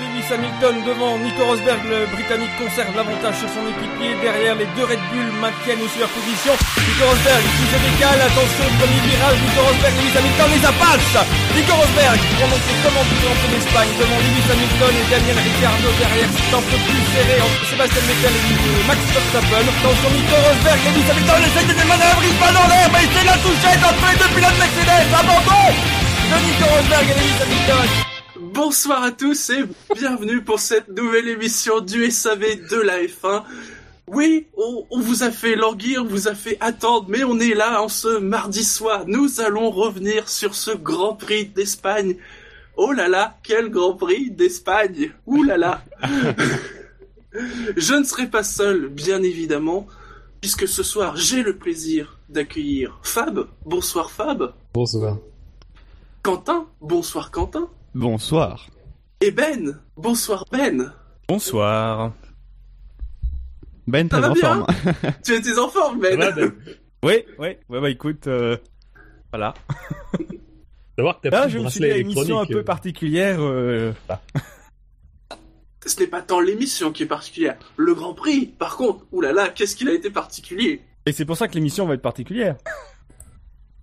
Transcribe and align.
Lewis 0.00 0.24
Hamilton 0.32 0.80
devant 0.88 1.20
Nico 1.20 1.44
Rosberg, 1.44 1.84
le 1.84 2.08
Britannique 2.08 2.56
conserve 2.56 2.96
l'avantage 2.96 3.36
sur 3.36 3.50
son 3.52 3.60
équipier. 3.68 4.16
Derrière, 4.24 4.56
les 4.56 4.64
deux 4.72 4.88
Red 4.88 5.02
Bull 5.12 5.28
maintiennent 5.44 5.84
une 5.84 5.92
superposition. 5.92 6.56
Nico 6.56 7.04
Rosberg 7.04 7.44
qui 7.44 7.66
se 7.68 7.78
décale, 7.84 8.20
attention, 8.24 8.64
premier 8.80 9.00
virage, 9.04 9.36
Nico 9.44 9.60
Rosberg, 9.60 9.92
Lewis 10.00 10.16
Hamilton 10.16 10.48
les 10.56 10.64
passe 10.80 11.14
Nico 11.52 11.72
Rosberg 11.76 12.16
qui 12.16 12.32
commandes 12.80 13.12
du 13.12 13.16
Grand 13.20 13.36
Prix 13.44 13.52
d'Espagne 13.52 13.92
devant 14.00 14.20
Lewis 14.24 14.48
Hamilton 14.48 14.94
et 14.96 15.06
Daniel 15.12 15.38
Ricciardo 15.44 15.88
derrière. 16.00 16.30
C'est 16.32 16.54
un 16.56 16.64
peu 16.64 16.78
plus 16.80 17.04
serré 17.12 17.36
entre 17.44 17.62
Sébastien 17.68 18.04
Vettel 18.08 18.34
et 18.40 18.84
Max 18.88 19.00
Verstappen. 19.04 19.64
Attention, 19.68 20.10
Nico 20.16 20.36
Rosberg, 20.40 20.80
Lewis 20.80 21.08
Hamilton 21.12 21.40
essaie 21.44 21.68
de 21.68 21.84
manœuvres, 21.84 22.24
il 22.24 22.36
va 22.40 22.48
dans 22.56 22.68
l'air, 22.72 22.88
mais 22.88 23.04
c'est 23.04 23.26
la 23.28 23.36
touchette 23.44 23.84
entre 23.84 24.04
les 24.08 24.16
deux 24.16 24.32
pilotes 24.32 24.58
Mercedes. 24.64 25.12
Abandon 25.12 25.68
de 25.76 26.36
Nico 26.40 26.64
Rosberg 26.72 27.04
et 27.04 27.16
Lewis 27.20 27.36
Hamilton. 27.44 28.09
Bonsoir 28.62 29.02
à 29.02 29.10
tous 29.10 29.48
et 29.48 29.64
bienvenue 29.94 30.44
pour 30.44 30.60
cette 30.60 30.88
nouvelle 30.88 31.28
émission 31.28 31.80
du 31.80 32.10
SAV 32.10 32.68
de 32.70 32.76
la 32.76 33.02
F1. 33.04 33.42
Oui, 34.06 34.48
on, 34.54 35.00
vous 35.00 35.22
a 35.22 35.30
fait 35.30 35.56
languir, 35.56 36.02
on 36.02 36.06
vous 36.06 36.28
a 36.28 36.34
fait 36.34 36.58
attendre, 36.60 37.06
mais 37.08 37.24
on 37.24 37.40
est 37.40 37.54
là 37.54 37.82
en 37.82 37.88
ce 37.88 38.18
mardi 38.18 38.62
soir. 38.62 39.04
Nous 39.06 39.40
allons 39.40 39.70
revenir 39.70 40.28
sur 40.28 40.54
ce 40.54 40.72
Grand 40.72 41.14
Prix 41.14 41.46
d'Espagne. 41.46 42.16
Oh 42.76 42.92
là 42.92 43.08
là, 43.08 43.38
quel 43.42 43.70
Grand 43.70 43.94
Prix 43.94 44.30
d'Espagne 44.30 45.10
Ouh 45.24 45.42
là 45.42 45.56
là 45.56 45.82
Je 47.78 47.94
ne 47.94 48.04
serai 48.04 48.26
pas 48.26 48.44
seul, 48.44 48.88
bien 48.88 49.22
évidemment, 49.22 49.86
puisque 50.42 50.68
ce 50.68 50.82
soir 50.82 51.16
j'ai 51.16 51.42
le 51.42 51.56
plaisir 51.56 52.18
d'accueillir 52.28 53.00
Fab. 53.04 53.46
Bonsoir 53.64 54.10
Fab. 54.10 54.52
Bonsoir. 54.74 55.16
Quentin. 56.22 56.66
Bonsoir 56.82 57.30
Quentin. 57.30 57.70
Bonsoir. 57.94 58.68
Et 59.20 59.32
Ben 59.32 59.80
Bonsoir 59.96 60.44
Ben 60.52 60.92
Bonsoir. 61.28 62.12
Ben, 63.88 64.08
t'es 64.08 64.14
en 64.14 64.34
forme. 64.36 64.66
tu 65.24 65.32
es 65.32 65.58
en 65.58 65.68
forme, 65.68 65.98
Ben, 65.98 66.16
ben. 66.16 66.52
Oui, 67.02 67.24
oui, 67.38 67.48
ouais, 67.68 67.80
bah 67.80 67.90
écoute, 67.90 68.28
euh, 68.28 68.56
voilà. 69.32 69.54
Savoir 70.96 71.20
que 71.20 71.28
Là, 71.28 71.48
je 71.48 71.58
me 71.58 71.68
suis 71.68 71.80
dit 71.80 71.86
à 71.86 71.96
une 71.96 72.10
émission 72.10 72.38
un 72.38 72.46
peu 72.46 72.58
euh. 72.58 72.62
particulière. 72.62 73.38
Euh... 73.40 73.92
Ce 75.84 75.98
n'est 75.98 76.06
pas 76.06 76.22
tant 76.22 76.38
l'émission 76.38 76.92
qui 76.92 77.02
est 77.02 77.06
particulière. 77.06 77.56
Le 77.76 77.94
Grand 77.94 78.14
Prix, 78.14 78.46
par 78.46 78.76
contre, 78.76 79.04
oulala, 79.10 79.48
qu'est-ce 79.48 79.74
qu'il 79.74 79.88
a 79.88 79.94
été 79.94 80.10
particulier 80.10 80.82
Et 81.06 81.12
c'est 81.12 81.24
pour 81.24 81.36
ça 81.36 81.48
que 81.48 81.54
l'émission 81.54 81.86
va 81.86 81.94
être 81.94 82.02
particulière. 82.02 82.56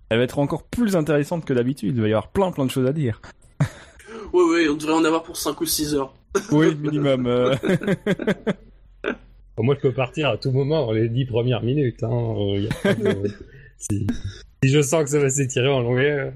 Elle 0.08 0.18
va 0.18 0.24
être 0.24 0.38
encore 0.38 0.62
plus 0.62 0.96
intéressante 0.96 1.44
que 1.44 1.52
d'habitude. 1.52 1.94
Il 1.96 2.00
va 2.00 2.08
y 2.08 2.12
avoir 2.12 2.28
plein 2.28 2.50
plein 2.52 2.64
de 2.64 2.70
choses 2.70 2.86
à 2.86 2.92
dire. 2.94 3.20
Oui, 4.32 4.44
oui, 4.50 4.68
on 4.68 4.74
devrait 4.74 4.94
en 4.94 5.04
avoir 5.04 5.22
pour 5.22 5.36
5 5.36 5.60
ou 5.60 5.66
6 5.66 5.94
heures. 5.94 6.14
Oui, 6.52 6.74
minimum. 6.74 7.26
Euh. 7.26 7.54
moi, 9.58 9.74
je 9.74 9.80
peux 9.80 9.92
partir 9.92 10.28
à 10.28 10.36
tout 10.36 10.50
moment 10.50 10.86
dans 10.86 10.92
les 10.92 11.08
10 11.08 11.26
premières 11.26 11.62
minutes. 11.62 12.02
Hein. 12.02 12.34
si... 13.78 14.06
je 14.62 14.82
sens 14.82 15.04
que 15.04 15.10
ça 15.10 15.18
va 15.18 15.30
s'étirer 15.30 15.68
en 15.68 15.80
longueur. 15.80 16.32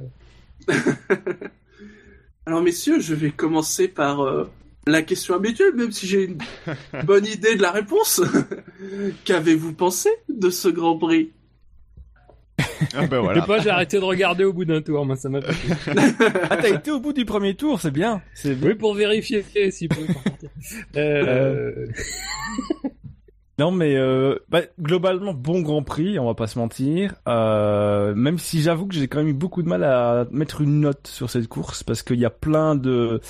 Alors, 2.46 2.62
messieurs, 2.62 3.00
je 3.00 3.14
vais 3.14 3.30
commencer 3.30 3.88
par 3.88 4.20
euh, 4.22 4.50
la 4.86 5.02
question 5.02 5.34
habituelle, 5.34 5.74
même 5.74 5.92
si 5.92 6.06
j'ai 6.06 6.24
une 6.24 6.38
bonne 7.04 7.26
idée 7.26 7.54
de 7.54 7.62
la 7.62 7.70
réponse. 7.70 8.20
Qu'avez-vous 9.24 9.74
pensé 9.74 10.10
de 10.28 10.50
ce 10.50 10.68
Grand 10.68 10.98
Prix? 10.98 11.30
Ah 12.94 13.06
ben 13.06 13.20
voilà. 13.20 13.42
pas, 13.46 13.58
j'ai 13.58 13.70
arrêté 13.70 13.98
de 13.98 14.04
regarder 14.04 14.44
au 14.44 14.52
bout 14.52 14.64
d'un 14.64 14.82
tour, 14.82 15.04
moi 15.04 15.16
ça 15.16 15.28
m'a 15.28 15.40
Ah 16.50 16.56
t'as 16.56 16.70
été 16.70 16.90
au 16.90 17.00
bout 17.00 17.12
du 17.12 17.24
premier 17.24 17.54
tour, 17.54 17.80
c'est 17.80 17.90
bien. 17.90 18.22
C'est 18.34 18.56
Oui, 18.62 18.74
pour 18.74 18.94
vérifier 18.94 19.44
si 19.70 19.88
peut 19.88 19.96
euh... 20.96 21.86
Non 23.58 23.70
mais 23.70 23.96
euh, 23.96 24.38
bah, 24.48 24.62
globalement 24.80 25.34
bon 25.34 25.60
Grand 25.60 25.82
Prix, 25.82 26.18
on 26.18 26.24
va 26.24 26.34
pas 26.34 26.46
se 26.46 26.58
mentir. 26.58 27.14
Euh, 27.28 28.14
même 28.14 28.38
si 28.38 28.62
j'avoue 28.62 28.86
que 28.86 28.94
j'ai 28.94 29.08
quand 29.08 29.18
même 29.18 29.28
eu 29.28 29.34
beaucoup 29.34 29.62
de 29.62 29.68
mal 29.68 29.84
à 29.84 30.26
mettre 30.30 30.62
une 30.62 30.80
note 30.80 31.06
sur 31.06 31.28
cette 31.28 31.48
course 31.48 31.82
parce 31.82 32.02
qu'il 32.02 32.18
y 32.18 32.24
a 32.24 32.30
plein 32.30 32.74
de 32.74 33.20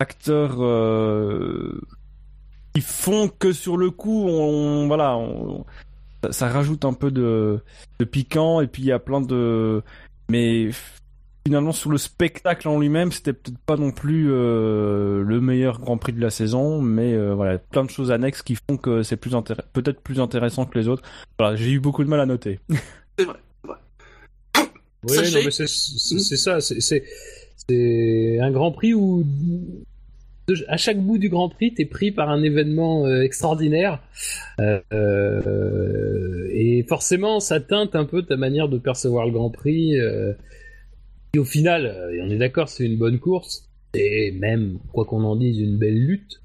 acteurs 0.00 0.64
euh, 0.64 1.80
qui 2.74 2.80
font 2.80 3.28
que 3.28 3.52
sur 3.52 3.76
le 3.76 3.90
coup 3.90 4.26
on, 4.28 4.86
voilà 4.86 5.16
on, 5.16 5.66
ça, 6.30 6.48
rajoute 6.48 6.84
un 6.84 6.92
peu 6.92 7.10
de, 7.10 7.60
de 7.98 8.04
piquant 8.04 8.60
et 8.60 8.66
puis 8.66 8.82
il 8.82 8.86
y 8.86 8.92
a 8.92 8.98
plein 8.98 9.20
de 9.20 9.82
mais 10.30 10.70
finalement 11.46 11.72
sur 11.72 11.90
le 11.90 11.98
spectacle 11.98 12.68
en 12.68 12.78
lui-même 12.78 13.12
c'était 13.12 13.32
peut-être 13.32 13.58
pas 13.58 13.76
non 13.76 13.90
plus 13.90 14.30
euh, 14.30 15.22
le 15.22 15.40
meilleur 15.40 15.80
Grand 15.80 15.96
Prix 15.96 16.12
de 16.12 16.20
la 16.20 16.30
saison 16.30 16.82
mais 16.82 17.14
euh, 17.14 17.34
voilà 17.34 17.58
plein 17.58 17.84
de 17.84 17.90
choses 17.90 18.10
annexes 18.10 18.42
qui 18.42 18.56
font 18.56 18.76
que 18.76 19.02
c'est 19.02 19.16
plus 19.16 19.32
peut-être 19.72 20.00
plus 20.00 20.20
intéressant 20.20 20.66
que 20.66 20.78
les 20.78 20.88
autres. 20.88 21.02
Voilà 21.38 21.56
j'ai 21.56 21.70
eu 21.70 21.80
beaucoup 21.80 22.04
de 22.04 22.08
mal 22.08 22.20
à 22.20 22.26
noter. 22.26 22.60
C'est 23.18 23.24
vrai, 23.24 23.38
vrai. 23.64 23.76
oui 25.08 25.16
non 25.32 25.40
mais 25.44 25.50
c'est 25.50 26.36
ça 26.36 26.60
c'est 26.60 26.80
c'est 27.68 28.38
un 28.40 28.50
Grand 28.50 28.70
Prix 28.70 28.94
où 28.94 29.24
à 30.68 30.76
chaque 30.76 30.98
bout 30.98 31.18
du 31.18 31.28
Grand 31.28 31.48
Prix, 31.48 31.74
t'es 31.74 31.84
pris 31.84 32.10
par 32.10 32.30
un 32.30 32.42
événement 32.42 33.06
euh, 33.06 33.22
extraordinaire. 33.22 34.00
Euh, 34.60 34.80
euh, 34.92 36.48
et 36.52 36.84
forcément, 36.88 37.40
ça 37.40 37.60
teinte 37.60 37.94
un 37.94 38.04
peu 38.04 38.22
ta 38.22 38.36
manière 38.36 38.68
de 38.68 38.78
percevoir 38.78 39.26
le 39.26 39.32
Grand 39.32 39.50
Prix. 39.50 39.94
et 39.96 41.38
au 41.38 41.44
final, 41.44 41.94
on 42.22 42.30
est 42.30 42.38
d'accord, 42.38 42.68
c'est 42.68 42.84
une 42.84 42.96
bonne 42.96 43.18
course. 43.18 43.68
Et 43.94 44.32
même, 44.32 44.78
quoi 44.92 45.04
qu'on 45.04 45.24
en 45.24 45.36
dise, 45.36 45.60
une 45.60 45.78
belle 45.78 45.98
lutte. 45.98 46.40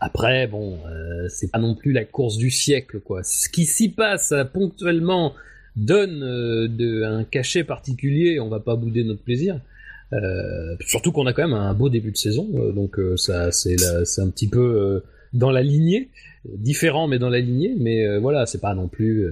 après, 0.00 0.46
bon, 0.46 0.78
c'est 1.28 1.50
pas 1.50 1.58
non 1.58 1.74
plus 1.74 1.92
la 1.92 2.04
course 2.04 2.36
du 2.36 2.50
siècle, 2.50 3.00
quoi. 3.00 3.22
Ce 3.22 3.48
qui 3.48 3.64
s'y 3.64 3.90
passe 3.90 4.34
ponctuellement 4.52 5.34
donne 5.76 6.22
un 6.24 7.24
cachet 7.24 7.64
particulier. 7.64 8.40
On 8.40 8.48
va 8.48 8.60
pas 8.60 8.76
bouder 8.76 9.04
notre 9.04 9.22
plaisir. 9.22 9.60
Euh, 10.12 10.76
surtout 10.86 11.12
qu'on 11.12 11.26
a 11.26 11.32
quand 11.32 11.46
même 11.46 11.56
un 11.56 11.74
beau 11.74 11.90
début 11.90 12.10
de 12.10 12.16
saison, 12.16 12.48
euh, 12.54 12.72
donc 12.72 12.98
euh, 12.98 13.16
ça 13.18 13.52
c'est 13.52 13.76
c'est 14.06 14.22
un 14.22 14.30
petit 14.30 14.48
peu 14.48 15.02
dans 15.34 15.50
la 15.50 15.62
lignée, 15.62 16.10
différent 16.46 17.08
mais 17.08 17.18
dans 17.18 17.28
la 17.28 17.40
lignée, 17.40 17.74
mais 17.78 18.18
voilà 18.18 18.46
c'est 18.46 18.60
pas 18.60 18.74
non 18.74 18.88
plus. 18.88 19.28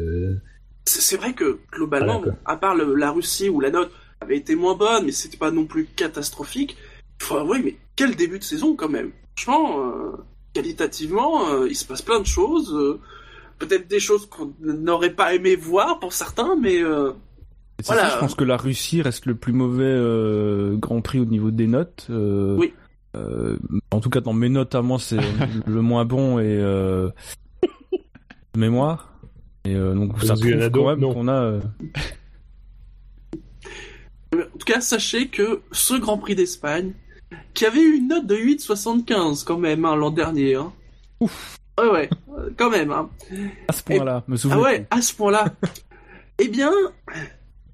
C'est 0.84 1.16
vrai 1.16 1.32
que 1.32 1.58
globalement, 1.72 2.22
à 2.44 2.56
part 2.56 2.74
la 2.74 3.10
Russie 3.10 3.48
où 3.48 3.60
la 3.60 3.70
note 3.70 3.90
avait 4.20 4.36
été 4.36 4.54
moins 4.54 4.76
bonne, 4.76 5.06
mais 5.06 5.12
c'était 5.12 5.38
pas 5.38 5.50
non 5.50 5.64
plus 5.64 5.86
catastrophique. 5.86 6.76
Il 7.20 7.24
faut 7.24 7.36
avouer, 7.36 7.60
mais 7.64 7.76
quel 7.96 8.14
début 8.14 8.38
de 8.38 8.44
saison 8.44 8.76
quand 8.76 8.88
même. 8.88 9.10
Franchement, 9.36 10.12
qualitativement, 10.52 11.64
il 11.64 11.74
se 11.74 11.86
passe 11.86 12.02
plein 12.02 12.20
de 12.20 12.26
choses. 12.26 13.00
Peut-être 13.58 13.88
des 13.88 14.00
choses 14.00 14.26
qu'on 14.26 14.52
n'aurait 14.60 15.14
pas 15.14 15.34
aimé 15.34 15.56
voir 15.56 15.98
pour 15.98 16.12
certains, 16.12 16.56
mais 16.56 16.82
voilà. 17.84 18.10
je 18.10 18.18
pense 18.18 18.34
que 18.34 18.44
la 18.44 18.56
Russie 18.56 19.02
reste 19.02 19.26
le 19.26 19.34
plus 19.34 19.52
mauvais 19.52 19.84
euh, 19.84 20.76
Grand 20.76 21.00
Prix 21.00 21.18
au 21.18 21.24
niveau 21.24 21.50
des 21.50 21.66
notes. 21.66 22.06
Euh, 22.10 22.56
oui. 22.56 22.72
Euh, 23.16 23.58
en 23.90 24.00
tout 24.00 24.10
cas, 24.10 24.20
dans 24.20 24.32
mes 24.32 24.48
notes 24.48 24.74
à 24.74 24.82
moi, 24.82 24.98
c'est 24.98 25.18
le 25.66 25.80
moins 25.82 26.04
bon 26.04 26.38
et 26.38 26.62
mémoire. 28.56 29.12
Et 29.64 29.74
donc 29.74 30.22
ça 30.22 30.34
prouve 30.34 30.70
quand 30.70 30.96
même 30.96 31.00
qu'on 31.00 31.28
a. 31.28 31.58
En 34.34 34.58
tout 34.58 34.66
cas, 34.66 34.80
sachez 34.80 35.28
que 35.28 35.62
ce 35.72 35.94
Grand 35.94 36.18
Prix 36.18 36.34
d'Espagne, 36.34 36.92
qui 37.54 37.64
avait 37.64 37.80
eu 37.80 37.96
une 37.96 38.08
note 38.08 38.26
de 38.26 38.36
8,75 38.36 39.44
quand 39.44 39.58
même 39.58 39.84
hein, 39.84 39.96
l'an 39.96 40.10
dernier. 40.10 40.56
Hein. 40.56 40.72
Ouf. 41.20 41.56
Ouais, 41.78 41.90
ouais, 41.90 42.10
quand 42.56 42.70
même. 42.70 42.90
Hein. 42.90 43.10
À 43.68 43.72
ce 43.72 43.82
point-là, 43.82 44.24
me 44.28 44.36
souviens. 44.36 44.58
Ah 44.58 44.62
ouais, 44.62 44.86
à 44.90 45.02
ce 45.02 45.14
point-là. 45.14 45.46
eh 46.38 46.48
bien, 46.48 46.72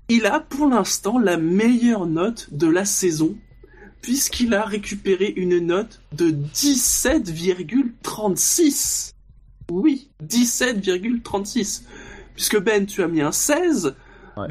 il 0.09 0.27
a 0.27 0.41
pour 0.41 0.69
l'instant 0.69 1.19
la 1.19 1.37
meilleure 1.37 2.07
note 2.07 2.49
de 2.53 2.67
la 2.67 2.85
saison, 2.85 3.37
puisqu'il 4.01 4.53
a 4.55 4.65
récupéré 4.65 5.33
une 5.37 5.59
note 5.59 6.01
de 6.13 6.31
17,36. 6.31 9.13
Oui, 9.71 10.11
17,36. 10.27 11.83
Puisque 12.35 12.59
Ben, 12.61 12.87
tu 12.87 13.03
as 13.03 13.09
mis 13.09 13.21
un 13.21 13.33
16, 13.33 13.95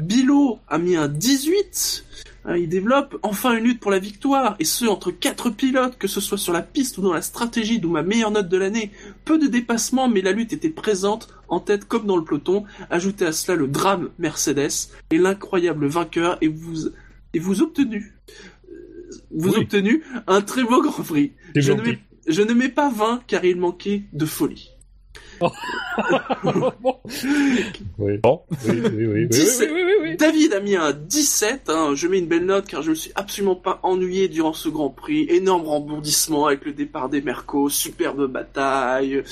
Bilo 0.00 0.60
a 0.68 0.78
mis 0.78 0.94
un 0.96 1.08
18, 1.08 2.04
Hein, 2.44 2.56
il 2.56 2.68
développe 2.68 3.16
enfin 3.22 3.56
une 3.56 3.64
lutte 3.64 3.80
pour 3.80 3.92
la 3.92 4.00
victoire, 4.00 4.56
et 4.58 4.64
ce 4.64 4.84
entre 4.86 5.12
quatre 5.12 5.50
pilotes, 5.50 5.96
que 5.96 6.08
ce 6.08 6.20
soit 6.20 6.38
sur 6.38 6.52
la 6.52 6.62
piste 6.62 6.98
ou 6.98 7.02
dans 7.02 7.12
la 7.12 7.22
stratégie, 7.22 7.78
d'où 7.78 7.88
ma 7.88 8.02
meilleure 8.02 8.32
note 8.32 8.48
de 8.48 8.56
l'année. 8.56 8.90
Peu 9.24 9.38
de 9.38 9.46
dépassements, 9.46 10.08
mais 10.08 10.22
la 10.22 10.32
lutte 10.32 10.52
était 10.52 10.68
présente, 10.68 11.28
en 11.52 11.60
tête 11.60 11.84
comme 11.84 12.06
dans 12.06 12.16
le 12.16 12.24
peloton. 12.24 12.64
Ajoutez 12.90 13.26
à 13.26 13.32
cela 13.32 13.56
le 13.56 13.68
drame 13.68 14.08
Mercedes 14.18 14.90
et 15.10 15.18
l'incroyable 15.18 15.86
vainqueur, 15.86 16.38
et 16.40 16.48
vous, 16.48 16.88
et 17.34 17.38
vous 17.38 17.60
obtenu, 17.60 18.14
vous 19.30 19.54
obtenu 19.54 20.02
un 20.26 20.40
très 20.40 20.64
beau 20.64 20.82
Grand 20.82 21.02
Prix. 21.02 21.34
Je 21.54 21.72
ne, 21.72 21.82
mets, 21.82 21.98
je 22.26 22.42
ne 22.42 22.54
mets 22.54 22.70
pas 22.70 22.90
20 22.90 23.22
car 23.26 23.44
il 23.44 23.56
manquait 23.56 24.04
de 24.14 24.24
folie. 24.24 24.71
Oui. 27.98 28.18
Bon. 28.22 28.42
Oui, 28.66 28.80
oui, 28.92 29.06
oui, 29.06 29.26
oui, 30.02 30.16
David 30.16 30.52
a 30.52 30.60
mis 30.60 30.76
un 30.76 30.92
17. 30.92 31.68
Hein. 31.68 31.92
Je 31.94 32.08
mets 32.08 32.18
une 32.18 32.26
belle 32.26 32.46
note 32.46 32.66
car 32.66 32.82
je 32.82 32.90
me 32.90 32.94
suis 32.94 33.12
absolument 33.14 33.56
pas 33.56 33.80
ennuyé 33.82 34.28
durant 34.28 34.52
ce 34.52 34.68
Grand 34.68 34.90
Prix. 34.90 35.26
Énorme 35.28 35.66
rebondissement 35.66 36.46
avec 36.46 36.64
le 36.64 36.72
départ 36.72 37.08
des 37.08 37.22
Mercos, 37.22 37.70
superbe 37.70 38.26
bataille. 38.26 39.22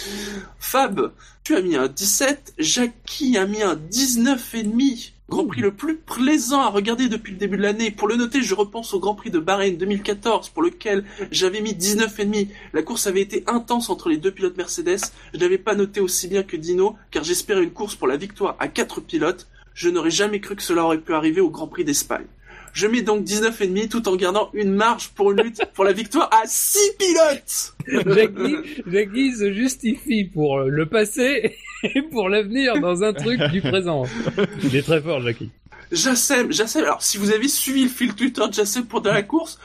Fab, 0.59 1.12
tu 1.45 1.57
as 1.57 1.62
mis 1.62 1.77
un 1.77 1.89
17. 1.89 2.55
Jackie 2.59 3.37
a 3.39 3.47
mis 3.47 3.62
un 3.62 3.77
19 3.77 4.55
et 4.55 4.62
demi. 4.62 5.12
Grand 5.31 5.47
Prix 5.47 5.61
le 5.61 5.71
plus 5.71 5.97
plaisant 5.97 6.61
à 6.61 6.71
regarder 6.71 7.09
depuis 7.09 7.31
le 7.31 7.38
début 7.38 7.56
de 7.56 7.62
l'année. 7.62 7.93
Pour 7.93 8.09
le 8.09 8.17
noter, 8.17 8.43
je 8.43 8.53
repense 8.53 8.93
au 8.94 8.99
Grand 8.99 9.15
Prix 9.15 9.31
de 9.31 9.38
Bahreïn 9.38 9.77
2014 9.77 10.49
pour 10.49 10.61
lequel 10.61 11.05
j'avais 11.31 11.61
mis 11.61 11.73
19,5. 11.73 12.49
La 12.73 12.82
course 12.82 13.06
avait 13.06 13.21
été 13.21 13.44
intense 13.47 13.91
entre 13.91 14.09
les 14.09 14.17
deux 14.17 14.32
pilotes 14.32 14.56
Mercedes. 14.56 14.99
Je 15.32 15.38
n'avais 15.38 15.56
pas 15.56 15.77
noté 15.77 16.00
aussi 16.00 16.27
bien 16.27 16.43
que 16.43 16.56
Dino 16.56 16.97
car 17.12 17.23
j'espérais 17.23 17.62
une 17.62 17.71
course 17.71 17.94
pour 17.94 18.09
la 18.09 18.17
victoire 18.17 18.56
à 18.59 18.67
quatre 18.67 19.00
pilotes. 19.00 19.47
Je 19.73 19.88
n'aurais 19.88 20.11
jamais 20.11 20.41
cru 20.41 20.56
que 20.56 20.65
cela 20.65 20.85
aurait 20.85 20.99
pu 20.99 21.15
arriver 21.15 21.41
au 21.41 21.49
Grand 21.49 21.69
Prix 21.69 21.85
d'Espagne. 21.85 22.26
Je 22.73 22.87
mets 22.87 23.03
donc 23.03 23.25
19,5 23.25 23.89
tout 23.89 24.09
en 24.09 24.17
gardant 24.17 24.51
une 24.53 24.73
marge 24.73 25.09
pour 25.11 25.33
une 25.33 25.43
lutte 25.43 25.63
pour 25.75 25.85
la 25.85 25.93
victoire 25.93 26.31
à 26.33 26.47
6 26.47 26.79
pilotes 26.99 27.75
Jackie, 28.07 28.83
Jackie 28.87 29.33
se 29.33 29.53
justifie 29.53 30.25
pour 30.25 30.61
le 30.61 30.87
passé 30.87 31.57
et 31.83 32.03
pour 32.03 32.29
l'avenir 32.29 32.81
dans 32.81 33.03
un 33.03 33.13
truc 33.13 33.41
du 33.51 33.61
présent. 33.61 34.05
Il 34.63 34.77
est 34.77 34.83
très 34.83 35.01
fort, 35.01 35.21
Jackie. 35.21 35.51
Jassem, 35.93 36.53
Jassem, 36.53 36.85
alors 36.85 37.03
si 37.03 37.19
vous 37.19 37.33
avez 37.33 37.49
suivi 37.49 37.83
le 37.83 37.89
fil 37.89 38.15
Twitter 38.15 38.47
de 38.47 38.53
Jassem 38.53 38.87
pour 38.87 39.01
de 39.01 39.11
la 39.11 39.23
course, 39.23 39.59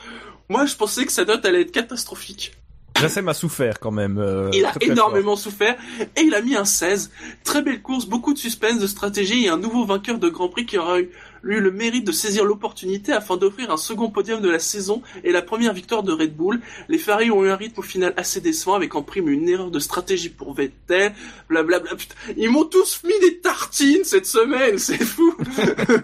moi 0.48 0.66
je 0.66 0.74
pensais 0.74 1.04
que 1.04 1.12
sa 1.12 1.24
note 1.24 1.44
allait 1.44 1.62
être 1.62 1.72
catastrophique. 1.72 2.52
Jassem 3.00 3.28
a 3.28 3.34
souffert 3.34 3.78
quand 3.78 3.90
même. 3.90 4.18
Euh, 4.18 4.50
il 4.54 4.64
a 4.64 4.72
énormément 4.80 5.36
souffert 5.36 5.76
et 6.00 6.22
il 6.22 6.34
a 6.34 6.40
mis 6.40 6.56
un 6.56 6.64
16. 6.64 7.10
Très 7.44 7.62
belle 7.62 7.82
course, 7.82 8.06
beaucoup 8.06 8.32
de 8.32 8.38
suspense, 8.38 8.78
de 8.78 8.86
stratégie 8.86 9.44
et 9.44 9.48
un 9.48 9.58
nouveau 9.58 9.84
vainqueur 9.84 10.18
de 10.18 10.28
Grand 10.28 10.48
Prix 10.48 10.66
qui 10.66 10.78
aura 10.78 11.00
eu 11.00 11.10
eu 11.42 11.60
le 11.60 11.70
mérite 11.70 12.06
de 12.06 12.12
saisir 12.12 12.44
l'opportunité 12.44 13.12
afin 13.12 13.36
d'offrir 13.36 13.70
un 13.70 13.76
second 13.76 14.10
podium 14.10 14.40
de 14.40 14.48
la 14.48 14.58
saison 14.58 15.02
et 15.24 15.32
la 15.32 15.42
première 15.42 15.72
victoire 15.72 16.02
de 16.02 16.12
Red 16.12 16.36
Bull. 16.36 16.60
Les 16.88 16.98
Ferrari 16.98 17.30
ont 17.30 17.44
eu 17.44 17.48
un 17.48 17.56
rythme 17.56 17.80
au 17.80 17.82
final 17.82 18.14
assez 18.16 18.40
décevant 18.40 18.74
avec 18.74 18.94
en 18.94 19.02
prime 19.02 19.28
une 19.28 19.48
erreur 19.48 19.70
de 19.70 19.78
stratégie 19.78 20.28
pour 20.28 20.54
Vettel, 20.54 21.12
blablabla. 21.48 21.92
Ils 22.36 22.50
m'ont 22.50 22.64
tous 22.64 23.02
mis 23.04 23.18
des 23.20 23.38
tartines 23.38 24.04
cette 24.04 24.26
semaine, 24.26 24.78
c'est 24.78 25.02
fou. 25.02 25.34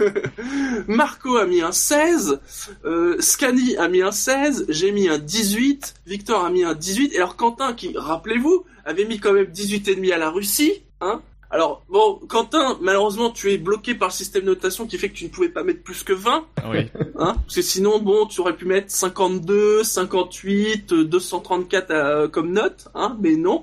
Marco 0.89 1.37
a 1.37 1.47
mis 1.47 1.61
un 1.61 1.73
16, 1.73 2.41
euh, 2.85 3.17
Scani 3.21 3.77
a 3.77 3.89
mis 3.89 4.03
un 4.03 4.13
16, 4.13 4.67
j'ai 4.69 4.93
mis 4.93 5.09
un 5.09 5.19
18, 5.19 5.95
Victor 6.07 6.45
a 6.45 6.51
mis 6.51 6.65
un 6.65 6.75
18, 6.75 7.15
et 7.15 7.17
alors 7.17 7.37
Quentin 7.37 7.73
qui, 7.73 7.93
rappelez-vous, 7.97 8.65
avait 8.85 9.05
mis 9.05 9.19
quand 9.19 9.33
même 9.33 9.47
18 9.47 9.89
et 9.89 9.95
demi 9.95 10.13
à 10.13 10.19
la 10.19 10.31
Russie, 10.31 10.83
hein, 11.01 11.23
alors, 11.53 11.85
bon, 11.89 12.19
Quentin, 12.29 12.79
malheureusement, 12.81 13.31
tu 13.31 13.53
es 13.53 13.59
bloqué 13.59 13.95
par 13.95 14.09
le 14.09 14.13
système 14.13 14.43
de 14.43 14.49
notation 14.49 14.87
qui 14.87 14.99
fait 14.99 15.11
que 15.11 15.15
tu 15.15 15.25
ne 15.25 15.29
pouvais 15.29 15.51
pas 15.51 15.63
mettre 15.63 15.83
plus 15.83 16.03
que 16.03 16.13
20. 16.13 16.47
Oui. 16.71 16.91
Hein 17.19 17.37
Parce 17.45 17.55
que 17.55 17.63
sinon, 17.63 18.01
bon, 18.01 18.27
tu 18.27 18.41
aurais 18.41 18.57
pu 18.57 18.65
mettre 18.65 18.91
52, 18.91 19.85
58, 19.85 20.95
234 20.95 22.27
comme 22.29 22.53
note, 22.53 22.89
hein 22.95 23.17
Mais 23.21 23.37
non. 23.37 23.63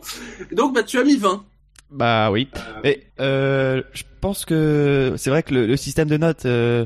Donc, 0.52 0.76
bah, 0.76 0.84
tu 0.84 1.00
as 1.00 1.04
mis 1.04 1.18
20. 1.18 1.44
Bah 1.92 2.30
oui. 2.32 2.48
Et 2.84 3.08
euh, 3.20 3.82
je 3.94 4.04
pense 4.22 4.46
que 4.46 5.16
c'est 5.18 5.32
vrai 5.32 5.44
que 5.44 5.54
le, 5.54 5.76
système 5.76 6.08
de 6.08 6.18
notes... 6.18 6.46
Euh, 6.46 6.86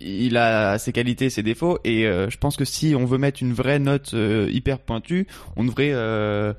il 0.00 0.36
a 0.36 0.78
ses 0.78 0.92
qualités, 0.92 1.30
ses 1.30 1.42
défauts, 1.42 1.78
et 1.84 2.06
euh, 2.06 2.28
je 2.30 2.38
pense 2.38 2.56
que 2.56 2.64
si 2.64 2.94
on 2.94 3.04
veut 3.04 3.18
mettre 3.18 3.42
une 3.42 3.52
vraie 3.52 3.78
note 3.78 4.12
euh, 4.14 4.48
hyper 4.50 4.78
pointue, 4.78 5.26
on 5.56 5.64
devrait 5.64 5.92
euh, 5.92 6.52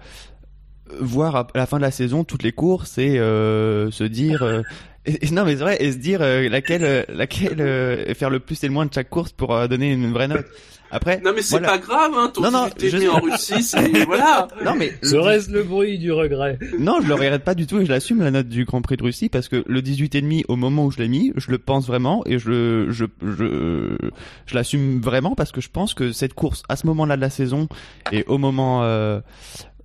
voir 1.00 1.36
à 1.36 1.48
la 1.56 1.66
fin 1.66 1.78
de 1.78 1.82
la 1.84 1.92
saison 1.92 2.24
toutes 2.24 2.44
les 2.44 2.52
courses 2.52 2.98
et 2.98 3.20
euh, 3.20 3.92
se 3.92 4.04
dire 4.04 4.44
euh, 4.44 4.62
et, 5.06 5.30
non 5.32 5.46
mais 5.46 5.52
c'est 5.56 5.64
vrai 5.64 5.78
et 5.80 5.92
se 5.92 5.98
dire 5.98 6.22
euh, 6.22 6.50
laquelle 6.50 6.84
euh, 6.84 7.04
laquelle 7.10 8.16
faire 8.16 8.30
le 8.30 8.40
plus 8.40 8.64
et 8.64 8.68
le 8.68 8.74
moins 8.74 8.86
de 8.86 8.94
chaque 8.94 9.10
course 9.10 9.32
pour 9.32 9.68
donner 9.68 9.92
une 9.92 10.12
vraie 10.12 10.28
note. 10.28 10.46
Après 10.90 11.20
Non 11.24 11.34
mais 11.36 11.42
c'est 11.42 11.60
pas 11.60 11.78
grave 11.78 12.12
hein, 12.16 12.32
ton 12.34 12.42
non, 12.42 12.52
non, 12.52 12.70
je... 12.80 13.10
en 13.10 13.20
Russie, 13.20 13.62
c'est 13.62 14.06
voilà. 14.06 14.48
Non 14.64 14.74
mais 14.76 14.94
reste 15.04 15.50
le 15.50 15.64
bruit 15.64 16.00
du 16.00 16.12
regret. 16.12 16.58
Non, 16.80 17.00
je 17.02 17.08
le 17.08 17.14
regrette 17.14 17.44
pas 17.44 17.56
du 17.56 17.68
tout 17.68 17.80
et 17.80 17.86
je 17.86 17.92
l'assume 17.92 18.22
la 18.22 18.32
note 18.32 18.48
du 18.48 18.66
Grand 18.66 18.82
Prix 18.82 18.98
de 18.98 19.04
Russie 19.04 19.30
parce 19.30 19.50
que 19.50 19.64
le 19.68 19.82
18 19.82 20.16
et 20.16 20.22
demi 20.22 20.46
au 20.48 20.56
moment 20.56 20.86
où 20.86 20.92
je 20.92 21.00
l'ai 21.00 21.10
mis, 21.10 21.34
je 21.36 21.52
le 21.52 21.58
pense 21.58 21.88
vraiment 21.88 22.24
et 22.26 22.40
je 22.40 22.88
je 22.90 23.06
je 23.22 23.98
je 24.46 24.56
l'assume 24.56 25.02
vraiment 25.02 25.36
parce 25.36 25.52
que 25.52 25.62
je 25.62 25.70
pense 25.70 25.94
que 25.94 26.12
cette 26.12 26.34
course 26.34 26.64
à 26.70 26.76
ce 26.78 26.88
moment-là 26.88 27.18
de 27.18 27.22
la 27.22 27.30
saison 27.30 27.68
et 28.12 28.24
au 28.28 28.38
moment 28.38 28.84
euh, 28.84 29.20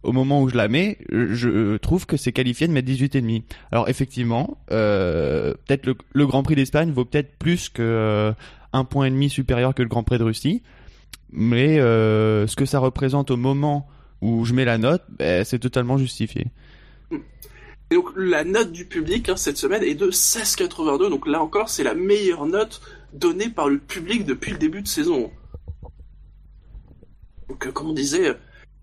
au 0.03 0.13
moment 0.13 0.43
où 0.43 0.49
je 0.49 0.57
la 0.57 0.69
mets, 0.69 0.99
je 1.11 1.77
trouve 1.77 2.07
que 2.07 2.17
c'est 2.17 2.33
qualifié 2.33 2.67
de 2.67 2.73
mettre 2.73 2.87
18 2.87 3.15
et 3.15 3.21
demi. 3.21 3.45
Alors 3.71 3.89
effectivement, 3.89 4.59
euh, 4.71 5.55
peut-être 5.67 5.87
le, 5.87 6.27
Grand 6.27 6.43
Prix 6.43 6.57
d'Espagne 6.57 6.91
vaut 6.91 7.05
peut-être 7.05 7.37
plus 7.39 7.69
que 7.69 7.83
euh, 7.83 8.33
un 8.73 8.85
point 8.85 9.07
et 9.07 9.11
demi 9.11 9.31
supérieur 9.31 9.75
que 9.75 9.83
le 9.83 9.89
Grand 9.89 10.03
Prix 10.03 10.19
de 10.19 10.25
Russie, 10.25 10.63
mais 11.31 11.79
euh, 11.79 12.47
ce 12.47 12.57
que 12.57 12.65
ça 12.65 12.79
représente 12.79 13.31
au 13.31 13.37
moment 13.37 13.89
où 14.21 14.45
je 14.45 14.55
mets 14.55 14.65
la 14.65 14.79
note, 14.79 15.03
ben, 15.19 15.45
c'est 15.45 15.59
totalement 15.59 15.99
justifié. 15.99 16.47
Et 17.91 17.95
donc 17.95 18.09
la 18.17 18.45
note 18.45 18.73
du 18.73 18.87
public 18.87 19.29
hein, 19.29 19.37
cette 19.37 19.59
semaine 19.59 19.83
est 19.83 19.95
de 19.95 20.11
16,82, 20.11 21.11
donc 21.11 21.27
là 21.27 21.43
encore 21.43 21.69
c'est 21.69 21.85
la 21.85 21.95
meilleure 21.95 22.47
note 22.47 22.81
donnée 23.13 23.51
par 23.51 23.69
le 23.69 23.79
public 23.79 24.25
depuis 24.25 24.53
le 24.53 24.59
début 24.59 24.83
de 24.83 24.89
saison. 24.89 25.31
Donc 27.49 27.71
comme 27.73 27.89
on 27.89 27.93
disait, 27.93 28.35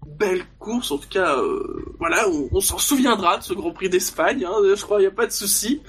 belle 0.05 0.43
course, 0.59 0.91
en 0.91 0.97
tout 0.97 1.09
cas, 1.09 1.37
euh, 1.37 1.95
voilà, 1.99 2.27
on, 2.51 2.61
s'en 2.61 2.77
souviendra 2.77 3.37
de 3.37 3.43
ce 3.43 3.53
Grand 3.53 3.71
Prix 3.71 3.89
d'Espagne, 3.89 4.45
hein, 4.45 4.55
je 4.63 4.81
crois, 4.81 4.99
il 4.99 5.01
n'y 5.01 5.07
a 5.07 5.11
pas 5.11 5.27
de 5.27 5.31
souci. 5.31 5.81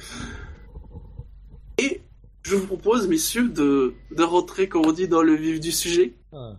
Et 1.78 2.02
je 2.42 2.56
vous 2.56 2.66
propose, 2.66 3.08
messieurs, 3.08 3.48
de, 3.48 3.94
de 4.10 4.22
rentrer, 4.22 4.68
comme 4.68 4.86
on 4.86 4.92
dit, 4.92 5.08
dans 5.08 5.22
le 5.22 5.34
vif 5.34 5.60
du 5.60 5.72
sujet. 5.72 6.14
Ah. 6.32 6.52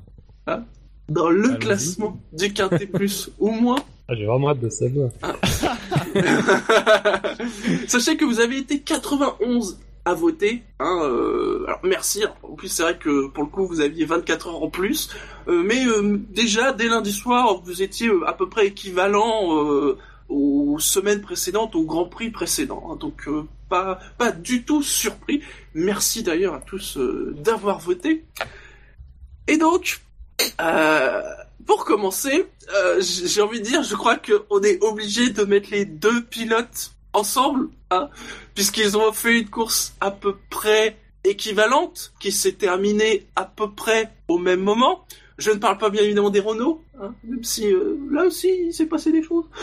Hein, 0.47 0.65
dans 1.09 1.29
le 1.29 1.57
classement 1.57 2.19
du 2.33 2.53
Quintet 2.53 2.87
Plus 2.87 3.29
ou 3.37 3.51
moins. 3.51 3.83
Ah, 4.07 4.15
j'ai 4.15 4.25
vraiment 4.25 4.49
hâte 4.49 4.59
de 4.59 4.69
savoir. 4.69 5.09
Ah. 5.21 5.35
Sachez 7.87 8.17
que 8.17 8.25
vous 8.25 8.39
avez 8.39 8.57
été 8.57 8.81
91 8.81 9.79
à 10.05 10.13
voter. 10.13 10.63
Hein, 10.79 11.01
euh, 11.03 11.63
alors 11.67 11.79
merci. 11.83 12.23
En 12.43 12.55
plus, 12.55 12.67
c'est 12.67 12.83
vrai 12.83 12.97
que 12.97 13.27
pour 13.27 13.43
le 13.43 13.49
coup, 13.49 13.65
vous 13.65 13.81
aviez 13.81 14.05
24 14.05 14.47
heures 14.47 14.63
en 14.63 14.69
plus. 14.69 15.09
Euh, 15.47 15.63
mais 15.63 15.85
euh, 15.85 16.19
déjà, 16.29 16.73
dès 16.73 16.87
lundi 16.87 17.11
soir, 17.11 17.61
vous 17.63 17.81
étiez 17.81 18.09
à 18.25 18.33
peu 18.33 18.49
près 18.49 18.67
équivalent 18.67 19.95
aux 20.29 20.79
semaines 20.79 21.21
précédentes, 21.21 21.75
au 21.75 21.83
Grand 21.83 22.05
Prix 22.05 22.31
précédent. 22.31 22.89
Hein. 22.91 22.95
donc, 22.95 23.27
pas, 23.69 23.99
pas 24.17 24.31
du 24.31 24.63
tout 24.63 24.81
surpris. 24.81 25.41
Merci 25.73 26.23
d'ailleurs 26.23 26.53
à 26.53 26.59
tous 26.59 26.97
d'avoir 26.97 27.79
voté. 27.79 28.25
Et 29.47 29.57
donc, 29.57 30.01
pour 31.65 31.85
commencer, 31.85 32.47
j'ai 32.99 33.41
envie 33.41 33.59
de 33.59 33.65
dire, 33.65 33.83
je 33.83 33.95
crois 33.95 34.17
qu'on 34.17 34.61
est 34.61 34.81
obligé 34.83 35.29
de 35.29 35.43
mettre 35.43 35.69
les 35.71 35.85
deux 35.85 36.23
pilotes 36.23 36.91
ensemble, 37.13 37.69
hein, 37.89 38.09
puisqu'ils 38.55 38.97
ont 38.97 39.11
fait 39.11 39.39
une 39.39 39.49
course 39.49 39.95
à 40.01 40.11
peu 40.11 40.37
près 40.49 40.97
équivalente, 41.23 42.13
qui 42.19 42.31
s'est 42.31 42.53
terminée 42.53 43.27
à 43.35 43.45
peu 43.45 43.71
près 43.71 44.11
au 44.27 44.37
même 44.37 44.61
moment. 44.61 45.05
Je 45.37 45.51
ne 45.51 45.57
parle 45.57 45.77
pas 45.77 45.89
bien 45.89 46.03
évidemment 46.03 46.29
des 46.29 46.39
Renault, 46.39 46.83
hein, 46.99 47.13
même 47.23 47.43
si 47.43 47.71
euh, 47.71 47.97
là 48.11 48.25
aussi 48.25 48.49
il 48.67 48.73
s'est 48.73 48.85
passé 48.85 49.11
des 49.11 49.23
choses. 49.23 49.45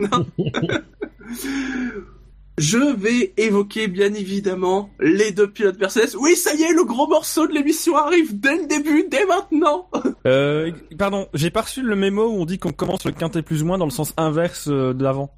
Je 2.60 2.76
vais 2.76 3.32
évoquer 3.38 3.88
bien 3.88 4.12
évidemment 4.12 4.90
les 5.00 5.32
deux 5.32 5.50
pilotes 5.50 5.80
Mercedes. 5.80 6.14
Oui, 6.20 6.36
ça 6.36 6.54
y 6.54 6.62
est, 6.62 6.74
le 6.74 6.84
gros 6.84 7.06
morceau 7.06 7.46
de 7.46 7.54
l'émission 7.54 7.96
arrive 7.96 8.38
dès 8.38 8.54
le 8.54 8.66
début, 8.66 9.06
dès 9.10 9.24
maintenant. 9.24 9.88
euh, 10.26 10.70
pardon, 10.98 11.26
j'ai 11.32 11.48
pas 11.48 11.62
reçu 11.62 11.80
le 11.80 11.96
mémo 11.96 12.26
où 12.26 12.42
on 12.42 12.44
dit 12.44 12.58
qu'on 12.58 12.72
commence 12.72 13.06
le 13.06 13.12
quintet 13.12 13.40
plus 13.40 13.62
ou 13.62 13.66
moins 13.66 13.78
dans 13.78 13.86
le 13.86 13.90
sens 13.90 14.12
inverse 14.18 14.68
euh, 14.68 14.92
de 14.92 15.02
l'avant. 15.02 15.30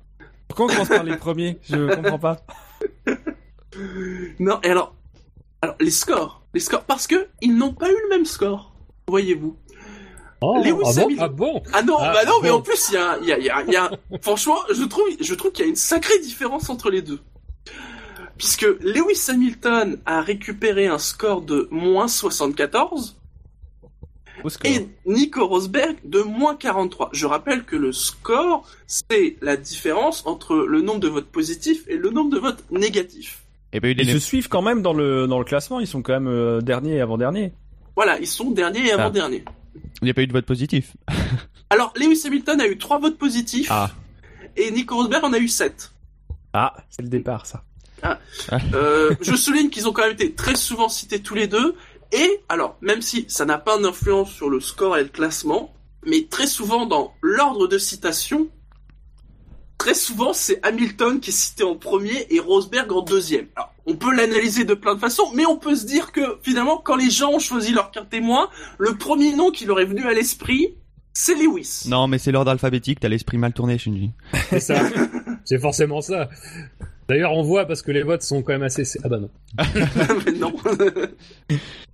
Pourquoi 0.55 0.67
on 0.67 0.69
commence 0.69 0.89
par 0.89 1.05
les 1.05 1.17
premiers? 1.17 1.59
Je 1.63 1.95
comprends 1.95 2.19
pas. 2.19 2.37
Non, 4.39 4.61
et 4.63 4.69
alors, 4.69 4.95
alors 5.63 5.77
les 5.81 5.91
scores, 5.91 6.43
les 6.53 6.61
scores, 6.61 6.85
parce 6.85 7.07
que 7.07 7.29
ils 7.41 7.57
n'ont 7.57 7.73
pas 7.73 7.89
eu 7.89 7.97
le 8.03 8.09
même 8.11 8.27
score, 8.27 8.75
voyez-vous. 9.09 9.57
Oh, 10.43 10.61
ah, 10.63 10.71
bon, 10.71 11.09
ah 11.21 11.29
bon? 11.29 11.63
Ah 11.73 11.83
non, 11.83 11.97
ah, 11.99 12.13
bah 12.13 12.25
non, 12.27 12.35
mais 12.43 12.51
en 12.51 12.61
plus 12.61 12.91
il 12.91 12.95
y 12.95 12.97
a, 12.99 13.19
y, 13.21 13.49
a, 13.49 13.63
y, 13.63 13.77
a, 13.77 13.91
franchement, 14.21 14.59
je 14.71 14.83
trouve, 14.85 15.05
je 15.19 15.35
trouve 15.35 15.53
qu'il 15.53 15.65
y 15.65 15.69
a 15.69 15.71
une 15.71 15.77
sacrée 15.77 16.19
différence 16.19 16.69
entre 16.69 16.91
les 16.91 17.01
deux. 17.01 17.21
Puisque 18.37 18.67
Lewis 18.81 19.31
Hamilton 19.31 20.01
a 20.05 20.21
récupéré 20.21 20.87
un 20.87 20.99
score 20.99 21.41
de 21.41 21.67
moins 21.71 22.09
74, 22.09 23.17
et 24.65 24.89
Nico 25.07 25.47
Rosberg 25.47 25.97
de 26.05 26.21
moins 26.21 26.57
43. 26.57 27.11
Je 27.13 27.27
rappelle 27.27 27.65
que 27.65 27.77
le 27.77 27.93
score, 27.93 28.67
c'est 28.87 29.37
la 29.41 29.57
différence 29.57 30.27
entre 30.27 30.57
le 30.57 30.81
nombre 30.81 31.01
de 31.01 31.09
votes 31.09 31.27
positifs 31.27 31.85
et 31.89 31.97
le 31.97 32.11
nombre 32.11 32.31
de 32.31 32.39
votes 32.39 32.65
négatifs. 32.71 33.43
Et 33.73 33.81
ben, 33.81 33.95
ils 33.99 34.11
se 34.11 34.19
suivent 34.19 34.49
quand 34.49 34.63
même 34.63 34.83
dans 34.83 34.93
le, 34.93 35.27
dans 35.27 35.39
le 35.39 35.45
classement, 35.45 35.81
ils 35.81 35.87
sont 35.87 36.03
quand 36.03 36.13
même 36.13 36.29
euh, 36.29 36.61
dernier 36.61 36.97
et 36.97 37.01
avant-dernier. 37.01 37.53
Voilà, 37.97 38.19
ils 38.19 38.27
sont 38.27 38.51
dernier 38.51 38.87
et 38.87 38.93
avant-dernier. 38.93 39.45
Il 40.01 40.05
n'y 40.05 40.11
a 40.11 40.15
pas 40.15 40.23
eu 40.23 40.27
de 40.27 40.33
vote 40.33 40.47
positif. 40.47 40.97
Alors, 41.71 41.93
Lewis 41.97 42.23
Hamilton 42.27 42.61
a 42.61 42.67
eu 42.67 42.77
trois 42.77 42.99
votes 42.99 43.17
positifs. 43.17 43.69
Ah. 43.71 43.91
et 44.57 44.71
Nico 44.71 44.97
Rosberg 44.97 45.25
en 45.25 45.33
a 45.33 45.39
eu 45.39 45.49
7. 45.49 45.91
Ah, 46.53 46.75
c'est 46.91 47.03
le 47.03 47.09
départ, 47.09 47.47
ça. 47.47 47.65
Ah. 48.03 48.19
Euh, 48.75 49.15
je 49.21 49.35
souligne 49.37 49.71
qu'ils 49.71 49.89
ont 49.89 49.93
quand 49.93 50.03
même 50.03 50.13
été 50.13 50.33
très 50.33 50.57
souvent 50.57 50.89
cités 50.89 51.21
tous 51.21 51.35
les 51.35 51.47
deux. 51.47 51.77
Et 52.13 52.41
alors, 52.49 52.77
même 52.83 53.01
si 53.01 53.25
ça 53.29 53.45
n'a 53.45 53.59
pas 53.59 53.79
d'influence 53.79 54.31
sur 54.31 54.51
le 54.51 54.61
score 54.61 54.99
et 54.99 55.03
le 55.03 55.09
classement, 55.09 55.73
mais 56.05 56.27
très 56.31 56.47
souvent 56.47 56.87
dans 56.87 57.15
l'ordre 57.23 57.67
de 57.67 57.79
citation, 57.79 58.49
très 59.79 59.95
souvent 59.95 60.33
c'est 60.33 60.65
Hamilton 60.65 61.21
qui 61.21 61.31
est 61.31 61.33
cité 61.33 61.65
en 61.65 61.75
premier 61.75 62.27
et 62.31 62.39
Rosberg 62.39 62.93
en 62.93 63.01
deuxième. 63.01 63.47
Alors, 63.57 63.73
on 63.87 63.97
peut 63.97 64.15
l'analyser 64.15 64.65
de 64.65 64.75
plein 64.75 64.95
de 64.95 65.01
façons, 65.01 65.33
mais 65.35 65.47
on 65.47 65.57
peut 65.57 65.75
se 65.75 65.87
dire 65.87 66.13
que 66.13 66.39
finalement, 66.43 66.77
quand 66.77 66.97
les 66.97 67.11
gens 67.11 67.33
ont 67.33 67.39
choisi 67.39 67.73
leur 67.73 67.91
carte 67.91 68.11
témoin, 68.11 68.49
le 68.79 68.95
premier 68.97 69.35
nom 69.35 69.51
qui 69.51 69.65
leur 69.65 69.81
est 69.81 69.87
venu 69.87 70.07
à 70.07 70.13
l'esprit, 70.13 70.77
c'est 71.15 71.35
Lewis. 71.35 71.85
Non, 71.89 72.09
mais 72.09 72.19
c'est 72.19 72.31
l'ordre 72.31 72.51
alphabétique, 72.51 73.01
t'as 73.01 73.09
l'esprit 73.09 73.39
mal 73.39 73.53
tourné, 73.53 73.79
Shinji. 73.79 74.11
C'est 74.51 74.61
ça. 74.61 74.83
c'est 75.45 75.59
forcément 75.59 76.01
ça. 76.01 76.29
D'ailleurs, 77.09 77.33
on 77.33 77.43
voit 77.43 77.67
parce 77.67 77.83
que 77.83 77.91
les 77.91 78.03
votes 78.03 78.23
sont 78.23 78.43
quand 78.43 78.53
même 78.53 78.63
assez. 78.63 78.85
Ah 79.03 79.09
bah 79.09 79.19
non. 79.19 79.31
mais 80.27 80.33
non. 80.33 80.55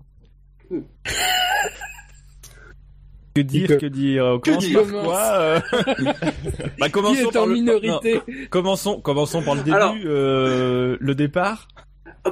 Que 3.34 3.42
dire, 3.42 3.78
que, 3.78 3.86
dire 3.86 4.24
On 4.24 4.38
que 4.40 4.58
dire 4.58 4.82
quoi 5.04 5.20
euh... 5.20 5.60
bah, 6.78 6.88
commençons 6.88 7.14
Qui 7.14 7.20
est 7.20 7.26
en 7.26 7.30
par 7.30 7.46
minorité 7.46 8.20
le... 8.26 8.32
non, 8.42 8.46
commençons, 8.50 9.00
commençons 9.00 9.42
par 9.42 9.54
le 9.54 9.60
début, 9.62 9.76
Alors... 9.76 9.94
euh, 10.04 10.96
le 10.98 11.14
départ. 11.14 11.68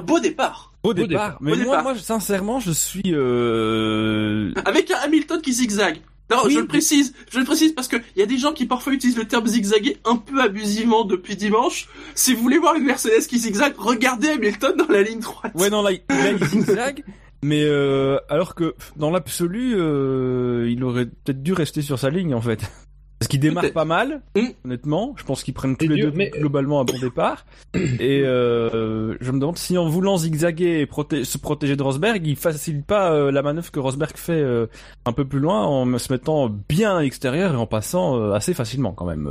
Beau 0.03 0.19
départ. 0.19 0.73
Beau, 0.83 0.93
départ. 0.93 1.07
départ. 1.07 1.37
Mais 1.39 1.51
Beau 1.51 1.57
moi, 1.57 1.65
départ. 1.65 1.83
moi, 1.83 1.95
sincèrement, 1.95 2.59
je 2.59 2.71
suis. 2.71 3.03
Euh... 3.07 4.51
Avec 4.65 4.91
un 4.91 4.97
Hamilton 4.97 5.41
qui 5.41 5.53
zigzague. 5.53 5.97
Non, 6.29 6.39
Oui, 6.43 6.53
je 6.53 6.59
le 6.59 6.67
précise, 6.67 7.13
je 7.31 7.39
le 7.39 7.45
précise 7.45 7.71
parce 7.71 7.87
que 7.87 7.95
il 8.15 8.19
y 8.19 8.21
a 8.21 8.25
des 8.25 8.37
gens 8.37 8.51
qui 8.51 8.65
parfois 8.65 8.91
utilisent 8.91 9.15
le 9.17 9.23
terme 9.23 9.47
zigzaguer 9.47 9.95
un 10.03 10.17
peu 10.17 10.41
abusivement 10.41 11.05
depuis 11.05 11.37
dimanche. 11.37 11.87
Si 12.15 12.33
vous 12.33 12.41
voulez 12.41 12.57
voir 12.57 12.75
une 12.75 12.83
Mercedes 12.83 13.25
qui 13.29 13.39
zigzague, 13.39 13.75
regardez 13.77 14.27
Hamilton 14.31 14.75
dans 14.77 14.89
la 14.89 15.03
ligne 15.03 15.21
droite. 15.21 15.53
Ouais, 15.55 15.69
non, 15.69 15.81
là, 15.81 15.91
il- 15.93 16.01
là 16.09 16.31
il 16.31 16.43
zigzague. 16.45 17.05
Mais 17.43 17.63
euh, 17.63 18.17
alors 18.29 18.55
que 18.55 18.75
dans 18.95 19.11
l'absolu, 19.11 19.73
euh, 19.77 20.67
il 20.69 20.83
aurait 20.83 21.05
peut-être 21.05 21.43
dû 21.43 21.53
rester 21.53 21.81
sur 21.81 21.99
sa 21.99 22.09
ligne 22.09 22.33
en 22.33 22.41
fait. 22.41 22.59
Parce 23.19 23.29
qu'il 23.29 23.39
démarre 23.39 23.71
pas 23.73 23.83
mal, 23.85 24.21
Mm. 24.35 24.41
honnêtement. 24.65 25.15
Je 25.17 25.23
pense 25.23 25.41
qu'ils 25.43 25.55
prennent 25.55 25.75
tous 25.75 25.87
les 25.87 25.99
deux 26.01 26.11
mais- 26.11 26.29
globalement 26.29 26.81
un 26.81 26.83
bon 26.85 26.99
départ. 26.99 27.47
Et 27.73 28.21
euh, 28.23 29.15
je 29.19 29.31
me 29.31 29.39
demande 29.39 29.57
si 29.57 29.75
en 29.75 29.87
voulant 29.89 30.17
zigzaguer 30.17 30.81
et 30.81 30.85
proté- 30.85 31.23
se 31.23 31.39
protéger 31.39 31.75
de 31.75 31.81
Rosberg, 31.81 32.25
il 32.27 32.35
facilite 32.35 32.85
pas 32.85 33.11
euh, 33.11 33.31
la 33.31 33.41
manœuvre 33.41 33.71
que 33.71 33.79
Rosberg 33.79 34.15
fait 34.15 34.33
euh, 34.39 34.67
un 35.05 35.13
peu 35.13 35.25
plus 35.25 35.39
loin 35.39 35.63
en 35.65 35.97
se 35.97 36.13
mettant 36.13 36.47
bien 36.69 36.97
à 36.97 37.01
l'extérieur 37.01 37.53
et 37.53 37.57
en 37.57 37.65
passant 37.65 38.19
euh, 38.19 38.33
assez 38.33 38.53
facilement 38.53 38.91
quand 38.91 39.05
même. 39.05 39.27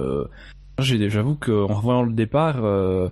J'avoue 0.80 1.36
qu'en 1.36 1.66
voyant 1.80 2.02
le 2.02 2.12
départ, 2.12 2.64
euh, 2.64 3.08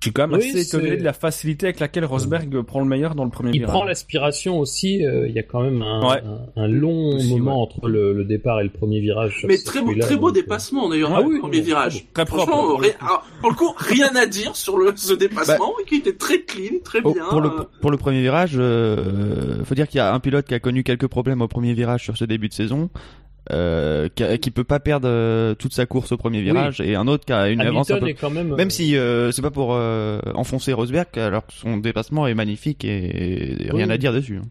je 0.00 0.06
suis 0.06 0.12
quand 0.14 0.26
même 0.28 0.38
Oui, 0.40 0.48
assez 0.48 0.66
étonné 0.66 0.96
de 0.96 1.04
la 1.04 1.12
facilité 1.12 1.66
avec 1.66 1.78
laquelle 1.78 2.06
Rosberg 2.06 2.62
prend 2.62 2.80
le 2.80 2.86
meilleur 2.86 3.14
dans 3.14 3.24
le 3.24 3.30
premier 3.30 3.50
Il 3.50 3.58
virage. 3.58 3.74
prend 3.74 3.84
l'aspiration 3.84 4.58
aussi. 4.58 5.04
euh, 5.04 5.28
Il 5.28 5.34
y 5.34 5.38
a 5.38 5.42
quand 5.42 5.60
même 5.62 5.82
un, 5.82 6.00
Ouais. 6.08 6.22
un, 6.56 6.62
un 6.62 6.68
long 6.68 7.16
Aussi, 7.16 7.30
moment 7.36 7.60
entre 7.62 7.86
le, 7.86 8.14
le 8.14 8.24
départ 8.24 8.60
et 8.60 8.64
le 8.64 8.70
premier 8.70 9.00
virage. 9.00 9.44
Mais 9.46 9.58
très 9.58 9.82
beau, 9.82 9.94
très 10.00 10.16
beau 10.16 10.28
donc, 10.30 10.38
euh, 10.38 10.40
dépassement 10.40 10.88
d'ailleurs, 10.88 11.12
Ah 11.14 11.20
oui, 11.20 11.34
le 11.34 11.40
premier 11.40 11.60
virage. 11.60 12.06
Très 12.14 12.24
propre. 12.24 12.44
Franchement, 12.46 12.66
pour 12.68 12.80
le 12.80 12.84
rien- 12.86 12.92
coup. 12.94 13.04
alors, 13.04 13.26
pour 13.40 13.50
le 13.50 13.56
coup, 13.56 13.74
rien 13.76 14.10
à 14.16 14.24
dire 14.26 14.56
sur 14.56 14.78
le, 14.78 14.92
ce 14.96 15.12
dépassement, 15.12 15.74
qui 15.86 15.96
était 15.96 16.14
très 16.16 16.40
clean, 16.42 16.78
très 16.82 17.02
bien. 17.02 17.12
pour 17.28 17.42
le, 17.42 17.50
pour 17.82 17.90
le 17.90 17.96
premier 17.98 18.22
virage, 18.22 18.52
euh, 18.56 19.62
faut 19.64 19.74
dire 19.74 19.86
qu'il 19.86 19.98
y 19.98 20.00
a 20.00 20.14
un 20.14 20.20
pilote 20.20 20.46
qui 20.46 20.54
a 20.54 20.60
connu 20.60 20.82
quelques 20.82 21.08
problèmes 21.08 21.42
au 21.42 21.48
premier 21.48 21.74
virage 21.74 22.04
sur 22.04 22.16
ce 22.16 22.24
début 22.24 22.48
de 22.48 22.54
saison, 22.54 22.88
euh, 23.52 24.08
qui, 24.14 24.22
a- 24.24 24.38
qui 24.38 24.50
peut 24.50 24.64
pas 24.64 24.80
perdre 24.80 25.08
euh, 25.08 25.54
toute 25.54 25.72
sa 25.72 25.86
course 25.86 26.12
au 26.12 26.16
premier 26.16 26.42
virage, 26.42 26.80
et 26.80 26.94
un 26.94 27.06
autre 27.08 27.24
qui 27.24 27.32
a 27.32 27.48
une 27.48 27.60
avance 27.60 27.90
un 27.90 27.96
Hamilton 27.96 28.14
peu 28.14 28.20
quand 28.20 28.30
même. 28.30 28.54
Même 28.54 28.70
si 28.70 28.96
euh, 28.96 29.32
c'est 29.32 29.42
pas 29.42 29.50
pour 29.50 29.74
euh, 29.74 30.20
enfoncer 30.34 30.72
Rosberg, 30.72 31.06
alors 31.16 31.46
que 31.46 31.52
son 31.52 31.76
dépassement 31.78 32.26
est 32.26 32.34
magnifique 32.34 32.84
et, 32.84 33.66
et 33.66 33.70
rien 33.70 33.86
Oui. 33.88 33.92
à 33.92 33.98
dire 33.98 34.12
dessus. 34.12 34.36
hein. 34.42 34.48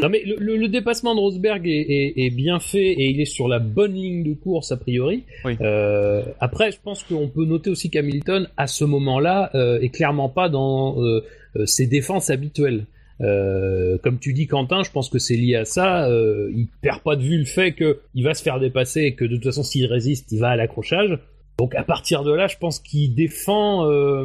Non 0.00 0.08
mais 0.08 0.22
le, 0.24 0.36
le- 0.38 0.56
le 0.56 0.68
dépassement 0.68 1.14
de 1.14 1.20
Rosberg 1.20 1.66
est, 1.66 1.72
est- 1.72 2.12
est 2.16 2.30
bien 2.30 2.58
fait 2.58 2.90
et 2.92 3.10
il 3.10 3.20
est 3.20 3.26
sur 3.26 3.48
la 3.48 3.58
bonne 3.58 3.92
ligne 3.92 4.22
de 4.22 4.32
course 4.32 4.72
a 4.72 4.78
priori. 4.78 5.24
Oui. 5.44 5.56
Euh, 5.60 6.22
après, 6.40 6.70
je 6.72 6.78
pense 6.82 7.02
qu'on 7.02 7.28
peut 7.28 7.44
noter 7.44 7.68
aussi 7.68 7.90
qu'Hamilton 7.90 8.48
à 8.56 8.66
ce 8.66 8.84
moment-là 8.84 9.50
euh, 9.54 9.78
est 9.80 9.90
clairement 9.90 10.30
pas 10.30 10.48
dans 10.48 11.02
euh, 11.02 11.22
euh, 11.56 11.66
ses 11.66 11.86
défenses 11.86 12.30
habituelles. 12.30 12.86
Euh, 13.20 13.98
comme 14.02 14.18
tu 14.18 14.32
dis 14.32 14.46
Quentin, 14.46 14.82
je 14.82 14.90
pense 14.90 15.08
que 15.10 15.18
c'est 15.18 15.36
lié 15.36 15.56
à 15.56 15.64
ça. 15.64 16.08
Euh, 16.08 16.50
il 16.54 16.68
perd 16.80 17.00
pas 17.02 17.16
de 17.16 17.22
vue 17.22 17.38
le 17.38 17.44
fait 17.44 17.72
que 17.72 18.00
il 18.14 18.24
va 18.24 18.34
se 18.34 18.42
faire 18.42 18.58
dépasser 18.60 19.02
et 19.02 19.14
que 19.14 19.24
de 19.24 19.34
toute 19.36 19.44
façon 19.44 19.62
s'il 19.62 19.86
résiste, 19.86 20.32
il 20.32 20.38
va 20.40 20.48
à 20.50 20.56
l'accrochage. 20.56 21.18
Donc 21.58 21.74
à 21.74 21.82
partir 21.82 22.24
de 22.24 22.32
là, 22.32 22.46
je 22.46 22.56
pense 22.56 22.78
qu'il 22.80 23.14
défend 23.14 23.90
euh, 23.90 24.24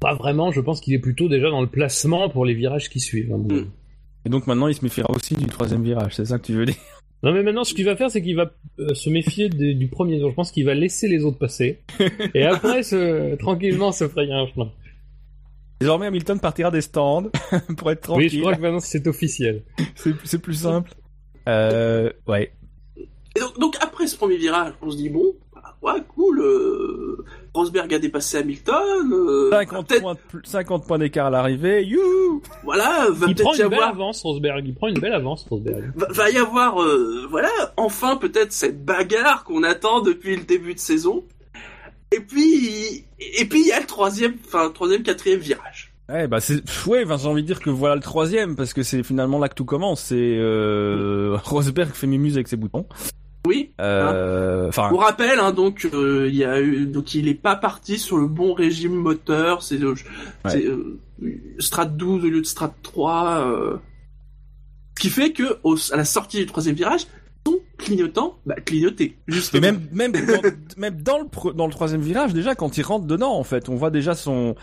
pas 0.00 0.14
vraiment. 0.14 0.52
Je 0.52 0.60
pense 0.60 0.80
qu'il 0.80 0.94
est 0.94 1.00
plutôt 1.00 1.28
déjà 1.28 1.50
dans 1.50 1.60
le 1.60 1.66
placement 1.66 2.28
pour 2.28 2.44
les 2.44 2.54
virages 2.54 2.88
qui 2.88 3.00
suivent. 3.00 3.32
Et 4.24 4.28
donc 4.28 4.46
maintenant, 4.46 4.68
il 4.68 4.74
se 4.74 4.84
méfiera 4.84 5.10
aussi 5.14 5.34
du 5.34 5.46
troisième 5.46 5.82
virage, 5.82 6.14
c'est 6.14 6.24
ça 6.26 6.38
que 6.38 6.46
tu 6.46 6.52
veux 6.52 6.66
dire? 6.66 6.74
Non 7.22 7.32
mais 7.32 7.42
maintenant 7.42 7.64
ce 7.64 7.72
qu'il 7.74 7.86
va 7.86 7.96
faire 7.96 8.10
c'est 8.10 8.20
qu'il 8.22 8.36
va 8.36 8.52
euh, 8.78 8.92
se 8.94 9.08
méfier 9.08 9.48
de- 9.48 9.72
du 9.72 9.88
premier 9.88 10.20
tour. 10.20 10.30
Je 10.30 10.34
pense 10.34 10.52
qu'il 10.52 10.64
va 10.66 10.74
laisser 10.74 11.08
les 11.08 11.24
autres 11.24 11.38
passer 11.38 11.80
et 12.34 12.44
après 12.44 12.82
se, 12.82 13.34
tranquillement 13.36 13.90
se 13.90 14.06
frayer 14.06 14.32
un 14.34 14.46
chemin. 14.46 14.70
Désormais, 15.80 16.06
Hamilton 16.06 16.40
partira 16.40 16.70
des 16.70 16.80
stands 16.80 17.24
pour 17.76 17.90
être 17.90 18.00
Oui, 18.10 18.26
tranquille. 18.26 18.30
je 18.30 18.40
crois 18.40 18.54
que 18.54 18.60
maintenant 18.62 18.80
c'est 18.80 19.06
officiel. 19.06 19.62
C'est 20.24 20.38
plus 20.38 20.54
simple. 20.54 20.90
Euh, 21.48 22.10
ouais. 22.26 22.52
Et 22.96 23.40
donc, 23.40 23.58
donc 23.58 23.76
après 23.80 24.06
ce 24.06 24.16
premier 24.16 24.36
virage, 24.36 24.72
on 24.80 24.90
se 24.90 24.96
dit 24.96 25.10
bon, 25.10 25.34
bah, 25.54 25.76
ouais, 25.82 26.02
cool. 26.14 26.40
euh, 26.40 27.24
Rosberg 27.52 27.92
a 27.92 27.98
dépassé 27.98 28.38
Hamilton. 28.38 29.12
euh, 29.12 29.50
50 29.50 29.86
peut-être, 29.88 30.00
points, 30.02 30.14
de 30.14 30.18
plus- 30.28 30.40
50 30.44 30.86
points 30.86 30.98
d'écart 30.98 31.26
à 31.26 31.30
l'arrivée. 31.30 31.84
You 31.84 32.42
voilà, 32.64 33.06
va 33.10 33.26
Il 33.28 33.34
prend 33.34 33.50
peut-être 33.52 33.58
y 33.58 33.62
une 33.62 33.68
belle 33.68 33.78
avoir, 33.80 33.88
avance 33.90 34.22
Rosberg. 34.22 34.66
Il 34.66 34.74
prend 34.74 34.88
une 34.88 34.98
belle 34.98 35.12
avance 35.12 35.46
Rosberg. 35.48 35.92
va, 35.94 36.06
va 36.10 36.30
y 36.30 36.38
avoir, 36.38 36.82
euh, 36.82 37.26
voilà, 37.30 37.50
enfin 37.76 38.16
peut-être 38.16 38.52
cette 38.52 38.82
bagarre 38.84 39.44
qu'on 39.44 39.62
attend 39.62 40.00
depuis 40.00 40.36
le 40.36 40.44
début 40.44 40.72
de 40.74 40.78
saison. 40.78 41.22
Et 42.12 42.20
puis, 42.20 43.04
et 43.18 43.44
puis 43.46 43.60
il 43.62 43.66
y 43.66 43.72
a 43.72 43.80
le 43.80 43.86
troisième, 43.86 44.34
enfin 44.46 44.70
troisième, 44.70 45.02
quatrième 45.02 45.40
virage. 45.40 45.92
Ouais, 46.08 46.28
bah 46.28 46.38
c'est, 46.40 46.62
ouais, 46.86 47.02
enfin, 47.04 47.16
j'ai 47.16 47.28
envie 47.28 47.42
de 47.42 47.46
dire 47.48 47.60
que 47.60 47.68
voilà 47.70 47.96
le 47.96 48.00
troisième, 48.00 48.54
parce 48.54 48.72
que 48.72 48.82
c'est 48.84 49.02
finalement 49.02 49.38
là 49.40 49.48
que 49.48 49.54
tout 49.54 49.64
commence. 49.64 50.02
C'est 50.02 50.14
euh, 50.38 51.36
Rosberg 51.44 51.90
fait 51.92 52.06
mimuse 52.06 52.34
avec 52.34 52.46
ses 52.48 52.56
boutons. 52.56 52.86
Oui. 53.46 53.72
Euh, 53.80 54.68
Enfin, 54.68 54.90
On 54.92 54.96
rappelle, 54.96 55.38
hein, 55.40 55.52
donc 55.52 55.88
euh, 55.92 56.26
il 56.28 56.36
y 56.36 56.44
a 56.44 56.60
eu, 56.60 56.86
donc 56.86 57.14
il 57.14 57.26
est 57.28 57.34
pas 57.34 57.56
parti 57.56 57.98
sur 57.98 58.18
le 58.18 58.26
bon 58.26 58.54
régime 58.54 58.94
moteur. 58.94 59.62
C'est 59.62 59.82
euh, 59.82 59.94
c'est, 60.48 60.64
euh, 60.64 61.00
Strat 61.58 61.86
12 61.86 62.24
au 62.24 62.28
lieu 62.28 62.40
de 62.40 62.46
Strat 62.46 62.74
3. 62.82 63.46
euh, 63.50 63.76
ce 64.96 65.02
qui 65.02 65.10
fait 65.10 65.32
que 65.32 65.58
au- 65.64 65.76
à 65.92 65.96
la 65.96 66.04
sortie 66.04 66.38
du 66.38 66.46
troisième 66.46 66.74
virage, 66.76 67.06
clignotant, 67.78 68.38
bah 68.46 68.54
clignoté. 68.56 69.16
Et 69.54 69.60
même, 69.60 69.80
même, 69.92 70.12
dans, 70.12 70.18
même 70.76 71.00
dans 71.02 71.18
le, 71.18 71.52
dans 71.52 71.66
le 71.66 71.72
troisième 71.72 72.00
virage, 72.00 72.32
déjà, 72.34 72.54
quand 72.54 72.76
il 72.78 72.82
rentre 72.82 73.06
dedans, 73.06 73.34
en 73.34 73.44
fait, 73.44 73.68
on 73.68 73.74
voit 73.76 73.90
déjà 73.90 74.14
son, 74.14 74.54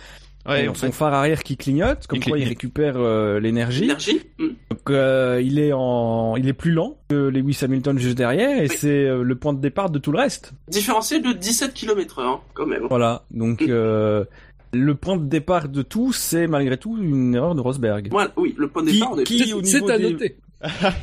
Ouais, 0.46 0.66
son 0.68 0.74
fait, 0.74 0.92
phare 0.92 1.14
arrière 1.14 1.42
qui 1.42 1.56
clignote, 1.56 2.06
comme 2.08 2.20
Il 2.20 2.26
quoi 2.30 2.38
il 2.38 2.44
récupère 2.48 2.96
euh, 2.98 3.40
l'énergie. 3.40 3.86
Énergie. 3.86 4.20
Mm. 4.40 4.48
Donc, 4.72 4.90
euh, 4.90 5.42
il 5.42 5.58
est 5.58 5.72
en, 5.74 6.36
il 6.36 6.50
est 6.50 6.54
plus 6.54 6.72
lent 6.72 6.98
que 7.08 7.16
Lewis 7.16 7.60
Hamilton 7.62 7.98
juste 7.98 8.18
derrière, 8.18 8.58
et 8.58 8.68
Oui. 8.68 8.76
c'est 8.78 8.90
euh, 9.08 9.24
le 9.24 9.36
point 9.36 9.54
de 9.54 9.62
départ 9.62 9.90
de 9.90 10.00
tout 10.00 10.12
le 10.12 10.20
reste. 10.20 10.52
Différentiel 10.68 11.22
de 11.22 11.32
17 11.32 11.74
km 11.74 12.20
heure, 12.20 12.28
hein, 12.30 12.40
quand 12.54 12.66
même. 12.66 12.88
Voilà. 12.90 13.24
Donc, 13.32 13.62
Mm. 13.62 13.68
euh, 13.70 14.26
le 14.74 14.96
point 14.96 15.16
de 15.18 15.24
départ 15.26 15.70
de 15.70 15.82
tout, 15.84 16.12
c'est 16.12 16.48
malgré 16.48 16.78
tout 16.78 16.98
une 17.00 17.36
erreur 17.36 17.54
de 17.56 17.62
Rosberg. 17.62 18.10
Voilà, 18.12 18.32
oui, 18.36 18.54
le 18.58 18.68
point 18.68 18.82
de 18.84 18.88
Qui- 18.90 18.96
départ, 18.96 19.12
on 19.14 19.20
est 19.20 19.24
qui- 19.24 19.54
au 19.54 19.64
C'est 19.64 19.76
niveau 19.82 19.90
à 19.92 19.98
des- 19.98 20.12
noter. 20.12 20.36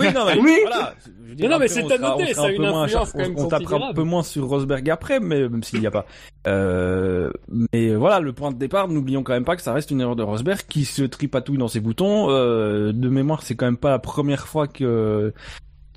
Oui, 0.01 0.07
non, 0.15 0.25
mais 0.27 0.39
Oui. 0.41 0.59
voilà. 0.63 0.95
Je 1.29 1.35
dire, 1.35 1.51
Non, 1.51 1.59
mais 1.59 1.69
c'est 1.69 1.91
à 1.91 1.99
noter, 1.99 2.35
ça 2.35 2.43
a 2.43 2.47
un 2.47 2.51
une 2.51 2.65
influence 2.65 3.13
quand 3.13 3.19
même 3.19 3.35
On, 3.37 3.45
on 3.45 3.49
tapera 3.49 3.89
un 3.91 3.95
peu 3.95 4.03
moins 4.03 4.23
sur 4.23 4.47
Rosberg 4.47 4.89
après, 4.91 5.21
mais 5.21 5.49
même 5.49 5.63
s'il 5.63 5.81
n'y 5.81 5.87
a 5.87 5.91
pas. 5.91 6.07
Euh, 6.47 7.31
mais 7.73 7.95
voilà, 7.95 8.21
le 8.21 8.33
point 8.33 8.51
de 8.51 8.57
départ, 8.59 8.89
n'oublions 8.89 9.23
quand 9.23 9.33
même 9.33 9.45
pas 9.45 9.57
que 9.57 9.63
ça 9.63 9.73
reste 9.73 9.91
une 9.91 10.01
erreur 10.01 10.17
de 10.17 10.23
Rosberg 10.23 10.61
qui 10.69 10.85
se 10.85 11.03
tripatouille 11.03 11.59
dans 11.59 11.69
ses 11.69 11.81
boutons. 11.81 12.31
Euh, 12.31 12.93
de 12.93 13.09
mémoire, 13.09 13.43
c'est 13.43 13.55
quand 13.55 13.67
même 13.67 13.77
pas 13.77 13.91
la 13.91 13.99
première 13.99 14.47
fois 14.47 14.67
que 14.67 15.33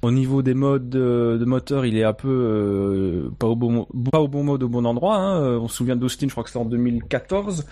au 0.03 0.11
niveau 0.11 0.41
des 0.41 0.53
modes 0.53 0.89
de, 0.89 1.37
de 1.39 1.45
moteur, 1.45 1.85
il 1.85 1.97
est 1.97 2.03
un 2.03 2.13
peu 2.13 2.27
euh, 2.29 3.29
pas 3.39 3.47
au 3.47 3.55
bon 3.55 3.87
pas 4.11 4.19
au 4.19 4.27
bon 4.27 4.43
mode 4.43 4.61
au 4.63 4.69
bon 4.69 4.85
endroit. 4.85 5.15
Hein. 5.15 5.41
Euh, 5.41 5.59
On 5.59 5.67
se 5.67 5.77
souvient 5.77 5.95
d'Austin, 5.95 6.27
je 6.27 6.31
crois 6.31 6.43
que 6.43 6.49
c'était 6.49 6.59
en 6.59 6.65
2014 6.65 7.65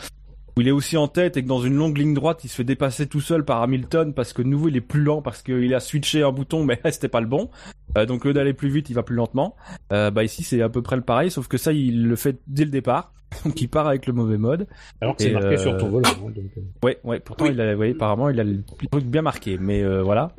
où 0.58 0.62
il 0.62 0.68
est 0.68 0.72
aussi 0.72 0.98
en 0.98 1.08
tête 1.08 1.38
et 1.38 1.44
que 1.44 1.48
dans 1.48 1.62
une 1.62 1.76
longue 1.76 1.98
ligne 1.98 2.14
droite, 2.14 2.44
il 2.44 2.50
se 2.50 2.56
fait 2.56 2.64
dépasser 2.64 3.08
tout 3.08 3.22
seul 3.22 3.46
par 3.46 3.62
Hamilton 3.62 4.14
parce 4.14 4.34
que 4.34 4.42
de 4.42 4.48
nouveau 4.48 4.68
il 4.68 4.76
est 4.76 4.82
plus 4.82 5.02
lent 5.02 5.22
parce 5.22 5.42
qu'il 5.42 5.74
a 5.74 5.80
switché 5.80 6.24
un 6.24 6.32
bouton 6.32 6.64
mais 6.66 6.80
c'était 6.92 7.08
pas 7.08 7.22
le 7.22 7.28
bon. 7.28 7.50
Euh, 7.98 8.06
donc 8.06 8.26
au 8.26 8.30
lieu 8.30 8.34
d'aller 8.34 8.54
plus 8.54 8.70
vite, 8.70 8.90
il 8.90 8.94
va 8.94 9.04
plus 9.04 9.16
lentement. 9.16 9.56
Euh, 9.94 10.12
bah 10.12 10.24
ici 10.24 10.44
c'est 10.44 10.62
à 10.62 10.70
peu 10.70 10.82
près 10.82 10.96
le 10.96 11.02
pareil, 11.02 11.32
sauf 11.32 11.48
que 11.48 11.58
ça 11.58 11.72
il 11.74 12.08
le 12.08 12.16
fait 12.16 12.40
dès 12.48 12.66
le 12.66 12.72
départ. 12.72 13.14
Donc 13.46 13.62
il 13.62 13.70
part 13.70 13.88
avec 13.88 14.08
le 14.08 14.14
mauvais 14.14 14.38
mode. 14.38 14.68
Alors 15.00 15.16
que 15.16 15.24
c'est 15.24 15.32
marqué 15.32 15.54
euh, 15.54 15.58
sur 15.58 15.78
ton 15.78 15.88
volant. 15.88 16.10
hein, 16.10 16.32
donc. 16.36 16.52
Ouais, 16.84 17.00
ouais. 17.06 17.20
Pourtant 17.22 17.46
Oui. 17.46 17.52
il 17.54 17.62
a, 17.62 17.76
ouais, 17.78 17.92
apparemment 17.92 18.28
il 18.30 18.38
a 18.42 18.44
le 18.44 18.62
truc 18.92 19.06
bien 19.06 19.22
marqué, 19.22 19.58
mais 19.58 19.82
euh, 19.84 20.02
voilà, 20.04 20.34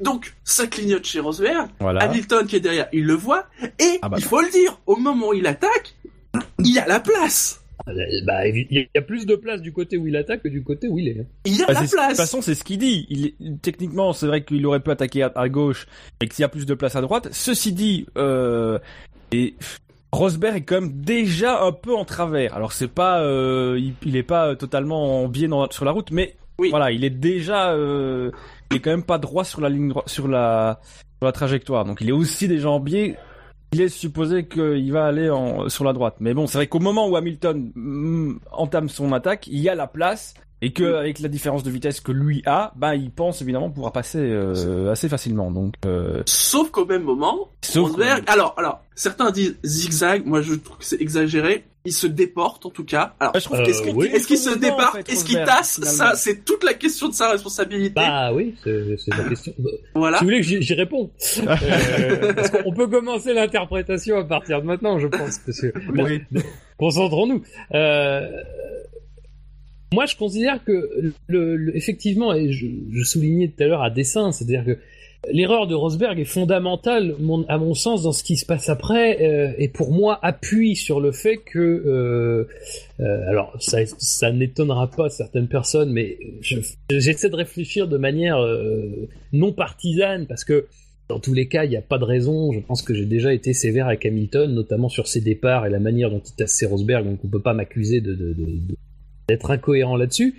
Donc, 0.00 0.34
ça 0.42 0.66
clignote 0.66 1.04
chez 1.04 1.20
Rosberg. 1.20 1.68
voilà. 1.80 2.00
Hamilton 2.04 2.46
qui 2.46 2.56
est 2.56 2.60
derrière, 2.60 2.88
il 2.94 3.04
le 3.04 3.12
voit. 3.12 3.44
Et, 3.78 3.98
Ah 4.00 4.08
bah. 4.08 4.16
il 4.18 4.24
faut 4.24 4.40
le 4.40 4.50
dire, 4.50 4.78
au 4.86 4.96
moment 4.96 5.28
où 5.28 5.34
il 5.34 5.46
attaque, 5.46 5.94
il 6.64 6.78
a 6.78 6.86
la 6.86 6.98
place. 6.98 7.61
Bah, 7.86 8.46
il 8.46 8.66
y 8.72 8.98
a 8.98 9.02
plus 9.02 9.26
de 9.26 9.34
place 9.34 9.60
du 9.60 9.72
côté 9.72 9.96
où 9.96 10.06
il 10.06 10.16
attaque 10.16 10.42
que 10.42 10.48
du 10.48 10.62
côté 10.62 10.88
où 10.88 10.98
il 10.98 11.08
est. 11.08 11.26
Il 11.44 11.56
y 11.56 11.62
a 11.62 11.66
bah, 11.66 11.74
la 11.74 11.80
place. 11.80 11.90
De 11.90 12.06
toute 12.08 12.16
façon, 12.16 12.42
c'est 12.42 12.54
ce 12.54 12.64
qu'il 12.64 12.78
dit. 12.78 13.06
Il, 13.10 13.58
techniquement, 13.58 14.12
c'est 14.12 14.26
vrai 14.26 14.44
qu'il 14.44 14.64
aurait 14.66 14.80
pu 14.80 14.90
attaquer 14.90 15.28
à, 15.34 15.48
gauche 15.48 15.86
et 16.20 16.28
qu'il 16.28 16.42
y 16.42 16.44
a 16.44 16.48
plus 16.48 16.66
de 16.66 16.74
place 16.74 16.96
à 16.96 17.00
droite. 17.00 17.28
Ceci 17.32 17.72
dit, 17.72 18.06
euh, 18.16 18.78
et 19.32 19.54
Rosberg 20.12 20.56
est 20.56 20.62
quand 20.62 20.80
même 20.80 21.00
déjà 21.00 21.62
un 21.62 21.72
peu 21.72 21.94
en 21.94 22.04
travers. 22.04 22.54
Alors 22.54 22.72
c'est 22.72 22.88
pas, 22.88 23.22
euh, 23.22 23.80
il, 24.04 24.16
est 24.16 24.22
pas 24.22 24.54
totalement 24.56 25.24
en 25.24 25.28
biais 25.28 25.48
sur 25.70 25.84
la 25.84 25.90
route, 25.90 26.10
mais 26.10 26.36
voilà, 26.58 26.92
il 26.92 27.04
est 27.04 27.10
déjà, 27.10 27.72
euh, 27.72 28.30
il 28.70 28.76
est 28.76 28.80
quand 28.80 28.90
même 28.90 29.04
pas 29.04 29.18
droit 29.18 29.44
sur 29.44 29.60
la 29.60 29.70
ligne 29.70 29.92
sur 30.06 30.28
la, 30.28 30.80
sur 31.18 31.24
la 31.24 31.32
trajectoire. 31.32 31.84
Donc 31.84 32.00
il 32.00 32.10
est 32.10 32.12
aussi 32.12 32.46
déjà 32.46 32.70
en 32.70 32.78
biais 32.78 33.16
il 33.72 33.80
est 33.80 33.88
supposé 33.88 34.46
qu'il 34.46 34.92
va 34.92 35.06
aller 35.06 35.30
en, 35.30 35.68
sur 35.68 35.84
la 35.84 35.92
droite. 35.92 36.16
Mais 36.20 36.34
bon, 36.34 36.46
c'est 36.46 36.58
vrai 36.58 36.66
qu'au 36.66 36.80
moment 36.80 37.08
où 37.08 37.16
Hamilton 37.16 37.72
mm, 37.74 38.38
entame 38.52 38.88
son 38.88 39.12
attaque, 39.12 39.46
il 39.46 39.58
y 39.58 39.68
a 39.68 39.74
la 39.74 39.86
place 39.86 40.34
et 40.62 40.72
que 40.72 40.94
avec 40.94 41.18
la 41.18 41.28
différence 41.28 41.64
de 41.64 41.70
vitesse 41.70 42.00
que 42.00 42.12
lui 42.12 42.42
a, 42.46 42.72
bah 42.76 42.94
il 42.94 43.10
pense 43.10 43.42
évidemment 43.42 43.68
pouvoir 43.68 43.92
passer 43.92 44.20
euh, 44.20 44.92
assez 44.92 45.08
facilement. 45.08 45.50
Donc 45.50 45.74
euh... 45.84 46.22
sauf 46.26 46.70
qu'au 46.70 46.86
même 46.86 47.02
moment, 47.02 47.50
Rosberg... 47.74 48.22
alors 48.28 48.54
alors 48.56 48.80
certains 48.94 49.32
disent 49.32 49.56
zigzag, 49.64 50.24
moi 50.24 50.40
je 50.40 50.54
trouve 50.54 50.78
que 50.78 50.84
c'est 50.84 51.00
exagéré 51.00 51.64
il 51.84 51.92
se 51.92 52.06
déporte 52.06 52.64
en 52.66 52.70
tout 52.70 52.84
cas. 52.84 53.14
Alors, 53.18 53.34
je 53.34 53.44
trouve 53.44 53.62
qu'est-ce 53.62 54.26
qu'il 54.26 54.38
se 54.38 54.56
déporte, 54.58 55.08
est-ce 55.08 55.24
qu'il 55.24 55.42
tasse 55.44 55.80
Ça, 55.82 56.14
c'est 56.14 56.44
toute 56.44 56.64
la 56.64 56.74
question 56.74 57.08
de 57.08 57.14
sa 57.14 57.30
responsabilité. 57.30 57.94
Bah 57.94 58.32
oui, 58.32 58.54
c'est 58.62 58.96
la 59.08 59.28
question. 59.28 59.52
voilà. 59.94 60.18
Si 60.18 60.24
vous 60.24 60.30
voulez 60.30 60.40
que 60.40 60.46
j'y 60.60 60.74
réponds, 60.74 61.10
euh, 61.38 62.32
parce 62.34 62.50
qu'on 62.50 62.72
peut 62.72 62.88
commencer 62.88 63.34
l'interprétation 63.34 64.18
à 64.18 64.24
partir 64.24 64.60
de 64.60 64.66
maintenant, 64.66 64.98
je 64.98 65.08
pense. 65.08 65.38
Parce 65.38 65.60
que 65.60 65.72
concentrons-nous. 66.78 67.42
Euh, 67.74 68.28
moi, 69.92 70.06
je 70.06 70.16
considère 70.16 70.64
que 70.64 71.12
le, 71.28 71.76
effectivement, 71.76 72.32
et 72.32 72.50
je, 72.50 72.66
je 72.90 73.04
soulignais 73.04 73.48
tout 73.48 73.62
à 73.62 73.66
l'heure 73.66 73.82
à 73.82 73.90
dessein, 73.90 74.32
c'est-à-dire 74.32 74.64
que 74.64 74.78
L'erreur 75.30 75.68
de 75.68 75.74
Rosberg 75.74 76.18
est 76.18 76.24
fondamentale, 76.24 77.14
à 77.48 77.58
mon 77.58 77.74
sens, 77.74 78.02
dans 78.02 78.12
ce 78.12 78.24
qui 78.24 78.36
se 78.36 78.44
passe 78.44 78.68
après, 78.68 79.22
euh, 79.22 79.52
et 79.56 79.68
pour 79.68 79.92
moi 79.92 80.18
appuie 80.20 80.74
sur 80.74 81.00
le 81.00 81.12
fait 81.12 81.36
que, 81.36 81.58
euh, 81.60 82.48
euh, 82.98 83.28
alors 83.28 83.56
ça, 83.60 84.32
n'étonnera 84.32 84.90
pas 84.90 85.10
certaines 85.10 85.46
personnes, 85.46 85.92
mais 85.92 86.18
j'essaie 86.90 87.30
de 87.30 87.36
réfléchir 87.36 87.86
de 87.86 87.98
manière 87.98 88.38
non 89.32 89.52
partisane, 89.52 90.26
parce 90.26 90.44
que 90.44 90.66
dans 91.08 91.20
tous 91.20 91.34
les 91.34 91.46
cas, 91.46 91.64
il 91.64 91.70
n'y 91.70 91.76
a 91.76 91.82
pas 91.82 91.98
de 91.98 92.04
raison. 92.04 92.52
Je 92.52 92.60
pense 92.60 92.82
que 92.82 92.94
j'ai 92.94 93.06
déjà 93.06 93.32
été 93.32 93.52
sévère 93.52 93.86
avec 93.86 94.04
Hamilton, 94.04 94.52
notamment 94.52 94.88
sur 94.88 95.06
ses 95.06 95.20
départs 95.20 95.66
et 95.66 95.70
la 95.70 95.78
manière 95.78 96.10
dont 96.10 96.22
il 96.24 96.34
tassait 96.34 96.66
Rosberg, 96.66 97.04
donc 97.04 97.20
on 97.24 97.28
peut 97.28 97.42
pas 97.42 97.54
m'accuser 97.54 98.00
d'être 99.28 99.50
incohérent 99.52 99.96
là-dessus. 99.96 100.34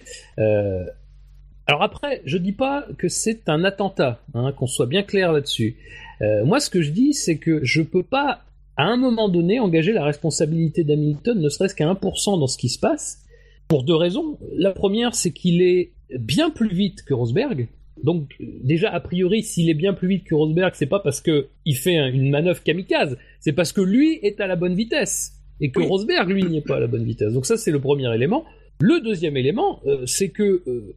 Alors 1.66 1.82
après, 1.82 2.22
je 2.26 2.38
dis 2.38 2.52
pas 2.52 2.86
que 2.98 3.08
c'est 3.08 3.48
un 3.48 3.64
attentat, 3.64 4.22
hein, 4.34 4.52
qu'on 4.52 4.68
soit 4.68 4.86
bien 4.86 5.04
clair 5.04 5.32
là-dessus. 5.32 5.78
Euh, 6.22 6.44
moi, 6.46 6.60
ce 6.60 6.70
que 6.70 6.82
je 6.82 6.92
dis, 6.92 7.14
c'est 7.14 7.38
que 7.38 7.64
je 7.64 7.82
peux 7.82 8.04
pas, 8.04 8.42
à 8.76 8.86
un 8.86 8.98
moment 8.98 9.30
donné, 9.30 9.60
engager 9.60 9.94
la 9.94 10.04
responsabilité 10.04 10.84
d'Hamilton, 10.84 11.40
ne 11.40 11.50
serait-ce 11.50 11.74
qu'à 11.74 11.88
1% 11.88 12.40
dans 12.40 12.48
ce 12.48 12.58
qui 12.58 12.70
se 12.70 12.80
passe, 12.80 13.24
pour 13.68 13.84
deux 13.84 13.96
raisons. 13.96 14.38
La 14.56 14.72
première, 14.72 15.16
c'est 15.16 15.32
qu'il 15.32 15.62
est 15.62 15.92
bien 16.20 16.50
plus 16.50 16.74
vite 16.74 17.04
que 17.04 17.14
Rosberg. 17.14 17.70
Donc 18.04 18.36
déjà 18.40 18.90
a 18.90 19.00
priori, 19.00 19.44
s'il 19.44 19.70
est 19.70 19.76
bien 19.76 19.94
plus 19.94 20.08
vite 20.08 20.26
que 20.26 20.36
Rosberg, 20.36 20.74
c'est 20.76 20.88
pas 20.88 21.00
parce 21.00 21.22
que 21.22 21.48
il 21.66 21.76
fait 21.76 21.96
une 22.10 22.30
manœuvre 22.30 22.62
kamikaze, 22.62 23.18
c'est 23.40 23.54
parce 23.54 23.72
que 23.72 23.82
lui 23.82 24.20
est 24.24 24.42
à 24.42 24.48
la 24.48 24.56
bonne 24.56 24.76
vitesse 24.76 25.34
et 25.62 25.72
que 25.72 25.80
Rosberg 25.80 26.30
lui 26.30 26.44
n'est 26.44 26.62
pas 26.62 26.78
à 26.78 26.80
la 26.80 26.88
bonne 26.88 27.06
vitesse. 27.06 27.34
Donc 27.34 27.46
ça 27.46 27.56
c'est 27.56 27.72
le 27.72 27.80
premier 27.80 28.14
élément. 28.14 28.44
Le 28.80 29.00
deuxième 29.00 29.38
élément, 29.38 29.80
euh, 29.86 30.06
c'est 30.06 30.30
que 30.30 30.64
euh, 30.68 30.96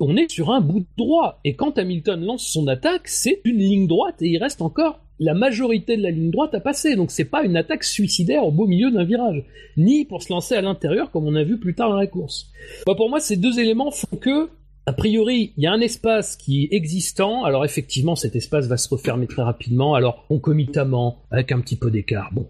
on 0.00 0.16
est 0.16 0.30
sur 0.30 0.50
un 0.50 0.60
bout 0.60 0.80
de 0.80 0.86
droit. 0.96 1.40
Et 1.44 1.54
quand 1.54 1.78
Hamilton 1.78 2.24
lance 2.24 2.46
son 2.46 2.66
attaque, 2.68 3.08
c'est 3.08 3.40
une 3.44 3.58
ligne 3.58 3.86
droite 3.86 4.20
et 4.20 4.28
il 4.28 4.38
reste 4.38 4.62
encore 4.62 5.00
la 5.18 5.34
majorité 5.34 5.96
de 5.96 6.02
la 6.02 6.10
ligne 6.10 6.30
droite 6.30 6.54
à 6.54 6.60
passer. 6.60 6.96
Donc 6.96 7.10
c'est 7.10 7.24
pas 7.24 7.44
une 7.44 7.56
attaque 7.56 7.84
suicidaire 7.84 8.44
au 8.44 8.50
beau 8.50 8.66
milieu 8.66 8.90
d'un 8.90 9.04
virage, 9.04 9.44
ni 9.76 10.04
pour 10.04 10.22
se 10.22 10.32
lancer 10.32 10.54
à 10.54 10.60
l'intérieur 10.60 11.10
comme 11.10 11.26
on 11.26 11.34
a 11.34 11.44
vu 11.44 11.58
plus 11.58 11.74
tard 11.74 11.90
dans 11.90 11.96
la 11.96 12.06
course. 12.06 12.50
Bah, 12.86 12.94
pour 12.94 13.08
moi, 13.08 13.20
ces 13.20 13.36
deux 13.36 13.58
éléments 13.58 13.90
font 13.90 14.16
que 14.16 14.50
a 14.88 14.92
priori, 14.92 15.52
il 15.56 15.64
y 15.64 15.66
a 15.66 15.72
un 15.72 15.80
espace 15.80 16.36
qui 16.36 16.64
est 16.64 16.74
existant. 16.76 17.42
Alors 17.42 17.64
effectivement, 17.64 18.14
cet 18.14 18.36
espace 18.36 18.68
va 18.68 18.76
se 18.76 18.88
refermer 18.88 19.26
très 19.26 19.42
rapidement. 19.42 19.94
Alors 19.94 20.26
concomitamment, 20.28 21.22
avec 21.30 21.50
un 21.50 21.60
petit 21.60 21.76
peu 21.76 21.90
d'écart. 21.90 22.30
Bon. 22.32 22.48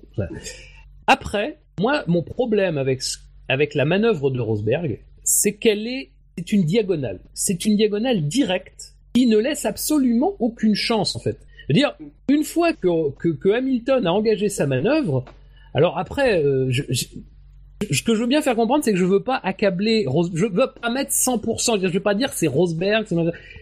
Après, 1.06 1.60
moi, 1.80 2.04
mon 2.06 2.22
problème 2.22 2.76
avec 2.76 3.02
avec 3.48 3.74
la 3.74 3.84
manœuvre 3.84 4.30
de 4.30 4.40
Rosberg, 4.40 5.00
c'est 5.22 5.56
qu'elle 5.56 5.86
est 5.86 6.10
c'est 6.36 6.52
une 6.52 6.64
diagonale. 6.64 7.20
C'est 7.34 7.64
une 7.64 7.76
diagonale 7.76 8.22
directe 8.28 8.94
qui 9.14 9.26
ne 9.26 9.38
laisse 9.38 9.64
absolument 9.64 10.36
aucune 10.38 10.74
chance 10.74 11.16
en 11.16 11.20
fait. 11.20 11.38
dire, 11.70 11.96
une 12.28 12.44
fois 12.44 12.72
que, 12.72 13.32
que, 13.32 13.48
Hamilton 13.48 14.06
a 14.06 14.12
engagé 14.12 14.48
sa 14.48 14.66
manœuvre, 14.66 15.24
alors 15.74 15.98
après, 15.98 16.42
euh, 16.44 16.70
ce 17.90 18.02
que 18.02 18.14
je 18.14 18.20
veux 18.20 18.26
bien 18.26 18.42
faire 18.42 18.56
comprendre, 18.56 18.84
c'est 18.84 18.92
que 18.92 18.98
je 18.98 19.04
veux 19.04 19.22
pas 19.22 19.40
accabler, 19.42 20.06
je 20.34 20.46
veux 20.46 20.50
pas 20.50 20.90
mettre 20.90 21.12
100%, 21.12 21.80
je 21.80 21.86
veux 21.88 22.00
pas 22.00 22.14
dire 22.14 22.30
c'est 22.32 22.46
Rosberg, 22.46 23.06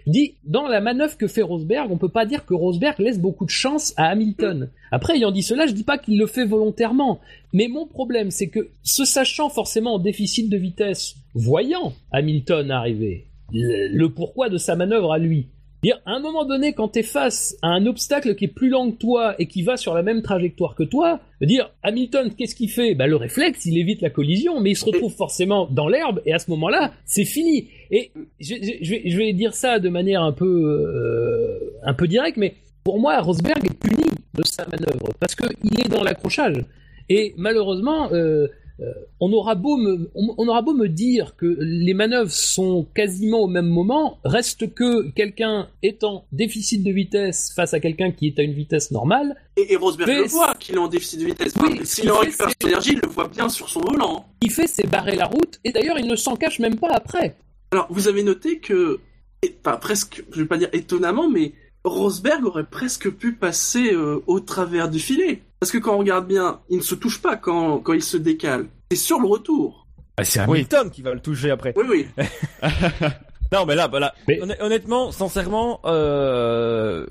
dis, 0.07 0.35
dans 0.45 0.69
la 0.69 0.81
manœuvre 0.81 1.17
que 1.17 1.27
fait 1.27 1.43
Rosberg, 1.43 1.91
on 1.91 1.99
peut 1.99 2.09
pas 2.09 2.27
dire 2.27 2.45
que 2.45 2.55
Rosberg 2.55 2.99
laisse 2.99 3.19
beaucoup 3.19 3.45
de 3.45 3.51
chance 3.51 3.93
à 3.97 4.07
Hamilton. 4.07 4.71
Après, 4.91 5.17
ayant 5.17 5.33
dit 5.33 5.43
cela, 5.43 5.67
je 5.67 5.73
dis 5.73 5.85
pas 5.85 5.99
qu'il 5.99 6.19
le 6.19 6.27
fait 6.27 6.45
volontairement. 6.45 7.21
Mais 7.53 7.69
mon 7.69 7.87
problème, 7.87 8.31
c'est 8.31 8.49
que, 8.49 8.71
se 8.83 9.05
sachant 9.05 9.49
forcément 9.49 9.95
en 9.95 9.99
déficit 9.99 10.49
de 10.49 10.57
vitesse, 10.57 11.17
voyant 11.35 11.93
Hamilton 12.13 12.71
arriver, 12.71 13.27
le 13.53 14.07
pourquoi 14.09 14.49
de 14.49 14.59
sa 14.59 14.77
manœuvre 14.77 15.13
à 15.13 15.19
lui, 15.19 15.49
Dire, 15.85 16.01
à 16.07 16.13
un 16.13 16.21
moment 16.21 16.47
donné, 16.47 16.73
quand 16.73 16.89
tu 16.89 17.01
es 17.01 17.03
face 17.03 17.59
à 17.61 17.69
un 17.69 17.85
obstacle 17.85 18.37
qui 18.37 18.47
est 18.47 18.49
plus 18.49 18.71
lent 18.71 18.91
que 18.91 18.97
toi 18.97 19.35
et 19.39 19.45
qui 19.45 19.61
va 19.61 19.77
sur 19.77 19.93
la 19.93 20.03
même 20.03 20.23
trajectoire 20.23 20.75
que 20.75 20.83
toi, 20.83 21.21
dire, 21.43 21.71
Hamilton, 21.83 22.33
qu'est-ce 22.35 22.55
qu'il 22.55 22.71
fait? 22.71 22.95
Bah, 22.95 23.07
Le 23.07 23.17
réflexe, 23.17 23.67
il 23.67 23.77
évite 23.77 24.01
la 24.01 24.09
collision, 24.09 24.61
mais 24.61 24.71
il 24.71 24.77
se 24.77 24.87
retrouve 24.87 25.13
forcément 25.13 25.69
dans 25.71 25.87
l'herbe, 25.87 26.23
et 26.25 26.33
à 26.33 26.39
ce 26.39 26.51
moment-là, 26.53 26.95
c'est 27.05 27.27
fini. 27.27 27.69
Et 27.91 28.13
je, 28.41 28.55
je, 28.81 29.17
vais, 29.19 29.35
dire 29.35 29.53
ça 29.53 29.79
de 29.79 29.91
manière 29.91 30.23
un 30.23 30.33
peu, 30.33 30.47
euh, 30.47 31.77
un 31.83 31.93
peu 31.93 32.09
directe, 32.09 32.39
mais 32.39 32.55
pour 32.83 32.99
moi, 32.99 33.21
Rosberg 33.21 33.63
est 33.67 33.79
puni 33.79 34.11
de 34.39 34.43
sa 34.43 34.65
manœuvre, 34.65 35.13
parce 35.21 35.35
qu'il 35.35 35.81
est 35.81 35.91
dans 35.91 36.03
l'accrochage. 36.03 36.65
Et 37.11 37.35
malheureusement, 37.37 38.11
euh, 38.15 38.49
on 39.21 39.33
aura 39.33 39.55
beau 39.55 39.77
me, 39.77 40.11
on, 40.15 40.49
aura 40.49 40.63
beau 40.63 40.75
me 40.75 40.89
dire 40.89 41.37
que 41.37 41.57
les 41.61 41.95
manœuvres 41.95 42.31
sont 42.31 42.87
quasiment 42.95 43.41
au 43.41 43.47
même 43.47 43.69
moment, 43.69 44.19
reste 44.25 44.75
que 44.75 45.11
quelqu'un 45.11 45.69
est 45.83 46.03
en 46.03 46.25
déficit 46.33 46.83
de 46.83 46.91
vitesse 46.91 47.53
face 47.55 47.73
à 47.73 47.81
quelqu'un 47.81 48.11
qui 48.11 48.27
est 48.27 48.39
à 48.39 48.43
une 48.43 48.53
vitesse 48.53 48.91
normale. 48.91 49.37
Et, 49.57 49.77
Rosberg 49.77 50.09
le 50.09 50.25
voit 50.25 50.55
qu'il 50.55 50.75
est 50.75 50.79
en 50.79 50.89
déficit 50.89 51.21
de 51.21 51.27
vitesse. 51.27 51.55
S'il 51.85 52.11
en 52.11 52.19
récupère 52.19 52.49
son 52.49 52.69
énergie, 52.69 52.93
il 52.95 53.01
le 53.01 53.09
voit 53.09 53.29
bien 53.29 53.49
sur 53.49 53.69
son 53.69 53.81
volant. 53.81 54.27
Il 54.43 54.51
fait 54.51 54.67
c'est 54.67 54.89
barrer 54.89 55.15
la 55.15 55.27
route, 55.27 55.61
et 55.63 55.71
d'ailleurs 55.71 55.99
il 55.99 56.07
ne 56.07 56.17
s'en 56.17 56.37
cache 56.37 56.59
même 56.59 56.77
pas 56.77 56.91
après. 56.91 57.37
Alors 57.71 57.87
vous 57.91 58.09
avez 58.09 58.23
noté 58.23 58.59
que, 58.59 59.01
pas 59.63 59.77
presque, 59.77 60.25
je 60.33 60.43
vais 60.43 60.49
pas 60.49 60.59
dire 60.59 60.69
étonnamment, 60.73 61.31
mais 61.31 61.53
Rosberg 61.85 62.45
aurait 62.45 62.65
presque 62.65 63.11
pu 63.11 63.35
passer 63.35 63.93
euh, 63.93 64.23
au 64.27 64.41
travers 64.41 64.89
du 64.89 64.99
filet. 64.99 65.43
Parce 65.65 65.73
que 65.73 65.79
quand 65.79 65.95
on 65.95 65.99
regarde 66.01 66.27
bien, 66.27 66.61
il 66.69 66.77
ne 66.77 66.83
se 66.83 66.95
touche 66.95 67.23
pas 67.23 67.37
quand, 67.37 67.79
quand 67.79 67.95
il 67.95 68.03
se 68.03 68.19
décale. 68.19 68.67
C'est 68.91 68.99
sur 68.99 69.19
le 69.19 69.27
retour. 69.27 69.87
Ah, 70.19 70.23
c'est 70.23 70.41
Hamilton 70.41 70.91
qui 70.91 71.01
va 71.01 71.15
le 71.15 71.21
toucher 71.21 71.51
après. 71.51 71.73
Oui, 71.75 71.87
oui. 71.89 72.07
non, 73.51 73.65
mais 73.65 73.75
là, 73.75 73.89
voilà. 73.89 74.15
Honnêtement, 74.61 75.11
sincèrement, 75.11 75.81
euh, 75.87 77.07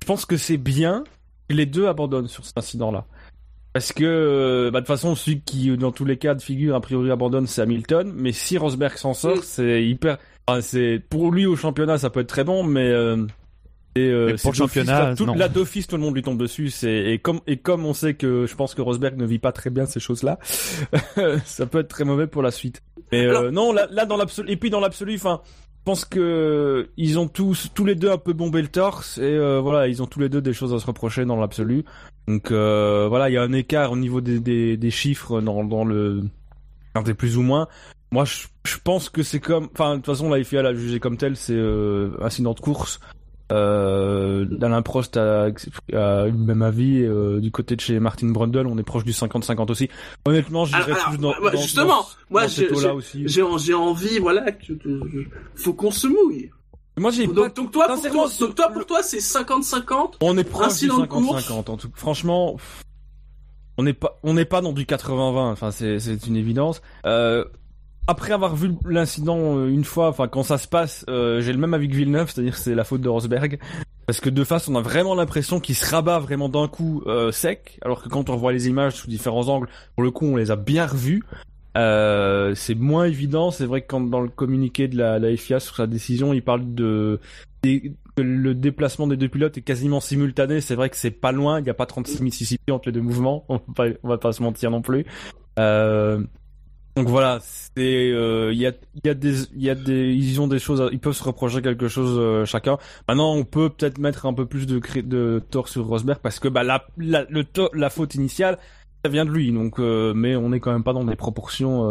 je 0.00 0.06
pense 0.06 0.24
que 0.24 0.36
c'est 0.36 0.56
bien 0.56 1.02
que 1.48 1.54
les 1.56 1.66
deux 1.66 1.88
abandonnent 1.88 2.28
sur 2.28 2.46
cet 2.46 2.58
incident-là. 2.58 3.06
Parce 3.72 3.92
que, 3.92 4.04
euh, 4.04 4.70
bah, 4.70 4.78
de 4.78 4.84
toute 4.84 4.94
façon, 4.94 5.16
celui 5.16 5.40
qui, 5.40 5.76
dans 5.76 5.90
tous 5.90 6.04
les 6.04 6.16
cas 6.16 6.36
de 6.36 6.42
figure, 6.42 6.76
a 6.76 6.80
priori 6.80 7.10
abandonne, 7.10 7.48
c'est 7.48 7.62
Hamilton. 7.62 8.12
Mais 8.14 8.30
si 8.30 8.56
Rosberg 8.56 8.98
s'en 8.98 9.14
sort, 9.14 9.42
c'est 9.42 9.84
hyper... 9.84 10.18
c'est 10.60 11.02
Pour 11.10 11.32
lui, 11.32 11.44
au 11.44 11.56
championnat, 11.56 11.98
ça 11.98 12.08
peut 12.08 12.20
être 12.20 12.28
très 12.28 12.44
bon, 12.44 12.62
mais... 12.62 12.88
Euh, 12.88 13.26
et 14.06 14.10
euh, 14.10 14.36
pour 14.42 14.52
le 14.52 14.56
championnat, 14.56 15.14
tout, 15.14 15.26
là 15.26 15.48
d'office 15.48 15.86
tout 15.86 15.96
le 15.96 16.02
monde 16.02 16.14
lui 16.14 16.22
tombe 16.22 16.38
dessus. 16.38 16.70
C'est 16.70 17.12
et 17.12 17.18
comme 17.18 17.40
et 17.46 17.56
comme 17.56 17.84
on 17.84 17.94
sait 17.94 18.14
que 18.14 18.46
je 18.46 18.54
pense 18.54 18.74
que 18.74 18.82
Rosberg 18.82 19.16
ne 19.16 19.26
vit 19.26 19.38
pas 19.38 19.52
très 19.52 19.70
bien 19.70 19.86
ces 19.86 20.00
choses-là, 20.00 20.38
ça 21.44 21.66
peut 21.66 21.80
être 21.80 21.88
très 21.88 22.04
mauvais 22.04 22.26
pour 22.26 22.42
la 22.42 22.50
suite. 22.50 22.82
Mais 23.12 23.26
euh, 23.26 23.50
non, 23.50 23.72
là, 23.72 23.86
là 23.90 24.06
dans 24.06 24.16
l'absolu 24.16 24.50
et 24.50 24.56
puis 24.56 24.70
dans 24.70 24.80
l'absolu, 24.80 25.14
enfin, 25.16 25.40
je 25.46 25.84
pense 25.84 26.04
que 26.04 26.90
ils 26.96 27.18
ont 27.18 27.28
tous 27.28 27.70
tous 27.74 27.84
les 27.84 27.94
deux 27.94 28.10
un 28.10 28.18
peu 28.18 28.32
bombé 28.32 28.62
le 28.62 28.68
torse 28.68 29.18
et 29.18 29.22
euh, 29.22 29.60
voilà, 29.60 29.88
ils 29.88 30.02
ont 30.02 30.06
tous 30.06 30.20
les 30.20 30.28
deux 30.28 30.42
des 30.42 30.52
choses 30.52 30.74
à 30.74 30.78
se 30.78 30.86
reprocher 30.86 31.24
dans 31.24 31.36
l'absolu. 31.36 31.84
Donc 32.28 32.50
euh, 32.50 33.06
voilà, 33.08 33.30
il 33.30 33.32
y 33.32 33.38
a 33.38 33.42
un 33.42 33.52
écart 33.52 33.92
au 33.92 33.96
niveau 33.96 34.20
des 34.20 34.40
des, 34.40 34.76
des 34.76 34.90
chiffres 34.90 35.40
dans 35.40 35.64
dans 35.64 35.84
le 35.84 36.22
quand 36.94 37.02
t'es 37.02 37.14
plus 37.14 37.36
ou 37.36 37.42
moins. 37.42 37.68
Moi, 38.12 38.24
je, 38.24 38.48
je 38.64 38.76
pense 38.82 39.08
que 39.08 39.22
c'est 39.22 39.38
comme, 39.38 39.68
enfin, 39.72 39.92
de 39.92 39.96
toute 39.96 40.06
façon, 40.06 40.28
la 40.28 40.42
FIA 40.42 40.62
l'a 40.62 40.74
jugé 40.74 40.98
comme 40.98 41.16
tel, 41.16 41.36
c'est 41.36 41.54
euh, 41.54 42.16
incident 42.20 42.54
de 42.54 42.60
course. 42.60 42.98
Euh, 43.50 44.46
Alain 44.62 44.82
Prost 44.82 45.16
a, 45.16 45.44
a 45.44 46.26
eu 46.26 46.30
le 46.30 46.38
même 46.38 46.62
avis. 46.62 47.02
Euh, 47.02 47.40
du 47.40 47.50
côté 47.50 47.76
de 47.76 47.80
chez 47.80 47.98
Martin 48.00 48.28
Brundle, 48.28 48.66
on 48.66 48.78
est 48.78 48.82
proche 48.82 49.04
du 49.04 49.12
50-50 49.12 49.70
aussi. 49.70 49.88
Honnêtement, 50.24 50.64
j'irais 50.64 50.94
plus 51.08 51.18
dans, 51.18 51.32
dans, 51.40 51.50
Justement, 51.60 52.06
moi 52.30 52.46
j'ai 52.46 53.74
envie, 53.74 54.18
voilà, 54.18 54.52
que, 54.52 54.72
faut 55.54 55.72
qu'on 55.72 55.90
se 55.90 56.06
mouille. 56.06 56.50
Moi 56.96 57.10
j'ai 57.10 57.26
donc, 57.26 57.54
donc, 57.54 57.70
toi, 57.72 57.86
pour 57.86 58.02
toi, 58.02 58.28
donc 58.38 58.54
toi 58.54 58.68
pour 58.68 58.86
toi 58.86 59.02
c'est 59.02 59.18
50-50. 59.18 60.14
On 60.20 60.36
est 60.36 60.44
proche 60.44 60.78
du 60.80 60.88
50-50 60.88 61.70
en 61.70 61.76
tout. 61.76 61.90
Franchement, 61.94 62.56
on 63.78 63.82
n'est 63.82 63.94
pas 63.94 64.18
on 64.22 64.34
n'est 64.34 64.44
pas 64.44 64.60
dans 64.60 64.72
du 64.72 64.84
80-20. 64.84 65.52
Enfin 65.52 65.70
c'est 65.70 65.98
c'est 65.98 66.26
une 66.26 66.36
évidence. 66.36 66.82
Euh, 67.06 67.44
après 68.10 68.32
avoir 68.32 68.56
vu 68.56 68.72
l'incident 68.84 69.56
euh, 69.56 69.68
une 69.68 69.84
fois, 69.84 70.08
enfin 70.08 70.26
quand 70.26 70.42
ça 70.42 70.58
se 70.58 70.66
passe, 70.66 71.04
euh, 71.08 71.40
j'ai 71.40 71.52
le 71.52 71.58
même 71.58 71.74
avis 71.74 71.88
que 71.88 71.94
Villeneuve, 71.94 72.28
c'est-à-dire 72.28 72.56
c'est 72.56 72.74
la 72.74 72.82
faute 72.82 73.00
de 73.00 73.08
Rosberg. 73.08 73.60
Parce 74.06 74.18
que 74.18 74.28
de 74.28 74.42
face, 74.42 74.66
on 74.66 74.74
a 74.74 74.80
vraiment 74.80 75.14
l'impression 75.14 75.60
qu'il 75.60 75.76
se 75.76 75.88
rabat 75.88 76.18
vraiment 76.18 76.48
d'un 76.48 76.66
coup 76.66 77.04
euh, 77.06 77.30
sec, 77.30 77.78
alors 77.82 78.02
que 78.02 78.08
quand 78.08 78.28
on 78.28 78.34
revoit 78.34 78.52
les 78.52 78.66
images 78.66 78.94
sous 78.94 79.06
différents 79.06 79.46
angles, 79.46 79.68
pour 79.94 80.02
le 80.02 80.10
coup, 80.10 80.26
on 80.26 80.34
les 80.34 80.50
a 80.50 80.56
bien 80.56 80.86
revus. 80.86 81.22
C'est 81.76 82.74
moins 82.74 83.04
évident. 83.04 83.52
C'est 83.52 83.66
vrai 83.66 83.82
que 83.82 83.86
quand 83.86 84.00
dans 84.00 84.20
le 84.20 84.28
communiqué 84.28 84.88
de 84.88 84.96
la, 84.98 85.36
FIA 85.36 85.60
sur 85.60 85.76
sa 85.76 85.86
décision, 85.86 86.32
il 86.32 86.42
parle 86.42 86.74
de, 86.74 87.20
que 87.62 88.22
le 88.22 88.54
déplacement 88.56 89.06
des 89.06 89.16
deux 89.16 89.28
pilotes 89.28 89.56
est 89.56 89.62
quasiment 89.62 90.00
simultané. 90.00 90.60
C'est 90.60 90.74
vrai 90.74 90.90
que 90.90 90.96
c'est 90.96 91.12
pas 91.12 91.30
loin. 91.30 91.60
Il 91.60 91.62
n'y 91.62 91.70
a 91.70 91.74
pas 91.74 91.86
36 91.86 92.22
Mississippi 92.22 92.72
entre 92.72 92.88
les 92.88 92.92
deux 92.92 93.02
mouvements. 93.02 93.44
On 93.48 93.58
va 93.58 93.62
pas, 93.76 93.86
va 94.02 94.18
pas 94.18 94.32
se 94.32 94.42
mentir 94.42 94.72
non 94.72 94.82
plus. 94.82 95.06
Donc 97.00 97.08
voilà, 97.08 97.38
c'est 97.40 98.12
euh, 98.12 98.52
il 98.52 98.74
il 98.94 99.62
y 99.62 99.70
a 99.70 99.74
ils 99.74 100.40
ont 100.40 100.46
des 100.46 100.58
choses 100.58 100.86
ils 100.92 100.98
peuvent 100.98 101.14
se 101.14 101.24
reprocher 101.24 101.62
quelque 101.62 101.88
chose 101.88 102.18
euh, 102.18 102.44
chacun. 102.44 102.76
Maintenant, 103.08 103.32
on 103.34 103.44
peut 103.44 103.70
peut-être 103.70 103.96
mettre 103.98 104.26
un 104.26 104.34
peu 104.34 104.44
plus 104.44 104.66
de 104.66 104.80
de 105.00 105.42
tort 105.50 105.68
sur 105.68 105.86
Rosberg 105.86 106.18
parce 106.22 106.38
que 106.40 106.48
bah 106.48 106.62
la 106.62 106.84
la 106.98 107.24
le 107.30 107.44
la 107.72 107.88
faute 107.88 108.14
initiale 108.14 108.58
ça 109.02 109.10
vient 109.10 109.24
de 109.24 109.30
lui 109.30 109.50
donc 109.50 109.80
euh, 109.80 110.12
mais 110.14 110.36
on 110.36 110.52
est 110.52 110.60
quand 110.60 110.72
même 110.72 110.84
pas 110.84 110.92
dans 110.92 111.04
des 111.04 111.16
proportions 111.16 111.84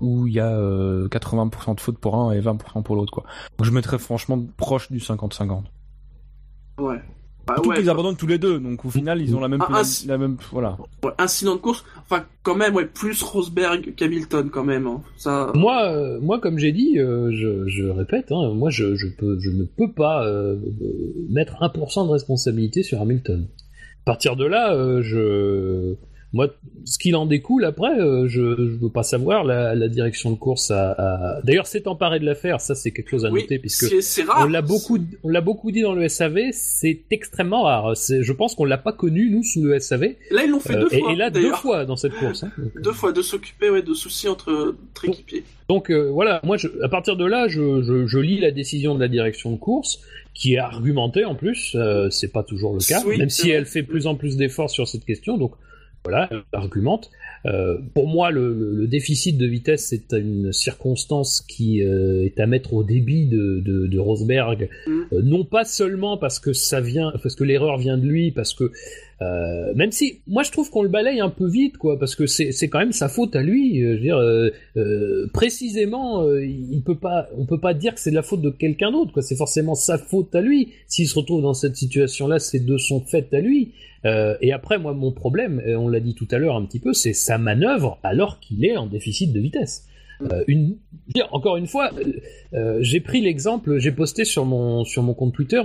où 0.00 0.26
il 0.26 0.32
y 0.32 0.40
a 0.40 0.50
80% 0.50 1.74
de 1.74 1.80
faute 1.80 1.98
pour 1.98 2.16
un 2.16 2.32
et 2.32 2.40
20% 2.40 2.82
pour 2.82 2.96
l'autre. 2.96 3.22
Donc 3.58 3.66
je 3.66 3.70
mettrais 3.70 3.98
franchement 3.98 4.42
proche 4.56 4.90
du 4.90 4.98
50-50. 4.98 5.64
Ouais. 6.78 7.02
Bah 7.46 7.54
Surtout 7.56 7.70
qu'ils 7.72 7.90
abandonnent 7.90 8.16
tous 8.16 8.26
les 8.26 8.38
deux, 8.38 8.60
donc 8.60 8.84
au 8.84 8.90
final 8.90 9.20
ils 9.20 9.34
ont 9.34 9.40
la 9.40 9.48
même, 9.48 9.62
la, 10.06 10.18
même 10.18 10.36
voilà. 10.52 10.76
incident 11.18 11.54
de 11.54 11.60
course, 11.60 11.84
enfin 12.02 12.24
quand 12.42 12.54
même 12.54 12.74
ouais 12.74 12.84
plus 12.86 13.22
Rosberg 13.22 13.94
qu'Hamilton 13.96 14.50
quand 14.50 14.64
même. 14.64 14.86
Hein. 14.86 15.02
Ça. 15.16 15.50
Moi, 15.54 15.86
euh, 15.86 16.20
moi 16.20 16.38
comme 16.38 16.58
j'ai 16.58 16.72
dit, 16.72 16.98
euh, 16.98 17.30
je, 17.32 17.66
je, 17.66 17.86
répète, 17.86 18.30
hein, 18.30 18.52
moi 18.54 18.70
je, 18.70 18.94
je, 18.94 19.06
peux, 19.08 19.38
je 19.40 19.50
ne 19.50 19.64
peux 19.64 19.90
pas 19.92 20.26
euh, 20.26 20.56
mettre 21.30 21.54
1% 21.60 22.06
de 22.06 22.12
responsabilité 22.12 22.82
sur 22.82 23.00
Hamilton. 23.00 23.48
À 24.02 24.04
partir 24.04 24.36
de 24.36 24.44
là, 24.44 25.00
je 25.02 25.96
moi, 26.32 26.48
ce 26.84 26.98
qu'il 26.98 27.16
en 27.16 27.26
découle 27.26 27.64
après, 27.64 27.98
euh, 27.98 28.28
je 28.28 28.40
ne 28.40 28.78
veux 28.78 28.88
pas 28.88 29.02
savoir. 29.02 29.42
La, 29.42 29.74
la, 29.74 29.88
direction 29.88 30.30
de 30.30 30.36
course 30.36 30.70
a, 30.70 30.92
a... 30.92 31.42
d'ailleurs 31.42 31.66
s'est 31.66 31.88
emparé 31.88 32.20
de 32.20 32.24
l'affaire. 32.24 32.60
Ça, 32.60 32.76
c'est 32.76 32.92
quelque 32.92 33.10
chose 33.10 33.24
à 33.24 33.30
noter 33.30 33.58
puisque 33.58 33.86
on 34.38 34.46
l'a 34.46 34.62
beaucoup, 34.62 34.98
on 35.24 35.28
l'a 35.28 35.40
beaucoup 35.40 35.72
dit 35.72 35.82
dans 35.82 35.92
le 35.92 36.08
SAV. 36.08 36.38
C'est 36.52 37.02
extrêmement 37.10 37.62
rare. 37.62 37.94
Je 37.96 38.32
pense 38.32 38.54
qu'on 38.54 38.64
l'a 38.64 38.78
pas 38.78 38.92
connu 38.92 39.28
nous 39.30 39.42
sous 39.42 39.62
le 39.64 39.78
SAV. 39.80 40.14
Là, 40.30 40.44
ils 40.44 40.50
l'ont 40.50 40.60
fait 40.60 40.74
deux 40.74 40.86
euh, 40.86 40.98
fois. 41.00 41.12
Et, 41.12 41.16
là, 41.16 41.30
deux 41.30 41.52
fois 41.52 41.84
dans 41.84 41.96
cette 41.96 42.14
course. 42.14 42.44
Hein. 42.44 42.52
deux 42.82 42.92
fois 42.92 43.12
de 43.12 43.22
s'occuper 43.22 43.68
ouais, 43.70 43.82
de 43.82 43.94
soucis 43.94 44.28
entre 44.28 44.76
équipiers. 45.02 45.42
Donc 45.68 45.90
euh, 45.90 46.10
voilà, 46.10 46.40
moi, 46.44 46.56
je, 46.56 46.68
à 46.82 46.88
partir 46.88 47.16
de 47.16 47.24
là, 47.24 47.48
je, 47.48 47.82
je, 47.82 48.06
je, 48.06 48.18
lis 48.18 48.40
la 48.40 48.50
décision 48.50 48.94
de 48.94 49.00
la 49.00 49.08
direction 49.08 49.52
de 49.52 49.56
course 49.56 50.00
qui 50.34 50.54
est 50.54 50.58
argumentée 50.58 51.24
en 51.24 51.34
plus. 51.34 51.72
Euh, 51.74 52.08
c'est 52.10 52.32
pas 52.32 52.42
toujours 52.44 52.74
le 52.74 52.80
cas, 52.80 53.02
même 53.04 53.30
si 53.30 53.50
elle 53.50 53.66
fait 53.66 53.82
plus 53.82 54.06
en 54.06 54.14
plus 54.14 54.36
d'efforts 54.36 54.70
sur 54.70 54.86
cette 54.86 55.04
question. 55.04 55.38
Donc 55.38 55.54
voilà, 56.04 56.30
argumente. 56.52 57.10
Euh, 57.46 57.78
pour 57.94 58.06
moi, 58.06 58.30
le, 58.30 58.54
le, 58.74 58.86
déficit 58.86 59.36
de 59.36 59.46
vitesse, 59.46 59.86
c'est 59.88 60.12
une 60.12 60.52
circonstance 60.52 61.40
qui 61.40 61.82
euh, 61.82 62.24
est 62.24 62.40
à 62.40 62.46
mettre 62.46 62.74
au 62.74 62.84
débit 62.84 63.26
de, 63.26 63.60
de, 63.60 63.86
de 63.86 63.98
Rosberg, 63.98 64.68
mm. 64.86 65.00
euh, 65.12 65.22
non 65.22 65.44
pas 65.44 65.64
seulement 65.64 66.16
parce 66.16 66.38
que 66.38 66.52
ça 66.52 66.80
vient, 66.80 67.12
parce 67.22 67.34
que 67.34 67.44
l'erreur 67.44 67.78
vient 67.78 67.98
de 67.98 68.06
lui, 68.06 68.30
parce 68.30 68.54
que 68.54 68.72
euh, 69.22 69.74
même 69.74 69.92
si, 69.92 70.20
moi, 70.26 70.42
je 70.42 70.50
trouve 70.50 70.70
qu'on 70.70 70.82
le 70.82 70.88
balaye 70.88 71.20
un 71.20 71.28
peu 71.28 71.48
vite, 71.48 71.76
quoi, 71.76 71.98
parce 71.98 72.14
que 72.14 72.26
c'est 72.26 72.68
quand 72.68 72.78
même 72.78 72.92
sa 72.92 73.08
faute 73.08 73.36
à 73.36 73.42
lui. 73.42 73.80
Je 73.80 73.88
veux 73.88 73.98
dire, 73.98 75.30
précisément, 75.32 76.26
il 76.32 76.82
peut 76.82 76.98
pas, 76.98 77.28
on 77.36 77.44
peut 77.44 77.60
pas 77.60 77.74
dire 77.74 77.94
que 77.94 78.00
c'est 78.00 78.10
de 78.10 78.16
la 78.16 78.22
faute 78.22 78.40
de 78.40 78.50
quelqu'un 78.50 78.92
d'autre, 78.92 79.12
quoi. 79.12 79.22
C'est 79.22 79.36
forcément 79.36 79.74
sa 79.74 79.98
faute 79.98 80.34
à 80.34 80.40
lui. 80.40 80.68
S'il 80.86 81.06
se 81.06 81.14
retrouve 81.18 81.42
dans 81.42 81.54
cette 81.54 81.76
situation-là, 81.76 82.38
c'est 82.38 82.64
de 82.64 82.78
son 82.78 83.00
fait 83.00 83.32
à 83.34 83.40
lui. 83.40 83.72
Euh, 84.06 84.36
et 84.40 84.52
après, 84.52 84.78
moi, 84.78 84.94
mon 84.94 85.12
problème, 85.12 85.62
on 85.66 85.88
l'a 85.88 86.00
dit 86.00 86.14
tout 86.14 86.28
à 86.30 86.38
l'heure 86.38 86.56
un 86.56 86.64
petit 86.64 86.80
peu, 86.80 86.92
c'est 86.92 87.12
sa 87.12 87.38
manœuvre 87.38 87.98
alors 88.02 88.40
qu'il 88.40 88.64
est 88.64 88.76
en 88.76 88.86
déficit 88.86 89.32
de 89.32 89.40
vitesse. 89.40 89.86
Euh, 90.22 90.44
une, 90.46 90.76
encore 91.30 91.56
une 91.56 91.66
fois, 91.66 91.90
euh, 92.52 92.78
j'ai 92.80 93.00
pris 93.00 93.20
l'exemple, 93.20 93.78
j'ai 93.78 93.92
posté 93.92 94.24
sur 94.24 94.44
mon 94.44 94.84
sur 94.84 95.02
mon 95.02 95.14
compte 95.14 95.32
Twitter 95.32 95.62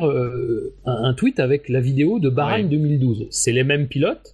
un, 0.85 1.13
tweet 1.13 1.39
avec 1.39 1.69
la 1.69 1.81
vidéo 1.81 2.19
de 2.19 2.29
Bahreïn 2.29 2.67
2012. 2.69 3.27
C'est 3.31 3.51
les 3.51 3.63
mêmes 3.63 3.87
pilotes, 3.87 4.33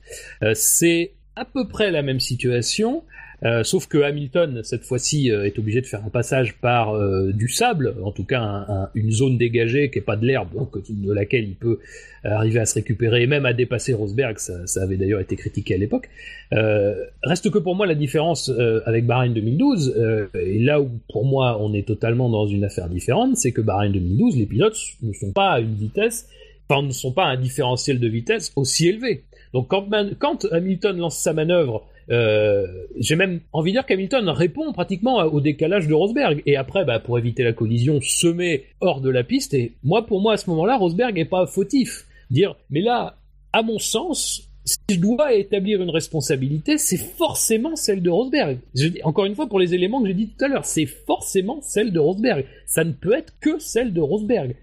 c'est 0.53 1.13
à 1.35 1.45
peu 1.45 1.67
près 1.67 1.91
la 1.91 2.01
même 2.01 2.19
situation. 2.19 3.03
Euh, 3.43 3.63
sauf 3.63 3.87
que 3.87 3.97
Hamilton, 3.97 4.61
cette 4.63 4.83
fois-ci, 4.83 5.31
euh, 5.31 5.45
est 5.45 5.57
obligé 5.57 5.81
de 5.81 5.87
faire 5.87 6.05
un 6.05 6.09
passage 6.09 6.55
par 6.61 6.93
euh, 6.93 7.31
du 7.31 7.47
sable, 7.47 7.95
en 8.03 8.11
tout 8.11 8.23
cas 8.23 8.89
une 8.93 9.11
zone 9.11 9.37
dégagée 9.37 9.89
qui 9.89 9.99
est 9.99 10.03
pas 10.03 10.15
de 10.15 10.25
l'herbe, 10.25 10.49
de 10.89 11.13
laquelle 11.13 11.45
il 11.45 11.55
peut 11.55 11.79
arriver 12.23 12.59
à 12.59 12.65
se 12.65 12.75
récupérer 12.75 13.23
et 13.23 13.27
même 13.27 13.45
à 13.45 13.53
dépasser 13.53 13.93
Rosberg. 13.93 14.37
Ça, 14.37 14.81
avait 14.81 14.97
d'ailleurs 14.97 15.21
été 15.21 15.35
critiqué 15.35 15.73
à 15.75 15.77
l'époque. 15.77 16.09
reste 16.51 17.49
que 17.49 17.57
pour 17.57 17.75
moi 17.75 17.87
la 17.87 17.95
différence 17.95 18.51
avec 18.85 19.05
Bahreïn 19.05 19.33
2012, 19.33 20.29
et 20.35 20.59
là 20.59 20.81
où 20.81 20.89
pour 21.11 21.25
moi 21.25 21.57
on 21.59 21.73
est 21.73 21.87
totalement 21.87 22.29
dans 22.29 22.47
une 22.47 22.63
affaire 22.63 22.89
différente, 22.89 23.37
c'est 23.37 23.51
que 23.51 23.61
Bahreïn 23.61 23.91
2012, 23.91 24.37
les 24.37 24.45
pilotes 24.45 24.77
ne 25.01 25.13
sont 25.13 25.31
pas 25.31 25.51
à 25.51 25.59
une 25.59 25.75
vitesse, 25.75 26.27
enfin 26.69 26.83
ne 26.83 26.91
sont 26.91 27.11
pas 27.11 27.25
à 27.25 27.29
un 27.29 27.37
différentiel 27.37 27.99
de 27.99 28.07
vitesse 28.07 28.51
aussi 28.55 28.87
élevé. 28.87 29.23
Donc 29.53 29.67
quand, 29.69 30.45
Hamilton 30.51 30.97
lance 30.97 31.17
sa 31.17 31.33
manœuvre 31.33 31.85
j'ai 32.11 33.15
même 33.15 33.39
envie 33.53 33.71
de 33.71 33.77
dire 33.77 33.85
qu'Hamilton 33.85 34.27
répond 34.29 34.73
pratiquement 34.73 35.17
au 35.17 35.39
décalage 35.39 35.87
de 35.87 35.93
Rosberg. 35.93 36.43
Et 36.45 36.57
après, 36.57 36.83
bah, 36.85 36.99
pour 36.99 37.17
éviter 37.17 37.43
la 37.43 37.53
collision, 37.53 37.99
se 38.01 38.27
met 38.27 38.65
hors 38.81 39.01
de 39.01 39.09
la 39.09 39.23
piste. 39.23 39.53
Et 39.53 39.73
moi, 39.83 40.05
pour 40.05 40.21
moi, 40.21 40.33
à 40.33 40.37
ce 40.37 40.49
moment-là, 40.49 40.77
Rosberg 40.77 41.15
n'est 41.15 41.25
pas 41.25 41.47
fautif. 41.47 42.05
Dire, 42.29 42.55
mais 42.69 42.81
là, 42.81 43.17
à 43.53 43.61
mon 43.61 43.79
sens, 43.79 44.47
si 44.63 44.77
je 44.91 44.99
dois 44.99 45.33
établir 45.33 45.81
une 45.81 45.89
responsabilité, 45.89 46.77
c'est 46.77 46.97
forcément 46.97 47.75
celle 47.75 48.01
de 48.01 48.09
Rosberg. 48.09 48.59
Je, 48.75 48.87
encore 49.03 49.25
une 49.25 49.35
fois, 49.35 49.47
pour 49.47 49.59
les 49.59 49.73
éléments 49.73 50.01
que 50.01 50.07
j'ai 50.07 50.13
dit 50.13 50.27
tout 50.27 50.45
à 50.45 50.47
l'heure, 50.47 50.65
c'est 50.65 50.85
forcément 50.85 51.59
celle 51.61 51.91
de 51.91 51.99
Rosberg. 51.99 52.45
Ça 52.65 52.83
ne 52.83 52.91
peut 52.91 53.13
être 53.13 53.33
que 53.39 53.59
celle 53.59 53.91
de 53.93 54.01
Rosberg. 54.01 54.55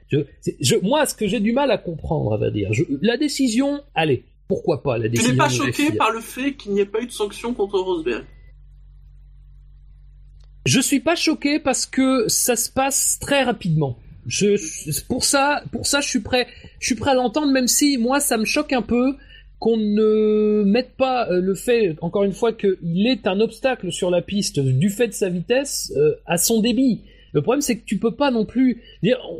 Moi, 0.83 1.07
ce 1.07 1.15
que 1.15 1.27
j'ai 1.27 1.41
du 1.41 1.53
mal 1.53 1.71
à 1.71 1.79
comprendre, 1.79 2.39
la 3.03 3.17
décision, 3.17 3.81
allez, 3.95 4.23
pourquoi 4.49 4.83
pas 4.83 4.99
la 4.99 5.09
décision 5.09 5.31
Tu 5.31 5.33
n'es 5.33 5.39
pas 5.39 5.49
choqué 5.49 5.93
par 5.93 6.11
le 6.11 6.21
fait 6.21 6.55
qu'il 6.55 6.73
n'y 6.73 6.81
ait 6.81 6.87
pas 6.87 7.01
eu 7.01 7.07
de 7.07 7.13
sanction 7.13 7.53
contre 7.55 7.79
Rosberg? 7.79 8.25
Je 10.65 10.81
suis 10.81 11.01
pas 11.01 11.15
choqué 11.15 11.59
parce 11.59 11.87
que 11.87 12.27
ça 12.29 12.57
se 12.57 12.71
passe 12.71 13.19
très 13.21 13.43
rapidement. 13.43 13.99
Je, 14.27 14.57
pour 15.07 15.25
ça, 15.25 15.63
pour 15.73 15.87
ça, 15.87 16.01
je 16.01 16.09
suis 16.09 16.21
prêt, 16.21 16.47
je 16.81 16.87
suis 16.87 16.95
prêt 16.95 17.13
à 17.13 17.15
l'entendre, 17.15 17.51
même 17.53 17.69
si 17.69 17.97
moi, 17.97 18.21
ça 18.21 18.37
me 18.37 18.45
choque 18.45 18.73
un 18.73 18.83
peu 18.83 19.15
qu'on 19.59 19.77
ne 19.77 20.65
mette 20.65 20.95
pas 20.97 21.29
euh, 21.31 21.41
le 21.41 21.55
fait, 21.55 21.97
encore 22.03 22.25
une 22.25 22.33
fois, 22.33 22.53
qu'il 22.53 23.07
est 23.07 23.27
un 23.27 23.41
obstacle 23.41 23.91
sur 23.91 24.11
la 24.11 24.23
piste 24.23 24.61
du 24.61 24.91
fait 24.91 25.09
de 25.09 25.13
sa 25.13 25.29
vitesse 25.29 25.93
euh, 25.97 26.17
à 26.27 26.37
son 26.37 26.61
débit. 26.61 27.03
Le 27.33 27.43
problème, 27.43 27.63
c'est 27.63 27.79
que 27.79 27.85
tu 27.85 27.99
peux 27.99 28.15
pas 28.15 28.31
non 28.31 28.45
plus 28.45 28.83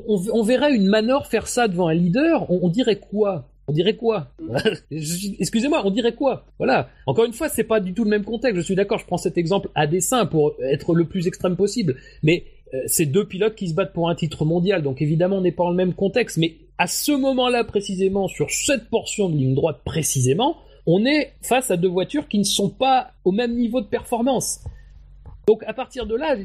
on, 0.07 0.43
verrait 0.43 0.75
une 0.75 0.89
Manor 0.89 1.27
faire 1.27 1.47
ça 1.47 1.69
devant 1.69 1.89
un 1.89 1.95
leader, 1.95 2.51
on 2.51 2.69
dirait 2.69 2.99
quoi? 2.99 3.49
On 3.69 3.73
dirait 3.73 3.97
quoi 3.97 4.33
Excusez-moi, 4.91 5.83
on 5.85 5.91
dirait 5.91 6.15
quoi 6.15 6.47
Voilà. 6.59 6.89
Encore 7.07 7.27
une 7.27 7.33
fois, 7.33 7.49
c'est 7.49 7.65
pas 7.65 7.81
du 7.81 7.95
tout 7.95 8.05
le 8.05 8.11
même 8.11 8.25
contexte. 8.25 8.57
Je 8.57 8.65
suis 8.65 8.75
d'accord, 8.75 8.99
je 8.99 9.07
prends 9.07 9.19
cet 9.19 9.39
exemple 9.39 9.69
à 9.75 9.87
dessein 9.87 10.27
pour 10.27 10.55
être 10.63 10.95
le 10.95 11.05
plus 11.05 11.27
extrême 11.27 11.55
possible. 11.55 11.97
Mais 12.23 12.45
euh, 12.75 12.83
c'est 12.87 13.07
deux 13.07 13.27
pilotes 13.27 13.55
qui 13.55 13.69
se 13.69 13.75
battent 13.75 13.93
pour 13.93 14.09
un 14.09 14.15
titre 14.15 14.45
mondial, 14.45 14.83
donc 14.83 15.01
évidemment 15.01 15.37
on 15.37 15.41
n'est 15.41 15.53
pas 15.53 15.65
dans 15.65 15.71
le 15.71 15.77
même 15.77 15.95
contexte. 15.95 16.39
Mais 16.39 16.57
à 16.79 16.87
ce 16.87 17.13
moment-là 17.13 17.65
précisément, 17.65 18.29
sur 18.29 18.51
cette 18.51 18.89
portion 18.89 19.29
de 19.29 19.37
ligne 19.37 19.55
droite 19.55 19.81
précisément, 19.85 20.57
on 20.87 21.05
est 21.05 21.33
face 21.43 21.71
à 21.71 21.77
deux 21.77 21.89
voitures 21.89 22.29
qui 22.29 22.39
ne 22.39 22.45
sont 22.45 22.71
pas 22.71 23.13
au 23.25 23.33
même 23.33 23.55
niveau 23.55 23.81
de 23.81 23.87
performance. 23.87 24.61
Donc 25.47 25.63
à 25.67 25.73
partir 25.73 26.07
de 26.07 26.15
là, 26.15 26.37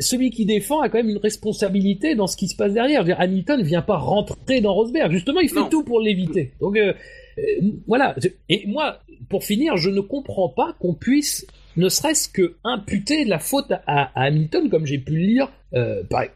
celui 0.00 0.30
qui 0.30 0.44
défend 0.44 0.80
a 0.80 0.88
quand 0.88 0.98
même 0.98 1.08
une 1.08 1.18
responsabilité 1.18 2.14
dans 2.14 2.26
ce 2.26 2.36
qui 2.36 2.48
se 2.48 2.56
passe 2.56 2.72
derrière. 2.72 3.02
Je 3.02 3.06
veux 3.08 3.14
dire, 3.14 3.20
Hamilton 3.20 3.60
ne 3.60 3.64
vient 3.64 3.82
pas 3.82 3.96
rentrer 3.96 4.60
dans 4.60 4.74
Rosberg. 4.74 5.12
Justement, 5.12 5.40
il 5.40 5.48
fait 5.48 5.68
tout 5.70 5.84
pour 5.84 6.00
l'éviter. 6.00 6.52
Donc 6.60 6.76
euh, 6.76 6.92
euh, 7.38 7.42
voilà. 7.86 8.16
Et 8.48 8.66
moi, 8.66 9.00
pour 9.28 9.44
finir, 9.44 9.76
je 9.76 9.90
ne 9.90 10.00
comprends 10.00 10.48
pas 10.48 10.74
qu'on 10.80 10.94
puisse 10.94 11.46
ne 11.76 11.88
serait-ce 11.88 12.28
que 12.28 12.56
imputer 12.64 13.24
la 13.24 13.38
faute 13.38 13.70
à, 13.86 14.10
Hamilton, 14.14 14.70
comme 14.70 14.86
j'ai 14.86 14.98
pu 14.98 15.12
le 15.12 15.18
lire. 15.18 15.52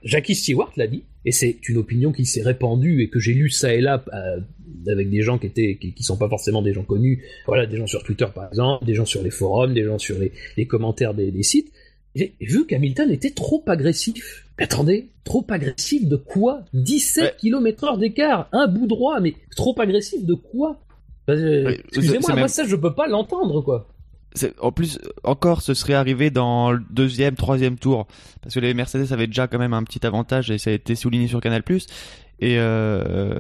Jackie 0.05 0.35
Stewart 0.35 0.73
l'a 0.77 0.87
dit. 0.87 1.05
et 1.25 1.33
c'est 1.33 1.57
une 1.69 1.79
opinion 1.79 2.13
qui 2.13 2.27
s'est 2.27 2.43
répandue 2.43 3.03
et 3.03 3.09
que 3.09 3.19
j'ai 3.19 3.33
lu 3.33 3.49
ça 3.49 3.73
et 3.73 3.81
là 3.81 4.05
euh, 4.13 4.41
avec 4.87 5.11
des 5.11 5.23
gens 5.23 5.39
qui 5.39 5.47
étaient 5.47 5.77
qui, 5.77 6.03
sont 6.03 6.17
pas 6.17 6.29
forcément 6.29 6.63
des 6.63 6.73
gens 6.73 6.85
connus, 6.85 7.23
voilà, 7.47 7.67
des 7.67 7.77
gens 7.77 7.87
sur 7.87 8.03
Twitter 8.03 8.27
par 8.35 8.49
exemple, 8.49 8.85
des 8.85 8.95
gens 8.95 9.05
sur 9.05 9.23
les 9.23 9.31
forums, 9.31 9.75
des 9.75 9.85
gens 9.85 9.99
sur 9.99 10.17
les, 10.19 10.67
commentaires 10.67 11.15
des, 11.15 11.43
sites. 11.43 11.73
J'ai 12.14 12.35
vu 12.40 12.66
qu'Hamilton 12.66 13.11
était 13.11 13.31
trop 13.31 13.62
agressif. 13.66 14.46
attendez, 14.59 15.09
trop 15.25 15.46
agressif 15.49 16.07
de 16.07 16.16
quoi? 16.16 16.62
17 16.75 17.37
km 17.37 17.85
heure 17.85 17.99
d'écart, 17.99 18.49
un 18.53 18.66
bout 18.66 18.87
droit, 18.87 19.20
mais 19.20 19.35
trop 19.57 19.75
agressif 19.81 20.25
de 20.25 20.35
quoi? 20.35 20.81
Euh, 21.29 21.77
Excusez-moi, 21.88 22.35
moi 22.35 22.49
ça 22.49 22.64
je 22.64 22.75
peux 22.77 22.94
pas 22.94 23.07
l'entendre 23.07 23.61
quoi 23.61 23.87
en 24.61 24.73
plus, 24.73 24.99
encore, 25.25 25.62
ce 25.62 25.75
serait 25.75 25.94
arrivé 25.94 26.31
dans 26.31 26.73
le 26.73 26.81
deuxième, 26.90 27.35
troisième 27.35 27.77
tour, 27.77 28.07
parce 28.42 28.55
que 28.55 28.61
les 28.61 28.75
Mercedes 28.75 29.12
avaient 29.12 29.27
déjà 29.27 29.49
quand 29.49 29.59
même 29.59 29.75
un 29.75 29.83
petit 29.83 30.07
avantage 30.07 30.51
et 30.51 30.59
ça 30.59 30.70
a 30.70 30.73
été 30.73 30.94
souligné 30.94 31.27
sur 31.27 31.40
Canal+. 31.40 31.62
Et 32.42 32.57
euh, 32.59 33.35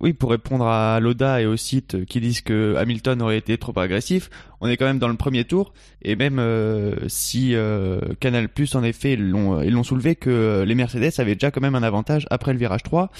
oui, 0.00 0.12
pour 0.12 0.30
répondre 0.30 0.66
à 0.66 1.00
Loda 1.00 1.40
et 1.40 1.46
au 1.46 1.56
site 1.56 2.04
qui 2.04 2.20
disent 2.20 2.40
que 2.40 2.76
Hamilton 2.76 3.20
aurait 3.22 3.38
été 3.38 3.58
trop 3.58 3.76
agressif, 3.78 4.30
on 4.60 4.68
est 4.68 4.76
quand 4.76 4.86
même 4.86 4.98
dans 4.98 5.08
le 5.08 5.16
premier 5.16 5.44
tour 5.44 5.72
et 6.02 6.16
même 6.16 6.38
euh, 6.38 6.94
si 7.08 7.54
euh, 7.54 8.00
Canal+ 8.20 8.48
en 8.74 8.82
effet 8.82 9.14
ils 9.14 9.30
l'ont 9.30 9.60
l'ont 9.60 9.84
soulevé 9.84 10.14
que 10.14 10.64
les 10.66 10.74
Mercedes 10.74 11.12
avaient 11.18 11.34
déjà 11.34 11.50
quand 11.50 11.60
même 11.60 11.74
un 11.74 11.82
avantage 11.82 12.26
après 12.30 12.52
le 12.52 12.58
virage 12.58 12.82
3 12.82 13.10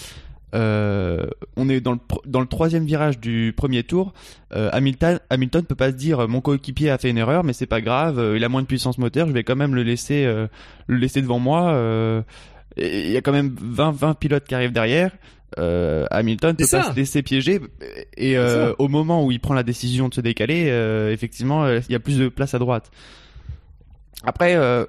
euh, 0.55 1.27
on 1.57 1.69
est 1.69 1.81
dans 1.81 1.93
le, 1.93 1.99
dans 2.27 2.41
le 2.41 2.47
troisième 2.47 2.85
virage 2.85 3.19
du 3.19 3.53
premier 3.57 3.83
tour. 3.83 4.13
Euh, 4.55 4.71
Hamilton, 4.73 5.21
Hamilton 5.31 5.65
peut 5.65 5.75
pas 5.75 5.91
se 5.91 5.97
dire 5.97 6.27
mon 6.29 6.41
coéquipier 6.41 6.91
a 6.91 6.99
fait 6.99 7.11
une 7.11 7.19
erreur, 7.19 7.45
mais 7.45 7.53
c'est 7.53 7.67
pas 7.67 7.81
grave, 7.81 8.19
euh, 8.19 8.37
il 8.37 8.45
a 8.45 8.49
moins 8.49 8.63
de 8.63 8.67
puissance 8.67 8.99
moteur, 8.99 9.29
je 9.29 9.33
vais 9.33 9.45
quand 9.45 9.57
même 9.57 9.75
le 9.75 9.83
laisser, 9.83 10.25
le 10.25 10.97
laisser 10.97 11.23
devant 11.23 11.39
moi. 11.39 12.25
Il 12.77 13.11
y 13.11 13.17
a 13.17 13.21
quand 13.21 13.33
même 13.33 13.55
20, 13.61 13.91
20 13.91 14.15
pilotes 14.15 14.45
qui 14.45 14.55
arrivent 14.55 14.73
derrière. 14.73 15.11
Hamilton 15.57 16.57
peut 16.57 16.67
pas 16.71 16.91
se 16.91 16.97
laisser 16.97 17.23
piéger 17.23 17.61
et 18.17 18.37
au 18.79 18.89
moment 18.89 19.25
où 19.25 19.33
il 19.33 19.41
prend 19.41 19.55
la 19.55 19.63
décision 19.63 20.09
de 20.09 20.15
se 20.15 20.21
décaler, 20.21 20.69
effectivement, 21.13 21.69
il 21.69 21.91
y 21.91 21.95
a 21.95 22.01
plus 22.01 22.19
de 22.19 22.29
place 22.29 22.55
à 22.55 22.59
droite. 22.59 22.91
Après, 24.25 24.57
euh, 24.57 24.85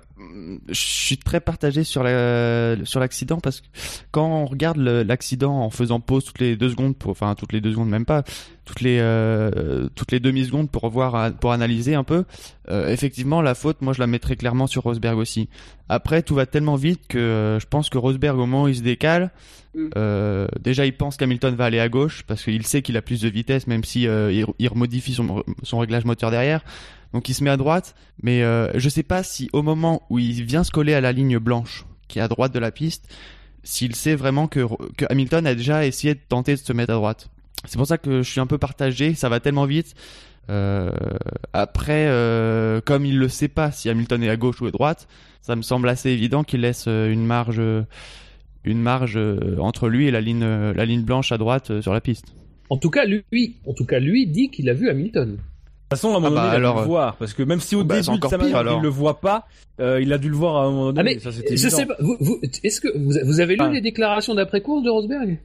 je 0.70 0.74
suis 0.74 1.18
très 1.18 1.40
partagé 1.40 1.84
sur 1.84 2.02
la, 2.02 2.76
sur 2.84 3.00
l'accident 3.00 3.40
parce 3.40 3.62
que 3.62 3.68
quand 4.12 4.26
on 4.26 4.46
regarde 4.46 4.78
l'accident 4.78 5.60
en 5.62 5.70
faisant 5.70 6.00
pause 6.00 6.26
toutes 6.26 6.40
les 6.40 6.56
deux 6.56 6.70
secondes, 6.70 6.98
pour, 6.98 7.12
enfin 7.12 7.36
toutes 7.36 7.54
les 7.54 7.62
deux 7.62 7.72
secondes 7.72 7.90
même 7.90 8.06
pas, 8.06 8.24
toutes 8.66 8.82
les 8.82 8.98
euh, 9.00 9.88
toutes 9.94 10.12
les 10.12 10.20
demi 10.20 10.46
secondes 10.46 10.72
pour 10.72 10.90
voir 10.90 11.32
pour 11.34 11.52
analyser 11.52 11.94
un 11.94 12.04
peu, 12.04 12.26
euh, 12.72 12.90
effectivement 12.90 13.44
la 13.44 13.54
faute, 13.54 13.82
moi 13.82 13.94
je 13.94 14.00
la 14.00 14.08
mettrais 14.08 14.36
clairement 14.36 14.66
sur 14.66 14.84
Rosberg 14.84 15.18
aussi. 15.18 15.48
Après 15.90 16.24
tout 16.24 16.34
va 16.34 16.48
tellement 16.48 16.76
vite 16.76 17.02
que 17.08 17.20
euh, 17.20 17.60
je 17.60 17.68
pense 17.68 17.90
que 17.90 18.00
Rosberg 18.00 18.36
au 18.36 18.42
moment 18.42 18.64
où 18.64 18.68
il 18.68 18.76
se 18.76 18.82
décale, 18.82 19.30
mm. 19.76 19.90
euh, 19.96 20.48
déjà 20.60 20.88
il 20.88 20.94
pense 20.94 21.18
qu'Hamilton 21.18 21.54
va 21.54 21.66
aller 21.66 21.80
à 21.80 21.88
gauche 21.90 22.24
parce 22.26 22.44
qu'il 22.44 22.66
sait 22.66 22.82
qu'il 22.82 22.98
a 22.98 23.04
plus 23.04 23.22
de 23.22 23.30
vitesse 23.30 23.68
même 23.68 23.84
si 23.84 24.04
il, 24.04 24.46
il 24.58 24.68
remodifie 24.68 25.14
son 25.14 25.44
son 25.62 25.78
réglage 25.78 26.06
moteur 26.06 26.32
derrière. 26.32 26.64
Donc 27.14 27.30
il 27.30 27.34
se 27.34 27.44
met 27.44 27.50
à 27.50 27.58
droite, 27.58 27.96
mais 28.22 28.44
euh, 28.44 28.72
je 28.76 28.90
sais 28.90 29.04
pas 29.04 29.24
si 29.24 29.50
au 29.54 29.62
moment 29.62 30.04
où 30.10 30.20
il 30.20 30.44
vient 30.44 30.64
se 30.64 30.72
coller 30.72 30.94
à 30.94 31.02
la 31.02 31.12
ligne 31.12 31.40
blanche 31.40 31.86
qui 32.08 32.20
est 32.20 32.22
à 32.22 32.28
droite 32.28 32.54
de 32.54 32.60
la 32.60 32.72
piste, 32.72 33.08
s'il 33.64 33.96
sait 33.96 34.16
vraiment 34.16 34.48
que, 34.48 34.66
Hamilton 35.10 35.48
a 35.48 35.56
déjà 35.56 35.86
essayé 35.86 36.16
de 36.16 36.20
tenter 36.28 36.56
de 36.56 36.60
se 36.60 36.74
mettre 36.74 36.92
à 36.92 36.96
droite. 36.96 37.30
C'est 37.66 37.78
pour 37.78 37.88
ça 37.88 37.98
que 37.98 38.22
je 38.22 38.30
suis 38.30 38.40
un 38.40 38.48
peu 38.48 38.58
partagé, 38.58 39.14
ça 39.14 39.30
va 39.30 39.40
tellement 39.40 39.66
vite. 39.66 39.96
Euh, 40.50 40.92
après, 41.54 42.08
euh, 42.08 42.82
comme 42.82 43.06
il 43.06 43.18
le 43.20 43.30
sait 43.30 43.48
pas 43.48 43.72
si 43.72 43.90
Hamilton 43.90 44.24
est 44.24 44.30
à 44.30 44.38
gauche 44.38 44.62
ou 44.62 44.66
à 44.66 44.72
droite, 44.72 45.08
ça 45.42 45.56
me 45.56 45.62
semble 45.62 45.88
assez 45.90 46.10
évident 46.10 46.44
qu'il 46.44 46.62
laisse 46.62 46.86
euh, 46.88 47.12
une 47.12 47.26
marge, 47.26 47.62
une 48.64 48.82
marge 48.82 49.20
entre 49.60 49.88
lui 49.88 50.08
et 50.08 50.12
la 50.12 50.22
ligne, 50.22 50.46
la 50.46 50.86
ligne 50.86 51.04
blanche 51.04 51.32
à 51.32 51.38
droite 51.38 51.82
sur 51.82 51.94
la 51.94 52.02
piste. 52.02 52.34
En 52.70 52.78
tout 52.78 52.90
cas, 52.90 53.06
lui, 53.06 53.56
en 53.66 53.74
tout 53.74 53.86
cas, 53.86 54.00
lui 54.00 54.28
dit 54.28 54.50
qu'il 54.50 54.70
a 54.70 54.74
vu 54.74 54.90
Hamilton. 54.90 55.38
De 55.90 55.96
toute 55.96 56.02
façon, 56.02 56.14
à 56.14 56.18
un 56.18 56.20
moment 56.20 56.40
ah 56.40 56.52
donné, 56.52 56.52
bah, 56.52 56.60
il 56.60 56.66
a 56.66 56.72
dû 56.72 56.82
le 56.82 56.86
voir, 56.86 57.16
parce 57.16 57.34
que 57.34 57.42
même 57.42 57.60
si 57.60 57.76
au 57.76 57.84
bah, 57.84 57.96
début 58.00 58.20
de 58.20 58.28
sa 58.28 58.38
il 58.38 58.82
le 58.84 58.90
voit 58.90 59.20
pas, 59.20 59.48
euh, 59.80 60.00
il 60.00 60.14
a 60.14 60.20
dû 60.20 60.30
le 60.30 60.36
voir 60.36 60.58
à 60.58 60.66
un 60.68 60.70
moment 60.70 60.94
donné. 60.94 61.18
Ah, 61.18 61.32
ça, 61.32 61.42
je 61.50 61.56
sais 61.68 61.86
pas, 61.88 61.96
vous, 62.00 62.16
vous, 62.20 62.40
est-ce 62.64 62.80
que 62.80 62.96
vous, 62.96 63.14
vous 63.26 63.40
avez 63.40 63.56
lu 63.56 63.64
ah. 63.64 63.70
les 63.70 63.82
déclarations 63.82 64.36
d'après-course 64.36 64.84
de 64.84 64.90
Rosberg? 64.92 65.40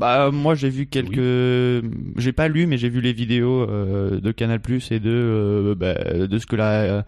Bah 0.00 0.32
moi 0.32 0.56
j'ai 0.56 0.68
vu 0.68 0.86
quelques, 0.86 1.84
j'ai 2.16 2.32
pas 2.32 2.48
lu 2.48 2.66
mais 2.66 2.76
j'ai 2.76 2.88
vu 2.88 3.00
les 3.00 3.12
vidéos 3.12 3.60
euh, 3.62 4.20
de 4.20 4.32
Canal 4.32 4.58
Plus 4.58 4.90
et 4.90 4.98
de 4.98 5.10
euh, 5.12 5.74
bah, 5.76 5.94
de 6.26 6.38
ce 6.38 6.46
que 6.46 6.56
la, 6.56 7.04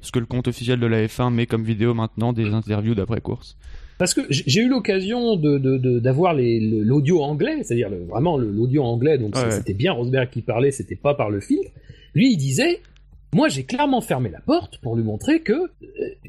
ce 0.00 0.10
que 0.10 0.20
le 0.20 0.26
compte 0.26 0.48
officiel 0.48 0.80
de 0.80 0.86
la 0.86 1.04
F1 1.04 1.34
met 1.34 1.44
comme 1.44 1.64
vidéo 1.64 1.92
maintenant 1.92 2.32
des 2.32 2.54
interviews 2.54 2.94
d'après 2.94 3.20
course. 3.20 3.58
Parce 4.00 4.14
que 4.14 4.22
j'ai 4.30 4.62
eu 4.62 4.68
l'occasion 4.68 5.36
de 5.36 5.58
d'avoir 5.98 6.32
l'audio 6.32 7.20
anglais, 7.22 7.58
c'est-à-dire 7.62 7.90
vraiment 8.08 8.38
l'audio 8.38 8.82
anglais, 8.82 9.18
donc 9.18 9.36
c'était 9.50 9.74
bien 9.74 9.92
Rosberg 9.92 10.30
qui 10.30 10.40
parlait, 10.40 10.70
c'était 10.70 10.96
pas 10.96 11.12
par 11.12 11.28
le 11.28 11.38
filtre. 11.40 11.70
Lui, 12.14 12.32
il 12.32 12.38
disait, 12.38 12.80
moi 13.34 13.48
j'ai 13.48 13.64
clairement 13.64 14.00
fermé 14.00 14.30
la 14.30 14.40
porte 14.40 14.78
pour 14.78 14.96
lui 14.96 15.04
montrer 15.04 15.40
que 15.40 15.52
euh, 15.52 15.68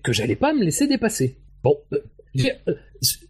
que 0.03 0.12
j'allais 0.12 0.36
pas 0.36 0.53
me 0.53 0.65
laisser 0.65 0.86
dépasser. 0.86 1.38
Bon, 1.63 1.77
euh, 1.93 1.99
euh, 2.67 2.73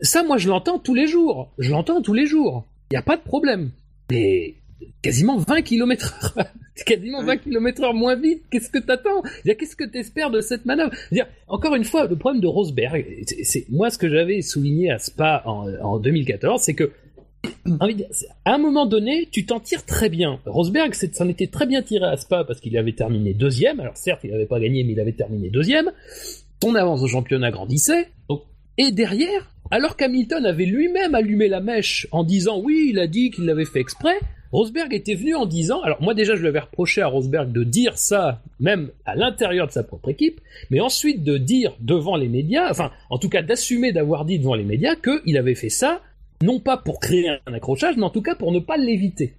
ça 0.02 0.24
moi 0.24 0.38
je 0.38 0.50
l'entends 0.50 0.80
tous 0.80 0.96
les 0.96 1.06
jours, 1.06 1.54
je 1.60 1.70
l'entends 1.70 2.02
tous 2.02 2.16
les 2.16 2.26
jours. 2.26 2.66
Il 2.90 2.96
y 2.96 2.98
a 2.98 3.04
pas 3.04 3.18
de 3.18 3.22
problème. 3.22 3.70
Mais 4.10 4.56
quasiment 5.02 5.38
20 5.38 5.62
km 5.62 6.36
heure, 6.38 6.46
quasiment 6.86 7.24
20 7.24 7.38
km 7.38 7.84
heure 7.84 7.94
moins 7.94 8.16
vite. 8.16 8.44
Qu'est-ce 8.52 8.70
que 8.70 8.80
t'attends? 8.80 9.24
Qu'est-ce 9.46 9.76
que 9.76 9.84
t'espères 9.84 10.32
de 10.32 10.42
cette 10.42 10.66
manœuvre? 10.66 10.92
Dire, 11.12 11.28
Encore 11.48 11.76
une 11.76 11.84
fois, 11.84 12.08
le 12.08 12.16
problème 12.16 12.42
de 12.42 12.48
Rosberg, 12.48 13.06
c'est 13.44 13.66
moi 13.70 13.90
ce 13.90 13.98
que 13.98 14.10
j'avais 14.10 14.42
souligné 14.42 14.92
à 14.92 15.00
Spa 15.00 15.44
en, 15.46 15.68
en 15.82 16.00
2014, 16.00 16.62
c'est 16.62 16.74
que 16.74 16.92
à 18.46 18.54
un 18.54 18.58
moment 18.58 18.86
donné, 18.86 19.28
tu 19.32 19.46
t'en 19.46 19.60
tires 19.60 19.86
très 19.86 20.10
bien. 20.10 20.40
Rosberg 20.46 20.94
s'en 20.94 21.28
était 21.28 21.48
très 21.48 21.66
bien 21.66 21.82
tiré 21.82 22.06
à 22.06 22.18
Spa 22.18 22.44
parce 22.44 22.60
qu'il 22.60 22.78
avait 22.78 22.94
terminé 22.94 23.34
deuxième. 23.34 23.80
Alors 23.80 23.98
certes, 23.98 24.22
il 24.24 24.32
n'avait 24.32 24.46
pas 24.46 24.60
gagné, 24.60 24.84
mais 24.84 24.94
il 24.94 25.00
avait 25.00 25.14
terminé 25.14 25.50
deuxième. 25.50 25.92
Son 26.62 26.76
avance 26.76 27.02
au 27.02 27.08
championnat 27.08 27.52
grandissait. 27.52 28.10
Et 28.78 28.92
derrière, 28.92 29.52
alors 29.72 29.96
qu'Hamilton 29.96 30.46
avait 30.46 30.66
lui-même 30.66 31.16
allumé 31.16 31.48
la 31.48 31.62
mèche 31.62 32.08
en 32.12 32.24
disant 32.24 32.62
oui, 32.62 32.90
il 32.92 33.00
a 33.00 33.08
dit 33.08 33.32
qu'il 33.32 33.46
l'avait 33.46 33.66
fait 33.66 33.80
exprès, 33.80 34.18
Rosberg 34.52 34.94
était 34.94 35.16
venu 35.16 35.36
en 35.36 35.46
disant, 35.46 35.82
alors 35.82 36.02
moi 36.02 36.14
déjà 36.14 36.36
je 36.36 36.42
lui 36.42 36.48
avais 36.48 36.60
reproché 36.60 37.02
à 37.02 37.08
Rosberg 37.08 37.52
de 37.52 37.64
dire 37.64 37.98
ça 37.98 38.42
même 38.60 38.90
à 39.06 39.16
l'intérieur 39.16 39.68
de 39.68 39.72
sa 39.72 39.84
propre 39.84 40.10
équipe, 40.10 40.42
mais 40.70 40.80
ensuite 40.80 41.24
de 41.24 41.38
dire 41.38 41.76
devant 41.80 42.16
les 42.16 42.28
médias, 42.28 42.70
enfin 42.70 42.92
en 43.10 43.18
tout 43.18 43.30
cas 43.30 43.42
d'assumer 43.42 43.92
d'avoir 43.92 44.26
dit 44.26 44.40
devant 44.40 44.56
les 44.56 44.66
médias 44.66 44.96
qu'il 44.96 45.38
avait 45.38 45.56
fait 45.56 45.70
ça 45.70 46.02
non 46.42 46.60
pas 46.60 46.78
pour 46.78 47.00
créer 47.00 47.30
un 47.46 47.54
accrochage, 47.54 47.96
mais 47.98 48.04
en 48.04 48.10
tout 48.10 48.22
cas 48.22 48.36
pour 48.36 48.52
ne 48.52 48.60
pas 48.60 48.78
l'éviter. 48.78 49.34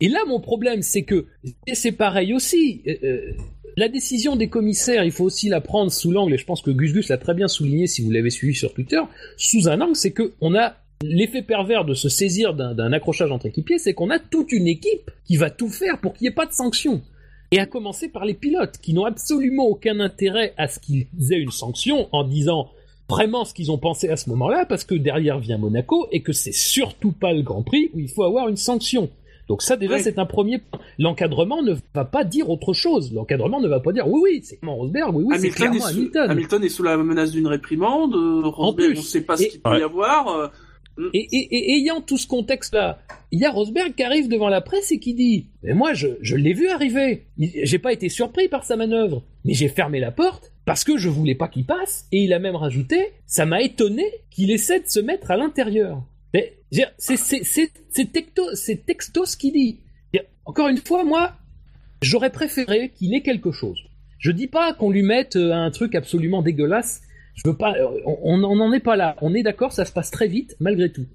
Et 0.00 0.08
là, 0.08 0.20
mon 0.26 0.40
problème, 0.40 0.82
c'est 0.82 1.04
que, 1.04 1.26
et 1.66 1.74
c'est 1.74 1.92
pareil 1.92 2.34
aussi, 2.34 2.82
euh, 2.86 2.94
euh, 3.04 3.32
la 3.76 3.88
décision 3.88 4.36
des 4.36 4.48
commissaires, 4.48 5.04
il 5.04 5.12
faut 5.12 5.24
aussi 5.24 5.48
la 5.48 5.60
prendre 5.60 5.92
sous 5.92 6.10
l'angle, 6.10 6.34
et 6.34 6.38
je 6.38 6.44
pense 6.44 6.60
que 6.60 6.70
Gus 6.70 6.92
Gus 6.92 7.08
l'a 7.08 7.18
très 7.18 7.34
bien 7.34 7.48
souligné 7.48 7.86
si 7.86 8.02
vous 8.02 8.10
l'avez 8.10 8.30
suivi 8.30 8.54
sur 8.54 8.74
Twitter, 8.74 9.00
sous 9.36 9.68
un 9.68 9.80
angle, 9.80 9.96
c'est 9.96 10.12
qu'on 10.12 10.54
a 10.56 10.74
l'effet 11.02 11.42
pervers 11.42 11.84
de 11.84 11.94
se 11.94 12.08
saisir 12.08 12.54
d'un 12.54 12.92
accrochage 12.92 13.30
entre 13.30 13.46
équipiers, 13.46 13.78
c'est 13.78 13.94
qu'on 13.94 14.10
a 14.10 14.18
toute 14.18 14.52
une 14.52 14.66
équipe 14.66 15.10
qui 15.24 15.36
va 15.36 15.50
tout 15.50 15.68
faire 15.68 15.98
pour 15.98 16.14
qu'il 16.14 16.24
n'y 16.24 16.28
ait 16.28 16.34
pas 16.34 16.46
de 16.46 16.52
sanction. 16.52 17.02
Et 17.50 17.58
à 17.58 17.66
commencer 17.66 18.08
par 18.08 18.24
les 18.24 18.34
pilotes, 18.34 18.78
qui 18.80 18.94
n'ont 18.94 19.04
absolument 19.04 19.66
aucun 19.66 20.00
intérêt 20.00 20.54
à 20.56 20.68
ce 20.68 20.78
qu'ils 20.78 21.06
aient 21.30 21.38
une 21.38 21.50
sanction 21.50 22.08
en 22.12 22.24
disant 22.24 22.70
vraiment 23.10 23.44
ce 23.44 23.52
qu'ils 23.52 23.70
ont 23.70 23.78
pensé 23.78 24.08
à 24.08 24.16
ce 24.16 24.30
moment-là, 24.30 24.64
parce 24.64 24.84
que 24.84 24.94
derrière 24.94 25.38
vient 25.38 25.58
Monaco 25.58 26.08
et 26.12 26.22
que 26.22 26.32
c'est 26.32 26.52
surtout 26.52 27.12
pas 27.12 27.32
le 27.32 27.42
Grand 27.42 27.62
Prix 27.62 27.90
où 27.92 28.00
il 28.00 28.08
faut 28.08 28.22
avoir 28.22 28.48
une 28.48 28.56
sanction. 28.56 29.10
Donc 29.48 29.60
ça 29.60 29.76
déjà 29.76 29.98
c'est 29.98 30.18
un 30.18 30.24
premier 30.24 30.58
point. 30.58 30.80
L'encadrement 30.98 31.62
ne 31.62 31.74
va 31.94 32.04
pas 32.04 32.24
dire 32.24 32.48
autre 32.48 32.72
chose. 32.72 33.12
L'encadrement 33.12 33.60
ne 33.60 33.68
va 33.68 33.80
pas 33.80 33.92
dire 33.92 34.08
oui 34.08 34.20
oui 34.22 34.40
c'est 34.42 34.56
clairement 34.56 34.76
Rosberg, 34.76 35.14
oui 35.14 35.24
oui 35.26 35.36
c'est 35.38 35.50
clairement 35.50 35.84
Hamilton. 35.84 36.30
Hamilton 36.30 36.64
est 36.64 36.68
sous 36.68 36.82
la 36.82 36.96
menace 36.96 37.32
d'une 37.32 37.48
réprimande. 37.48 38.14
Euh, 38.14 38.48
Rosberg 38.48 38.92
on 38.94 39.00
ne 39.00 39.04
sait 39.04 39.22
pas 39.22 39.36
ce 39.36 39.46
qu'il 39.46 39.60
peut 39.60 39.78
y 39.78 39.82
avoir. 39.82 40.52
Euh, 40.98 41.10
et, 41.14 41.76
ayant 41.76 42.00
tout 42.00 42.18
ce 42.18 42.26
contexte-là, 42.26 42.98
il 43.30 43.40
y 43.40 43.44
a 43.44 43.50
Rosberg 43.50 43.94
qui 43.94 44.02
arrive 44.02 44.28
devant 44.28 44.48
la 44.48 44.60
presse 44.60 44.92
et 44.92 44.98
qui 44.98 45.14
dit 45.14 45.46
Mais 45.62 45.74
moi, 45.74 45.94
je, 45.94 46.34
l'ai 46.34 46.52
vu 46.52 46.68
arriver. 46.68 47.26
J'ai 47.38 47.78
pas 47.78 47.92
été 47.92 48.08
surpris 48.08 48.48
par 48.48 48.64
sa 48.64 48.76
manœuvre, 48.76 49.24
mais 49.44 49.54
j'ai 49.54 49.68
fermé 49.68 50.00
la 50.00 50.10
porte 50.10 50.52
parce 50.64 50.84
que 50.84 50.96
je 50.96 51.08
voulais 51.08 51.34
pas 51.34 51.48
qu'il 51.48 51.64
passe. 51.64 52.06
Et 52.12 52.24
il 52.24 52.32
a 52.32 52.38
même 52.38 52.56
rajouté 52.56 53.12
Ça 53.26 53.46
m'a 53.46 53.62
étonné 53.62 54.04
qu'il 54.30 54.50
essaie 54.50 54.80
de 54.80 54.88
se 54.88 55.00
mettre 55.00 55.30
à 55.30 55.36
l'intérieur. 55.36 56.02
C'est 56.98 58.86
Textos 58.86 59.36
qui 59.36 59.52
dit. 59.52 59.78
Encore 60.44 60.68
une 60.68 60.78
fois, 60.78 61.04
moi, 61.04 61.34
j'aurais 62.02 62.30
préféré 62.30 62.90
qu'il 62.96 63.14
ait 63.14 63.22
quelque 63.22 63.52
chose. 63.52 63.78
Je 64.18 64.30
dis 64.30 64.48
pas 64.48 64.72
qu'on 64.72 64.90
lui 64.90 65.02
mette 65.02 65.36
euh, 65.36 65.52
un 65.52 65.70
truc 65.70 65.94
absolument 65.94 66.42
dégueulasse 66.42 67.02
je 67.34 67.48
veux 67.48 67.56
pas, 67.56 67.74
on 68.04 68.38
n'en 68.38 68.72
est 68.72 68.80
pas 68.80 68.96
là. 68.96 69.16
On 69.22 69.34
est 69.34 69.42
d'accord, 69.42 69.72
ça 69.72 69.84
se 69.84 69.92
passe 69.92 70.10
très 70.10 70.28
vite, 70.28 70.56
malgré 70.60 70.90
tout. 70.90 71.06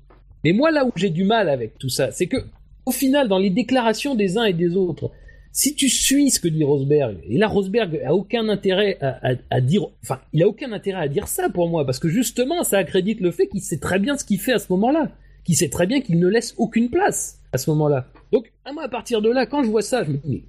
Mais 0.43 0.51
moi, 0.51 0.71
là 0.71 0.85
où 0.85 0.91
j'ai 0.95 1.09
du 1.09 1.23
mal 1.23 1.49
avec 1.49 1.77
tout 1.77 1.89
ça, 1.89 2.11
c'est 2.11 2.27
que, 2.27 2.37
au 2.85 2.91
final, 2.91 3.27
dans 3.27 3.39
les 3.39 3.49
déclarations 3.49 4.15
des 4.15 4.37
uns 4.37 4.45
et 4.45 4.53
des 4.53 4.75
autres, 4.75 5.11
si 5.51 5.75
tu 5.75 5.89
suis 5.89 6.29
ce 6.29 6.39
que 6.39 6.47
dit 6.47 6.63
Rosberg, 6.63 7.17
et 7.27 7.37
là 7.37 7.47
Rosberg 7.47 7.99
a 8.05 8.13
aucun 8.13 8.47
intérêt 8.47 8.99
à, 9.01 9.61
dire, 9.61 9.87
enfin, 10.03 10.19
il 10.31 10.43
a 10.43 10.47
aucun 10.47 10.71
intérêt 10.71 11.01
à 11.01 11.07
dire 11.07 11.27
ça 11.27 11.49
pour 11.49 11.67
moi, 11.67 11.85
parce 11.85 11.99
que 11.99 12.09
justement, 12.09 12.63
ça 12.63 12.77
accrédite 12.77 13.21
le 13.21 13.31
fait 13.31 13.47
qu'il 13.47 13.61
sait 13.61 13.79
très 13.79 13.99
bien 13.99 14.17
ce 14.17 14.23
qu'il 14.23 14.39
fait 14.39 14.53
à 14.53 14.59
ce 14.59 14.71
moment-là, 14.73 15.11
qu'il 15.43 15.55
sait 15.55 15.69
très 15.69 15.87
bien 15.87 16.01
qu'il 16.01 16.19
ne 16.19 16.27
laisse 16.27 16.53
aucune 16.57 16.89
place 16.89 17.39
à 17.53 17.57
ce 17.57 17.69
moment-là. 17.71 18.07
Donc, 18.31 18.51
à 18.65 18.73
moi, 18.73 18.83
à 18.83 18.87
partir 18.87 19.21
de 19.21 19.29
là, 19.29 19.45
quand 19.45 19.63
je 19.63 19.69
vois 19.69 19.81
ça, 19.81 20.03
je 20.03 20.11
me 20.11 20.17
dis, 20.17 20.29
mais 20.29 20.43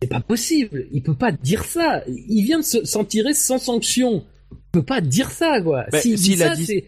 c'est 0.00 0.08
pas 0.08 0.20
possible, 0.20 0.86
il 0.92 1.02
peut 1.02 1.14
pas 1.14 1.32
dire 1.32 1.64
ça, 1.64 2.02
il 2.06 2.42
vient 2.42 2.60
de 2.60 2.64
s'en 2.64 3.04
tirer 3.04 3.34
sans 3.34 3.58
sanction, 3.58 4.24
peut 4.72 4.82
pas 4.82 5.00
dire 5.00 5.30
ça, 5.30 5.60
quoi. 5.60 5.84
Bah, 5.90 6.00
s'il 6.00 6.16
dit 6.16 6.36
ça, 6.36 6.54
c'est 6.54 6.84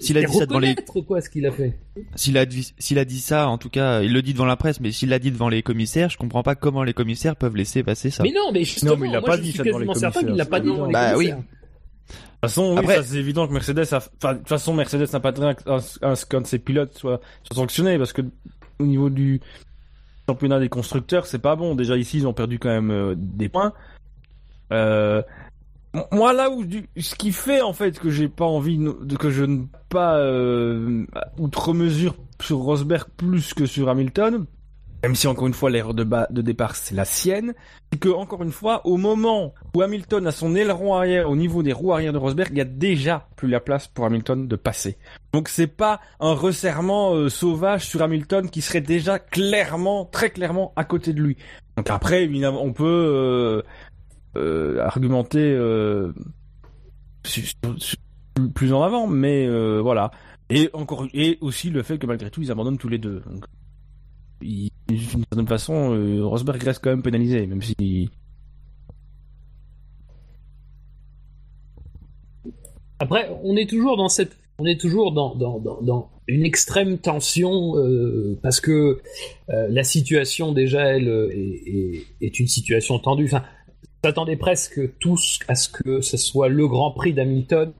s'il 0.00 0.18
a 0.18 0.22
dit 0.24 0.32
ça 0.36 0.46
devant 0.46 0.58
les 0.58 0.74
quoi 1.06 1.20
ce 1.20 1.30
qu'il 1.30 1.46
a 1.46 1.52
fait. 1.52 1.78
S'il 2.16 2.36
a 2.36 2.46
dit 2.46 2.72
s'il 2.78 2.98
a 2.98 3.04
dit 3.04 3.20
ça 3.20 3.48
en 3.48 3.58
tout 3.58 3.70
cas, 3.70 4.02
il 4.02 4.12
le 4.12 4.22
dit 4.22 4.32
devant 4.32 4.44
la 4.44 4.56
presse 4.56 4.80
mais 4.80 4.90
s'il 4.90 5.08
l'a 5.10 5.18
dit 5.20 5.30
devant 5.30 5.48
les 5.48 5.62
commissaires, 5.62 6.10
je 6.10 6.18
comprends 6.18 6.42
pas 6.42 6.54
comment 6.56 6.82
les 6.82 6.94
commissaires 6.94 7.36
peuvent 7.36 7.54
laisser 7.56 7.82
passer 7.84 8.10
ça. 8.10 8.22
Mais 8.24 8.32
non, 8.32 8.50
mais 8.52 8.64
justement, 8.64 8.92
non, 8.92 8.98
mais 8.98 9.08
il 9.08 9.16
a 9.16 9.20
moi, 9.20 9.30
pas 9.30 9.36
je 9.36 9.42
dit 9.42 9.48
suis 9.50 9.58
ça 9.58 9.64
devant 9.64 9.78
les 9.78 9.94
certain 9.94 10.20
qu'il 10.20 10.34
l'a 10.34 10.44
pas 10.46 10.60
dit 10.60 10.66
devant 10.68 10.86
les 10.86 10.92
Bah 10.92 11.16
oui. 11.16 11.30
commissaires. 11.30 11.36
De 11.38 11.42
toute 11.42 12.50
façon, 12.50 12.72
oui, 12.72 12.78
Après- 12.78 13.02
c'est 13.04 13.16
évident 13.16 13.46
que 13.48 13.52
Mercedes 13.52 13.92
a, 13.92 13.96
enfin, 13.98 14.32
de 14.34 14.38
toute 14.38 14.48
façon, 14.48 14.74
Mercedes 14.74 15.06
n'a 15.12 15.20
pas 15.20 15.32
de 15.32 15.40
rien 15.40 15.54
à 15.66 16.08
à 16.10 16.14
ce 16.16 16.26
qu'un 16.26 16.40
de 16.42 16.46
ses 16.46 16.58
pilotes 16.58 16.98
soit, 16.98 17.20
soit 17.44 17.54
sanctionné 17.56 17.96
parce 17.96 18.12
que 18.12 18.22
au 18.80 18.84
niveau 18.86 19.08
du 19.08 19.40
championnat 20.28 20.58
des 20.60 20.68
constructeurs, 20.68 21.26
c'est 21.26 21.38
pas 21.38 21.56
bon. 21.56 21.74
Déjà 21.74 21.96
ici, 21.96 22.18
ils 22.18 22.26
ont 22.26 22.34
perdu 22.34 22.58
quand 22.58 22.68
même 22.68 22.90
euh, 22.90 23.14
des 23.16 23.48
points. 23.48 23.72
Euh, 24.72 25.22
moi, 26.10 26.32
là 26.32 26.50
où 26.50 26.64
ce 26.96 27.14
qui 27.14 27.32
fait 27.32 27.60
en 27.60 27.72
fait 27.72 27.98
que 27.98 28.10
j'ai 28.10 28.28
pas 28.28 28.44
envie 28.44 28.78
de 28.78 29.16
que 29.16 29.30
je 29.30 29.44
ne 29.44 29.64
pas 29.88 30.18
euh, 30.18 31.06
outre 31.38 31.72
mesure 31.72 32.16
sur 32.40 32.58
Rosberg 32.58 33.06
plus 33.16 33.54
que 33.54 33.64
sur 33.64 33.88
Hamilton, 33.88 34.46
même 35.04 35.14
si 35.14 35.28
encore 35.28 35.46
une 35.46 35.54
fois 35.54 35.70
l'erreur 35.70 35.94
de, 35.94 36.02
bas, 36.02 36.26
de 36.30 36.42
départ 36.42 36.74
c'est 36.74 36.94
la 36.96 37.04
sienne, 37.04 37.54
c'est 37.92 37.98
que 37.98 38.08
encore 38.08 38.42
une 38.42 38.50
fois 38.50 38.84
au 38.86 38.96
moment 38.96 39.54
où 39.74 39.82
Hamilton 39.82 40.26
a 40.26 40.32
son 40.32 40.56
aileron 40.56 40.94
arrière 40.94 41.30
au 41.30 41.36
niveau 41.36 41.62
des 41.62 41.72
roues 41.72 41.92
arrière 41.92 42.12
de 42.12 42.18
Rosberg, 42.18 42.48
il 42.50 42.58
y 42.58 42.62
a 42.62 42.64
déjà 42.64 43.28
plus 43.36 43.48
la 43.48 43.60
place 43.60 43.86
pour 43.86 44.04
Hamilton 44.04 44.48
de 44.48 44.56
passer. 44.56 44.98
Donc 45.32 45.48
c'est 45.48 45.68
pas 45.68 46.00
un 46.18 46.32
resserrement 46.32 47.14
euh, 47.14 47.28
sauvage 47.28 47.86
sur 47.86 48.02
Hamilton 48.02 48.50
qui 48.50 48.62
serait 48.62 48.80
déjà 48.80 49.20
clairement, 49.20 50.06
très 50.06 50.30
clairement 50.30 50.72
à 50.74 50.84
côté 50.84 51.12
de 51.12 51.20
lui. 51.20 51.36
Donc 51.76 51.90
après, 51.90 52.28
on 52.46 52.72
peut 52.72 52.84
euh, 52.84 53.62
argumenter 54.36 55.52
euh, 55.52 56.12
sur- 57.24 57.44
sur- 57.78 57.98
plus 58.54 58.72
en 58.72 58.82
avant, 58.82 59.06
mais 59.06 59.46
euh, 59.46 59.80
voilà. 59.80 60.10
Et 60.50 60.70
encore 60.72 61.06
et 61.14 61.38
aussi 61.40 61.70
le 61.70 61.82
fait 61.82 61.98
que 61.98 62.06
malgré 62.06 62.30
tout 62.30 62.42
ils 62.42 62.50
abandonnent 62.50 62.78
tous 62.78 62.88
les 62.88 62.98
deux. 62.98 63.22
Donc, 63.30 63.44
d'une 64.40 65.24
certaine 65.30 65.46
façon, 65.46 65.94
euh, 65.94 66.24
Rosberg 66.24 66.62
reste 66.62 66.82
quand 66.82 66.90
même 66.90 67.02
pénalisé, 67.02 67.46
même 67.46 67.62
si 67.62 68.10
Après, 72.98 73.28
on 73.42 73.56
est 73.56 73.68
toujours 73.68 73.96
dans 73.96 74.08
cette, 74.08 74.36
on 74.58 74.66
est 74.66 74.80
toujours 74.80 75.12
dans, 75.12 75.34
dans, 75.34 75.58
dans, 75.58 76.10
une 76.26 76.44
extrême 76.44 76.96
tension 76.98 77.76
euh, 77.76 78.38
parce 78.42 78.60
que 78.60 79.00
euh, 79.50 79.66
la 79.68 79.84
situation 79.84 80.52
déjà 80.52 80.86
elle 80.96 81.08
euh, 81.08 81.28
est, 81.30 81.62
est, 81.66 82.06
est 82.22 82.40
une 82.40 82.46
situation 82.46 82.98
tendue. 82.98 83.26
Enfin, 83.26 83.42
s'attendait 84.04 84.36
presque 84.36 84.80
tous 84.98 85.38
à 85.48 85.54
ce 85.54 85.68
que 85.68 86.00
ce 86.00 86.16
soit 86.16 86.48
le 86.48 86.68
Grand 86.68 86.90
Prix 86.92 87.12
d'Hamilton. 87.14 87.72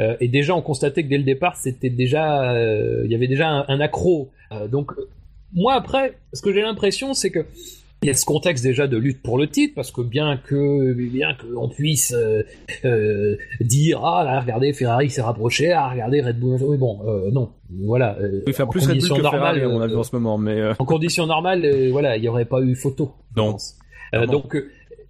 Euh, 0.00 0.14
et 0.20 0.28
déjà, 0.28 0.54
on 0.54 0.60
constatait 0.60 1.02
que 1.02 1.08
dès 1.08 1.16
le 1.16 1.24
départ, 1.24 1.56
c'était 1.56 1.88
déjà, 1.88 2.52
euh, 2.52 3.02
il 3.06 3.10
y 3.10 3.14
avait 3.14 3.26
déjà 3.28 3.48
un, 3.48 3.64
un 3.68 3.80
accro. 3.80 4.30
Euh, 4.52 4.68
donc, 4.68 4.92
moi 5.54 5.72
après, 5.74 6.18
ce 6.34 6.42
que 6.42 6.52
j'ai 6.52 6.60
l'impression, 6.60 7.14
c'est 7.14 7.30
que 7.30 7.46
il 8.02 8.08
y 8.08 8.10
a 8.10 8.14
ce 8.14 8.26
contexte 8.26 8.62
déjà 8.62 8.86
de 8.86 8.98
lutte 8.98 9.22
pour 9.22 9.38
le 9.38 9.48
titre, 9.48 9.72
parce 9.74 9.90
que 9.90 10.02
bien 10.02 10.36
que 10.36 10.92
bien 10.92 11.34
qu'on 11.34 11.70
puisse 11.70 12.14
dire 13.60 14.04
ah 14.04 14.22
là 14.22 14.40
regardez 14.40 14.74
Ferrari 14.74 15.08
s'est 15.08 15.22
rapproché, 15.22 15.72
ah 15.72 15.88
regardez 15.90 16.20
Red 16.20 16.38
Bull, 16.38 16.58
oui 16.62 16.76
bon 16.76 17.00
non 17.32 17.52
voilà. 17.84 18.18
il 18.46 18.52
fait 18.52 18.64
en 18.64 18.66
plus 18.66 18.86
Red 18.86 18.98
Bull 19.00 19.08
que 19.22 19.22
Ferrari, 19.22 19.64
on 19.64 19.80
a 19.80 19.86
vu 19.86 19.96
en 19.96 20.02
ce 20.02 20.14
moment, 20.14 20.36
mais 20.36 20.62
en 20.78 20.84
conditions 20.84 21.26
normales, 21.26 21.64
euh, 21.64 21.88
voilà, 21.90 22.16
il 22.18 22.20
n'y 22.20 22.28
aurait 22.28 22.44
pas 22.44 22.60
eu 22.60 22.74
photo. 22.76 23.14
je 23.34 23.40
Non. 23.40 23.52
pense. 23.52 23.78
Donc 24.30 24.54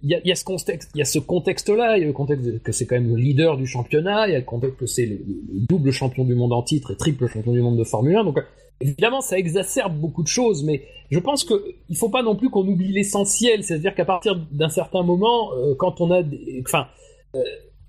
il 0.03 0.21
y 0.23 0.31
a, 0.31 0.35
ce 0.35 1.19
contexte-là, 1.19 1.97
il 1.97 2.01
y 2.01 2.03
a 2.03 2.07
le 2.07 2.13
contexte 2.13 2.61
que 2.61 2.71
c'est 2.71 2.85
quand 2.85 2.95
même 2.95 3.09
le 3.09 3.15
leader 3.15 3.57
du 3.57 3.65
championnat, 3.65 4.27
il 4.27 4.33
y 4.33 4.35
a 4.35 4.39
le 4.39 4.45
contexte 4.45 4.77
que 4.77 4.85
c'est 4.85 5.05
le, 5.05 5.15
le 5.15 5.59
double 5.67 5.91
champion 5.91 6.23
du 6.23 6.35
monde 6.35 6.53
en 6.53 6.61
titre 6.61 6.91
et 6.91 6.97
triple 6.97 7.27
champion 7.27 7.51
du 7.51 7.61
monde 7.61 7.77
de 7.77 7.83
Formule 7.83 8.15
1. 8.15 8.23
Donc 8.23 8.37
évidemment, 8.81 9.21
ça 9.21 9.37
exacerbe 9.37 9.95
beaucoup 9.95 10.23
de 10.23 10.27
choses, 10.27 10.63
mais 10.63 10.83
je 11.09 11.19
pense 11.19 11.43
que 11.43 11.75
il 11.89 11.97
faut 11.97 12.09
pas 12.09 12.23
non 12.23 12.35
plus 12.35 12.49
qu'on 12.49 12.67
oublie 12.67 12.91
l'essentiel, 12.91 13.63
c'est-à-dire 13.63 13.95
qu'à 13.95 14.05
partir 14.05 14.35
d'un 14.51 14.69
certain 14.69 15.03
moment, 15.03 15.53
euh, 15.53 15.75
quand 15.75 16.01
on 16.01 16.11
a, 16.11 16.21
enfin, 16.65 16.87
euh, 17.35 17.41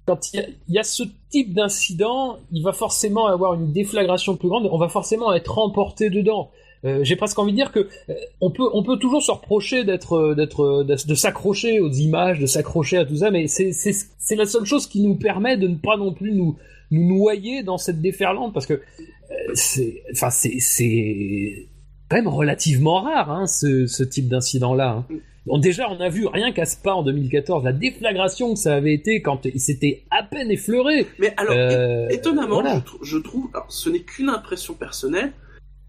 quand 0.07 0.33
il 0.33 0.41
y, 0.41 0.43
a, 0.43 0.47
y 0.69 0.79
a 0.79 0.85
ce 0.85 1.03
type 1.31 1.53
d'incident, 1.53 2.39
il 2.53 2.63
va 2.63 2.73
forcément 2.73 3.27
avoir 3.27 3.55
une 3.55 3.73
déflagration 3.73 4.37
plus 4.37 4.49
grande, 4.49 4.69
on 4.71 4.79
va 4.79 4.89
forcément 4.89 5.33
être 5.35 5.59
emporté 5.59 6.11
dedans. 6.11 6.51
Euh, 6.85 7.01
J'ai 7.03 7.17
presque 7.17 7.39
envie 7.39 7.53
de 7.53 7.57
dire 7.57 7.73
que 7.73 7.89
euh, 8.09 8.15
on 8.41 8.51
peut 8.51 8.69
on 8.73 8.83
peut 8.83 8.99
toujours 8.99 9.23
se 9.23 9.31
reprocher 9.31 9.85
d'être 9.85 10.13
euh, 10.15 10.35
d'être 10.35 10.85
de, 10.85 11.15
s'accrocher 11.15 11.81
aux 11.81 11.91
images, 11.91 12.39
de 12.39 12.47
s'accrocher 12.47 12.99
à 12.99 13.05
tout 13.05 13.17
ça, 13.17 13.31
mais 13.31 13.49
c'est 13.49 13.73
c'est 13.73 13.93
c'est 14.19 14.37
la 14.37 14.47
seule 14.47 14.65
chose 14.65 14.87
qui 14.87 15.01
nous 15.01 15.17
permet 15.17 15.57
de 15.57 15.67
ne 15.67 15.75
pas 15.75 15.97
non 15.97 16.13
plus 16.13 16.33
nous 16.33 16.57
nous 16.91 17.07
noyer 17.07 17.63
dans 17.63 17.79
cette 17.79 18.01
déferlante 18.01 18.55
parce 18.55 18.67
que 18.67 18.75
euh, 18.75 19.35
c'est 19.55 20.03
enfin 20.13 20.31
c'est 20.31 20.61
c'est 20.61 21.67
quand 22.09 22.17
même 22.17 22.29
relativement 22.29 23.03
rare 23.03 23.31
hein, 23.31 23.47
ce 23.47 23.87
ce 23.87 24.05
type 24.05 24.29
d'incident 24.29 24.75
là. 24.75 25.05
Hein. 25.11 25.17
Bon, 25.47 25.57
déjà, 25.57 25.89
on 25.89 25.99
a 25.99 26.11
vu 26.11 26.27
rien 26.27 26.53
qu'à 26.53 26.67
Spa 26.67 26.93
en 26.93 27.03
2014 27.03 27.65
la 27.65 27.73
déflagration 27.73 28.53
que 28.53 28.59
ça 28.59 28.75
avait 28.75 28.93
été 28.93 29.23
quand 29.23 29.47
il 29.47 29.59
s'était 29.59 30.03
à 30.11 30.23
peine 30.23 30.51
effleuré. 30.51 31.07
Mais 31.19 31.33
alors, 31.39 32.11
étonnamment, 32.11 32.61
voilà. 32.61 32.85
je 33.03 33.17
trouve, 33.17 33.49
alors 33.55 33.73
ce 33.73 33.89
n'est 33.89 34.01
qu'une 34.01 34.29
impression 34.29 34.75
personnelle, 34.75 35.33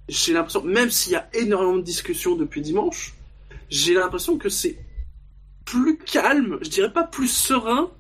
j'ai 0.10 0.34
l'impression, 0.34 0.64
même 0.64 0.90
s'il 0.90 1.14
y 1.14 1.16
a 1.16 1.30
énormément 1.34 1.78
de 1.78 1.82
discussions 1.82 2.36
depuis 2.36 2.62
dimanche, 2.62 3.14
j'ai 3.70 3.94
l'impression 3.94 4.38
que 4.38 4.50
c'est 4.50 4.78
plus 5.66 5.98
calme, 5.98 6.58
je 6.62 6.70
dirais 6.70 6.92
pas 6.92 7.04
plus 7.04 7.28
serein, 7.28 7.92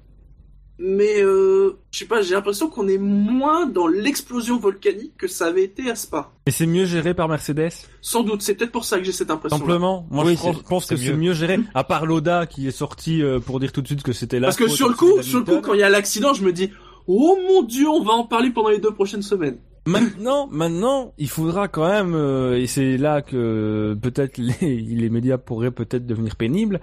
mais 0.79 1.21
euh, 1.21 1.77
je 1.91 1.99
sais 1.99 2.05
pas, 2.05 2.21
j'ai 2.21 2.33
l'impression 2.33 2.69
qu'on 2.69 2.87
est 2.87 2.97
moins 2.97 3.67
dans 3.67 3.85
l'explosion 3.85 4.57
volcanique 4.57 5.17
que 5.17 5.27
ça 5.27 5.47
avait 5.47 5.65
été 5.65 5.89
à 5.91 5.95
Spa. 5.95 6.31
et 6.45 6.51
c'est 6.51 6.65
mieux 6.65 6.85
géré 6.85 7.13
par 7.13 7.27
Mercedes? 7.27 7.69
Sans 8.01 8.23
doute, 8.23 8.41
c'est 8.41 8.55
peut-être 8.55 8.71
pour 8.71 8.85
ça 8.85 8.97
que 8.97 9.03
j'ai 9.03 9.11
cette 9.11 9.29
impression. 9.29 9.57
Simplement, 9.57 10.07
moi 10.09 10.23
Oui, 10.25 10.35
je 10.35 10.59
pense, 10.61 10.85
que 10.85 10.95
c'est 10.95 11.13
mieux 11.13 11.33
géré. 11.33 11.59
À 11.75 11.83
part 11.83 12.05
Loda 12.05 12.47
qui 12.47 12.67
est 12.67 12.71
sorti 12.71 13.21
euh, 13.21 13.39
pour 13.39 13.59
dire 13.59 13.71
tout 13.71 13.81
de 13.81 13.87
suite 13.87 14.03
que 14.03 14.13
c'était 14.13 14.39
là. 14.39 14.47
Parce 14.47 14.57
que 14.57 14.69
sur 14.69 14.89
le 14.89 14.95
coup, 14.95 15.21
sur 15.21 15.39
le 15.39 15.45
coup, 15.45 15.61
quand 15.61 15.73
il 15.73 15.81
y 15.81 15.83
a 15.83 15.89
l'accident, 15.89 16.33
je 16.33 16.43
me 16.43 16.53
dis, 16.53 16.71
oh 17.07 17.37
mon 17.47 17.61
dieu, 17.61 17.87
on 17.87 18.01
va 18.01 18.13
en 18.13 18.23
parler 18.23 18.49
pendant 18.49 18.69
les 18.69 18.79
deux 18.79 18.93
prochaines 18.93 19.21
semaines. 19.21 19.59
Maintenant, 19.85 20.47
maintenant, 20.51 21.13
il 21.17 21.29
faudra 21.29 21.67
quand 21.67 21.87
même, 21.87 22.13
euh, 22.13 22.57
et 22.59 22.67
c'est 22.67 22.97
là 22.97 23.21
que 23.21 23.97
peut-être 24.01 24.37
les, 24.61 24.81
les 24.81 25.09
médias 25.09 25.37
pourraient 25.37 25.71
peut-être 25.71 26.05
devenir 26.05 26.35
pénibles, 26.35 26.79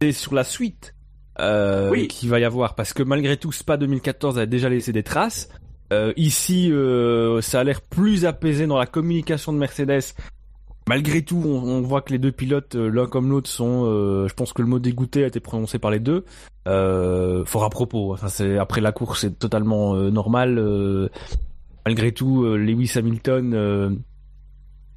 c'est 0.00 0.12
sur 0.12 0.34
la 0.34 0.44
suite 0.44 0.94
euh, 1.40 1.90
Oui. 1.90 2.08
qu'il 2.08 2.28
va 2.30 2.40
y 2.40 2.44
avoir, 2.44 2.74
parce 2.74 2.92
que 2.92 3.02
malgré 3.02 3.36
tout, 3.36 3.52
Spa 3.52 3.76
2014 3.76 4.38
a 4.38 4.46
déjà 4.46 4.68
laissé 4.68 4.92
des 4.92 5.02
traces. 5.02 5.48
Euh, 5.92 6.12
ici, 6.16 6.70
euh, 6.72 7.40
ça 7.42 7.60
a 7.60 7.64
l'air 7.64 7.80
plus 7.80 8.24
apaisé 8.26 8.66
dans 8.66 8.78
la 8.78 8.86
communication 8.86 9.52
de 9.52 9.58
Mercedes. 9.58 10.14
Malgré 10.88 11.22
tout, 11.22 11.42
on, 11.44 11.62
on 11.62 11.80
voit 11.82 12.00
que 12.00 12.12
les 12.12 12.18
deux 12.18 12.32
pilotes, 12.32 12.74
euh, 12.76 12.88
l'un 12.88 13.06
comme 13.06 13.28
l'autre, 13.30 13.50
sont. 13.50 13.84
euh, 13.86 14.28
je 14.28 14.34
pense 14.34 14.52
que 14.52 14.62
le 14.62 14.68
mot 14.68 14.78
dégoûté 14.78 15.24
a 15.24 15.26
été 15.26 15.40
prononcé 15.40 15.78
par 15.78 15.90
les 15.90 15.98
deux. 16.00 16.24
Euh, 16.68 17.44
fort 17.44 17.64
à 17.64 17.70
propos. 17.70 18.12
Enfin, 18.14 18.28
c'est 18.28 18.56
après 18.58 18.80
la 18.80 18.92
course, 18.92 19.20
c'est 19.22 19.38
totalement 19.38 19.94
euh, 19.96 20.10
normal. 20.10 20.58
Malgré 21.86 22.10
tout, 22.10 22.44
euh, 22.44 22.56
Lewis 22.56 22.92
Hamilton, 22.96 23.54
euh, 23.54 23.90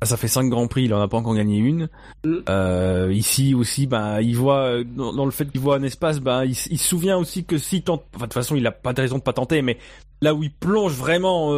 ça 0.01 0.17
fait 0.17 0.27
cinq 0.27 0.49
grands 0.49 0.67
prix, 0.67 0.85
il 0.85 0.93
en 0.93 0.99
a 0.99 1.07
pas 1.07 1.17
encore 1.17 1.35
gagné 1.35 1.57
une. 1.57 1.87
Euh, 2.25 3.13
ici 3.13 3.53
aussi, 3.53 3.85
bah, 3.85 4.23
il 4.23 4.35
voit 4.35 4.83
dans, 4.83 5.25
le 5.25 5.31
fait 5.31 5.45
qu'il 5.51 5.61
voit 5.61 5.75
un 5.75 5.83
espace, 5.83 6.19
bah, 6.19 6.45
il, 6.45 6.55
se 6.55 6.77
souvient 6.77 7.17
aussi 7.17 7.45
que 7.45 7.59
si 7.59 7.83
tente, 7.83 8.05
enfin, 8.15 8.25
de 8.25 8.29
toute 8.29 8.33
façon, 8.33 8.55
il 8.55 8.65
a 8.65 8.71
pas 8.71 8.93
de 8.93 9.01
raison 9.01 9.19
de 9.19 9.21
pas 9.21 9.33
tenter, 9.33 9.61
mais 9.61 9.77
là 10.21 10.33
où 10.33 10.41
il 10.41 10.51
plonge 10.51 10.93
vraiment 10.93 11.49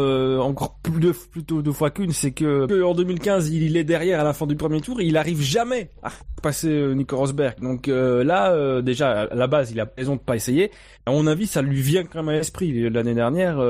encore 0.41 0.79
plus 0.83 0.99
de, 0.99 1.11
plutôt 1.11 1.61
deux 1.61 1.71
fois 1.71 1.91
qu'une, 1.91 2.11
c'est 2.11 2.31
que, 2.31 2.83
en 2.83 2.93
2015, 2.93 3.49
il, 3.51 3.77
est 3.77 3.85
derrière 3.85 4.19
à 4.19 4.23
la 4.25 4.33
fin 4.33 4.47
du 4.47 4.57
premier 4.57 4.81
tour, 4.81 4.99
et 4.99 5.05
il 5.05 5.15
arrive 5.15 5.41
jamais 5.41 5.91
à 6.03 6.09
passer 6.41 6.93
Nico 6.93 7.15
Rosberg. 7.15 7.61
Donc 7.61 7.87
là, 7.87 8.81
déjà 8.81 9.21
à 9.21 9.35
la 9.35 9.47
base, 9.47 9.71
il 9.71 9.79
a 9.79 9.87
raison 9.97 10.15
de 10.15 10.21
pas 10.21 10.35
essayer. 10.35 10.71
À 11.05 11.11
mon 11.11 11.25
avis, 11.25 11.47
ça 11.47 11.61
lui 11.61 11.81
vient 11.81 12.03
quand 12.03 12.21
même 12.21 12.29
à 12.29 12.33
l'esprit 12.33 12.89
l'année 12.89 13.13
dernière. 13.13 13.61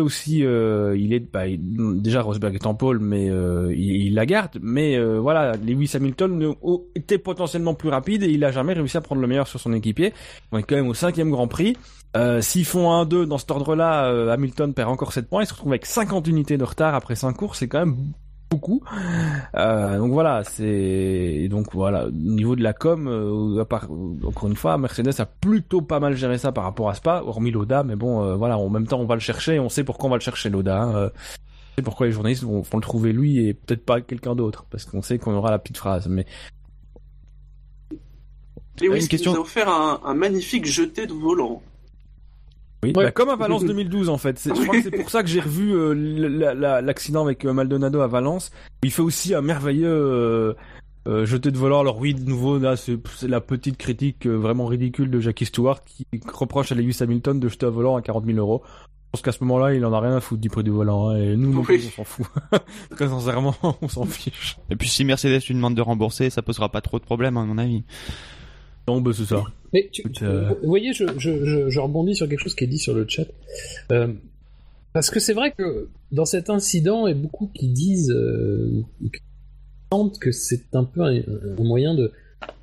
Aussi, 0.00 0.44
euh, 0.44 0.96
il 0.96 1.12
est 1.12 1.20
bah, 1.20 1.42
déjà 1.48 2.22
Rosberg 2.22 2.54
est 2.54 2.66
en 2.66 2.74
pôle, 2.74 2.98
mais 2.98 3.28
euh, 3.30 3.74
il, 3.76 4.14
la 4.14 4.24
garde. 4.24 4.58
Mais 4.62 4.96
euh, 4.96 5.18
voilà, 5.20 5.52
Lewis 5.56 5.90
Hamilton 5.94 6.54
était 6.94 7.18
potentiellement 7.18 7.74
plus 7.74 7.90
rapide 7.90 8.22
et 8.22 8.30
il 8.30 8.44
a 8.44 8.50
jamais 8.50 8.72
réussi 8.72 8.96
à 8.96 9.00
prendre 9.00 9.20
le 9.20 9.26
meilleur 9.26 9.46
sur 9.46 9.60
son 9.60 9.72
équipier. 9.72 10.14
On 10.50 10.58
est 10.58 10.62
quand 10.62 10.76
même 10.76 10.88
au 10.88 10.94
cinquième 10.94 11.30
Grand 11.30 11.48
Prix. 11.48 11.76
Euh, 12.16 12.40
S'ils 12.42 12.66
font 12.66 12.92
un 12.92 13.04
2 13.06 13.26
dans 13.26 13.38
cet 13.38 13.50
ordre-là, 13.50 14.06
euh, 14.06 14.30
Hamilton 14.30 14.74
perd 14.74 14.90
encore 14.90 15.12
7 15.12 15.28
points. 15.28 15.42
Il 15.42 15.46
se 15.46 15.54
retrouve 15.54 15.72
avec 15.72 15.86
50 15.86 16.26
unités 16.28 16.58
de 16.58 16.64
retard 16.64 16.94
après 16.94 17.14
5 17.14 17.32
courses. 17.32 17.58
C'est 17.58 17.68
quand 17.68 17.80
même 17.80 17.96
beaucoup. 18.52 18.82
Euh, 19.54 19.98
donc 19.98 20.12
voilà, 20.12 20.44
c'est 20.44 21.48
donc 21.48 21.72
voilà 21.72 22.06
au 22.06 22.10
niveau 22.10 22.54
de 22.54 22.62
la 22.62 22.72
com, 22.72 23.08
euh, 23.08 23.64
encore 24.24 24.48
une 24.48 24.56
fois, 24.56 24.76
Mercedes 24.78 25.20
a 25.20 25.26
plutôt 25.26 25.80
pas 25.80 26.00
mal 26.00 26.14
géré 26.14 26.38
ça 26.38 26.52
par 26.52 26.64
rapport 26.64 26.90
à 26.90 26.94
Spa, 26.94 27.22
hormis 27.24 27.50
Loda, 27.50 27.82
mais 27.82 27.96
bon, 27.96 28.22
euh, 28.22 28.36
voilà, 28.36 28.58
en 28.58 28.68
même 28.68 28.86
temps 28.86 29.00
on 29.00 29.06
va 29.06 29.14
le 29.14 29.20
chercher, 29.20 29.58
on 29.58 29.68
sait 29.68 29.84
pourquoi 29.84 30.08
on 30.08 30.10
va 30.10 30.16
le 30.16 30.22
chercher 30.22 30.50
Loda. 30.50 30.82
Hein, 30.82 31.10
c'est 31.76 31.82
pourquoi 31.82 32.06
les 32.06 32.12
journalistes 32.12 32.42
vont, 32.44 32.62
le 32.72 32.80
trouver 32.80 33.12
lui 33.12 33.46
et 33.46 33.54
peut-être 33.54 33.84
pas 33.84 34.00
quelqu'un 34.02 34.34
d'autre, 34.34 34.66
parce 34.70 34.84
qu'on 34.84 35.00
sait 35.00 35.18
qu'on 35.18 35.34
aura 35.34 35.50
la 35.50 35.58
petite 35.58 35.78
phrase. 35.78 36.06
Mais 36.08 36.26
et 38.80 38.88
oui, 38.88 39.00
une 39.00 39.08
question. 39.08 39.32
Nous 39.32 39.38
a 39.38 39.40
offert 39.40 39.68
un 39.68 40.14
magnifique 40.14 40.66
jeté 40.66 41.06
de 41.06 41.12
volant. 41.12 41.62
Oui, 42.84 42.92
bah, 42.92 43.12
comme 43.12 43.28
à 43.28 43.36
Valence 43.36 43.64
2012 43.64 44.08
en 44.08 44.18
fait. 44.18 44.40
Je 44.44 44.50
crois 44.50 44.74
que 44.74 44.82
c'est 44.82 44.90
pour 44.90 45.08
ça 45.08 45.22
que 45.22 45.28
j'ai 45.28 45.40
revu 45.40 45.72
euh, 45.72 46.80
l'accident 46.80 47.24
avec 47.24 47.44
euh, 47.44 47.52
Maldonado 47.52 48.00
à 48.00 48.08
Valence. 48.08 48.50
Il 48.82 48.90
fait 48.90 49.02
aussi 49.02 49.34
un 49.34 49.40
merveilleux 49.40 49.86
euh, 49.86 50.54
euh 51.06 51.24
jeté 51.24 51.52
de 51.52 51.58
volant. 51.58 51.80
Alors 51.80 51.98
oui, 51.98 52.14
de 52.14 52.28
nouveau, 52.28 52.58
là, 52.58 52.74
c'est 52.76 52.98
la 53.22 53.40
petite 53.40 53.76
critique 53.76 54.26
vraiment 54.26 54.66
ridicule 54.66 55.10
de 55.10 55.20
Jackie 55.20 55.46
Stewart 55.46 55.84
qui 55.84 56.06
reproche 56.32 56.72
à 56.72 56.74
Lewis 56.74 56.98
Hamilton 57.00 57.38
de 57.38 57.48
jeter 57.48 57.66
un 57.66 57.70
volant 57.70 57.96
à 57.96 58.02
40 58.02 58.26
000 58.26 58.38
euros. 58.38 58.62
Je 58.64 59.18
pense 59.18 59.22
qu'à 59.22 59.32
ce 59.32 59.44
moment-là, 59.44 59.74
il 59.74 59.84
en 59.84 59.92
a 59.92 60.00
rien 60.00 60.16
à 60.16 60.20
foutre 60.20 60.40
du 60.40 60.48
prix 60.48 60.64
du 60.64 60.70
volant. 60.70 61.10
Hein, 61.10 61.18
et 61.18 61.36
nous, 61.36 61.56
on 61.56 61.90
s'en 61.96 62.04
fout. 62.04 62.26
Très 62.90 63.08
sincèrement, 63.08 63.54
on 63.80 63.86
s'en 63.86 64.06
fiche. 64.06 64.56
Et 64.70 64.76
puis 64.76 64.88
si 64.88 65.04
Mercedes 65.04 65.46
lui 65.46 65.54
demande 65.54 65.76
de 65.76 65.82
rembourser, 65.82 66.30
ça 66.30 66.42
posera 66.42 66.68
pas 66.70 66.80
trop 66.80 66.98
de 66.98 67.04
problèmes 67.04 67.36
à 67.36 67.44
mon 67.44 67.58
avis. 67.58 67.84
Non, 68.88 69.00
bah 69.00 69.12
c'est 69.14 69.26
ça. 69.26 69.44
Mais 69.72 69.88
tu, 69.90 70.02
euh, 70.22 70.50
vous 70.62 70.68
voyez, 70.68 70.92
je, 70.92 71.04
je, 71.18 71.68
je, 71.70 71.80
rebondis 71.80 72.14
sur 72.14 72.28
quelque 72.28 72.40
chose 72.40 72.54
qui 72.54 72.64
est 72.64 72.68
dit 72.68 72.78
sur 72.78 72.94
le 72.94 73.06
chat. 73.08 73.26
Euh, 73.90 74.08
parce 74.92 75.10
que 75.10 75.20
c'est 75.20 75.32
vrai 75.32 75.52
que 75.52 75.88
dans 76.10 76.26
cet 76.26 76.50
incident, 76.50 77.06
il 77.06 77.10
y 77.10 77.18
a 77.18 77.18
beaucoup 77.18 77.50
qui 77.54 77.68
disent, 77.68 78.10
euh, 78.10 78.82
que 80.20 80.32
c'est 80.32 80.74
un 80.74 80.84
peu 80.84 81.02
un, 81.02 81.22
moyen 81.58 81.94
de, 81.94 82.12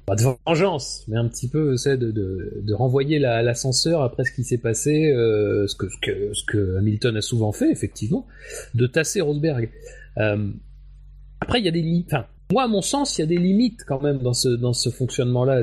pas 0.05 0.15
de 0.15 0.23
vengeance, 0.45 1.03
mais 1.07 1.17
un 1.17 1.27
petit 1.27 1.47
peu, 1.47 1.77
c'est 1.77 1.97
de, 1.97 2.11
de, 2.11 2.61
de, 2.63 2.73
renvoyer 2.73 3.19
l'ascenseur 3.19 4.01
après 4.01 4.23
ce 4.25 4.31
qui 4.31 4.43
s'est 4.43 4.57
passé, 4.57 5.11
euh, 5.11 5.67
ce, 5.67 5.75
que, 5.75 5.89
ce, 5.89 5.97
que, 6.01 6.33
ce 6.33 6.43
que 6.45 6.77
Hamilton 6.77 7.17
a 7.17 7.21
souvent 7.21 7.51
fait, 7.51 7.71
effectivement, 7.71 8.25
de 8.73 8.87
tasser 8.87 9.21
Rosberg. 9.21 9.69
Euh, 10.17 10.49
après, 11.41 11.59
il 11.59 11.65
y 11.65 11.69
a 11.69 11.71
des 11.71 11.81
limites. 11.81 12.07
Enfin, 12.11 12.25
moi, 12.51 12.63
à 12.63 12.67
mon 12.67 12.81
sens, 12.81 13.17
il 13.17 13.21
y 13.21 13.23
a 13.23 13.27
des 13.27 13.37
limites 13.37 13.83
quand 13.87 14.01
même 14.01 14.19
dans 14.19 14.33
ce, 14.33 14.49
dans 14.49 14.73
ce 14.73 14.89
fonctionnement-là. 14.89 15.61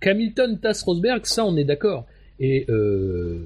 Qu'Hamilton 0.00 0.58
tasse 0.58 0.82
Rosberg, 0.82 1.26
ça 1.26 1.44
on 1.44 1.56
est 1.56 1.64
d'accord. 1.64 2.06
Et 2.42 2.64
euh, 2.70 3.38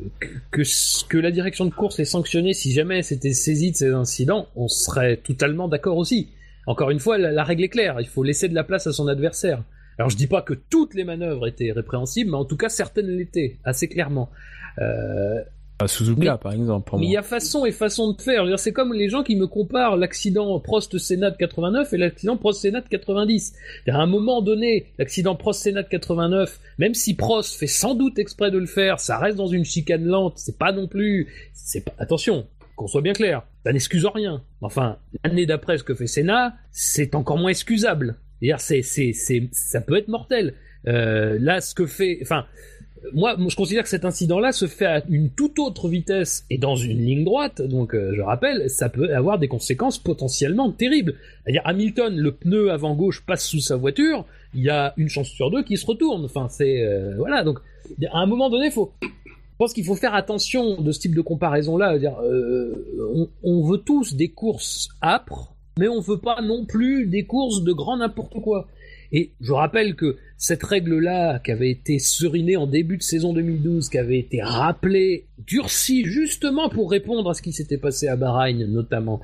que, 0.52 1.18
la 1.18 1.32
direction 1.32 1.64
de 1.66 1.74
course 1.74 1.98
est 1.98 2.05
sanctionnée 2.05 2.52
si 2.52 2.72
jamais 2.72 3.02
c'était 3.02 3.32
saisi 3.32 3.72
de 3.72 3.76
ces 3.76 3.90
incidents, 3.90 4.46
on 4.55 4.68
serait 4.68 5.16
totalement 5.16 5.66
d'accord 5.66 5.96
aussi. 5.96 6.28
Encore 6.66 6.90
une 6.90 7.00
fois, 7.00 7.18
la, 7.18 7.44
règle 7.44 7.64
est 7.64 7.68
claire, 7.68 8.00
il 8.00 8.07
faut 8.07 8.22
laisser 8.22 8.48
de 8.48 8.55
la 8.55 8.62
place 8.62 8.86
à 8.86 8.92
son 8.92 9.09
adversaire. 9.09 9.64
Alors 9.98 10.11
je 10.11 10.16
dis 10.16 10.28
pas 10.28 10.42
que 10.42 10.55
toutes 10.55 10.94
les 10.94 11.05
manœuvres 11.05 11.48
étaient 11.48 11.72
répréhensibles, 11.72 12.30
mais 12.30 12.36
en 12.36 12.44
tout 12.44 12.57
cas 12.57 12.68
certaines 12.68 13.09
l'étaient, 13.09 13.57
assez 13.64 13.88
clairement. 13.88 14.30
Euh, 14.78 15.42
à 15.80 15.88
Suzuka, 15.88 16.38
par 16.38 16.52
exemple. 16.52 16.96
mais 16.98 17.06
il 17.06 17.12
y 17.12 17.16
a 17.16 17.22
façon 17.22 17.66
et 17.66 17.72
façon 17.72 18.12
de 18.12 18.22
faire. 18.22 18.46
C'est 18.58 18.72
comme 18.72 18.92
les 18.92 19.08
gens 19.08 19.24
qui 19.24 19.34
me 19.34 19.46
comparent 19.46 19.96
l'accident 19.96 20.60
Prost-Sénat 20.60 21.32
de 21.32 21.36
89 21.36 21.92
et 21.92 21.96
l'accident 21.96 22.36
Prost-Sénat 22.36 22.82
de 22.82 22.88
90. 22.88 23.54
À 23.88 23.96
un 23.96 24.06
moment 24.06 24.40
donné, 24.40 24.86
l'accident 24.98 25.34
Prost-Sénat 25.34 25.82
de 25.82 25.88
89, 25.88 26.60
même 26.78 26.94
si 26.94 27.14
Prost 27.14 27.56
fait 27.56 27.66
sans 27.66 27.94
doute 27.94 28.18
exprès 28.18 28.50
de 28.52 28.58
le 28.58 28.66
faire, 28.66 29.00
ça 29.00 29.18
reste 29.18 29.36
dans 29.36 29.48
une 29.48 29.64
chicane 29.64 30.04
lente. 30.04 30.34
C'est 30.36 30.58
pas 30.58 30.72
non 30.72 30.86
plus. 30.86 31.28
C'est 31.52 31.84
pas. 31.84 31.92
Attention, 31.98 32.46
qu'on 32.76 32.86
soit 32.86 33.02
bien 33.02 33.12
clair, 33.12 33.42
ça 33.64 33.72
n'excuse 33.72 34.06
rien. 34.06 34.42
Enfin, 34.60 34.98
l'année 35.24 35.46
d'après 35.46 35.78
ce 35.78 35.84
que 35.84 35.94
fait 35.94 36.06
Senna, 36.06 36.54
c'est 36.70 37.14
encore 37.14 37.38
moins 37.38 37.50
excusable. 37.50 38.16
C'est, 38.58 38.82
c'est, 38.82 39.12
c'est, 39.12 39.48
ça 39.52 39.80
peut 39.80 39.96
être 39.96 40.08
mortel. 40.08 40.54
Euh, 40.86 41.38
là, 41.40 41.60
ce 41.60 41.74
que 41.74 41.86
fait, 41.86 42.18
enfin, 42.22 42.44
moi, 43.12 43.36
je 43.38 43.57
considère 43.57 43.82
que 43.82 43.88
cet 43.88 44.05
incident-là 44.05 44.52
se 44.52 44.66
fait 44.66 44.86
à 44.86 45.02
une 45.09 45.30
toute 45.30 45.59
autre 45.59 45.88
vitesse 45.88 46.44
et 46.50 46.59
dans 46.59 46.76
une 46.76 47.05
ligne 47.05 47.24
droite. 47.24 47.61
Donc, 47.61 47.94
euh, 47.94 48.12
je 48.14 48.22
rappelle, 48.22 48.70
ça 48.70 48.88
peut 48.88 49.14
avoir 49.14 49.38
des 49.38 49.48
conséquences 49.48 49.98
potentiellement 49.98 50.70
terribles. 50.70 51.14
C'est-à-dire, 51.42 51.62
Hamilton, 51.64 52.16
le 52.16 52.32
pneu 52.32 52.70
avant 52.70 52.94
gauche 52.94 53.24
passe 53.26 53.46
sous 53.46 53.61
sa 53.61 53.76
voiture, 53.76 54.24
il 54.55 54.62
y 54.62 54.70
a 54.70 54.94
une 54.96 55.09
chance 55.09 55.28
sur 55.28 55.50
deux 55.50 55.62
qu'il 55.62 55.78
se 55.78 55.86
retourne. 55.86 56.24
Enfin, 56.24 56.48
c'est 56.48 56.82
euh, 56.82 57.14
voilà. 57.18 57.44
Donc, 57.44 57.59
à 58.11 58.18
un 58.18 58.26
moment 58.26 58.50
donné, 58.50 58.70
faut. 58.70 58.92
Je 59.02 59.59
pense 59.59 59.72
qu'il 59.72 59.84
faut 59.84 59.94
faire 59.94 60.14
attention 60.14 60.80
de 60.80 60.90
ce 60.90 60.98
type 60.98 61.14
de 61.14 61.20
comparaison-là. 61.20 61.94
Euh, 61.94 62.74
on, 63.44 63.62
veut 63.62 63.78
tous 63.78 64.14
des 64.14 64.28
courses 64.30 64.88
âpres, 65.00 65.55
mais 65.78 65.86
on 65.86 66.00
veut 66.00 66.18
pas 66.18 66.42
non 66.42 66.64
plus 66.64 67.07
des 67.07 67.24
courses 67.24 67.62
de 67.62 67.72
grand 67.72 67.98
n'importe 67.98 68.40
quoi. 68.40 68.66
Et 69.16 69.30
je 69.40 69.52
rappelle 69.52 69.94
que 69.94 70.16
cette 70.36 70.64
règle-là, 70.64 71.38
qui 71.38 71.52
avait 71.52 71.70
été 71.70 72.00
serinée 72.00 72.56
en 72.56 72.66
début 72.66 72.96
de 72.96 73.02
saison 73.02 73.32
2012, 73.32 73.88
qui 73.88 73.96
avait 73.96 74.18
été 74.18 74.42
rappelée, 74.42 75.26
durcie 75.38 76.04
justement 76.04 76.68
pour 76.68 76.90
répondre 76.90 77.30
à 77.30 77.34
ce 77.34 77.40
qui 77.40 77.52
s'était 77.52 77.78
passé 77.78 78.08
à 78.08 78.16
Bahreïn, 78.16 78.66
notamment, 78.66 79.20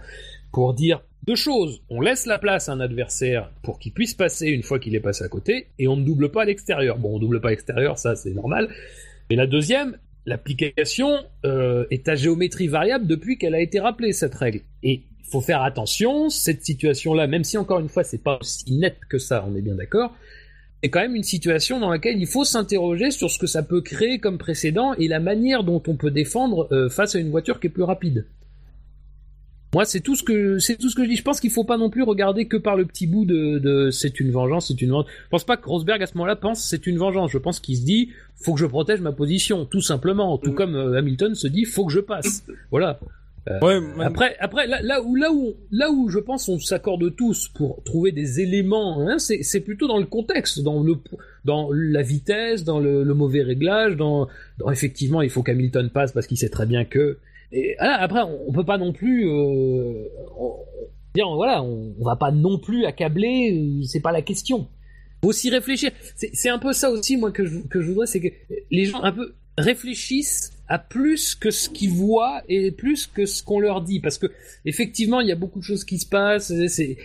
pour 0.53 0.75
dire 0.75 1.03
deux 1.27 1.35
choses. 1.35 1.83
On 1.91 2.01
laisse 2.01 2.27
la 2.27 2.39
place 2.39 2.69
à 2.69 2.73
un 2.73 2.79
adversaire 2.79 3.51
pour 3.65 3.81
qu'il 3.81 3.93
puisse 3.93 4.15
passer 4.15 4.47
une 4.47 4.63
fois 4.63 4.79
qu'il 4.79 4.95
est 4.95 5.01
passé 5.01 5.25
à 5.25 5.29
côté, 5.29 5.67
et 5.81 5.89
on 5.89 5.97
ne 5.97 6.05
double 6.05 6.31
pas 6.31 6.43
à 6.43 6.45
l'extérieur. 6.45 6.97
Bon, 6.97 7.17
on 7.17 7.19
double 7.19 7.41
pas 7.41 7.49
à 7.49 7.51
l'extérieur, 7.51 7.99
ça 7.99 8.15
c'est 8.15 8.33
normal. 8.33 8.69
Mais 9.29 9.35
la 9.35 9.49
deuxième, 9.49 9.99
l'application 10.25 11.19
euh, 11.45 11.85
est 11.91 12.09
à 12.09 12.15
géométrie 12.15 12.69
variable 12.69 13.09
depuis 13.09 13.39
qu'elle 13.39 13.57
a 13.57 13.61
été 13.61 13.81
rappelée, 13.81 14.13
cette 14.13 14.37
règle. 14.37 14.61
Et 14.85 15.03
faut 15.31 15.41
faire 15.41 15.63
attention, 15.63 16.29
cette 16.29 16.65
situation-là, 16.65 17.27
même 17.27 17.45
si 17.45 17.57
encore 17.59 17.81
une 17.81 17.89
fois 17.89 18.05
c'est 18.05 18.23
pas 18.23 18.39
aussi 18.41 18.73
net 18.73 18.97
que 19.09 19.19
ça, 19.19 19.47
on 19.49 19.55
est 19.57 19.63
bien 19.63 19.75
d'accord, 19.75 20.15
c'est 20.83 20.89
quand 20.89 21.01
même 21.01 21.15
une 21.15 21.23
situation 21.23 21.79
dans 21.79 21.91
laquelle 21.91 22.19
il 22.19 22.27
faut 22.27 22.45
s'interroger 22.45 23.11
sur 23.11 23.31
ce 23.31 23.39
que 23.39 23.47
ça 23.47 23.63
peut 23.63 23.83
créer 23.83 24.19
comme 24.19 24.39
précédent 24.39 24.95
et 24.95 25.09
la 25.09 25.21
manière 25.21 25.63
dont 25.63 25.83
on 25.87 25.95
peut 25.95 26.11
défendre 26.11 26.69
euh, 26.73 26.89
face 26.89 27.15
à 27.15 27.19
une 27.19 27.31
voiture 27.31 27.61
qui 27.61 27.67
est 27.67 27.71
plus 27.71 27.83
rapide. 27.83 28.27
Moi, 29.73 29.85
c'est 29.85 30.01
tout 30.01 30.17
ce 30.17 30.25
que 30.25 30.59
c'est 30.59 30.77
tout 30.77 30.89
ce 30.89 30.97
que 30.97 31.05
je 31.05 31.11
dis. 31.11 31.17
Je 31.17 31.23
pense 31.23 31.39
qu'il 31.39 31.51
faut 31.51 31.63
pas 31.63 31.77
non 31.77 31.91
plus 31.91 32.03
regarder 32.03 32.47
que 32.47 32.57
par 32.57 32.75
le 32.75 32.85
petit 32.87 33.07
bout 33.07 33.25
de, 33.25 33.91
c'est 33.93 34.19
une 34.19 34.33
vengeance, 34.33 34.67
c'est 34.67 34.83
une 34.83 34.91
vengeance. 34.91 35.11
Je 35.25 35.29
pense 35.29 35.45
pas 35.45 35.57
que 35.57 35.69
Rosberg 35.69 36.03
à 36.03 36.07
ce 36.07 36.15
moment-là 36.15 36.35
pense 36.35 36.65
c'est 36.65 36.89
une 36.89 36.99
vengeance. 36.99 37.31
Je 37.31 37.39
pense 37.39 37.61
qu'il 37.61 37.77
se 37.77 37.85
dit 37.85 38.11
faut 38.35 38.55
que 38.55 38.61
je 38.61 38.67
protège 38.67 39.01
ma 39.01 39.13
position, 39.13 39.67
tout 39.67 39.81
simplement. 39.81 40.39
Tout 40.39 40.53
mm. 40.53 40.55
comme 40.57 40.75
euh, 40.75 40.99
Hamilton 40.99 41.37
se 41.37 41.47
dit 41.47 41.67
faut 41.67 41.87
que 41.87 41.93
je 41.93 42.01
passe. 42.01 42.45
Voilà. 42.73 42.99
Euh, 43.49 43.99
après, 44.01 44.37
après 44.39 44.67
là, 44.67 45.01
où, 45.03 45.17
là, 45.17 45.33
où, 45.33 45.55
là 45.71 45.91
où 45.91 46.11
je 46.11 46.19
pense 46.19 46.49
on 46.49 46.59
s'accorde 46.59 47.17
tous 47.17 47.49
pour 47.49 47.83
trouver 47.85 48.13
des 48.13 48.41
éléments, 48.41 49.01
hein, 49.01 49.19
c'est 49.19 49.61
plutôt 49.61 49.89
dans 49.89 49.99
le 49.99 50.05
contexte, 50.05 50.63
dans, 50.63 50.83
le, 50.83 50.97
dans 51.45 51.71
la 51.73 52.03
vitesse, 52.03 52.65
dans 52.65 52.81
le, 52.81 53.03
mauvais 53.15 53.43
réglage, 53.43 53.97
dans, 53.97 54.29
dans, 54.59 54.71
effectivement 54.71 55.23
il 55.23 55.31
faut 55.31 55.43
qu'Hamilton 55.43 55.89
passe 55.91 56.13
parce 56.13 56.27
qu'il 56.27 56.37
sait 56.37 56.51
très 56.51 56.67
bien 56.67 56.85
que. 56.85 57.19
Et 57.53 57.77
après, 57.79 58.21
on, 58.23 58.53
peut 58.53 58.65
pas 58.65 58.79
non 58.79 58.93
plus 58.93 59.29
euh, 59.29 60.05
dire 61.15 61.29
voilà, 61.35 61.63
on, 61.63 61.95
on, 61.99 62.05
va 62.05 62.15
pas 62.15 62.31
non 62.31 62.59
plus 62.59 62.85
accabler, 62.85 63.53
euh, 63.53 63.85
c'est 63.85 64.01
pas 64.01 64.13
la 64.13 64.23
question. 64.23 64.69
Faut 65.23 65.31
aussi 65.31 65.51
réfléchir. 65.51 65.91
C'est 66.15 66.49
un 66.49 66.59
peu 66.59 66.73
ça 66.73 66.91
aussi 66.91 67.17
moi 67.17 67.31
que 67.33 67.45
je, 67.45 67.59
que 67.69 67.81
je 67.81 67.89
voudrais, 67.89 68.07
c'est 68.07 68.21
que 68.21 68.29
les 68.71 68.85
gens 68.85 69.03
un 69.03 69.13
peu 69.13 69.35
réfléchissent 69.59 70.53
à 70.71 70.79
plus 70.79 71.35
que 71.35 71.51
ce 71.51 71.69
qu'ils 71.69 71.91
voient 71.91 72.43
et 72.49 72.71
plus 72.71 73.09
que 73.09 73.27
ce 73.27 73.43
qu'on 73.43 73.59
leur 73.59 73.83
dit 73.83 73.99
parce 73.99 74.19
que 74.19 74.29
effectivement 74.65 75.21
il 75.21 75.27
y 75.27 75.33
a 75.33 75.35
beaucoup 75.35 75.59
de 75.59 75.65
choses 75.65 75.85
qui 75.85 75.99
se 75.99 76.07
passent 76.07 76.53
c'est 76.69 76.97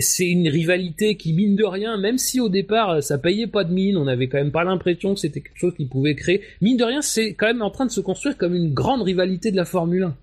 c'est 0.00 0.26
une 0.26 0.48
rivalité 0.48 1.14
qui 1.14 1.32
mine 1.32 1.54
de 1.54 1.64
rien 1.64 1.96
même 1.96 2.18
si 2.18 2.40
au 2.40 2.48
départ 2.48 3.00
ça 3.00 3.18
payait 3.18 3.46
pas 3.46 3.62
de 3.62 3.72
mine 3.72 3.96
on 3.96 4.08
avait 4.08 4.28
quand 4.28 4.38
même 4.38 4.50
pas 4.50 4.64
l'impression 4.64 5.14
que 5.14 5.20
c'était 5.20 5.40
quelque 5.40 5.58
chose 5.58 5.74
qui 5.76 5.84
pouvait 5.84 6.16
créer 6.16 6.42
mine 6.60 6.76
de 6.76 6.82
rien 6.82 7.00
c'est 7.00 7.34
quand 7.34 7.46
même 7.46 7.62
en 7.62 7.70
train 7.70 7.86
de 7.86 7.92
se 7.92 8.00
construire 8.00 8.36
comme 8.36 8.56
une 8.56 8.74
grande 8.74 9.02
rivalité 9.02 9.52
de 9.52 9.56
la 9.56 9.64
Formule 9.64 10.02
1 10.02 10.16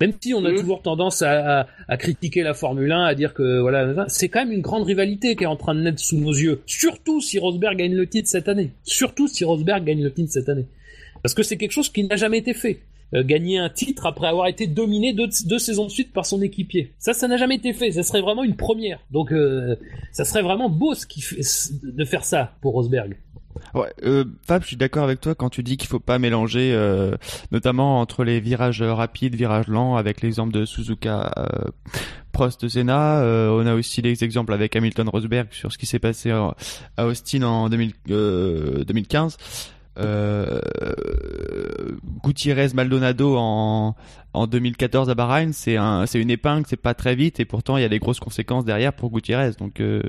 même 0.00 0.12
si 0.20 0.32
on 0.34 0.44
a 0.44 0.50
mmh. 0.50 0.56
toujours 0.56 0.82
tendance 0.82 1.22
à, 1.22 1.66
à, 1.88 1.96
critiquer 1.96 2.42
la 2.42 2.52
Formule 2.52 2.92
1, 2.92 3.04
à 3.04 3.14
dire 3.14 3.32
que 3.32 3.60
voilà, 3.60 4.04
c'est 4.08 4.28
quand 4.28 4.40
même 4.40 4.52
une 4.52 4.60
grande 4.60 4.84
rivalité 4.84 5.36
qui 5.36 5.44
est 5.44 5.46
en 5.46 5.56
train 5.56 5.74
de 5.74 5.80
naître 5.80 6.00
sous 6.00 6.18
nos 6.18 6.34
yeux. 6.34 6.60
Surtout 6.66 7.22
si 7.22 7.38
Rosberg 7.38 7.78
gagne 7.78 7.94
le 7.94 8.06
titre 8.06 8.28
cette 8.28 8.46
année. 8.46 8.72
Surtout 8.84 9.26
si 9.26 9.42
Rosberg 9.42 9.84
gagne 9.84 10.02
le 10.02 10.12
titre 10.12 10.30
cette 10.30 10.50
année. 10.50 10.66
Parce 11.26 11.34
que 11.34 11.42
c'est 11.42 11.56
quelque 11.56 11.72
chose 11.72 11.88
qui 11.88 12.04
n'a 12.04 12.14
jamais 12.14 12.38
été 12.38 12.54
fait. 12.54 12.82
Euh, 13.12 13.24
gagner 13.24 13.58
un 13.58 13.68
titre 13.68 14.06
après 14.06 14.28
avoir 14.28 14.46
été 14.46 14.68
dominé 14.68 15.12
deux, 15.12 15.58
saisons 15.58 15.86
de 15.86 15.90
suite 15.90 16.12
par 16.12 16.24
son 16.24 16.40
équipier. 16.40 16.94
Ça, 17.00 17.14
ça 17.14 17.26
n'a 17.26 17.36
jamais 17.36 17.56
été 17.56 17.72
fait. 17.72 17.90
Ça 17.90 18.04
serait 18.04 18.20
vraiment 18.20 18.44
une 18.44 18.54
première. 18.54 19.00
Donc, 19.10 19.32
euh, 19.32 19.74
ça 20.12 20.24
serait 20.24 20.42
vraiment 20.42 20.70
beau 20.70 20.94
de 20.94 22.04
faire 22.04 22.24
ça 22.24 22.54
pour 22.60 22.74
Rosberg. 22.74 23.16
Ouais, 23.74 23.92
euh, 24.04 24.24
Fab, 24.46 24.62
je 24.62 24.68
suis 24.68 24.76
d'accord 24.76 25.04
avec 25.04 25.20
toi 25.20 25.34
quand 25.34 25.50
tu 25.50 25.62
dis 25.62 25.76
qu'il 25.76 25.88
faut 25.88 26.00
pas 26.00 26.18
mélanger, 26.18 26.72
euh, 26.72 27.16
notamment 27.50 28.00
entre 28.00 28.24
les 28.24 28.40
virages 28.40 28.82
rapides, 28.82 29.34
virages 29.34 29.68
lents, 29.68 29.96
avec 29.96 30.20
l'exemple 30.20 30.52
de 30.52 30.64
Suzuka, 30.64 31.32
euh, 31.36 31.70
Prost, 32.32 32.68
Senna. 32.68 33.20
Euh, 33.20 33.50
on 33.50 33.66
a 33.66 33.74
aussi 33.74 34.02
les 34.02 34.24
exemples 34.24 34.52
avec 34.52 34.76
Hamilton, 34.76 35.08
Rosberg 35.08 35.48
sur 35.50 35.72
ce 35.72 35.78
qui 35.78 35.86
s'est 35.86 35.98
passé 35.98 36.30
à 36.30 37.06
Austin 37.06 37.42
en 37.42 37.68
2000, 37.68 37.92
2015. 38.06 39.36
Euh, 39.98 40.60
Gutiérrez 42.24 42.68
Maldonado 42.74 43.36
en 43.36 43.94
en 44.32 44.46
2014 44.46 45.08
à 45.08 45.14
Bahreïn, 45.14 45.52
c'est 45.52 45.76
un 45.76 46.06
c'est 46.06 46.20
une 46.20 46.30
épingle, 46.30 46.66
c'est 46.68 46.76
pas 46.76 46.94
très 46.94 47.14
vite 47.14 47.40
et 47.40 47.44
pourtant 47.44 47.76
il 47.76 47.82
y 47.82 47.84
a 47.84 47.88
des 47.88 47.98
grosses 47.98 48.20
conséquences 48.20 48.64
derrière 48.64 48.92
pour 48.92 49.10
Gutiérrez. 49.10 49.52
Donc 49.58 49.80
euh, 49.80 50.02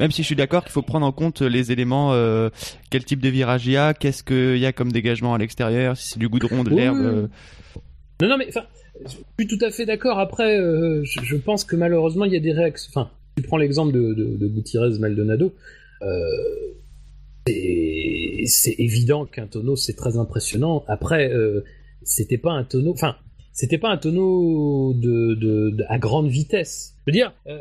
même 0.00 0.10
si 0.10 0.22
je 0.22 0.26
suis 0.26 0.36
d'accord 0.36 0.64
qu'il 0.64 0.72
faut 0.72 0.82
prendre 0.82 1.06
en 1.06 1.12
compte 1.12 1.40
les 1.42 1.70
éléments, 1.70 2.12
euh, 2.12 2.50
quel 2.90 3.04
type 3.04 3.20
de 3.20 3.28
virage 3.28 3.66
il 3.66 3.72
y 3.72 3.76
a, 3.76 3.94
qu'est-ce 3.94 4.24
qu'il 4.24 4.58
y 4.58 4.66
a 4.66 4.72
comme 4.72 4.90
dégagement 4.90 5.34
à 5.34 5.38
l'extérieur, 5.38 5.96
si 5.96 6.08
c'est 6.08 6.18
du 6.18 6.28
goudron, 6.28 6.64
de 6.64 6.70
l'herbe. 6.70 6.98
Euh. 6.98 7.28
Non, 8.20 8.28
non, 8.28 8.36
mais 8.36 8.46
enfin, 8.48 8.64
je 9.04 9.10
suis 9.10 9.46
tout 9.46 9.64
à 9.64 9.70
fait 9.70 9.86
d'accord. 9.86 10.18
Après, 10.18 10.56
je, 10.56 11.36
pense 11.36 11.64
que 11.64 11.76
malheureusement, 11.76 12.24
il 12.24 12.32
y 12.32 12.36
a 12.36 12.40
des 12.40 12.52
réactions. 12.52 12.90
Enfin, 12.92 13.10
tu 13.36 13.42
prends 13.42 13.56
l'exemple 13.56 13.92
de, 13.92 14.14
de, 14.14 14.36
de 14.36 14.46
Gutiérrez 14.48 14.98
Maldonado. 14.98 15.52
C'est 17.46 18.74
évident 18.78 19.26
qu'un 19.26 19.46
tonneau 19.46 19.76
c'est 19.76 19.94
très 19.94 20.16
impressionnant. 20.16 20.84
Après, 20.88 21.30
c'était 22.02 22.38
pas 22.38 22.52
un 22.52 22.64
tonneau. 22.64 22.92
Enfin, 22.92 23.16
c'était 23.54 23.78
pas 23.78 23.90
un 23.90 23.96
tonneau 23.96 24.92
de, 24.94 25.34
de, 25.34 25.84
à 25.88 25.98
grande 25.98 26.28
vitesse. 26.28 26.96
Je 27.06 27.12
veux 27.12 27.16
dire, 27.16 27.32
euh, 27.46 27.58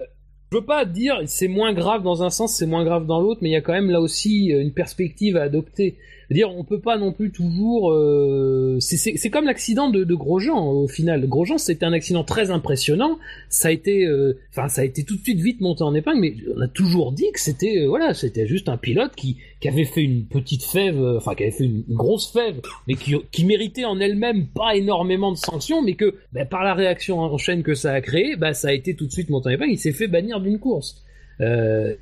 je 0.51 0.57
veux 0.57 0.65
pas 0.65 0.85
dire 0.85 1.21
c'est 1.25 1.47
moins 1.47 1.71
grave 1.73 2.03
dans 2.03 2.23
un 2.23 2.29
sens, 2.29 2.55
c'est 2.55 2.65
moins 2.65 2.83
grave 2.83 3.05
dans 3.05 3.21
l'autre, 3.21 3.39
mais 3.41 3.49
il 3.49 3.53
y 3.53 3.57
a 3.57 3.61
quand 3.61 3.73
même 3.73 3.91
là 3.91 4.01
aussi 4.01 4.51
euh, 4.51 4.61
une 4.61 4.73
perspective 4.73 5.37
à 5.37 5.43
adopter 5.43 5.97
dire, 6.33 6.49
on 6.55 6.63
peut 6.63 6.79
pas 6.79 6.97
non 6.97 7.11
plus 7.13 7.31
toujours. 7.31 7.91
Euh, 7.91 8.77
c'est 8.79 9.29
comme 9.29 9.45
l'accident 9.45 9.89
de, 9.89 10.03
Grosjean 10.13 10.67
au 10.67 10.87
final. 10.87 11.27
Grosjean, 11.27 11.57
c'était 11.57 11.85
un 11.85 11.93
accident 11.93 12.23
très 12.23 12.51
impressionnant. 12.51 13.17
Ça 13.49 13.69
a 13.69 13.71
été, 13.71 14.05
euh, 14.05 14.39
enfin, 14.51 14.67
ça 14.67 14.81
a 14.81 14.83
été 14.83 15.03
tout 15.03 15.15
de 15.15 15.21
suite 15.21 15.39
vite 15.39 15.61
monté 15.61 15.83
en 15.83 15.93
épingle, 15.93 16.19
mais 16.19 16.35
on 16.55 16.61
a 16.61 16.67
toujours 16.67 17.11
dit 17.11 17.31
que 17.31 17.39
c'était, 17.39 17.83
euh, 17.83 17.87
voilà, 17.87 18.13
c'était 18.13 18.47
juste 18.47 18.69
un 18.69 18.77
pilote 18.77 19.15
qui, 19.15 19.37
qui 19.61 19.67
avait 19.67 19.85
fait 19.85 20.03
une 20.03 20.25
petite 20.25 20.63
fève, 20.63 21.01
enfin, 21.17 21.35
qui 21.35 21.43
avait 21.43 21.51
fait 21.51 21.65
une, 21.65 21.83
grosse 21.89 22.31
fève, 22.31 22.59
mais 22.87 22.95
qui, 22.95 23.15
qui 23.31 23.45
méritait 23.45 23.85
en 23.85 23.99
elle-même 23.99 24.47
pas 24.47 24.75
énormément 24.75 25.31
de 25.31 25.37
sanctions, 25.37 25.81
mais 25.81 25.95
que 25.95 26.15
ben, 26.33 26.45
par 26.45 26.63
la 26.63 26.73
réaction 26.73 27.19
en 27.19 27.37
chaîne 27.37 27.63
que 27.63 27.75
ça 27.75 27.93
a 27.93 28.01
créé, 28.01 28.35
ben, 28.35 28.53
ça 28.53 28.69
a 28.69 28.73
été 28.73 28.95
tout 28.95 29.05
de 29.05 29.11
suite 29.11 29.29
monté 29.29 29.49
en 29.49 29.51
épingle. 29.51 29.71
Il 29.71 29.79
s'est 29.79 29.93
fait 29.93 30.07
bannir 30.07 30.41
d'une 30.41 30.59
course. 30.59 31.03
Euh, 31.41 31.95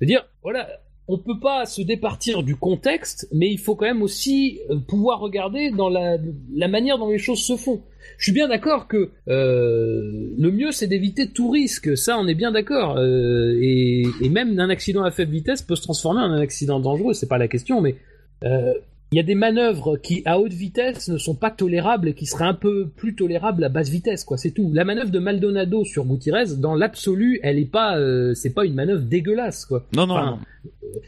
dire, 0.00 0.26
voilà, 0.42 0.68
on 1.08 1.18
peut 1.18 1.38
pas 1.40 1.66
se 1.66 1.82
départir 1.82 2.42
du 2.42 2.56
contexte, 2.56 3.28
mais 3.32 3.50
il 3.50 3.58
faut 3.58 3.76
quand 3.76 3.86
même 3.86 4.02
aussi 4.02 4.60
euh, 4.70 4.76
pouvoir 4.76 5.20
regarder 5.20 5.70
dans 5.70 5.88
la, 5.88 6.18
manière 6.68 6.98
dont 6.98 7.10
les 7.10 7.18
choses 7.18 7.40
se 7.40 7.56
font. 7.56 7.82
Je 8.18 8.24
suis 8.24 8.32
bien 8.32 8.48
d'accord 8.48 8.88
que 8.88 9.10
euh, 9.28 10.32
le 10.36 10.50
mieux 10.50 10.72
c'est 10.72 10.86
d'éviter 10.86 11.28
tout 11.28 11.50
risque, 11.50 11.96
ça 11.96 12.18
on 12.18 12.26
est 12.26 12.34
bien 12.34 12.50
d'accord. 12.50 12.96
Euh, 12.98 13.56
et, 13.60 14.04
même 14.30 14.58
un 14.58 14.68
accident 14.68 15.04
à 15.04 15.10
faible 15.10 15.32
vitesse 15.32 15.62
peut 15.62 15.76
se 15.76 15.82
transformer 15.82 16.20
en 16.20 16.30
un 16.30 16.40
accident 16.40 16.80
dangereux, 16.80 17.14
c'est 17.14 17.28
pas 17.28 17.38
la 17.38 17.48
question, 17.48 17.80
mais 17.80 17.94
il 19.12 19.16
y 19.16 19.20
a 19.20 19.22
des 19.22 19.36
manœuvres 19.36 19.96
qui, 19.96 20.22
à 20.24 20.40
haute 20.40 20.52
vitesse, 20.52 21.08
ne 21.08 21.16
sont 21.16 21.36
pas 21.36 21.52
tolérables 21.52 22.08
et 22.08 22.14
qui 22.14 22.26
seraient 22.26 22.44
un 22.46 22.54
peu 22.54 22.88
plus 22.88 23.14
tolérables 23.14 23.62
à 23.62 23.68
basse 23.68 23.88
vitesse, 23.88 24.24
quoi. 24.24 24.36
C'est 24.36 24.50
tout. 24.50 24.70
La 24.74 24.84
manœuvre 24.84 25.10
de 25.10 25.20
Maldonado 25.20 25.84
sur 25.84 26.04
Gutiérrez, 26.04 26.56
dans 26.58 26.74
l'absolu, 26.74 27.38
elle 27.44 27.58
est 27.58 27.70
pas, 27.70 27.98
euh, 27.98 28.34
c'est 28.34 28.52
pas 28.52 28.64
une 28.64 28.74
manœuvre 28.74 29.02
dégueulasse, 29.02 29.64
quoi. 29.64 29.86
Non, 29.94 30.08
non. 30.08 30.38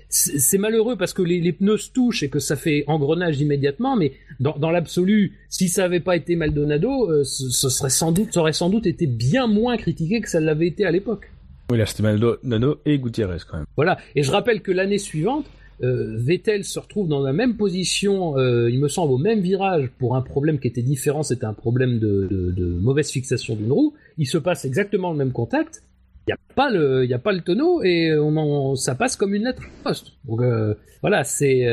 c'est 0.08 0.58
malheureux 0.58 0.96
parce 0.96 1.12
que 1.12 1.22
les, 1.22 1.52
pneus 1.52 1.78
se 1.78 1.90
touchent 1.90 2.22
et 2.22 2.28
que 2.28 2.38
ça 2.38 2.54
fait 2.54 2.84
engrenage 2.86 3.40
immédiatement, 3.40 3.96
mais 3.96 4.12
dans, 4.38 4.70
l'absolu, 4.70 5.36
si 5.48 5.68
ça 5.68 5.84
avait 5.84 5.98
pas 5.98 6.14
été 6.14 6.36
Maldonado, 6.36 7.10
euh, 7.10 7.24
ce, 7.24 7.68
serait 7.68 7.90
sans 7.90 8.12
doute, 8.12 8.32
ça 8.32 8.40
aurait 8.40 8.52
sans 8.52 8.70
doute 8.70 8.86
été 8.86 9.08
bien 9.08 9.48
moins 9.48 9.76
critiqué 9.76 10.20
que 10.20 10.28
ça 10.28 10.38
l'avait 10.38 10.68
été 10.68 10.86
à 10.86 10.92
l'époque. 10.92 11.32
Oui, 11.70 11.78
là 11.78 11.84
c'était 11.84 12.04
Maldonado 12.04 12.78
et 12.86 12.96
Gutiérrez 12.98 13.38
quand 13.50 13.56
même. 13.56 13.66
Voilà. 13.74 13.98
Et 14.14 14.22
je 14.22 14.30
rappelle 14.30 14.62
que 14.62 14.70
l'année 14.70 14.98
suivante, 14.98 15.46
Vettel 15.80 16.64
se 16.64 16.78
retrouve 16.78 17.08
dans 17.08 17.20
la 17.20 17.32
même 17.32 17.56
position, 17.56 18.36
euh, 18.36 18.70
il 18.70 18.80
me 18.80 18.88
semble 18.88 19.12
au 19.12 19.18
même 19.18 19.40
virage 19.40 19.90
pour 19.98 20.16
un 20.16 20.22
problème 20.22 20.58
qui 20.58 20.66
était 20.66 20.82
différent, 20.82 21.22
c'était 21.22 21.44
un 21.44 21.54
problème 21.54 21.98
de, 21.98 22.78
mauvaise 22.80 23.10
fixation 23.10 23.54
d'une 23.54 23.72
roue. 23.72 23.94
Il 24.16 24.26
se 24.26 24.38
passe 24.38 24.64
exactement 24.64 25.12
le 25.12 25.16
même 25.16 25.32
contact. 25.32 25.84
Il 26.26 26.30
n'y 26.30 26.34
a 26.34 26.54
pas 26.54 26.70
le, 26.70 27.04
il 27.04 27.14
a 27.14 27.18
pas 27.18 27.32
le 27.32 27.40
tonneau 27.40 27.82
et 27.82 28.14
on 28.18 28.74
ça 28.74 28.94
passe 28.94 29.16
comme 29.16 29.34
une 29.34 29.44
lettre 29.44 29.62
poste. 29.84 30.12
Donc 30.26 30.42
euh, 30.42 30.74
voilà, 31.00 31.24
c'est 31.24 31.64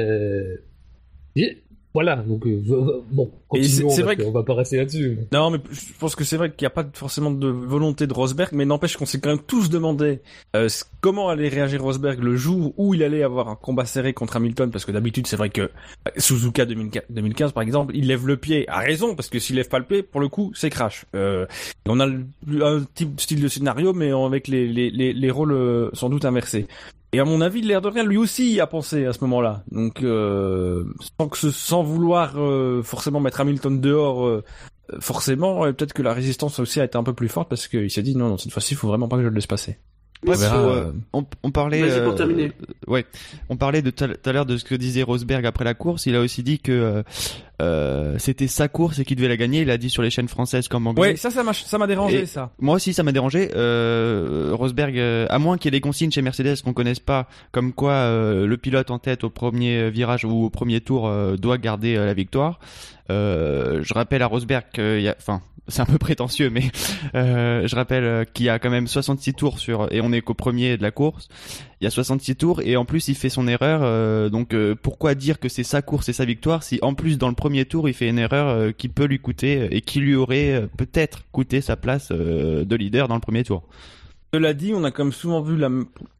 voilà, 1.95 2.17
donc 2.17 2.45
euh, 2.45 2.61
bon, 3.09 3.31
c'est 3.61 4.01
vrai 4.01 4.17
qu'on 4.17 4.31
va 4.33 4.43
pas 4.43 4.53
rester 4.53 4.75
là-dessus. 4.75 5.17
Non, 5.31 5.49
mais 5.49 5.59
je 5.71 5.97
pense 5.97 6.13
que 6.13 6.25
c'est 6.25 6.35
vrai 6.35 6.51
qu'il 6.51 6.65
n'y 6.65 6.67
a 6.67 6.71
pas 6.71 6.85
forcément 6.91 7.31
de 7.31 7.47
volonté 7.47 8.05
de 8.05 8.13
Rosberg, 8.13 8.49
mais 8.51 8.65
n'empêche 8.65 8.97
qu'on 8.97 9.05
s'est 9.05 9.21
quand 9.21 9.29
même 9.29 9.39
tous 9.39 9.69
demandé 9.69 10.19
euh, 10.57 10.67
comment 10.99 11.29
allait 11.29 11.47
réagir 11.47 11.81
Rosberg 11.81 12.19
le 12.19 12.35
jour 12.35 12.73
où 12.75 12.93
il 12.93 13.01
allait 13.01 13.23
avoir 13.23 13.47
un 13.47 13.55
combat 13.55 13.85
serré 13.85 14.11
contre 14.11 14.35
Hamilton, 14.35 14.71
parce 14.71 14.83
que 14.83 14.91
d'habitude 14.91 15.25
c'est 15.25 15.37
vrai 15.37 15.49
que 15.49 15.61
euh, 15.61 15.69
Suzuka 16.17 16.65
2015 16.65 17.53
par 17.53 17.63
exemple, 17.63 17.95
il 17.95 18.07
lève 18.07 18.27
le 18.27 18.35
pied 18.35 18.69
à 18.69 18.79
raison, 18.79 19.15
parce 19.15 19.29
que 19.29 19.39
s'il 19.39 19.55
lève 19.55 19.69
pas 19.69 19.79
le 19.79 19.85
pied, 19.85 20.03
pour 20.03 20.19
le 20.19 20.27
coup, 20.27 20.51
c'est 20.53 20.69
crash. 20.69 21.05
Euh, 21.15 21.45
on 21.87 22.01
a 22.01 22.07
un 22.07 22.83
type 22.93 23.21
style 23.21 23.41
de 23.41 23.47
scénario, 23.47 23.93
mais 23.93 24.11
avec 24.11 24.49
les, 24.49 24.67
les, 24.67 24.89
les, 24.89 25.13
les 25.13 25.31
rôles 25.31 25.89
sans 25.93 26.09
doute 26.09 26.25
inversés. 26.25 26.67
Et 27.13 27.19
à 27.19 27.25
mon 27.25 27.41
avis, 27.41 27.61
l'air 27.61 27.81
de 27.81 27.87
rien, 27.87 28.03
lui 28.03 28.17
aussi 28.17 28.53
y 28.53 28.59
a 28.59 28.67
pensé 28.67 29.05
à 29.05 29.13
ce 29.13 29.19
moment-là. 29.21 29.63
Donc, 29.71 30.03
euh, 30.03 30.83
sans, 31.19 31.27
que 31.29 31.37
sans 31.37 31.83
vouloir 31.83 32.33
euh, 32.37 32.81
forcément 32.83 33.19
mettre 33.19 33.41
Hamilton 33.41 33.79
dehors, 33.79 34.25
euh, 34.25 34.43
forcément, 34.99 35.61
peut-être 35.61 35.93
que 35.93 36.01
la 36.01 36.13
résistance 36.13 36.59
aussi 36.59 36.81
a 36.81 36.83
été 36.83 36.97
un 36.97 37.03
peu 37.03 37.13
plus 37.13 37.29
forte 37.29 37.49
parce 37.49 37.67
qu'il 37.67 37.89
s'est 37.89 38.03
dit 38.03 38.15
non, 38.15 38.29
non, 38.29 38.37
cette 38.37 38.51
fois-ci, 38.51 38.73
il 38.73 38.77
faut 38.77 38.87
vraiment 38.87 39.07
pas 39.07 39.17
que 39.17 39.23
je 39.23 39.29
le 39.29 39.35
laisse 39.35 39.47
passer. 39.47 39.77
Euh, 40.27 40.91
on, 41.13 41.25
on, 41.43 41.51
parlait. 41.51 41.81
pour 42.01 42.13
euh, 42.13 42.15
terminer. 42.15 42.51
ouais, 42.87 43.05
on 43.49 43.57
parlait 43.57 43.81
de 43.81 43.89
tout 43.91 44.05
à 44.25 44.31
l'heure 44.31 44.45
de 44.45 44.57
ce 44.57 44.63
que 44.63 44.75
disait 44.75 45.03
Rosberg 45.03 45.45
après 45.45 45.65
la 45.65 45.73
course. 45.73 46.05
Il 46.05 46.15
a 46.15 46.21
aussi 46.21 46.43
dit 46.43 46.59
que 46.59 47.03
euh, 47.61 48.15
c'était 48.17 48.47
sa 48.47 48.67
course 48.67 48.99
et 48.99 49.05
qu'il 49.05 49.17
devait 49.17 49.27
la 49.27 49.37
gagner. 49.37 49.61
Il 49.61 49.69
a 49.69 49.77
dit 49.77 49.89
sur 49.89 50.01
les 50.01 50.09
chaînes 50.09 50.27
françaises 50.27 50.67
comme 50.67 50.87
anglais. 50.87 51.01
Ouais, 51.01 51.15
ça, 51.15 51.31
ça 51.31 51.43
m'a, 51.43 51.53
ça 51.53 51.77
m'a 51.77 51.87
dérangé, 51.87 52.25
ça. 52.25 52.51
Moi 52.59 52.75
aussi, 52.75 52.93
ça 52.93 53.03
m'a 53.03 53.11
dérangé. 53.11 53.49
Rosberg, 54.53 54.97
à 55.29 55.39
moins 55.39 55.57
qu'il 55.57 55.65
y 55.65 55.75
ait 55.75 55.79
des 55.79 55.81
consignes 55.81 56.11
chez 56.11 56.21
Mercedes 56.21 56.61
qu'on 56.63 56.73
connaisse 56.73 56.99
pas, 56.99 57.27
comme 57.51 57.73
quoi 57.73 58.09
le 58.09 58.55
pilote 58.55 58.91
en 58.91 58.99
tête 58.99 59.23
au 59.23 59.29
premier 59.29 59.89
virage 59.89 60.25
ou 60.25 60.45
au 60.45 60.49
premier 60.49 60.81
tour 60.81 61.11
doit 61.37 61.57
garder 61.57 61.95
la 61.95 62.13
victoire. 62.13 62.59
je 63.09 63.93
rappelle 63.93 64.21
à 64.21 64.27
Rosberg 64.27 64.65
qu'il 64.73 65.01
y 65.01 65.07
a, 65.07 65.15
enfin, 65.17 65.41
c'est 65.67 65.81
un 65.81 65.85
peu 65.85 65.97
prétentieux, 65.97 66.49
mais 66.49 66.63
euh, 67.15 67.67
je 67.67 67.75
rappelle 67.75 68.03
euh, 68.03 68.25
qu'il 68.25 68.45
y 68.45 68.49
a 68.49 68.59
quand 68.59 68.69
même 68.69 68.87
66 68.87 69.33
tours 69.33 69.59
sur 69.59 69.91
et 69.91 70.01
on 70.01 70.11
est 70.11 70.21
qu'au 70.21 70.33
premier 70.33 70.77
de 70.77 70.83
la 70.83 70.91
course. 70.91 71.27
Il 71.85 71.89
y 71.89 71.89
a 71.89 71.91
66 71.91 72.35
tours 72.35 72.61
et 72.61 72.77
en 72.77 72.83
plus 72.83 73.09
il 73.09 73.13
fait 73.13 73.29
son 73.29 73.47
erreur. 73.47 73.81
Euh, 73.83 74.29
donc 74.29 74.55
euh, 74.55 74.73
pourquoi 74.73 75.13
dire 75.13 75.39
que 75.39 75.49
c'est 75.49 75.61
sa 75.61 75.83
course 75.83 76.09
et 76.09 76.13
sa 76.13 76.25
victoire 76.25 76.63
si 76.63 76.79
en 76.81 76.95
plus 76.95 77.19
dans 77.19 77.29
le 77.29 77.35
premier 77.35 77.65
tour 77.65 77.87
il 77.87 77.93
fait 77.93 78.09
une 78.09 78.17
erreur 78.17 78.75
qui 78.75 78.89
peut 78.89 79.05
lui 79.05 79.19
coûter 79.19 79.67
et 79.69 79.81
qui 79.81 79.99
lui 79.99 80.15
aurait 80.15 80.67
peut-être 80.77 81.25
coûté 81.31 81.61
sa 81.61 81.75
place 81.75 82.11
de 82.11 82.75
leader 82.75 83.07
dans 83.07 83.13
le 83.13 83.21
premier 83.21 83.43
tour? 83.43 83.67
Cela 84.33 84.55
dit, 84.55 84.73
on 84.73 84.83
a 84.83 84.89
quand 84.89 85.03
même 85.03 85.13
souvent 85.13 85.41
vu, 85.41 85.57
la, 85.57 85.69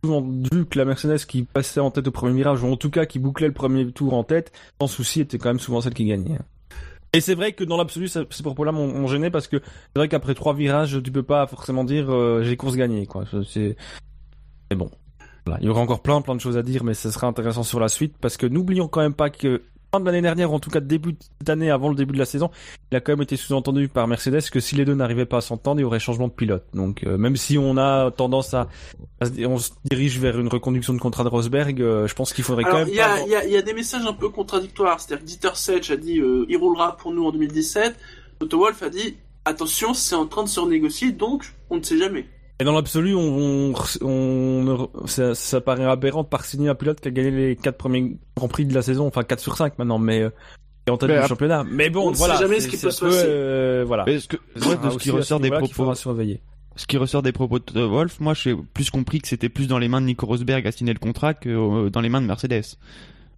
que 0.03 0.77
la 0.77 0.85
Mercedes 0.85 1.25
qui 1.25 1.41
passait 1.41 1.79
en 1.79 1.89
tête 1.89 2.07
au 2.07 2.11
premier 2.11 2.35
virage, 2.35 2.61
ou 2.61 2.67
en 2.67 2.77
tout 2.77 2.91
cas 2.91 3.07
qui 3.07 3.17
bouclait 3.17 3.47
le 3.47 3.53
premier 3.53 3.91
tour 3.91 4.13
en 4.13 4.23
tête, 4.23 4.53
sans 4.79 4.87
souci, 4.87 5.21
était 5.21 5.39
quand 5.39 5.49
même 5.49 5.59
souvent 5.59 5.81
celle 5.81 5.95
qui 5.95 6.05
gagnait. 6.05 6.37
Et 7.11 7.21
c'est 7.21 7.33
vrai 7.33 7.53
que 7.53 7.63
dans 7.63 7.77
l'absolu, 7.77 8.07
ces 8.07 8.25
propos-là 8.43 8.71
m'ont 8.71 9.07
gêné 9.07 9.31
parce 9.31 9.47
que 9.47 9.57
c'est 9.61 9.99
vrai 9.99 10.09
qu'après 10.09 10.35
trois 10.35 10.53
virages, 10.53 11.01
tu 11.03 11.11
peux 11.11 11.23
pas 11.23 11.47
forcément 11.47 11.83
dire 11.83 12.09
euh, 12.09 12.43
j'ai 12.43 12.55
course 12.55 12.75
gagnée, 12.75 13.07
quoi. 13.07 13.25
C'est 13.49 13.75
bon. 14.71 14.91
Voilà. 15.45 15.59
Il 15.61 15.67
y 15.67 15.69
aura 15.69 15.81
encore 15.81 16.01
plein, 16.01 16.21
plein 16.21 16.35
de 16.35 16.41
choses 16.41 16.57
à 16.57 16.63
dire, 16.63 16.83
mais 16.83 16.93
ce 16.93 17.11
sera 17.11 17.27
intéressant 17.27 17.63
sur 17.63 17.79
la 17.79 17.89
suite 17.89 18.15
parce 18.19 18.37
que 18.37 18.45
n'oublions 18.45 18.87
quand 18.87 19.01
même 19.01 19.13
pas 19.13 19.29
que 19.29 19.61
de 19.99 20.05
l'année 20.05 20.21
dernière, 20.21 20.51
en 20.51 20.59
tout 20.59 20.69
cas 20.69 20.79
début 20.79 21.13
de 21.13 21.17
cette 21.39 21.49
année, 21.49 21.69
avant 21.69 21.89
le 21.89 21.95
début 21.95 22.13
de 22.13 22.19
la 22.19 22.25
saison, 22.25 22.49
il 22.91 22.95
a 22.97 23.01
quand 23.01 23.13
même 23.13 23.21
été 23.21 23.35
sous-entendu 23.35 23.87
par 23.87 24.07
Mercedes 24.07 24.49
que 24.51 24.59
si 24.59 24.75
les 24.75 24.85
deux 24.85 24.95
n'arrivaient 24.95 25.25
pas 25.25 25.37
à 25.37 25.41
s'entendre, 25.41 25.79
il 25.79 25.83
y 25.83 25.85
aurait 25.85 25.99
changement 25.99 26.27
de 26.27 26.33
pilote. 26.33 26.65
Donc 26.73 27.03
euh, 27.03 27.17
même 27.17 27.35
si 27.35 27.57
on 27.57 27.77
a 27.77 28.11
tendance 28.11 28.53
à, 28.53 28.67
on 29.21 29.57
se 29.57 29.71
dirige 29.85 30.19
vers 30.19 30.39
une 30.39 30.47
reconduction 30.47 30.93
de 30.93 30.99
contrat 30.99 31.23
de 31.23 31.29
Rosberg, 31.29 31.81
euh, 31.81 32.07
je 32.07 32.15
pense 32.15 32.33
qu'il 32.33 32.43
faudrait 32.43 32.63
quand 32.63 32.79
même. 32.79 32.87
Il 32.89 32.95
y, 32.95 33.01
a, 33.01 33.45
y, 33.45 33.51
y 33.51 33.57
a 33.57 33.61
des 33.61 33.73
messages 33.73 34.05
un 34.05 34.13
peu 34.13 34.29
contradictoires. 34.29 34.99
C'est-à-dire 34.99 35.23
que 35.23 35.27
Dieter 35.27 35.55
Sedge 35.55 35.91
a 35.91 35.97
dit 35.97 36.19
euh, 36.19 36.45
il 36.49 36.57
roulera 36.57 36.97
pour 36.97 37.13
nous 37.13 37.25
en 37.25 37.31
2017. 37.31 37.95
Toto 38.39 38.59
Wolf 38.59 38.81
a 38.83 38.89
dit 38.89 39.17
attention, 39.45 39.93
c'est 39.93 40.15
en 40.15 40.25
train 40.25 40.43
de 40.43 40.49
se 40.49 40.59
renégocier, 40.59 41.11
donc 41.11 41.53
on 41.69 41.77
ne 41.77 41.83
sait 41.83 41.97
jamais. 41.97 42.27
Et 42.59 42.63
dans 42.63 42.73
l'absolu, 42.73 43.15
on, 43.15 43.73
on, 44.01 44.89
ça, 45.07 45.35
ça, 45.35 45.59
paraît 45.59 45.83
aberrant 45.83 46.23
de 46.23 46.27
par 46.27 46.45
signer 46.45 46.69
un 46.69 46.75
pilote 46.75 47.01
qui 47.01 47.09
a 47.09 47.11
gagné 47.11 47.31
les 47.31 47.55
quatre 47.57 47.77
premiers 47.77 48.15
Grands 48.37 48.47
Prix 48.47 48.65
de 48.65 48.73
la 48.73 48.81
saison, 48.81 49.07
enfin 49.07 49.23
4 49.23 49.39
sur 49.39 49.57
5 49.57 49.77
maintenant, 49.77 49.99
mais 49.99 50.21
euh, 50.21 50.29
en 50.89 50.97
tête 50.97 51.21
du 51.21 51.27
championnat. 51.27 51.65
Mais 51.69 51.89
bon, 51.89 52.09
on 52.09 52.11
voilà. 52.11 52.35
Sait 52.35 52.43
jamais 52.43 52.59
ce 52.59 52.67
qui 52.67 52.77
peut 52.77 52.91
se 52.91 53.03
passer. 53.03 53.25
Euh, 53.27 53.83
voilà. 53.85 54.05
ce, 54.05 54.27
que, 54.27 54.37
ce 54.55 54.97
qui 54.97 55.11
ressort 55.11 55.39
des 55.39 55.49
propos, 55.49 55.93
ce 56.75 56.87
qui 56.87 56.97
ressort 56.97 57.21
des 57.21 57.31
propos 57.31 57.59
de 57.59 57.81
Wolf, 57.81 58.19
moi 58.19 58.33
j'ai 58.33 58.55
plus 58.73 58.89
compris 58.89 59.19
que 59.19 59.27
c'était 59.27 59.49
plus 59.49 59.67
dans 59.67 59.77
les 59.79 59.87
mains 59.87 60.01
de 60.01 60.07
Nico 60.07 60.25
Rosberg 60.25 60.67
à 60.67 60.71
signer 60.71 60.93
le 60.93 60.99
contrat 60.99 61.33
que 61.33 61.49
euh, 61.49 61.89
dans 61.89 62.01
les 62.01 62.09
mains 62.09 62.21
de 62.21 62.27
Mercedes. 62.27 62.77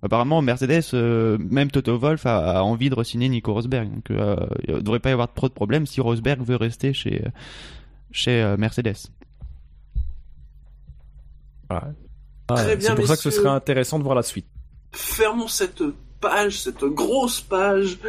Apparemment, 0.04 0.44
Mercedes, 0.44 0.84
euh, 0.94 1.38
même 1.40 1.72
Toto 1.72 1.98
Wolf 1.98 2.26
a, 2.28 2.60
a 2.60 2.62
envie 2.62 2.90
de 2.90 2.96
re-signer 2.96 3.30
Nico 3.30 3.54
Rosberg. 3.54 3.90
Donc, 3.92 4.12
euh, 4.12 4.36
il 4.68 4.76
ne 4.76 4.80
devrait 4.80 5.00
pas 5.00 5.10
y 5.10 5.14
avoir 5.14 5.34
trop 5.34 5.48
de 5.48 5.54
problèmes 5.54 5.88
si 5.88 6.02
Rosberg 6.02 6.42
veut 6.44 6.56
rester 6.56 6.94
chez 6.94 7.24
chez 8.12 8.42
euh, 8.42 8.58
Mercedes. 8.58 8.98
Voilà. 11.70 11.94
Ah, 12.50 12.56
c'est 12.80 12.96
pour 12.96 13.08
ça 13.08 13.16
que 13.16 13.22
ce 13.22 13.32
serait 13.32 13.50
intéressant 13.50 14.00
de 14.00 14.04
voir 14.04 14.16
la 14.16 14.24
suite. 14.24 14.48
Fermons 14.94 15.48
cette 15.48 15.84
page, 16.22 16.62
cette 16.62 16.84
grosse 16.86 17.42
page, 17.42 18.00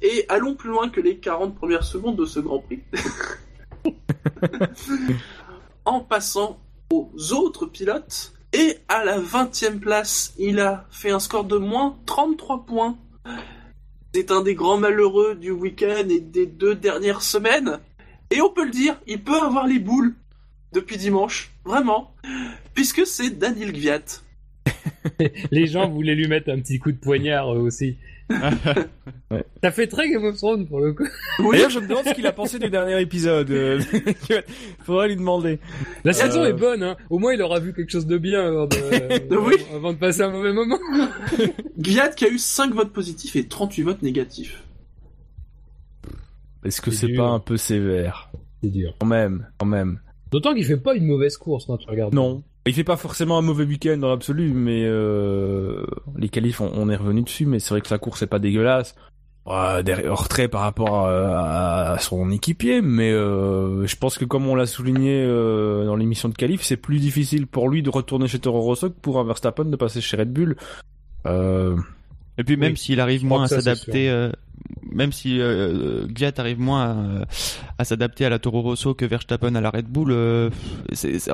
et 0.00 0.24
allons 0.28 0.54
plus 0.54 0.70
loin 0.70 0.88
que 0.88 1.00
les 1.00 1.18
40 1.18 1.56
premières 1.56 1.84
secondes 1.84 2.16
de 2.16 2.24
ce 2.24 2.38
Grand 2.38 2.60
Prix. 2.60 2.82
en 5.84 6.00
passant 6.00 6.58
aux 6.92 7.10
autres 7.32 7.66
pilotes, 7.66 8.32
et 8.52 8.78
à 8.88 9.04
la 9.04 9.18
20e 9.20 9.78
place, 9.78 10.34
il 10.38 10.60
a 10.60 10.86
fait 10.90 11.10
un 11.10 11.20
score 11.20 11.44
de 11.44 11.56
moins 11.56 11.96
33 12.06 12.64
points. 12.64 12.98
C'est 14.12 14.32
un 14.32 14.40
des 14.40 14.54
grands 14.54 14.78
malheureux 14.78 15.36
du 15.36 15.52
week-end 15.52 16.08
et 16.08 16.20
des 16.20 16.46
deux 16.46 16.74
dernières 16.74 17.22
semaines. 17.22 17.78
Et 18.30 18.40
on 18.40 18.50
peut 18.50 18.64
le 18.64 18.70
dire, 18.70 18.96
il 19.06 19.20
peut 19.20 19.40
avoir 19.40 19.66
les 19.66 19.78
boules 19.78 20.14
depuis 20.72 20.96
dimanche, 20.96 21.50
vraiment, 21.64 22.14
puisque 22.74 23.06
c'est 23.06 23.30
Daniel 23.30 23.72
Gviat. 23.72 24.22
les 25.50 25.66
gens 25.66 25.88
voulaient 25.88 26.14
lui 26.14 26.28
mettre 26.28 26.50
un 26.50 26.60
petit 26.60 26.78
coup 26.78 26.92
de 26.92 26.98
poignard 26.98 27.48
aussi. 27.48 27.96
ouais. 29.30 29.44
Ça 29.60 29.72
fait 29.72 29.88
très 29.88 30.08
Game 30.08 30.24
of 30.24 30.36
Thrones 30.36 30.68
pour 30.68 30.78
le 30.78 30.92
coup. 30.92 31.06
D'ailleurs, 31.50 31.70
je 31.70 31.80
me 31.80 31.88
demande 31.88 32.04
ce 32.04 32.14
qu'il 32.14 32.26
a 32.28 32.32
pensé 32.32 32.60
du 32.60 32.70
dernier 32.70 33.00
épisode. 33.00 33.50
Faudrait 34.84 35.08
lui 35.08 35.16
demander. 35.16 35.58
La 36.04 36.12
saison 36.12 36.44
est 36.44 36.52
bonne, 36.52 36.84
hein. 36.84 36.96
Au 37.08 37.18
moins, 37.18 37.34
il 37.34 37.42
aura 37.42 37.58
vu 37.58 37.72
quelque 37.72 37.90
chose 37.90 38.06
de 38.06 38.18
bien 38.18 38.46
avant 38.46 38.66
de, 38.66 39.36
oui. 39.36 39.56
avant 39.74 39.92
de 39.92 39.98
passer 39.98 40.22
un 40.22 40.30
mauvais 40.30 40.52
moment. 40.52 40.78
Gviat 41.78 42.10
qui 42.10 42.24
a 42.24 42.28
eu 42.28 42.38
5 42.38 42.72
votes 42.72 42.92
positifs 42.92 43.34
et 43.34 43.48
38 43.48 43.82
votes 43.82 44.02
négatifs. 44.02 44.62
Est-ce 46.64 46.80
que 46.80 46.90
c'est 46.90 47.14
pas 47.14 47.28
un 47.28 47.40
peu 47.40 47.56
sévère 47.56 48.30
C'est 48.62 48.70
dur. 48.70 48.94
Quand 49.00 49.06
même, 49.06 49.46
quand 49.58 49.66
même. 49.66 50.00
D'autant 50.30 50.54
qu'il 50.54 50.64
fait 50.64 50.76
pas 50.76 50.94
une 50.94 51.06
mauvaise 51.06 51.36
course 51.36 51.66
quand 51.66 51.78
tu 51.78 51.88
regardes. 51.88 52.14
Non. 52.14 52.42
Il 52.66 52.74
fait 52.74 52.84
pas 52.84 52.96
forcément 52.96 53.38
un 53.38 53.42
mauvais 53.42 53.64
week-end 53.64 53.96
dans 53.96 54.10
l'absolu, 54.10 54.52
mais 54.52 54.84
euh, 54.84 55.86
les 56.16 56.28
qualifs, 56.28 56.60
on, 56.60 56.70
on, 56.74 56.90
est 56.90 56.96
revenu 56.96 57.22
dessus, 57.22 57.46
mais 57.46 57.58
c'est 57.58 57.70
vrai 57.70 57.80
que 57.80 57.88
sa 57.88 57.98
course 57.98 58.22
est 58.22 58.26
pas 58.26 58.38
dégueulasse. 58.38 58.94
Euh, 59.46 59.82
retrait 60.10 60.48
par 60.48 60.60
rapport 60.60 61.06
à, 61.06 61.92
à, 61.92 61.98
son 61.98 62.30
équipier, 62.30 62.82
mais 62.82 63.10
euh, 63.10 63.86
je 63.86 63.96
pense 63.96 64.18
que 64.18 64.24
comme 64.24 64.46
on 64.46 64.54
l'a 64.54 64.66
souligné 64.66 65.24
euh, 65.24 65.86
dans 65.86 65.96
l'émission 65.96 66.28
de 66.28 66.34
qualif, 66.34 66.62
c'est 66.62 66.76
plus 66.76 66.98
difficile 66.98 67.46
pour 67.46 67.68
lui 67.68 67.82
de 67.82 67.90
retourner 67.90 68.28
chez 68.28 68.38
Toro 68.38 68.60
Rosso 68.60 68.90
que 68.90 69.00
pour 69.00 69.18
un 69.18 69.24
Verstappen 69.24 69.64
de 69.64 69.76
passer 69.76 70.00
chez 70.00 70.16
Red 70.18 70.32
Bull. 70.32 70.56
Euh, 72.40 72.42
et 72.42 72.44
puis 72.44 72.56
même 72.56 72.76
s'il 72.76 73.00
arrive 73.00 73.24
moins 73.24 73.44
à 73.44 73.48
s'adapter, 73.48 74.10
euh, 74.10 74.30
même 74.92 75.12
si 75.12 75.40
euh, 75.40 76.06
arrive 76.36 76.60
moins 76.60 77.24
à, 77.78 77.84
s'adapter 77.84 78.24
à 78.24 78.28
la 78.28 78.38
Toro 78.38 78.62
Rosso 78.62 78.94
que 78.94 79.04
Verstappen 79.04 79.54
à 79.54 79.60
la 79.60 79.70
Red 79.70 79.86
Bull, 79.86 80.10
euh, 80.10 80.50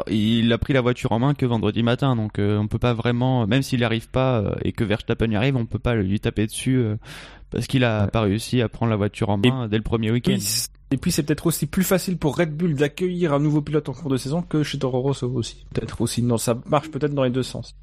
il 0.08 0.52
a 0.52 0.58
pris 0.58 0.72
la 0.72 0.80
voiture 0.80 1.12
en 1.12 1.18
main 1.18 1.34
que 1.34 1.46
vendredi 1.46 1.82
matin, 1.82 2.16
donc 2.16 2.38
euh, 2.38 2.58
on 2.58 2.68
peut 2.68 2.78
pas 2.78 2.94
vraiment, 2.94 3.46
même 3.46 3.62
s'il 3.62 3.80
n'y 3.80 3.84
arrive 3.84 4.08
pas 4.08 4.40
euh, 4.40 4.54
et 4.62 4.72
que 4.72 4.84
Verstappen 4.84 5.30
y 5.30 5.36
arrive, 5.36 5.56
on 5.56 5.66
peut 5.66 5.78
pas 5.78 5.94
lui 5.94 6.20
taper 6.20 6.46
dessus 6.46 6.84
parce 7.50 7.66
qu'il 7.66 7.84
a 7.84 8.08
pas 8.08 8.22
réussi 8.22 8.60
à 8.60 8.68
prendre 8.68 8.90
la 8.90 8.96
voiture 8.96 9.30
en 9.30 9.38
main 9.38 9.68
dès 9.68 9.76
le 9.76 9.82
premier 9.82 10.10
week-end. 10.10 10.36
Et 10.92 10.98
puis 10.98 11.10
c'est 11.10 11.24
peut-être 11.24 11.46
aussi 11.46 11.66
plus 11.66 11.82
facile 11.82 12.16
pour 12.16 12.36
Red 12.36 12.56
Bull 12.56 12.74
d'accueillir 12.74 13.32
un 13.32 13.40
nouveau 13.40 13.60
pilote 13.60 13.88
en 13.88 13.92
cours 13.92 14.10
de 14.10 14.16
saison 14.16 14.42
que 14.42 14.62
chez 14.62 14.78
Toro 14.78 15.00
Rosso 15.00 15.28
aussi. 15.28 15.66
Peut-être 15.74 16.00
aussi. 16.00 16.22
Non, 16.22 16.38
ça 16.38 16.56
marche 16.66 16.90
peut-être 16.90 17.12
dans 17.12 17.24
les 17.24 17.30
deux 17.30 17.42
sens. 17.42 17.74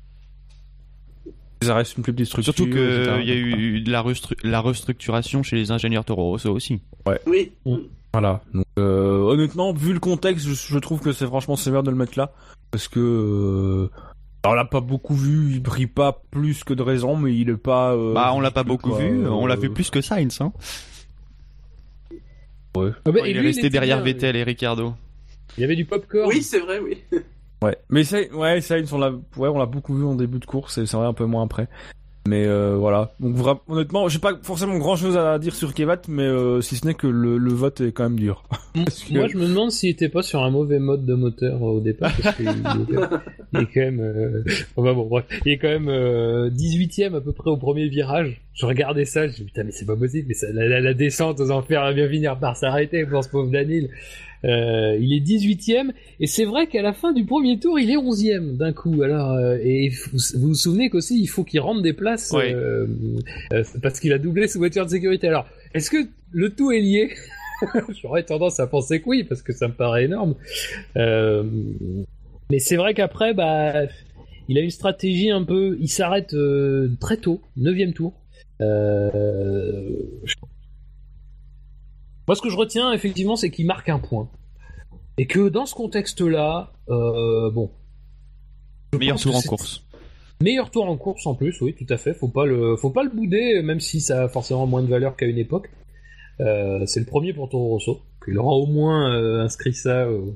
Ça 1.63 1.75
reste 1.75 1.97
une 1.97 2.03
plus 2.03 2.13
petite 2.13 2.27
structure. 2.27 2.53
Surtout 2.53 2.69
qu'il 2.69 3.27
y 3.27 3.31
a 3.31 3.35
eu 3.35 3.81
de 3.81 3.91
la, 3.91 4.03
la, 4.43 4.61
restructuration 4.61 5.43
chez 5.43 5.55
les 5.55 5.71
ingénieurs 5.71 6.05
Toro 6.05 6.29
Rosso 6.29 6.51
aussi. 6.51 6.81
Ouais. 7.05 7.19
Oui. 7.27 7.51
Voilà. 8.13 8.41
Donc, 8.53 8.65
euh, 8.77 9.19
honnêtement, 9.19 9.73
vu 9.73 9.93
le 9.93 9.99
contexte, 9.99 10.47
je, 10.47 10.53
je 10.53 10.79
trouve 10.79 11.01
que 11.01 11.11
c'est 11.11 11.25
franchement 11.25 11.55
sévère 11.55 11.83
de 11.83 11.89
le 11.89 11.97
mettre 11.97 12.17
là. 12.17 12.31
Parce 12.71 12.87
que... 12.87 12.99
Euh, 12.99 13.89
on 14.45 14.53
l'a 14.53 14.65
pas 14.65 14.81
beaucoup 14.81 15.15
vu, 15.15 15.53
il 15.53 15.61
brille 15.61 15.87
pas 15.87 16.21
plus 16.29 16.63
que 16.63 16.73
de 16.73 16.83
raison, 16.83 17.15
mais 17.15 17.33
il 17.33 17.49
est 17.49 17.57
pas... 17.57 17.93
Euh, 17.93 18.13
bah 18.13 18.33
on 18.35 18.41
l'a 18.41 18.51
pas 18.51 18.63
beaucoup 18.63 18.93
vu, 18.93 19.25
on 19.25 19.45
l'a 19.45 19.55
vu 19.55 19.69
plus 19.69 19.89
que 19.89 20.01
Sainz. 20.01 20.41
Hein. 20.41 20.51
Ouais. 22.75 22.91
Bah, 23.05 23.11
il 23.25 23.37
est 23.37 23.41
resté 23.41 23.69
derrière 23.69 24.01
Vettel 24.01 24.35
et 24.35 24.43
Ricardo. 24.43 24.95
Il 25.57 25.61
y 25.61 25.63
avait 25.63 25.75
du 25.75 25.85
popcorn. 25.85 26.27
Oui, 26.27 26.41
c'est 26.41 26.59
vrai, 26.59 26.79
oui. 26.79 26.97
Ouais, 27.63 27.77
mais 27.89 28.03
ça, 28.03 28.17
ouais, 28.33 28.59
ça, 28.59 28.75
on 28.91 28.97
l'a, 28.97 29.11
ouais, 29.37 29.47
on 29.47 29.57
l'a 29.57 29.65
beaucoup 29.65 29.95
vu 29.95 30.03
en 30.03 30.15
début 30.15 30.39
de 30.39 30.45
course 30.45 30.77
et 30.77 30.85
c'est 30.85 30.97
vrai 30.97 31.07
un 31.07 31.13
peu 31.13 31.25
moins 31.25 31.43
après. 31.43 31.69
Mais 32.27 32.45
euh, 32.45 32.75
voilà. 32.77 33.13
Donc 33.19 33.35
vraiment, 33.35 33.61
honnêtement, 33.67 34.07
j'ai 34.07 34.19
pas 34.19 34.31
forcément 34.41 34.77
grand 34.77 34.95
chose 34.95 35.17
à 35.17 35.37
dire 35.39 35.53
sur 35.53 35.73
Kevat, 35.73 36.03
mais 36.07 36.23
euh, 36.23 36.61
si 36.61 36.77
ce 36.77 36.87
n'est 36.87 36.93
que 36.93 37.07
le, 37.07 37.37
le, 37.37 37.51
vote 37.51 37.81
est 37.81 37.91
quand 37.91 38.03
même 38.03 38.17
dur. 38.17 38.43
Moi, 39.11 39.27
je 39.27 39.37
me 39.37 39.47
demande 39.47 39.71
s'il 39.71 39.89
était 39.89 40.07
pas 40.07 40.23
sur 40.23 40.41
un 40.41 40.49
mauvais 40.49 40.79
mode 40.79 41.05
de 41.05 41.15
moteur 41.15 41.61
au 41.61 41.81
départ, 41.81 42.13
parce 42.21 42.37
qu'il 42.37 42.47
est, 42.47 42.51
il 43.53 43.59
est 43.59 43.65
quand 43.65 43.81
même, 43.81 43.99
euh... 43.99 44.43
enfin, 44.77 44.93
bon, 44.93 45.05
bref, 45.07 45.25
il 45.45 45.51
est 45.51 45.57
quand 45.57 45.67
même 45.67 45.89
euh, 45.89 46.49
18ème 46.49 47.15
à 47.15 47.21
peu 47.21 47.33
près 47.33 47.49
au 47.49 47.57
premier 47.57 47.89
virage. 47.89 48.41
Je 48.53 48.65
regardais 48.65 49.05
ça, 49.05 49.27
je 49.27 49.33
me 49.33 49.37
dis 49.37 49.43
putain 49.45 49.63
mais 49.63 49.71
c'est 49.71 49.85
pas 49.85 49.97
possible, 49.97 50.27
mais 50.29 50.33
ça, 50.33 50.47
la, 50.53 50.79
la, 50.79 50.93
descente 50.93 51.41
aux 51.41 51.51
enfers 51.51 51.81
va 51.81 51.91
bien 51.91 52.07
finir 52.07 52.39
par 52.39 52.55
s'arrêter 52.55 53.05
pour 53.05 53.23
ce 53.23 53.29
pauvre 53.29 53.51
Daniel. 53.51 53.89
Euh, 54.45 54.97
il 54.99 55.13
est 55.13 55.21
18ème 55.25 55.91
et 56.19 56.27
c'est 56.27 56.43
vrai 56.43 56.67
qu'à 56.67 56.81
la 56.81 56.93
fin 56.93 57.13
du 57.13 57.25
premier 57.25 57.59
tour, 57.59 57.79
il 57.79 57.89
est 57.89 57.95
11ème 57.95 58.57
d'un 58.57 58.73
coup. 58.73 59.01
Alors 59.01 59.31
euh, 59.31 59.57
et 59.61 59.89
vous, 59.89 60.17
vous, 60.35 60.47
vous 60.49 60.53
souvenez 60.53 60.89
qu'aussi 60.89 61.19
il 61.21 61.27
faut 61.27 61.43
qu'il 61.43 61.59
rentre 61.61 61.81
des 61.81 61.93
places 61.93 62.31
Oui. 62.35 62.51
euh, 62.53 62.87
parce 63.81 63.99
qu'il 63.99 64.11
a 64.13 64.17
doublé 64.17 64.47
sa 64.47 64.59
voiture 64.59 64.85
de 64.85 64.89
sécurité. 64.91 65.27
Alors 65.27 65.45
est-ce 65.73 65.89
que 65.89 65.97
le 66.31 66.49
tout 66.49 66.71
est 66.71 66.81
lié 66.81 67.11
J'aurais 68.01 68.23
tendance 68.23 68.59
à 68.59 68.67
penser 68.67 68.99
que 69.01 69.09
oui 69.09 69.23
parce 69.23 69.41
que 69.41 69.53
ça 69.53 69.67
me 69.67 69.73
paraît 69.73 70.05
énorme. 70.05 70.35
Mais 70.95 72.59
c'est 72.59 72.75
vrai 72.75 72.93
qu'après, 72.93 73.33
bah, 73.33 73.83
il 74.49 74.57
a 74.57 74.61
une 74.61 74.69
stratégie 74.69 75.31
un 75.31 75.43
peu. 75.43 75.77
Il 75.79 75.87
s'arrête 75.87 76.35
très 76.99 77.17
tôt, 77.17 77.41
9 77.55 77.93
tour. 77.93 78.13
Euh, 78.61 79.89
moi, 82.27 82.35
ce 82.35 82.41
que 82.41 82.49
je 82.49 82.57
retiens, 82.57 82.91
effectivement, 82.93 83.35
c'est 83.35 83.49
qu'il 83.49 83.65
marque 83.65 83.89
un 83.89 83.99
point. 83.99 84.29
Et 85.17 85.27
que 85.27 85.49
dans 85.49 85.65
ce 85.65 85.75
contexte-là, 85.75 86.71
euh, 86.89 87.51
bon. 87.51 87.69
Meilleur 88.97 89.19
tour 89.19 89.35
en 89.35 89.41
course. 89.41 89.83
Meilleur 90.41 90.69
tour 90.71 90.89
en 90.89 90.97
course 90.97 91.25
en 91.27 91.35
plus, 91.35 91.61
oui, 91.61 91.73
tout 91.75 91.85
à 91.91 91.97
fait. 91.97 92.13
Faut 92.13 92.27
pas 92.27 92.45
le, 92.45 92.75
faut 92.77 92.89
pas 92.89 93.03
le 93.03 93.09
bouder, 93.09 93.61
même 93.63 93.79
si 93.79 94.01
ça 94.01 94.23
a 94.23 94.27
forcément 94.29 94.65
moins 94.67 94.81
de 94.81 94.87
valeur 94.87 95.15
qu'à 95.15 95.25
une 95.25 95.37
époque. 95.37 95.69
Euh, 96.39 96.83
c'est 96.87 96.99
le 96.99 97.05
premier 97.05 97.33
pour 97.33 97.47
Toro 97.49 97.67
Rosso. 97.69 98.01
Il 98.27 98.37
aura 98.39 98.55
au 98.55 98.65
moins 98.65 99.13
euh, 99.13 99.43
inscrit 99.43 99.73
ça 99.73 100.07
au, 100.09 100.35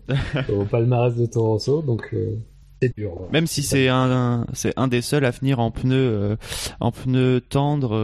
au 0.53 0.65
palmarès 0.65 1.15
de 1.15 1.25
Toro 1.25 1.53
Rosso, 1.53 1.81
donc 1.81 2.09
euh, 2.13 2.35
c'est 2.81 2.95
dur. 2.95 3.13
voilà. 3.15 3.31
Même 3.31 3.47
si 3.47 3.63
c'est 3.63 3.87
un, 3.89 4.11
un- 4.11 4.45
c'est 4.53 4.73
un 4.77 4.87
des 4.87 5.01
seuls 5.01 5.25
à 5.25 5.31
finir 5.31 5.59
en 5.59 5.71
pneu 5.71 6.37
en 6.79 6.91
pneu 6.91 7.41
tendre 7.41 7.97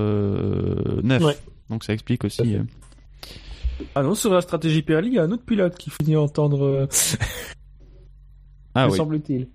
neuf. 1.03 1.23
Ouais. 1.23 1.37
Donc 1.69 1.83
ça 1.83 1.93
explique 1.93 2.23
aussi. 2.23 2.57
Ah 3.95 4.03
non, 4.03 4.15
sur 4.15 4.33
la 4.33 4.41
stratégie 4.41 4.81
Pirelli, 4.81 5.07
il 5.09 5.13
y 5.15 5.19
a 5.19 5.23
un 5.23 5.31
autre 5.31 5.43
pilote 5.45 5.75
qui 5.77 5.89
finit 5.89 6.15
à 6.15 6.21
entendre, 6.21 6.63
euh, 6.65 6.87
Ah 8.75 8.85
me 8.87 8.91
oui. 8.91 8.97
semble-t-il. 8.97 9.47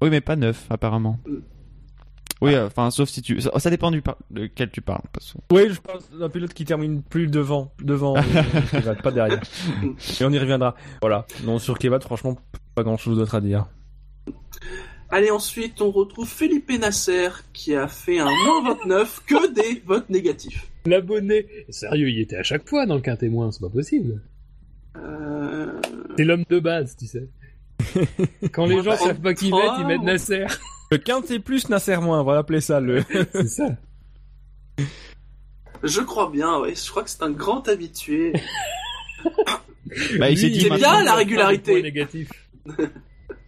Oui, 0.00 0.10
mais 0.10 0.20
pas 0.20 0.36
neuf 0.36 0.66
apparemment. 0.70 1.18
Oui, 2.40 2.54
euh, 2.54 2.66
enfin 2.66 2.90
sauf 2.90 3.08
si 3.08 3.22
tu 3.22 3.40
ça, 3.40 3.56
ça 3.60 3.70
dépend 3.70 3.92
du 3.92 4.02
par... 4.02 4.16
de 4.30 4.46
quel 4.46 4.70
tu 4.70 4.80
parles. 4.80 5.04
parce 5.12 5.32
que- 5.34 5.38
Oui, 5.54 5.68
je 5.70 5.80
pense 5.80 6.10
d'un 6.10 6.28
pilote 6.28 6.52
qui 6.52 6.64
termine 6.64 7.00
plus 7.02 7.28
devant, 7.28 7.72
devant 7.80 8.16
euh, 8.16 8.20
Kevat, 8.72 8.96
pas 8.96 9.12
derrière. 9.12 9.40
Et 10.20 10.24
on 10.24 10.30
y 10.30 10.38
reviendra. 10.38 10.74
Voilà. 11.00 11.24
Non, 11.44 11.58
sur 11.60 11.78
Kevat, 11.78 12.00
franchement, 12.00 12.36
pas 12.74 12.82
grand-chose 12.82 13.16
d'autre 13.16 13.36
à 13.36 13.40
dire. 13.40 13.66
Allez, 15.08 15.30
ensuite, 15.30 15.80
on 15.80 15.90
retrouve 15.92 16.26
Felipe 16.28 16.70
Nasser 16.80 17.28
qui 17.52 17.74
a 17.76 17.86
fait 17.86 18.18
un 18.18 18.24
moins 18.46 18.74
29 18.74 19.22
que 19.26 19.52
des 19.52 19.80
votes 19.86 20.10
négatifs. 20.10 20.68
L'abonné, 20.86 21.46
sérieux, 21.68 22.08
il 22.08 22.20
était 22.20 22.36
à 22.36 22.42
chaque 22.42 22.68
fois 22.68 22.86
dans 22.86 22.96
le 22.96 23.00
quintet 23.00 23.28
moins, 23.28 23.52
c'est 23.52 23.60
pas 23.60 23.68
possible. 23.68 24.20
Euh... 24.96 25.80
C'est 26.16 26.24
l'homme 26.24 26.44
de 26.48 26.58
base, 26.58 26.96
tu 26.96 27.06
sais. 27.06 27.28
Quand 28.52 28.66
les 28.66 28.82
gens 28.82 28.96
savent 28.96 29.20
pas 29.20 29.34
qui 29.34 29.50
mettre, 29.50 29.76
ils 29.80 29.86
mettent 29.86 30.02
Nasser. 30.02 30.46
Le 30.90 30.98
quintet 30.98 31.38
plus 31.38 31.68
Nasser 31.68 31.96
moins, 31.96 32.20
on 32.20 32.24
va 32.24 32.34
l'appeler 32.34 32.60
ça 32.60 32.80
le. 32.80 33.02
C'est 33.32 33.48
ça. 33.48 33.68
Je 35.82 36.00
crois 36.00 36.30
bien, 36.30 36.60
ouais. 36.60 36.74
Je 36.74 36.90
crois 36.90 37.02
que 37.02 37.10
c'est 37.10 37.22
un 37.22 37.30
grand 37.30 37.66
habitué. 37.68 38.32
Bah, 40.18 40.30
il 40.30 40.38
s'est 40.38 40.48
dit 40.48 40.60
c'est 40.60 40.70
bien, 40.70 41.02
la 41.02 41.14
régularité. 41.14 41.92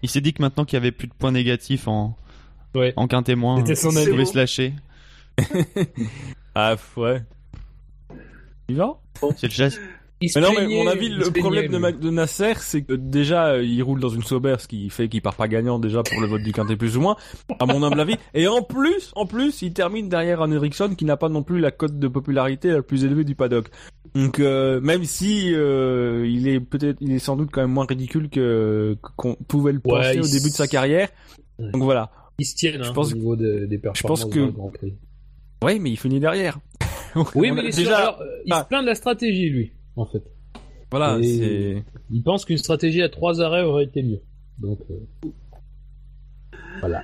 Il 0.03 0.09
s'est 0.11 0.21
dit 0.21 0.33
que 0.33 0.43
maintenant 0.43 0.65
qu'il 0.65 0.77
y 0.77 0.79
avait 0.79 0.91
plus 0.91 1.07
de 1.07 1.15
points 1.15 1.31
négatifs 1.31 1.87
en 1.87 2.17
Ouais. 2.75 2.93
en 2.97 3.07
témoin, 3.23 3.59
il 3.59 3.65
pouvait 4.11 4.25
se 4.25 4.37
lâcher. 4.37 4.75
Ah, 6.55 6.77
ouais. 6.97 7.23
Il 8.69 8.77
va 8.77 8.99
C'est 9.37 9.47
le 9.49 9.53
geste. 9.53 9.81
Mais 10.23 10.41
non, 10.41 10.49
mais 10.57 10.67
mon 10.67 10.87
avis, 10.87 11.11
le 11.11 11.31
problème 11.31 11.71
de, 11.71 12.11
Nasser, 12.11 12.55
c'est 12.59 12.83
que 12.83 12.95
déjà, 12.95 13.49
euh, 13.49 13.63
il 13.65 13.83
roule 13.83 14.01
dans 14.01 14.09
une 14.09 14.23
Sauber, 14.23 14.57
ce 14.59 14.69
qui 14.69 14.89
fait 14.89 15.09
qu'il 15.09 15.21
part 15.21 15.35
pas 15.35 15.49
gagnant 15.49 15.79
déjà 15.79 16.03
pour 16.03 16.19
le 16.21 16.27
vote 16.27 16.43
du 16.43 16.53
quintet 16.53 16.77
plus 16.77 16.97
ou 16.97 17.01
moins, 17.03 17.17
à 17.59 17.67
mon 17.67 17.83
humble 17.83 18.01
avis. 18.01 18.15
Et 18.33 18.47
en 18.49 18.63
plus, 18.63 19.13
en 19.17 19.27
plus, 19.27 19.61
il 19.61 19.73
termine 19.75 20.09
derrière 20.09 20.41
un 20.41 20.51
Ericsson 20.51 20.95
qui 20.97 21.05
n'a 21.05 21.17
pas 21.19 21.29
non 21.29 21.43
plus 21.43 21.61
la 21.61 21.71
cote 21.71 21.99
de 21.99 22.09
popularité 22.09 22.71
la 22.71 22.83
plus 22.83 23.05
élevée 23.05 23.25
du 23.25 23.35
paddock. 23.35 23.67
Donc, 24.15 24.39
euh, 24.39 24.81
même 24.81 25.05
si 25.05 25.53
euh, 25.53 26.27
il 26.27 26.49
est 26.49 26.61
peut-être, 26.61 26.97
il 27.01 27.13
est 27.13 27.19
sans 27.19 27.37
doute 27.37 27.51
quand 27.53 27.61
même 27.61 27.73
moins 27.73 27.87
ridicule 27.87 28.31
que 28.31 28.97
qu'on 29.17 29.35
pouvait 29.35 29.73
le 29.73 29.81
penser 29.81 30.21
au 30.21 30.27
début 30.27 30.49
de 30.51 30.55
sa 30.55 30.69
carrière. 30.69 31.09
Donc 31.59 31.83
voilà. 31.83 32.11
Ils 32.39 32.47
se 32.47 32.55
tiennent 32.55 32.83
Je 32.83 32.89
hein, 32.89 32.93
pense 32.95 33.13
au 33.13 33.17
niveau 33.17 33.37
de- 33.37 33.67
des 33.67 33.79
performances 33.79 34.25
que- 34.25 34.39
dans 34.39 34.47
le 34.47 34.53
Grand 34.53 34.71
Prix. 34.71 34.95
Oui, 35.65 35.79
mais 35.81 35.91
il 35.91 35.97
finit 35.97 36.21
derrière. 36.21 36.59
oui, 37.35 37.51
mais 37.51 37.71
déjà, 37.71 38.19
euh, 38.21 38.25
il 38.45 38.53
se 38.53 38.59
ah. 38.59 38.65
plaint 38.65 38.83
de 38.83 38.89
la 38.89 38.95
stratégie, 38.95 39.49
lui, 39.49 39.73
en 39.97 40.05
fait. 40.05 40.23
Voilà, 40.91 41.19
c'est. 41.23 41.83
Il 42.11 42.23
pense 42.23 42.45
qu'une 42.45 42.59
stratégie 42.59 43.03
à 43.03 43.09
trois 43.09 43.41
arrêts 43.41 43.63
aurait 43.63 43.85
été 43.85 44.03
mieux. 44.03 44.21
Donc, 44.59 44.79
euh, 44.91 45.31
voilà. 46.81 47.03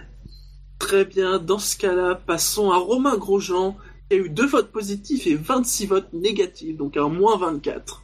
Très 0.78 1.04
bien, 1.04 1.38
dans 1.38 1.58
ce 1.58 1.76
cas-là, 1.76 2.14
passons 2.14 2.70
à 2.70 2.76
Romain 2.76 3.16
Grosjean, 3.16 3.76
qui 4.08 4.16
a 4.16 4.20
eu 4.20 4.28
deux 4.28 4.46
votes 4.46 4.70
positifs 4.70 5.26
et 5.26 5.34
26 5.34 5.86
votes 5.86 6.12
négatifs, 6.12 6.76
donc 6.76 6.96
un 6.96 7.08
moins 7.08 7.36
24. 7.38 8.02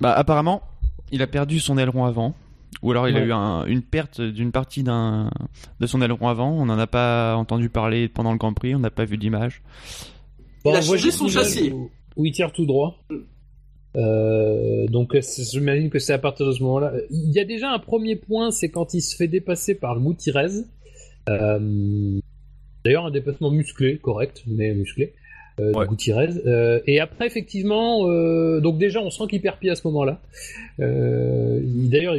Bah, 0.00 0.12
apparemment, 0.12 0.62
il 1.10 1.22
a 1.22 1.26
perdu 1.26 1.60
son 1.60 1.78
aileron 1.78 2.04
avant. 2.04 2.34
Ou 2.82 2.90
alors 2.90 3.08
il 3.08 3.16
a 3.16 3.24
eu 3.24 3.32
une 3.70 3.82
perte 3.82 4.20
d'une 4.20 4.52
partie 4.52 4.82
d'un 4.82 5.30
de 5.80 5.86
son 5.86 6.02
aileron 6.02 6.28
avant. 6.28 6.50
On 6.50 6.66
n'en 6.66 6.78
a 6.78 6.86
pas 6.86 7.36
entendu 7.36 7.68
parler 7.68 8.08
pendant 8.08 8.32
le 8.32 8.38
Grand 8.38 8.52
Prix. 8.52 8.74
On 8.74 8.80
n'a 8.80 8.90
pas 8.90 9.04
vu 9.04 9.16
d'image. 9.16 9.62
il 10.64 10.72
a 10.72 10.82
changé 10.82 11.10
son 11.10 11.28
châssis. 11.28 11.72
Où, 12.16 12.26
il 12.26 12.32
tire 12.32 12.52
tout 12.52 12.66
droit. 12.66 12.98
Mm. 13.08 13.16
Euh, 13.94 14.86
donc 14.86 15.14
j'imagine 15.50 15.90
que 15.90 15.98
c'est 15.98 16.14
à 16.14 16.18
partir 16.18 16.46
de 16.46 16.52
ce 16.52 16.62
moment-là. 16.62 16.92
Il 17.10 17.30
y 17.30 17.38
a 17.38 17.44
déjà 17.44 17.70
un 17.70 17.78
premier 17.78 18.16
point, 18.16 18.50
c'est 18.50 18.70
quand 18.70 18.94
il 18.94 19.02
se 19.02 19.16
fait 19.16 19.28
dépasser 19.28 19.74
par 19.74 20.00
Gutiérrez. 20.00 20.64
Euh, 21.28 22.20
D'ailleurs 22.84 23.06
un 23.06 23.10
dépassement 23.10 23.50
musclé, 23.50 23.98
correct, 23.98 24.42
mais 24.46 24.74
musclé. 24.74 25.14
Euh, 25.60 25.72
euh, 26.46 26.80
et 26.86 27.00
après, 27.00 27.26
effectivement, 27.26 28.08
euh, 28.08 28.60
donc 28.60 28.78
déjà, 28.78 29.00
on 29.00 29.10
sent 29.10 29.24
qu'il 29.28 29.40
perd 29.40 29.58
pied 29.58 29.70
à 29.70 29.74
ce 29.74 29.86
moment-là. 29.88 30.20
Euh, 30.80 31.60
D'ailleurs, 31.62 32.14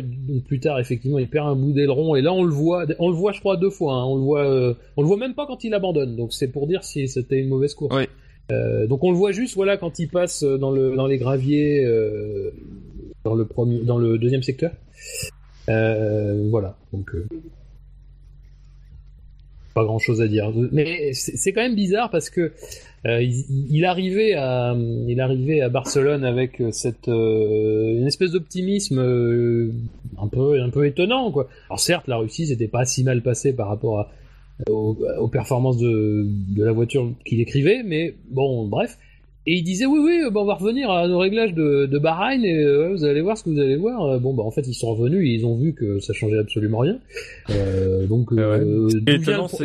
plus 0.48 0.60
tard, 0.60 0.80
effectivement, 0.80 1.18
il 1.20 1.28
perd 1.28 1.48
un 1.48 1.56
bout 1.56 1.72
d'aileron, 1.72 2.16
et 2.16 2.22
là, 2.22 2.34
on 2.34 2.44
le 2.44 2.52
voit, 2.52 2.86
on 3.00 3.10
le 3.10 3.16
voit, 3.16 3.32
je 3.32 3.40
crois, 3.40 3.58
deux 3.58 3.70
fois. 3.70 3.96
Hein. 3.96 4.06
on 4.06 4.16
le 4.16 4.22
voit, 4.22 4.76
on 4.98 5.02
le 5.02 5.08
voit 5.08 5.18
même 5.18 5.34
pas 5.34 5.48
quand 5.48 5.64
il 5.64 5.74
abandonne. 5.74 6.16
Donc, 6.16 6.34
c'est 6.34 6.48
pour 6.48 6.68
dire 6.68 6.84
si 6.84 7.08
c'était 7.08 7.40
une 7.40 7.50
mauvaise 7.50 7.74
course. 7.74 7.96
Donc, 8.50 9.04
on 9.04 9.12
le 9.12 9.18
voit 9.18 9.32
juste, 9.32 9.56
voilà, 9.56 9.78
quand 9.78 10.00
il 10.00 10.10
passe 10.10 10.44
dans 10.44 10.72
le 10.72 10.96
dans 10.96 11.08
les 11.08 11.18
graviers, 11.18 11.88
dans 13.24 13.36
le 13.36 13.46
premier, 13.46 13.80
dans 13.80 13.98
le 13.98 14.18
deuxième 14.18 14.44
secteur. 14.44 14.72
voilà. 15.68 16.78
Donc 16.92 17.12
pas 19.74 19.84
grand 19.84 20.00
chose 20.00 20.22
à 20.22 20.28
dire. 20.28 20.52
Mais 20.72 21.14
c'est 21.14 21.54
quand 21.54 21.62
même 21.62 21.76
bizarre 21.76 22.10
parce 22.10 22.30
que 22.30 22.52
euh, 23.06 23.22
il, 23.22 23.86
arrivait 23.86 24.34
à, 24.34 24.76
il 25.08 25.20
arrivait 25.20 25.62
à 25.62 25.70
Barcelone 25.70 26.24
avec 26.24 26.62
euh, 26.62 26.72
cette 26.72 27.10
euh, 27.10 27.98
une 27.98 28.08
espèce 28.08 28.32
d'optimisme 28.32 29.00
un 30.18 30.28
peu 30.28 30.62
un 30.62 30.70
peu 30.70 30.86
étonnant 30.86 31.32
quoi. 31.32 31.50
Alors 31.70 31.80
certes, 31.80 32.08
la 32.08 32.18
Russie 32.18 32.48
c'était 32.48 32.70
pas 32.70 32.86
si 32.86 33.04
mal 33.04 33.22
passé 33.22 33.54
par 33.54 33.68
rapport 33.68 34.00
à, 34.00 34.10
aux, 34.70 35.28
performances 35.28 35.78
de, 35.78 36.26
de 36.56 36.64
la 36.64 36.72
voiture 36.72 37.12
qu'il 37.26 37.42
écrivait, 37.42 37.84
mais 37.84 38.16
bon, 38.30 38.68
bref. 38.68 38.98
Et 39.46 39.56
il 39.56 39.64
disait 39.64 39.86
oui 39.86 40.00
oui 40.02 40.22
bah, 40.32 40.40
on 40.40 40.46
va 40.46 40.54
revenir 40.54 40.90
à 40.90 41.06
nos 41.08 41.20
réglages 41.20 41.54
de, 41.54 41.86
de 41.86 42.00
Bahreïn 42.00 42.46
et 42.46 42.64
euh, 42.64 42.94
vous 42.94 43.04
allez 43.04 43.22
voir 43.22 43.38
ce 43.38 43.44
que 43.44 43.50
vous 43.50 43.60
allez 43.60 43.76
voir. 43.76 44.02
Euh, 44.06 44.18
bon 44.18 44.34
bah 44.34 44.44
en 44.44 44.52
fait 44.52 44.66
ils 44.68 44.74
sont 44.74 44.94
revenus 44.96 45.28
et 45.28 45.34
ils 45.34 45.46
ont 45.46 45.58
vu 45.58 45.74
que 45.74 46.00
ça 46.00 46.14
changeait 46.14 46.40
absolument 46.40 46.80
rien. 46.80 46.98
Euh, 47.50 48.06
donc 48.06 48.32
euh, 48.32 48.88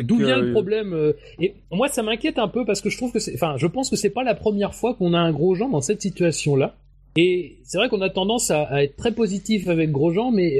d'où 0.02 0.16
vient, 0.16 0.38
le 0.38 0.50
problème 0.50 1.14
Et 1.38 1.54
moi 1.70 1.86
ça 1.88 2.02
m'inquiète 2.02 2.38
un 2.38 2.48
peu 2.48 2.64
parce 2.64 2.80
que 2.80 2.90
je 2.90 2.96
trouve 2.96 3.12
que 3.12 3.20
c'est, 3.20 3.34
enfin 3.34 3.54
je 3.56 3.68
pense 3.68 3.88
que 3.88 3.94
c'est 3.94 4.10
pas 4.10 4.24
la 4.24 4.34
première 4.34 4.74
fois 4.74 4.94
qu'on 4.94 5.14
a 5.14 5.18
un 5.18 5.30
gros 5.30 5.54
Jean 5.54 5.68
dans 5.68 5.80
cette 5.80 6.02
situation 6.02 6.56
là. 6.56 6.74
Et 7.16 7.58
c'est 7.64 7.78
vrai 7.78 7.88
qu'on 7.88 8.02
a 8.02 8.10
tendance 8.10 8.50
à, 8.50 8.62
à, 8.62 8.82
être 8.82 8.96
très 8.96 9.12
positif 9.12 9.68
avec 9.68 9.90
Grosjean, 9.90 10.30
mais 10.32 10.58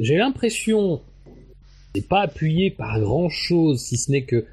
j'ai 0.00 0.16
l'impression 0.16 1.00
c'est 1.94 2.08
pas 2.08 2.22
appuyé 2.22 2.70
par 2.70 3.00
grand 3.00 3.28
chose 3.28 3.80
si 3.80 3.96
ce 3.96 4.10
n'est 4.10 4.24
que 4.24 4.44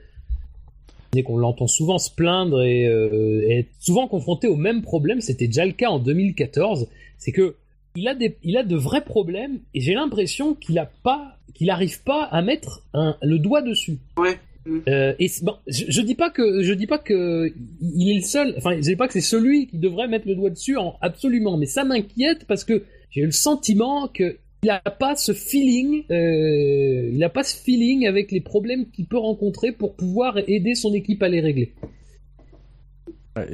qu'on 1.20 1.38
l'entend 1.38 1.68
souvent 1.68 1.98
se 1.98 2.10
plaindre 2.10 2.64
et, 2.64 2.86
euh, 2.88 3.46
être 3.50 3.70
souvent 3.80 4.08
confronté 4.08 4.48
au 4.48 4.56
même 4.56 4.82
problème. 4.82 5.22
C'était 5.22 5.48
déjà 5.48 5.66
le 5.66 5.74
cas 5.74 5.90
en 5.90 6.00
2014. 6.00 6.88
C'est 7.18 7.32
que 7.32 7.56
il 7.96 8.08
a 8.08 8.16
des, 8.16 8.38
il 8.44 8.56
a 8.56 8.64
de 8.64 8.76
vrais 8.76 9.04
problèmes 9.04 9.60
et 9.74 9.82
j'ai 9.82 9.94
l'impression 9.94 10.56
qu'il 10.56 10.80
a 10.80 10.90
pas, 11.04 11.38
qu'il 11.54 11.70
arrive 11.70 12.02
pas 12.04 12.24
à 12.24 12.42
mettre 12.42 12.84
un, 12.94 13.18
le 13.22 13.38
doigt 13.38 13.62
dessus. 13.62 13.98
Ouais. 14.18 14.40
Euh, 14.88 15.14
et 15.20 15.30
bon, 15.42 15.56
je, 15.68 16.02
dis 16.02 16.16
pas 16.16 16.30
que 16.30 16.62
je 16.62 16.74
dis 16.74 16.86
pas 16.86 17.00
que 17.00 17.52
il 17.82 18.12
est 18.12 18.16
le 18.16 18.22
seul. 18.22 18.54
Enfin, 18.58 18.76
je 18.76 18.82
dis 18.82 18.96
pas 18.96 19.08
que 19.08 19.14
c'est 19.14 19.22
celui 19.22 19.68
qui 19.68 19.78
devrait 19.78 20.08
mettre 20.08 20.28
le 20.28 20.36
doigt 20.36 20.52
dessus, 20.52 20.78
en, 20.78 20.96
absolument. 21.02 21.58
Mais 21.58 21.66
ça 21.66 21.84
m'inquiète 21.84 22.46
parce 22.46 22.64
que 22.64 22.84
j'ai 23.10 23.24
le 23.24 23.32
sentiment 23.32 24.08
que 24.08 24.38
il 24.64 24.68
n'a 24.68 24.80
pas 24.80 25.16
ce 25.16 25.34
feeling, 25.34 26.04
euh, 26.12 27.30
pas 27.30 27.44
ce 27.44 27.56
feeling 27.56 28.06
avec 28.06 28.32
les 28.32 28.42
problèmes 28.42 28.90
qu'il 28.92 29.08
peut 29.08 29.18
rencontrer 29.18 29.72
pour 29.72 29.96
pouvoir 29.96 30.38
aider 30.48 30.76
son 30.76 30.94
équipe 30.94 31.24
à 31.24 31.30
les 31.30 31.42
régler. 31.42 31.74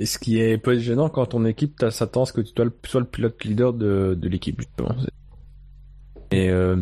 Ce 0.04 0.18
qui 0.18 0.40
est 0.40 0.58
peu 0.58 0.78
gênant 0.80 1.08
quand 1.08 1.28
ton 1.28 1.46
équipe, 1.46 1.76
t'as 1.78 1.92
sa 1.92 2.08
tendance 2.08 2.32
que 2.32 2.42
tu 2.42 2.52
sois 2.54 3.00
le 3.00 3.06
pilote 3.06 3.44
leader 3.46 3.74
de, 3.74 4.18
l'équipe. 4.24 4.62
Et 6.32 6.50
euh, 6.50 6.76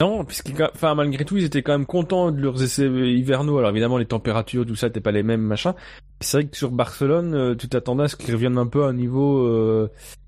non, 0.00 0.26
enfin 0.74 0.94
malgré 0.96 1.24
tout, 1.24 1.36
ils 1.36 1.44
étaient 1.44 1.62
quand 1.62 1.72
même 1.72 1.86
contents 1.86 2.32
de 2.32 2.40
leurs 2.40 2.60
essais 2.60 2.88
hivernaux. 2.88 3.58
Alors 3.58 3.70
évidemment, 3.70 3.98
les 3.98 4.06
températures, 4.06 4.66
tout 4.66 4.74
ça, 4.74 4.88
n'étaient 4.88 5.00
pas 5.00 5.12
les 5.12 5.22
mêmes, 5.22 5.42
machin. 5.42 5.74
C'est 6.20 6.38
vrai 6.38 6.46
que 6.46 6.56
sur 6.56 6.72
Barcelone, 6.72 7.34
euh, 7.34 7.54
tu 7.54 7.68
t'attendais 7.68 8.04
à 8.04 8.08
ce 8.08 8.16
qu'ils 8.16 8.34
reviennent 8.34 8.58
un 8.58 8.66
peu 8.66 8.84
à 8.84 8.88
un 8.88 8.94
niveau 8.94 9.46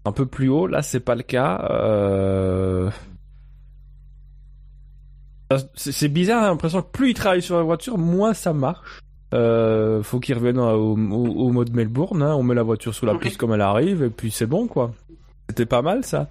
un 0.05 0.13
peu 0.13 0.27
plus 0.27 0.49
haut. 0.49 0.69
Là, 0.69 0.83
c'est 0.83 1.01
pas 1.01 1.17
le 1.17 1.23
cas. 1.25 2.93
C'est 5.75 6.09
bizarre, 6.09 6.43
j'ai 6.43 6.49
l'impression 6.49 6.83
que 6.83 6.91
plus 6.91 7.11
ils 7.11 7.15
travaillent 7.15 7.43
sur 7.43 7.57
la 7.57 7.63
voiture, 7.63 7.99
moins 7.99 8.35
ça 8.35 8.53
marche. 8.53 9.01
Euh, 9.35 10.03
faut 10.03 10.21
qu'ils 10.21 10.37
reviennent 10.37 10.59
au, 10.59 10.93
au, 10.93 11.51
mode 11.51 11.75
Melbourne, 11.75 12.23
hein. 12.23 12.35
on 12.35 12.43
met 12.43 12.55
la 12.55 12.63
voiture 12.63 12.95
sous 12.95 13.07
la 13.07 13.17
piste 13.17 13.37
comme 13.37 13.53
elle 13.53 13.61
arrive, 13.61 14.03
et 14.03 14.11
puis 14.11 14.31
c'est 14.31 14.47
bon, 14.47 14.67
quoi. 14.67 14.93
C'était 15.49 15.67
pas 15.67 15.83
mal, 15.83 16.05
ça. 16.05 16.29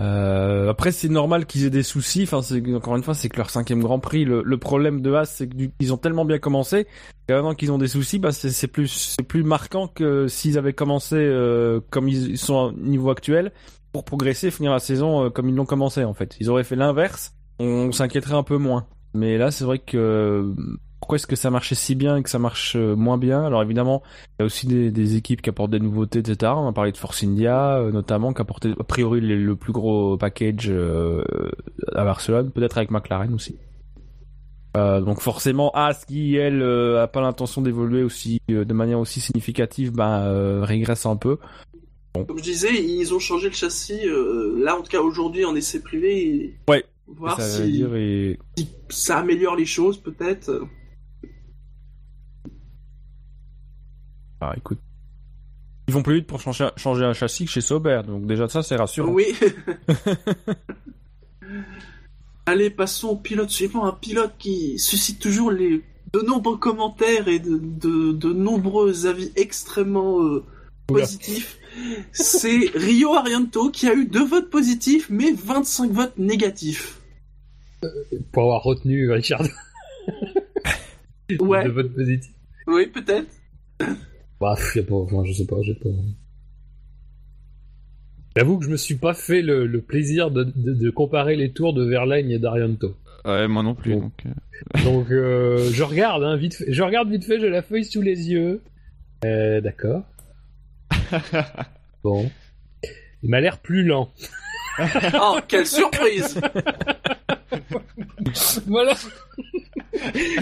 Euh, 0.00 0.70
après, 0.70 0.92
c'est 0.92 1.08
normal 1.08 1.46
qu'ils 1.46 1.64
aient 1.64 1.70
des 1.70 1.82
soucis. 1.82 2.22
Enfin, 2.22 2.40
encore 2.74 2.96
une 2.96 3.02
fois, 3.02 3.14
c'est 3.14 3.28
que 3.28 3.36
leur 3.36 3.50
cinquième 3.50 3.80
Grand 3.80 3.98
Prix. 3.98 4.24
Le, 4.24 4.58
problème 4.58 5.00
de 5.00 5.12
Haas, 5.12 5.26
c'est 5.26 5.48
qu'ils 5.48 5.92
ont 5.92 5.96
tellement 5.96 6.24
bien 6.24 6.38
commencé 6.38 6.86
que 7.26 7.34
maintenant 7.34 7.54
qu'ils 7.54 7.72
ont 7.72 7.78
des 7.78 7.88
soucis, 7.88 8.18
bah 8.18 8.32
c'est 8.32 8.68
plus 8.68 9.16
plus 9.28 9.42
marquant 9.42 9.88
que 9.88 10.28
s'ils 10.28 10.56
avaient 10.56 10.72
commencé 10.72 11.16
euh, 11.16 11.80
comme 11.90 12.08
ils 12.08 12.38
sont 12.38 12.54
au 12.54 12.72
niveau 12.72 13.10
actuel 13.10 13.52
pour 13.92 14.04
progresser, 14.04 14.50
finir 14.50 14.72
la 14.72 14.78
saison 14.78 15.24
euh, 15.24 15.30
comme 15.30 15.48
ils 15.48 15.54
l'ont 15.54 15.66
commencé 15.66 16.04
en 16.04 16.14
fait. 16.14 16.36
Ils 16.40 16.48
auraient 16.48 16.64
fait 16.64 16.76
l'inverse 16.76 17.32
on 17.58 17.92
s'inquiéterait 17.92 18.34
un 18.34 18.42
peu 18.42 18.58
moins. 18.58 18.86
Mais 19.14 19.38
là, 19.38 19.50
c'est 19.50 19.64
vrai 19.64 19.78
que 19.78 20.54
pourquoi 21.00 21.16
est-ce 21.16 21.26
que 21.26 21.36
ça 21.36 21.50
marchait 21.50 21.74
si 21.74 21.94
bien 21.94 22.16
et 22.16 22.22
que 22.22 22.30
ça 22.30 22.38
marche 22.38 22.76
euh, 22.76 22.94
moins 22.94 23.18
bien? 23.18 23.44
Alors 23.44 23.62
évidemment, 23.62 24.02
il 24.38 24.40
y 24.40 24.42
a 24.42 24.44
aussi 24.46 24.66
des, 24.66 25.16
équipes 25.16 25.40
qui 25.40 25.48
apportent 25.48 25.70
des 25.70 25.80
nouveautés, 25.80 26.18
etc. 26.18 26.52
On 26.54 26.68
a 26.68 26.72
parlé 26.72 26.92
de 26.92 26.96
Force 26.96 27.22
India, 27.22 27.76
euh, 27.78 27.92
notamment, 27.92 28.32
qui 28.32 28.42
apportait 28.42 28.72
a 28.78 28.84
priori 28.84 29.20
le, 29.20 29.56
plus 29.56 29.72
gros 29.72 30.16
package 30.16 30.66
euh, 30.68 31.24
à 31.94 32.04
Barcelone, 32.04 32.50
peut-être 32.50 32.76
avec 32.78 32.90
McLaren 32.90 33.32
aussi. 33.32 33.56
donc 34.74 35.20
forcément, 35.20 35.70
As 35.74 36.04
qui 36.04 36.36
elle 36.36 36.62
a 36.62 37.06
pas 37.06 37.20
l'intention 37.20 37.62
d'évoluer 37.62 38.02
aussi 38.02 38.40
de 38.48 38.72
manière 38.72 39.00
aussi 39.00 39.20
significative, 39.20 39.92
ben 39.92 40.62
régresse 40.62 41.06
un 41.06 41.16
peu. 41.16 41.38
Comme 42.12 42.38
je 42.38 42.42
disais, 42.42 42.84
ils 42.84 43.14
ont 43.14 43.18
changé 43.18 43.48
le 43.48 43.54
châssis. 43.54 44.02
là, 44.58 44.76
en 44.76 44.82
tout 44.82 44.90
cas 44.90 45.00
aujourd'hui, 45.00 45.44
en 45.44 45.54
essai 45.54 45.80
privé. 45.80 46.54
Ouais, 46.68 46.84
voir 47.08 47.40
si, 47.40 47.84
ça 48.88 49.18
améliore 49.18 49.56
les 49.56 49.66
choses 49.66 49.98
peut-être. 49.98 50.66
Ah 54.40 54.54
écoute, 54.56 54.78
ils 55.88 55.94
vont 55.94 56.02
plus 56.02 56.16
vite 56.16 56.26
pour 56.26 56.40
changer, 56.40 56.68
changer 56.76 57.04
un 57.04 57.12
châssis 57.12 57.44
que 57.46 57.50
chez 57.50 57.60
Sauber, 57.60 58.02
donc 58.06 58.26
déjà 58.26 58.48
ça 58.48 58.62
c'est 58.62 58.76
rassurant. 58.76 59.10
Oui. 59.10 59.26
Allez, 62.46 62.70
passons 62.70 63.08
au 63.08 63.16
pilote 63.16 63.50
suivant, 63.50 63.84
un 63.84 63.92
pilote 63.92 64.32
qui 64.38 64.78
suscite 64.78 65.18
toujours 65.18 65.50
les 65.50 65.82
de 66.12 66.20
nombreux 66.20 66.56
commentaires 66.56 67.28
et 67.28 67.38
de, 67.38 67.58
de, 68.12 68.32
nombreux 68.32 69.06
avis 69.06 69.30
extrêmement 69.36 70.22
euh, 70.22 70.44
positifs. 70.86 71.58
C'est 72.12 72.70
Rio 72.74 73.14
Arianto 73.14 73.70
qui 73.70 73.88
a 73.88 73.94
eu 73.94 74.06
deux 74.06 74.24
votes 74.24 74.48
positifs 74.48 75.08
mais 75.10 75.32
25 75.32 75.90
votes 75.90 76.18
négatifs. 76.18 76.97
Pour 78.32 78.44
avoir 78.44 78.62
retenu 78.62 79.10
Richard. 79.10 79.42
ouais. 81.40 81.64
De 81.64 81.70
vote 81.70 81.94
positif. 81.94 82.32
Oui, 82.66 82.86
peut-être. 82.86 83.28
Bah, 84.40 84.56
y 84.74 84.78
a 84.78 84.82
pas, 84.82 84.94
enfin, 84.94 85.24
je 85.24 85.32
sais 85.32 85.46
pas, 85.46 85.56
j'ai 85.62 85.74
pas. 85.74 85.88
J'avoue 88.36 88.58
que 88.58 88.64
je 88.64 88.70
me 88.70 88.76
suis 88.76 88.94
pas 88.94 89.14
fait 89.14 89.42
le, 89.42 89.80
plaisir 89.80 90.30
de, 90.30 90.44
de, 90.44 90.90
comparer 90.90 91.34
les 91.34 91.50
tours 91.50 91.72
de 91.72 91.84
Verlaine 91.84 92.30
et 92.30 92.38
d'Arianto. 92.38 92.94
Ouais, 93.24 93.48
moi 93.48 93.62
non 93.62 93.74
plus. 93.74 93.96
Donc, 93.96 94.12
donc, 94.84 95.10
euh, 95.10 95.58
euh, 95.58 95.70
je 95.72 95.82
regarde, 95.82 96.22
hein, 96.22 96.36
vite 96.36 96.54
fait. 96.54 96.72
Je 96.72 96.82
regarde 96.82 97.10
vite 97.10 97.24
fait, 97.24 97.40
j'ai 97.40 97.50
la 97.50 97.62
feuille 97.62 97.84
sous 97.84 98.02
les 98.02 98.30
yeux. 98.30 98.62
Euh, 99.24 99.60
d'accord. 99.60 100.02
bon. 102.04 102.30
Il 103.22 103.30
m'a 103.30 103.40
l'air 103.40 103.58
plus 103.58 103.82
lent. 103.82 104.12
oh, 105.20 105.38
quelle 105.48 105.66
surprise 105.66 106.40
voilà. 108.66 108.94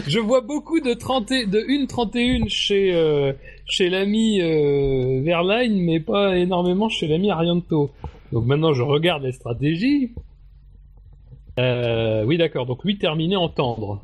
je 0.07 0.19
vois 0.19 0.41
beaucoup 0.41 0.81
de 0.81 0.95
30 0.95 1.29
de 1.29 1.61
1.31 1.61 2.49
chez 2.49 2.95
euh, 2.95 3.33
chez 3.67 3.89
l'ami 3.89 4.41
euh, 4.41 5.21
Verline, 5.23 5.83
mais 5.83 6.01
pas 6.01 6.37
énormément 6.37 6.89
chez 6.89 7.07
l'ami 7.07 7.31
Arianto. 7.31 7.91
Donc 8.33 8.47
maintenant, 8.47 8.73
je 8.73 8.83
regarde 8.83 9.23
les 9.23 9.33
stratégies. 9.33 10.13
Euh, 11.59 12.25
oui, 12.25 12.39
d'accord. 12.39 12.67
Donc 12.67 12.85
lui 12.85 12.99
terminé 12.99 13.37
en 13.37 13.49
tendre. 13.49 14.03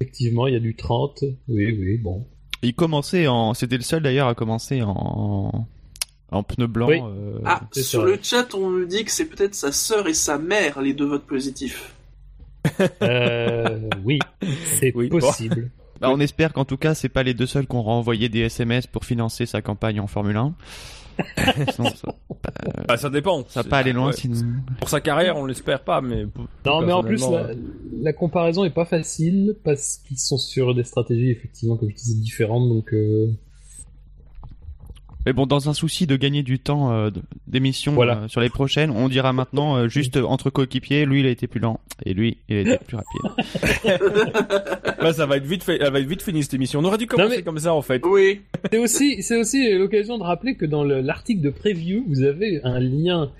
Effectivement, 0.00 0.46
il 0.46 0.54
y 0.54 0.56
a 0.56 0.60
du 0.60 0.76
30. 0.76 1.24
Oui, 1.48 1.76
oui, 1.78 1.98
bon. 1.98 2.26
Il 2.62 2.74
commençait 2.74 3.26
en. 3.26 3.54
C'était 3.54 3.76
le 3.76 3.82
seul 3.82 4.02
d'ailleurs 4.02 4.28
à 4.28 4.34
commencer 4.34 4.82
en. 4.82 5.66
En 6.30 6.42
pneu 6.42 6.66
blanc. 6.66 6.88
Oui. 6.88 7.00
euh, 7.02 7.38
Ah, 7.44 7.62
sur 7.72 8.04
le 8.04 8.18
chat, 8.22 8.54
on 8.54 8.70
nous 8.70 8.84
dit 8.86 9.04
que 9.04 9.10
c'est 9.10 9.24
peut-être 9.26 9.54
sa 9.54 9.72
sœur 9.72 10.06
et 10.08 10.14
sa 10.14 10.36
mère, 10.38 10.80
les 10.82 10.92
deux 10.92 11.06
votes 11.06 11.26
positifs. 11.26 11.94
Euh, 13.02 13.80
oui, 14.04 14.18
c'est 14.64 14.92
Oui, 14.94 15.08
bon. 15.08 15.20
possible. 15.20 15.70
bah, 16.00 16.10
on 16.10 16.20
espère 16.20 16.52
qu'en 16.52 16.64
tout 16.64 16.76
cas, 16.76 16.94
c'est 16.94 17.08
pas 17.08 17.22
les 17.22 17.34
deux 17.34 17.46
seuls 17.46 17.66
qui 17.66 17.76
ont 17.76 17.82
renvoyé 17.82 18.28
des 18.28 18.40
SMS 18.40 18.86
pour 18.86 19.04
financer 19.04 19.46
sa 19.46 19.62
campagne 19.62 20.00
en 20.00 20.06
Formule 20.06 20.36
1. 20.36 20.54
Sinon, 21.74 21.90
ça, 21.96 22.14
Bah, 22.86 22.96
ça 22.96 23.10
dépend. 23.10 23.44
ça 23.48 23.62
va 23.62 23.68
pas 23.68 23.78
aller 23.78 23.92
loin 23.92 24.08
Ouais. 24.08 24.12
sinon. 24.12 24.36
Pour 24.78 24.88
sa 24.88 25.00
carrière, 25.00 25.36
on 25.36 25.46
l'espère 25.46 25.82
pas, 25.82 26.00
mais. 26.00 26.26
Non, 26.64 26.82
mais 26.82 26.92
en 26.92 27.02
plus, 27.02 27.24
la 28.00 28.12
comparaison 28.12 28.64
est 28.64 28.70
pas 28.70 28.84
facile 28.84 29.56
parce 29.64 29.96
qu'ils 30.06 30.18
sont 30.18 30.38
sur 30.38 30.74
des 30.76 30.84
stratégies 30.84 31.30
effectivement, 31.30 31.76
comme 31.76 31.90
je 31.90 31.94
disais, 31.96 32.20
différentes. 32.20 32.68
Donc, 32.68 32.92
euh, 32.92 33.30
Mais 35.28 35.34
bon, 35.34 35.44
dans 35.44 35.68
un 35.68 35.74
souci 35.74 36.06
de 36.06 36.16
gagner 36.16 36.42
du 36.42 36.58
temps 36.58 36.90
euh, 36.90 37.10
d'émission 37.46 37.92
Voilà. 37.92 38.20
euh, 38.22 38.28
sur 38.28 38.40
les 38.40 38.48
prochaines, 38.48 38.90
on 38.90 39.10
dira 39.10 39.34
maintenant 39.34 39.76
euh, 39.76 39.86
juste 39.86 40.16
euh, 40.16 40.22
entre 40.24 40.48
coéquipiers, 40.48 41.04
lui 41.04 41.20
il 41.20 41.26
a 41.26 41.28
été 41.28 41.46
plus 41.46 41.60
lent 41.60 41.80
et 42.06 42.14
lui 42.14 42.38
il 42.48 42.56
a 42.56 42.60
été 42.62 42.78
plus 42.86 42.96
rapide. 42.96 44.00
Là, 45.02 45.12
ça 45.12 45.26
va 45.26 45.36
être 45.36 45.44
vite 45.44 45.64
fait, 45.64 45.76
elle 45.82 45.92
va 45.92 46.00
être 46.00 46.06
vite 46.08 46.22
finie 46.22 46.42
cette 46.42 46.54
émission. 46.54 46.80
On 46.80 46.84
aurait 46.84 46.96
dû 46.96 47.06
commencer 47.06 47.36
mais- 47.36 47.42
comme 47.42 47.58
ça, 47.58 47.74
en 47.74 47.82
fait. 47.82 48.02
Oui, 48.06 48.40
c'est 48.72 48.78
aussi, 48.78 49.22
c'est 49.22 49.36
aussi 49.38 49.70
l'occasion 49.76 50.16
de 50.16 50.22
rappeler 50.22 50.54
que 50.54 50.64
dans 50.64 50.82
le- 50.82 51.02
l'article 51.02 51.42
de 51.42 51.50
preview, 51.50 52.04
vous 52.08 52.22
avez 52.22 52.60
un 52.64 52.80
lien. 52.80 53.30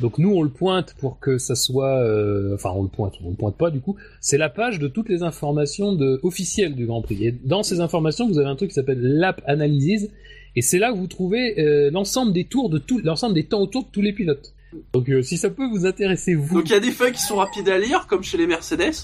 Donc 0.00 0.18
nous, 0.18 0.30
on 0.34 0.42
le 0.42 0.50
pointe 0.50 0.96
pour 0.98 1.20
que 1.20 1.38
ça 1.38 1.54
soit, 1.54 1.96
euh, 2.02 2.56
enfin, 2.56 2.70
on 2.74 2.82
le 2.82 2.88
pointe, 2.88 3.14
on 3.24 3.30
le 3.30 3.36
pointe 3.36 3.56
pas 3.56 3.70
du 3.70 3.78
coup. 3.78 3.94
C'est 4.20 4.36
la 4.36 4.48
page 4.48 4.80
de 4.80 4.88
toutes 4.88 5.08
les 5.08 5.22
informations 5.22 5.92
de, 5.94 6.18
officielles 6.24 6.74
du 6.74 6.86
Grand 6.86 7.02
Prix. 7.02 7.24
Et 7.24 7.30
dans 7.44 7.62
ces 7.62 7.78
informations, 7.78 8.26
vous 8.26 8.40
avez 8.40 8.48
un 8.48 8.56
truc 8.56 8.70
qui 8.70 8.74
s'appelle 8.74 9.00
l'App 9.00 9.42
Analysis, 9.46 10.08
et 10.56 10.62
c'est 10.62 10.78
là 10.78 10.90
que 10.90 10.96
vous 10.96 11.06
trouvez 11.06 11.60
euh, 11.60 11.90
l'ensemble 11.90 12.32
des 12.32 12.44
tours 12.44 12.70
de 12.70 12.78
tout, 12.78 13.00
l'ensemble 13.04 13.34
des 13.34 13.44
temps 13.44 13.60
autour 13.60 13.84
de 13.84 13.90
tous 13.90 14.00
les 14.00 14.12
pilotes. 14.12 14.54
Donc 14.92 15.08
euh, 15.08 15.22
si 15.22 15.36
ça 15.36 15.50
peut 15.50 15.68
vous 15.68 15.86
intéresser 15.86 16.34
vous, 16.34 16.54
donc 16.54 16.68
il 16.68 16.72
y 16.72 16.76
a 16.76 16.80
des 16.80 16.90
feuilles 16.90 17.12
qui 17.12 17.22
sont 17.22 17.36
rapides 17.36 17.68
à 17.68 17.78
lire, 17.78 18.06
comme 18.06 18.22
chez 18.22 18.38
les 18.38 18.46
Mercedes, 18.46 18.94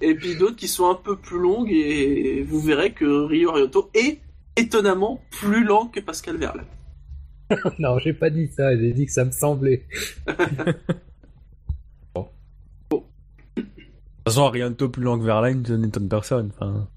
et 0.00 0.14
puis 0.14 0.36
d'autres 0.36 0.56
qui 0.56 0.68
sont 0.68 0.90
un 0.90 0.94
peu 0.94 1.16
plus 1.16 1.38
longues, 1.38 1.70
et 1.70 2.42
vous 2.42 2.60
verrez 2.60 2.92
que 2.92 3.04
Rio 3.04 3.52
Rioto 3.52 3.90
est 3.94 4.18
étonnamment 4.56 5.20
plus 5.30 5.64
lent 5.64 5.86
que 5.86 6.00
Pascal 6.00 6.38
Verlaine. 6.38 6.66
non, 7.78 7.98
j'ai 7.98 8.12
pas 8.12 8.30
dit 8.30 8.48
ça, 8.48 8.76
j'ai 8.76 8.92
dit 8.92 9.06
que 9.06 9.12
ça 9.12 9.24
me 9.24 9.30
semblait. 9.30 9.84
De 14.26 14.32
toute 14.32 14.34
façon, 14.34 14.46
Arianto 14.48 14.88
plus 14.88 15.04
lent 15.04 15.20
que 15.20 15.24
Verlaine, 15.24 15.64
ça 15.64 15.76
n'étonne 15.76 16.08
personne. 16.08 16.50
Enfin... 16.56 16.88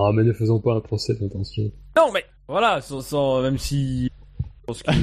Ah, 0.00 0.10
mais 0.12 0.24
ne 0.24 0.32
faisons 0.32 0.58
pas 0.58 0.74
un 0.74 0.80
procès 0.80 1.14
d'attention. 1.14 1.70
Non, 1.96 2.10
mais 2.12 2.24
voilà, 2.48 2.80
sans, 2.80 3.00
sans- 3.00 3.42
même 3.42 3.58
si 3.58 4.04
je 4.04 4.66
pense 4.66 4.82
qu'il 4.82 4.94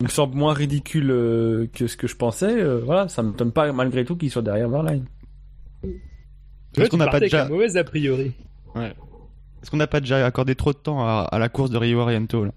il 0.00 0.04
me 0.04 0.08
semble 0.08 0.34
moins 0.36 0.52
ridicule 0.54 1.10
euh, 1.10 1.66
que 1.72 1.86
ce 1.86 1.96
que 1.96 2.06
je 2.06 2.16
pensais, 2.16 2.60
euh, 2.60 2.80
voilà, 2.84 3.08
ça 3.08 3.22
me 3.22 3.30
m'étonne 3.30 3.52
pas 3.52 3.72
malgré 3.72 4.04
tout 4.04 4.16
qu'il 4.16 4.30
soit 4.30 4.42
derrière 4.42 4.68
Verlaine. 4.68 5.04
Est-ce 6.76 6.90
qu'on 6.90 6.96
n'a 6.96 7.08
pas 7.08 7.20
déjà, 7.20 7.44
un 7.46 7.48
mauvais 7.48 7.76
a 7.76 7.84
priori. 7.84 8.32
est-ce 9.62 9.70
qu'on 9.70 9.76
n'a 9.76 9.86
pas 9.86 10.00
déjà 10.00 10.24
accordé 10.26 10.54
trop 10.56 10.72
de 10.72 10.78
temps 10.78 11.00
à, 11.06 11.28
à 11.30 11.38
la 11.38 11.48
course 11.48 11.70
de 11.70 11.78
Rio 11.78 12.00
Oriento 12.00 12.44
là 12.44 12.50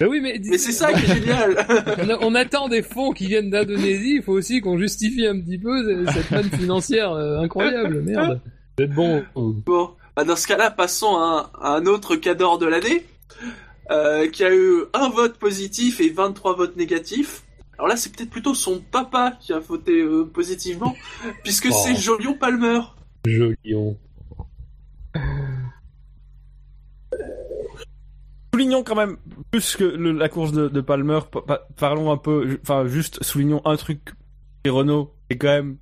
Bah 0.00 0.06
oui, 0.10 0.20
mais, 0.20 0.40
Mais 0.44 0.58
c'est 0.58 0.72
ça 0.72 0.92
qui 0.92 1.04
est 1.10 1.14
génial 1.14 1.56
on, 1.98 2.10
a- 2.10 2.18
on 2.22 2.34
attend 2.34 2.68
des 2.68 2.82
fonds 2.82 3.12
qui 3.12 3.26
viennent 3.28 3.50
d'Indonésie, 3.50 4.16
il 4.16 4.22
faut 4.22 4.32
aussi 4.32 4.60
qu'on 4.60 4.78
justifie 4.78 5.26
un 5.26 5.40
petit 5.40 5.58
peu 5.58 6.04
cette 6.12 6.30
manne 6.32 6.50
financière 6.50 7.12
euh, 7.12 7.38
incroyable, 7.40 8.02
merde. 8.02 8.40
Vous 8.76 8.84
êtes 8.84 8.92
bon. 8.92 9.22
Bon, 9.36 9.90
bah 10.16 10.24
dans 10.24 10.36
ce 10.36 10.46
cas-là, 10.48 10.70
passons 10.72 11.14
à 11.16 11.50
un, 11.54 11.60
à 11.62 11.76
un 11.76 11.86
autre 11.86 12.16
cador 12.16 12.58
de 12.58 12.66
l'année, 12.66 13.04
euh, 13.90 14.28
qui 14.28 14.44
a 14.44 14.54
eu 14.54 14.84
un 14.94 15.08
vote 15.08 15.38
positif 15.38 16.00
et 16.00 16.10
23 16.10 16.54
votes 16.56 16.76
négatifs. 16.76 17.42
Alors 17.78 17.88
là, 17.88 17.96
c'est 17.96 18.14
peut-être 18.14 18.30
plutôt 18.30 18.54
son 18.54 18.80
papa 18.80 19.36
qui 19.40 19.52
a 19.52 19.58
voté 19.58 20.00
euh, 20.02 20.24
positivement, 20.24 20.94
puisque 21.42 21.68
Oh. 21.70 21.74
c'est 21.84 21.96
Jolion 21.96 22.34
Palmer. 22.34 22.80
Jolion. 23.26 23.96
Soulignons 28.54 28.82
quand 28.84 28.94
même 28.94 29.16
plus 29.50 29.76
que 29.76 29.84
le- 29.84 30.12
la 30.12 30.28
course 30.28 30.52
de, 30.52 30.68
de 30.68 30.80
Palmer. 30.80 31.20
pa- 31.30 31.40
pa- 31.42 31.66
parlons 31.76 32.12
un 32.12 32.16
peu, 32.18 32.58
enfin 32.62 32.86
juste 32.86 33.22
soulignons 33.22 33.62
un 33.64 33.76
truc. 33.76 34.12
Les 34.64 34.70
Renault, 34.70 35.12
et 35.30 35.38
quand 35.38 35.48
même, 35.48 35.78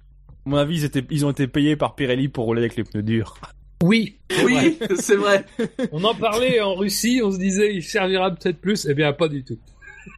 à 0.46 0.48
mon 0.51 0.57
avis, 0.57 0.78
ils, 0.78 0.84
étaient, 0.84 1.05
ils 1.11 1.26
ont 1.26 1.30
été 1.30 1.46
payés 1.48 1.76
par 1.76 1.94
Pirelli 1.96 2.28
pour 2.28 2.46
rouler 2.46 2.61
avec 2.62 2.76
les 2.76 2.84
pneus 2.84 3.03
durs. 3.03 3.34
Oui, 3.82 4.16
Oui, 4.44 4.78
c'est 4.96 5.16
vrai. 5.16 5.44
on 5.92 6.04
en 6.04 6.14
parlait 6.14 6.60
en 6.60 6.74
Russie, 6.74 7.20
on 7.24 7.32
se 7.32 7.38
disait 7.38 7.74
il 7.74 7.82
servira 7.82 8.30
peut-être 8.30 8.60
plus, 8.60 8.86
eh 8.88 8.94
bien 8.94 9.12
pas 9.12 9.28
du 9.28 9.42
tout. 9.42 9.58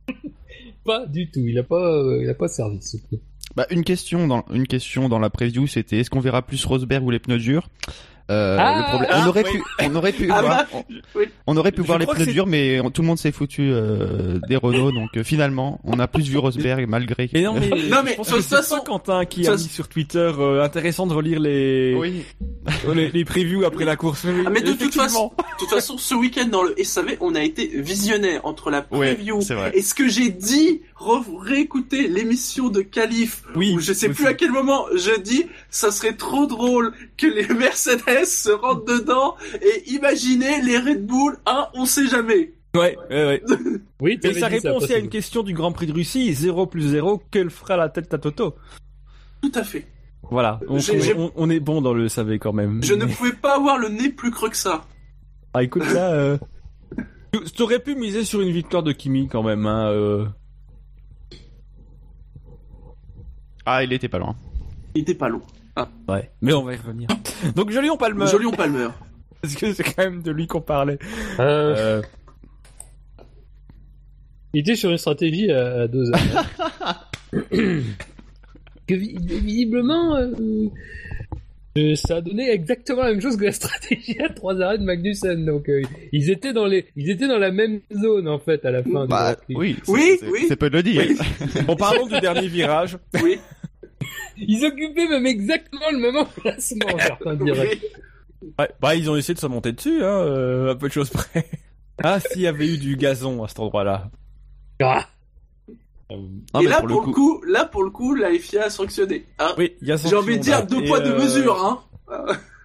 pas 0.85 1.07
du 1.07 1.31
tout, 1.31 1.47
il 1.47 1.59
a 1.59 1.63
pas, 1.63 1.95
euh, 1.95 2.23
il 2.23 2.29
a 2.29 2.35
pas 2.35 2.49
servi 2.49 2.83
ce 2.83 2.97
coup. 2.97 3.21
Bah, 3.55 3.67
une 3.71 3.85
question 3.85 4.27
dans 4.27 4.45
une 4.53 4.67
question 4.67 5.09
dans 5.09 5.19
la 5.19 5.31
preview, 5.31 5.67
c'était 5.67 5.99
est-ce 5.99 6.11
qu'on 6.11 6.21
verra 6.21 6.43
plus 6.43 6.65
Rosberg 6.65 7.05
ou 7.05 7.11
les 7.11 7.19
pneus 7.19 7.39
durs? 7.39 7.69
Euh, 8.33 8.57
Ah, 8.59 8.79
le 8.79 8.85
problème, 8.89 9.11
ah, 9.13 9.23
on 9.25 9.29
aurait 9.29 9.45
oui. 9.45 9.51
pu, 9.53 9.63
on 9.85 9.95
aurait 9.95 10.13
pu 10.13 10.29
Ah 10.31 10.41
voir, 10.43 10.57
bah, 10.59 10.67
on, 10.73 10.85
oui. 11.19 11.25
on 11.47 11.57
aurait 11.57 11.73
pu 11.73 11.83
Je 11.83 11.87
voir 11.87 11.99
les 11.99 12.07
pneus 12.07 12.27
durs, 12.27 12.47
mais 12.47 12.81
on- 12.81 12.91
tout 12.91 13.03
le 13.03 13.09
monde 13.09 13.19
s'est 13.19 13.33
foutu 13.33 13.71
euh, 13.71 14.39
des 14.49 14.57
Renault, 14.57 14.91
donc 14.93 15.11
euh, 15.17 15.23
finalement, 15.25 15.81
on 15.85 15.99
a 15.99 16.09
plus 16.09 16.29
vu 16.29 16.39
Rosberg 16.39 16.87
malgré. 16.89 17.29
Mais 17.33 17.43
non, 17.43 17.55
mais, 17.55 17.69
Non, 17.91 18.03
mais 18.05 18.13
je 18.13 18.17
pense 18.17 18.31
que 18.31 18.41
c'est 18.41 18.57
façon- 18.57 18.81
Quentin, 18.85 19.25
qui 19.27 19.47
a 19.47 19.53
mis 19.53 19.59
sur 19.59 19.89
Twitter 19.89 20.33
euh, 20.39 20.63
intéressant 20.65 21.07
de 21.07 21.13
relire 21.15 21.41
les, 21.41 21.95
oui. 21.99 22.25
les, 22.95 23.11
les 23.11 23.25
previews 23.25 23.65
après 23.65 23.85
la 23.85 23.97
course. 23.97 24.27
Ah, 24.47 24.51
mais 24.51 24.61
de 24.63 24.73
toute 24.73 24.95
façon, 24.95 25.31
de 25.37 25.59
toute 25.59 25.71
façon, 25.71 25.99
ce 25.99 26.15
week-end 26.15 26.47
dans 26.51 26.63
le 26.63 26.75
SAV, 26.83 27.17
on 27.21 27.35
a 27.35 27.43
été 27.43 27.67
visionnaire 27.75 28.41
entre 28.45 28.71
la 28.71 28.87
Ouais, 28.91 29.15
preview 29.15 29.41
et 29.75 29.83
ce 29.83 29.95
que 29.95 30.09
j'ai 30.09 30.31
dit, 30.31 30.81
réécouter 31.41 32.09
l'émission 32.09 32.69
de 32.69 32.81
Calif, 32.83 33.43
Oui, 33.57 33.75
où 33.75 33.81
je 33.81 33.93
sais 33.93 34.07
aussi. 34.09 34.15
plus 34.17 34.27
à 34.27 34.35
quel 34.35 34.51
moment 34.53 34.87
je 34.95 35.19
dis, 35.21 35.45
ça 35.71 35.91
serait 35.91 36.15
trop 36.15 36.47
drôle 36.47 36.93
que 37.17 37.27
les 37.27 37.47
Mercedes 37.55 38.22
se 38.27 38.51
rentrent 38.51 38.85
dedans 38.85 39.37
et 39.61 39.91
imaginez 39.91 40.61
les 40.63 40.79
Red 40.79 41.07
Bull, 41.07 41.37
hein, 41.47 41.69
on 41.75 41.85
sait 41.87 42.07
jamais. 42.07 42.53
Ouais, 42.75 42.97
ouais, 43.11 43.25
ouais. 43.27 43.43
Oui, 44.01 44.19
Et 44.23 44.33
ça 44.35 44.47
répond 44.49 44.77
aussi 44.77 44.95
à 44.95 44.99
une 44.99 45.11
question 45.11 45.43
du 45.43 45.53
Grand 45.53 45.73
Prix 45.73 45.87
de 45.87 45.93
Russie, 45.93 46.33
0 46.33 46.67
plus 46.67 46.83
0, 46.83 47.23
quelle 47.31 47.51
fera 47.51 47.77
la 47.77 47.89
tête 47.91 48.13
à 48.15 48.19
Toto? 48.19 48.55
Tout 49.43 49.53
à 49.55 49.63
fait. 49.63 49.87
Voilà, 50.31 50.59
on, 50.69 50.79
j'ai- 50.79 51.15
on- 51.15 51.33
on 51.37 51.51
est 51.51 51.61
bon 51.61 51.83
dans 51.83 51.93
le 51.93 52.09
SAV 52.09 52.39
quand 52.39 52.53
même. 52.55 52.83
Je 52.83 52.95
ne 52.95 53.05
pouvais 53.05 53.33
pas 53.33 53.57
avoir 53.57 53.77
le 53.77 53.89
nez 53.91 54.09
plus 54.09 54.31
creux 54.31 54.49
que 54.49 54.57
ça. 54.57 54.85
Ah 55.53 55.63
écoute 55.63 55.85
là, 55.93 56.13
euh... 56.13 56.39
tu- 57.33 57.51
t'aurais 57.53 57.81
pu 57.81 57.95
miser 57.95 58.25
sur 58.25 58.41
une 58.41 58.53
victoire 58.53 58.83
de 58.83 58.93
Kimi 58.93 59.29
quand 59.29 59.43
même, 59.43 59.67
hein. 59.67 59.91
euh. 59.91 60.25
Ah, 63.67 63.85
il 63.85 63.93
était 63.93 64.09
pas 64.09 64.19
loin. 64.19 64.35
Il 64.95 65.03
était 65.03 65.15
pas 65.15 65.29
long. 65.77 65.87
Ouais, 66.09 66.31
mais 66.41 66.53
on 66.53 66.63
va 66.63 66.75
y 66.75 66.77
revenir. 66.77 67.09
Donc 67.57 67.71
Jolion 67.71 67.97
Palmer, 67.97 68.27
Jolion 68.27 68.51
Palmer. 68.53 68.89
parce 69.43 69.55
que 69.55 69.73
c'est 69.73 69.83
quand 69.85 70.03
même 70.05 70.23
de 70.23 70.31
lui 70.31 70.47
qu'on 70.47 70.61
parlait. 70.61 70.99
Euh, 71.41 72.01
Euh, 72.01 72.03
Il 74.55 74.61
était 74.61 74.77
sur 74.77 74.91
une 74.91 74.99
stratégie 74.99 75.51
à, 75.51 75.83
à 75.83 75.89
deux 75.89 76.11
heures. 76.11 77.01
que 78.87 78.95
vi- 78.95 79.17
visiblement, 79.19 80.17
euh, 80.17 80.31
euh, 81.79 81.95
ça 81.95 82.17
a 82.17 82.21
donné 82.21 82.51
exactement 82.51 83.03
la 83.03 83.13
même 83.13 83.21
chose 83.23 83.37
que 83.39 83.45
la 83.47 83.53
stratégie 83.53 84.21
à 84.21 84.29
trois 84.29 84.61
arrêts 84.61 84.77
de 84.79 84.85
Magnussen. 84.85 85.47
Donc 85.47 85.69
euh, 85.71 85.81
ils 86.13 86.31
étaient 86.31 86.53
dans 86.53 86.67
les, 86.67 86.85
ils 86.97 87.09
étaient 87.11 87.29
dans 87.29 87.39
la 87.39 87.51
même 87.51 87.81
zone 87.95 88.29
en 88.29 88.39
fait 88.39 88.63
à 88.67 88.71
la 88.71 88.83
fin 88.83 89.05
du 89.05 89.09
Bah, 89.09 89.37
Prix. 89.43 89.55
oui, 89.57 89.77
c'est- 89.85 89.91
Oui, 89.93 90.17
c'est- 90.21 90.29
oui. 90.29 90.45
c'est 90.49 90.57
peu 90.57 90.69
de 90.69 90.77
le 90.77 90.83
dire. 90.83 91.03
en 91.69 91.77
parlant 91.77 92.07
du 92.07 92.21
dernier 92.21 92.49
virage, 92.49 92.99
Oui. 93.23 93.39
Ils 94.37 94.65
occupaient 94.65 95.09
même 95.09 95.27
exactement 95.27 95.91
le 95.91 95.99
même 95.99 96.17
emplacement, 96.17 96.87
certains 96.99 97.35
diraient. 97.35 97.79
ouais, 98.59 98.71
bah 98.81 98.95
ils 98.95 99.11
ont 99.11 99.17
essayé 99.17 99.35
de 99.35 99.39
se 99.41 99.47
monter 99.47 99.73
dessus, 99.73 100.03
hein, 100.03 100.07
euh, 100.07 100.73
à 100.73 100.75
peu 100.75 100.89
de 100.89 100.93
choses 100.93 101.11
près. 101.11 101.49
Ah, 102.03 102.19
s'il 102.19 102.41
y 102.41 102.47
avait 102.49 102.67
eu 102.67 102.79
du 102.79 102.97
gazon 102.97 103.45
à 103.45 103.49
cet 103.49 103.61
endroit-là. 103.61 104.11
Ah, 104.83 105.07
Ah, 106.11 106.61
et 106.61 106.67
là, 106.67 106.81
pour 106.81 106.89
pour, 106.89 107.01
le 107.03 107.07
le 107.07 107.13
coup, 107.13 107.43
là, 107.47 107.65
pour 107.67 107.85
le 107.85 107.91
coup, 107.91 108.15
la 108.15 108.31
FIA 108.33 108.65
a 108.65 108.71
sanctionné. 108.71 109.27
Hein. 109.39 109.53
Oui, 109.59 109.75
il 109.83 109.89
y 109.89 109.93
a 109.93 109.97
J'ai 109.97 110.17
envie 110.17 110.39
de 110.39 110.43
dire 110.43 110.67
deux 110.67 110.83
poids, 110.85 111.01
deux 111.01 111.15
mesures, 111.17 111.63
hein. 111.63 111.81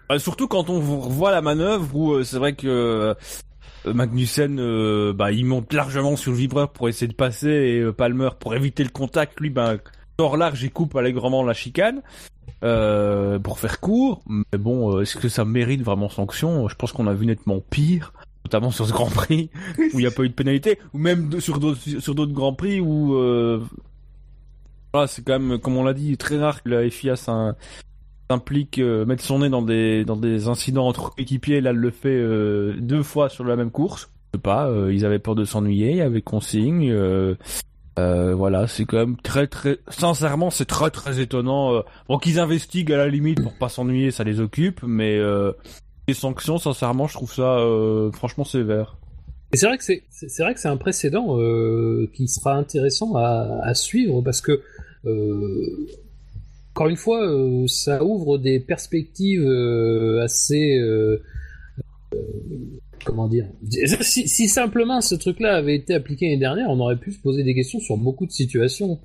Bah, 0.09 0.17
surtout 0.17 0.47
quand 0.47 0.69
on 0.69 0.79
revoit 0.79 1.31
la 1.31 1.41
manœuvre 1.41 1.93
où 1.93 2.13
euh, 2.13 2.23
c'est 2.23 2.37
vrai 2.37 2.55
que 2.55 2.67
euh, 2.67 3.13
Magnussen, 3.93 4.59
euh, 4.59 5.13
bah, 5.13 5.31
il 5.31 5.45
monte 5.45 5.71
largement 5.73 6.15
sur 6.15 6.31
le 6.31 6.37
vibreur 6.37 6.69
pour 6.71 6.89
essayer 6.89 7.07
de 7.07 7.13
passer 7.13 7.49
et 7.49 7.79
euh, 7.79 7.93
Palmer 7.93 8.29
pour 8.39 8.55
éviter 8.55 8.83
le 8.83 8.89
contact, 8.89 9.39
lui, 9.39 9.49
ben 9.49 9.77
sort 10.19 10.37
large 10.37 10.63
et 10.63 10.69
coupe 10.69 10.95
allègrement 10.95 11.43
la 11.43 11.53
chicane. 11.53 12.01
euh, 12.63 13.37
pour 13.37 13.59
faire 13.59 13.79
court. 13.79 14.23
Mais 14.27 14.57
bon, 14.57 14.99
est-ce 15.01 15.15
que 15.17 15.29
ça 15.29 15.45
mérite 15.45 15.83
vraiment 15.83 16.09
sanction? 16.09 16.67
Je 16.67 16.75
pense 16.75 16.91
qu'on 16.91 17.05
a 17.07 17.13
vu 17.13 17.25
nettement 17.25 17.59
pire 17.59 18.13
notamment 18.47 18.71
sur 18.71 18.87
ce 18.87 18.93
Grand 18.93 19.09
Prix 19.09 19.49
où 19.93 19.99
il 19.99 20.03
n'y 20.03 20.05
a 20.05 20.11
pas 20.11 20.23
eu 20.23 20.29
de 20.29 20.33
pénalité, 20.33 20.79
ou 20.93 20.97
même 20.97 21.39
sur 21.41 21.59
d'autres 21.59 21.79
sur 21.99 22.15
d'autres 22.15 22.31
Grands 22.31 22.53
Prix 22.53 22.79
où 22.79 23.15
euh, 23.15 23.61
voilà, 24.93 25.07
c'est 25.07 25.21
quand 25.21 25.37
même, 25.37 25.59
comme 25.59 25.75
on 25.75 25.83
l'a 25.83 25.93
dit, 25.93 26.15
très 26.17 26.37
rare 26.37 26.63
que 26.63 26.69
la 26.69 26.89
FIA 26.89 27.15
s'implique, 27.17 28.79
euh, 28.79 29.05
mettre 29.05 29.23
son 29.23 29.39
nez 29.39 29.49
dans 29.49 29.61
des 29.61 30.05
dans 30.05 30.15
des 30.15 30.47
incidents 30.47 30.87
entre 30.87 31.11
équipiers. 31.17 31.59
Là, 31.59 31.71
elle 31.71 31.75
le 31.75 31.91
fait 31.91 32.07
euh, 32.09 32.75
deux 32.79 33.03
fois 33.03 33.27
sur 33.27 33.43
la 33.43 33.57
même 33.57 33.69
course. 33.69 34.09
Je 34.33 34.37
sais 34.37 34.41
pas, 34.41 34.69
ils 34.91 35.05
avaient 35.05 35.19
peur 35.19 35.35
de 35.35 35.45
s'ennuyer, 35.45 35.91
il 35.91 35.97
y 35.97 36.01
avait 36.01 36.21
consigne. 36.21 36.93
Voilà, 37.97 38.67
c'est 38.67 38.85
quand 38.85 38.97
même 38.97 39.17
très 39.17 39.47
très, 39.47 39.79
sincèrement, 39.89 40.49
c'est 40.49 40.65
très 40.65 40.91
très 40.91 41.19
étonnant. 41.19 41.83
bon, 42.07 42.17
qu'ils 42.17 42.39
investiguent 42.39 42.93
à 42.93 42.97
la 42.97 43.07
limite 43.07 43.41
pour 43.41 43.53
pas 43.53 43.69
s'ennuyer, 43.69 44.11
ça 44.11 44.23
les 44.23 44.39
occupe, 44.39 44.81
mais 44.83 45.19
les 46.07 46.13
sanctions, 46.13 46.57
sincèrement, 46.57 47.07
je 47.07 47.13
trouve 47.13 47.33
ça 47.33 47.59
euh, 47.59 48.11
franchement 48.11 48.45
sévère. 48.45 48.97
C'est 49.53 49.65
vrai 49.67 49.77
que 49.77 49.83
c'est 49.83 50.03
c'est 50.09 50.43
vrai 50.43 50.53
que 50.53 50.59
c'est 50.59 50.67
un 50.67 50.77
précédent 50.77 51.37
euh, 51.39 52.09
qui 52.13 52.27
sera 52.27 52.53
intéressant 52.55 53.15
à, 53.15 53.59
à, 53.63 53.73
suivre 53.73 54.21
parce 54.21 54.41
que 54.41 54.61
euh, 55.05 55.87
encore 56.73 56.87
une 56.87 56.97
fois, 56.97 57.25
euh, 57.25 57.65
ça 57.67 58.03
ouvre 58.03 58.37
des 58.37 58.59
perspectives 58.59 59.45
euh, 59.45 60.21
assez 60.21 60.79
comment 63.05 63.27
dire? 63.27 63.47
Si, 64.01 64.27
si, 64.27 64.47
simplement 64.47 65.01
ce 65.01 65.15
truc-là 65.15 65.55
avait 65.55 65.75
été 65.75 65.93
appliqué 65.93 66.25
l'année 66.25 66.39
dernière, 66.39 66.69
on 66.69 66.79
aurait 66.79 66.97
pu 66.97 67.11
se 67.11 67.19
poser 67.19 67.43
des 67.43 67.55
questions 67.55 67.79
sur 67.79 67.97
beaucoup 67.97 68.25
de 68.25 68.31
situations. 68.31 68.99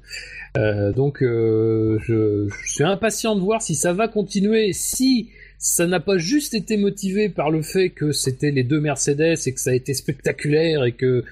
donc 0.57 1.18
je, 1.20 1.99
je, 2.01 2.49
suis 2.66 2.84
impatient 2.84 3.34
de 3.34 3.40
voir 3.40 3.62
si 3.62 3.74
ça 3.74 3.93
va 3.93 4.09
continuer, 4.09 4.72
si 4.72 5.28
ça 5.59 5.86
n'a 5.86 6.01
pas 6.01 6.18
juste 6.18 6.55
été 6.55 6.76
motivé 6.76 7.28
par 7.28 7.51
le 7.51 7.62
fait 7.62 7.90
que 7.90 8.11
c'était 8.11 8.51
les 8.51 8.64
deux 8.64 8.80
Mercedes 8.80 9.36
et 9.47 9.53
que 9.53 9.61
ça 9.61 9.70
a 9.70 9.74
été 9.74 9.95
spectaculaire 9.95 10.84
et 10.84 10.93
que 10.93 11.24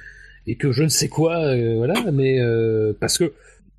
et 0.46 0.56
que 0.56 0.72
je 0.72 0.82
ne 0.82 0.88
sais 0.88 1.08
quoi, 1.08 1.38
euh, 1.38 1.74
voilà, 1.76 2.10
mais 2.12 2.40
euh, 2.40 2.92
parce 2.98 3.18
que 3.18 3.32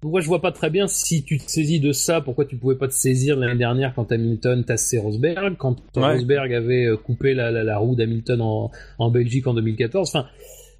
moi 0.03 0.21
je 0.21 0.27
vois 0.27 0.41
pas 0.41 0.51
très 0.51 0.69
bien 0.69 0.87
si 0.87 1.23
tu 1.23 1.37
te 1.37 1.49
saisis 1.49 1.79
de 1.79 1.91
ça, 1.91 2.21
pourquoi 2.21 2.45
tu 2.45 2.57
pouvais 2.57 2.75
pas 2.75 2.87
te 2.87 2.93
saisir 2.93 3.35
l'année 3.37 3.57
dernière 3.57 3.93
quand 3.93 4.11
Hamilton 4.11 4.63
tassait 4.63 4.97
Rosberg, 4.97 5.55
quand 5.57 5.77
Rosberg 5.95 6.53
avait 6.53 6.85
euh, 6.85 6.97
coupé 6.97 7.33
la, 7.33 7.51
la, 7.51 7.77
roue 7.77 7.95
d'Hamilton 7.95 8.41
en, 8.41 8.71
en 8.97 9.11
Belgique 9.11 9.47
en 9.47 9.53
2014, 9.53 10.09
enfin 10.09 10.27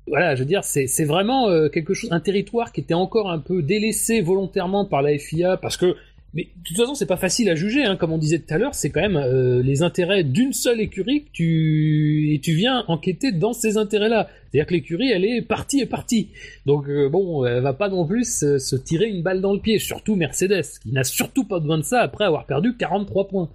voilà, 0.08 0.36
je 0.36 0.42
veux 0.42 0.48
dire, 0.48 0.64
c'est 0.64 1.06
vraiment 1.06 1.48
quelque 1.70 1.94
chose, 1.94 2.12
un 2.12 2.20
territoire 2.20 2.72
qui 2.72 2.82
était 2.82 2.96
encore 2.96 3.30
un 3.30 3.38
peu 3.38 3.62
délaissé 3.62 4.22
volontairement 4.22 4.84
par 4.84 5.04
la 5.04 5.18
FIA 5.18 5.58
parce 5.58 5.78
que 5.78 5.96
mais 6.34 6.44
de 6.44 6.64
toute 6.64 6.78
façon, 6.78 6.96
c'est 6.96 7.06
pas 7.06 7.18
facile 7.18 7.50
à 7.50 7.56
juger, 7.56 7.84
hein. 7.84 7.98
comme 7.98 8.14
on 8.14 8.18
disait 8.18 8.40
tout 8.40 8.54
à 8.54 8.58
l'heure, 8.58 8.74
c'est 8.74 8.90
quand 8.90 9.02
même 9.02 9.18
euh, 9.18 9.62
les 9.62 9.84
intérêts 9.84 10.24
d'une 10.24 10.54
seule 10.54 10.80
écurie 10.80 11.26
que 11.26 11.32
tu 11.34 12.34
et 12.34 12.40
tu 12.40 12.54
viens 12.54 12.86
enquêter 12.88 13.34
dans 13.34 13.52
ces 13.52 13.78
intérêts-là. 13.78 14.30
C'est-à-dire 14.50 14.68
que 14.68 14.74
l'écurie, 14.74 15.12
elle 15.12 15.26
est 15.26 15.42
partie 15.42 15.82
et 15.82 15.86
partie. 15.86 16.30
Donc 16.66 16.88
euh, 16.88 17.10
bon, 17.10 17.46
elle 17.46 17.62
va 17.62 17.74
pas 17.74 17.90
non 17.90 18.06
plus 18.06 18.24
se, 18.24 18.76
tirer 18.78 19.08
une 19.08 19.24
balle 19.24 19.42
dans 19.42 19.54
le 19.54 19.60
pied, 19.60 19.78
surtout 19.78 20.16
Mercedes, 20.16 20.80
qui 20.82 20.94
n'a 20.94 21.04
surtout 21.04 21.44
pas 21.44 21.60
besoin 21.60 21.80
de 21.80 21.84
ça 21.84 22.00
après 22.00 22.24
avoir 22.24 22.46
perdu 22.46 22.78
43 22.78 23.28
points. 23.28 23.50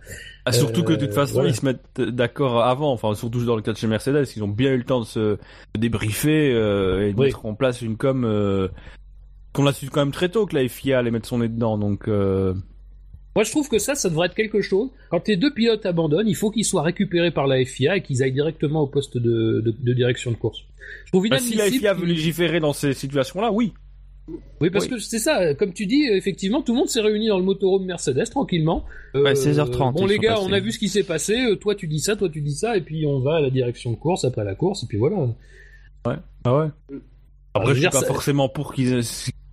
Ah, 0.45 0.53
surtout 0.53 0.85
que 0.85 0.93
de 0.93 1.07
toute 1.07 1.11
euh, 1.11 1.13
façon, 1.13 1.45
ils 1.47 1.55
se 1.55 1.65
mettent 1.65 2.01
d'accord 2.01 2.63
avant, 2.63 2.93
enfin 2.93 3.15
surtout 3.15 3.45
dans 3.47 3.57
le 3.57 3.63
cas 3.63 3.73
de 3.73 3.79
chez 3.79 3.87
Mercedes, 3.87 4.27
ils 4.37 4.45
ont 4.45 4.49
bien 4.49 4.73
eu 4.73 4.79
le 4.79 4.85
temps 4.85 5.01
de 5.01 5.07
se 5.07 5.39
débriefer 5.79 6.51
et 6.51 7.13
de 7.13 7.19
mettre 7.19 7.47
en 7.47 7.55
place 7.55 7.81
une 7.81 7.97
com 7.97 8.69
qu'on 9.57 9.65
l'a 9.65 9.73
su 9.73 9.89
quand 9.89 10.01
même 10.01 10.13
très 10.13 10.29
tôt 10.29 10.47
que 10.47 10.55
la 10.55 10.69
FIA 10.69 10.99
allait 10.99 11.11
mettre 11.11 11.27
son 11.27 11.39
nez 11.39 11.49
dedans, 11.49 11.79
donc. 11.79 12.09
Euh... 12.09 12.55
Moi, 13.35 13.45
je 13.45 13.51
trouve 13.51 13.69
que 13.69 13.79
ça, 13.79 13.95
ça 13.95 14.09
devrait 14.09 14.27
être 14.27 14.35
quelque 14.35 14.61
chose. 14.61 14.91
Quand 15.11 15.27
les 15.29 15.37
deux 15.37 15.53
pilotes 15.53 15.85
abandonnent, 15.85 16.29
il 16.29 16.37
faut 16.37 16.51
qu'ils 16.51 16.65
soient 16.65 16.83
récupérés 16.83 17.31
par 17.31 17.47
la 17.47 17.63
FIA 17.65 17.97
et 17.97 18.03
qu'ils 18.03 18.23
aillent 18.23 18.33
directement 18.33 18.83
au 18.83 18.87
poste 18.87 19.19
de, 19.19 19.63
de, 19.63 19.93
direction 19.93 20.31
de 20.31 20.37
course. 20.37 20.61
Je 21.07 21.11
trouve 21.11 21.29
bah, 21.29 21.39
si 21.39 21.55
la 21.55 21.65
FIA 21.71 21.95
veut 21.95 22.07
légiférer 22.07 22.61
dans 22.61 22.73
ces 22.73 22.93
situations-là, 22.93 23.51
oui. 23.53 23.73
Oui, 24.61 24.71
parce 24.71 24.89
que 24.89 24.99
c'est 24.99 25.19
ça, 25.19 25.55
comme 25.55 25.73
tu 25.73 25.87
dis, 25.87 26.05
effectivement, 26.11 26.61
tout 26.61 26.73
le 26.73 26.79
monde 26.79 26.89
s'est 26.89 27.01
réuni 27.01 27.29
dans 27.29 27.39
le 27.39 27.45
motorhome 27.45 27.85
Mercedes 27.85 28.29
tranquillement. 28.31 28.85
Euh, 29.15 29.23
ouais, 29.23 29.35
16h30. 29.35 29.93
Bon, 29.93 30.07
les 30.07 30.19
gars, 30.19 30.41
on 30.41 30.53
a 30.53 30.59
vu 30.59 30.73
ce 30.73 30.79
qui 30.79 30.89
s'est 30.89 31.05
passé. 31.05 31.37
Euh, 31.37 31.57
toi, 31.57 31.75
tu 31.75 31.87
dis 31.87 32.01
ça, 32.01 32.17
toi, 32.17 32.29
tu 32.29 32.41
dis 32.41 32.55
ça, 32.55 32.77
et 32.77 32.81
puis 32.81 33.07
on 33.07 33.21
va 33.21 33.37
à 33.37 33.41
la 33.41 33.51
direction 33.51 33.93
de 33.93 33.97
course 33.97 34.25
après 34.25 34.45
la 34.45 34.55
course, 34.55 34.83
et 34.83 34.87
puis 34.87 34.99
voilà. 34.99 35.17
Ouais. 35.17 36.17
Ah 36.45 36.57
ouais. 36.57 36.67
Après, 37.55 37.75
je, 37.75 37.81
suis 37.81 37.89
pas 37.89 38.03
forcément 38.03 38.49
pour 38.49 38.75
qu'ils 38.75 39.03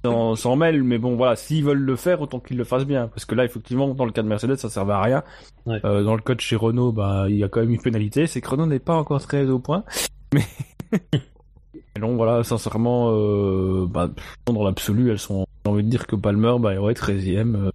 s'en 0.04 0.56
mêlent, 0.56 0.84
mais 0.84 0.98
bon, 0.98 1.16
voilà, 1.16 1.36
s'ils 1.36 1.64
veulent 1.64 1.78
le 1.78 1.96
faire, 1.96 2.22
autant 2.22 2.40
qu'ils 2.40 2.58
le 2.58 2.64
fassent 2.64 2.86
bien. 2.86 3.08
Parce 3.08 3.26
que 3.26 3.36
là, 3.36 3.46
effectivement, 3.46 3.94
dans 3.94 4.06
le 4.06 4.12
cas 4.12 4.22
de 4.22 4.28
Mercedes, 4.28 4.58
ça 4.58 4.70
servait 4.70 4.94
à 4.94 5.02
rien. 5.02 5.24
Euh, 5.68 6.04
dans 6.04 6.16
le 6.16 6.22
code 6.22 6.42
chez 6.42 6.56
Renault, 6.56 6.92
bah, 6.92 7.26
il 7.30 7.38
y 7.38 7.44
a 7.44 7.48
quand 7.48 7.62
même 7.62 7.72
une 7.72 7.82
pénalité. 7.82 8.28
C'est 8.28 8.42
que 8.42 8.50
Renault 8.50 8.66
n'est 8.66 8.80
pas 8.80 8.96
encore 8.96 9.22
très 9.22 9.46
au 9.46 9.60
point. 9.60 9.84
Mais, 10.34 10.44
donc 12.00 12.18
voilà, 12.18 12.44
sincèrement, 12.44 13.12
euh, 13.12 13.86
bah, 13.90 14.10
dans 14.46 14.64
l'absolu, 14.64 15.12
elles 15.12 15.20
sont, 15.20 15.46
j'ai 15.66 15.72
envie 15.72 15.84
de 15.84 15.90
dire 15.90 16.06
que 16.06 16.16
Palmer, 16.16 16.56
bah, 16.60 16.76
ouais, 16.76 16.94
13ème, 16.94 17.56
euh... 17.56 17.72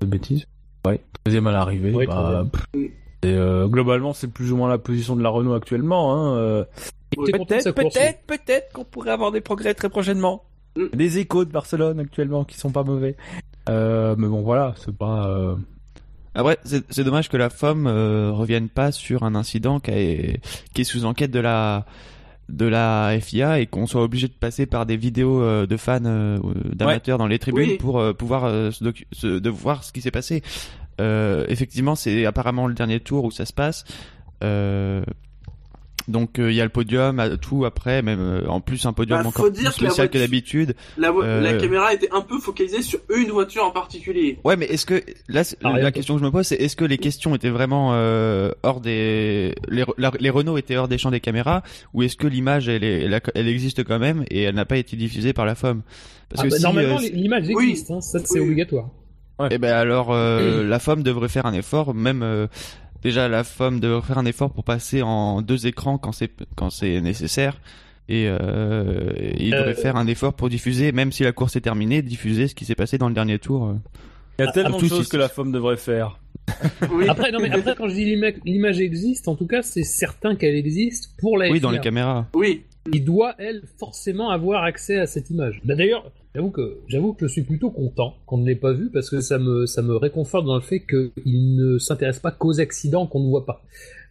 de 0.00 0.06
bêtises. 0.06 0.46
Ouais, 0.86 1.00
13ème 1.26 1.46
à 1.46 1.52
l'arrivée, 1.52 2.06
bah, 2.06 2.46
euh, 3.24 3.68
globalement, 3.68 4.12
c'est 4.12 4.28
plus 4.28 4.52
ou 4.52 4.56
moins 4.56 4.68
la 4.68 4.76
position 4.76 5.16
de 5.16 5.22
la 5.22 5.30
Renault 5.30 5.54
actuellement, 5.54 6.14
hein. 6.14 6.66
Peut-être, 7.16 7.70
peut-être, 7.70 8.26
peut-être 8.26 8.72
qu'on 8.72 8.84
pourrait 8.84 9.12
avoir 9.12 9.30
des 9.30 9.40
progrès 9.40 9.72
très 9.72 9.88
prochainement. 9.88 10.42
Des 10.92 11.18
échos 11.18 11.44
de 11.44 11.50
Barcelone 11.50 12.00
actuellement 12.00 12.44
qui 12.44 12.58
sont 12.58 12.70
pas 12.70 12.82
mauvais. 12.82 13.16
Euh, 13.68 14.14
mais 14.18 14.26
bon, 14.26 14.42
voilà, 14.42 14.74
c'est 14.76 14.96
pas. 14.96 15.28
Euh... 15.28 15.56
Après, 16.34 16.58
c'est 16.64 17.04
dommage 17.04 17.28
que 17.28 17.36
la 17.36 17.48
FOM 17.48 17.86
euh, 17.86 18.32
revienne 18.32 18.68
pas 18.68 18.90
sur 18.90 19.22
un 19.22 19.36
incident 19.36 19.78
qui, 19.78 19.92
est, 19.92 20.40
qui 20.74 20.80
est 20.80 20.84
sous 20.84 21.04
enquête 21.04 21.30
de 21.30 21.38
la 21.38 21.86
de 22.48 22.66
la 22.66 23.16
FIA 23.20 23.60
et 23.60 23.66
qu'on 23.66 23.86
soit 23.86 24.02
obligé 24.02 24.26
de 24.28 24.32
passer 24.32 24.66
par 24.66 24.84
des 24.84 24.96
vidéos 24.96 25.40
euh, 25.40 25.66
de 25.66 25.76
fans 25.78 26.00
d'amateurs 26.00 27.18
dans 27.18 27.28
les 27.28 27.38
tribunes 27.38 27.78
pour 27.78 28.02
pouvoir 28.16 28.72
se 28.72 29.38
de 29.38 29.50
voir 29.50 29.84
ce 29.84 29.92
qui 29.92 30.02
s'est 30.02 30.10
passé. 30.10 30.42
effectivement, 30.98 31.94
c'est 31.94 32.26
apparemment 32.26 32.66
le 32.66 32.74
dernier 32.74 32.98
tour 32.98 33.24
où 33.24 33.30
ça 33.30 33.46
se 33.46 33.52
passe. 33.52 33.84
Donc 36.06 36.38
euh, 36.38 36.50
il 36.50 36.56
y 36.56 36.60
a 36.60 36.64
le 36.64 36.70
podium, 36.70 37.38
tout 37.40 37.64
après, 37.64 38.02
même 38.02 38.20
euh, 38.20 38.46
en 38.46 38.60
plus 38.60 38.84
un 38.84 38.92
podium 38.92 39.22
bah, 39.22 39.28
encore 39.28 39.50
plus 39.50 39.66
spécial 39.66 40.10
que, 40.10 40.18
d'habitude. 40.18 40.74
La, 40.98 41.10
euh, 41.10 41.58
caméra 41.58 41.94
était 41.94 42.10
un 42.12 42.20
peu 42.20 42.38
focalisée 42.38 42.82
sur 42.82 43.00
une 43.14 43.30
voiture 43.30 43.64
en 43.64 43.70
particulier. 43.70 44.38
Ouais, 44.44 44.56
mais 44.56 44.66
est-ce 44.66 44.84
que 44.84 45.02
là 45.28 45.42
la 45.62 45.92
question 45.92 46.14
que 46.14 46.20
je 46.20 46.26
me 46.26 46.30
pose, 46.30 46.46
c'est 46.46 46.56
est-ce 46.56 46.76
que 46.76 46.84
les 46.84 46.98
questions 46.98 47.34
étaient 47.34 47.50
vraiment 47.50 47.90
hors 48.62 48.80
des 48.80 49.54
les, 49.68 49.84
les 50.20 50.30
Renault 50.30 50.58
étaient 50.58 50.76
hors 50.76 50.88
des 50.88 50.98
champs 50.98 51.10
des 51.10 51.20
caméras 51.20 51.62
ou 51.94 52.02
est-ce 52.02 52.16
que 52.16 52.26
l'image 52.26 52.68
elle, 52.68 52.84
elle, 52.84 53.48
existe 53.48 53.84
quand 53.84 53.98
même 53.98 54.24
et 54.30 54.42
elle 54.42 54.54
n'a 54.54 54.64
pas 54.64 54.76
été 54.76 54.96
diffusée 54.96 55.32
par 55.32 55.46
la 55.46 55.54
FOM 55.54 55.82
Parce 56.28 56.42
ah 56.42 56.48
que 56.48 56.50
bah, 56.50 56.58
normalement 56.60 56.98
l'image 56.98 57.48
existe, 57.48 57.90
hein, 57.90 58.00
ça 58.00 58.18
c'est 58.24 58.40
obligatoire. 58.40 58.90
Et 59.40 59.46
eh 59.52 59.58
ben 59.58 59.72
alors 59.72 60.14
la 60.14 60.78
FOM 60.78 61.02
devrait 61.02 61.28
faire 61.28 61.46
un 61.46 61.54
effort, 61.54 61.94
même 61.94 62.48
déjà 63.04 63.28
la 63.28 63.44
FOM 63.44 63.78
devrait 63.78 64.02
faire 64.02 64.18
un 64.18 64.24
effort 64.24 64.50
pour 64.50 64.64
passer 64.64 65.02
en 65.02 65.42
deux 65.42 65.66
écrans 65.66 65.98
quand 65.98 66.12
c'est 66.12 66.32
quand 66.56 66.70
c'est 66.70 67.00
nécessaire. 67.00 67.60
Et 68.08 68.26
euh, 68.28 69.12
il 69.38 69.52
devrait 69.52 69.70
euh, 69.70 69.74
faire 69.74 69.96
un 69.96 70.06
effort 70.06 70.34
pour 70.34 70.50
diffuser 70.50 70.92
même 70.92 71.10
si 71.10 71.22
la 71.22 71.32
course 71.32 71.56
est 71.56 71.62
terminée 71.62 72.02
diffuser 72.02 72.48
ce 72.48 72.54
qui 72.54 72.66
s'est 72.66 72.74
passé 72.74 72.98
dans 72.98 73.08
le 73.08 73.14
dernier 73.14 73.38
tour 73.38 73.64
euh. 73.64 73.74
il 74.38 74.44
y 74.44 74.48
a 74.48 74.52
tellement 74.52 74.78
de 74.78 74.86
choses 74.86 75.08
que 75.08 75.16
la 75.16 75.30
FOM 75.30 75.50
devrait 75.50 75.78
faire. 75.78 76.20
Après 77.08 77.32
non 77.32 77.38
mais 77.40 77.50
après 77.50 77.74
quand 77.74 77.88
je 77.88 77.94
dis 77.94 78.04
l'image 78.44 78.78
existe 78.78 79.26
en 79.26 79.36
tout 79.36 79.46
cas 79.46 79.62
c'est 79.62 79.84
certain 79.84 80.36
qu'elle 80.36 80.54
existe 80.54 81.16
pour 81.18 81.38
la 81.38 81.48
oui 81.48 81.60
dans 81.60 81.70
les 81.70 81.80
caméras. 81.80 82.26
Oui. 82.34 82.64
Il 82.92 83.02
doit 83.02 83.34
elle 83.38 83.62
forcément 83.78 84.28
avoir 84.28 84.64
accès 84.64 84.98
à 84.98 85.06
cette 85.06 85.30
image. 85.30 85.62
Bah, 85.64 85.74
d'ailleurs 85.74 86.12
J'avoue 86.34 86.50
que 86.50 86.78
j'avoue 86.88 87.12
que 87.12 87.26
je 87.28 87.32
suis 87.32 87.42
plutôt 87.42 87.70
content 87.70 88.14
qu'on 88.26 88.38
ne 88.38 88.46
l'ait 88.46 88.56
pas 88.56 88.72
vu 88.72 88.90
parce 88.90 89.08
que 89.08 89.20
ça 89.20 89.38
me 89.38 89.66
ça 89.66 89.82
me 89.82 89.94
réconforte 89.96 90.46
dans 90.46 90.56
le 90.56 90.62
fait 90.62 90.80
qu'il 90.80 91.56
ne 91.56 91.78
s'intéresse 91.78 92.18
pas 92.18 92.32
qu'aux 92.32 92.60
accidents 92.60 93.06
qu'on 93.06 93.20
ne 93.20 93.28
voit 93.28 93.46
pas. 93.46 93.62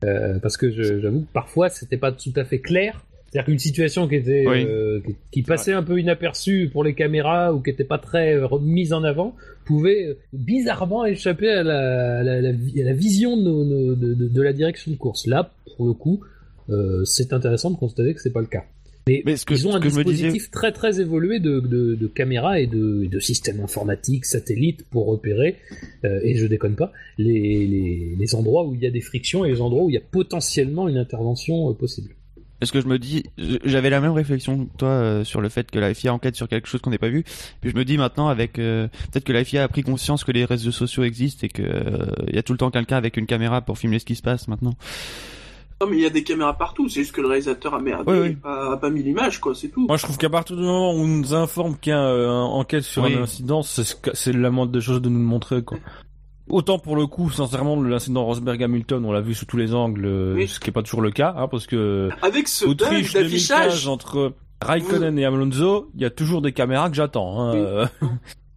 Euh, 0.05 0.39
parce 0.39 0.57
que 0.57 0.71
j'avoue 0.71 1.21
que 1.21 1.33
parfois 1.33 1.69
c'était 1.69 1.97
pas 1.97 2.11
tout 2.11 2.33
à 2.35 2.45
fait 2.45 2.59
clair. 2.59 3.03
C'est-à-dire 3.33 3.45
qu'une 3.45 3.59
situation 3.59 4.07
qui 4.07 4.15
était 4.15 4.45
euh, 4.47 5.01
qui, 5.31 5.41
passait 5.41 5.73
un 5.73 5.81
peu 5.81 5.99
inaperçue 5.99 6.69
pour 6.71 6.83
les 6.83 6.93
caméras 6.93 7.51
ou 7.51 7.61
qui 7.61 7.71
était 7.71 7.83
pas 7.83 7.97
très 7.97 8.39
mise 8.61 8.93
en 8.93 9.03
avant 9.03 9.35
pouvait 9.65 10.05
euh, 10.05 10.17
bizarrement 10.33 11.03
échapper 11.03 11.49
à 11.49 11.63
la, 11.63 12.21
la, 12.21 12.41
la, 12.41 12.93
vision 12.93 13.35
de, 13.35 13.95
de, 13.95 14.13
de, 14.13 14.27
de, 14.27 14.41
la 14.41 14.53
direction 14.53 14.91
de 14.91 14.97
course. 14.97 15.25
Là, 15.25 15.51
pour 15.75 15.87
le 15.87 15.93
coup, 15.93 16.21
euh, 16.69 17.03
c'est 17.05 17.33
intéressant 17.33 17.71
de 17.71 17.77
constater 17.77 18.13
que 18.13 18.21
c'est 18.21 18.31
pas 18.31 18.41
le 18.41 18.47
cas. 18.47 18.63
Mais, 19.07 19.35
ce 19.35 19.45
que, 19.45 19.53
ils 19.53 19.67
ont 19.67 19.75
un 19.75 19.81
dispositif 19.81 20.49
très 20.49 20.71
très 20.71 21.01
évolué 21.01 21.39
de, 21.39 21.59
de, 21.59 21.95
de 21.95 22.07
caméras 22.07 22.61
et 22.61 22.67
de, 22.67 23.05
de 23.05 23.19
systèmes 23.19 23.59
informatiques, 23.59 24.25
satellites 24.25 24.85
pour 24.89 25.07
repérer, 25.07 25.57
euh, 26.05 26.21
et 26.23 26.35
je 26.35 26.45
déconne 26.45 26.75
pas, 26.75 26.93
les, 27.17 27.67
les, 27.67 28.15
les, 28.17 28.35
endroits 28.35 28.65
où 28.65 28.75
il 28.75 28.81
y 28.81 28.87
a 28.87 28.91
des 28.91 29.01
frictions 29.01 29.43
et 29.43 29.49
les 29.49 29.59
endroits 29.59 29.83
où 29.83 29.89
il 29.89 29.93
y 29.93 29.97
a 29.97 30.01
potentiellement 30.01 30.87
une 30.87 30.97
intervention 30.97 31.69
euh, 31.69 31.73
possible. 31.73 32.15
Parce 32.61 32.71
que 32.71 32.79
je 32.79 32.87
me 32.87 32.97
dis, 32.97 33.25
j'avais 33.65 33.89
la 33.89 33.99
même 33.99 34.13
réflexion 34.13 34.67
que 34.67 34.77
toi 34.77 34.87
euh, 34.87 35.23
sur 35.25 35.41
le 35.41 35.49
fait 35.49 35.69
que 35.69 35.79
la 35.79 35.93
FIA 35.93 36.13
enquête 36.13 36.37
sur 36.37 36.47
quelque 36.47 36.69
chose 36.69 36.79
qu'on 36.79 36.91
n'ait 36.91 36.97
pas 36.97 37.09
vu. 37.09 37.25
Puis 37.59 37.71
je 37.71 37.75
me 37.75 37.83
dis 37.83 37.97
maintenant 37.97 38.29
avec 38.29 38.57
euh, 38.57 38.87
peut-être 39.11 39.25
que 39.25 39.33
la 39.33 39.43
FIA 39.43 39.63
a 39.63 39.67
pris 39.67 39.83
conscience 39.83 40.23
que 40.23 40.31
les 40.31 40.45
réseaux 40.45 40.71
sociaux 40.71 41.03
existent 41.03 41.45
et 41.45 41.49
que 41.49 41.61
il 42.29 42.35
y 42.35 42.37
a 42.37 42.43
tout 42.43 42.53
le 42.53 42.57
temps 42.57 42.71
quelqu'un 42.71 42.95
avec 42.95 43.17
une 43.17 43.25
caméra 43.25 43.59
pour 43.59 43.77
filmer 43.77 43.99
ce 43.99 44.05
qui 44.05 44.15
se 44.15 44.21
passe 44.21 44.47
maintenant. 44.47 44.75
Non 45.83 45.89
mais 45.89 45.97
il 45.97 46.03
y 46.03 46.05
a 46.05 46.09
des 46.09 46.23
caméras 46.23 46.53
partout, 46.53 46.87
c'est 46.87 47.01
juste 47.01 47.13
que 47.13 47.19
le 47.19 47.27
réalisateur 47.27 47.73
a 47.73 47.79
merdé, 47.79 48.37
A, 48.43 48.77
pas 48.77 48.89
mis 48.89 49.03
l'image 49.03 49.39
quoi, 49.39 49.53
c'est 49.53 49.67
tout. 49.67 49.85
Moi 49.87 49.97
je 49.97 50.03
trouve 50.03 50.17
qu'à 50.17 50.29
partir 50.29 50.55
du 50.55 50.61
moment 50.61 50.93
où 50.93 50.99
on 50.99 51.07
nous 51.07 51.33
informe 51.33 51.77
qu'il 51.77 51.91
y 51.91 51.95
a 51.95 51.99
une 51.99 52.29
enquête 52.29 52.83
sur 52.83 53.03
un 53.03 53.21
incident, 53.21 53.61
c'est 53.63 54.33
la 54.33 54.49
moindre 54.49 54.71
des 54.71 54.81
choses 54.81 55.01
de 55.01 55.09
nous 55.09 55.19
le 55.19 55.25
montrer 55.25 55.61
quoi. 55.63 55.77
Autant 56.49 56.77
pour 56.77 56.95
le 56.95 57.07
coup, 57.07 57.29
sincèrement, 57.29 57.81
l'incident 57.81 58.25
Rosberg-Hamilton, 58.25 59.05
on 59.05 59.11
l'a 59.13 59.21
vu 59.21 59.33
sous 59.33 59.45
tous 59.45 59.55
les 59.57 59.73
angles, 59.73 60.05
euh, 60.05 60.45
ce 60.45 60.59
qui 60.59 60.69
est 60.69 60.73
pas 60.73 60.83
toujours 60.83 61.01
le 61.01 61.11
cas, 61.11 61.33
hein, 61.37 61.47
parce 61.47 61.67
que 61.67 62.09
avec 62.21 62.49
ce 62.49 62.65
Autriche 62.65 63.13
d'affichage 63.13 63.87
entre 63.87 64.33
Raikkonen 64.61 65.17
et 65.17 65.25
Alonso, 65.25 65.89
il 65.95 66.01
y 66.01 66.05
a 66.05 66.09
toujours 66.09 66.41
des 66.41 66.51
caméras 66.51 66.89
que 66.89 66.95
j'attends. 66.95 67.41
Hein. 67.41 67.55
Euh. 67.55 67.87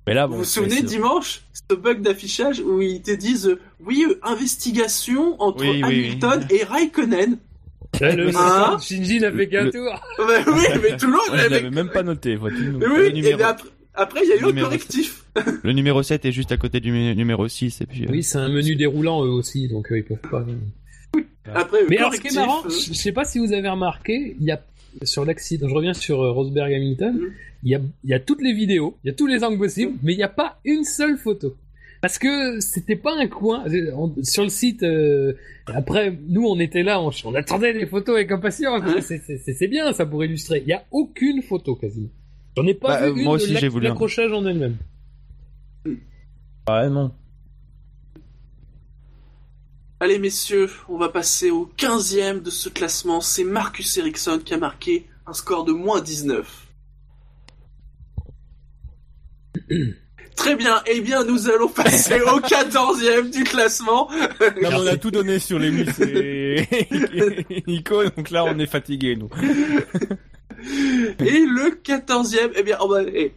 Mais 0.06 0.14
là, 0.14 0.26
vous 0.26 0.38
vous 0.38 0.44
souvenez 0.44 0.82
dimanche, 0.82 1.42
ce 1.52 1.74
bug 1.74 2.00
d'affichage 2.00 2.60
où 2.60 2.80
ils 2.80 3.02
te 3.02 3.10
disent 3.10 3.48
euh, 3.48 3.60
oui, 3.84 4.06
investigation 4.22 5.40
entre 5.40 5.64
Hamilton 5.64 6.46
et 6.50 6.62
Raikkonen. 6.62 7.38
le 8.00 8.36
hein 8.36 8.78
Shinji 8.80 9.20
n'a 9.20 9.32
fait 9.32 9.48
qu'un 9.48 9.70
tour. 9.70 10.00
oui, 10.18 10.62
mais 10.82 10.96
tout 10.96 11.06
le 11.06 11.12
monde. 11.12 11.30
je 11.32 11.48
l'avais 11.48 11.70
même 11.70 11.90
pas 11.90 12.02
noté. 12.02 12.36
oui, 12.36 12.50
et 13.14 13.32
après, 13.42 13.68
après, 13.96 14.20
il 14.24 14.28
y 14.28 14.32
a 14.32 14.36
eu 14.36 14.44
un 14.44 14.62
correctif. 14.62 15.24
le 15.62 15.72
numéro 15.72 16.02
7 16.02 16.24
est 16.26 16.32
juste 16.32 16.52
à 16.52 16.58
côté 16.58 16.80
du 16.80 16.92
numéro 16.92 17.48
6. 17.48 17.80
Et 17.80 17.86
puis, 17.86 18.04
euh, 18.04 18.08
Oui, 18.10 18.22
c'est 18.22 18.38
un 18.38 18.48
menu 18.48 18.76
déroulant 18.76 19.24
eux 19.24 19.30
aussi, 19.30 19.68
donc 19.68 19.90
euh, 19.90 19.98
ils 19.98 20.04
peuvent 20.04 20.18
pas. 20.30 20.44
Après, 21.54 21.78
Mais 21.88 21.98
alors, 21.98 22.14
ce 22.14 22.20
qui 22.20 22.28
est 22.28 22.34
marrant, 22.34 22.62
euh, 22.66 22.68
je 22.68 22.92
sais 22.92 23.12
pas 23.12 23.24
si 23.24 23.38
vous 23.38 23.52
avez 23.52 23.68
remarqué, 23.68 24.36
il 24.38 24.46
y 24.46 24.50
a 24.50 24.62
sur 25.02 25.24
l'accident, 25.24 25.68
je 25.68 25.74
reviens 25.74 25.94
sur 25.94 26.18
Rosberg 26.18 26.72
Hamilton, 26.72 27.14
mm. 27.16 27.32
Il, 27.66 27.72
y 27.72 27.74
a, 27.74 27.80
il 28.04 28.10
y 28.10 28.14
a 28.14 28.20
toutes 28.20 28.40
les 28.40 28.52
vidéos, 28.52 28.96
il 29.02 29.08
y 29.08 29.10
a 29.10 29.14
tous 29.14 29.26
les 29.26 29.42
angles 29.42 29.58
possibles, 29.58 29.98
mais 30.02 30.12
il 30.12 30.16
n'y 30.16 30.22
a 30.22 30.28
pas 30.28 30.60
une 30.64 30.84
seule 30.84 31.18
photo. 31.18 31.56
Parce 32.00 32.18
que 32.18 32.60
c'était 32.60 32.94
pas 32.94 33.16
un 33.18 33.26
coin 33.26 33.64
sur 34.22 34.44
le 34.44 34.48
site. 34.48 34.86
après, 35.66 36.16
nous, 36.28 36.46
on 36.46 36.60
était 36.60 36.84
là, 36.84 37.00
on, 37.00 37.34
attendait 37.34 37.72
les 37.72 37.86
photos 37.86 38.14
avec 38.14 38.30
impatience. 38.30 38.82
C'est 39.00 39.66
bien 39.66 39.92
ça 39.92 40.06
pour 40.06 40.24
illustrer. 40.24 40.62
Il 40.64 40.68
y 40.68 40.72
a 40.72 40.84
aucune 40.92 41.42
photo 41.42 41.74
quasiment. 41.74 42.10
J'en 42.56 42.66
ai 42.66 42.74
pas 42.74 43.00
bah, 43.00 43.10
vu 43.10 43.24
moi 43.24 43.34
aussi 43.34 43.56
j'ai 43.56 43.68
voulu 43.68 43.86
l'accrochage 43.86 44.32
en 44.32 44.46
elle-même. 44.46 44.76
Ouais, 45.84 46.88
non. 46.88 47.10
Allez 49.98 50.18
messieurs, 50.18 50.70
on 50.88 50.98
va 50.98 51.08
passer 51.08 51.50
au 51.50 51.68
15e 51.76 52.42
de 52.42 52.50
ce 52.50 52.68
classement. 52.68 53.20
C'est 53.20 53.44
Marcus 53.44 53.96
Ericsson 53.96 54.40
qui 54.44 54.54
a 54.54 54.58
marqué 54.58 55.06
un 55.26 55.32
score 55.32 55.64
de 55.64 55.72
moins 55.72 56.00
19. 56.00 56.65
Très 60.36 60.54
bien, 60.54 60.82
eh 60.86 61.00
bien 61.00 61.24
nous 61.24 61.48
allons 61.48 61.68
passer 61.68 62.20
au 62.20 62.40
14e 62.40 63.30
du 63.30 63.42
classement. 63.44 64.10
on 64.62 64.86
a 64.86 64.96
tout 64.96 65.10
donné 65.10 65.38
sur 65.38 65.58
les 65.58 65.72
et 66.00 67.64
Nico, 67.66 68.04
donc 68.04 68.30
là 68.30 68.44
on 68.44 68.58
est 68.58 68.66
fatigué 68.66 69.16
nous. 69.16 69.30
Et 71.20 71.40
le 71.40 71.74
quatorzième, 71.82 72.50
eh 72.56 72.62
bien, 72.62 72.78
eh, 73.12 73.32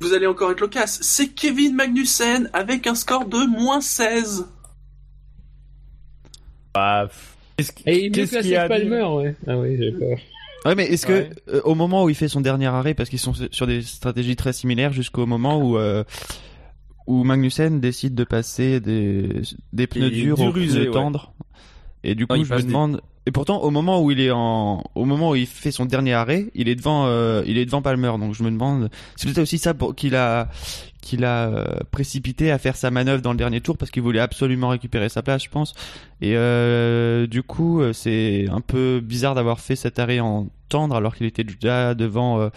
vous 0.00 0.14
allez 0.14 0.26
encore 0.26 0.50
être 0.50 0.60
loquace, 0.60 0.98
c'est 1.00 1.28
Kevin 1.28 1.74
Magnussen 1.74 2.50
avec 2.52 2.86
un 2.86 2.94
score 2.94 3.26
de 3.26 3.46
moins 3.46 3.80
16. 3.80 4.46
Bah, 6.74 7.08
Et 7.86 8.06
il 8.06 8.18
est 8.18 8.42
qu 8.42 8.68
Palmer, 8.68 9.02
ouais. 9.02 9.34
Ah 9.46 9.58
oui, 9.58 9.76
j'ai 9.78 9.92
peur. 9.92 10.18
Ouais, 10.64 10.74
mais 10.74 10.84
est-ce 10.84 11.06
que 11.06 11.28
euh, 11.48 11.60
au 11.64 11.74
moment 11.74 12.04
où 12.04 12.08
il 12.08 12.14
fait 12.14 12.28
son 12.28 12.40
dernier 12.40 12.66
arrêt, 12.66 12.94
parce 12.94 13.08
qu'ils 13.08 13.18
sont 13.18 13.34
sur 13.50 13.66
des 13.66 13.82
stratégies 13.82 14.36
très 14.36 14.52
similaires, 14.52 14.92
jusqu'au 14.92 15.26
moment 15.26 15.58
où 15.58 15.76
euh, 15.76 16.04
où 17.06 17.24
Magnussen 17.24 17.80
décide 17.80 18.14
de 18.14 18.24
passer 18.24 18.80
des, 18.80 19.42
des 19.72 19.86
pneus 19.86 20.10
durs 20.10 20.40
aux 20.40 20.52
pneus 20.52 20.90
tendres, 20.92 21.32
et 22.04 22.14
du 22.14 22.26
coup, 22.26 22.44
je 22.44 22.54
me 22.54 22.62
demande, 22.62 23.00
et 23.26 23.30
pourtant, 23.30 23.60
au 23.62 23.70
moment 23.70 24.02
où 24.02 24.10
il 24.10 24.20
est 24.20 24.32
en, 24.32 24.82
au 24.94 25.04
moment 25.04 25.30
où 25.30 25.34
il 25.36 25.46
fait 25.46 25.70
son 25.70 25.84
dernier 25.84 26.14
arrêt, 26.14 26.46
il 26.54 26.68
est 26.68 26.74
devant, 26.74 27.06
euh, 27.06 27.42
il 27.46 27.58
est 27.58 27.64
devant 27.64 27.80
Palmer. 27.82 28.12
Donc 28.18 28.34
je 28.34 28.42
me 28.42 28.50
demande, 28.50 28.90
c'est 29.16 29.26
peut-être 29.26 29.42
aussi 29.42 29.58
ça 29.58 29.74
pour 29.74 29.94
qu'il 29.94 30.16
a, 30.16 30.48
qu'il 31.02 31.24
a 31.26 31.48
euh, 31.48 31.64
précipité 31.90 32.50
à 32.50 32.58
faire 32.58 32.76
sa 32.76 32.90
manœuvre 32.90 33.20
dans 33.20 33.32
le 33.32 33.36
dernier 33.36 33.60
tour 33.60 33.76
parce 33.76 33.90
qu'il 33.90 34.02
voulait 34.02 34.20
absolument 34.20 34.68
récupérer 34.68 35.10
sa 35.10 35.22
place, 35.22 35.44
je 35.44 35.50
pense. 35.50 35.74
Et 36.22 36.36
euh, 36.36 37.26
du 37.26 37.42
coup, 37.42 37.82
c'est 37.92 38.46
un 38.50 38.60
peu 38.62 39.00
bizarre 39.04 39.34
d'avoir 39.34 39.60
fait 39.60 39.76
cet 39.76 39.98
arrêt 39.98 40.20
en 40.20 40.48
tendre 40.70 40.96
alors 40.96 41.14
qu'il 41.14 41.26
était 41.26 41.44
déjà 41.44 41.94
devant 41.94 42.50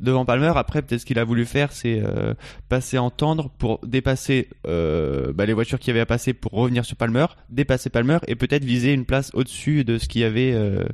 devant 0.00 0.24
Palmer. 0.24 0.52
Après, 0.54 0.82
peut-être 0.82 1.00
ce 1.00 1.06
qu'il 1.06 1.18
a 1.18 1.24
voulu 1.24 1.44
faire, 1.44 1.72
c'est 1.72 2.00
euh, 2.02 2.34
passer 2.68 2.98
en 2.98 3.10
tendre 3.10 3.50
pour 3.58 3.80
dépasser 3.86 4.48
euh, 4.66 5.32
bah, 5.32 5.46
les 5.46 5.52
voitures 5.52 5.78
qui 5.78 5.90
avaient 5.90 6.00
à 6.00 6.06
passer 6.06 6.32
pour 6.32 6.52
revenir 6.52 6.84
sur 6.84 6.96
Palmer, 6.96 7.26
dépasser 7.50 7.90
Palmer 7.90 8.18
et 8.26 8.34
peut-être 8.34 8.64
viser 8.64 8.92
une 8.92 9.04
place 9.04 9.30
au-dessus 9.34 9.84
de 9.84 9.98
ce 9.98 10.08
qu'il 10.08 10.22
y 10.22 10.24
avait 10.24 10.52
euh, 10.52 10.84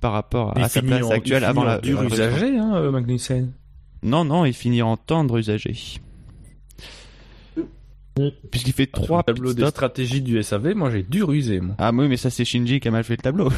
par 0.00 0.12
rapport 0.12 0.56
à, 0.56 0.68
sa 0.68 0.82
place 0.82 1.10
actuelle 1.10 1.44
avant 1.44 1.64
la. 1.64 1.78
Dur 1.78 2.00
hein, 2.00 2.90
Magnussen. 2.90 3.52
Non, 4.02 4.24
non, 4.24 4.44
il 4.44 4.52
finit 4.52 4.82
en 4.82 4.96
tendre 4.96 5.38
usagé. 5.38 5.74
Puisqu'il 8.50 8.72
fait 8.72 8.86
trois 8.86 9.22
tableaux 9.22 9.54
de 9.54 9.66
stratégie 9.66 10.20
du 10.20 10.42
SAV, 10.42 10.74
moi 10.74 10.90
j'ai 10.90 11.02
dur 11.02 11.32
usé. 11.32 11.60
Moi. 11.60 11.74
Ah 11.78 11.90
oui, 11.94 12.08
mais 12.08 12.16
ça 12.16 12.30
c'est 12.30 12.44
Shinji 12.44 12.80
qui 12.80 12.88
a 12.88 12.90
mal 12.90 13.04
fait 13.04 13.16
le 13.16 13.22
tableau. 13.22 13.48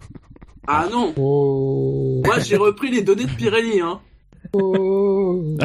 ah 0.66 0.88
non. 0.90 1.12
Oh. 1.16 2.22
Moi 2.24 2.38
j'ai 2.40 2.56
repris 2.56 2.90
les 2.90 3.02
données 3.02 3.26
de 3.26 3.30
Pirelli, 3.30 3.80
hein. 3.80 4.00
Oh. 4.54 5.56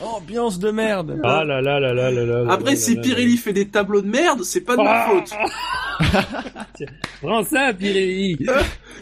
Ambiance 0.00 0.58
de 0.58 0.70
merde. 0.70 1.20
Ah 1.24 1.44
là 1.44 1.60
là 1.60 1.80
là 1.80 1.94
là 1.94 2.10
là 2.10 2.24
là 2.24 2.52
Après, 2.52 2.76
si 2.76 2.96
Pirelli 2.96 3.36
fait 3.36 3.52
des 3.52 3.68
tableaux 3.68 4.02
de 4.02 4.08
merde, 4.08 4.42
c'est 4.44 4.60
pas 4.60 4.76
de 4.76 4.82
ma 4.82 5.04
ah. 5.04 5.08
faute. 5.08 6.88
Prends 7.22 7.44
ça, 7.44 7.72
Pirelli. 7.72 8.38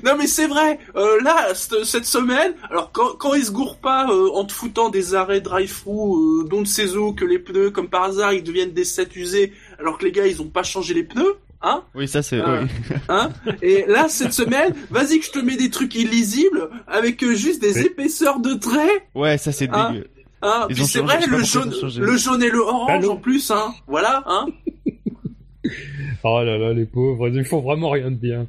Non 0.05 0.13
mais 0.17 0.29
c'est 0.29 0.47
vrai, 0.47 0.79
euh, 0.95 1.21
là, 1.23 1.53
cette 1.55 2.05
semaine, 2.05 2.55
alors 2.71 2.93
quand, 2.93 3.17
quand 3.19 3.35
ils 3.35 3.47
se 3.47 3.51
gourrent 3.51 3.79
pas 3.79 4.09
euh, 4.09 4.31
en 4.33 4.45
te 4.45 4.53
foutant 4.53 4.91
des 4.91 5.17
arrêts 5.17 5.41
drive-through, 5.41 6.45
euh, 6.45 6.49
dont 6.49 6.63
de 6.63 6.69
ces 6.69 6.97
eaux 6.97 7.13
que 7.13 7.25
les 7.25 7.41
pneus, 7.41 7.73
comme 7.73 7.89
par 7.89 8.05
hasard, 8.05 8.33
ils 8.33 8.45
deviennent 8.45 8.73
des 8.73 8.85
7 8.85 9.17
usés, 9.17 9.53
alors 9.81 9.99
que 9.99 10.05
les 10.05 10.13
gars, 10.13 10.29
ils 10.29 10.41
ont 10.41 10.49
pas 10.49 10.63
changé 10.63 10.95
les 10.95 11.03
pneus, 11.03 11.39
Hein 11.61 11.83
Oui, 11.95 12.07
ça 12.07 12.23
c'est. 12.23 12.41
Hein, 12.41 12.69
hein 13.09 13.31
Et 13.63 13.85
là, 13.89 14.09
cette 14.09 14.33
semaine, 14.33 14.75
vas-y 14.91 15.19
que 15.19 15.27
je 15.27 15.33
te 15.33 15.39
mets 15.39 15.57
des 15.57 15.71
trucs 15.71 15.95
illisibles 15.95 16.69
avec 16.87 17.23
euh, 17.25 17.35
juste 17.35 17.61
des 17.61 17.81
épaisseurs 17.81 18.41
de 18.41 18.55
traits. 18.55 19.03
Ouais, 19.15 19.39
ça 19.39 19.51
c'est 19.53 19.69
hein 19.73 19.93
dégueu. 19.93 20.07
Hein 20.41 20.67
Puis 20.69 20.85
c'est 20.85 21.01
vrai, 21.01 21.19
le 21.27 21.43
jaune, 21.43 21.73
le 21.99 22.17
jaune 22.17 22.43
et 22.43 22.51
le 22.51 22.61
orange 22.61 23.09
en 23.09 23.17
plus, 23.17 23.51
hein. 23.51 23.75
Voilà, 23.89 24.23
hein. 24.27 24.47
oh 26.23 26.43
là 26.45 26.59
là, 26.59 26.73
les 26.73 26.87
pauvres, 26.87 27.29
ils 27.29 27.45
font 27.45 27.61
vraiment 27.61 27.91
rien 27.91 28.11
de 28.13 28.17
bien. 28.17 28.47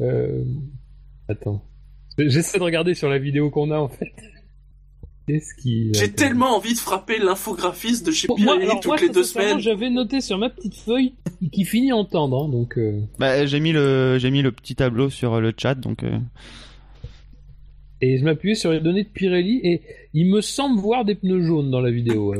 Euh... 0.00 0.42
Attends. 1.28 1.62
J'essaie 2.18 2.58
de 2.58 2.64
regarder 2.64 2.94
sur 2.94 3.08
la 3.08 3.18
vidéo 3.18 3.50
qu'on 3.50 3.70
a 3.70 3.78
en 3.78 3.88
fait. 3.88 4.12
J'ai 5.92 6.12
tellement 6.12 6.56
envie 6.56 6.74
de 6.74 6.78
frapper 6.78 7.18
l'infographiste 7.18 8.06
de 8.06 8.12
chez 8.12 8.28
Pirelli 8.28 8.68
toutes 8.82 9.00
les 9.00 9.08
deux 9.08 9.24
semaines. 9.24 9.60
J'avais 9.60 9.90
noté 9.90 10.20
sur 10.20 10.38
ma 10.38 10.50
petite 10.50 10.76
feuille 10.76 11.14
qui 11.52 11.64
finit 11.64 11.92
en 11.92 12.04
tendre, 12.04 12.44
hein, 12.44 12.48
donc. 12.48 12.78
Euh. 12.78 13.00
Bah, 13.18 13.46
j'ai 13.46 13.60
mis 13.60 13.72
le 13.72 14.18
j'ai 14.18 14.30
mis 14.30 14.42
le 14.42 14.52
petit 14.52 14.74
tableau 14.74 15.10
sur 15.10 15.40
le 15.40 15.52
chat, 15.56 15.74
donc. 15.74 16.02
Euh. 16.02 16.18
Et 18.02 18.18
je 18.18 18.24
m'appuyais 18.24 18.54
sur 18.54 18.72
les 18.72 18.80
données 18.80 19.04
de 19.04 19.08
Pirelli 19.08 19.60
et 19.62 19.82
il 20.14 20.30
me 20.30 20.40
semble 20.40 20.80
voir 20.80 21.04
des 21.04 21.14
pneus 21.14 21.42
jaunes 21.42 21.70
dans 21.70 21.80
la 21.80 21.90
vidéo. 21.90 22.34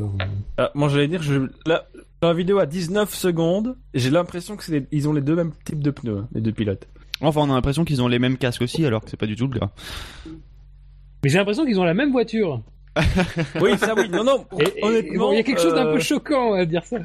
Ah, 0.56 0.70
moi 0.74 0.88
j'allais 0.88 1.08
dire, 1.08 1.22
je... 1.22 1.34
dans 1.66 2.28
la 2.28 2.34
vidéo 2.34 2.58
à 2.58 2.66
19 2.66 3.14
secondes, 3.14 3.76
j'ai 3.92 4.10
l'impression 4.10 4.56
que 4.56 4.64
ils 4.90 5.08
ont 5.08 5.12
les 5.12 5.20
deux 5.20 5.36
mêmes 5.36 5.52
types 5.64 5.82
de 5.82 5.90
pneus, 5.90 6.24
les 6.32 6.40
deux 6.40 6.52
pilotes. 6.52 6.88
Enfin, 7.20 7.42
on 7.42 7.50
a 7.50 7.54
l'impression 7.54 7.84
qu'ils 7.84 8.02
ont 8.02 8.08
les 8.08 8.18
mêmes 8.18 8.38
casques 8.38 8.62
aussi, 8.62 8.84
alors 8.86 9.04
que 9.04 9.10
c'est 9.10 9.18
pas 9.18 9.26
du 9.26 9.36
tout 9.36 9.46
le 9.46 9.58
cas. 9.58 9.70
Mais 11.22 11.28
j'ai 11.28 11.38
l'impression 11.38 11.66
qu'ils 11.66 11.78
ont 11.78 11.84
la 11.84 11.94
même 11.94 12.12
voiture. 12.12 12.62
oui, 13.60 13.78
ça 13.78 13.94
oui. 13.96 14.08
Non, 14.08 14.24
non. 14.24 14.46
Honnêtement, 14.82 15.32
il 15.32 15.36
y 15.36 15.40
a 15.40 15.42
quelque 15.42 15.60
chose 15.60 15.74
d'un 15.74 15.84
peu 15.84 15.96
euh, 15.96 16.00
choquant 16.00 16.54
à 16.54 16.64
dire 16.64 16.84
ça. 16.84 16.98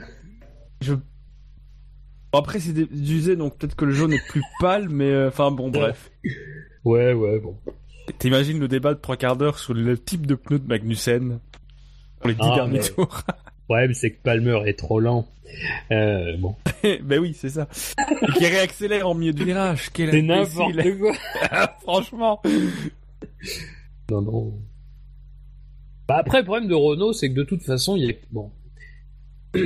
Je. 0.82 0.94
après, 2.34 2.60
c'est 2.60 2.76
usé, 2.92 3.36
donc 3.36 3.58
peut-être 3.58 3.76
que 3.76 3.86
le 3.86 3.92
jaune 3.92 4.14
est 4.14 4.28
plus 4.28 4.44
pâle, 4.60 4.90
mais 4.90 5.10
euh, 5.10 5.30
enfin 5.30 5.52
bon, 5.52 5.70
bref. 5.70 6.12
Ouais, 6.84 7.14
ouais, 7.14 7.40
bon. 7.40 7.56
T'imagines 8.20 8.60
le 8.60 8.68
débat 8.68 8.94
de 8.94 9.00
trois 9.00 9.18
quarts 9.18 9.36
d'heure 9.36 9.58
sur 9.58 9.74
le 9.74 9.98
type 9.98 10.28
de 10.28 10.36
pneu 10.36 10.60
de 10.60 10.68
Magnussen 10.68 11.40
pour 12.20 12.30
les 12.30 12.36
dix 12.36 12.48
ah, 12.52 12.56
derniers 12.56 12.82
tours? 12.82 13.22
ouais, 13.70 13.88
mais 13.88 13.94
c'est 13.94 14.12
que 14.12 14.22
Palmer 14.22 14.62
est 14.66 14.78
trop 14.78 15.00
lent. 15.00 15.28
Euh, 15.92 16.36
bon. 16.38 16.56
ben 17.04 17.20
oui, 17.20 17.36
c'est 17.36 17.50
ça. 17.50 17.68
Et 18.22 18.32
qui 18.34 18.46
réaccélère 18.46 19.08
en 19.08 19.16
milieu 19.16 19.34
du 19.34 19.46
virage. 19.46 19.90
C'est 19.96 20.22
n'importe 20.22 20.98
quoi. 21.00 21.14
Franchement. 21.82 22.42
Non, 24.12 24.22
non. 24.22 24.54
Bah 26.08 26.18
après, 26.18 26.40
le 26.40 26.46
problème 26.46 26.68
de 26.68 26.76
Renault, 26.76 27.14
c'est 27.14 27.30
que 27.30 27.36
de 27.36 27.44
toute 27.44 27.64
façon, 27.64 27.96
il. 27.96 28.16
Bon. 28.32 28.52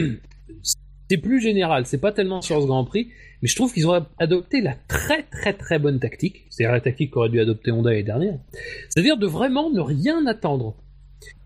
c'est 1.09 1.17
plus 1.17 1.41
général, 1.41 1.85
c'est 1.85 1.97
pas 1.97 2.11
tellement 2.11 2.41
sur 2.41 2.61
ce 2.61 2.67
Grand 2.67 2.85
Prix, 2.85 3.07
mais 3.41 3.47
je 3.47 3.55
trouve 3.55 3.73
qu'ils 3.73 3.87
ont 3.87 4.05
adopté 4.19 4.61
la 4.61 4.75
très 4.87 5.23
très 5.23 5.53
très 5.53 5.79
bonne 5.79 5.99
tactique, 5.99 6.45
c'est-à-dire 6.49 6.73
la 6.73 6.81
tactique 6.81 7.11
qu'aurait 7.11 7.29
dû 7.29 7.39
adopter 7.39 7.71
Honda 7.71 7.89
l'année 7.89 8.03
dernière, 8.03 8.37
c'est-à-dire 8.89 9.17
de 9.17 9.25
vraiment 9.25 9.71
ne 9.71 9.81
rien 9.81 10.25
attendre. 10.27 10.75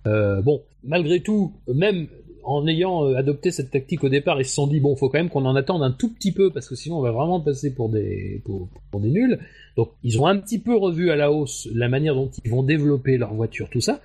Euh, 0.05 0.41
bon, 0.41 0.63
malgré 0.83 1.21
tout, 1.21 1.53
même 1.73 2.07
en 2.43 2.67
ayant 2.67 3.05
euh, 3.05 3.15
adopté 3.15 3.51
cette 3.51 3.71
tactique 3.71 4.03
au 4.03 4.09
départ, 4.09 4.39
ils 4.41 4.45
se 4.45 4.53
sont 4.53 4.67
dit 4.67 4.81
bon, 4.81 4.97
faut 4.97 5.07
quand 5.07 5.17
même 5.17 5.29
qu'on 5.29 5.45
en 5.45 5.55
attende 5.55 5.81
un 5.81 5.91
tout 5.91 6.13
petit 6.13 6.33
peu 6.33 6.51
parce 6.51 6.67
que 6.67 6.75
sinon 6.75 6.97
on 6.97 7.01
va 7.01 7.11
vraiment 7.11 7.39
passer 7.39 7.73
pour 7.73 7.87
des 7.87 8.41
pour, 8.43 8.69
des 8.99 9.09
nuls. 9.09 9.39
Donc 9.77 9.91
ils 10.03 10.19
ont 10.19 10.27
un 10.27 10.37
petit 10.37 10.59
peu 10.59 10.75
revu 10.75 11.09
à 11.09 11.15
la 11.15 11.31
hausse 11.31 11.69
la 11.73 11.87
manière 11.87 12.15
dont 12.15 12.29
ils 12.43 12.51
vont 12.51 12.63
développer 12.63 13.17
leur 13.17 13.33
voiture, 13.33 13.69
tout 13.69 13.81
ça. 13.81 14.01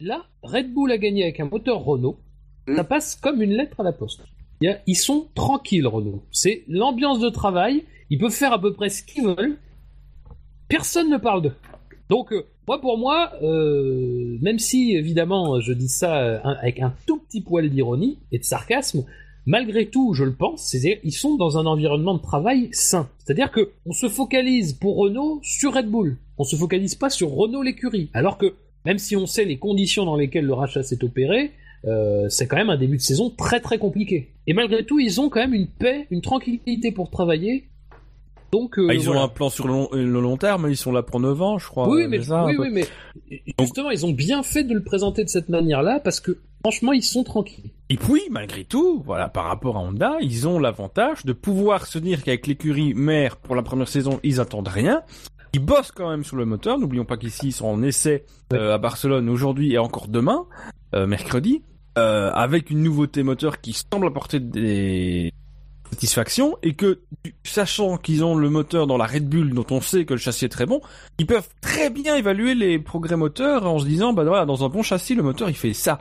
Là, 0.00 0.26
Red 0.42 0.72
Bull 0.72 0.92
a 0.92 0.98
gagné 0.98 1.22
avec 1.22 1.40
un 1.40 1.46
moteur 1.46 1.82
Renault. 1.82 2.18
Ça 2.68 2.82
mm. 2.82 2.86
passe 2.86 3.16
comme 3.16 3.40
une 3.42 3.52
lettre 3.52 3.80
à 3.80 3.82
la 3.82 3.92
poste. 3.92 4.22
Ils 4.60 4.96
sont 4.96 5.28
tranquilles, 5.34 5.86
Renault. 5.86 6.22
C'est 6.32 6.64
l'ambiance 6.68 7.20
de 7.20 7.28
travail. 7.28 7.84
Ils 8.10 8.18
peuvent 8.18 8.30
faire 8.30 8.52
à 8.52 8.60
peu 8.60 8.72
près 8.72 8.88
ce 8.88 9.02
qu'ils 9.02 9.24
veulent. 9.24 9.58
Personne 10.68 11.10
ne 11.10 11.16
parle 11.16 11.42
d'eux. 11.42 11.54
Donc, 12.08 12.32
euh, 12.32 12.44
moi, 12.68 12.80
pour 12.80 12.98
moi, 12.98 13.32
euh, 13.42 14.38
même 14.40 14.58
si 14.58 14.94
évidemment 14.94 15.60
je 15.60 15.72
dis 15.72 15.88
ça 15.88 16.18
euh, 16.18 16.38
avec 16.42 16.80
un 16.80 16.94
tout 17.06 17.18
petit 17.18 17.40
poil 17.40 17.70
d'ironie 17.70 18.18
et 18.32 18.38
de 18.38 18.44
sarcasme, 18.44 19.04
malgré 19.44 19.86
tout, 19.86 20.14
je 20.14 20.24
le 20.24 20.34
pense, 20.34 20.74
ils 20.74 21.12
sont 21.12 21.36
dans 21.36 21.58
un 21.58 21.66
environnement 21.66 22.14
de 22.14 22.22
travail 22.22 22.68
sain. 22.72 23.08
C'est-à-dire 23.18 23.50
que 23.50 23.70
on 23.86 23.92
se 23.92 24.08
focalise 24.08 24.72
pour 24.72 24.96
Renault 24.96 25.40
sur 25.42 25.74
Red 25.74 25.88
Bull. 25.88 26.18
On 26.38 26.44
se 26.44 26.56
focalise 26.56 26.94
pas 26.94 27.10
sur 27.10 27.30
Renault 27.30 27.62
l'écurie. 27.62 28.10
Alors 28.12 28.38
que 28.38 28.54
même 28.86 28.98
si 28.98 29.16
on 29.16 29.26
sait 29.26 29.44
les 29.44 29.58
conditions 29.58 30.04
dans 30.04 30.14
lesquelles 30.14 30.46
le 30.46 30.54
rachat 30.54 30.84
s'est 30.84 31.02
opéré, 31.02 31.50
euh, 31.86 32.28
c'est 32.28 32.46
quand 32.46 32.56
même 32.56 32.70
un 32.70 32.78
début 32.78 32.96
de 32.96 33.02
saison 33.02 33.30
très 33.30 33.60
très 33.60 33.78
compliqué. 33.78 34.32
Et 34.46 34.54
malgré 34.54 34.86
tout, 34.86 35.00
ils 35.00 35.20
ont 35.20 35.28
quand 35.28 35.40
même 35.40 35.54
une 35.54 35.66
paix, 35.66 36.06
une 36.12 36.22
tranquillité 36.22 36.92
pour 36.92 37.10
travailler. 37.10 37.68
Donc, 38.52 38.78
euh, 38.78 38.86
ah, 38.88 38.94
ils 38.94 39.10
ont 39.10 39.20
un 39.20 39.26
plan 39.26 39.50
sur 39.50 39.66
le 39.66 40.04
long, 40.04 40.36
terme, 40.36 40.68
ils 40.70 40.76
sont 40.76 40.92
là 40.92 41.02
pour 41.02 41.18
9 41.18 41.42
ans, 41.42 41.58
je 41.58 41.66
crois. 41.66 41.88
Oui, 41.88 42.06
mais, 42.08 42.20
oui, 42.30 42.68
mais 42.70 42.84
justement, 43.58 43.90
ils 43.90 44.06
ont 44.06 44.12
bien 44.12 44.44
fait 44.44 44.62
de 44.62 44.72
le 44.72 44.84
présenter 44.84 45.24
de 45.24 45.28
cette 45.28 45.48
manière-là 45.48 45.98
parce 45.98 46.20
que 46.20 46.38
franchement, 46.60 46.92
ils 46.92 47.02
sont 47.02 47.24
tranquilles. 47.24 47.70
Et 47.88 47.96
puis, 47.96 48.22
malgré 48.30 48.64
tout, 48.64 49.02
voilà, 49.04 49.28
par 49.28 49.46
rapport 49.46 49.76
à 49.76 49.80
Honda, 49.80 50.16
ils 50.20 50.46
ont 50.46 50.60
l'avantage 50.60 51.24
de 51.24 51.32
pouvoir 51.32 51.88
se 51.88 51.98
dire 51.98 52.22
qu'avec 52.22 52.46
l'écurie 52.46 52.94
mère 52.94 53.36
pour 53.36 53.56
la 53.56 53.62
première 53.62 53.88
saison, 53.88 54.20
ils 54.22 54.40
attendent 54.40 54.68
rien. 54.68 55.02
Ils 55.52 55.64
bossent 55.64 55.92
quand 55.92 56.10
même 56.10 56.24
sur 56.24 56.36
le 56.36 56.44
moteur. 56.44 56.78
N'oublions 56.78 57.04
pas 57.04 57.16
qu'ici, 57.16 57.48
ils 57.48 57.52
sont 57.52 57.66
en 57.66 57.82
essai 57.82 58.24
euh, 58.52 58.74
à 58.74 58.78
Barcelone 58.78 59.28
aujourd'hui 59.28 59.72
et 59.72 59.78
encore 59.78 60.08
demain, 60.08 60.46
mercredi. 60.92 61.62
Euh, 61.98 62.30
avec 62.34 62.68
une 62.68 62.82
nouveauté 62.82 63.22
moteur 63.22 63.58
qui 63.62 63.72
semble 63.72 64.06
apporter 64.06 64.38
des 64.38 65.32
satisfactions 65.90 66.58
et 66.62 66.74
que 66.74 67.00
sachant 67.42 67.96
qu'ils 67.96 68.22
ont 68.22 68.34
le 68.34 68.50
moteur 68.50 68.86
dans 68.86 68.98
la 68.98 69.06
Red 69.06 69.26
Bull 69.26 69.54
dont 69.54 69.64
on 69.70 69.80
sait 69.80 70.04
que 70.04 70.12
le 70.12 70.20
châssis 70.20 70.44
est 70.44 70.50
très 70.50 70.66
bon, 70.66 70.82
ils 71.18 71.26
peuvent 71.26 71.48
très 71.62 71.88
bien 71.88 72.14
évaluer 72.16 72.54
les 72.54 72.78
progrès 72.78 73.16
moteurs 73.16 73.64
en 73.64 73.78
se 73.78 73.86
disant 73.86 74.12
bah 74.12 74.24
voilà 74.24 74.44
dans 74.44 74.62
un 74.62 74.68
bon 74.68 74.82
châssis 74.82 75.14
le 75.14 75.22
moteur 75.22 75.48
il 75.48 75.56
fait 75.56 75.72
ça. 75.72 75.98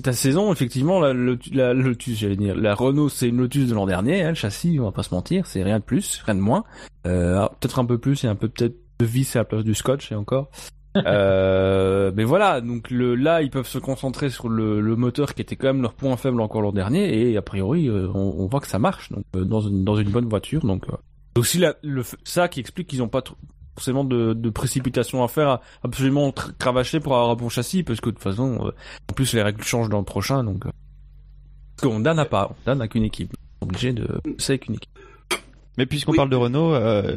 Ta 0.00 0.12
saison 0.12 0.52
effectivement 0.52 1.00
la, 1.00 1.12
la 1.52 1.74
Lotus 1.74 2.18
j'allais 2.18 2.36
dire 2.36 2.56
la 2.56 2.74
Renault 2.74 3.08
c'est 3.08 3.28
une 3.28 3.38
Lotus 3.38 3.68
de 3.68 3.74
l'an 3.74 3.86
dernier 3.86 4.22
hein, 4.22 4.30
le 4.30 4.34
châssis 4.34 4.78
on 4.80 4.84
va 4.84 4.92
pas 4.92 5.02
se 5.02 5.14
mentir 5.14 5.46
c'est 5.46 5.62
rien 5.62 5.78
de 5.78 5.84
plus 5.84 6.22
rien 6.24 6.34
de 6.34 6.40
moins. 6.40 6.64
Euh, 7.06 7.46
peut-être 7.60 7.78
un 7.78 7.84
peu 7.84 7.98
plus 7.98 8.24
et 8.24 8.26
un 8.28 8.34
peu 8.34 8.48
peut-être 8.48 8.76
de 8.98 9.04
vis 9.04 9.34
à 9.36 9.40
la 9.40 9.44
place 9.44 9.64
du 9.64 9.74
scotch 9.74 10.12
et 10.12 10.14
encore. 10.14 10.50
Euh, 10.96 12.10
mais 12.16 12.24
voilà, 12.24 12.60
donc 12.60 12.90
le, 12.90 13.14
là 13.14 13.42
ils 13.42 13.50
peuvent 13.50 13.68
se 13.68 13.78
concentrer 13.78 14.28
sur 14.28 14.48
le, 14.48 14.80
le, 14.80 14.96
moteur 14.96 15.34
qui 15.34 15.42
était 15.42 15.54
quand 15.54 15.68
même 15.68 15.82
leur 15.82 15.94
point 15.94 16.16
faible 16.16 16.40
encore 16.40 16.62
l'an 16.62 16.72
dernier 16.72 17.30
et 17.30 17.36
a 17.36 17.42
priori 17.42 17.88
euh, 17.88 18.08
on, 18.12 18.34
on, 18.38 18.46
voit 18.48 18.58
que 18.58 18.66
ça 18.66 18.80
marche 18.80 19.12
donc 19.12 19.22
dans 19.32 19.60
une 19.60 19.84
dans 19.84 19.94
une 19.94 20.10
bonne 20.10 20.28
voiture 20.28 20.66
donc 20.66 20.86
aussi 21.38 21.58
la, 21.58 21.76
le, 21.84 22.02
ça 22.24 22.48
qui 22.48 22.58
explique 22.58 22.88
qu'ils 22.88 22.98
n'ont 22.98 23.08
pas 23.08 23.22
forcément 23.80 24.04
de, 24.04 24.34
de, 24.34 24.50
précipitation 24.50 25.24
à 25.24 25.28
faire 25.28 25.60
absolument 25.82 26.32
cravacher 26.58 27.00
pour 27.00 27.14
avoir 27.14 27.30
un 27.30 27.34
bon 27.34 27.48
châssis 27.48 27.82
parce 27.82 28.00
que 28.00 28.10
de 28.10 28.14
toute 28.14 28.22
façon 28.22 28.72
en 29.08 29.12
plus 29.12 29.32
les 29.34 29.42
règles 29.42 29.62
changent 29.62 29.88
dans 29.88 29.98
le 29.98 30.04
prochain 30.04 30.44
donc 30.44 30.64
parce 30.64 30.74
qu'Honda 31.82 32.14
n'a 32.14 32.26
pas 32.26 32.52
Honda 32.66 32.74
n'a 32.74 32.88
qu'une 32.88 33.04
équipe 33.04 33.32
obligé 33.60 33.92
de 33.92 34.06
c'est 34.38 34.58
qu'une 34.58 34.74
équipe 34.74 34.98
mais 35.78 35.86
puisqu'on 35.86 36.12
parle 36.12 36.30
de 36.30 36.36
Renault 36.36 36.74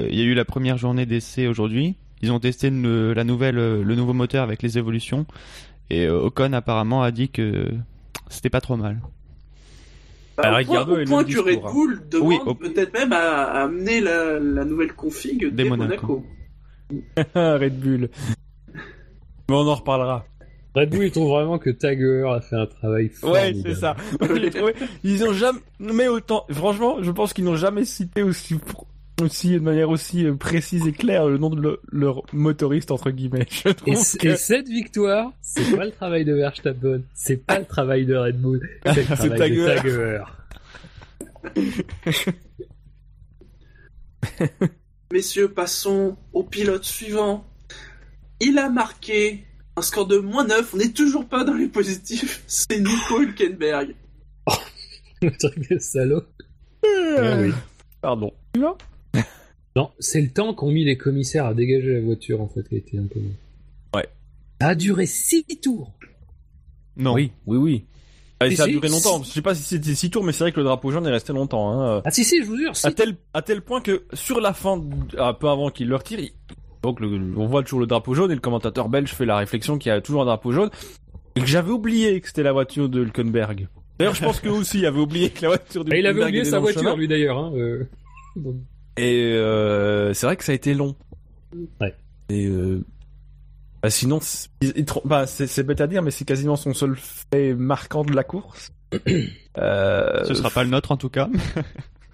il 0.10 0.18
y 0.18 0.22
a 0.22 0.26
eu 0.26 0.34
la 0.34 0.45
première 0.45 0.77
journée 0.77 1.06
d'essai 1.06 1.48
aujourd'hui 1.48 1.95
ils 2.23 2.31
ont 2.31 2.40
testé 2.40 2.69
la 2.69 3.23
nouvelle, 3.26 3.60
euh, 3.60 3.84
le 3.84 3.95
nouveau 3.95 4.14
moteur 4.14 4.44
avec 4.44 4.64
les 4.64 4.77
évolutions. 4.77 5.26
Et 5.90 6.06
euh, 6.06 6.22
Ocon 6.22 6.53
apparemment 6.53 7.03
a 7.03 7.11
dit 7.11 7.27
que 7.27 7.68
c'était 8.30 8.49
pas 8.49 8.61
trop 8.61 8.77
mal. 8.77 9.02
Bah, 10.38 10.61
au, 10.61 10.65
point, 10.65 10.81
au 10.81 11.06
point 11.06 11.23
que 11.26 11.38
Red 11.38 11.60
hein. 11.64 11.69
Bull 11.72 12.02
demande 12.10 12.57
peut-être 12.57 12.94
même 12.94 13.11
à, 13.11 13.64
amener 13.64 13.99
la, 13.99 14.40
nouvelle 14.40 14.94
config 14.94 15.53
des 15.53 15.65
Monaco. 15.65 16.26
Red 17.36 17.80
Bull. 17.80 18.10
Mais 19.49 19.56
on 19.56 19.68
en 19.68 19.76
reparlera. 19.76 20.26
Red 20.76 20.90
Bull, 20.90 21.06
ils 21.06 21.11
trouvent 21.11 21.30
vraiment 21.30 21.60
que 21.60 21.70
Tiger 21.70 22.24
a 22.28 22.41
fait 22.41 22.56
un 22.56 22.65
travail 22.65 23.11
Ouais, 23.22 23.53
c'est 23.64 23.76
ça. 23.76 23.95
ils 25.03 25.24
ont 25.24 25.34
jamais, 25.34 25.60
mais 25.80 26.07
autant, 26.07 26.45
franchement, 26.49 26.98
je 27.02 27.11
pense 27.11 27.34
qu'ils 27.34 27.45
n'ont 27.45 27.56
jamais 27.56 27.86
cité 27.86 28.24
aussi 28.24 28.60
aussi 29.22 29.53
de 29.53 29.60
manière 29.60 29.90
aussi 29.90 30.26
euh, 30.26 30.36
précise 30.36 30.88
et 30.88 30.91
claire 30.91 31.28
le 31.28 31.38
nom 31.38 31.49
de 31.49 31.80
leur 31.91 32.24
motoriste 32.34 32.90
entre 32.91 33.11
guillemets. 33.11 33.45
et, 33.86 33.95
cette 33.95 34.68
victoire, 34.68 35.32
c'est 35.41 35.76
pas 35.76 35.86
le 35.86 35.91
travail 35.91 36.26
de 36.26 36.34
Verstappen, 36.34 37.02
c'est 37.14 37.38
pas 37.38 37.60
le 37.60 37.65
travail 37.65 38.06
de 38.06 38.15
Red 38.15 38.41
Bull, 38.41 38.68
c'est 38.86 39.07
le 39.10 39.36
travail 39.36 39.56
de 39.56 39.76
Tiger. 39.78 40.24
Messieurs, 45.14 45.48
passons 45.48 46.18
au 46.34 46.41
pilote 46.41 46.85
suivant. 46.85 47.45
Il 48.40 48.57
a 48.57 48.68
marqué 48.68 49.44
un 49.76 49.84
score 49.84 50.07
de 50.07 50.18
moins 50.18 50.44
9, 50.44 50.73
on 50.73 50.77
n'est 50.77 50.91
toujours 50.91 51.30
pas 51.30 51.44
dans 51.44 51.53
les 51.53 51.68
positifs, 51.68 52.44
c'est 52.48 52.80
Nico 52.80 53.22
Hülkenberg. 53.22 53.94
Oh, 54.48 54.53
le 55.22 55.30
truc 55.38 55.69
de 55.69 55.77
salaud. 55.77 56.23
Ah 56.84 57.44
Pardon. 58.02 58.34
Tu 58.56 58.61
non, 59.76 59.91
c'est 59.99 60.19
le 60.19 60.31
temps 60.31 60.56
qu'ont 60.56 60.72
mis 60.72 60.84
les 60.84 60.98
commissaires 60.98 61.45
à 61.45 61.53
dégager 61.53 61.94
la 61.94 62.02
voiture, 62.02 62.41
en 62.41 62.48
fait, 62.48 62.68
qui 62.68 62.73
a 62.73 62.77
été 62.80 62.98
un 62.98 63.06
peu. 63.06 63.19
Ouais. 63.95 64.07
Ça 64.60 64.69
a 64.69 64.73
duré 64.73 65.06
6 65.06 65.45
tours. 65.61 65.94
Non. 66.98 67.14
Oui, 67.14 67.31
oui, 67.45 67.57
oui. 67.57 67.85
Ah, 68.39 68.51
ça 68.51 68.64
a 68.64 68.68
duré 68.68 68.89
longtemps. 68.89 69.23
Je 69.23 69.30
sais 69.30 69.41
pas 69.41 69.55
si 69.55 69.64
c'était 69.64 69.95
6 69.95 70.10
tours, 70.10 70.23
mais 70.23 70.31
c'est 70.31 70.43
vrai 70.43 70.51
que 70.51 70.60
le 70.60 70.65
drapeau 70.65 70.91
jaune 70.91 71.07
est 71.07 71.11
resté 71.11 71.34
longtemps. 71.34 71.72
Hein. 71.72 72.01
Ah 72.03 72.11
si, 72.11 72.23
si, 72.23 72.41
je 72.41 72.47
vous 72.47 72.57
jure. 72.57 72.73
À 72.84 72.91
tel, 72.91 73.15
à 73.34 73.41
tel 73.41 73.61
point 73.61 73.81
que 73.81 74.03
sur 74.14 74.41
la 74.41 74.53
fin, 74.53 74.81
un 75.18 75.34
peu 75.34 75.49
avant 75.49 75.69
qu'il 75.69 75.88
le 75.88 75.95
retire, 75.95 76.19
donc 76.81 76.99
on 77.01 77.45
voit 77.45 77.64
toujours 77.64 77.80
le 77.80 77.88
drapeau 77.88 78.14
jaune 78.14 78.31
et 78.31 78.35
le 78.35 78.41
commentateur 78.41 78.89
belge 78.89 79.14
fait 79.14 79.26
la 79.26 79.38
réflexion 79.38 79.77
qu'il 79.77 79.89
y 79.89 79.93
a 79.93 80.01
toujours 80.01 80.23
un 80.23 80.26
drapeau 80.26 80.51
jaune 80.51 80.69
et 81.35 81.39
que 81.39 81.47
j'avais 81.47 81.72
oublié 81.72 82.19
que 82.19 82.27
c'était 82.27 82.43
la 82.43 82.51
voiture 82.51 82.89
de 82.89 83.01
Hülkenberg. 83.01 83.68
D'ailleurs, 83.97 84.15
je 84.15 84.23
pense 84.23 84.39
que 84.39 84.49
aussi 84.49 84.85
avait 84.85 84.99
oublié 84.99 85.30
que 85.30 85.43
la 85.43 85.49
voiture 85.49 85.85
de 85.85 85.95
Il 85.95 86.05
avait 86.05 86.23
oublié 86.23 86.45
sa 86.45 86.60
voiture, 86.60 86.97
lui 86.97 87.07
d'ailleurs. 87.07 87.38
Hein, 87.38 87.53
euh... 87.55 87.85
Et 88.97 89.34
euh, 89.34 90.14
c'est 90.14 90.26
vrai 90.26 90.35
que 90.35 90.43
ça 90.43 90.51
a 90.51 90.55
été 90.55 90.73
long. 90.73 90.95
Ouais. 91.80 91.95
Et 92.30 92.47
euh, 92.47 92.84
bah 93.84 93.89
sinon, 93.89 94.19
bah, 95.03 95.27
c'est 95.27 95.64
bête 95.64 95.81
à 95.81 95.88
dire, 95.88 96.01
mais 96.01 96.11
c'est 96.11 96.23
quasiment 96.23 96.55
son 96.55 96.73
seul 96.73 96.95
fait 96.95 97.53
marquant 97.53 98.05
de 98.05 98.14
la 98.14 98.23
course. 98.23 98.72
euh... 99.57 100.23
Ce 100.23 100.34
sera 100.34 100.49
pas 100.49 100.64
le 100.64 100.69
nôtre 100.69 100.91
en 100.91 100.97
tout 100.97 101.10
cas. 101.10 101.30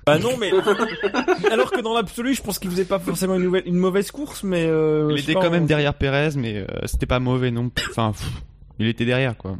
Bah 0.08 0.18
non, 0.18 0.38
mais 0.40 0.50
alors 1.52 1.70
que 1.70 1.82
dans 1.82 1.94
l'absolu, 1.94 2.34
je 2.34 2.42
pense 2.42 2.58
qu'il 2.58 2.72
faisait 2.72 2.86
pas 2.86 2.98
forcément 2.98 3.36
une, 3.36 3.44
nouvelle, 3.44 3.62
une 3.68 3.76
mauvaise 3.76 4.10
course, 4.10 4.42
mais 4.42 4.66
euh, 4.66 5.12
il 5.12 5.20
était 5.20 5.36
quand 5.36 5.52
même 5.52 5.68
derrière 5.68 5.94
Perez, 5.94 6.32
mais 6.36 6.56
euh, 6.58 6.66
c'était 6.86 7.06
pas 7.06 7.20
mauvais 7.20 7.52
non. 7.52 7.70
Enfin, 7.92 8.14
il 8.80 8.88
était 8.88 9.06
derrière 9.06 9.38
quoi. 9.38 9.56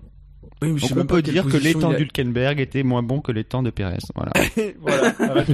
Oui, 0.64 0.74
Donc 0.74 0.92
on 0.98 1.06
peut 1.06 1.22
dire 1.22 1.46
que 1.46 1.58
l'étang 1.58 1.94
d'Hulkenberg 1.94 2.60
était 2.60 2.82
moins 2.82 3.04
bon 3.04 3.22
que 3.22 3.32
l'étang 3.32 3.62
de 3.62 3.70
Pérez. 3.70 4.00
Voilà. 4.16 4.32
voilà, 5.20 5.46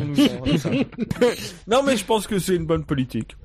non, 1.67 1.83
mais 1.83 1.97
je 1.97 2.05
pense 2.05 2.25
que 2.25 2.39
c'est 2.39 2.55
une 2.55 2.65
bonne 2.65 2.85
politique. 2.85 3.35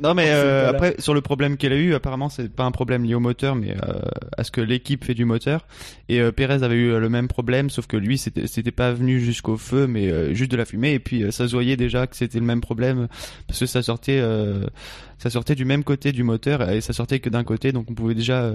Non 0.00 0.14
mais 0.14 0.26
euh, 0.30 0.70
après 0.70 0.94
sur 0.98 1.14
le 1.14 1.20
problème 1.20 1.56
qu'elle 1.56 1.72
a 1.72 1.76
eu 1.76 1.94
apparemment 1.94 2.28
c'est 2.28 2.48
pas 2.48 2.64
un 2.64 2.70
problème 2.70 3.04
lié 3.04 3.14
au 3.14 3.20
moteur 3.20 3.54
mais 3.54 3.70
euh, 3.70 4.00
à 4.36 4.44
ce 4.44 4.50
que 4.50 4.60
l'équipe 4.60 5.04
fait 5.04 5.14
du 5.14 5.24
moteur. 5.24 5.66
Et 6.08 6.20
euh, 6.20 6.32
Perez 6.32 6.62
avait 6.62 6.76
eu 6.76 6.98
le 6.98 7.08
même 7.08 7.28
problème 7.28 7.70
sauf 7.70 7.86
que 7.86 7.96
lui 7.96 8.18
c'était 8.18 8.46
c'était 8.46 8.70
pas 8.70 8.92
venu 8.92 9.20
jusqu'au 9.20 9.56
feu 9.56 9.86
mais 9.86 10.10
euh, 10.10 10.34
juste 10.34 10.50
de 10.50 10.56
la 10.56 10.64
fumée. 10.64 10.92
Et 10.92 10.98
puis 10.98 11.30
ça 11.32 11.46
se 11.46 11.52
voyait 11.52 11.76
déjà 11.76 12.06
que 12.06 12.16
c'était 12.16 12.38
le 12.38 12.44
même 12.44 12.60
problème 12.60 13.08
parce 13.46 13.60
que 13.60 13.66
ça 13.66 13.82
sortait 13.82 14.22
ça 15.18 15.30
sortait 15.30 15.54
du 15.54 15.64
même 15.64 15.84
côté 15.84 16.12
du 16.12 16.22
moteur 16.22 16.68
et 16.68 16.80
ça 16.80 16.92
sortait 16.92 17.20
que 17.20 17.30
d'un 17.30 17.44
côté. 17.44 17.72
Donc 17.72 17.90
on 17.90 17.94
pouvait 17.94 18.14
déjà 18.14 18.52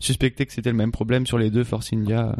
suspecter 0.00 0.46
que 0.46 0.52
c'était 0.52 0.70
le 0.70 0.76
même 0.76 0.92
problème 0.92 1.26
sur 1.26 1.38
les 1.38 1.50
deux 1.50 1.64
Force 1.64 1.92
India 1.92 2.34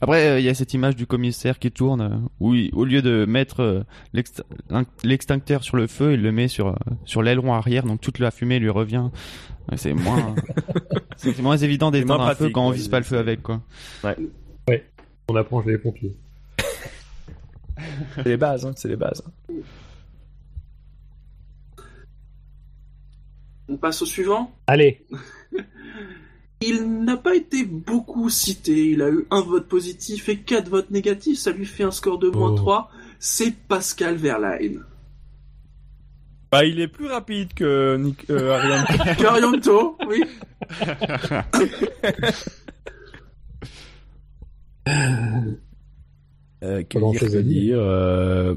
après, 0.00 0.28
euh, 0.28 0.38
il 0.38 0.44
y 0.44 0.48
a 0.48 0.54
cette 0.54 0.74
image 0.74 0.96
du 0.96 1.06
commissaire 1.06 1.58
qui 1.58 1.70
tourne, 1.72 2.00
euh, 2.00 2.16
où 2.40 2.54
au 2.72 2.84
lieu 2.84 3.02
de 3.02 3.24
mettre 3.26 3.60
euh, 3.60 3.82
l'extincteur 5.02 5.64
sur 5.64 5.76
le 5.76 5.86
feu, 5.86 6.14
il 6.14 6.22
le 6.22 6.30
met 6.30 6.46
sur 6.46 6.78
sur 7.04 7.22
l'aileron 7.22 7.54
arrière, 7.54 7.84
donc 7.84 8.00
toute 8.00 8.18
la 8.18 8.30
fumée 8.30 8.58
lui 8.58 8.70
revient. 8.70 9.10
C'est 9.76 9.92
moins, 9.92 10.34
c'est 11.16 11.38
moins 11.40 11.56
évident 11.56 11.90
d'éteindre 11.90 12.22
un 12.22 12.34
feu 12.34 12.50
quand 12.50 12.66
on 12.66 12.70
vise 12.70 12.88
pas 12.88 12.98
le 12.98 13.04
feu 13.04 13.18
avec, 13.18 13.42
quoi. 13.42 13.60
Ouais. 14.04 14.16
Ouais. 14.68 14.84
On 15.28 15.36
apprend 15.36 15.62
chez 15.62 15.72
les 15.72 15.78
pompiers. 15.78 16.14
c'est 18.14 18.24
les 18.24 18.36
bases, 18.36 18.64
hein, 18.64 18.72
c'est 18.76 18.88
les 18.88 18.96
bases. 18.96 19.22
On 23.68 23.76
passe 23.76 24.00
au 24.00 24.06
suivant? 24.06 24.54
Allez. 24.66 25.04
Il 26.60 27.04
n'a 27.04 27.16
pas 27.16 27.36
été 27.36 27.64
beaucoup 27.64 28.28
cité, 28.30 28.90
il 28.90 29.02
a 29.02 29.10
eu 29.10 29.26
un 29.30 29.42
vote 29.42 29.68
positif 29.68 30.28
et 30.28 30.38
quatre 30.38 30.68
votes 30.68 30.90
négatifs, 30.90 31.38
ça 31.38 31.52
lui 31.52 31.66
fait 31.66 31.84
un 31.84 31.92
score 31.92 32.18
de 32.18 32.28
moins 32.30 32.54
3. 32.54 32.90
C'est 33.20 33.54
Pascal 33.68 34.16
Verlaine. 34.16 34.82
Bah, 36.50 36.64
il 36.64 36.80
est 36.80 36.88
plus 36.88 37.06
rapide 37.06 37.52
que 37.54 37.96
Nick, 37.96 38.28
euh, 38.30 38.82
Arianto. 39.24 39.98
oui. 40.08 40.24
euh, 46.62 46.82
Qu'est-ce 46.88 47.24
que 47.26 47.40
dire 47.42 47.78
euh... 47.80 48.54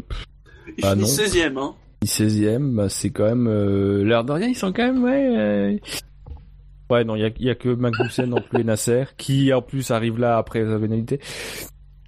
Il 0.78 0.84
bah, 0.84 0.94
finit 0.94 1.04
16ème, 1.04 1.58
hein. 1.58 1.76
Il 2.02 2.08
16ème, 2.08 2.76
bah, 2.76 2.88
c'est 2.90 3.10
quand 3.10 3.26
même... 3.26 3.48
Euh... 3.48 4.06
L'air 4.06 4.24
de 4.24 4.32
rien, 4.32 4.48
ils 4.48 4.56
sont 4.56 4.72
quand 4.72 4.84
même... 4.84 5.04
Ouais, 5.04 5.28
euh, 5.38 5.78
ouais 6.92 7.04
non, 7.04 7.16
il 7.16 7.22
y 7.22 7.26
a, 7.26 7.32
y 7.40 7.50
a, 7.50 7.56
que 7.56 7.70
Magnussen 7.70 8.30
non 8.30 8.42
plus 8.42 8.62
et 8.62 8.64
Nasser, 8.64 9.06
qui 9.18 9.52
en 9.54 9.62
plus 9.62 9.92
arrive 9.92 10.20
là 10.20 10.38
après 10.38 10.64
sa 10.64 10.78
vénalité. 10.78 11.20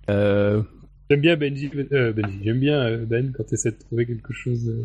Euh... 0.09 0.61
J'aime 1.09 1.21
bien 1.21 1.35
Benji, 1.35 1.69
euh, 1.91 2.13
Benji. 2.13 2.39
j'aime 2.43 2.59
bien 2.59 2.79
euh, 2.79 3.05
Ben 3.05 3.33
quand 3.35 3.43
tu 3.43 3.53
essaies 3.53 3.71
de 3.71 3.79
trouver 3.79 4.05
quelque 4.05 4.33
chose... 4.33 4.65
De... 4.65 4.83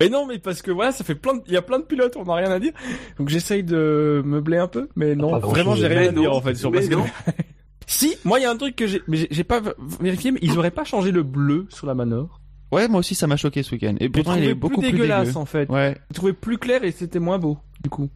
Mais 0.00 0.08
non, 0.08 0.26
mais 0.26 0.38
parce 0.38 0.62
que 0.62 0.70
voilà, 0.70 0.92
ça 0.92 1.04
fait 1.04 1.14
plein, 1.14 1.40
il 1.46 1.52
y 1.52 1.56
a 1.56 1.62
plein 1.62 1.78
de 1.78 1.84
pilotes, 1.84 2.16
on 2.16 2.24
n'a 2.24 2.34
rien 2.34 2.50
à 2.50 2.58
dire. 2.58 2.72
Donc 3.18 3.28
j'essaye 3.28 3.62
de 3.62 4.22
meubler 4.24 4.58
un 4.58 4.66
peu, 4.66 4.88
mais 4.96 5.14
non, 5.14 5.38
vraiment 5.38 5.76
j'ai 5.76 5.86
rien 5.86 6.08
à 6.08 6.12
dire 6.12 6.32
en 6.32 6.40
fait 6.40 6.54
sur 6.56 6.72
Pascal. 6.72 6.98
si, 7.86 8.16
moi 8.24 8.40
il 8.40 8.42
y 8.42 8.44
a 8.44 8.50
un 8.50 8.56
truc 8.56 8.74
que 8.74 8.86
j'ai, 8.88 9.02
mais 9.06 9.28
j'ai 9.30 9.44
pas 9.44 9.62
vérifié, 10.00 10.32
mais 10.32 10.40
ils 10.42 10.58
auraient 10.58 10.72
pas 10.72 10.84
changé 10.84 11.12
le 11.12 11.22
bleu 11.22 11.66
sur 11.68 11.86
la 11.86 11.94
Manor. 11.94 12.40
Ouais, 12.72 12.88
moi 12.88 12.98
aussi 12.98 13.14
ça 13.14 13.28
m'a 13.28 13.36
choqué 13.36 13.62
ce 13.62 13.72
week-end. 13.72 13.94
Et 14.00 14.08
pourtant 14.08 14.34
il 14.34 14.44
est 14.44 14.54
beaucoup 14.54 14.80
plus 14.80 14.90
dégueulasse 14.90 15.36
en 15.36 15.44
fait. 15.44 15.70
Ouais. 15.70 15.96
Je 16.10 16.14
trouvais 16.14 16.32
plus 16.32 16.58
clair 16.58 16.82
et 16.82 16.90
c'était 16.90 17.20
moins 17.20 17.38
beau 17.38 17.56
du 17.80 17.88
coup. 17.88 18.10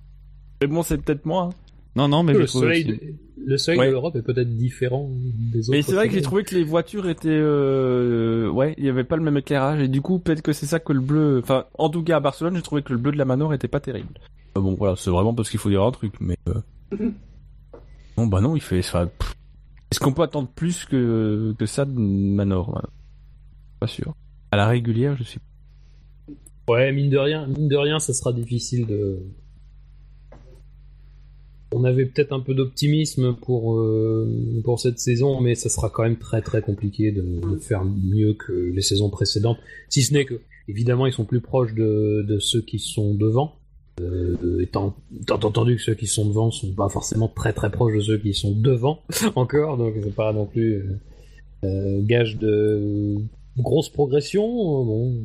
Mais 0.60 0.66
bon, 0.66 0.82
c'est 0.82 0.98
peut-être 0.98 1.24
moi. 1.24 1.50
Hein. 1.50 1.68
Non, 1.96 2.08
non, 2.08 2.22
mais 2.22 2.32
le 2.32 2.46
soleil, 2.46 3.16
le 3.44 3.58
soleil 3.58 3.88
de 3.88 3.92
l'Europe 3.92 4.14
est 4.14 4.22
peut-être 4.22 4.56
différent 4.56 5.10
des 5.10 5.68
autres. 5.68 5.76
Mais 5.76 5.82
c'est 5.82 5.94
vrai 5.94 6.06
que 6.08 6.14
j'ai 6.14 6.22
trouvé 6.22 6.44
que 6.44 6.54
les 6.54 6.62
voitures 6.62 7.08
étaient, 7.08 7.28
euh... 7.28 8.48
ouais, 8.50 8.74
il 8.78 8.84
y 8.84 8.88
avait 8.88 9.04
pas 9.04 9.16
le 9.16 9.22
même 9.22 9.36
éclairage 9.36 9.80
et 9.80 9.88
du 9.88 10.00
coup 10.00 10.18
peut-être 10.18 10.42
que 10.42 10.52
c'est 10.52 10.66
ça 10.66 10.78
que 10.78 10.92
le 10.92 11.00
bleu, 11.00 11.40
enfin, 11.42 11.64
en 11.76 11.88
tout 11.88 12.04
cas 12.04 12.16
à 12.16 12.20
Barcelone, 12.20 12.54
j'ai 12.54 12.62
trouvé 12.62 12.82
que 12.82 12.92
le 12.92 12.98
bleu 12.98 13.10
de 13.10 13.18
la 13.18 13.24
Manor 13.24 13.52
était 13.52 13.66
pas 13.66 13.80
terrible. 13.80 14.14
Euh, 14.56 14.60
bon, 14.60 14.74
voilà, 14.74 14.94
c'est 14.96 15.10
vraiment 15.10 15.34
parce 15.34 15.50
qu'il 15.50 15.58
faut 15.58 15.70
dire 15.70 15.82
un 15.82 15.90
truc, 15.90 16.14
mais 16.20 16.36
euh... 16.48 16.94
non, 18.16 18.26
bah 18.26 18.40
non, 18.40 18.54
il 18.54 18.62
fait, 18.62 18.82
ça. 18.82 19.10
Est-ce 19.90 19.98
qu'on 19.98 20.12
peut 20.12 20.22
attendre 20.22 20.48
plus 20.54 20.84
que 20.84 21.54
que 21.58 21.66
ça 21.66 21.84
de 21.84 21.98
Manor 21.98 22.80
Pas 23.80 23.86
sûr. 23.86 24.14
À 24.52 24.56
la 24.56 24.68
régulière, 24.68 25.16
je 25.16 25.24
suis. 25.24 25.40
Ouais, 26.68 26.92
mine 26.92 27.10
de 27.10 27.18
rien, 27.18 27.46
mine 27.46 27.68
de 27.68 27.76
rien, 27.76 27.98
ça 27.98 28.12
sera 28.12 28.32
difficile 28.32 28.86
de 28.86 29.18
on 31.72 31.84
avait 31.84 32.06
peut-être 32.06 32.32
un 32.32 32.40
peu 32.40 32.54
d'optimisme 32.54 33.34
pour, 33.34 33.78
euh, 33.78 34.60
pour 34.64 34.80
cette 34.80 34.98
saison, 34.98 35.40
mais 35.40 35.54
ça 35.54 35.68
sera 35.68 35.90
quand 35.90 36.02
même 36.02 36.16
très 36.16 36.40
très 36.40 36.62
compliqué 36.62 37.12
de, 37.12 37.22
de, 37.22 37.58
faire 37.58 37.84
mieux 37.84 38.34
que 38.34 38.52
les 38.52 38.80
saisons 38.80 39.10
précédentes. 39.10 39.58
Si 39.88 40.02
ce 40.02 40.14
n'est 40.14 40.24
que, 40.24 40.40
évidemment, 40.66 41.06
ils 41.06 41.12
sont 41.12 41.24
plus 41.24 41.40
proches 41.40 41.74
de, 41.74 42.24
de 42.26 42.38
ceux 42.38 42.62
qui 42.62 42.78
sont 42.78 43.14
devant. 43.14 43.54
Euh, 44.00 44.60
étant, 44.62 44.94
étant, 45.20 45.34
entendu 45.34 45.76
que 45.76 45.82
ceux 45.82 45.94
qui 45.94 46.06
sont 46.06 46.24
devant 46.24 46.52
sont 46.52 46.72
pas 46.72 46.88
forcément 46.88 47.26
très 47.26 47.52
très 47.52 47.68
proches 47.68 47.96
de 47.96 48.00
ceux 48.00 48.18
qui 48.18 48.32
sont 48.32 48.52
devant 48.52 49.02
encore, 49.34 49.76
donc 49.76 49.94
c'est 50.00 50.14
pas 50.14 50.32
non 50.32 50.46
plus 50.46 50.74
euh, 50.74 51.00
euh 51.64 52.00
gage 52.02 52.38
de 52.38 53.16
grosse 53.56 53.88
progression. 53.88 54.46
Bon. 54.84 55.24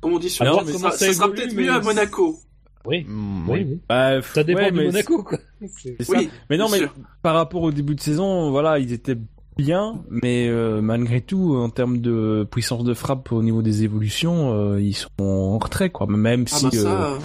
Comme 0.00 0.12
on 0.14 0.18
dit 0.18 0.28
sur 0.28 0.42
Alors, 0.42 0.68
ça, 0.68 0.90
ça 0.90 1.12
sera 1.12 1.30
peut-être 1.30 1.54
mieux 1.54 1.70
à 1.70 1.80
Monaco. 1.80 2.36
Oui, 2.84 3.04
mm, 3.08 3.48
oui, 3.48 3.80
Bah, 3.88 4.20
ça 4.22 4.44
dépend 4.44 4.70
de 4.70 4.84
Monaco, 4.84 5.22
quoi. 5.22 5.38
Oui, 5.60 6.30
mais 6.50 6.56
non, 6.56 6.68
mais 6.70 6.80
par 7.22 7.34
rapport 7.34 7.62
au 7.62 7.70
début 7.70 7.94
de 7.94 8.00
saison, 8.00 8.50
voilà, 8.50 8.78
ils 8.78 8.92
étaient 8.92 9.18
bien, 9.56 10.02
mais 10.10 10.48
euh, 10.48 10.80
malgré 10.80 11.20
tout, 11.20 11.54
en 11.56 11.68
termes 11.68 11.98
de 11.98 12.46
puissance 12.50 12.84
de 12.84 12.94
frappe 12.94 13.32
au 13.32 13.42
niveau 13.42 13.62
des 13.62 13.84
évolutions, 13.84 14.54
euh, 14.54 14.80
ils 14.80 14.94
sont 14.94 15.08
en 15.20 15.58
retrait, 15.58 15.90
quoi. 15.90 16.06
Même 16.06 16.44
ah, 16.50 16.56
si, 16.56 16.64
bah 16.64 16.70
ça, 16.70 17.12
euh, 17.12 17.18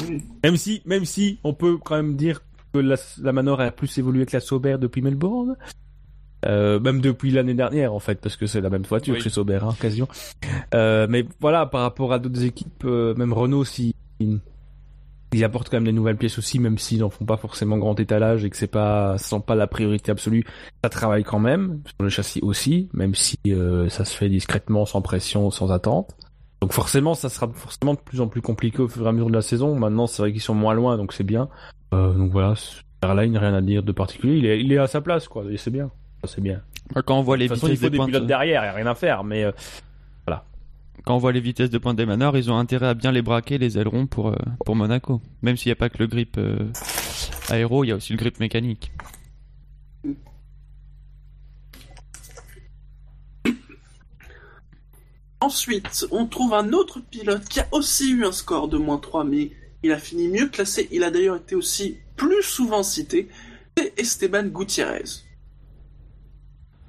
même 0.43 0.57
si, 0.57 0.81
même 0.85 1.05
si, 1.05 1.39
on 1.43 1.53
peut 1.53 1.77
quand 1.77 1.95
même 1.95 2.15
dire 2.15 2.41
que 2.73 2.79
la, 2.79 2.95
la 3.21 3.31
Manor 3.31 3.61
a 3.61 3.71
plus 3.71 3.97
évolué 3.97 4.25
que 4.25 4.35
la 4.35 4.41
Sauber 4.41 4.77
depuis 4.79 5.01
Melbourne. 5.01 5.55
même 6.45 7.01
depuis 7.01 7.31
l'année 7.31 7.55
dernière 7.55 7.93
en 7.93 7.99
fait 7.99 8.19
parce 8.21 8.35
que 8.35 8.45
c'est 8.45 8.61
la 8.61 8.69
même 8.69 8.83
voiture 8.83 9.19
chez 9.19 9.29
Sauber 9.29 9.59
hein, 9.61 9.75
quasiment. 9.79 10.09
Mais 10.73 11.25
voilà 11.39 11.65
par 11.65 11.81
rapport 11.81 12.13
à 12.13 12.19
d'autres 12.19 12.43
équipes 12.43 12.83
même 12.83 13.33
Renault 13.33 13.65
si 13.65 13.95
ils 15.33 15.43
apportent 15.43 15.69
quand 15.69 15.77
même 15.77 15.85
des 15.85 15.91
nouvelles 15.91 16.17
pièces 16.17 16.37
aussi, 16.37 16.59
même 16.59 16.77
s'ils 16.77 16.99
n'en 16.99 17.09
font 17.09 17.25
pas 17.25 17.37
forcément 17.37 17.77
grand 17.77 17.99
étalage 17.99 18.45
et 18.45 18.49
que 18.49 18.57
c'est 18.57 18.67
pas, 18.67 19.17
sent 19.17 19.41
pas 19.45 19.55
la 19.55 19.67
priorité 19.67 20.11
absolue. 20.11 20.45
Ça 20.83 20.89
travaille 20.89 21.23
quand 21.23 21.39
même 21.39 21.81
sur 21.85 22.03
le 22.03 22.09
châssis 22.09 22.39
aussi, 22.41 22.89
même 22.93 23.13
si 23.13 23.37
euh, 23.47 23.89
ça 23.89 24.05
se 24.05 24.15
fait 24.15 24.29
discrètement, 24.29 24.85
sans 24.85 25.01
pression, 25.01 25.51
sans 25.51 25.71
attente. 25.71 26.15
Donc 26.61 26.71
forcément, 26.73 27.13
ça 27.13 27.29
sera 27.29 27.47
forcément 27.53 27.93
de 27.93 27.99
plus 27.99 28.21
en 28.21 28.27
plus 28.27 28.41
compliqué 28.41 28.81
au 28.81 28.87
fur 28.87 29.05
et 29.05 29.09
à 29.09 29.11
mesure 29.11 29.27
de 29.27 29.35
la 29.35 29.41
saison. 29.41 29.75
Maintenant, 29.75 30.07
c'est 30.07 30.21
vrai 30.21 30.31
qu'ils 30.31 30.41
sont 30.41 30.55
moins 30.55 30.73
loin, 30.73 30.97
donc 30.97 31.13
c'est 31.13 31.23
bien. 31.23 31.49
Euh, 31.93 32.13
donc 32.13 32.31
voilà, 32.31 32.53
Airline, 33.03 33.37
rien 33.37 33.53
à 33.53 33.61
dire 33.61 33.83
de 33.83 33.91
particulier. 33.91 34.37
Il 34.37 34.45
est, 34.45 34.59
il 34.61 34.71
est 34.71 34.77
à 34.77 34.87
sa 34.87 35.01
place, 35.01 35.27
quoi. 35.27 35.43
Et 35.51 35.57
c'est 35.57 35.71
bien. 35.71 35.91
C'est 36.23 36.41
bien. 36.41 36.61
Quand 37.05 37.19
on 37.19 37.21
voit 37.21 37.37
les 37.37 37.47
de 37.47 37.53
il 37.53 37.59
faut 37.59 37.67
des, 37.67 37.89
pilotes 37.89 38.25
derrière, 38.25 38.63
il 38.63 38.67
y 38.67 38.69
a 38.69 38.73
rien 38.73 38.87
à 38.87 38.95
faire, 38.95 39.23
mais 39.23 39.43
euh, 39.43 39.51
quand 41.05 41.15
on 41.15 41.19
voit 41.19 41.31
les 41.31 41.39
vitesses 41.39 41.69
de 41.69 41.77
pointe 41.77 41.97
des 41.97 42.05
manors, 42.05 42.37
ils 42.37 42.51
ont 42.51 42.57
intérêt 42.57 42.87
à 42.87 42.93
bien 42.93 43.11
les 43.11 43.21
braquer, 43.21 43.57
les 43.57 43.77
ailerons 43.77 44.07
pour, 44.07 44.27
euh, 44.27 44.35
pour 44.65 44.75
Monaco. 44.75 45.21
Même 45.41 45.57
s'il 45.57 45.69
n'y 45.69 45.73
a 45.73 45.77
pas 45.77 45.89
que 45.89 45.99
le 45.99 46.07
grip 46.07 46.37
euh, 46.37 46.71
aéro, 47.49 47.83
il 47.83 47.87
y 47.87 47.91
a 47.91 47.95
aussi 47.95 48.13
le 48.13 48.17
grip 48.17 48.39
mécanique. 48.39 48.91
Ensuite, 55.39 56.07
on 56.11 56.25
trouve 56.25 56.53
un 56.53 56.73
autre 56.73 56.99
pilote 56.99 57.45
qui 57.47 57.59
a 57.59 57.67
aussi 57.71 58.11
eu 58.11 58.25
un 58.25 58.31
score 58.31 58.67
de 58.67 58.77
moins 58.77 58.97
3, 58.97 59.23
mais 59.23 59.51
il 59.83 59.91
a 59.91 59.99
fini 59.99 60.27
mieux 60.27 60.49
classé. 60.49 60.87
Il 60.91 61.03
a 61.03 61.11
d'ailleurs 61.11 61.37
été 61.37 61.55
aussi 61.55 61.97
plus 62.15 62.41
souvent 62.41 62.81
cité. 62.81 63.29
C'est 63.77 63.93
Esteban 63.99 64.47
Gutiérrez. 64.47 65.03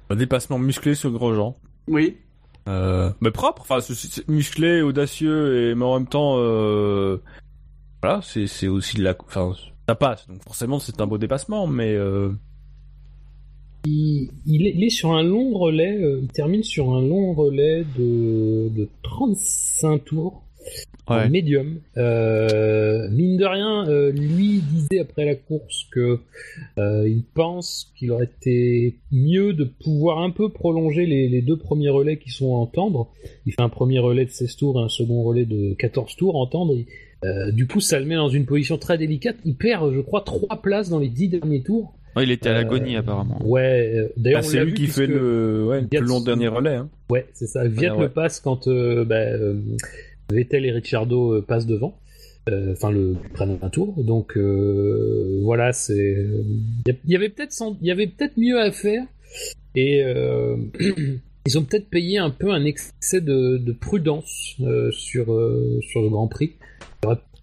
Un 0.09 0.15
dépassement 0.15 0.57
musclé 0.57 0.95
sur 0.95 1.11
Grosjean. 1.11 1.55
Oui. 1.87 2.17
Euh, 2.69 3.09
mais 3.19 3.31
propre, 3.31 3.63
enfin 3.63 3.79
musclé, 4.27 4.81
audacieux 4.81 5.71
et 5.71 5.75
mais 5.75 5.85
en 5.85 5.97
même 5.97 6.07
temps, 6.07 6.35
euh, 6.37 7.17
voilà, 8.01 8.21
c'est 8.21 8.67
aussi 8.67 8.97
de 8.97 9.03
la, 9.03 9.15
enfin 9.25 9.53
ça 9.87 9.95
passe. 9.95 10.27
Donc 10.27 10.43
forcément 10.43 10.79
c'est 10.79 11.01
un 11.01 11.07
beau 11.07 11.17
dépassement, 11.17 11.65
mais 11.65 11.95
euh... 11.95 12.31
il, 13.85 14.29
est, 14.67 14.73
il, 14.75 14.83
est, 14.83 14.89
sur 14.89 15.13
un 15.13 15.23
long 15.23 15.57
relais. 15.57 15.99
Il 16.21 16.27
termine 16.27 16.63
sur 16.63 16.93
un 16.93 17.01
long 17.01 17.33
relais 17.33 17.83
de 17.97 18.69
de 18.69 18.87
35 19.01 20.05
tours 20.05 20.43
ouais. 21.09 21.29
médium. 21.29 21.79
Euh, 21.97 23.07
mine 23.09 23.37
de 23.37 23.45
rien, 23.45 23.87
euh, 23.87 24.11
lui 24.11 24.61
disait 24.61 24.99
après 24.99 25.25
la 25.25 25.35
course 25.35 25.87
que 25.91 26.19
euh, 26.77 27.07
il 27.07 27.23
pense 27.23 27.91
qu'il 27.95 28.11
aurait 28.11 28.25
été 28.25 28.95
mieux 29.11 29.53
de 29.53 29.63
pouvoir 29.63 30.19
un 30.19 30.31
peu 30.31 30.49
prolonger 30.49 31.05
les, 31.05 31.27
les, 31.27 31.41
deux 31.41 31.57
premiers 31.57 31.89
relais 31.89 32.17
qui 32.17 32.29
sont 32.29 32.53
à 32.53 32.57
entendre. 32.57 33.09
Il 33.45 33.53
fait 33.53 33.61
un 33.61 33.69
premier 33.69 33.99
relais 33.99 34.25
de 34.25 34.31
16 34.31 34.55
tours 34.55 34.79
et 34.79 34.83
un 34.83 34.89
second 34.89 35.23
relais 35.23 35.45
de 35.45 35.73
14 35.73 36.15
tours 36.15 36.35
à 36.35 36.39
entendre. 36.39 36.75
Euh, 37.25 37.51
du 37.51 37.67
coup, 37.67 37.79
ça 37.79 37.99
le 37.99 38.05
met 38.05 38.15
dans 38.15 38.29
une 38.29 38.45
position 38.45 38.77
très 38.77 38.97
délicate. 38.97 39.35
Il 39.45 39.55
perd, 39.55 39.93
je 39.93 39.99
crois, 39.99 40.21
trois 40.21 40.61
places 40.61 40.89
dans 40.89 40.99
les 40.99 41.09
dix 41.09 41.27
derniers 41.27 41.61
tours. 41.61 41.93
Ouais, 42.15 42.23
il 42.23 42.31
était 42.31 42.49
à 42.49 42.53
l'agonie 42.53 42.95
apparemment. 42.95 43.39
Ouais, 43.45 44.11
d'ailleurs 44.17 44.41
bah, 44.41 44.47
c'est 44.47 44.65
lui 44.65 44.73
qui 44.73 44.87
fait 44.87 45.05
le, 45.05 45.65
ouais, 45.67 45.85
le 45.91 45.99
long 45.99 46.21
dernier 46.21 46.47
relais. 46.47 46.75
Hein. 46.75 46.89
Ouais, 47.11 47.27
c'est 47.33 47.45
ça. 47.45 47.67
Viet 47.67 47.91
le 47.97 48.09
passe 48.09 48.39
quand 48.39 48.67
bah, 48.67 49.25
Vettel 50.31 50.65
et 50.65 50.71
Ricciardo 50.71 51.33
euh, 51.35 51.41
passent 51.41 51.65
devant. 51.65 51.97
Euh, 52.49 52.73
enfin, 52.73 52.91
le 52.91 53.15
prennent 53.33 53.57
un 53.61 53.69
tour. 53.69 53.93
Donc 54.03 54.37
euh, 54.37 55.39
voilà, 55.43 55.73
c'est. 55.73 56.25
Il 56.87 56.95
y 57.11 57.15
avait 57.15 57.29
peut-être 57.29 57.53
il 57.81 57.87
y 57.87 57.91
avait 57.91 58.07
peut-être 58.07 58.37
mieux 58.37 58.59
à 58.59 58.71
faire. 58.71 59.03
Et 59.75 60.01
ils 61.45 61.57
ont 61.57 61.63
peut-être 61.63 61.89
payé 61.89 62.17
un 62.17 62.31
peu 62.31 62.51
un 62.51 62.65
excès 62.65 63.21
de, 63.21 63.71
prudence 63.79 64.55
sur 64.91 65.25
sur 65.81 66.01
le 66.01 66.09
Grand 66.09 66.27
Prix. 66.27 66.53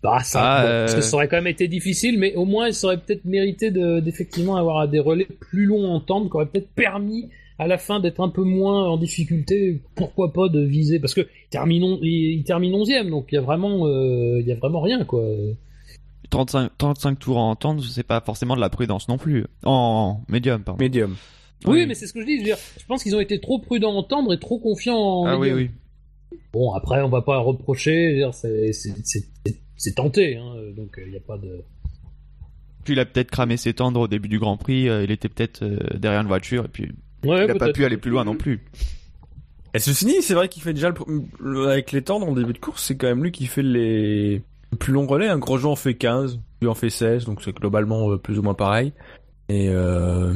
Ah, 0.09 0.23
ça, 0.23 0.85
ah, 0.85 0.87
ça 0.87 1.17
aurait 1.17 1.27
quand 1.27 1.39
même 1.39 1.49
été 1.49 1.67
difficile, 1.67 2.19
mais 2.19 2.35
au 2.37 2.45
moins, 2.45 2.69
ils 2.69 2.85
auraient 2.85 2.99
peut-être 2.99 3.25
mérité 3.25 3.73
d'effectivement 3.73 4.55
avoir 4.55 4.87
des 4.87 5.01
relais 5.01 5.27
plus 5.41 5.65
longs 5.65 5.87
en 5.87 6.01
temps, 6.01 6.25
qui 6.29 6.37
auraient 6.37 6.47
peut-être 6.47 6.69
permis 6.69 7.29
à 7.59 7.67
la 7.67 7.79
fin 7.79 8.01
d'être 8.01 8.21
un 8.21 8.29
peu 8.29 8.43
moins 8.43 8.89
en 8.89 8.97
difficulté, 8.97 9.83
pourquoi 9.95 10.33
pas 10.33 10.49
de 10.49 10.61
viser 10.61 11.01
parce 11.01 11.15
que 11.15 11.27
terminons, 11.51 11.99
il, 12.03 12.43
termine 12.45 12.75
11 12.75 12.91
donc 13.09 13.29
il 13.33 13.37
y 13.37 13.39
a 13.39 13.41
vraiment 13.41 13.87
euh, 13.87 14.41
il 14.41 14.47
y 14.47 14.53
a 14.53 14.57
vraiment 14.57 14.81
rien 14.81 15.05
quoi. 15.05 15.23
35, 16.31 16.73
35 16.77 17.19
tours 17.19 17.39
en 17.39 17.51
entendre, 17.51 17.83
c'est 17.85 18.03
pas 18.03 18.21
forcément 18.21 18.57
de 18.57 18.61
la 18.61 18.69
prudence 18.69 19.09
non 19.09 19.17
plus. 19.17 19.47
En 19.65 20.23
médium, 20.29 20.63
pardon. 20.65 20.83
Médium. 20.83 21.17
Oui, 21.67 21.87
mais 21.87 21.95
c'est 21.95 22.07
ce 22.07 22.13
que 22.13 22.21
je 22.21 22.27
dis. 22.27 22.45
Je, 22.45 22.53
je 22.81 22.87
pense 22.87 23.03
qu'ils 23.03 23.15
ont 23.15 23.21
été 23.21 23.41
trop 23.41 23.61
prudents 23.61 23.93
à 23.93 23.99
entendre 23.99 24.35
et 24.35 24.39
trop 24.39 24.59
confiants 24.59 24.99
en. 24.99 25.27
Ah 25.27 25.39
oui, 25.39 25.53
oui. 25.53 25.71
Bon, 26.53 26.73
après, 26.73 27.01
on 27.03 27.09
va 27.09 27.23
pas 27.23 27.39
reprocher. 27.39 28.29
C'est 28.33 29.95
tenté, 29.95 30.37
hein, 30.37 30.55
donc 30.77 30.99
il 31.05 31.13
n'y 31.13 31.17
a 31.17 31.21
pas 31.21 31.39
de. 31.39 31.63
Puis 32.85 32.95
il 32.95 33.01
a 33.01 33.07
peut-être 33.07 33.31
cramé 33.31 33.57
ses 33.57 33.73
tendres 33.73 34.01
au 34.01 34.09
début 34.09 34.29
du 34.29 34.39
Grand 34.39 34.57
Prix. 34.57 34.83
il 34.85 35.11
était 35.11 35.29
peut-être 35.29 35.65
derrière 35.97 36.21
une 36.21 36.29
voiture 36.29 36.65
et 36.65 36.69
puis 36.69 36.91
ouais, 37.25 37.45
il 37.45 37.47
n'a 37.47 37.55
pas 37.55 37.73
pu 37.73 37.85
aller 37.85 37.97
plus 37.97 38.11
loin 38.11 38.25
non 38.25 38.37
plus. 38.37 38.61
Et 39.75 39.79
ceci 39.79 40.07
dit, 40.07 40.23
c'est 40.23 40.35
vrai 40.35 40.49
qu'il 40.49 40.63
fait 40.63 40.73
déjà 40.73 40.93
le, 41.39 41.69
avec 41.69 41.93
les 41.93 42.03
tendres 42.03 42.27
en 42.27 42.33
début 42.33 42.55
de 42.55 42.59
course, 42.59 42.83
c'est 42.83 42.97
quand 42.97 43.09
même 43.09 43.23
lui 43.23 43.31
qui 43.31 43.47
fait 43.47 43.63
les 43.63 44.43
plus 44.79 44.93
longs 44.93 45.07
relais. 45.07 45.29
Un 45.29 45.39
gros 45.39 45.65
en 45.67 45.77
fait 45.77 45.95
15, 45.95 46.41
lui 46.63 46.69
en 46.69 46.75
fait 46.75 46.89
16, 46.89 47.27
donc 47.27 47.43
c'est 47.43 47.55
globalement 47.55 48.17
plus 48.17 48.39
ou 48.39 48.43
moins 48.43 48.55
pareil. 48.55 48.93
Et 49.49 49.69
euh... 49.69 50.35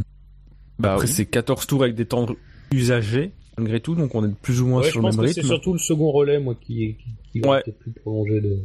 bah, 0.79 0.95
après, 0.95 1.07
c'est 1.07 1.27
14 1.27 1.67
tours 1.67 1.83
avec 1.83 1.95
des 1.95 2.07
tendres 2.07 2.37
usagés, 2.73 3.33
malgré 3.57 3.81
tout, 3.81 3.95
donc 3.95 4.15
on 4.15 4.25
est 4.25 4.35
plus 4.35 4.61
ou 4.61 4.67
moins 4.67 4.83
sur 4.83 5.01
le 5.01 5.09
même 5.09 5.21
rythme. 5.21 5.41
C'est 5.41 5.47
surtout 5.47 5.73
le 5.73 5.79
second 5.79 6.13
relais, 6.13 6.39
moi, 6.39 6.55
qui, 6.61 6.97
qui, 7.33 7.41
qui 7.41 7.73
plus 7.73 7.93
prolongé 7.93 8.41
de. 8.41 8.59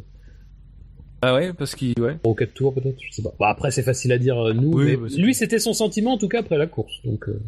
Ah 1.22 1.34
ouais, 1.34 1.52
parce 1.52 1.74
qu'il. 1.74 1.98
Ouais. 1.98 2.18
Au 2.22 2.34
4 2.34 2.52
tours, 2.52 2.74
peut-être, 2.74 2.98
je 3.00 3.12
sais 3.12 3.22
pas. 3.22 3.34
Bah, 3.40 3.48
après, 3.48 3.70
c'est 3.70 3.82
facile 3.82 4.12
à 4.12 4.18
dire, 4.18 4.36
nous, 4.54 4.76
mais 4.76 4.96
bah, 4.96 5.06
lui, 5.16 5.34
c'était 5.34 5.58
son 5.58 5.72
sentiment, 5.72 6.12
en 6.12 6.18
tout 6.18 6.28
cas, 6.28 6.40
après 6.40 6.58
la 6.58 6.66
course, 6.66 6.94
donc. 7.04 7.28
Euh... 7.28 7.40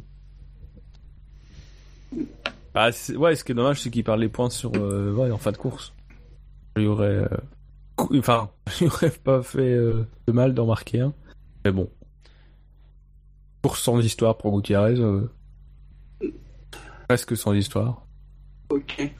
Ah, 2.80 2.90
ouais, 3.16 3.34
ce 3.34 3.42
qui 3.42 3.52
est 3.52 3.54
dommage, 3.54 3.80
c'est 3.80 3.90
qu'il 3.90 4.04
parle 4.04 4.20
les 4.20 4.28
points 4.28 4.50
sur, 4.50 4.70
euh, 4.76 5.32
en 5.32 5.38
fin 5.38 5.50
de 5.50 5.56
course. 5.56 5.92
Il 6.76 6.86
aurait, 6.86 7.08
euh, 7.08 7.28
enfin, 8.18 8.50
il 8.80 8.86
aurait 8.86 9.10
pas 9.10 9.42
fait 9.42 9.72
euh, 9.72 10.06
de 10.26 10.32
mal 10.32 10.54
d'en 10.54 10.66
marquer 10.66 11.00
un. 11.00 11.12
Mais 11.64 11.72
bon. 11.72 11.90
Course 13.62 13.82
sans 13.82 13.98
histoire 13.98 14.38
pour 14.38 14.54
Gutiérrez. 14.56 14.94
Presque 17.08 17.36
sans 17.36 17.52
histoire. 17.52 18.06
Ok. 18.70 19.10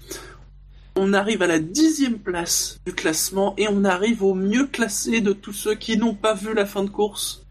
On 0.94 1.12
arrive 1.12 1.42
à 1.42 1.48
la 1.48 1.58
dixième 1.58 2.18
place 2.18 2.78
du 2.86 2.92
classement 2.92 3.54
et 3.56 3.66
on 3.68 3.84
arrive 3.84 4.22
au 4.22 4.34
mieux 4.34 4.66
classé 4.66 5.20
de 5.20 5.32
tous 5.32 5.52
ceux 5.52 5.74
qui 5.74 5.96
n'ont 5.96 6.14
pas 6.14 6.34
vu 6.34 6.54
la 6.54 6.66
fin 6.66 6.84
de 6.84 6.90
course. 6.90 7.44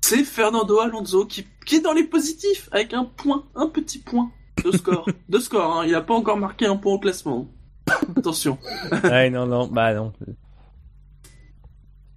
C'est 0.00 0.24
Fernando 0.24 0.80
Alonso 0.80 1.24
qui 1.26 1.46
est 1.72 1.80
dans 1.80 1.92
les 1.92 2.04
positifs 2.04 2.68
avec 2.72 2.94
un 2.94 3.04
point, 3.04 3.44
un 3.54 3.68
petit 3.68 3.98
point 3.98 4.32
de 4.64 4.76
score. 4.76 5.08
de 5.28 5.38
score, 5.38 5.80
hein. 5.80 5.84
il 5.86 5.94
a 5.94 6.00
pas 6.00 6.14
encore 6.14 6.36
marqué 6.36 6.66
un 6.66 6.76
point 6.76 6.94
au 6.94 6.98
classement. 6.98 7.48
Attention. 8.16 8.58
ouais, 9.04 9.30
non, 9.30 9.46
non, 9.46 9.66
bah 9.66 9.94
non. 9.94 10.12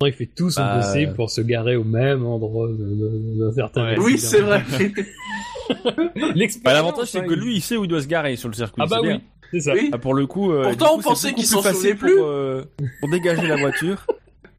Il 0.07 0.13
fait 0.13 0.25
tout 0.25 0.49
son 0.49 0.61
bah, 0.61 0.81
possible 0.81 1.13
pour 1.13 1.29
se 1.29 1.41
garer 1.41 1.75
au 1.75 1.83
même 1.83 2.25
endroit 2.25 2.67
d'un 2.69 3.53
certain 3.53 3.95
Oui, 3.97 4.17
c'est 4.17 4.41
vrai. 4.41 4.63
bah, 6.63 6.73
L'avantage, 6.73 7.07
c'est 7.07 7.25
que 7.25 7.33
lui, 7.33 7.55
il 7.55 7.61
sait 7.61 7.77
où 7.77 7.85
il 7.85 7.87
doit 7.87 8.01
se 8.01 8.07
garer 8.07 8.35
sur 8.35 8.49
le 8.49 8.53
circuit. 8.53 8.81
Ah 8.83 8.87
bah 8.87 8.99
oui, 9.01 9.21
c'est 9.51 9.61
ça. 9.61 9.73
Ah, 9.91 9.97
pour 9.97 10.13
le 10.13 10.27
coup, 10.27 10.51
euh, 10.51 10.63
Pourtant, 10.63 10.95
on 10.97 11.01
pensait 11.01 11.33
qu'il 11.33 11.45
s'en 11.45 11.61
souvenait 11.61 11.95
plus. 11.95 12.15
Pour, 12.15 12.27
euh, 12.27 12.63
pour 12.99 13.09
dégager 13.09 13.47
la 13.47 13.57
voiture. 13.57 14.05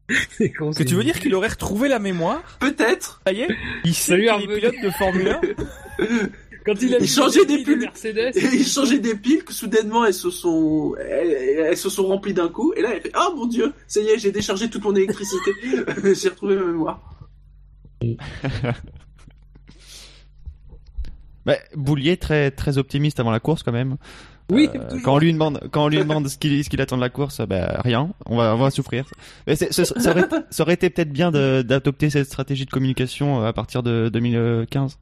Con, 0.57 0.71
que 0.71 0.83
tu 0.83 0.93
veux 0.93 1.03
dire 1.03 1.19
qu'il 1.19 1.33
aurait 1.33 1.47
retrouvé 1.47 1.89
la 1.89 1.97
mémoire 1.97 2.57
Peut-être. 2.59 3.21
Ça 3.25 3.33
y 3.33 3.41
est 3.41 3.47
Il 3.85 3.95
sait 3.95 4.19
qu'il 4.19 4.51
est 4.51 4.55
pilote 4.55 4.75
de 4.83 4.89
Formule 4.91 5.29
1 5.29 5.41
Quand 6.65 6.81
il 6.81 6.95
a 6.95 7.05
changeait 7.05 7.45
des 7.45 7.59
piles, 7.63 7.87
il 8.35 8.65
changeait 8.65 8.97
des 8.97 9.13
piles 9.13 9.43
que 9.43 9.53
soudainement 9.53 10.03
elles 10.03 10.15
se 10.15 10.31
sont, 10.31 10.95
elles, 10.97 11.77
se 11.77 11.89
sont 11.89 12.07
remplies 12.07 12.33
d'un 12.33 12.49
coup. 12.49 12.73
Et 12.75 12.81
là, 12.81 12.95
il 12.95 13.01
fait 13.01 13.11
oh 13.15 13.35
mon 13.35 13.45
dieu, 13.45 13.71
ça 13.87 14.01
y 14.01 14.07
est, 14.07 14.17
j'ai 14.17 14.31
déchargé 14.31 14.67
toute 14.67 14.83
mon 14.83 14.95
électricité, 14.95 15.51
j'ai 16.15 16.29
retrouvé 16.29 16.55
ma 16.55 16.65
mémoire. 16.65 17.01
bah, 21.45 21.57
Boulier 21.75 22.17
très 22.17 22.49
très 22.49 22.79
optimiste 22.79 23.19
avant 23.19 23.31
la 23.31 23.39
course 23.39 23.61
quand 23.61 23.71
même. 23.71 23.97
Oui. 24.51 24.67
Euh, 24.75 24.99
quand 25.03 25.13
on 25.15 25.19
lui 25.19 25.33
demande, 25.33 25.59
quand 25.71 25.85
on 25.85 25.87
lui 25.87 25.97
demande 25.99 26.27
ce 26.27 26.37
qu'il 26.37 26.63
ce 26.63 26.69
qu'il 26.69 26.81
attend 26.81 26.97
de 26.97 27.01
la 27.01 27.09
course, 27.09 27.41
bah 27.47 27.79
rien. 27.83 28.09
On 28.25 28.37
va 28.37 28.55
on 28.55 28.59
va 28.59 28.71
souffrir. 28.71 29.05
Mais 29.45 29.55
ça, 29.55 29.65
aurait, 30.09 30.27
ça 30.49 30.63
aurait 30.63 30.73
été 30.73 30.89
peut-être 30.89 31.11
bien 31.11 31.31
d'adopter 31.31 32.09
cette 32.09 32.25
stratégie 32.25 32.65
de 32.65 32.71
communication 32.71 33.45
à 33.45 33.53
partir 33.53 33.83
de 33.83 34.09
2015. 34.11 34.97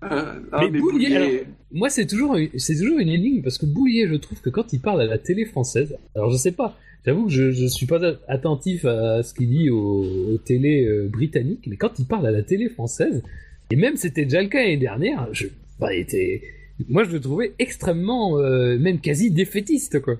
Euh, 0.10 0.34
mais, 0.52 0.78
Boulier, 0.78 1.44
moi 1.72 1.90
c'est 1.90 2.06
toujours 2.06 2.36
c'est 2.56 2.76
toujours 2.76 3.00
une 3.00 3.08
énigme 3.08 3.42
parce 3.42 3.58
que 3.58 3.66
Boulier, 3.66 4.06
je 4.08 4.14
trouve 4.14 4.40
que 4.40 4.48
quand 4.48 4.72
il 4.72 4.80
parle 4.80 5.00
à 5.00 5.06
la 5.06 5.18
télé 5.18 5.44
française, 5.44 5.96
alors 6.14 6.30
je 6.30 6.36
sais 6.36 6.52
pas, 6.52 6.78
j'avoue 7.04 7.26
que 7.26 7.32
je 7.32 7.50
je 7.50 7.66
suis 7.66 7.86
pas 7.86 8.00
attentif 8.28 8.84
à 8.84 9.22
ce 9.24 9.34
qu'il 9.34 9.50
dit 9.50 9.70
aux, 9.70 10.38
télé 10.44 10.86
euh, 10.86 11.08
britanniques, 11.08 11.66
mais 11.66 11.76
quand 11.76 11.98
il 11.98 12.06
parle 12.06 12.26
à 12.28 12.30
la 12.30 12.42
télé 12.42 12.68
française, 12.68 13.22
et 13.70 13.76
même 13.76 13.96
c'était 13.96 14.24
déjà 14.24 14.40
le 14.40 14.48
cas 14.48 14.60
l'année 14.60 14.76
dernière, 14.76 15.28
je 15.32 15.48
bah, 15.80 15.92
était, 15.92 16.42
moi 16.88 17.02
je 17.02 17.10
le 17.10 17.20
trouvais 17.20 17.54
extrêmement, 17.58 18.38
euh, 18.38 18.78
même 18.78 19.00
quasi 19.00 19.32
défaitiste 19.32 20.00
quoi. 20.00 20.14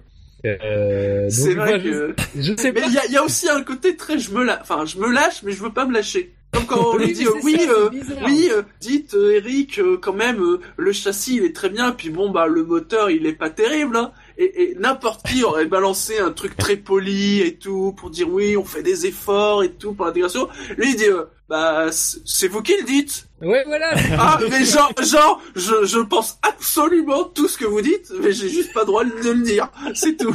Euh, 0.45 1.29
c'est 1.29 1.55
vrai 1.55 1.81
que 1.83 2.15
je, 2.37 2.57
sais 2.57 2.73
mais 2.73 2.83
il 2.87 2.95
y 2.95 2.99
a, 2.99 3.07
y 3.07 3.17
a, 3.17 3.25
aussi 3.25 3.49
un 3.49 3.63
côté 3.63 3.97
très 3.97 4.19
je 4.19 4.33
me 4.33 4.45
lâche, 4.45 4.61
enfin 4.63 4.85
je 4.87 4.97
me 4.99 5.13
lâche 5.13 5.43
mais 5.45 5.53
je 5.53 5.63
veux 5.63 5.73
pas 5.73 5.87
me 5.87 5.93
lâcher. 5.93 6.33
Comme 6.53 6.67
quand 6.67 6.95
on 6.95 6.97
lui 6.99 7.13
dit 7.13 7.27
oui, 7.43 7.59
euh, 7.69 7.91
oui, 8.25 8.49
euh, 8.51 8.63
dites 8.81 9.15
euh, 9.15 9.37
Eric, 9.37 9.81
quand 10.01 10.15
même 10.15 10.43
le 10.77 10.93
châssis 10.93 11.37
il 11.37 11.45
est 11.45 11.55
très 11.55 11.69
bien, 11.69 11.93
puis 11.93 12.11
bon 12.11 12.31
bah 12.31 12.47
le 12.47 12.65
moteur 12.65 13.11
il 13.11 13.27
est 13.27 13.35
pas 13.35 13.51
terrible. 13.51 13.97
Hein. 13.97 14.13
Et, 14.39 14.63
et 14.63 14.75
n'importe 14.77 15.27
qui 15.27 15.45
aurait 15.45 15.67
balancé 15.67 16.19
un 16.19 16.31
truc 16.31 16.57
très 16.57 16.77
poli 16.77 17.41
et 17.41 17.57
tout 17.57 17.95
pour 17.97 18.11
dire 18.11 18.29
oui, 18.31 18.57
on 18.57 18.65
fait 18.65 18.83
des 18.83 19.07
efforts 19.07 19.63
et 19.63 19.73
tout 19.73 19.93
pour 19.93 20.07
l'intégration. 20.07 20.49
Lui 20.77 20.91
il 20.91 20.97
dit 20.97 21.11
bah 21.49 21.87
c'est 21.91 22.49
vous 22.49 22.63
qui 22.63 22.73
le 22.79 22.85
dites. 22.85 23.29
Ouais 23.43 23.65
voilà. 23.67 23.93
Ah 24.19 24.39
mais 24.51 24.65
genre 24.65 24.93
genre 25.03 25.43
je 25.55 25.85
je 25.85 25.99
pense 25.99 26.39
absolument 26.43 27.25
tout 27.25 27.49
ce 27.49 27.59
que 27.59 27.67
vous 27.67 27.83
dites, 27.83 28.13
mais 28.23 28.33
j'ai 28.33 28.49
juste 28.49 28.73
pas 28.73 28.81
le 28.81 28.87
droit 28.87 29.05
de 29.05 29.31
le 29.31 29.43
dire. 29.43 29.71
C'est 29.95 30.17
tout. 30.17 30.35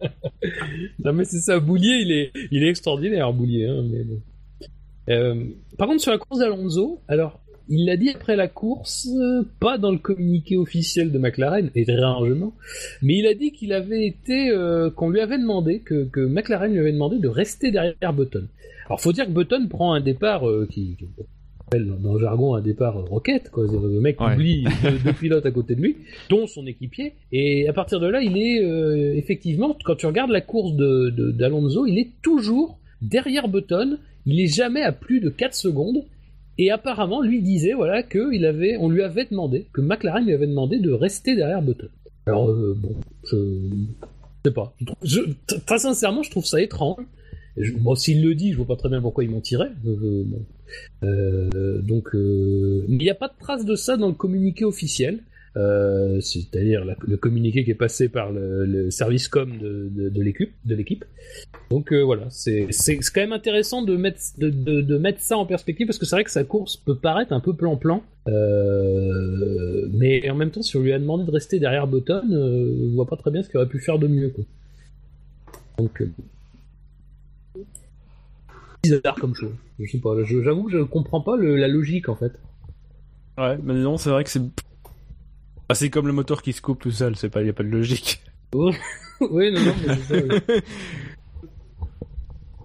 non 1.04 1.14
mais 1.14 1.24
c'est 1.24 1.40
ça, 1.40 1.58
Boulier 1.60 2.02
il 2.02 2.12
est 2.12 2.32
il 2.50 2.62
est 2.62 2.68
extraordinaire 2.68 3.32
Boulier. 3.32 3.66
Hein, 3.66 3.84
mais... 3.90 4.04
Euh, 5.08 5.44
par 5.78 5.88
contre, 5.88 6.00
sur 6.00 6.12
la 6.12 6.18
course 6.18 6.40
d'Alonso, 6.40 7.00
alors, 7.08 7.40
il 7.68 7.86
l'a 7.86 7.96
dit 7.96 8.10
après 8.10 8.36
la 8.36 8.48
course, 8.48 9.08
euh, 9.14 9.42
pas 9.60 9.78
dans 9.78 9.90
le 9.90 9.98
communiqué 9.98 10.56
officiel 10.56 11.12
de 11.12 11.18
McLaren, 11.18 11.70
et 11.74 11.84
rarement, 11.94 12.54
mais 13.02 13.18
il 13.18 13.26
a 13.26 13.34
dit 13.34 13.52
qu'il 13.52 13.72
avait 13.72 14.06
été, 14.06 14.50
euh, 14.50 14.90
qu'on 14.90 15.10
lui 15.10 15.20
avait 15.20 15.38
demandé, 15.38 15.80
que, 15.80 16.04
que, 16.04 16.20
McLaren 16.20 16.72
lui 16.72 16.80
avait 16.80 16.92
demandé 16.92 17.18
de 17.18 17.28
rester 17.28 17.70
derrière 17.70 18.12
Button. 18.12 18.46
Alors, 18.86 19.00
faut 19.00 19.12
dire 19.12 19.26
que 19.26 19.30
Button 19.30 19.66
prend 19.68 19.94
un 19.94 20.00
départ 20.00 20.48
euh, 20.48 20.68
qui, 20.70 20.96
qui 20.96 21.06
dans 21.72 22.12
le 22.12 22.20
jargon 22.20 22.54
un 22.54 22.60
départ 22.60 23.02
rocket, 23.06 23.50
quoi. 23.50 23.64
Le 23.64 24.00
mec 24.00 24.20
oublie 24.20 24.64
deux, 25.04 25.12
pilotes 25.14 25.46
à 25.46 25.50
côté 25.50 25.74
de 25.74 25.80
lui, 25.80 25.96
dont 26.28 26.46
son 26.46 26.66
équipier, 26.66 27.14
et 27.32 27.66
à 27.66 27.72
partir 27.72 27.98
de 27.98 28.06
là, 28.06 28.20
il 28.20 28.36
est 28.36 29.16
effectivement, 29.16 29.76
quand 29.84 29.96
tu 29.96 30.06
regardes 30.06 30.30
la 30.30 30.42
course 30.42 30.74
de 30.74 31.32
d'Alonso, 31.32 31.86
il 31.86 31.98
est 31.98 32.10
toujours 32.22 32.78
derrière 33.00 33.48
Button 33.48 33.98
il 34.26 34.40
est 34.40 34.46
jamais 34.46 34.82
à 34.82 34.92
plus 34.92 35.20
de 35.20 35.28
4 35.28 35.54
secondes. 35.54 36.04
Et 36.56 36.70
apparemment, 36.70 37.20
lui 37.20 37.42
disait 37.42 37.72
voilà 37.72 38.02
que 38.02 38.32
il 38.32 38.44
on 38.80 38.88
lui 38.88 39.02
avait 39.02 39.24
demandé, 39.24 39.66
que 39.72 39.80
McLaren 39.80 40.24
lui 40.24 40.32
avait 40.32 40.46
demandé 40.46 40.78
de 40.78 40.92
rester 40.92 41.34
derrière 41.34 41.62
Button. 41.62 41.88
Alors 42.26 42.48
euh, 42.48 42.76
bon, 42.78 42.94
je 43.24 43.36
sais 44.44 44.52
pas. 44.52 44.74
Je, 45.02 45.20
très 45.66 45.78
sincèrement, 45.78 46.22
je 46.22 46.30
trouve 46.30 46.44
ça 46.44 46.60
étrange. 46.60 47.04
s'il 47.96 48.24
le 48.24 48.34
dit, 48.34 48.52
je 48.52 48.58
vois 48.58 48.66
pas 48.66 48.76
très 48.76 48.88
bien 48.88 49.00
pourquoi 49.00 49.24
ils 49.24 49.30
m'ont. 49.30 49.42
Euh, 49.52 50.24
euh, 51.02 51.82
donc, 51.82 52.14
mais 52.14 52.96
il 52.96 53.04
n'y 53.04 53.10
a 53.10 53.16
pas 53.16 53.28
de 53.28 53.38
trace 53.38 53.64
de 53.64 53.74
ça 53.74 53.96
dans 53.96 54.08
le 54.08 54.14
communiqué 54.14 54.64
officiel. 54.64 55.20
Euh, 55.56 56.20
c'est-à-dire 56.20 56.84
le 57.06 57.16
communiqué 57.16 57.64
qui 57.64 57.70
est 57.70 57.76
passé 57.76 58.08
par 58.08 58.32
le, 58.32 58.90
service 58.90 59.28
com 59.28 59.56
de, 59.56 59.88
de, 59.88 60.22
l'équipe. 60.22 60.52
De 60.64 60.74
l'équipe. 60.74 61.04
Donc 61.70 61.92
euh, 61.92 62.02
voilà, 62.02 62.28
c'est 62.30 62.68
quand 63.14 63.20
même 63.20 63.32
intéressant 63.32 63.82
de 63.82 63.96
mettre, 63.96 64.20
de, 64.38 64.50
de, 64.50 64.98
mettre 64.98 65.20
ça 65.20 65.36
en 65.38 65.46
perspective 65.46 65.86
parce 65.86 65.98
que 65.98 66.06
c'est 66.06 66.16
vrai 66.16 66.24
que 66.24 66.30
sa 66.30 66.42
course 66.42 66.76
peut 66.76 66.96
paraître 66.96 67.32
un 67.32 67.40
peu 67.40 67.54
plan-plan, 67.54 68.02
euh, 68.28 69.88
mais 69.92 70.28
en 70.28 70.34
même 70.34 70.50
temps, 70.50 70.62
si 70.62 70.76
on 70.76 70.80
lui 70.80 70.92
a 70.92 70.98
demandé 70.98 71.24
de 71.24 71.30
rester 71.30 71.60
derrière 71.60 71.86
Button, 71.86 72.24
on 72.32 72.94
voit 72.94 73.06
pas 73.06 73.16
très 73.16 73.30
bien 73.30 73.42
ce 73.42 73.48
qu'il 73.48 73.58
aurait 73.58 73.68
pu 73.68 73.78
faire 73.78 73.98
de 73.98 74.08
mieux. 74.08 74.30
Quoi. 74.30 74.44
Donc 75.78 76.02
bizarre 78.82 79.14
comme 79.20 79.34
chose. 79.34 79.54
Je 79.78 79.90
sais 79.90 79.98
pas, 79.98 80.10
j'avoue 80.24 80.64
que 80.64 80.72
je 80.72 80.82
comprends 80.82 81.20
pas 81.20 81.36
la 81.36 81.68
logique 81.68 82.08
en 82.08 82.16
fait. 82.16 82.32
Ouais, 83.38 83.56
mais 83.62 83.74
non, 83.74 83.96
c'est 83.96 84.10
vrai 84.10 84.24
que 84.24 84.30
c'est 84.30 84.42
ah, 85.68 85.74
c'est 85.74 85.90
comme 85.90 86.06
le 86.06 86.12
moteur 86.12 86.42
qui 86.42 86.52
se 86.52 86.60
coupe 86.60 86.80
tout 86.80 86.90
seul, 86.90 87.16
c'est 87.16 87.30
pas, 87.30 87.42
y 87.42 87.48
a 87.48 87.52
pas 87.52 87.62
de 87.62 87.68
logique. 87.68 88.22
oui, 88.54 88.72
non, 89.20 89.60
non, 89.60 89.74
mais 89.86 89.96
c'est 90.06 90.28
ça. 90.28 90.40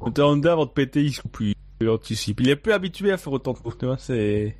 Le 0.02 0.06
moteur 0.06 0.30
Honda, 0.30 0.54
avant 0.54 0.66
de 0.66 0.72
péter, 0.72 1.04
il 1.04 1.14
se 1.14 1.22
coupe 1.22 1.34
plus. 1.34 1.56
Il 1.82 1.90
anticipe. 1.90 2.40
Il 2.40 2.50
est 2.50 2.56
plus 2.56 2.72
habitué 2.72 3.12
à 3.12 3.18
faire 3.18 3.34
autant 3.34 3.54
de 3.54 3.60
courses, 3.60 3.78
tu 3.78 3.86
vois, 3.86 3.98
c'est... 3.98 4.56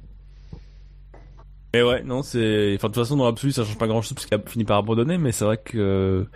Mais 1.74 1.82
ouais, 1.82 2.04
non, 2.04 2.24
c'est... 2.24 2.76
Enfin, 2.76 2.88
de 2.90 2.94
toute 2.94 3.04
façon, 3.04 3.16
dans 3.16 3.26
l'absolu, 3.26 3.54
ça 3.54 3.64
change 3.64 3.78
pas 3.78 3.88
grand-chose 3.88 4.14
parce 4.14 4.26
qu'il 4.26 4.36
a 4.36 4.42
fini 4.46 4.66
par 4.66 4.78
abandonner, 4.78 5.18
mais 5.18 5.32
c'est 5.32 5.46
vrai 5.46 5.58
que... 5.58 6.28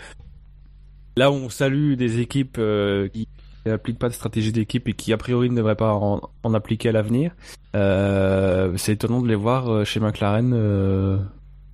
Là 1.17 1.31
où 1.31 1.35
on 1.35 1.49
salue 1.49 1.95
des 1.95 2.19
équipes 2.19 2.57
euh, 2.59 3.07
qui 3.09 3.27
n'applique 3.65 3.99
pas 3.99 4.09
de 4.09 4.13
stratégie 4.13 4.51
d'équipe 4.51 4.87
et 4.87 4.93
qui 4.93 5.13
a 5.13 5.17
priori 5.17 5.49
ne 5.49 5.55
devrait 5.55 5.75
pas 5.75 5.93
en, 5.93 6.53
appliquer 6.53 6.89
à 6.89 6.91
l'avenir. 6.91 7.35
Euh, 7.75 8.73
c'est 8.77 8.93
étonnant 8.93 9.21
de 9.21 9.27
les 9.27 9.35
voir 9.35 9.69
euh, 9.69 9.83
chez 9.85 9.99
McLaren 9.99 10.53
euh, 10.53 11.17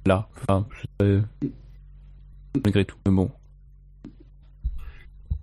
là. 0.05 0.27
Enfin, 0.41 0.65
malgré 2.63 2.85
tout, 2.85 2.97
mais 3.05 3.13
bon. 3.13 3.31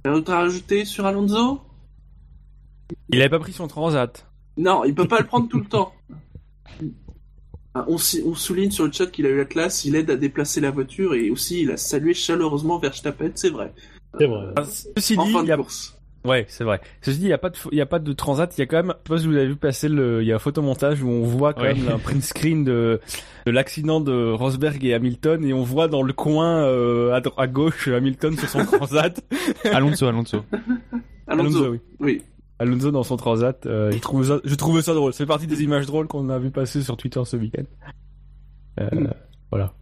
Un 0.04 0.12
autre 0.12 0.32
à 0.32 0.38
rajouter 0.38 0.84
sur 0.84 1.06
Alonso? 1.06 1.60
Il 3.08 3.20
avait 3.20 3.30
pas 3.30 3.38
pris 3.38 3.52
son 3.52 3.66
transat. 3.66 4.26
Non, 4.56 4.84
il 4.84 4.94
peut 4.94 5.08
pas 5.08 5.20
le 5.20 5.26
prendre 5.26 5.48
tout 5.48 5.58
le 5.58 5.66
temps. 5.66 5.92
Ah, 7.74 7.84
on, 7.88 7.96
on, 7.96 8.34
souligne 8.34 8.70
sur 8.70 8.86
le 8.86 8.92
chat 8.92 9.06
qu'il 9.08 9.26
a 9.26 9.28
eu 9.28 9.36
la 9.36 9.44
classe, 9.44 9.84
il 9.84 9.96
aide 9.96 10.10
à 10.10 10.16
déplacer 10.16 10.60
la 10.62 10.70
voiture 10.70 11.14
et 11.14 11.28
aussi 11.30 11.60
il 11.60 11.70
a 11.70 11.76
salué 11.76 12.14
chaleureusement 12.14 12.78
Verstappen, 12.78 13.32
c'est 13.34 13.50
vrai. 13.50 13.74
C'est 14.18 14.26
vrai. 14.26 14.54
Ah, 14.56 14.64
ceci 14.64 15.16
dit, 15.16 15.24
il 15.26 15.46
y 15.46 15.52
a... 15.52 15.58
Ouais, 16.26 16.44
c'est 16.48 16.64
vrai. 16.64 16.80
Ceci 17.02 17.18
dit, 17.18 17.24
il 17.24 17.28
n'y 17.28 17.34
a 17.34 17.38
pas 17.38 17.50
de, 17.50 17.56
il 17.70 17.78
y 17.78 17.80
a 17.80 17.86
pas 17.86 17.98
de 17.98 18.12
transat. 18.12 18.52
Il 18.56 18.60
y 18.60 18.62
a 18.62 18.66
quand 18.66 18.76
même, 18.76 18.94
je 19.04 19.08
sais 19.08 19.14
pas 19.14 19.18
si 19.18 19.26
vous 19.26 19.36
avez 19.36 19.46
vu 19.46 19.56
passer 19.56 19.88
le, 19.88 20.22
il 20.22 20.28
y 20.28 20.32
a 20.32 20.36
un 20.36 20.40
photomontage 20.40 21.02
où 21.02 21.08
on 21.08 21.22
voit 21.22 21.54
quand 21.54 21.62
même 21.62 21.88
un 21.88 21.98
print 21.98 22.22
screen 22.22 22.64
de, 22.64 23.00
de 23.46 23.50
l'accident 23.50 24.00
de 24.00 24.32
Rosberg 24.32 24.84
et 24.84 24.94
Hamilton 24.94 25.44
et 25.44 25.52
on 25.52 25.62
voit 25.62 25.88
dans 25.88 26.02
le 26.02 26.12
coin, 26.12 26.64
euh, 26.64 27.12
à, 27.12 27.22
à, 27.40 27.46
gauche, 27.46 27.88
Hamilton 27.88 28.36
sur 28.36 28.48
son 28.48 28.64
transat. 28.66 29.24
Alonso, 29.64 30.06
Alonso. 30.08 30.44
Alonso, 31.28 31.70
oui. 31.70 31.80
oui. 32.00 32.22
Alonso 32.58 32.90
dans 32.90 33.02
son 33.02 33.16
transat. 33.16 33.66
Euh, 33.66 33.92
je 33.92 33.98
trouve 33.98 34.24
ça, 34.26 34.40
je 34.44 34.54
trouve 34.54 34.80
ça 34.80 34.94
drôle. 34.94 35.12
C'est 35.12 35.26
partie 35.26 35.46
des 35.46 35.62
images 35.62 35.86
drôles 35.86 36.06
qu'on 36.08 36.28
a 36.30 36.38
vu 36.38 36.50
passer 36.50 36.82
sur 36.82 36.96
Twitter 36.96 37.20
ce 37.24 37.36
week-end. 37.36 37.64
Euh, 38.80 38.88
mm. 38.92 39.12
Voilà. 39.50 39.74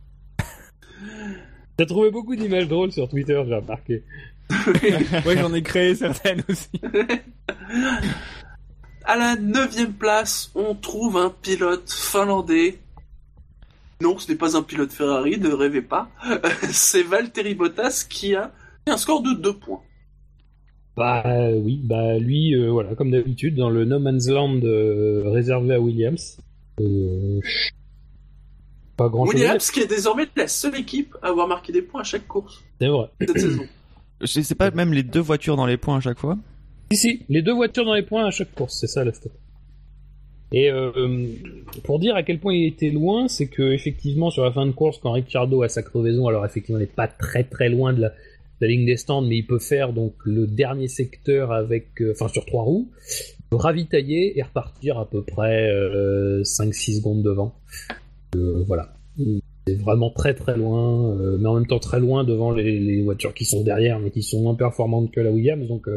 T'as 1.77 1.87
trouvé 1.87 2.11
beaucoup 2.11 2.37
d'images 2.37 2.69
drôles 2.69 2.93
sur 2.93 3.09
Twitter, 3.09 3.41
j'ai 3.47 3.55
remarqué. 3.55 4.05
oui, 5.27 5.37
j'en 5.37 5.55
ai 5.55 5.63
créé 5.63 5.95
certaines 5.95 6.43
aussi. 6.49 6.69
à 9.05 9.17
la 9.17 9.37
neuvième 9.37 9.93
place, 9.93 10.51
on 10.55 10.75
trouve 10.75 11.17
un 11.17 11.31
pilote 11.31 11.91
finlandais. 11.91 12.79
Non, 14.01 14.19
ce 14.19 14.31
n'est 14.31 14.39
pas 14.39 14.57
un 14.57 14.63
pilote 14.63 14.93
Ferrari, 14.93 15.39
ne 15.39 15.51
rêvez 15.51 15.83
pas. 15.83 16.11
C'est 16.71 17.03
Valtteri 17.03 17.55
Bottas 17.55 18.07
qui 18.09 18.35
a 18.35 18.53
un 18.87 18.97
score 18.97 19.23
de 19.23 19.33
2 19.33 19.53
points. 19.55 19.83
Bah 20.97 21.25
oui, 21.53 21.81
bah 21.83 22.19
lui, 22.19 22.55
euh, 22.55 22.71
voilà, 22.71 22.95
comme 22.95 23.11
d'habitude, 23.11 23.57
dans 23.57 23.71
le 23.71 23.85
No 23.85 23.99
Man's 23.99 24.29
Land 24.29 24.61
euh, 24.63 25.23
réservé 25.27 25.75
à 25.75 25.81
Williams. 25.81 26.39
Euh, 26.81 27.41
pas 28.97 29.09
grand 29.09 29.27
Williams 29.27 29.71
qui 29.71 29.81
est 29.81 29.87
désormais 29.87 30.27
la 30.37 30.47
seule 30.47 30.77
équipe 30.77 31.17
à 31.23 31.29
avoir 31.29 31.49
marqué 31.49 31.73
des 31.73 31.83
points 31.83 32.03
à 32.03 32.05
chaque 32.05 32.29
course. 32.29 32.63
C'est 32.81 32.87
vrai. 32.87 33.11
Cette 33.21 33.39
saison. 33.39 33.65
Je 34.25 34.41
sais 34.41 34.55
pas 34.55 34.71
même 34.71 34.93
les 34.93 35.03
deux 35.03 35.21
voitures 35.21 35.57
dans 35.57 35.67
les 35.67 35.77
points 35.77 35.99
à 35.99 36.01
chaque 36.01 36.19
fois. 36.19 36.39
Si 36.93 36.99
si, 36.99 37.23
les 37.29 37.43
deux 37.43 37.53
voitures 37.55 37.85
dans 37.85 37.95
les 37.95 38.03
points 38.03 38.27
à 38.27 38.31
chaque 38.31 38.55
course, 38.55 38.79
c'est 38.81 38.87
ça 38.87 39.05
la 39.05 39.13
stat. 39.13 39.31
Et 40.53 40.71
euh, 40.71 41.27
pour 41.83 41.99
dire 41.99 42.15
à 42.15 42.23
quel 42.23 42.39
point 42.39 42.55
il 42.55 42.67
était 42.67 42.91
loin, 42.91 43.29
c'est 43.29 43.49
que 43.49 43.73
effectivement 43.73 44.31
sur 44.31 44.45
la 44.45 44.53
fin 44.53 44.67
de 44.67 44.71
course, 44.71 44.99
quand 45.03 45.13
Ricciardo 45.13 45.63
a 45.63 45.69
sa 45.69 45.83
crevaison, 45.83 46.29
alors 46.29 46.47
effectivement 46.47 46.79
il 46.79 46.83
n'est 46.83 46.87
pas 46.87 47.09
très 47.09 47.45
très 47.45 47.69
loin 47.69 47.93
de 47.93 48.03
la, 48.03 48.13
ligne 48.61 48.87
des 48.87 48.97
stands, 48.97 49.21
mais 49.21 49.39
il 49.39 49.47
peut 49.47 49.59
faire 49.59 49.93
donc 49.93 50.15
le 50.25 50.47
dernier 50.47 50.89
secteur 50.89 51.53
avec, 51.53 52.01
euh, 52.01 52.15
sur 52.15 52.47
trois 52.47 52.63
roues, 52.63 52.89
ravitailler 53.53 54.39
et 54.39 54.43
repartir 54.43 54.99
à 54.99 55.11
peu 55.11 55.23
près 55.23 55.69
5-6 55.69 55.73
euh, 55.73 56.43
secondes 56.73 57.23
devant. 57.23 57.55
voilà. 58.35 58.95
C'est 59.67 59.81
vraiment 59.81 60.11
très 60.11 60.35
très 60.35 60.57
loin, 60.57 61.15
mais 61.39 61.49
en 61.49 61.55
même 61.55 61.67
temps 61.67 61.79
très 61.79 62.01
loin 62.01 62.25
devant 62.25 62.51
les, 62.51 63.03
voitures 63.03 63.33
qui 63.33 63.45
sont 63.45 63.63
derrière, 63.63 63.99
mais 63.99 64.11
qui 64.11 64.23
sont 64.23 64.43
moins 64.43 64.55
performantes 64.55 65.11
que 65.11 65.21
la 65.21 65.31
Williams. 65.31 65.67
Donc 65.69 65.89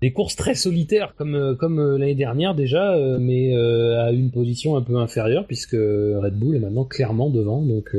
des 0.00 0.12
courses 0.12 0.34
très 0.34 0.56
solitaires 0.56 1.14
comme 1.16 1.56
comme 1.60 1.96
l'année 1.96 2.16
dernière 2.16 2.56
déjà, 2.56 2.98
mais 3.20 3.54
à 3.54 4.10
une 4.10 4.32
position 4.32 4.76
un 4.76 4.82
peu 4.82 4.96
inférieure 4.96 5.46
puisque 5.46 5.76
Red 5.76 6.34
Bull 6.34 6.56
est 6.56 6.60
maintenant 6.60 6.84
clairement 6.84 7.30
devant. 7.30 7.62
Donc 7.62 7.94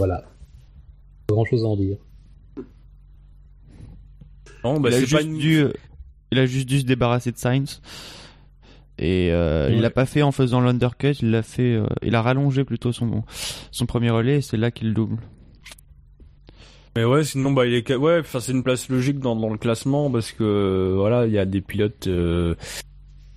voilà 0.00 0.24
grand 1.28 1.44
chose 1.44 1.64
à 1.64 1.68
en 1.68 1.76
dire. 1.76 1.96
Non, 4.62 4.80
bah, 4.80 4.88
il, 4.90 4.94
a 4.94 5.00
juste 5.00 5.28
dû, 5.28 5.64
il 6.32 6.38
a 6.38 6.46
juste 6.46 6.68
dû 6.68 6.80
se 6.80 6.86
débarrasser 6.86 7.32
de 7.32 7.36
Sainz. 7.36 7.82
Et 8.98 9.30
euh, 9.32 9.70
il 9.72 9.80
l'a 9.80 9.90
pas 9.90 10.06
fait 10.06 10.22
en 10.22 10.30
faisant 10.30 10.60
l'undercut, 10.60 11.12
il 11.20 11.30
l'a 11.30 11.42
fait, 11.42 11.74
euh, 11.74 11.86
il 12.02 12.14
a 12.14 12.22
rallongé 12.22 12.64
plutôt 12.64 12.92
son 12.92 13.24
son 13.72 13.86
premier 13.86 14.10
relais, 14.10 14.38
et 14.38 14.40
c'est 14.40 14.56
là 14.56 14.70
qu'il 14.70 14.94
double. 14.94 15.16
Mais 16.96 17.04
ouais, 17.04 17.24
sinon 17.24 17.50
bah 17.50 17.66
il 17.66 17.74
est 17.74 17.94
ouais, 17.96 18.20
enfin 18.20 18.38
c'est 18.38 18.52
une 18.52 18.62
place 18.62 18.88
logique 18.88 19.18
dans, 19.18 19.34
dans 19.34 19.50
le 19.50 19.58
classement 19.58 20.10
parce 20.10 20.30
que 20.30 20.94
voilà, 20.96 21.26
il 21.26 21.32
y 21.32 21.38
a 21.38 21.44
des 21.44 21.60
pilotes 21.60 22.06
euh, 22.06 22.54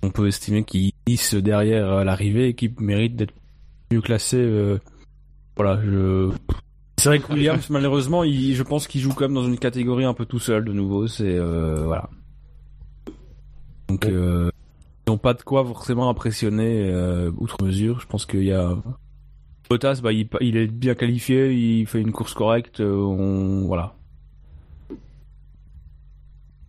on 0.02 0.10
peut 0.10 0.28
estimer 0.28 0.62
qui 0.62 0.94
hissent 1.08 1.34
derrière 1.34 2.04
l'arrivée 2.04 2.48
et 2.48 2.54
qui 2.54 2.72
méritent 2.78 3.16
d'être 3.16 3.34
mieux 3.90 4.00
classés. 4.00 4.78
voilà, 5.56 5.80
je 5.84 6.30
c'est 6.98 7.10
vrai 7.10 7.20
que 7.20 7.32
Williams, 7.32 7.64
malheureusement, 7.70 8.24
il, 8.24 8.54
je 8.54 8.62
pense 8.62 8.88
qu'il 8.88 9.00
joue 9.00 9.10
quand 9.10 9.24
même 9.24 9.34
dans 9.34 9.46
une 9.46 9.58
catégorie 9.58 10.04
un 10.04 10.14
peu 10.14 10.26
tout 10.26 10.40
seul 10.40 10.64
de 10.64 10.72
nouveau. 10.72 11.06
C'est 11.06 11.38
euh, 11.38 11.84
voilà. 11.84 12.10
Donc 13.88 14.04
euh, 14.06 14.50
n'ont 15.08 15.18
pas 15.18 15.34
de 15.34 15.42
quoi 15.42 15.64
forcément 15.64 16.08
impressionner 16.08 16.90
euh, 16.90 17.30
outre 17.36 17.62
mesure. 17.62 18.00
Je 18.00 18.06
pense 18.06 18.26
qu'il 18.26 18.44
y 18.44 18.52
a 18.52 18.76
Bottas, 19.68 20.00
bah, 20.02 20.12
il, 20.12 20.28
il, 20.40 20.56
est 20.56 20.66
bien 20.66 20.94
qualifié, 20.94 21.52
il 21.52 21.86
fait 21.86 22.00
une 22.00 22.12
course 22.12 22.34
correcte. 22.34 22.80
Euh, 22.80 22.94
on, 22.94 23.66
voilà. 23.66 23.94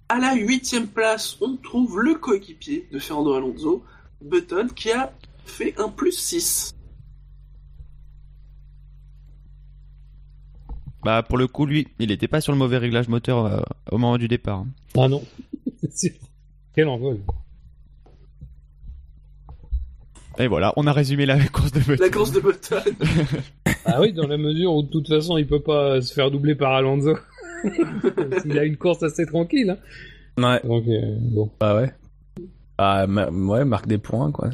À 0.10 0.20
la 0.20 0.36
huitième 0.36 0.88
place, 0.88 1.38
on 1.40 1.56
trouve 1.56 2.02
le 2.02 2.16
coéquipier 2.16 2.88
de 2.92 3.00
Fernando 3.00 3.34
Alonso, 3.34 3.84
Button, 4.22 4.68
qui 4.76 4.92
a 4.92 5.14
fait 5.46 5.76
un 5.78 5.90
plus 5.90 6.12
6. 6.12 6.76
Bah 11.02 11.24
pour 11.24 11.38
le 11.38 11.48
coup 11.48 11.66
lui, 11.66 11.88
il 12.00 12.12
était 12.12 12.28
pas 12.28 12.42
sur 12.42 12.52
le 12.52 12.58
mauvais 12.58 12.78
réglage 12.78 13.08
moteur 13.08 13.46
euh, 13.46 13.62
au 13.90 13.98
moment 13.98 14.18
du 14.18 14.28
départ. 14.28 14.66
Ah 14.98 15.08
non. 15.08 15.24
Quel 16.76 16.90
envol. 16.90 17.22
Et 20.40 20.48
voilà, 20.48 20.74
on 20.78 20.88
a 20.88 20.94
résumé 20.94 21.26
la 21.26 21.38
course 21.52 21.72
de 21.72 21.80
Button. 21.80 22.04
La 22.04 22.10
course 22.10 22.32
de 22.32 22.40
Button. 22.40 22.82
ah 23.86 24.00
oui, 24.00 24.14
dans 24.14 24.28
la 24.28 24.38
mesure 24.38 24.74
où 24.74 24.84
de 24.84 24.90
toute 24.90 25.08
façon 25.08 25.38
il 25.38 25.46
peut 25.46 25.62
pas 25.62 26.02
se 26.02 26.14
faire 26.14 26.32
doubler 26.32 26.56
par 26.56 26.74
Alonso. 26.74 27.18
il 28.46 28.58
a 28.58 28.64
une 28.64 28.78
course 28.78 29.04
assez 29.04 29.26
tranquille. 29.26 29.78
Hein. 30.38 30.42
Ouais. 30.42 30.62
Donc 30.64 30.88
euh, 30.88 31.18
bon. 31.20 31.52
Bah 31.60 31.76
ouais. 31.76 31.94
Ah 32.78 33.06
ouais, 33.06 33.66
marque 33.66 33.88
des 33.88 33.98
points 33.98 34.32
quoi. 34.32 34.50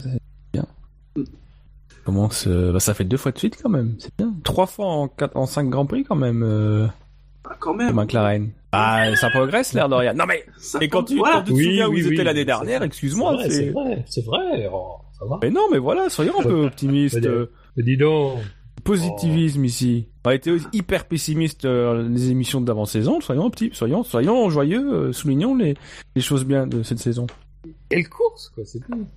Comment 2.03 2.29
bah, 2.45 2.79
ça 2.79 2.93
fait 2.93 3.03
deux 3.03 3.17
fois 3.17 3.31
de 3.31 3.39
suite 3.39 3.57
quand 3.61 3.69
même, 3.69 3.95
c'est 3.97 4.15
bien. 4.15 4.31
Trois 4.43 4.67
fois 4.67 4.85
en, 4.85 5.07
quatre, 5.07 5.35
en 5.35 5.47
cinq 5.47 5.69
Grands 5.69 5.87
Prix 5.87 6.03
quand 6.03 6.15
même. 6.15 6.43
Euh... 6.43 6.85
Ah, 7.49 7.55
quand 7.59 7.73
même. 7.73 7.95
McLaren. 7.95 8.51
Ah, 8.71 9.15
ça 9.15 9.31
progresse 9.31 9.73
l'air 9.73 9.89
de 9.89 9.95
rien. 9.95 10.13
Non 10.13 10.25
mais, 10.27 10.45
et 10.81 10.87
quand 10.87 11.03
tu, 11.03 11.17
quand 11.17 11.41
tu 11.43 11.53
te 11.53 11.57
souviens 11.57 11.87
où 11.87 11.93
ils 11.93 12.13
étaient 12.13 12.23
l'année 12.23 12.45
dernière, 12.45 12.83
excuse-moi. 12.83 13.37
C'est 13.49 13.69
vrai, 13.69 14.03
c'est 14.07 14.23
vrai. 14.23 14.69
Oh, 14.71 14.97
ça 15.17 15.25
va. 15.25 15.39
Mais 15.41 15.49
non, 15.49 15.67
mais 15.71 15.77
voilà, 15.77 16.09
soyons 16.09 16.39
un 16.39 16.43
peu 16.43 16.65
optimistes. 16.65 17.27
dis 17.77 17.97
donc. 17.97 18.39
Positivisme 18.83 19.61
oh. 19.61 19.65
ici. 19.65 20.09
On 20.25 20.29
a 20.29 20.35
été 20.35 20.55
hyper 20.73 21.07
pessimiste 21.07 21.65
euh, 21.65 22.07
les 22.07 22.29
émissions 22.29 22.61
d'avant-saison. 22.61 23.19
Soyons 23.21 23.45
optimistes, 23.45 23.77
soyons, 23.77 24.03
soyons 24.03 24.49
joyeux, 24.49 24.93
euh, 24.93 25.11
soulignons 25.11 25.55
les, 25.55 25.75
les 26.15 26.21
choses 26.21 26.45
bien 26.45 26.67
de 26.67 26.83
cette 26.83 26.99
saison. 26.99 27.25
Quelle 27.89 28.07
course, 28.09 28.49
quoi, 28.53 28.63
c'est 28.65 28.79
tout. 28.79 29.07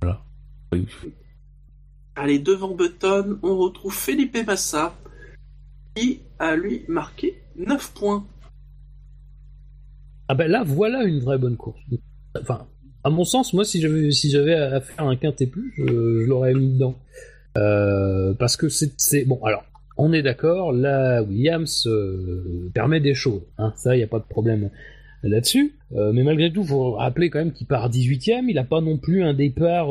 Voilà. 0.00 0.24
Oui. 0.72 0.86
Allez, 2.16 2.38
devant 2.38 2.74
Button, 2.74 3.38
on 3.42 3.56
retrouve 3.56 3.94
Felipe 3.94 4.36
Massa, 4.46 4.94
qui 5.94 6.20
a 6.38 6.56
lui 6.56 6.84
marqué 6.88 7.42
9 7.56 7.92
points. 7.94 8.26
Ah 10.28 10.34
ben 10.34 10.50
là, 10.50 10.62
voilà 10.64 11.04
une 11.04 11.20
vraie 11.20 11.38
bonne 11.38 11.56
course. 11.56 11.80
Enfin, 12.40 12.66
à 13.04 13.10
mon 13.10 13.24
sens, 13.24 13.52
moi, 13.52 13.64
si 13.64 13.80
j'avais 13.80 14.10
si 14.10 14.36
à 14.36 14.80
faire 14.80 15.06
un 15.06 15.16
quintet 15.16 15.46
plus, 15.46 15.72
je, 15.76 16.24
l'aurais 16.24 16.54
mis 16.54 16.74
dedans. 16.74 16.96
Euh, 17.58 18.32
parce 18.34 18.56
que 18.56 18.68
c'est 18.68 19.24
bon. 19.24 19.42
Alors, 19.44 19.64
on 19.96 20.12
est 20.12 20.22
d'accord. 20.22 20.72
Là, 20.72 21.22
Williams 21.22 21.86
euh, 21.86 22.70
permet 22.74 23.00
des 23.00 23.14
choses. 23.14 23.42
Hein, 23.58 23.72
ça, 23.76 23.94
il 23.94 23.98
n'y 23.98 24.04
a 24.04 24.08
pas 24.08 24.20
de 24.20 24.24
problème 24.24 24.70
là-dessus. 25.22 25.74
Euh, 25.94 26.12
mais 26.12 26.22
malgré 26.22 26.52
tout, 26.52 26.64
faut 26.64 26.92
rappeler 26.92 27.28
quand 27.28 27.40
même 27.40 27.52
qu'il 27.52 27.66
part 27.66 27.90
18ème. 27.90 28.44
Il 28.48 28.54
n'a 28.54 28.64
pas 28.64 28.80
non 28.80 28.96
plus 28.98 29.22
un 29.22 29.34
départ, 29.34 29.88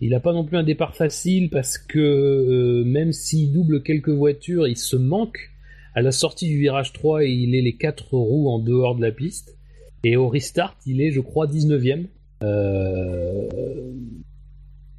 il 0.00 0.20
pas 0.20 0.32
non 0.32 0.44
plus 0.44 0.58
un 0.58 0.62
départ 0.62 0.94
facile 0.94 1.50
parce 1.50 1.78
que 1.78 2.82
même 2.84 3.12
s'il 3.12 3.52
double 3.52 3.82
quelques 3.82 4.10
voitures, 4.10 4.68
il 4.68 4.76
se 4.76 4.96
manque 4.96 5.50
à 5.94 6.02
la 6.02 6.12
sortie 6.12 6.48
du 6.48 6.58
virage 6.58 6.92
3 6.92 7.24
et 7.24 7.30
il 7.30 7.54
est 7.54 7.60
les 7.60 7.76
quatre 7.76 8.14
roues 8.14 8.48
en 8.48 8.58
dehors 8.58 8.96
de 8.96 9.02
la 9.02 9.10
piste. 9.12 9.56
Et 10.04 10.16
au 10.16 10.28
restart, 10.28 10.76
il 10.86 11.00
est, 11.00 11.10
je 11.10 11.20
crois, 11.20 11.46
19ème. 11.46 12.06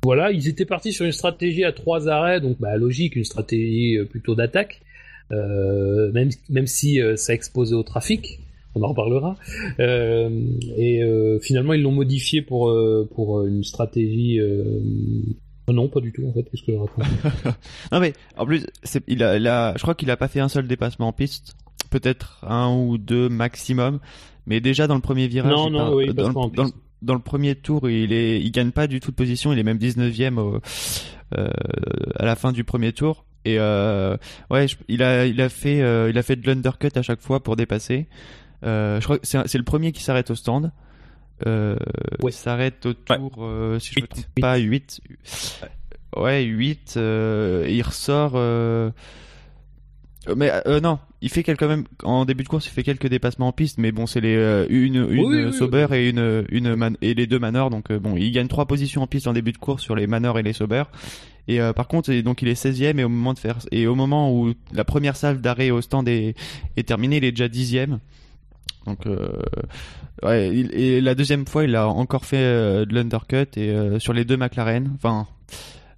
Voilà, 0.03 0.31
ils 0.31 0.47
étaient 0.47 0.65
partis 0.65 0.91
sur 0.91 1.05
une 1.05 1.11
stratégie 1.11 1.63
à 1.63 1.71
trois 1.71 2.09
arrêts, 2.09 2.41
donc 2.41 2.57
bah, 2.59 2.75
logique, 2.77 3.15
une 3.15 3.23
stratégie 3.23 3.97
plutôt 4.09 4.35
d'attaque, 4.35 4.81
même, 5.31 6.29
même 6.49 6.67
si 6.67 6.99
ça 7.15 7.33
exposait 7.33 7.75
au 7.75 7.83
trafic 7.83 8.39
on 8.75 8.83
en 8.83 8.87
reparlera. 8.89 9.35
et 9.79 11.01
finalement, 11.41 11.73
ils 11.73 11.81
l'ont 11.81 11.91
modifié 11.91 12.41
pour 12.41 12.73
pour 13.13 13.45
une 13.45 13.63
stratégie. 13.63 14.39
non, 15.71 15.87
pas 15.87 15.99
du 15.99 16.11
tout 16.11 16.27
en 16.27 16.33
fait. 16.33 16.43
Qu'est-ce 16.43 16.63
que 16.63 16.71
je 16.71 16.77
raconte? 16.77 17.05
Non 17.91 17.99
mais 17.99 18.13
en 18.37 18.45
plus, 18.45 18.65
il 19.07 19.23
a, 19.23 19.73
je 19.77 19.81
crois 19.81 19.95
qu'il 19.95 20.09
a 20.11 20.17
pas 20.17 20.27
fait 20.27 20.39
un 20.39 20.49
seul 20.49 20.67
dépassement 20.67 21.07
en 21.07 21.13
piste, 21.13 21.55
peut-être 21.89 22.43
un 22.47 22.75
ou 22.75 22.97
deux 22.97 23.29
maximum. 23.29 23.99
Mais 24.45 24.59
déjà 24.59 24.87
dans 24.87 24.95
le 24.95 25.01
premier 25.01 25.27
virage, 25.27 25.51
non, 25.51 25.69
non, 25.69 25.95
oui, 25.95 26.13
dans, 26.13 26.31
dans, 27.01 27.13
le 27.13 27.19
premier 27.19 27.55
tour, 27.55 27.89
il 27.89 28.11
est, 28.11 28.41
il 28.41 28.51
gagne 28.51 28.71
pas 28.71 28.87
du 28.87 28.99
tout 28.99 29.11
de 29.11 29.15
position. 29.15 29.53
Il 29.53 29.59
est 29.59 29.63
même 29.63 29.77
19e 29.77 30.37
au, 30.37 30.59
euh, 31.37 31.49
à 32.15 32.25
la 32.25 32.35
fin 32.35 32.51
du 32.51 32.63
premier 32.63 32.93
tour. 32.93 33.25
Et 33.45 33.59
euh, 33.59 34.17
ouais, 34.49 34.67
il 34.87 35.03
a, 35.03 35.25
il 35.25 35.41
a 35.41 35.49
fait, 35.49 35.81
euh, 35.81 36.09
il 36.09 36.17
a 36.17 36.23
fait 36.23 36.35
de 36.35 36.47
l'undercut 36.47 36.91
à 36.95 37.01
chaque 37.01 37.21
fois 37.21 37.41
pour 37.41 37.55
dépasser. 37.55 38.07
Euh, 38.63 38.99
je 38.99 39.05
crois 39.05 39.17
que 39.19 39.25
c'est 39.25 39.57
le 39.57 39.63
premier 39.63 39.91
qui 39.91 40.03
s'arrête 40.03 40.31
au 40.31 40.35
stand. 40.35 40.71
Euh, 41.45 41.75
ouais. 42.21 42.31
Il 42.31 42.33
s'arrête 42.33 42.85
au 42.85 42.93
tour, 42.93 43.35
euh, 43.39 43.79
si 43.79 43.93
je 43.93 43.99
ne 43.99 44.03
me 44.03 44.07
trompe 44.07 44.25
pas, 44.39 44.57
8. 44.57 45.01
Ouais, 46.15 46.43
8. 46.43 46.93
Euh, 46.95 47.65
il 47.67 47.81
ressort. 47.81 48.33
Mais 50.35 50.51
non, 50.81 50.99
il 51.23 51.29
fait 51.29 51.41
quelques 51.41 51.63
même 51.63 51.85
en 52.03 52.25
début 52.25 52.43
de 52.43 52.49
course, 52.49 52.67
il 52.67 52.69
fait 52.69 52.83
quelques 52.83 53.07
dépassements 53.07 53.47
en 53.47 53.51
piste, 53.51 53.79
mais 53.79 53.91
bon, 53.91 54.05
c'est 54.05 54.21
les 54.21 54.67
une 54.69 55.07
une 55.09 55.51
Sauber 55.51 55.87
et 55.93 56.09
une 56.09 56.45
une 56.49 56.97
et 57.01 57.15
les 57.15 57.25
deux 57.25 57.39
Manor, 57.39 57.71
donc 57.71 57.91
bon, 57.91 58.15
il 58.15 58.31
gagne 58.31 58.47
trois 58.47 58.67
positions 58.67 59.01
en 59.01 59.07
piste 59.07 59.25
en 59.25 59.33
début 59.33 59.53
de 59.53 59.57
course 59.57 59.81
sur 59.81 59.95
les 59.95 60.05
Manor 60.05 60.37
et 60.37 60.43
les 60.43 60.53
Sauber. 60.53 60.83
Et 61.47 61.59
euh, 61.59 61.73
par 61.73 61.87
contre, 61.87 62.13
donc 62.21 62.41
il 62.41 62.47
est 62.47 62.61
16e 62.61 62.99
et 62.99 63.03
au 63.03 63.09
moment 63.09 63.33
de 63.33 63.39
faire 63.39 63.57
et 63.71 63.87
au 63.87 63.95
moment 63.95 64.33
où 64.33 64.53
la 64.71 64.85
première 64.85 65.15
salve 65.15 65.41
d'arrêt 65.41 65.71
au 65.71 65.81
stand 65.81 66.07
est, 66.07 66.35
est 66.77 66.87
terminée, 66.87 67.17
il 67.17 67.25
est 67.25 67.31
déjà 67.31 67.47
10e. 67.47 67.99
Donc 68.85 69.05
euh, 69.05 69.41
ouais, 70.23 70.49
et 70.55 71.01
la 71.01 71.15
deuxième 71.15 71.45
fois, 71.45 71.63
il 71.63 71.75
a 71.75 71.87
encore 71.87 72.25
fait 72.25 72.37
euh, 72.37 72.85
de 72.85 72.93
l'undercut 72.93 73.47
et 73.57 73.69
euh, 73.69 73.99
sur 73.99 74.13
les 74.13 74.25
deux 74.25 74.37
McLaren, 74.37 74.91
enfin 74.95 75.27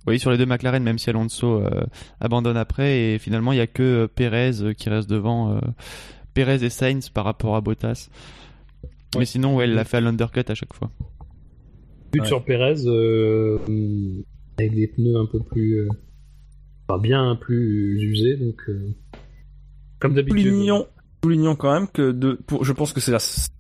oui, 0.07 0.19
sur 0.19 0.32
les 0.32 0.38
deux 0.38 0.45
McLaren, 0.45 0.84
même 0.84 0.98
si 0.98 1.10
Alonso 1.10 1.64
abandonne 2.19 2.57
après 2.57 3.14
et 3.14 3.19
finalement 3.19 3.52
il 3.52 3.57
y 3.57 3.61
a 3.61 3.68
que 3.68 4.07
Perez 4.07 4.76
qui 4.77 4.90
reste 4.90 5.10
devant 5.10 5.60
Perez 6.34 6.64
et 6.64 6.69
Sainz 6.69 7.10
par 7.10 7.26
rapport 7.26 7.56
à 7.56 7.61
Bottas. 7.61 8.10
Mais 9.18 9.26
sinon, 9.26 9.56
ouais, 9.56 9.68
il 9.68 9.73
l'a 9.73 9.86
fait 9.86 9.98
à 9.98 10.02
l'undercut 10.02 10.44
à 10.48 10.53
chaque 10.53 10.73
fois. 10.73 10.91
But 12.11 12.26
sur 12.26 12.44
Perez, 12.44 12.86
avec 14.57 14.73
des 14.73 14.88
pneus 14.88 15.18
un 15.18 15.26
peu 15.26 15.40
plus. 15.40 15.80
Euh, 15.80 15.88
enfin, 16.88 17.02
bien 17.02 17.36
plus 17.36 18.02
usés, 18.02 18.38
donc. 18.38 18.61
Euh, 18.69 18.94
comme 19.99 20.14
d'habitude. 20.14 20.56
Soulignons, 21.23 21.56
quand 21.56 21.73
même 21.73 21.88
que 21.88 22.11
de, 22.11 22.34
pour, 22.34 22.64
je 22.64 22.72
pense 22.72 22.94
que 22.94 22.99
c'est 22.99 23.11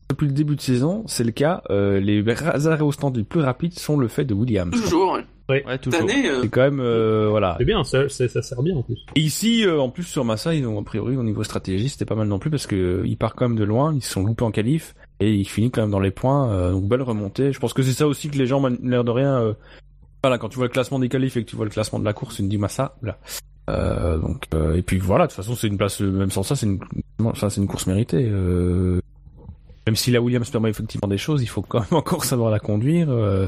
depuis 0.09 0.27
le 0.27 0.33
début 0.33 0.55
de 0.55 0.61
saison, 0.61 1.03
c'est 1.07 1.23
le 1.23 1.31
cas, 1.31 1.63
euh, 1.71 1.99
les 1.99 2.23
arrêts 2.67 2.83
au 2.83 2.91
stand 2.91 3.17
les 3.17 3.23
plus 3.23 3.39
rapides 3.39 3.73
sont 3.73 3.97
le 3.97 4.07
fait 4.07 4.23
de 4.23 4.35
Williams. 4.35 4.69
Toujours, 4.71 5.13
ouais. 5.13 5.23
Ouais, 5.47 5.77
toujours. 5.77 6.01
Année, 6.01 6.27
C'est 6.41 6.49
quand 6.49 6.71
même, 6.71 7.29
voilà. 7.29 7.55
C'est 7.59 7.65
bien, 7.65 7.83
ça, 7.83 8.09
ça, 8.09 8.41
sert 8.41 8.61
bien 8.63 8.75
en 8.75 8.81
plus. 8.81 8.97
Et 9.15 9.19
ici, 9.19 9.65
en 9.67 9.89
plus 9.89 10.03
sur 10.03 10.25
Massa, 10.25 10.55
ils 10.55 10.65
ont 10.65 10.79
a 10.79 10.83
priori 10.83 11.15
au 11.17 11.23
niveau 11.23 11.43
stratégie, 11.43 11.89
c'était 11.89 12.05
pas 12.05 12.15
mal 12.15 12.27
non 12.27 12.39
plus 12.39 12.49
parce 12.49 12.65
que 12.65 13.03
il 13.05 13.15
part 13.17 13.35
quand 13.35 13.47
même 13.49 13.57
de 13.57 13.63
loin, 13.63 13.93
ils 13.93 14.01
se 14.01 14.11
sont 14.11 14.23
loupés 14.23 14.43
en 14.43 14.51
qualif 14.51 14.95
et 15.19 15.33
il 15.33 15.45
finit 15.45 15.69
quand 15.69 15.81
même 15.81 15.91
dans 15.91 15.99
les 15.99 16.11
points, 16.11 16.71
donc 16.71 16.87
belle 16.87 17.03
remontée. 17.03 17.51
Je 17.51 17.59
pense 17.59 17.73
que 17.73 17.83
c'est 17.83 17.93
ça 17.93 18.07
aussi 18.07 18.29
que 18.29 18.37
les 18.37 18.47
gens, 18.47 18.65
l'air 18.81 19.03
de 19.03 19.11
rien, 19.11 19.55
voilà, 20.25 20.39
quand 20.39 20.49
tu 20.49 20.55
vois 20.55 20.65
le 20.65 20.71
classement 20.71 20.97
des 20.97 21.07
qualifs 21.07 21.37
et 21.37 21.43
que 21.43 21.49
tu 21.51 21.55
vois 21.55 21.65
le 21.65 21.71
classement 21.71 21.99
de 21.99 22.03
la 22.03 22.13
course, 22.13 22.37
tu 22.37 22.41
te 22.41 22.47
dis, 22.47 22.59
ça, 22.67 22.95
là. 23.03 23.19
Euh, 23.69 24.17
donc, 24.17 24.45
euh, 24.55 24.73
et 24.73 24.81
puis 24.81 24.97
voilà, 24.97 25.25
de 25.25 25.31
toute 25.31 25.35
façon, 25.35 25.53
c'est 25.53 25.67
une 25.67 25.77
place, 25.77 25.99
même 25.99 26.31
sans 26.31 26.41
ça, 26.41 26.55
c'est 26.55 26.65
une, 26.65 26.79
ça, 27.35 27.51
c'est 27.51 27.61
une 27.61 27.67
course 27.67 27.85
méritée. 27.85 28.27
Euh, 28.27 28.99
même 29.85 29.95
si 29.95 30.09
la 30.09 30.21
Williams 30.21 30.49
permet 30.49 30.71
effectivement 30.71 31.07
des 31.07 31.19
choses, 31.19 31.43
il 31.43 31.45
faut 31.45 31.61
quand 31.61 31.81
même 31.81 31.87
encore 31.91 32.25
savoir 32.25 32.49
la 32.49 32.57
conduire. 32.57 33.11
Euh, 33.11 33.47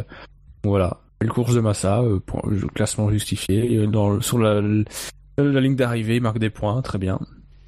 voilà, 0.64 0.99
une 1.22 1.30
course 1.30 1.53
de 1.53 1.61
Massa, 1.61 2.02
euh, 2.02 2.19
pour, 2.19 2.49
classement 2.73 3.10
justifié, 3.10 3.88
dans, 3.88 4.22
sur 4.22 4.38
la, 4.38 4.61
la 4.61 5.61
ligne 5.61 5.76
d'arrivée, 5.76 6.18
il 6.18 6.22
marque 6.22 6.39
des 6.39 6.49
points, 6.49 6.81
très 6.81 6.98
bien. 6.98 7.19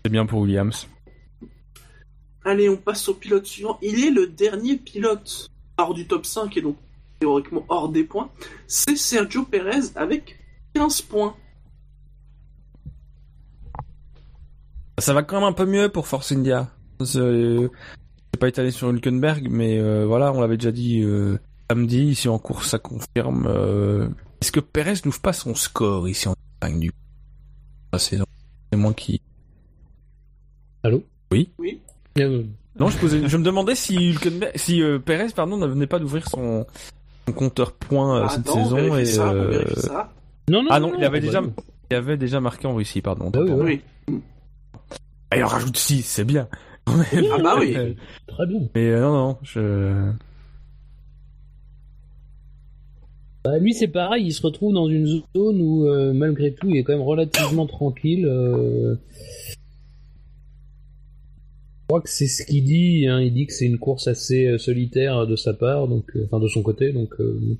C'est 0.03 0.11
bien 0.11 0.25
pour 0.25 0.41
Williams. 0.41 0.87
Allez, 2.45 2.69
on 2.69 2.77
passe 2.77 3.07
au 3.09 3.13
pilote 3.13 3.45
suivant. 3.45 3.77
Il 3.81 4.03
est 4.03 4.11
le 4.11 4.27
dernier 4.27 4.77
pilote 4.77 5.49
hors 5.77 5.93
du 5.93 6.07
top 6.07 6.25
5 6.25 6.55
et 6.57 6.61
donc 6.61 6.77
théoriquement 7.19 7.65
hors 7.69 7.89
des 7.89 8.03
points, 8.03 8.29
c'est 8.67 8.95
Sergio 8.95 9.43
Perez 9.43 9.91
avec 9.95 10.39
15 10.73 11.01
points. 11.01 11.35
Ça 14.97 15.13
va 15.13 15.23
quand 15.23 15.39
même 15.39 15.49
un 15.49 15.53
peu 15.53 15.65
mieux 15.65 15.89
pour 15.89 16.07
Force 16.07 16.31
India. 16.31 16.69
C'est 17.03 17.69
pas 18.39 18.47
étalé 18.47 18.71
sur 18.71 18.89
Hülkenberg, 18.89 19.47
mais 19.49 19.79
euh, 19.79 20.05
voilà, 20.05 20.31
on 20.33 20.41
l'avait 20.41 20.57
déjà 20.57 20.71
dit 20.71 21.01
euh, 21.01 21.37
samedi, 21.69 22.05
ici 22.05 22.27
en 22.27 22.39
course, 22.39 22.69
ça 22.69 22.79
confirme. 22.79 23.47
Euh, 23.47 24.07
est-ce 24.41 24.51
que 24.51 24.59
Perez 24.59 24.95
n'ouvre 25.05 25.21
pas 25.21 25.33
son 25.33 25.55
score 25.55 26.07
ici 26.07 26.27
en 26.27 26.35
Espagne 26.55 26.79
du 26.79 26.91
C'est 27.97 28.17
moi 28.73 28.93
qui... 28.93 29.21
Allô? 30.83 31.03
Oui 31.31 31.49
Oui. 31.59 31.79
Non, 32.79 32.89
je, 32.89 32.97
posais, 32.97 33.27
je 33.27 33.37
me 33.37 33.43
demandais 33.43 33.75
si, 33.75 34.15
si 34.55 34.81
Perez 35.05 35.27
pardon, 35.35 35.57
ne 35.57 35.67
venait 35.67 35.87
pas 35.87 35.99
d'ouvrir 35.99 36.27
son, 36.29 36.65
compteur 37.31 37.73
points 37.73 38.23
euh, 38.23 38.27
cette 38.27 38.47
saison 38.47 38.97
et 38.97 39.19
euh, 39.19 39.63
Non, 40.49 40.63
non, 40.63 40.69
ah 40.71 40.79
non, 40.79 40.93
il 40.97 41.03
avait 41.03 41.19
déjà 41.19 41.41
il 41.91 41.95
avait 41.95 42.17
déjà 42.17 42.39
marqué 42.39 42.67
en 42.67 42.75
Russie 42.75 43.01
pardon. 43.01 43.31
Ah 43.33 43.39
oui, 43.39 43.81
Et 44.07 45.37
il 45.37 45.43
en 45.43 45.47
rajoute 45.47 45.77
6, 45.77 46.03
c'est 46.03 46.23
bien. 46.23 46.47
ah 46.87 46.91
bah 47.43 47.55
oui. 47.59 47.95
Très 48.27 48.45
bien. 48.45 48.61
Mais 48.75 48.89
euh, 48.89 49.01
non 49.01 49.13
non, 49.13 49.37
je 49.43 50.11
bah, 53.43 53.57
lui 53.57 53.73
c'est 53.73 53.87
pareil, 53.87 54.25
il 54.25 54.33
se 54.33 54.41
retrouve 54.41 54.73
dans 54.73 54.87
une 54.87 55.21
zone 55.35 55.61
où 55.61 55.87
malgré 56.13 56.53
tout 56.53 56.69
il 56.69 56.77
est 56.77 56.83
quand 56.83 56.93
même 56.93 57.01
relativement 57.01 57.65
tranquille. 57.65 58.27
Je 61.89 61.91
crois 61.91 62.01
que 62.01 62.09
c'est 62.11 62.27
ce 62.27 62.45
qu'il 62.45 62.65
dit. 62.65 63.07
Hein. 63.07 63.19
Il 63.19 63.33
dit 63.33 63.47
que 63.47 63.53
c'est 63.53 63.65
une 63.65 63.79
course 63.79 64.07
assez 64.07 64.45
euh, 64.45 64.59
solitaire 64.59 65.25
de 65.25 65.35
sa 65.35 65.55
part, 65.55 65.87
donc 65.87 66.05
euh, 66.15 66.25
enfin 66.25 66.39
de 66.39 66.47
son 66.47 66.61
côté. 66.61 66.93
Donc 66.93 67.19
euh, 67.19 67.57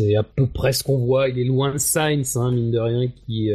c'est 0.00 0.16
à 0.16 0.22
peu 0.22 0.46
près 0.46 0.72
ce 0.72 0.82
qu'on 0.82 0.98
voit. 0.98 1.28
Il 1.28 1.38
est 1.38 1.44
loin 1.44 1.72
de 1.72 1.78
Sainz, 1.78 2.36
hein, 2.36 2.50
mine 2.50 2.70
de 2.70 2.78
rien, 2.78 3.08
qui 3.26 3.50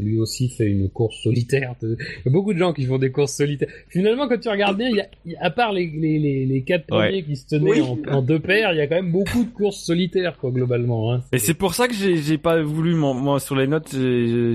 lui 0.00 0.18
aussi 0.18 0.48
fait 0.48 0.66
une 0.66 0.88
course 0.88 1.22
solitaire. 1.22 1.74
Il 1.82 1.96
y 2.24 2.28
a 2.28 2.30
beaucoup 2.30 2.52
de 2.52 2.58
gens 2.58 2.72
qui 2.72 2.84
font 2.84 2.98
des 2.98 3.10
courses 3.10 3.32
solitaires. 3.32 3.68
Finalement, 3.88 4.28
quand 4.28 4.38
tu 4.38 4.48
regardes 4.48 4.78
bien, 4.78 4.88
il 4.88 4.96
y 4.96 5.36
a, 5.36 5.44
à 5.44 5.50
part 5.50 5.72
les, 5.72 5.86
les, 5.86 6.46
les, 6.46 6.62
quatre 6.62 6.86
premiers 6.86 7.22
qui 7.22 7.36
se 7.36 7.46
tenaient 7.46 7.80
en, 7.80 8.22
deux 8.22 8.40
paires, 8.40 8.72
il 8.72 8.78
y 8.78 8.80
a 8.80 8.86
quand 8.86 8.96
même 8.96 9.12
beaucoup 9.12 9.44
de 9.44 9.50
courses 9.50 9.80
solitaires, 9.80 10.38
quoi, 10.38 10.50
globalement. 10.50 11.12
Hein. 11.12 11.22
Et 11.32 11.38
c'est 11.38 11.54
pour 11.54 11.74
ça 11.74 11.88
que 11.88 11.94
j'ai 11.94 12.38
pas 12.38 12.62
voulu, 12.62 12.94
moi, 12.94 13.40
sur 13.40 13.56
les 13.56 13.66
notes, 13.66 13.88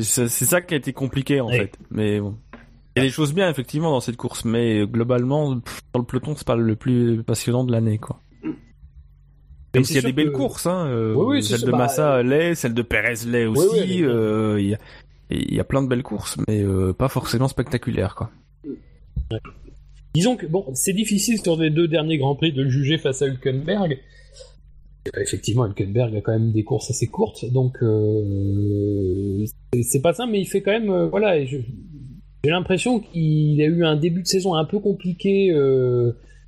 c'est 0.02 0.30
ça 0.30 0.62
qui 0.62 0.74
a 0.74 0.78
été 0.78 0.94
compliqué, 0.94 1.42
en 1.42 1.50
fait. 1.50 1.72
Mais 1.92 2.20
bon. 2.20 2.36
Il 2.96 3.04
y 3.04 3.06
a 3.06 3.06
des 3.06 3.14
choses 3.14 3.34
bien 3.34 3.50
effectivement 3.50 3.92
dans 3.92 4.02
cette 4.02 4.18
course, 4.18 4.44
mais 4.44 4.86
globalement, 4.86 5.56
dans 5.94 6.00
le 6.00 6.04
peloton, 6.04 6.34
c'est 6.36 6.46
pas 6.46 6.56
le 6.56 6.76
plus 6.76 7.24
passionnant 7.24 7.64
de 7.64 7.72
l'année, 7.72 7.98
quoi. 7.98 8.20
Même 9.74 9.84
s'il 9.84 9.96
y 9.96 10.00
a 10.00 10.02
des 10.02 10.14
belles 10.14 10.32
courses, 10.32 10.66
hein. 10.66 10.88
Euh, 10.88 11.42
celle 11.42 11.62
de 11.62 11.72
Massa 11.72 12.18
bah, 12.18 12.24
l'est, 12.24 12.56
celle 12.56 12.74
de 12.74 12.82
Perez 12.82 13.26
l'est 13.28 13.46
aussi. 13.46 14.04
Euh, 14.04 14.60
il, 15.30 15.54
y 15.54 15.60
a, 15.60 15.64
plein 15.64 15.84
de 15.84 15.88
belles 15.88 16.04
courses, 16.04 16.38
mais 16.48 16.64
euh, 16.64 16.92
pas 16.92 17.08
forcément 17.08 17.48
spectaculaires, 17.48 18.16
quoi. 18.16 18.32
Disons 20.16 20.38
que 20.38 20.48
bon, 20.48 20.66
c'est 20.74 20.94
difficile 20.94 21.40
sur 21.40 21.56
les 21.56 21.70
deux 21.70 21.88
derniers 21.88 22.18
grands 22.18 22.36
prix 22.36 22.52
de 22.52 22.64
le 22.64 22.70
juger 22.70 22.98
face 22.98 23.22
à 23.22 23.28
Hülkenberg. 23.28 24.00
Effectivement, 25.16 25.68
Hülkenberg 25.68 26.16
a 26.16 26.22
quand 26.22 26.32
même 26.32 26.52
des 26.52 26.64
courses 26.64 26.90
assez 26.90 27.08
courtes, 27.08 27.46
donc 27.52 27.78
c'est 29.82 30.02
pas 30.02 30.14
simple, 30.14 30.32
mais 30.32 30.42
il 30.42 30.48
fait 30.48 30.62
quand 30.62 30.72
même, 30.72 31.06
voilà. 31.10 31.46
J'ai 31.46 32.52
l'impression 32.52 33.00
qu'il 33.00 33.62
a 33.62 33.66
eu 33.66 33.86
un 33.86 33.98
début 33.98 34.24
de 34.24 34.28
saison 34.28 34.56
un 34.56 34.66
peu 34.66 34.80
compliqué. 34.80 35.54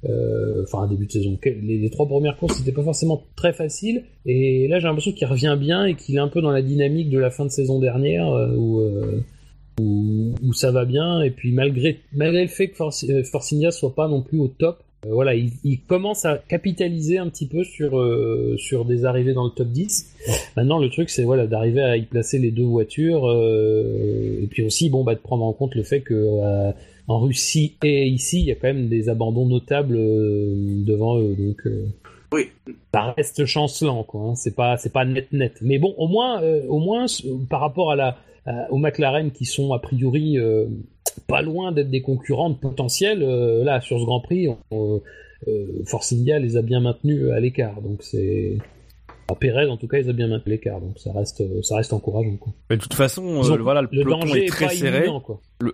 Euh, 0.05 0.09
euh, 0.09 0.63
enfin, 0.63 0.83
un 0.83 0.87
début 0.87 1.05
de 1.05 1.11
saison. 1.11 1.37
Les, 1.43 1.89
trois 1.89 2.07
premières 2.07 2.37
courses, 2.37 2.57
c'était 2.57 2.71
pas 2.71 2.83
forcément 2.83 3.23
très 3.35 3.53
facile. 3.53 4.03
Et 4.25 4.67
là, 4.67 4.79
j'ai 4.79 4.87
l'impression 4.87 5.11
qu'il 5.11 5.27
revient 5.27 5.57
bien 5.59 5.85
et 5.85 5.95
qu'il 5.95 6.15
est 6.15 6.19
un 6.19 6.27
peu 6.27 6.41
dans 6.41 6.51
la 6.51 6.61
dynamique 6.61 7.09
de 7.09 7.19
la 7.19 7.29
fin 7.29 7.45
de 7.45 7.51
saison 7.51 7.79
dernière 7.79 8.27
euh, 8.27 8.55
où, 8.55 8.81
où, 9.79 10.53
ça 10.53 10.71
va 10.71 10.85
bien. 10.85 11.21
Et 11.21 11.29
puis, 11.31 11.51
malgré, 11.51 11.99
malgré 12.13 12.41
le 12.43 12.49
fait 12.49 12.69
que 12.69 13.53
India 13.55 13.71
soit 13.71 13.93
pas 13.93 14.07
non 14.07 14.21
plus 14.21 14.39
au 14.39 14.47
top, 14.47 14.83
euh, 15.05 15.09
voilà, 15.13 15.33
il, 15.33 15.79
commence 15.87 16.25
à 16.25 16.37
capitaliser 16.37 17.17
un 17.17 17.27
petit 17.29 17.47
peu 17.47 17.63
sur 17.63 17.97
euh, 17.97 18.55
sur 18.57 18.85
des 18.85 19.05
arrivées 19.05 19.33
dans 19.33 19.45
le 19.45 19.49
top 19.49 19.67
10. 19.67 20.15
Maintenant, 20.57 20.79
le 20.79 20.89
truc, 20.89 21.09
c'est 21.09 21.23
voilà 21.23 21.47
d'arriver 21.47 21.81
à 21.81 21.97
y 21.97 22.03
placer 22.03 22.37
les 22.37 22.51
deux 22.51 22.65
voitures 22.65 23.27
euh, 23.27 24.41
et 24.43 24.47
puis 24.47 24.63
aussi, 24.63 24.89
bon, 24.89 25.03
bah, 25.03 25.15
de 25.15 25.19
prendre 25.19 25.43
en 25.43 25.53
compte 25.53 25.75
le 25.75 25.83
fait 25.83 26.01
que 26.01 26.71
en 27.07 27.19
Russie 27.19 27.75
et 27.83 28.07
ici, 28.07 28.39
il 28.39 28.45
y 28.45 28.51
a 28.51 28.55
quand 28.55 28.67
même 28.67 28.87
des 28.87 29.09
abandons 29.09 29.45
notables 29.45 29.95
devant 29.95 31.19
eux, 31.19 31.35
donc. 31.37 31.67
oui. 32.33 32.49
Ça 32.93 33.13
reste 33.13 33.45
chancelant, 33.45 34.03
quoi. 34.03 34.21
Hein. 34.21 34.35
C'est 34.35 34.55
pas, 34.55 34.77
c'est 34.77 34.91
pas 34.91 35.05
net 35.05 35.31
net. 35.31 35.57
Mais 35.61 35.79
bon, 35.79 35.93
au 35.97 36.07
moins, 36.07 36.41
au 36.67 36.79
moins, 36.79 37.05
par 37.49 37.61
rapport 37.61 37.91
à 37.91 37.95
la, 37.95 38.17
aux 38.69 38.77
McLaren 38.77 39.31
qui 39.31 39.45
sont 39.45 39.73
a 39.73 39.79
priori 39.79 40.37
pas 41.27 41.41
loin 41.41 41.71
d'être 41.71 41.89
des 41.89 42.01
concurrentes 42.01 42.59
potentielles. 42.59 43.21
là, 43.21 43.81
sur 43.81 43.99
ce 43.99 44.05
Grand 44.05 44.19
Prix, 44.19 44.47
Force 45.85 46.13
India 46.13 46.39
les 46.39 46.57
a 46.57 46.61
bien 46.61 46.81
maintenus 46.81 47.31
à 47.31 47.39
l'écart. 47.39 47.81
Donc 47.81 48.03
c'est 48.03 48.57
Pérez, 49.35 49.67
en 49.67 49.77
tout 49.77 49.87
cas, 49.87 49.97
ils 49.97 50.09
ont 50.09 50.13
bien 50.13 50.27
maintenu 50.27 50.51
l'écart, 50.53 50.79
donc 50.79 50.97
ça 50.99 51.11
reste, 51.13 51.43
ça 51.63 51.77
reste 51.77 51.93
encourageant. 51.93 52.37
Quoi. 52.37 52.53
Mais 52.69 52.77
de 52.77 52.81
toute 52.81 52.93
façon, 52.93 53.43
euh, 53.43 53.57
voilà, 53.57 53.81
le, 53.81 53.87
peloton 53.87 54.33
est 54.33 54.47
très 54.47 54.69
serré. 54.69 55.07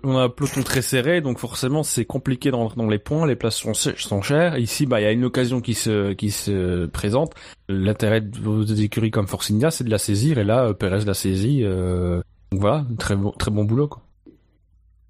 on 0.03 0.17
a 0.17 0.23
un 0.23 0.29
peloton 0.29 0.63
très 0.63 0.81
serré, 0.81 1.21
donc 1.21 1.39
forcément, 1.39 1.83
c'est 1.83 2.05
compliqué 2.05 2.51
dans, 2.51 2.69
dans 2.69 2.87
les 2.87 2.99
points. 2.99 3.25
Les 3.25 3.35
places 3.35 3.57
sont, 3.57 3.73
sont 3.73 4.21
chères. 4.21 4.57
Ici, 4.57 4.85
bah, 4.85 5.01
il 5.01 5.03
y 5.03 5.07
a 5.07 5.11
une 5.11 5.25
occasion 5.25 5.61
qui 5.61 5.73
se, 5.73 6.13
qui 6.13 6.31
se 6.31 6.85
présente. 6.87 7.33
L'intérêt 7.69 8.21
des 8.21 8.81
écuries 8.81 9.11
comme 9.11 9.27
Force 9.27 9.51
India, 9.51 9.71
c'est 9.71 9.83
de 9.83 9.91
la 9.91 9.97
saisir, 9.97 10.37
et 10.37 10.43
là, 10.43 10.73
Pérez 10.73 11.05
l'a 11.05 11.13
saisie. 11.13 11.61
Euh... 11.63 12.21
Donc 12.51 12.61
voilà, 12.61 12.85
très 12.97 13.15
bon, 13.15 13.31
très 13.31 13.51
bon 13.51 13.65
boulot. 13.65 13.87
Quoi. 13.87 14.01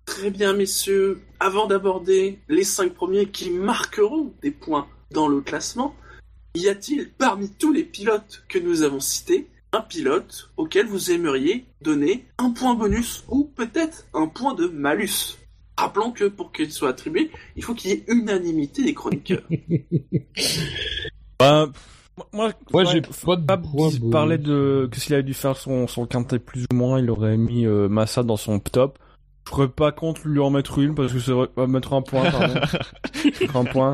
Très 0.05 0.31
bien, 0.31 0.53
messieurs. 0.53 1.21
Avant 1.39 1.67
d'aborder 1.67 2.39
les 2.49 2.63
cinq 2.63 2.93
premiers 2.93 3.27
qui 3.27 3.51
marqueront 3.51 4.33
des 4.41 4.51
points 4.51 4.87
dans 5.11 5.27
le 5.27 5.41
classement, 5.41 5.93
y 6.57 6.69
a-t-il 6.69 7.09
parmi 7.09 7.49
tous 7.49 7.71
les 7.71 7.83
pilotes 7.83 8.43
que 8.49 8.59
nous 8.59 8.81
avons 8.83 8.99
cités 8.99 9.47
un 9.73 9.81
pilote 9.81 10.49
auquel 10.55 10.87
vous 10.87 11.11
aimeriez 11.11 11.65
donner 11.81 12.25
un 12.37 12.51
point 12.51 12.73
bonus 12.73 13.23
ou 13.27 13.43
peut-être 13.43 14.05
un 14.13 14.27
point 14.27 14.53
de 14.53 14.67
malus? 14.67 15.37
Rappelons 15.77 16.11
que 16.11 16.25
pour 16.25 16.51
qu'il 16.51 16.71
soit 16.71 16.89
attribué, 16.89 17.29
il 17.55 17.63
faut 17.63 17.75
qu'il 17.75 17.91
y 17.91 17.93
ait 17.93 18.03
unanimité 18.07 18.83
des 18.83 18.93
chroniqueurs. 18.93 19.43
bah, 21.39 21.69
moi, 22.33 22.51
moi 22.71 22.83
j'ai 22.85 23.01
pas 23.01 23.35
de 23.35 24.09
parlait 24.09 24.39
de 24.39 24.89
que 24.91 24.99
s'il 24.99 25.13
avait 25.13 25.23
dû 25.23 25.35
faire 25.35 25.55
son, 25.55 25.87
son 25.87 26.07
quintet 26.07 26.39
plus 26.39 26.65
ou 26.71 26.75
moins, 26.75 26.99
il 26.99 27.09
aurait 27.11 27.37
mis 27.37 27.65
euh, 27.67 27.87
Massa 27.87 28.23
dans 28.23 28.37
son 28.37 28.59
top. 28.59 28.97
Je 29.47 29.55
ferais 29.55 29.69
pas 29.69 29.93
contre 29.93 30.27
lui 30.27 30.41
en 30.41 30.49
mettre 30.49 30.77
une 30.79 30.93
parce 30.93 31.13
que 31.13 31.19
c'est 31.19 31.31
vrai, 31.31 31.47
mettre 31.67 31.93
un 31.93 32.01
point, 32.01 32.29
pardon. 32.29 32.59
un 33.55 33.63
point. 33.63 33.93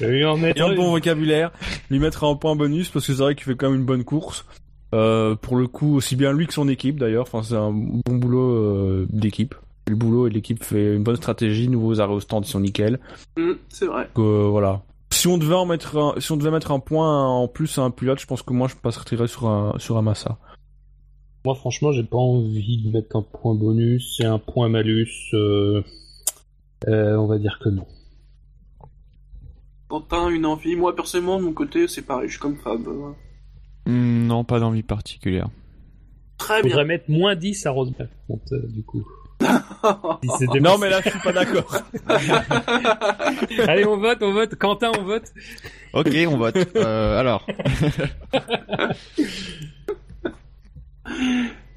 Et 0.00 0.22
un 0.22 0.74
bon 0.76 0.92
vocabulaire. 0.92 1.50
Lui 1.90 1.98
mettre 1.98 2.22
un 2.22 2.36
point 2.36 2.54
bonus 2.54 2.90
parce 2.90 3.08
que 3.08 3.12
c'est 3.12 3.20
vrai 3.20 3.34
qu'il 3.34 3.42
fait 3.42 3.56
quand 3.56 3.70
même 3.70 3.80
une 3.80 3.86
bonne 3.86 4.04
course. 4.04 4.46
Euh, 4.94 5.34
pour 5.34 5.56
le 5.56 5.66
coup, 5.66 5.96
aussi 5.96 6.14
bien 6.14 6.32
lui 6.32 6.46
que 6.46 6.54
son 6.54 6.68
équipe 6.68 7.00
d'ailleurs. 7.00 7.22
Enfin, 7.22 7.42
c'est 7.42 7.56
un 7.56 7.72
bon 7.72 8.14
boulot 8.14 8.52
euh, 8.52 9.06
d'équipe. 9.10 9.56
Le 9.88 9.96
boulot 9.96 10.28
et 10.28 10.30
l'équipe 10.30 10.62
fait 10.62 10.94
une 10.94 11.02
bonne 11.02 11.16
stratégie. 11.16 11.68
Nouveaux 11.68 12.00
arrêts 12.00 12.14
au 12.14 12.20
stand, 12.20 12.46
ils 12.46 12.50
sont 12.50 12.60
nickel. 12.60 13.00
Mm, 13.36 13.54
c'est 13.68 13.86
vrai. 13.86 14.08
Euh, 14.16 14.46
voilà. 14.48 14.82
Si 15.10 15.26
on 15.26 15.38
devait 15.38 15.54
en 15.54 15.66
mettre 15.66 15.98
un, 15.98 16.14
si 16.20 16.30
on 16.30 16.36
devait 16.36 16.52
mettre 16.52 16.70
un 16.70 16.78
point 16.78 17.26
en 17.26 17.48
plus 17.48 17.78
à 17.78 17.82
un 17.82 17.90
pilote, 17.90 18.20
je 18.20 18.26
pense 18.26 18.42
que 18.42 18.52
moi 18.52 18.68
je 18.68 18.76
passerais 18.76 19.26
sur 19.26 19.48
un 19.48 19.74
sur 19.78 19.96
un 19.96 20.02
Massa. 20.02 20.38
Moi, 21.44 21.54
franchement, 21.54 21.92
j'ai 21.92 22.04
pas 22.04 22.16
envie 22.16 22.82
de 22.82 22.90
mettre 22.90 23.16
un 23.16 23.22
point 23.22 23.54
bonus 23.54 24.18
et 24.20 24.24
un 24.24 24.38
point 24.38 24.70
malus. 24.70 25.10
Euh, 25.34 25.82
euh, 26.88 27.16
on 27.16 27.26
va 27.26 27.36
dire 27.38 27.58
que 27.62 27.68
non. 27.68 27.86
Quentin, 29.88 30.30
une 30.30 30.46
envie? 30.46 30.74
Moi, 30.74 30.96
personnellement, 30.96 31.38
de 31.38 31.44
mon 31.44 31.52
côté, 31.52 31.86
c'est 31.86 32.00
pareil, 32.00 32.28
je 32.28 32.32
suis 32.32 32.40
comme 32.40 32.56
Fab. 32.56 32.88
Hmm, 33.84 34.26
non, 34.26 34.44
pas 34.44 34.58
d'envie 34.58 34.82
particulière. 34.82 35.48
Très 36.38 36.62
bien. 36.62 36.70
Faudrait 36.70 36.86
mettre 36.86 37.10
moins 37.10 37.36
10 37.36 37.66
à 37.66 37.70
Rosberg, 37.72 38.08
euh, 38.30 38.66
du 38.68 38.82
coup. 38.82 39.04
non, 39.42 40.78
mais 40.78 40.88
là, 40.88 41.02
je 41.04 41.10
suis 41.10 41.18
pas 41.18 41.32
d'accord. 41.32 41.76
Allez, 43.68 43.84
on 43.84 43.98
vote, 43.98 44.18
on 44.22 44.32
vote. 44.32 44.54
Quentin, 44.54 44.92
on 44.98 45.04
vote. 45.04 45.30
Ok, 45.92 46.16
on 46.26 46.38
vote. 46.38 46.56
alors. 46.74 47.46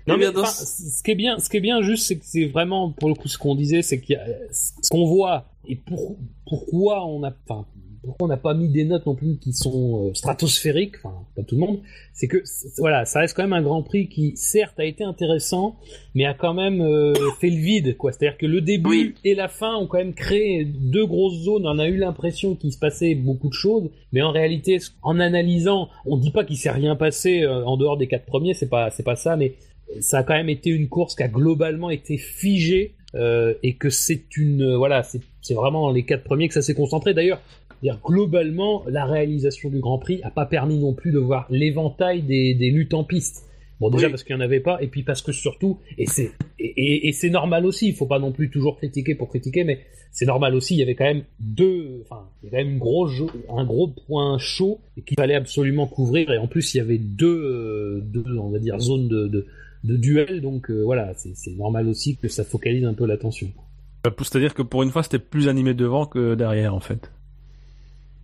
Non, 0.08 0.18
mais, 0.18 0.28
ce 0.28 1.04
qui 1.04 1.12
est 1.12 1.16
bien, 1.16 1.38
ce 1.38 1.50
qui 1.50 1.58
est 1.58 1.62
bien 1.62 1.82
juste, 1.82 2.08
c'est 2.08 2.18
que 2.18 2.26
c'est 2.26 2.46
vraiment 2.46 2.92
pour 2.92 3.10
le 3.10 3.16
coup 3.16 3.28
ce 3.28 3.38
qu'on 3.38 3.56
disait, 3.56 3.82
c'est 3.82 4.00
qu'il 4.00 4.16
y 4.16 4.18
a 4.18 4.26
ce 4.52 4.90
qu'on 4.90 5.06
voit 5.06 5.46
et 5.68 5.76
pour, 5.76 6.18
pourquoi 6.48 7.06
on 7.06 7.24
a, 7.24 7.34
enfin, 7.48 7.66
pourquoi 8.04 8.26
on 8.26 8.30
n'a 8.30 8.38
pas 8.38 8.54
mis 8.54 8.70
des 8.70 8.86
notes 8.86 9.06
non 9.06 9.16
plus 9.16 9.38
qui 9.38 9.54
sont 9.54 10.08
euh, 10.08 10.14
stratosphériques, 10.14 10.96
enfin 11.04 11.16
pas 11.36 11.44
tout 11.44 11.56
le 11.56 11.62
monde, 11.62 11.80
c'est 12.14 12.28
que 12.28 12.44
voilà, 12.78 13.06
ça 13.06 13.20
reste 13.20 13.36
quand 13.36 13.44
même 13.44 13.54
un 13.54 13.62
Grand 13.62 13.84
Prix 13.84 14.08
qui 14.10 14.36
certes 14.36 14.80
a 14.80 14.86
été 14.86 15.04
intéressant, 15.04 15.76
mais 16.16 16.26
a 16.26 16.34
quand 16.34 16.54
même 16.54 16.82
euh, 16.82 17.14
fait 17.40 17.50
le 17.50 17.58
vide, 17.58 17.98
quoi. 17.98 18.12
C'est-à-dire 18.12 18.38
que 18.38 18.46
le 18.46 18.62
début 18.62 19.16
et 19.24 19.36
la 19.36 19.48
fin 19.48 19.76
ont 19.76 19.88
quand 19.88 19.98
même 19.98 20.14
créé 20.14 20.66
deux 20.66 21.06
grosses 21.06 21.40
zones. 21.44 21.68
On 21.68 21.80
a 21.80 21.88
eu 21.88 21.98
l'impression 21.98 22.56
qu'il 22.56 22.72
se 22.72 22.80
passait 22.80 23.16
beaucoup 23.16 23.50
de 23.50 23.54
choses, 23.54 23.90
mais 24.12 24.22
en 24.22 24.32
réalité, 24.32 24.80
en 25.02 25.20
analysant, 25.20 25.90
on 26.06 26.18
dit 26.18 26.32
pas 26.32 26.44
qu'il 26.44 26.58
s'est 26.58 26.72
rien 26.72 26.96
passé 26.96 27.44
euh, 27.44 27.66
en 27.66 27.78
dehors 27.78 27.98
des 27.98 28.08
quatre 28.08 28.26
premiers, 28.26 28.54
c'est 28.54 28.70
pas 28.70 28.90
c'est 28.90 29.04
pas 29.04 29.16
ça, 29.16 29.36
mais 29.36 29.56
ça 30.00 30.20
a 30.20 30.24
quand 30.24 30.34
même 30.34 30.50
été 30.50 30.70
une 30.70 30.90
course 30.90 31.16
qui 31.16 31.24
a 31.24 31.28
globalement 31.28 31.90
été 31.90 32.18
figée 32.18 32.96
euh, 33.16 33.54
et 33.64 33.76
que 33.76 33.90
c'est 33.90 34.36
une 34.36 34.76
voilà 34.76 35.04
c'est 35.04 35.54
vraiment 35.54 35.92
les 35.92 36.04
quatre 36.04 36.24
premiers 36.24 36.48
que 36.50 36.54
ça 36.54 36.62
s'est 36.62 36.74
concentré 36.74 37.14
d'ailleurs 37.14 37.42
globalement 38.04 38.84
la 38.88 39.06
réalisation 39.06 39.70
du 39.70 39.80
Grand 39.80 40.00
Prix 40.00 40.22
a 40.24 40.32
pas 40.32 40.46
permis 40.46 40.80
non 40.80 40.94
plus 40.94 41.12
de 41.12 41.20
voir 41.20 41.48
l'éventail 41.50 42.22
des, 42.22 42.54
des 42.54 42.70
luttes 42.70 42.94
en 42.94 43.04
piste 43.04 43.46
bon 43.80 43.90
déjà 43.90 44.10
parce 44.10 44.24
qu'il 44.24 44.36
n'y 44.36 44.42
en 44.42 44.46
avait 44.46 44.60
pas 44.60 44.82
et 44.82 44.88
puis 44.88 45.04
parce 45.04 45.22
que 45.22 45.32
surtout 45.32 45.78
et 45.98 46.08
c'est 46.08 46.32
et, 46.60 47.08
et, 47.08 47.12
c'est 47.12 47.30
normal 47.30 47.66
aussi 47.66 47.88
il 47.88 47.94
faut 47.94 48.08
pas 48.08 48.18
non 48.18 48.32
plus 48.32 48.50
toujours 48.50 48.78
critiquer 48.78 49.14
pour 49.14 49.30
critiquer 49.30 49.64
mais 49.64 49.82
c'est 50.12 50.26
normal 50.26 50.56
aussi 50.56 50.74
il 50.74 50.80
y 50.80 50.82
avait 50.82 50.96
quand 50.96 51.06
même 51.06 51.24
deux 51.40 52.02
enfin 52.04 52.28
il 52.42 52.46
y 52.46 52.50
avait 52.50 52.58
quand 52.58 52.64
même 52.64 52.74
une 52.74 52.80
grosse 52.80 53.12
un 53.50 53.66
gros 53.66 53.88
point 53.88 54.40
chaud 54.40 54.80
qu'il 55.06 55.16
fallait 55.16 55.36
absolument 55.36 55.86
couvrir 55.86 56.32
et 56.32 56.40
en 56.40 56.48
plus 56.48 56.74
il 56.74 56.78
y 56.78 56.82
avait 56.82 56.98
deux, 56.98 57.28
euh, 57.28 58.02
deux 58.04 58.38
on 58.40 58.50
va 58.50 58.58
dire 58.58 58.80
zones 58.80 59.08
de, 59.08 59.28
de 59.28 59.46
de 59.84 59.96
duel, 59.96 60.42
donc 60.42 60.70
euh, 60.70 60.82
voilà, 60.84 61.14
c'est 61.16 61.52
normal 61.52 61.88
aussi 61.88 62.18
que 62.18 62.28
ça 62.28 62.44
focalise 62.44 62.86
un 62.86 62.94
peu 62.94 63.06
l'attention. 63.06 63.48
C'est-à-dire 64.06 64.54
que 64.54 64.62
pour 64.62 64.84
une 64.84 64.92
fois, 64.92 65.04
c'était 65.04 65.20
plus 65.20 65.48
animé 65.48 65.74
devant 65.74 66.06
que 66.06 66.36
derrière, 66.36 66.74
en 66.74 66.80
fait. 66.80 67.12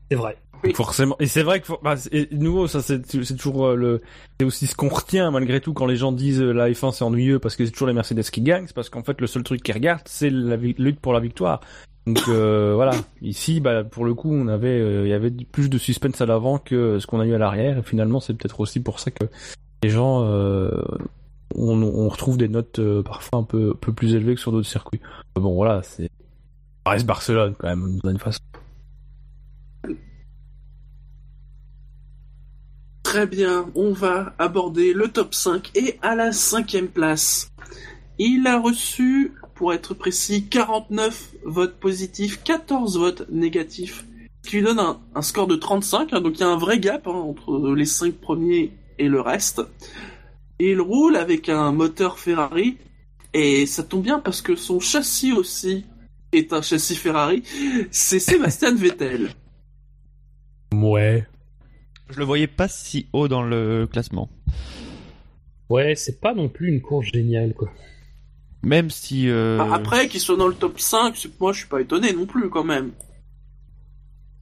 C'est 0.09 0.17
vrai. 0.17 0.37
Forcément. 0.75 1.17
Et 1.19 1.27
c'est 1.27 1.43
vrai 1.43 1.59
que, 1.59 1.67
bah, 1.83 1.95
nouveau, 2.31 2.67
ça 2.67 2.81
c'est 2.81 3.01
toujours 3.35 3.65
euh, 3.67 3.75
le, 3.75 4.01
c'est 4.39 4.45
aussi 4.45 4.65
ce 4.65 4.75
qu'on 4.75 4.87
retient 4.87 5.29
malgré 5.29 5.59
tout 5.59 5.73
quand 5.73 5.85
les 5.85 5.97
gens 5.97 6.13
disent 6.13 6.41
euh, 6.41 6.53
la 6.53 6.69
F1 6.69 6.93
c'est 6.93 7.03
ennuyeux 7.03 7.37
parce 7.37 7.57
que 7.57 7.65
c'est 7.65 7.71
toujours 7.71 7.89
les 7.89 7.93
Mercedes 7.93 8.23
qui 8.23 8.39
gagnent, 8.39 8.65
c'est 8.67 8.73
parce 8.73 8.89
qu'en 8.89 9.03
fait 9.03 9.19
le 9.19 9.27
seul 9.27 9.43
truc 9.43 9.61
qu'ils 9.61 9.73
regardent 9.73 10.03
c'est 10.05 10.29
la 10.29 10.55
lutte 10.55 11.01
pour 11.01 11.11
la 11.11 11.19
victoire. 11.19 11.59
Donc 12.07 12.21
voilà, 12.27 12.93
ici 13.21 13.59
bah 13.59 13.83
pour 13.83 14.05
le 14.05 14.13
coup 14.13 14.31
on 14.31 14.47
avait 14.47 15.03
il 15.03 15.09
y 15.09 15.13
avait 15.13 15.31
plus 15.31 15.69
de 15.69 15.77
suspense 15.77 16.21
à 16.21 16.25
l'avant 16.25 16.59
que 16.59 16.97
ce 16.99 17.07
qu'on 17.07 17.19
a 17.19 17.25
eu 17.25 17.33
à 17.33 17.37
l'arrière 17.37 17.79
et 17.79 17.83
finalement 17.83 18.21
c'est 18.21 18.33
peut-être 18.33 18.61
aussi 18.61 18.79
pour 18.79 19.01
ça 19.01 19.11
que 19.11 19.25
les 19.83 19.89
gens 19.89 20.23
on, 21.55 22.09
retrouve 22.09 22.37
des 22.37 22.47
notes 22.47 22.79
euh, 22.79 23.03
parfois 23.03 23.39
un 23.39 23.43
peu, 23.43 23.73
peu 23.73 23.93
plus 23.93 24.15
élevées 24.15 24.35
que 24.35 24.41
sur 24.41 24.51
d'autres 24.51 24.67
circuits. 24.67 25.01
Bon, 25.35 25.53
voilà, 25.53 25.81
c'est. 25.83 26.09
reste 26.85 27.05
Barcelone 27.05 27.55
quand 27.57 27.67
même, 27.67 27.99
d'une 28.03 28.19
façon. 28.19 28.39
Très 33.03 33.27
bien, 33.27 33.69
on 33.75 33.91
va 33.91 34.33
aborder 34.39 34.93
le 34.93 35.09
top 35.09 35.33
5 35.33 35.71
et 35.75 35.99
à 36.01 36.15
la 36.15 36.31
cinquième 36.31 36.87
place. 36.87 37.51
Il 38.17 38.47
a 38.47 38.59
reçu, 38.59 39.33
pour 39.55 39.73
être 39.73 39.93
précis, 39.93 40.47
49 40.47 41.33
votes 41.45 41.75
positifs, 41.75 42.43
14 42.43 42.97
votes 42.97 43.29
négatifs, 43.29 44.05
qui 44.41 44.57
lui 44.57 44.63
donne 44.63 44.79
un, 44.79 45.21
score 45.21 45.47
de 45.47 45.55
35, 45.55 46.13
hein, 46.13 46.21
donc 46.21 46.37
il 46.37 46.41
y 46.41 46.43
a 46.43 46.49
un 46.49 46.57
vrai 46.57 46.79
gap 46.79 47.07
hein, 47.07 47.11
entre 47.11 47.73
les 47.75 47.85
5 47.85 48.13
premiers 48.13 48.71
et 48.97 49.07
le 49.07 49.21
reste 49.21 49.61
il 50.59 50.79
roule 50.79 51.15
avec 51.15 51.49
un 51.49 51.71
moteur 51.71 52.19
Ferrari 52.19 52.77
et 53.33 53.65
ça 53.65 53.83
tombe 53.83 54.03
bien 54.03 54.19
parce 54.19 54.41
que 54.41 54.55
son 54.55 54.79
châssis 54.79 55.33
aussi 55.33 55.85
est 56.31 56.53
un 56.53 56.61
châssis 56.61 56.95
Ferrari. 56.95 57.43
C'est 57.91 58.19
Sébastien 58.19 58.73
Vettel. 58.73 59.29
Ouais. 60.73 61.27
Je 62.13 62.19
le 62.19 62.25
voyais 62.25 62.47
pas 62.47 62.67
si 62.67 63.07
haut 63.13 63.27
dans 63.27 63.43
le 63.43 63.87
classement. 63.91 64.29
Ouais, 65.69 65.95
c'est 65.95 66.21
pas 66.21 66.33
non 66.33 66.49
plus 66.49 66.67
une 66.67 66.81
course 66.81 67.07
géniale 67.13 67.53
quoi. 67.53 67.69
Même 68.63 68.89
si. 68.89 69.29
Euh, 69.29 69.59
ah, 69.59 69.75
après, 69.75 70.07
qu'il 70.07 70.21
soit 70.21 70.37
dans 70.37 70.47
le 70.47 70.53
top 70.53 70.79
5, 70.79 71.27
moi 71.39 71.51
je 71.51 71.59
suis 71.59 71.67
pas 71.67 71.81
étonné 71.81 72.13
non 72.13 72.25
plus 72.25 72.49
quand 72.49 72.63
même. 72.63 72.91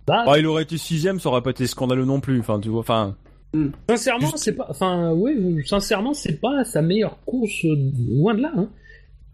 Bah, 0.06 0.26
ah, 0.28 0.38
il 0.38 0.46
aurait 0.46 0.64
été 0.64 0.78
sixième, 0.78 1.20
ça 1.20 1.30
aurait 1.30 1.42
pas 1.42 1.52
été 1.52 1.66
scandaleux 1.68 2.06
non 2.06 2.20
plus. 2.20 2.40
Enfin, 2.40 2.60
tu 2.60 2.70
vois, 2.70 2.82
enfin. 2.82 3.18
Hmm. 3.54 3.70
Sincèrement, 3.90 4.36
c'est 4.36 4.54
pas. 4.54 4.68
Enfin, 4.70 5.12
oui, 5.14 5.66
sincèrement, 5.66 6.14
c'est 6.14 6.40
pas 6.40 6.64
sa 6.64 6.82
meilleure 6.82 7.18
course, 7.26 7.66
euh, 7.66 7.76
loin 8.10 8.36
de 8.36 8.42
là. 8.42 8.52
Hein. 8.56 8.70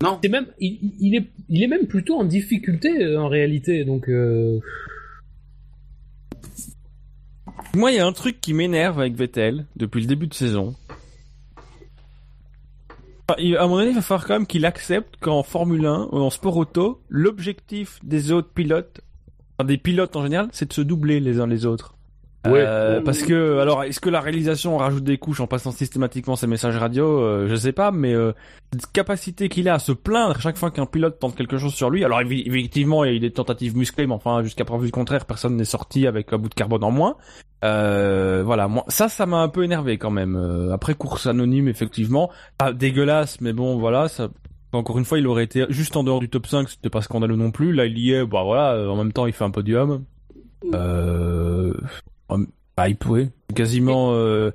Non. 0.02 0.20
C'est 0.24 0.30
même, 0.30 0.46
il, 0.60 1.16
est, 1.16 1.26
il 1.50 1.64
est 1.64 1.68
même 1.68 1.88
plutôt 1.88 2.20
en 2.20 2.24
difficulté 2.24 3.04
euh, 3.04 3.20
en 3.20 3.28
réalité, 3.28 3.84
donc. 3.84 4.08
Euh... 4.10 4.60
Moi, 7.78 7.92
il 7.92 7.98
y 7.98 8.00
a 8.00 8.08
un 8.08 8.12
truc 8.12 8.42
qui 8.42 8.56
m'énerve 8.56 9.00
avec 9.00 9.14
Vettel 9.14 9.68
depuis 9.76 10.02
le 10.02 10.08
début 10.08 10.26
de 10.26 10.34
saison. 10.34 10.74
À 13.28 13.68
mon 13.68 13.78
avis, 13.78 13.92
il 13.92 13.96
va 13.96 14.02
falloir 14.02 14.26
quand 14.26 14.34
même 14.34 14.48
qu'il 14.48 14.66
accepte 14.66 15.18
qu'en 15.20 15.44
Formule 15.44 15.86
1 15.86 16.10
ou 16.12 16.18
en 16.18 16.32
sport 16.32 16.58
auto, 16.58 17.04
l'objectif 17.08 18.00
des 18.04 18.32
autres 18.32 18.50
pilotes, 18.50 19.02
enfin 19.60 19.68
des 19.68 19.78
pilotes 19.78 20.16
en 20.16 20.24
général, 20.24 20.50
c'est 20.54 20.70
de 20.70 20.74
se 20.74 20.82
doubler 20.82 21.20
les 21.20 21.40
uns 21.40 21.46
les 21.46 21.68
autres. 21.68 21.97
Euh, 22.56 23.02
parce 23.02 23.22
que 23.22 23.60
alors 23.60 23.84
est-ce 23.84 24.00
que 24.00 24.10
la 24.10 24.22
réalisation 24.22 24.78
rajoute 24.78 25.04
des 25.04 25.18
couches 25.18 25.40
en 25.40 25.48
passant 25.48 25.72
systématiquement 25.72 26.36
ses 26.36 26.48
messages 26.48 26.78
radio? 26.78 27.22
Euh, 27.22 27.48
Je 27.48 27.56
sais 27.56 27.72
pas, 27.72 27.92
mais 27.92 28.14
euh, 28.14 28.34
cette 28.74 28.92
capacité 28.92 29.50
qu'il 29.50 29.70
a 29.70 29.76
à 29.76 29.80
se 29.80 29.92
plaindre 29.92 30.40
chaque 30.40 30.58
fois 30.58 30.72
qu'un 30.72 30.86
pilote 30.86 31.20
tente 31.20 31.36
quelque 31.36 31.58
chose 31.58 31.74
sur 31.74 31.90
lui. 31.90 32.04
Alors 32.04 32.22
effectivement, 32.22 33.04
il 33.04 33.10
y 33.10 33.14
a 33.14 33.16
eu 33.16 33.20
des 33.20 33.32
tentatives 33.32 33.78
musclées, 33.78 34.08
mais 34.08 34.14
enfin 34.14 34.44
jusqu'à 34.44 34.66
preuve 34.66 34.86
du 34.86 34.92
contraire, 34.92 35.26
personne 35.26 35.56
n'est 35.56 35.66
sorti 35.66 36.08
avec 36.08 36.32
un 36.34 36.38
bout 36.38 36.50
de 36.50 36.56
carbone 36.56 36.84
en 36.84 36.92
moins. 36.92 37.16
Euh, 37.66 38.44
voilà, 38.46 38.68
moi 38.68 38.84
ça, 38.88 39.10
ça 39.10 39.26
m'a 39.26 39.38
un 39.38 39.50
peu 39.50 39.64
énervé 39.64 39.98
quand 39.98 40.12
même. 40.12 40.70
après 40.74 40.94
course 40.94 41.28
anonyme, 41.28 41.68
effectivement, 41.68 42.30
pas 42.58 42.74
dégueulasse, 42.74 43.42
mais 43.42 43.54
bon, 43.54 43.78
voilà, 43.78 44.08
ça. 44.08 44.30
Encore 44.74 45.00
une 45.00 45.06
fois, 45.06 45.18
il 45.18 45.26
aurait 45.28 45.46
été 45.46 45.66
juste 45.70 45.96
en 45.96 46.04
dehors 46.04 46.20
du 46.20 46.28
top 46.28 46.46
5, 46.46 46.70
c'était 46.70 46.90
pas 46.90 47.02
scandaleux 47.02 47.38
non 47.38 47.52
plus. 47.52 47.72
Là, 47.72 47.86
il 47.86 47.98
y 47.98 48.12
est, 48.12 48.26
bah 48.26 48.44
voilà, 48.44 48.92
en 48.92 48.98
même 48.98 49.14
temps, 49.14 49.26
il 49.26 49.32
fait 49.32 49.46
un 49.46 49.50
podium. 49.50 50.04
Euh, 50.74 51.74
bah, 52.76 52.90
il 52.90 52.96
pourrait. 52.96 53.30
Quasiment. 53.56 54.14
Euh... 54.14 54.52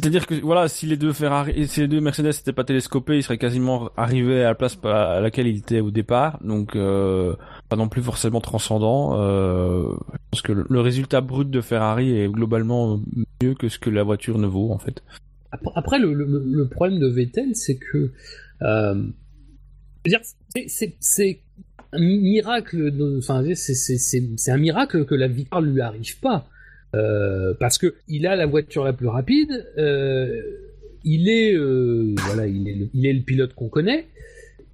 C'est-à-dire 0.00 0.26
que 0.26 0.34
voilà, 0.40 0.68
si 0.68 0.86
les 0.86 0.96
deux 0.96 1.12
Ferrari, 1.12 1.66
si 1.68 1.80
les 1.80 1.88
deux 1.88 2.00
Mercedes 2.00 2.28
n'étaient 2.28 2.54
pas 2.54 2.64
télescopés, 2.64 3.16
il 3.16 3.22
serait 3.22 3.36
quasiment 3.36 3.90
arrivé 3.98 4.42
à 4.42 4.48
la 4.48 4.54
place 4.54 4.78
à 4.82 5.20
laquelle 5.20 5.46
il 5.46 5.58
était 5.58 5.80
au 5.80 5.90
départ. 5.90 6.38
Donc 6.42 6.74
euh, 6.74 7.34
pas 7.68 7.76
non 7.76 7.88
plus 7.88 8.00
forcément 8.00 8.40
transcendant. 8.40 9.20
Euh, 9.20 9.92
je 10.12 10.18
pense 10.30 10.42
que 10.42 10.52
le, 10.52 10.80
résultat 10.80 11.20
brut 11.20 11.50
de 11.50 11.60
Ferrari 11.60 12.18
est 12.18 12.28
globalement 12.28 12.98
mieux 13.42 13.54
que 13.54 13.68
ce 13.68 13.78
que 13.78 13.90
la 13.90 14.02
voiture 14.02 14.38
ne 14.38 14.46
vaut 14.46 14.72
en 14.72 14.78
fait. 14.78 15.02
Après, 15.74 15.98
le, 15.98 16.14
le, 16.14 16.24
le 16.46 16.68
problème 16.68 16.98
de 16.98 17.08
Vettel, 17.08 17.54
c'est 17.54 17.76
que 17.76 18.12
euh, 18.62 19.04
c'est 20.66 21.40
un 21.92 22.00
miracle. 22.00 23.18
Enfin, 23.18 23.44
c'est 23.54 24.50
un 24.50 24.56
miracle 24.56 25.04
que 25.04 25.14
la 25.14 25.28
victoire 25.28 25.60
lui 25.60 25.80
arrive 25.80 26.18
pas. 26.20 26.46
Euh, 26.94 27.54
parce 27.60 27.78
que 27.78 27.94
il 28.08 28.26
a 28.26 28.34
la 28.34 28.46
voiture 28.46 28.84
la 28.84 28.92
plus 28.92 29.06
rapide, 29.06 29.66
euh, 29.78 30.42
il 31.04 31.28
est 31.28 31.54
euh, 31.54 32.14
voilà, 32.18 32.46
il 32.48 32.68
est, 33.06 33.12
le, 33.12 33.20
pilote 33.20 33.54
qu'on 33.54 33.68
connaît. 33.68 34.06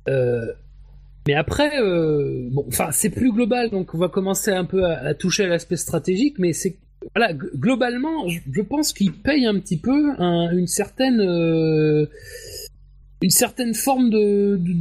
mais 0.07 1.35
après, 1.35 1.79
bon, 2.51 2.65
enfin, 2.69 2.91
c'est 2.91 3.11
plus 3.11 3.33
global, 3.33 3.71
donc 3.71 3.95
on 3.95 3.99
va 3.99 4.09
commencer 4.09 4.51
un 4.51 4.65
peu 4.65 4.85
à, 4.85 5.13
toucher 5.15 5.45
à 5.45 5.49
l'aspect 5.49 5.77
stratégique, 5.77 6.39
mais 6.39 6.53
c'est 6.53 6.77
voilà, 7.15 7.35
globalement, 7.35 8.27
je, 8.29 8.63
pense 8.63 8.93
qu'il 8.93 9.13
paye 9.13 9.45
un 9.45 9.59
petit 9.61 9.77
peu 9.77 10.15
une 10.19 10.67
certaine 10.67 11.21
une 13.23 13.31
certaine 13.31 13.75
forme 13.75 14.11
de, 14.11 14.57
de 14.57 14.73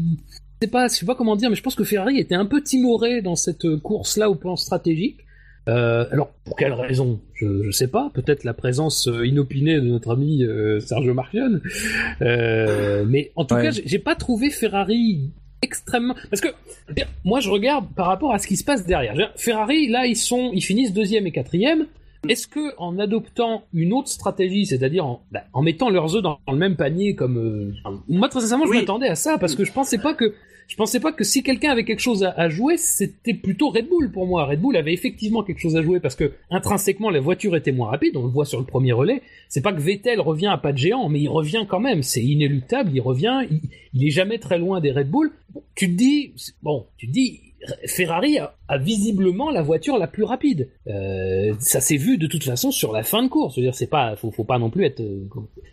je 0.62 0.68
sais 0.68 0.72
pas, 0.72 0.88
je 0.88 0.94
sais 0.94 1.06
pas 1.06 1.16
comment 1.16 1.36
dire, 1.36 1.49
mais 1.49 1.56
je 1.57 1.62
pense 1.62 1.76
que 1.76 1.84
Ferrari 1.84 2.18
était 2.18 2.36
un 2.36 2.45
peu 2.45 2.62
timoré 2.62 3.22
dans 3.22 3.36
cette 3.36 3.76
course-là 3.80 4.30
au 4.30 4.36
plan 4.36 4.56
stratégique. 4.56 5.24
Euh, 5.67 6.05
alors, 6.11 6.31
pour 6.43 6.55
quelle 6.55 6.73
raison? 6.73 7.19
Je, 7.33 7.45
ne 7.45 7.71
sais 7.71 7.87
pas. 7.87 8.11
Peut-être 8.13 8.43
la 8.43 8.53
présence 8.53 9.07
euh, 9.07 9.25
inopinée 9.25 9.75
de 9.75 9.87
notre 9.87 10.11
ami 10.11 10.43
euh, 10.43 10.79
Sergio 10.79 11.13
Marchionne. 11.13 11.61
mais 12.21 13.31
en 13.35 13.45
tout 13.45 13.55
cas, 13.55 13.71
j'ai 13.71 13.99
pas 13.99 14.15
trouvé 14.15 14.49
Ferrari 14.49 15.31
extrêmement. 15.61 16.15
Parce 16.29 16.41
que 16.41 16.49
moi, 17.23 17.39
je 17.39 17.49
regarde 17.49 17.87
par 17.95 18.07
rapport 18.07 18.33
à 18.33 18.39
ce 18.39 18.47
qui 18.47 18.57
se 18.57 18.63
passe 18.63 18.85
derrière. 18.85 19.15
Ferrari, 19.35 19.87
là, 19.87 20.05
ils 20.05 20.15
sont, 20.15 20.51
ils 20.53 20.61
finissent 20.61 20.93
deuxième 20.93 21.27
et 21.27 21.31
quatrième. 21.31 21.87
Est-ce 22.30 22.47
que 22.47 22.76
en 22.77 22.99
adoptant 22.99 23.64
une 23.73 23.93
autre 23.93 24.10
stratégie, 24.10 24.65
c'est-à-dire 24.65 25.06
en, 25.06 25.22
bah, 25.31 25.43
en, 25.53 25.61
mettant 25.61 25.89
leurs 25.89 26.15
œufs 26.15 26.23
dans, 26.23 26.39
le 26.47 26.57
même 26.57 26.76
panier, 26.76 27.15
comme 27.15 27.73
moi 28.07 28.30
très 28.30 28.41
sincèrement, 28.41 28.65
je 28.65 28.73
m'attendais 28.73 29.07
à 29.07 29.15
ça 29.15 29.38
parce 29.38 29.56
que 29.56 29.64
je 29.64 29.72
pensais 29.72 29.97
pas 29.97 30.14
que 30.14 30.34
je 30.68 30.76
pensais 30.76 30.99
pas 30.99 31.11
que 31.11 31.23
si 31.23 31.43
quelqu'un 31.43 31.72
avait 31.72 31.85
quelque 31.85 31.99
chose 31.99 32.23
à, 32.23 32.49
jouer, 32.49 32.77
c'était 32.77 33.34
plutôt 33.34 33.69
Red 33.69 33.88
Bull 33.88 34.11
pour 34.11 34.26
moi. 34.26 34.45
Red 34.45 34.61
Bull 34.61 34.76
avait 34.76 34.93
effectivement 34.93 35.43
quelque 35.43 35.60
chose 35.60 35.76
à 35.76 35.84
jouer 35.84 35.99
parce 35.99 36.15
que 36.15 36.31
intrinsèquement 36.49 37.11
la 37.11 37.19
voiture 37.19 37.56
était 37.56 37.72
moins 37.72 37.89
rapide, 37.89 38.18
on 38.18 38.23
le 38.23 38.31
voit 38.31 38.45
sur 38.45 38.60
le 38.60 38.65
premier 38.65 38.91
relais. 38.91 39.22
C'est 39.47 39.61
pas 39.61 39.73
que 39.73 39.81
Vettel 39.81 40.19
revient 40.19 40.47
à 40.47 40.57
pas 40.57 40.73
de 40.73 40.77
géant, 40.77 41.07
mais 41.07 41.22
il 41.22 41.27
revient 41.27 41.65
quand 41.68 41.80
même, 41.80 42.02
c'est 42.02 42.23
inéluctable, 42.23 42.91
il 42.93 43.02
revient, 43.02 43.47
il, 43.93 44.07
est 44.07 44.11
jamais 44.11 44.39
très 44.39 44.57
loin 44.57 44.81
des 44.81 44.91
Red 44.91 45.10
Bull. 45.10 45.31
Tu 45.76 45.88
te 45.88 45.93
dis, 45.93 46.34
bon, 46.64 46.88
tu 46.97 47.07
te 47.07 47.11
dis, 47.11 47.44
Ferrari 47.85 48.39
a, 48.39 48.77
visiblement 48.77 49.49
la 49.51 49.61
voiture 49.61 49.97
la 49.97 50.07
plus 50.07 50.23
rapide. 50.23 50.69
Euh, 50.87 51.53
ça 51.59 51.81
s'est 51.81 51.97
vu 51.97 52.17
de 52.17 52.27
toute 52.27 52.43
façon 52.43 52.71
sur 52.71 52.91
la 52.91 53.03
fin 53.03 53.23
de 53.23 53.27
course. 53.27 53.55
Je 53.55 53.61
veux 53.61 53.65
dire, 53.65 53.75
c'est 53.75 53.89
pas, 53.89 54.15
faut, 54.15 54.31
pas 54.43 54.59
non 54.59 54.69
plus 54.69 54.85
être, 54.85 55.01
euh, 55.01 55.27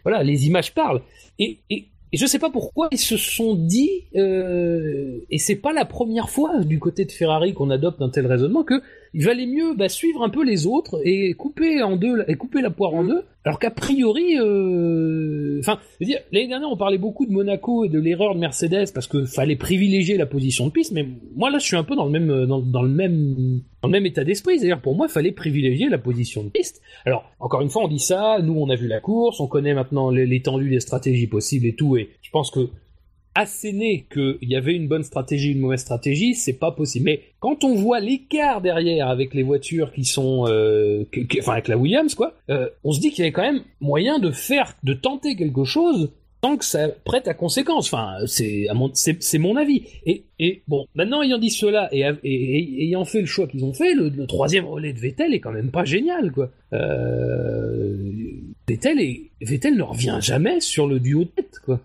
voilà, 0.05 0.23
les 0.23 0.47
images 0.47 0.75
parlent. 0.75 1.03
Et, 1.39 1.59
et, 1.71 1.89
et 2.13 2.19
je 2.19 2.27
sais 2.27 2.39
pas 2.39 2.51
pourquoi 2.51 2.89
ils 2.93 2.99
se 2.99 3.17
sont 3.17 3.55
dit, 3.55 4.05
euh, 4.17 5.19
et 5.31 5.39
c'est 5.39 5.57
pas 5.57 5.73
la 5.73 5.87
première 5.87 6.29
fois 6.29 6.61
du 6.61 6.79
côté 6.79 7.07
de 7.07 7.13
Ferrari 7.13 7.55
qu'on 7.55 7.71
adopte 7.71 8.03
un 8.03 8.11
tel 8.11 8.27
raisonnement 8.27 8.65
que 8.65 8.83
il 9.15 9.25
valait 9.25 9.47
mieux 9.47 9.75
bah, 9.75 9.89
suivre 9.89 10.23
un 10.23 10.31
peu 10.31 10.45
les 10.45 10.67
autres 10.67 11.01
et 11.05 11.35
couper 11.35 11.83
en 11.83 11.97
deux 11.97 12.25
et 12.29 12.35
couper 12.35 12.63
la 12.63 12.71
poire 12.71 12.95
en 12.95 13.05
deux. 13.05 13.23
Alors 13.45 13.59
qu'a 13.59 13.71
priori 13.71 14.39
euh... 14.39 15.59
enfin 15.59 15.81
l'année 16.01 16.47
dernière 16.47 16.69
on 16.71 16.77
parlait 16.77 16.99
beaucoup 16.99 17.27
de 17.27 17.33
Monaco 17.33 17.85
et 17.85 17.89
de 17.89 17.99
l'erreur 17.99 18.37
de 18.37 18.41
Mercedes 18.41 18.93
parce 18.95 19.09
que 19.09 19.25
fallait 19.25 19.57
privilégier 19.57 20.17
la 20.17 20.27
position 20.27 20.67
de 20.67 20.71
piste 20.71 20.93
mais 20.93 21.05
moi 21.35 21.51
là 21.51 21.59
je 21.59 21.67
suis 21.67 21.77
un 21.77 21.83
peu 21.83 21.97
dans 21.97 22.05
le 22.05 22.13
même 22.13 22.47
dans, 22.47 22.61
dans 22.61 22.83
le 22.83 22.89
même 22.89 23.61
dans 23.83 23.89
le 23.89 23.93
même 23.93 24.07
état 24.07 24.23
d'esprit. 24.23 24.59
C'est-à-dire 24.59 24.81
pour 24.81 24.95
moi 24.95 25.07
il 25.09 25.13
fallait 25.13 25.33
privilégier 25.33 25.89
la 25.89 25.99
position 25.99 26.45
de 26.45 26.51
piste. 26.51 26.81
Alors 27.05 27.25
encore 27.41 27.63
une 27.63 27.69
fois 27.69 27.85
on 27.85 27.89
dit 27.89 27.99
ça 27.99 28.39
nous 28.43 28.55
on 28.55 28.71
a 28.71 28.77
vu 28.77 28.87
la 28.87 29.01
course 29.01 29.41
on 29.41 29.49
connaît 29.49 29.75
maintenant 29.75 30.11
l'étendue 30.11 30.71
des 30.71 30.81
stratégies 30.81 31.27
possibles 31.27 31.67
et 31.67 31.75
tout 31.75 31.97
et 31.97 32.11
je 32.23 32.31
pense 32.31 32.51
que 32.51 32.71
asséner 33.35 34.07
qu'il 34.13 34.49
y 34.49 34.57
avait 34.57 34.75
une 34.75 34.89
bonne 34.89 35.03
stratégie, 35.03 35.53
une 35.53 35.61
mauvaise 35.61 35.81
stratégie, 35.81 36.35
c'est 36.35 36.59
pas 36.59 36.73
possible. 36.73 37.07
Mais 37.07 37.23
quand 37.41 37.65
on 37.65 37.75
voit 37.75 38.01
l'écart 38.01 38.61
derrière 38.61 39.09
avec 39.09 39.35
les 39.35 39.43
voitures 39.43 39.93
qui 39.93 40.05
sont, 40.05 40.47
euh, 40.49 41.05
enfin 41.39 41.53
avec 41.53 41.69
la 41.69 41.77
Williams 41.77 42.15
quoi, 42.15 42.35
euh, 42.51 42.69
on 42.85 42.93
se 42.93 43.01
dit 43.01 43.11
qu'il 43.11 43.21
y 43.21 43.23
avait 43.23 43.33
quand 43.33 43.43
même 43.43 43.63
moyen 43.81 44.19
de 44.19 44.31
faire, 44.31 44.75
de 44.83 44.93
tenter 44.93 45.37
quelque 45.37 45.65
chose 45.65 46.11
tant 46.43 46.57
que 46.57 46.65
ça 46.65 46.89
prête 47.05 47.29
à 47.29 47.35
conséquence. 47.35 47.87
Enfin, 47.87 48.17
c'est 48.27 48.67
c'est 49.21 49.39
mon 49.39 49.57
avis. 49.57 49.85
Et, 50.05 50.63
bon, 50.67 50.87
maintenant 50.95 51.23
ayant 51.23 51.39
dit 51.39 51.51
cela 51.51 51.89
et, 51.93 52.03
ayant 52.25 53.05
fait 53.05 53.21
le 53.21 53.27
choix 53.27 53.47
qu'ils 53.47 53.65
ont 53.65 53.73
fait, 53.73 53.95
le, 53.95 54.27
troisième 54.27 54.67
relais 54.67 54.93
de 54.93 54.99
Vettel 54.99 55.33
est 55.33 55.41
quand 55.41 55.53
même 55.53 55.71
pas 55.71 55.85
génial 55.85 56.33
quoi. 56.33 56.51
Euh, 56.73 58.13
Vettel 58.69 59.01
et 59.01 59.31
Vettel 59.41 59.77
ne 59.77 59.83
revient 59.83 60.19
jamais 60.21 60.61
sur 60.61 60.87
le 60.87 60.99
duo 60.99 61.25
tête 61.25 61.61
quoi. 61.65 61.81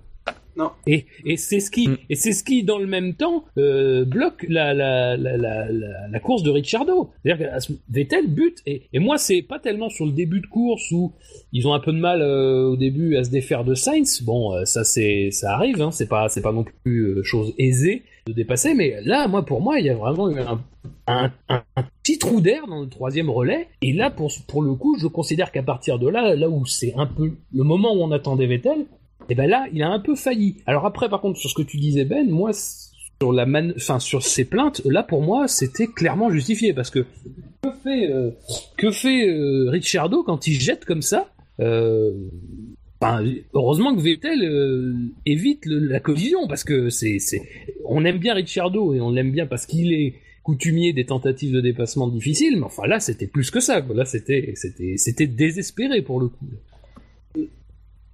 Et, 0.85 1.05
et 1.25 1.37
c'est 1.37 1.59
ce 1.59 1.71
qui, 1.71 1.87
mm. 1.89 1.97
et 2.09 2.15
c'est 2.15 2.31
ce 2.31 2.43
qui, 2.43 2.63
dans 2.63 2.77
le 2.77 2.87
même 2.87 3.13
temps, 3.15 3.45
euh, 3.57 4.05
bloque 4.05 4.45
la, 4.49 4.73
la, 4.73 5.17
la, 5.17 5.37
la, 5.37 5.67
la 6.09 6.19
course 6.19 6.43
de 6.43 6.49
Ricciardo. 6.49 7.11
C'est-à-dire 7.23 7.47
que 7.47 7.73
Vettel 7.89 8.27
bute, 8.27 8.59
et, 8.65 8.83
et 8.93 8.99
moi, 8.99 9.17
c'est 9.17 9.41
pas 9.41 9.59
tellement 9.59 9.89
sur 9.89 10.05
le 10.05 10.11
début 10.11 10.41
de 10.41 10.47
course 10.47 10.91
où 10.91 11.13
ils 11.53 11.67
ont 11.67 11.73
un 11.73 11.79
peu 11.79 11.91
de 11.91 11.99
mal 11.99 12.21
euh, 12.21 12.69
au 12.69 12.77
début 12.77 13.15
à 13.15 13.23
se 13.23 13.29
défaire 13.29 13.63
de 13.63 13.75
Sainz. 13.75 14.21
Bon, 14.23 14.53
euh, 14.53 14.65
ça 14.65 14.83
c'est, 14.83 15.29
ça 15.31 15.53
arrive, 15.53 15.81
hein, 15.81 15.91
c'est 15.91 16.07
pas, 16.07 16.29
c'est 16.29 16.41
pas 16.41 16.51
non 16.51 16.65
plus 16.83 17.23
chose 17.23 17.53
aisée 17.57 18.03
de 18.27 18.33
dépasser, 18.33 18.73
mais 18.73 18.97
là, 19.05 19.27
moi, 19.27 19.45
pour 19.45 19.61
moi, 19.61 19.79
il 19.79 19.85
y 19.85 19.89
a 19.89 19.95
vraiment 19.95 20.29
eu 20.29 20.39
un, 20.39 20.59
un, 21.07 21.31
un, 21.49 21.63
petit 22.03 22.17
trou 22.17 22.41
d'air 22.41 22.67
dans 22.67 22.81
le 22.81 22.89
troisième 22.89 23.29
relais. 23.29 23.67
Et 23.81 23.93
là, 23.93 24.09
pour, 24.09 24.31
pour 24.47 24.61
le 24.61 24.73
coup, 24.75 24.97
je 24.99 25.07
considère 25.07 25.51
qu'à 25.51 25.63
partir 25.63 25.97
de 25.99 26.07
là, 26.07 26.35
là 26.35 26.49
où 26.49 26.65
c'est 26.65 26.93
un 26.95 27.05
peu 27.05 27.31
le 27.53 27.63
moment 27.63 27.93
où 27.93 28.01
on 28.01 28.11
attendait 28.11 28.47
Vettel, 28.47 28.85
et 29.29 29.35
ben 29.35 29.49
là, 29.49 29.65
il 29.73 29.83
a 29.83 29.89
un 29.89 29.99
peu 29.99 30.15
failli. 30.15 30.57
Alors 30.65 30.85
après, 30.85 31.09
par 31.09 31.21
contre, 31.21 31.39
sur 31.39 31.49
ce 31.49 31.55
que 31.55 31.61
tu 31.61 31.77
disais, 31.77 32.05
Ben, 32.05 32.29
moi, 32.29 32.51
sur 32.53 33.31
la 33.33 33.45
man... 33.45 33.73
enfin, 33.75 33.99
sur 33.99 34.23
ces 34.23 34.45
plaintes, 34.45 34.81
là, 34.85 35.03
pour 35.03 35.21
moi, 35.21 35.47
c'était 35.47 35.87
clairement 35.87 36.29
justifié 36.29 36.73
parce 36.73 36.89
que 36.89 37.05
que 37.61 37.71
fait 37.83 38.11
euh, 38.11 38.31
fait 38.91 39.27
euh, 39.27 39.69
Ricciardo 39.69 40.23
quand 40.23 40.47
il 40.47 40.53
jette 40.59 40.85
comme 40.85 41.01
ça 41.01 41.31
euh... 41.59 42.13
heureusement 43.53 43.95
que 43.95 44.01
Vettel 44.01 44.43
euh, 44.43 44.93
évite 45.25 45.65
la 45.65 45.99
collision 45.99 46.47
parce 46.47 46.63
que 46.63 46.89
c'est, 46.89 47.19
c'est, 47.19 47.41
on 47.85 48.05
aime 48.05 48.19
bien 48.19 48.35
Ricciardo 48.35 48.93
et 48.93 49.01
on 49.01 49.11
l'aime 49.11 49.31
bien 49.31 49.47
parce 49.47 49.65
qu'il 49.65 49.91
est 49.93 50.15
coutumier 50.43 50.93
des 50.93 51.05
tentatives 51.05 51.51
de 51.51 51.59
dépassement 51.59 52.07
difficiles, 52.07 52.55
mais 52.57 52.63
enfin 52.63 52.87
là 52.87 52.99
c'était 52.99 53.27
plus 53.27 53.51
que 53.51 53.59
ça, 53.59 53.83
Là 53.93 54.05
c'était, 54.05 54.53
c'était, 54.55 54.95
c'était 54.97 55.27
désespéré 55.27 56.01
pour 56.01 56.21
le 56.21 56.27
coup. 56.27 56.45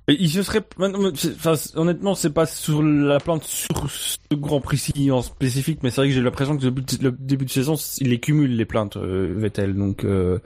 Il 0.09 0.30
se 0.30 0.43
serait, 0.43 0.61
enfin, 0.80 1.53
honnêtement, 1.75 2.13
c'est 2.13 2.34
pas 2.34 2.45
sur 2.45 2.84
la 2.84 3.19
plante 3.19 3.45
sur 3.45 3.89
ce 3.89 4.17
Grand 4.34 4.59
Prix 4.59 5.09
en 5.11 5.21
spécifique, 5.21 5.80
mais 5.81 5.91
c'est 5.91 6.01
vrai 6.01 6.09
que 6.09 6.13
j'ai 6.13 6.21
l'impression 6.21 6.57
que 6.57 6.65
le 6.65 7.11
début 7.11 7.45
de 7.45 7.49
saison, 7.49 7.75
il 7.99 8.09
les 8.09 8.19
cumule 8.19 8.53
les 8.57 8.65
plaintes 8.65 8.97
euh, 8.97 9.34
Vettel, 9.34 9.75
donc 9.75 10.03
euh, 10.03 10.39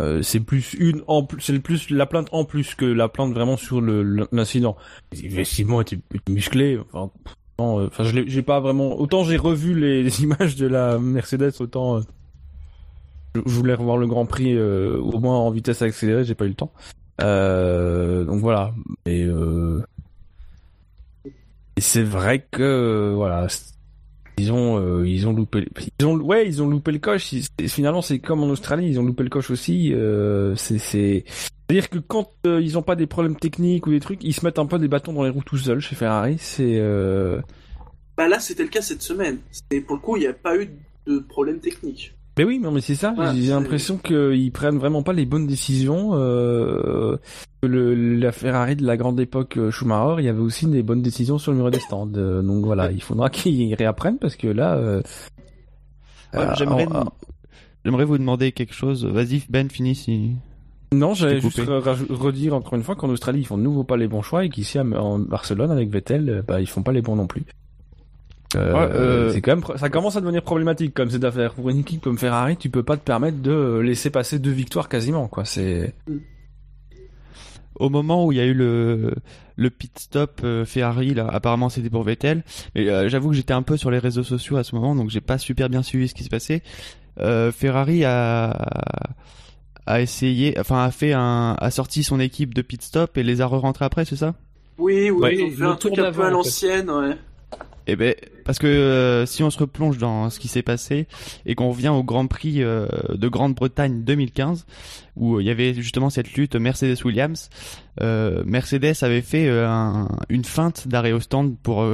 euh, 0.00 0.22
c'est 0.22 0.40
plus 0.40 0.74
une 0.74 1.02
en 1.06 1.22
plus, 1.22 1.40
c'est 1.40 1.56
plus 1.60 1.88
la 1.90 2.06
plainte 2.06 2.28
en 2.32 2.44
plus 2.44 2.74
que 2.74 2.84
la 2.84 3.08
plainte 3.08 3.32
vraiment 3.32 3.56
sur 3.56 3.80
l'incident. 3.80 4.76
Effectivement, 5.12 5.80
était 5.80 6.00
musclé. 6.28 6.76
Enfin, 6.92 7.10
euh, 7.60 7.88
j'ai 8.26 8.42
pas 8.42 8.58
vraiment. 8.58 8.98
Autant 8.98 9.22
j'ai 9.22 9.36
revu 9.36 9.78
les, 9.78 10.20
images 10.22 10.56
de 10.56 10.66
la 10.66 10.98
Mercedes, 10.98 11.52
autant 11.60 12.00
je 13.36 13.40
voulais 13.52 13.74
revoir 13.74 13.98
le 13.98 14.08
Grand 14.08 14.26
Prix 14.26 14.58
au 14.58 15.20
moins 15.20 15.36
en 15.38 15.50
vitesse 15.50 15.80
accélérée, 15.82 16.24
j'ai 16.24 16.34
pas 16.34 16.46
eu 16.46 16.48
le 16.48 16.54
temps. 16.54 16.72
Euh, 17.20 18.24
donc 18.24 18.40
voilà. 18.40 18.74
Et, 19.06 19.24
euh... 19.24 19.82
et 21.76 21.80
c'est 21.80 22.02
vrai 22.02 22.46
que 22.50 23.12
voilà, 23.14 23.46
ils 24.38 24.52
ont 24.52 24.78
euh, 24.78 25.08
ils 25.08 25.26
ont 25.26 25.32
loupé 25.32 25.66
ils 25.98 26.06
ont 26.06 26.16
ouais 26.16 26.46
ils 26.46 26.62
ont 26.62 26.68
loupé 26.68 26.92
le 26.92 26.98
coche. 26.98 27.34
Finalement 27.66 28.02
c'est 28.02 28.18
comme 28.18 28.42
en 28.42 28.48
Australie 28.48 28.88
ils 28.88 29.00
ont 29.00 29.04
loupé 29.04 29.22
le 29.22 29.30
coche 29.30 29.50
aussi. 29.50 29.94
C'est 30.56 30.78
c'est 30.78 31.24
à 31.68 31.72
dire 31.72 31.90
que 31.90 31.98
quand 31.98 32.30
ils 32.44 32.78
ont 32.78 32.82
pas 32.82 32.96
des 32.96 33.06
problèmes 33.06 33.36
techniques 33.36 33.86
ou 33.86 33.90
des 33.90 34.00
trucs 34.00 34.22
ils 34.22 34.34
se 34.34 34.44
mettent 34.44 34.58
un 34.58 34.66
peu 34.66 34.78
des 34.78 34.88
bâtons 34.88 35.12
dans 35.12 35.24
les 35.24 35.30
roues 35.30 35.44
tout 35.44 35.58
seuls 35.58 35.80
chez 35.80 35.96
Ferrari. 35.96 36.36
C'est 36.38 36.80
bah 38.16 38.28
là 38.28 38.40
c'était 38.40 38.62
le 38.62 38.70
cas 38.70 38.82
cette 38.82 39.02
semaine. 39.02 39.38
C'est 39.50 39.80
pour 39.80 39.96
le 39.96 40.02
coup 40.02 40.16
il 40.16 40.20
n'y 40.20 40.26
a 40.26 40.32
pas 40.32 40.56
eu 40.56 40.70
de 41.06 41.18
problème 41.20 41.60
technique 41.60 42.15
mais 42.38 42.44
oui, 42.44 42.58
non, 42.58 42.70
mais 42.70 42.80
c'est 42.80 42.94
ça. 42.94 43.14
J'ai 43.34 43.48
l'impression 43.48 43.96
qu'ils 43.98 44.52
prennent 44.52 44.78
vraiment 44.78 45.02
pas 45.02 45.12
les 45.12 45.24
bonnes 45.24 45.46
décisions. 45.46 46.10
Euh, 46.14 47.16
le, 47.62 47.94
la 47.94 48.32
Ferrari 48.32 48.76
de 48.76 48.84
la 48.84 48.96
grande 48.96 49.18
époque 49.20 49.56
euh, 49.56 49.70
Schumacher, 49.70 50.16
il 50.22 50.26
y 50.26 50.28
avait 50.28 50.40
aussi 50.40 50.66
des 50.66 50.82
bonnes 50.82 51.02
décisions 51.02 51.38
sur 51.38 51.52
le 51.52 51.58
mur 51.58 51.70
des 51.70 51.80
stands. 51.80 52.10
Euh, 52.16 52.42
donc 52.42 52.64
voilà, 52.64 52.90
il 52.92 53.02
faudra 53.02 53.30
qu'ils 53.30 53.74
réapprennent 53.74 54.18
parce 54.18 54.36
que 54.36 54.48
là. 54.48 54.76
Euh, 54.76 55.02
J'aimerais, 56.58 56.86
j'aimerais 57.84 58.04
vous 58.04 58.18
demander 58.18 58.52
quelque 58.52 58.74
chose. 58.74 59.06
Vas-y, 59.06 59.44
Ben, 59.48 59.70
finis 59.70 59.94
si. 59.94 60.32
Non, 60.92 61.14
j'allais 61.14 61.40
juste 61.40 61.60
redire 62.10 62.54
encore 62.54 62.74
une 62.74 62.82
fois 62.82 62.94
qu'en 62.94 63.08
Australie, 63.08 63.40
ils 63.40 63.46
font 63.46 63.56
de 63.56 63.62
nouveau 63.62 63.84
pas 63.84 63.96
les 63.96 64.06
bons 64.06 64.20
choix 64.20 64.44
et 64.44 64.50
qu'ici 64.50 64.78
en 64.78 65.18
Barcelone 65.18 65.70
avec 65.70 65.88
Vettel, 65.88 66.44
bah 66.46 66.60
ils 66.60 66.68
font 66.68 66.82
pas 66.82 66.92
les 66.92 67.00
bons 67.00 67.16
non 67.16 67.26
plus. 67.26 67.44
Euh, 68.56 68.74
euh, 68.74 69.32
c'est 69.32 69.40
quand 69.40 69.56
même, 69.56 69.78
ça 69.78 69.88
commence 69.88 70.16
à 70.16 70.20
devenir 70.20 70.42
problématique 70.42 70.94
comme 70.94 71.10
cette 71.10 71.24
affaire. 71.24 71.54
Pour 71.54 71.68
une 71.70 71.80
équipe 71.80 72.02
comme 72.02 72.18
Ferrari, 72.18 72.56
tu 72.56 72.70
peux 72.70 72.82
pas 72.82 72.96
te 72.96 73.02
permettre 73.02 73.38
de 73.40 73.78
laisser 73.78 74.10
passer 74.10 74.38
deux 74.38 74.50
victoires 74.50 74.88
quasiment, 74.88 75.28
quoi. 75.28 75.44
C'est. 75.44 75.94
Au 77.74 77.90
moment 77.90 78.24
où 78.24 78.32
il 78.32 78.38
y 78.38 78.40
a 78.40 78.46
eu 78.46 78.54
le 78.54 79.14
le 79.56 79.70
pit 79.70 79.98
stop 79.98 80.40
euh, 80.44 80.64
Ferrari, 80.64 81.14
là, 81.14 81.28
apparemment 81.28 81.68
c'était 81.68 81.90
pour 81.90 82.02
Vettel. 82.02 82.42
Mais 82.74 83.08
j'avoue 83.08 83.30
que 83.30 83.36
j'étais 83.36 83.54
un 83.54 83.62
peu 83.62 83.76
sur 83.76 83.90
les 83.90 83.98
réseaux 83.98 84.24
sociaux 84.24 84.56
à 84.56 84.64
ce 84.64 84.74
moment, 84.74 84.94
donc 84.94 85.10
j'ai 85.10 85.20
pas 85.20 85.38
super 85.38 85.68
bien 85.68 85.82
suivi 85.82 86.08
ce 86.08 86.14
qui 86.14 86.24
se 86.24 86.30
passait. 86.30 86.62
Ferrari 87.52 88.04
a 88.04 88.56
a 89.86 90.00
essayé, 90.00 90.58
enfin 90.58 90.84
a 90.84 90.90
fait 90.90 91.12
un, 91.12 91.56
a 91.58 91.70
sorti 91.70 92.02
son 92.02 92.18
équipe 92.18 92.54
de 92.54 92.62
pit 92.62 92.82
stop 92.82 93.16
et 93.16 93.22
les 93.22 93.40
a 93.40 93.46
re-rentrés 93.46 93.84
après, 93.84 94.04
c'est 94.04 94.16
ça? 94.16 94.34
Oui, 94.78 95.10
oui, 95.10 95.36
ils 95.38 95.54
ont 95.54 95.56
fait 95.56 95.64
un 95.64 95.76
truc 95.76 95.98
un 95.98 96.12
peu 96.12 96.24
à 96.24 96.30
l'ancienne, 96.30 96.90
ouais. 96.90 97.16
Eh 97.88 97.94
ben, 97.94 98.14
parce 98.44 98.58
que 98.58 98.66
euh, 98.66 99.26
si 99.26 99.44
on 99.44 99.50
se 99.50 99.58
replonge 99.58 99.98
dans 99.98 100.28
ce 100.28 100.40
qui 100.40 100.48
s'est 100.48 100.62
passé 100.62 101.06
et 101.46 101.54
qu'on 101.54 101.70
revient 101.70 101.88
au 101.88 102.02
Grand 102.02 102.26
Prix 102.26 102.62
euh, 102.62 102.88
de 103.14 103.28
Grande-Bretagne 103.28 104.02
2015, 104.02 104.66
où 105.14 105.36
euh, 105.36 105.42
il 105.42 105.46
y 105.46 105.50
avait 105.50 105.72
justement 105.72 106.10
cette 106.10 106.32
lutte 106.34 106.56
Mercedes-Williams, 106.56 107.48
Mercedes 108.00 108.94
avait 109.02 109.22
fait 109.22 109.48
une 110.28 110.44
feinte 110.44 110.86
d'arrêt 110.86 111.12
au 111.12 111.20
stand 111.20 111.56
pour 111.62 111.86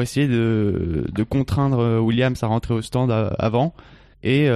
essayer 0.00 0.28
de, 0.28 1.04
de 1.12 1.22
contraindre 1.24 2.00
Williams 2.00 2.40
à 2.42 2.46
rentrer 2.46 2.74
au 2.74 2.82
stand 2.82 3.10
avant. 3.10 3.74
Et 4.22 4.48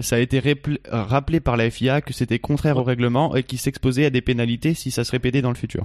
ça 0.00 0.16
a 0.16 0.18
été 0.20 0.40
rappelé 0.88 1.40
par 1.40 1.56
la 1.56 1.68
FIA 1.68 2.00
que 2.00 2.12
c'était 2.12 2.38
contraire 2.38 2.76
au 2.76 2.84
règlement 2.84 3.34
et 3.34 3.42
qu'il 3.42 3.58
s'exposait 3.58 4.04
à 4.04 4.10
des 4.10 4.20
pénalités 4.20 4.74
si 4.74 4.92
ça 4.92 5.02
se 5.02 5.10
répétait 5.10 5.42
dans 5.42 5.50
le 5.50 5.56
futur. 5.56 5.84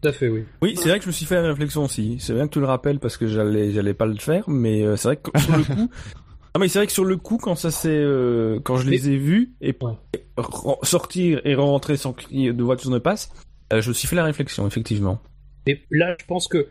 Tout 0.00 0.08
à 0.08 0.12
fait, 0.12 0.28
oui. 0.28 0.44
Oui, 0.62 0.74
c'est 0.76 0.88
vrai 0.88 0.98
que 0.98 1.04
je 1.04 1.08
me 1.08 1.12
suis 1.12 1.26
fait 1.26 1.34
la 1.34 1.48
réflexion 1.48 1.84
aussi. 1.84 2.18
C'est 2.20 2.32
bien 2.32 2.46
que 2.46 2.52
tu 2.52 2.60
le 2.60 2.66
rappelles 2.66 3.00
parce 3.00 3.16
que 3.16 3.26
j'allais, 3.26 3.72
j'allais 3.72 3.94
pas 3.94 4.06
le 4.06 4.14
faire, 4.16 4.48
mais 4.48 4.82
euh, 4.82 4.96
c'est 4.96 5.08
vrai 5.08 5.16
que 5.16 5.40
sur 5.40 5.56
le 5.56 5.64
coup, 5.64 5.90
ah 6.54 6.58
mais 6.60 6.68
c'est 6.68 6.78
vrai 6.78 6.86
que 6.86 6.92
sur 6.92 7.04
le 7.04 7.16
coup, 7.16 7.36
quand 7.38 7.56
ça 7.56 7.72
c'est, 7.72 7.88
euh, 7.88 8.60
quand 8.60 8.76
je 8.76 8.88
les 8.88 9.10
ai 9.10 9.16
vus 9.16 9.54
et 9.60 9.76
sortir 10.84 11.40
et 11.44 11.54
rentrer 11.56 11.96
sans 11.96 12.12
que 12.12 12.52
de 12.52 12.62
voiture 12.62 12.90
ne 12.90 12.98
passe, 12.98 13.32
euh, 13.72 13.80
je 13.80 13.88
me 13.88 13.94
suis 13.94 14.06
fait 14.06 14.14
la 14.14 14.24
réflexion, 14.24 14.66
effectivement. 14.68 15.20
Et 15.66 15.80
là, 15.90 16.16
je 16.18 16.24
pense 16.26 16.46
que 16.46 16.68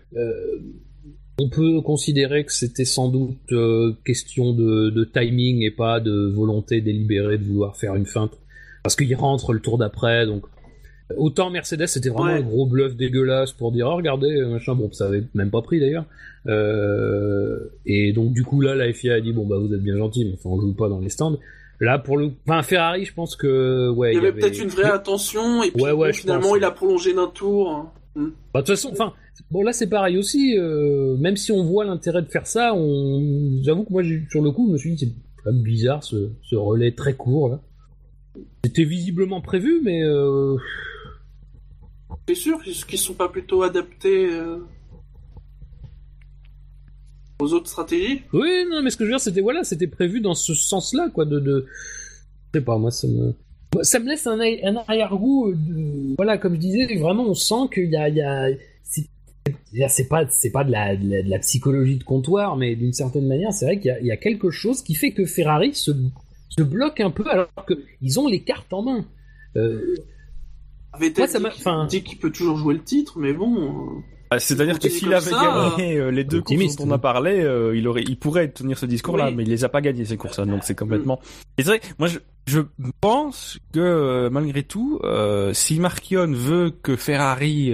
on 1.39 1.49
peut 1.49 1.81
considérer 1.81 2.45
que 2.45 2.53
c'était 2.53 2.85
sans 2.85 3.09
doute 3.09 3.53
question 4.05 4.53
de, 4.53 4.89
de, 4.89 5.03
timing 5.03 5.63
et 5.63 5.69
pas 5.69 5.99
de 5.99 6.31
volonté 6.33 6.81
délibérée 6.81 7.37
de 7.37 7.43
vouloir 7.43 7.75
faire 7.75 7.93
une 7.93 8.07
feinte, 8.07 8.39
parce 8.83 8.95
qu'il 8.95 9.13
rentre 9.15 9.51
le 9.51 9.59
tour 9.59 9.77
d'après, 9.77 10.25
donc 10.25 10.45
Autant 11.15 11.49
Mercedes, 11.49 11.87
c'était 11.87 12.09
vraiment 12.09 12.25
un 12.25 12.41
gros 12.41 12.65
bluff 12.65 12.97
dégueulasse 12.97 13.53
pour 13.53 13.71
dire, 13.71 13.87
oh, 13.87 13.95
regardez, 13.95 14.41
euh, 14.41 14.49
machin, 14.49 14.75
bon, 14.75 14.91
ça 14.91 15.05
avait 15.05 15.23
même 15.35 15.49
pas 15.49 15.61
pris 15.61 15.79
d'ailleurs. 15.79 16.05
Euh, 16.47 17.59
et 17.85 18.11
donc, 18.11 18.33
du 18.33 18.43
coup, 18.43 18.59
là, 18.59 18.75
la 18.75 18.91
FIA 18.91 19.15
a 19.15 19.21
dit, 19.21 19.31
bon, 19.31 19.45
bah, 19.45 19.57
vous 19.57 19.73
êtes 19.73 19.81
bien 19.81 19.97
gentil, 19.97 20.25
mais 20.25 20.33
enfin, 20.33 20.49
on 20.49 20.59
joue 20.59 20.73
pas 20.73 20.89
dans 20.89 20.99
les 20.99 21.09
stands. 21.09 21.37
Là, 21.79 21.97
pour 21.97 22.17
le, 22.17 22.31
enfin, 22.45 22.61
Ferrari, 22.61 23.05
je 23.05 23.13
pense 23.13 23.37
que, 23.37 23.89
ouais. 23.89 24.13
Il 24.13 24.15
y 24.15 24.17
avait, 24.17 24.33
peut-être 24.33 24.61
une 24.61 24.67
vraie 24.67 24.91
attention, 24.91 25.63
et 25.63 25.71
puis 25.71 25.83
finalement, 26.13 26.55
il 26.57 26.63
a 26.63 26.71
prolongé 26.71 27.13
d'un 27.13 27.27
tour. 27.27 27.93
Hmm. 28.15 28.29
Bah, 28.53 28.61
de 28.61 28.65
toute 28.65 28.75
façon, 28.75 28.89
enfin, 28.91 29.13
bon, 29.49 29.63
là, 29.63 29.71
c'est 29.71 29.87
pareil 29.87 30.17
aussi, 30.17 30.57
euh, 30.57 31.15
même 31.17 31.37
si 31.37 31.53
on 31.53 31.63
voit 31.63 31.85
l'intérêt 31.85 32.21
de 32.21 32.27
faire 32.27 32.47
ça, 32.47 32.73
on, 32.73 33.61
j'avoue 33.61 33.85
que 33.85 33.93
moi, 33.93 34.03
sur 34.29 34.41
le 34.41 34.51
coup, 34.51 34.67
je 34.67 34.73
me 34.73 34.77
suis 34.77 34.95
dit, 34.95 35.05
c'est 35.05 35.43
quand 35.43 35.53
même 35.53 35.61
bizarre, 35.61 36.03
ce, 36.03 36.31
ce 36.41 36.55
relais 36.55 36.91
très 36.91 37.13
court, 37.13 37.49
là. 37.49 37.61
C'était 38.65 38.83
visiblement 38.83 39.39
prévu, 39.39 39.81
mais, 39.83 40.03
euh, 40.03 40.57
T'es 42.27 42.35
sûr 42.35 42.61
qu'ils 42.61 42.99
sont 42.99 43.13
pas 43.13 43.29
plutôt 43.29 43.63
adaptés 43.63 44.25
euh, 44.29 44.57
aux 47.39 47.53
autres 47.53 47.69
stratégies 47.69 48.21
Oui, 48.33 48.65
non, 48.69 48.81
mais 48.81 48.89
ce 48.89 48.97
que 48.97 49.05
je 49.05 49.09
veux 49.09 49.13
dire, 49.13 49.21
c'était 49.21 49.39
voilà, 49.39 49.63
c'était 49.63 49.87
prévu 49.87 50.19
dans 50.19 50.35
ce 50.35 50.53
sens-là, 50.53 51.09
quoi, 51.13 51.23
de, 51.23 51.39
je 52.53 52.59
sais 52.59 52.65
pas, 52.65 52.77
moi, 52.77 52.91
ça 52.91 53.07
me, 53.07 53.33
ça 53.81 53.99
me 53.99 54.09
laisse 54.09 54.27
un, 54.27 54.41
arrière-goût. 54.75 55.53
De... 55.53 56.15
Voilà, 56.17 56.37
comme 56.37 56.55
je 56.55 56.59
disais, 56.59 56.97
vraiment, 56.97 57.23
on 57.23 57.33
sent 57.33 57.69
qu'il 57.73 57.89
y 57.89 57.95
a, 57.95 58.49
c'est 59.87 60.09
pas, 60.09 60.27
c'est 60.27 60.51
pas 60.51 60.65
de 60.65 60.71
la, 61.29 61.39
psychologie 61.39 61.95
de 61.95 62.03
comptoir, 62.03 62.57
mais 62.57 62.75
d'une 62.75 62.91
certaine 62.91 63.27
manière, 63.27 63.53
c'est 63.53 63.63
vrai 63.63 63.79
qu'il 63.79 63.97
y, 64.01 64.11
a 64.11 64.17
quelque 64.17 64.51
chose 64.51 64.81
qui 64.81 64.95
fait 64.95 65.11
que 65.11 65.25
Ferrari 65.25 65.73
se, 65.73 65.91
se 66.49 66.61
bloque 66.61 66.99
un 66.99 67.11
peu 67.11 67.23
alors 67.29 67.47
qu'ils 67.65 68.19
ont 68.19 68.27
les 68.27 68.41
cartes 68.41 68.73
en 68.73 68.81
main. 68.81 69.05
Euh, 69.55 69.95
Vettel 70.99 71.29
ça 71.29 71.85
dit 71.87 72.03
qu'il 72.03 72.17
peut 72.17 72.31
toujours 72.31 72.57
jouer 72.57 72.75
le 72.75 72.83
titre, 72.83 73.17
mais 73.17 73.33
bon. 73.33 73.63
Euh, 73.63 74.01
bah, 74.29 74.39
c'est-à-dire 74.39 74.79
que 74.79 74.89
s'il 74.89 75.13
avait 75.13 75.31
gagné 75.31 75.97
euh, 75.97 76.11
les 76.11 76.23
deux 76.23 76.41
courses 76.41 76.75
dont 76.75 76.87
on 76.87 76.91
a 76.91 76.97
parlé, 76.97 77.39
euh, 77.41 77.75
il 77.75 77.87
aurait, 77.87 78.03
il 78.03 78.17
pourrait 78.17 78.49
tenir 78.49 78.77
ce 78.77 78.85
discours-là, 78.85 79.31
mais 79.31 79.43
il 79.43 79.49
les 79.49 79.63
a 79.63 79.69
pas 79.69 79.81
gagnés 79.81 80.05
ces 80.05 80.17
courses-là, 80.17 80.45
donc 80.45 80.63
c'est 80.63 80.75
complètement. 80.75 81.19
Et 81.57 81.63
c'est 81.63 81.69
vrai, 81.69 81.81
moi 81.97 82.07
je, 82.07 82.19
je 82.45 82.61
pense 83.01 83.57
que 83.73 84.29
malgré 84.29 84.63
tout, 84.63 84.99
si 85.53 85.79
Marquion 85.79 86.31
veut 86.31 86.71
que 86.71 86.95
Ferrari 86.95 87.73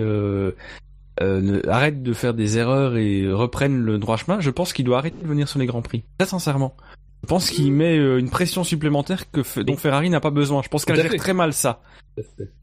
arrête 1.20 2.04
de 2.04 2.14
faire 2.14 2.34
des 2.34 2.58
erreurs 2.58 2.98
et 2.98 3.32
reprenne 3.32 3.80
le 3.80 3.98
droit 3.98 4.18
chemin, 4.18 4.40
je 4.40 4.50
pense 4.50 4.74
qu'il 4.74 4.86
doit 4.86 5.00
arrêter 5.00 5.22
de 5.22 5.28
venir 5.28 5.48
sur 5.48 5.60
les 5.60 5.66
grands 5.66 5.82
prix. 5.82 6.04
Très 6.18 6.28
sincèrement. 6.28 6.76
Je 7.24 7.28
pense 7.28 7.50
qu'il 7.50 7.72
met 7.72 7.95
une 7.95 8.30
pression 8.30 8.66
supplémentaire 8.66 9.32
que 9.32 9.62
dont 9.62 9.78
Ferrari 9.78 10.10
n'a 10.10 10.20
pas 10.20 10.30
besoin. 10.30 10.62
Je 10.62 10.68
pense 10.68 10.84
qu'elle 10.84 10.98
gère 10.98 11.16
très 11.16 11.34
mal 11.34 11.54
ça. 11.54 11.82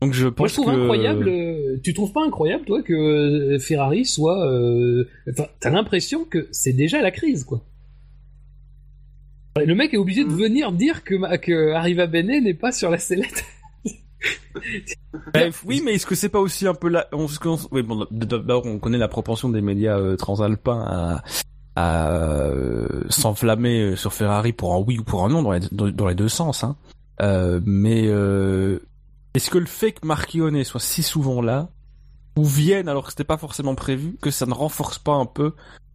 Donc 0.00 0.12
je 0.12 0.28
pense 0.28 0.38
Moi, 0.38 0.48
je 0.48 0.54
trouve 0.54 0.82
incroyable. 0.82 1.28
Euh, 1.28 1.80
tu 1.82 1.94
trouves 1.94 2.12
pas 2.12 2.24
incroyable 2.24 2.64
toi 2.64 2.82
que 2.82 2.92
euh, 2.92 3.58
Ferrari 3.58 4.04
soit. 4.04 4.46
Euh... 4.46 5.08
Enfin, 5.28 5.46
t'as 5.60 5.70
l'impression 5.70 6.24
que 6.24 6.46
c'est 6.52 6.72
déjà 6.72 7.00
la 7.00 7.10
crise, 7.10 7.44
quoi. 7.44 7.64
Le 9.56 9.74
mec 9.74 9.92
est 9.92 9.96
obligé 9.96 10.24
de 10.24 10.30
venir 10.30 10.72
dire 10.72 11.02
que, 11.02 11.36
que 11.38 11.72
Arriva 11.72 12.06
Bene 12.06 12.42
n'est 12.44 12.54
pas 12.54 12.70
sur 12.70 12.90
la 12.90 12.98
sellette. 12.98 13.44
Bref, 15.34 15.64
oui, 15.66 15.82
mais 15.84 15.94
est-ce 15.94 16.06
que 16.06 16.14
c'est 16.14 16.28
pas 16.28 16.38
aussi 16.38 16.66
un 16.66 16.74
peu 16.74 16.88
là 16.88 17.08
on... 17.12 17.26
Oui, 17.72 17.82
bon, 17.82 18.06
d'abord 18.10 18.66
on 18.66 18.78
connaît 18.78 18.98
la 18.98 19.08
propension 19.08 19.48
des 19.48 19.60
médias 19.60 19.98
euh, 19.98 20.16
transalpins 20.16 20.84
à, 20.86 21.24
à 21.80 22.10
s'enflammer 23.08 23.96
sur 23.96 24.12
Ferrari 24.12 24.52
pour 24.52 24.74
un 24.74 24.78
oui 24.78 24.98
ou 24.98 25.04
pour 25.04 25.24
un 25.24 25.28
non 25.28 25.42
dans 25.42 25.52
les, 25.52 25.92
dans 25.92 26.08
les 26.08 26.14
deux 26.14 26.28
sens. 26.28 26.64
Hein. 26.64 26.76
Euh, 27.20 27.60
mais 27.64 28.04
euh, 28.06 28.78
est-ce 29.34 29.50
que 29.50 29.58
le 29.58 29.66
fait 29.66 29.92
que 29.92 30.06
Marchionne 30.06 30.62
soit 30.64 30.80
si 30.80 31.02
souvent 31.02 31.42
là, 31.42 31.68
ou 32.36 32.44
vienne 32.44 32.88
alors 32.88 33.04
que 33.04 33.10
c'était 33.10 33.24
pas 33.24 33.36
forcément 33.36 33.74
prévu, 33.74 34.16
que 34.20 34.30
ça 34.30 34.46
ne 34.46 34.54
renforce 34.54 34.98
pas 34.98 35.12
un 35.12 35.26
peu 35.26 35.52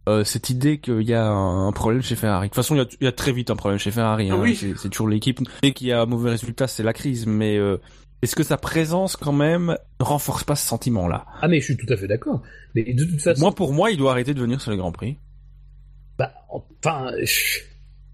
euh, 0.08 0.24
cette 0.24 0.50
idée 0.50 0.78
qu'il 0.78 1.02
y 1.02 1.14
a 1.14 1.26
un, 1.28 1.72
problème 1.72 2.02
chez 2.02 2.16
Ferrari? 2.16 2.46
De 2.46 2.50
toute 2.50 2.56
façon, 2.56 2.76
il 2.76 3.04
y 3.04 3.06
a, 3.06 3.12
très 3.12 3.32
vite 3.32 3.50
un 3.50 3.56
problème 3.56 3.78
chez 3.78 3.90
Ferrari. 3.90 4.30
Hein. 4.30 4.38
Oui. 4.40 4.54
C'est 4.54 4.88
toujours 4.88 5.08
l'équipe. 5.08 5.40
Dès 5.62 5.72
qu'il 5.72 5.88
y 5.88 5.92
a 5.92 6.02
un 6.02 6.06
mauvais 6.06 6.30
résultat, 6.30 6.68
c'est 6.68 6.82
la 6.82 6.92
crise. 6.92 7.26
Mais 7.26 7.56
euh, 7.56 7.78
est-ce 8.22 8.36
que 8.36 8.44
sa 8.44 8.56
présence, 8.56 9.16
quand 9.16 9.32
même, 9.32 9.76
ne 10.00 10.04
renforce 10.04 10.44
pas 10.44 10.54
ce 10.54 10.66
sentiment-là? 10.66 11.26
Ah, 11.42 11.48
mais 11.48 11.60
je 11.60 11.64
suis 11.64 11.76
tout 11.76 11.92
à 11.92 11.96
fait 11.96 12.06
d'accord. 12.06 12.42
Mais 12.74 12.94
de 12.94 13.04
toute 13.04 13.20
façon... 13.20 13.40
Moi, 13.40 13.52
pour 13.52 13.72
moi, 13.72 13.90
il 13.90 13.98
doit 13.98 14.12
arrêter 14.12 14.32
de 14.32 14.40
venir 14.40 14.60
sur 14.60 14.70
les 14.70 14.76
Grands 14.76 14.92
Prix. 14.92 15.18
Bah, 16.18 16.32
enfin... 16.48 17.10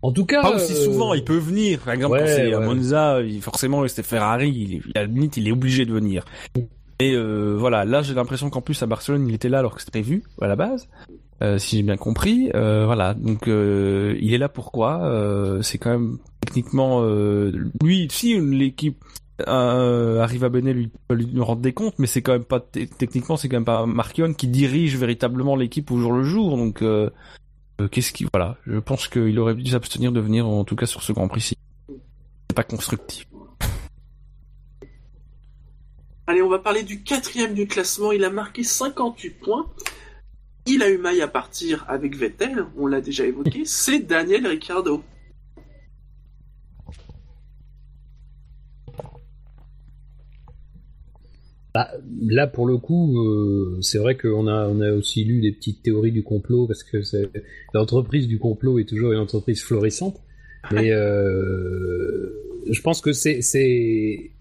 En 0.04 0.10
tout 0.10 0.26
cas, 0.26 0.42
pas 0.42 0.56
aussi 0.56 0.74
souvent. 0.74 1.14
Il 1.14 1.22
peut 1.22 1.38
venir. 1.38 1.78
Par 1.78 1.94
exemple, 1.94 2.18
quand 2.18 2.26
c'est 2.26 2.52
à 2.52 2.58
Monza, 2.58 3.18
forcément, 3.40 3.86
c'était 3.86 4.02
Ferrari. 4.02 4.50
Il, 4.50 4.82
à 4.96 5.02
la 5.02 5.06
limite, 5.06 5.36
il 5.36 5.46
est 5.46 5.52
obligé 5.52 5.86
de 5.86 5.92
venir. 5.92 6.24
Et 6.98 7.14
euh, 7.14 7.56
voilà, 7.58 7.84
là, 7.84 8.02
j'ai 8.02 8.14
l'impression 8.14 8.50
qu'en 8.50 8.60
plus 8.60 8.82
à 8.82 8.86
Barcelone, 8.86 9.28
il 9.28 9.34
était 9.34 9.48
là 9.48 9.60
alors 9.60 9.74
que 9.74 9.80
c'était 9.80 10.02
prévu 10.02 10.22
à 10.40 10.46
la 10.46 10.56
base, 10.56 10.88
euh, 11.42 11.58
si 11.58 11.76
j'ai 11.76 11.82
bien 11.82 11.96
compris. 11.96 12.50
Euh, 12.54 12.84
voilà, 12.84 13.14
donc 13.14 13.48
euh, 13.48 14.16
il 14.20 14.34
est 14.34 14.38
là 14.38 14.48
pourquoi 14.48 15.04
euh, 15.04 15.62
C'est 15.62 15.78
quand 15.78 15.90
même 15.90 16.18
techniquement 16.40 17.04
lui, 17.80 18.08
si 18.10 18.40
l'équipe 18.40 19.02
arrive 19.46 20.44
à 20.44 20.48
Benet, 20.48 20.74
lui 20.74 20.90
peut 21.08 21.14
lui 21.14 21.40
rendre 21.40 21.60
des 21.60 21.72
comptes, 21.72 21.98
mais 21.98 22.06
c'est 22.06 22.22
quand 22.22 22.32
même 22.32 22.44
pas 22.44 22.60
techniquement, 22.60 23.36
c'est 23.36 23.48
quand 23.48 23.56
même 23.56 23.64
pas 23.64 23.86
Marquion 23.86 24.34
qui 24.34 24.46
dirige 24.46 24.96
véritablement 24.96 25.56
l'équipe 25.56 25.90
au 25.90 25.98
jour 25.98 26.12
le 26.12 26.22
jour. 26.22 26.56
Donc 26.56 26.84
qu'est-ce 27.88 28.12
qui, 28.12 28.26
voilà, 28.32 28.56
je 28.66 28.78
pense 28.78 29.08
qu'il 29.08 29.38
aurait 29.38 29.54
dû 29.54 29.70
s'abstenir 29.70 30.12
de 30.12 30.20
venir, 30.20 30.46
en 30.46 30.64
tout 30.64 30.76
cas 30.76 30.86
sur 30.86 31.02
ce 31.02 31.12
Grand 31.12 31.28
Prix-ci. 31.28 31.56
C'est 31.88 32.56
pas 32.56 32.64
constructif. 32.64 33.26
Allez, 36.26 36.42
on 36.42 36.48
va 36.48 36.58
parler 36.58 36.82
du 36.82 37.02
quatrième 37.02 37.54
du 37.54 37.66
classement. 37.66 38.12
Il 38.12 38.24
a 38.24 38.30
marqué 38.30 38.62
58 38.62 39.30
points. 39.40 39.66
Il 40.66 40.82
a 40.82 40.88
eu 40.88 40.98
maille 40.98 41.22
à 41.22 41.28
partir 41.28 41.84
avec 41.88 42.16
Vettel, 42.16 42.66
on 42.76 42.86
l'a 42.86 43.00
déjà 43.00 43.24
évoqué. 43.24 43.62
C'est 43.66 44.00
Daniel 44.00 44.46
Ricciardo. 44.46 45.02
Bah, 51.74 51.90
là, 52.20 52.46
pour 52.46 52.66
le 52.66 52.76
coup, 52.76 53.18
euh, 53.18 53.78
c'est 53.80 53.98
vrai 53.98 54.16
qu'on 54.16 54.46
a, 54.46 54.68
on 54.68 54.80
a 54.82 54.92
aussi 54.92 55.24
lu 55.24 55.40
des 55.40 55.52
petites 55.52 55.82
théories 55.82 56.12
du 56.12 56.22
complot 56.22 56.66
parce 56.66 56.82
que 56.82 56.98
l'entreprise 57.72 58.28
du 58.28 58.38
complot 58.38 58.78
est 58.78 58.84
toujours 58.84 59.12
une 59.12 59.18
entreprise 59.18 59.62
florissante. 59.62 60.20
Mais 60.70 60.90
euh, 60.92 62.30
je 62.70 62.80
pense 62.82 63.00
que 63.00 63.12
c'est, 63.12 63.40
c'est 63.40 64.32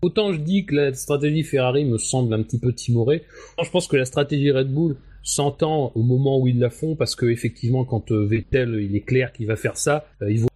autant 0.00 0.32
je 0.32 0.40
dis 0.40 0.64
que 0.64 0.74
la 0.74 0.94
stratégie 0.94 1.42
Ferrari 1.42 1.84
me 1.84 1.98
semble 1.98 2.32
un 2.32 2.42
petit 2.42 2.58
peu 2.58 2.72
timorée. 2.72 3.24
Je 3.62 3.70
pense 3.70 3.86
que 3.86 3.98
la 3.98 4.06
stratégie 4.06 4.50
Red 4.50 4.72
Bull 4.72 4.96
s'entend 5.22 5.92
au 5.94 6.02
moment 6.02 6.40
où 6.40 6.48
ils 6.48 6.58
la 6.58 6.70
font 6.70 6.96
parce 6.96 7.14
que 7.14 7.26
effectivement, 7.26 7.84
quand 7.84 8.10
euh, 8.10 8.24
Vettel, 8.24 8.78
il 8.80 8.96
est 8.96 9.02
clair 9.02 9.34
qu'il 9.34 9.46
va 9.46 9.56
faire 9.56 9.76
ça, 9.76 10.06
il 10.26 10.40
vaut, 10.40 10.48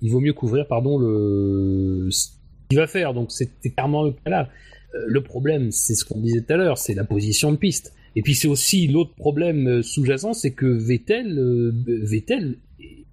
il 0.00 0.10
vaut 0.10 0.20
mieux 0.20 0.32
couvrir, 0.32 0.66
pardon, 0.66 0.96
le 0.96 2.08
ce 2.10 2.28
qu'il 2.70 2.78
va 2.78 2.86
faire. 2.86 3.12
Donc 3.12 3.32
c'était 3.32 3.68
clairement 3.68 4.04
le 4.04 4.12
cas 4.12 4.30
là. 4.30 4.48
Euh, 4.94 5.04
le 5.06 5.22
problème, 5.22 5.70
c'est 5.70 5.94
ce 5.94 6.04
qu'on 6.04 6.20
disait 6.20 6.40
tout 6.40 6.52
à 6.52 6.56
l'heure, 6.56 6.78
c'est 6.78 6.94
la 6.94 7.04
position 7.04 7.52
de 7.52 7.56
piste. 7.56 7.92
Et 8.16 8.22
puis 8.22 8.34
c'est 8.34 8.48
aussi 8.48 8.88
l'autre 8.88 9.14
problème 9.14 9.68
euh, 9.68 9.82
sous-jacent, 9.82 10.32
c'est 10.32 10.50
que 10.50 10.66
Vettel, 10.66 11.38
euh, 11.38 11.72
Vettel 11.86 12.56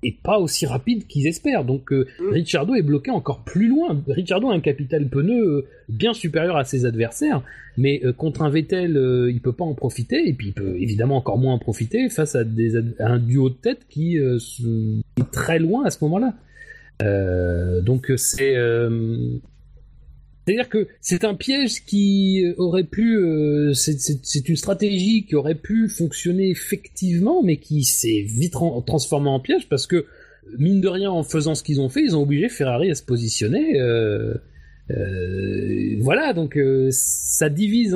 est 0.03 0.19
pas 0.21 0.39
aussi 0.39 0.65
rapide 0.65 1.05
qu'ils 1.07 1.27
espèrent. 1.27 1.63
Donc 1.63 1.91
euh, 1.91 2.07
mm. 2.19 2.29
Ricciardo 2.29 2.73
est 2.73 2.81
bloqué 2.81 3.11
encore 3.11 3.43
plus 3.43 3.67
loin. 3.67 4.01
Ricciardo 4.07 4.49
a 4.49 4.53
un 4.53 4.61
capital 4.61 5.07
pneu 5.07 5.65
bien 5.89 6.13
supérieur 6.13 6.57
à 6.57 6.63
ses 6.63 6.85
adversaires, 6.85 7.43
mais 7.77 8.01
contre 8.17 8.41
un 8.41 8.49
Vettel, 8.49 8.97
il 9.29 9.41
peut 9.41 9.53
pas 9.53 9.65
en 9.65 9.75
profiter, 9.75 10.27
et 10.27 10.33
puis 10.33 10.47
il 10.47 10.53
peut 10.53 10.75
évidemment 10.79 11.17
encore 11.17 11.37
moins 11.37 11.53
en 11.53 11.59
profiter 11.59 12.09
face 12.09 12.35
à, 12.35 12.43
des, 12.43 12.75
un 12.99 13.19
duo 13.19 13.49
de 13.49 13.55
tête 13.55 13.81
qui 13.89 14.17
est 14.17 15.31
très 15.31 15.59
loin 15.59 15.85
à 15.85 15.91
ce 15.91 16.03
moment-là. 16.03 16.33
donc 17.81 18.11
c'est 18.17 18.55
c'est-à-dire 20.45 20.69
que 20.69 20.87
c'est 21.01 21.23
un 21.23 21.33
piège 21.33 21.85
qui 21.85 22.45
aurait 22.57 22.83
pu, 22.83 23.17
euh, 23.17 23.73
c'est 23.73 24.47
une 24.47 24.55
stratégie 24.55 25.25
qui 25.25 25.35
aurait 25.35 25.55
pu 25.55 25.89
fonctionner 25.89 26.49
effectivement, 26.49 27.41
mais 27.41 27.57
qui 27.57 27.83
s'est 27.83 28.21
vite 28.21 28.53
transformée 28.85 29.29
en 29.29 29.39
piège 29.39 29.67
parce 29.69 29.87
que 29.87 30.05
mine 30.59 30.81
de 30.81 30.87
rien, 30.87 31.09
en 31.09 31.23
faisant 31.23 31.55
ce 31.55 31.63
qu'ils 31.63 31.81
ont 31.81 31.89
fait, 31.89 32.03
ils 32.03 32.15
ont 32.15 32.21
obligé 32.21 32.47
Ferrari 32.49 32.91
à 32.91 32.95
se 32.95 33.01
positionner. 33.01 33.79
Euh, 33.79 34.35
euh, 34.91 35.95
voilà, 36.01 36.33
donc 36.33 36.59
ça 36.91 37.49
divise, 37.49 37.95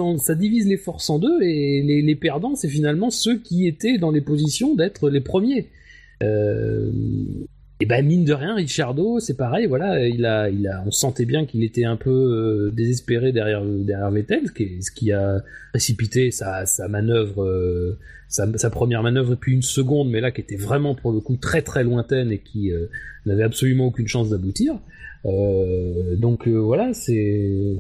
les 0.66 0.78
forces 0.78 1.12
en 1.12 1.20
deux 1.20 1.44
et 1.44 1.84
les 2.02 2.16
perdants, 2.16 2.56
c'est 2.56 2.68
finalement 2.68 3.12
ceux 3.12 3.38
qui 3.38 3.68
étaient 3.68 4.00
dans 4.00 4.10
les 4.10 4.22
positions 4.22 4.74
d'être 4.74 5.12
les 5.12 5.22
premiers. 5.22 5.68
Et 7.82 7.86
ben 7.86 8.06
mine 8.06 8.26
de 8.26 8.34
rien, 8.34 8.56
Ricciardo, 8.56 9.22
c'est 9.22 9.38
pareil, 9.38 9.66
voilà, 9.66 10.06
il 10.06 10.26
a, 10.26 10.50
il 10.50 10.68
a, 10.68 10.84
on 10.86 10.92
sentait 10.92 11.24
bien 11.24 11.46
qu'il 11.46 11.64
était 11.64 11.86
un 11.86 11.96
peu 11.96 12.10
euh, 12.10 12.72
désespéré 12.72 13.32
derrière 13.32 13.64
derrière 13.64 14.12
Vettel, 14.12 14.48
ce 14.48 14.52
qui, 14.52 14.84
ce 14.84 14.92
qui 14.92 15.14
a 15.14 15.42
précipité 15.72 16.30
sa, 16.32 16.66
sa 16.66 16.90
manœuvre, 16.90 17.42
euh, 17.42 17.98
sa, 18.28 18.58
sa, 18.58 18.70
première 18.70 19.02
manœuvre 19.02 19.36
puis 19.36 19.54
une 19.54 19.62
seconde, 19.62 20.10
mais 20.10 20.20
là 20.20 20.32
qui 20.32 20.42
était 20.42 20.58
vraiment 20.58 20.94
pour 20.94 21.14
le 21.14 21.22
coup 21.22 21.38
très 21.38 21.62
très 21.62 21.86
lointaine 21.86 22.34
et 22.34 22.40
qui 22.40 22.70
euh, 22.74 22.88
n'avait 23.26 23.44
absolument 23.44 23.86
aucune 23.86 24.10
chance 24.10 24.30
d'aboutir. 24.30 24.78
donc 25.24 26.50
voilà, 26.50 26.94
c'est 26.94 27.78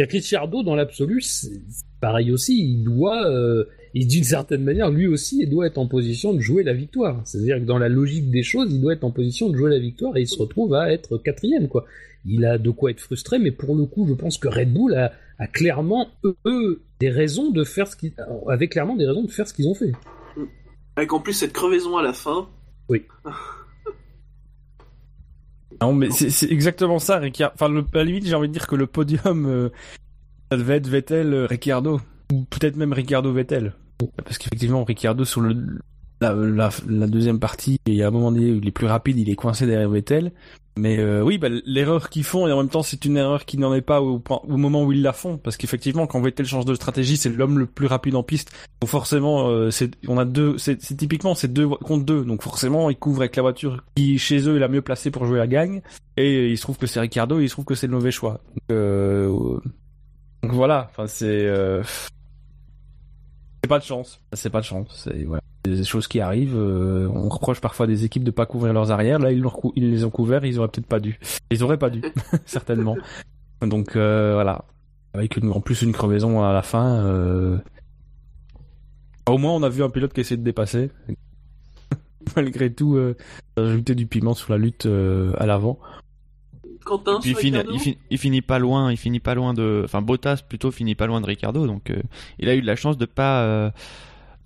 Ricciardo 0.00 0.64
dans 0.64 0.74
l'absolu, 0.74 1.22
pareil 2.00 2.32
aussi, 2.32 2.58
il 2.58 2.82
doit 2.82 3.30
et 3.94 4.06
d'une 4.06 4.24
certaine 4.24 4.64
manière, 4.64 4.90
lui 4.90 5.06
aussi, 5.06 5.40
il 5.42 5.50
doit 5.50 5.66
être 5.66 5.78
en 5.78 5.86
position 5.86 6.32
de 6.32 6.40
jouer 6.40 6.62
la 6.62 6.72
victoire. 6.72 7.20
C'est-à-dire 7.24 7.58
que 7.58 7.64
dans 7.64 7.78
la 7.78 7.90
logique 7.90 8.30
des 8.30 8.42
choses, 8.42 8.72
il 8.72 8.80
doit 8.80 8.94
être 8.94 9.04
en 9.04 9.10
position 9.10 9.50
de 9.50 9.56
jouer 9.56 9.70
la 9.70 9.78
victoire 9.78 10.16
et 10.16 10.22
il 10.22 10.28
se 10.28 10.38
retrouve 10.38 10.74
à 10.74 10.90
être 10.92 11.18
quatrième, 11.18 11.68
quoi. 11.68 11.84
Il 12.24 12.46
a 12.46 12.56
de 12.56 12.70
quoi 12.70 12.90
être 12.90 13.00
frustré, 13.00 13.38
mais 13.38 13.50
pour 13.50 13.74
le 13.74 13.84
coup, 13.84 14.06
je 14.08 14.14
pense 14.14 14.38
que 14.38 14.48
Red 14.48 14.72
Bull 14.72 14.94
a, 14.94 15.46
clairement, 15.48 16.08
eux, 16.46 16.82
des 17.00 17.10
raisons 17.10 17.50
de 17.50 17.64
faire 17.64 17.88
ce 17.88 17.96
qu'ils, 17.96 18.14
avait 18.48 18.68
clairement 18.68 18.96
des 18.96 19.06
raisons 19.06 19.24
de 19.24 19.30
faire 19.30 19.46
ce 19.46 19.52
qu'ils 19.52 19.66
ont 19.66 19.74
fait. 19.74 19.92
Avec 20.96 21.12
en 21.12 21.20
plus 21.20 21.32
cette 21.32 21.52
crevaison 21.52 21.96
à 21.96 22.02
la 22.02 22.12
fin. 22.12 22.48
Oui. 22.88 23.02
non, 25.82 25.92
mais 25.92 26.10
c'est 26.10 26.50
exactement 26.50 26.98
ça, 26.98 27.18
Ricciardo. 27.18 27.54
Enfin, 27.54 27.68
le, 27.68 27.80
à 27.80 27.98
la 27.98 28.04
limite, 28.04 28.26
j'ai 28.26 28.34
envie 28.34 28.48
de 28.48 28.52
dire 28.52 28.68
que 28.68 28.76
le 28.76 28.86
podium, 28.86 29.46
euh, 29.46 29.68
ça 30.50 30.56
devait 30.56 30.76
être 30.76 30.86
Vettel, 30.86 31.34
euh, 31.34 31.46
Ricciardo. 31.46 32.00
Ou 32.32 32.44
peut-être 32.44 32.76
même 32.76 32.92
Ricciardo 32.92 33.32
Vettel. 33.32 33.74
Parce 34.24 34.38
qu'effectivement, 34.38 34.84
Ricciardo, 34.84 35.24
sur 35.24 35.42
la, 36.20 37.06
deuxième 37.06 37.40
partie, 37.40 37.78
il 37.86 37.94
y 37.94 38.02
a 38.02 38.08
un 38.08 38.10
moment 38.10 38.32
donné, 38.32 38.48
il 38.48 38.66
est 38.66 38.72
plus 38.72 38.86
rapide, 38.86 39.18
il 39.18 39.28
est 39.30 39.34
coincé 39.34 39.66
derrière 39.66 39.90
Vettel. 39.90 40.32
Mais 40.78 40.98
euh, 40.98 41.22
oui, 41.22 41.36
bah, 41.36 41.48
l'erreur 41.66 42.08
qu'ils 42.08 42.24
font, 42.24 42.46
et 42.46 42.52
en 42.52 42.56
même 42.56 42.70
temps, 42.70 42.82
c'est 42.82 43.04
une 43.04 43.18
erreur 43.18 43.44
qui 43.44 43.58
n'en 43.58 43.74
est 43.74 43.82
pas 43.82 44.00
au, 44.00 44.22
moment 44.46 44.84
où 44.84 44.92
ils 44.92 45.02
la 45.02 45.12
font. 45.12 45.36
Parce 45.36 45.58
qu'effectivement, 45.58 46.06
quand 46.06 46.20
Vettel 46.22 46.46
change 46.46 46.64
de 46.64 46.74
stratégie, 46.74 47.18
c'est 47.18 47.28
l'homme 47.28 47.58
le 47.58 47.66
plus 47.66 47.86
rapide 47.86 48.14
en 48.14 48.22
piste. 48.22 48.52
Donc 48.80 48.88
forcément, 48.88 49.50
euh, 49.50 49.68
on 50.08 50.16
a 50.16 50.24
deux, 50.24 50.56
c'est, 50.56 50.78
typiquement, 50.78 51.34
c'est 51.34 51.52
deux 51.52 51.68
contre 51.68 52.06
deux. 52.06 52.24
Donc 52.24 52.42
forcément, 52.42 52.88
ils 52.88 52.96
couvrent 52.96 53.20
avec 53.20 53.36
la 53.36 53.42
voiture 53.42 53.84
qui, 53.94 54.18
chez 54.18 54.48
eux, 54.48 54.56
est 54.56 54.60
la 54.60 54.68
mieux 54.68 54.82
placée 54.82 55.10
pour 55.10 55.26
jouer 55.26 55.38
la 55.38 55.46
gagne. 55.46 55.82
Et 56.16 56.50
il 56.50 56.56
se 56.56 56.62
trouve 56.62 56.78
que 56.78 56.86
c'est 56.86 57.00
Ricciardo, 57.00 57.38
et 57.38 57.44
il 57.44 57.48
se 57.48 57.54
trouve 57.54 57.66
que 57.66 57.74
c'est 57.74 57.86
le 57.86 57.92
mauvais 57.92 58.10
choix. 58.10 58.40
Donc, 58.54 58.70
euh, 58.70 59.60
donc 60.42 60.52
voilà, 60.52 60.88
enfin 60.90 61.06
c'est... 61.06 61.48
C'est 63.62 63.68
pas 63.68 63.78
de 63.78 63.84
chance. 63.84 64.20
C'est 64.32 64.50
pas 64.50 64.60
de 64.60 64.64
chance. 64.64 64.88
C'est 65.04 65.24
voilà. 65.24 65.42
Des 65.64 65.84
choses 65.84 66.08
qui 66.08 66.20
arrivent. 66.20 66.56
Euh, 66.56 67.08
on 67.14 67.28
reproche 67.28 67.60
parfois 67.60 67.86
des 67.86 68.04
équipes 68.04 68.24
de 68.24 68.32
pas 68.32 68.46
couvrir 68.46 68.72
leurs 68.72 68.90
arrières. 68.90 69.20
Là, 69.20 69.30
ils, 69.30 69.44
ils 69.76 69.90
les 69.90 70.04
ont 70.04 70.10
couverts. 70.10 70.44
Ils 70.44 70.58
auraient 70.58 70.68
peut-être 70.68 70.86
pas 70.86 70.98
dû. 70.98 71.20
Ils 71.50 71.62
auraient 71.62 71.78
pas 71.78 71.90
dû, 71.90 72.02
certainement. 72.44 72.96
Donc 73.60 73.94
euh, 73.94 74.32
voilà. 74.34 74.64
Avec 75.14 75.38
en 75.44 75.60
plus 75.60 75.82
une 75.82 75.92
crevaison 75.92 76.42
à 76.42 76.52
la 76.52 76.62
fin. 76.62 77.04
Euh... 77.04 77.58
Au 79.28 79.38
moins, 79.38 79.52
on 79.52 79.62
a 79.62 79.68
vu 79.68 79.84
un 79.84 79.90
pilote 79.90 80.12
qui 80.12 80.22
essaie 80.22 80.36
de 80.36 80.42
dépasser. 80.42 80.90
Malgré 82.36 82.72
tout, 82.72 82.98
ajouter 83.56 83.94
du 83.94 84.06
piment 84.06 84.34
sur 84.34 84.52
la 84.52 84.58
lutte 84.58 84.86
à 84.86 85.46
l'avant. 85.46 85.78
Quentin, 86.84 87.20
il, 87.24 87.36
finit, 87.36 87.58
il, 88.10 88.18
finit, 88.18 88.42
pas 88.42 88.58
loin, 88.58 88.90
il 88.90 88.96
finit 88.96 89.20
pas 89.20 89.34
loin 89.34 89.54
de, 89.54 89.82
enfin 89.84 90.02
Bottas 90.02 90.42
plutôt 90.46 90.70
finit 90.70 90.94
pas 90.94 91.06
loin 91.06 91.20
de 91.20 91.26
Ricardo, 91.26 91.66
donc 91.66 91.90
euh, 91.90 92.02
il 92.38 92.48
a 92.48 92.54
eu 92.54 92.62
de 92.62 92.66
la 92.66 92.76
chance 92.76 92.96
de 92.96 93.06
pas 93.06 93.42
euh, 93.42 93.70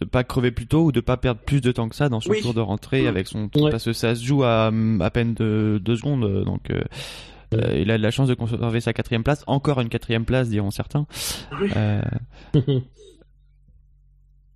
de 0.01 0.05
pas 0.05 0.25
crever 0.25 0.51
plus 0.51 0.67
tôt 0.67 0.85
ou 0.85 0.93
de 0.93 1.01
pas 1.01 1.17
perdre 1.17 1.41
plus 1.41 1.61
de 1.61 1.73
temps 1.73 1.89
que 1.89 1.97
ça 1.97 2.09
dans 2.09 2.21
son 2.21 2.35
tour 2.35 2.55
de 2.55 2.61
rentrée 2.61 3.03
mm. 3.03 3.07
avec 3.09 3.27
son 3.27 3.49
parce 3.49 3.85
que 3.85 3.93
ça 3.93 4.15
se 4.15 4.25
joue 4.25 4.45
à 4.45 4.67
à 5.01 5.11
peine 5.11 5.35
de 5.35 5.81
deux 5.83 5.97
secondes, 5.97 6.45
donc 6.45 6.71
euh, 6.71 7.79
il 7.81 7.91
a 7.91 7.99
de 7.99 8.03
la 8.03 8.11
chance 8.11 8.29
de 8.29 8.35
conserver 8.35 8.81
sa 8.81 8.93
quatrième 8.93 9.23
place, 9.23 9.45
encore 9.47 9.81
une 9.81 9.89
quatrième 9.89 10.25
place 10.25 10.49
diront 10.49 10.71
certains. 10.71 11.07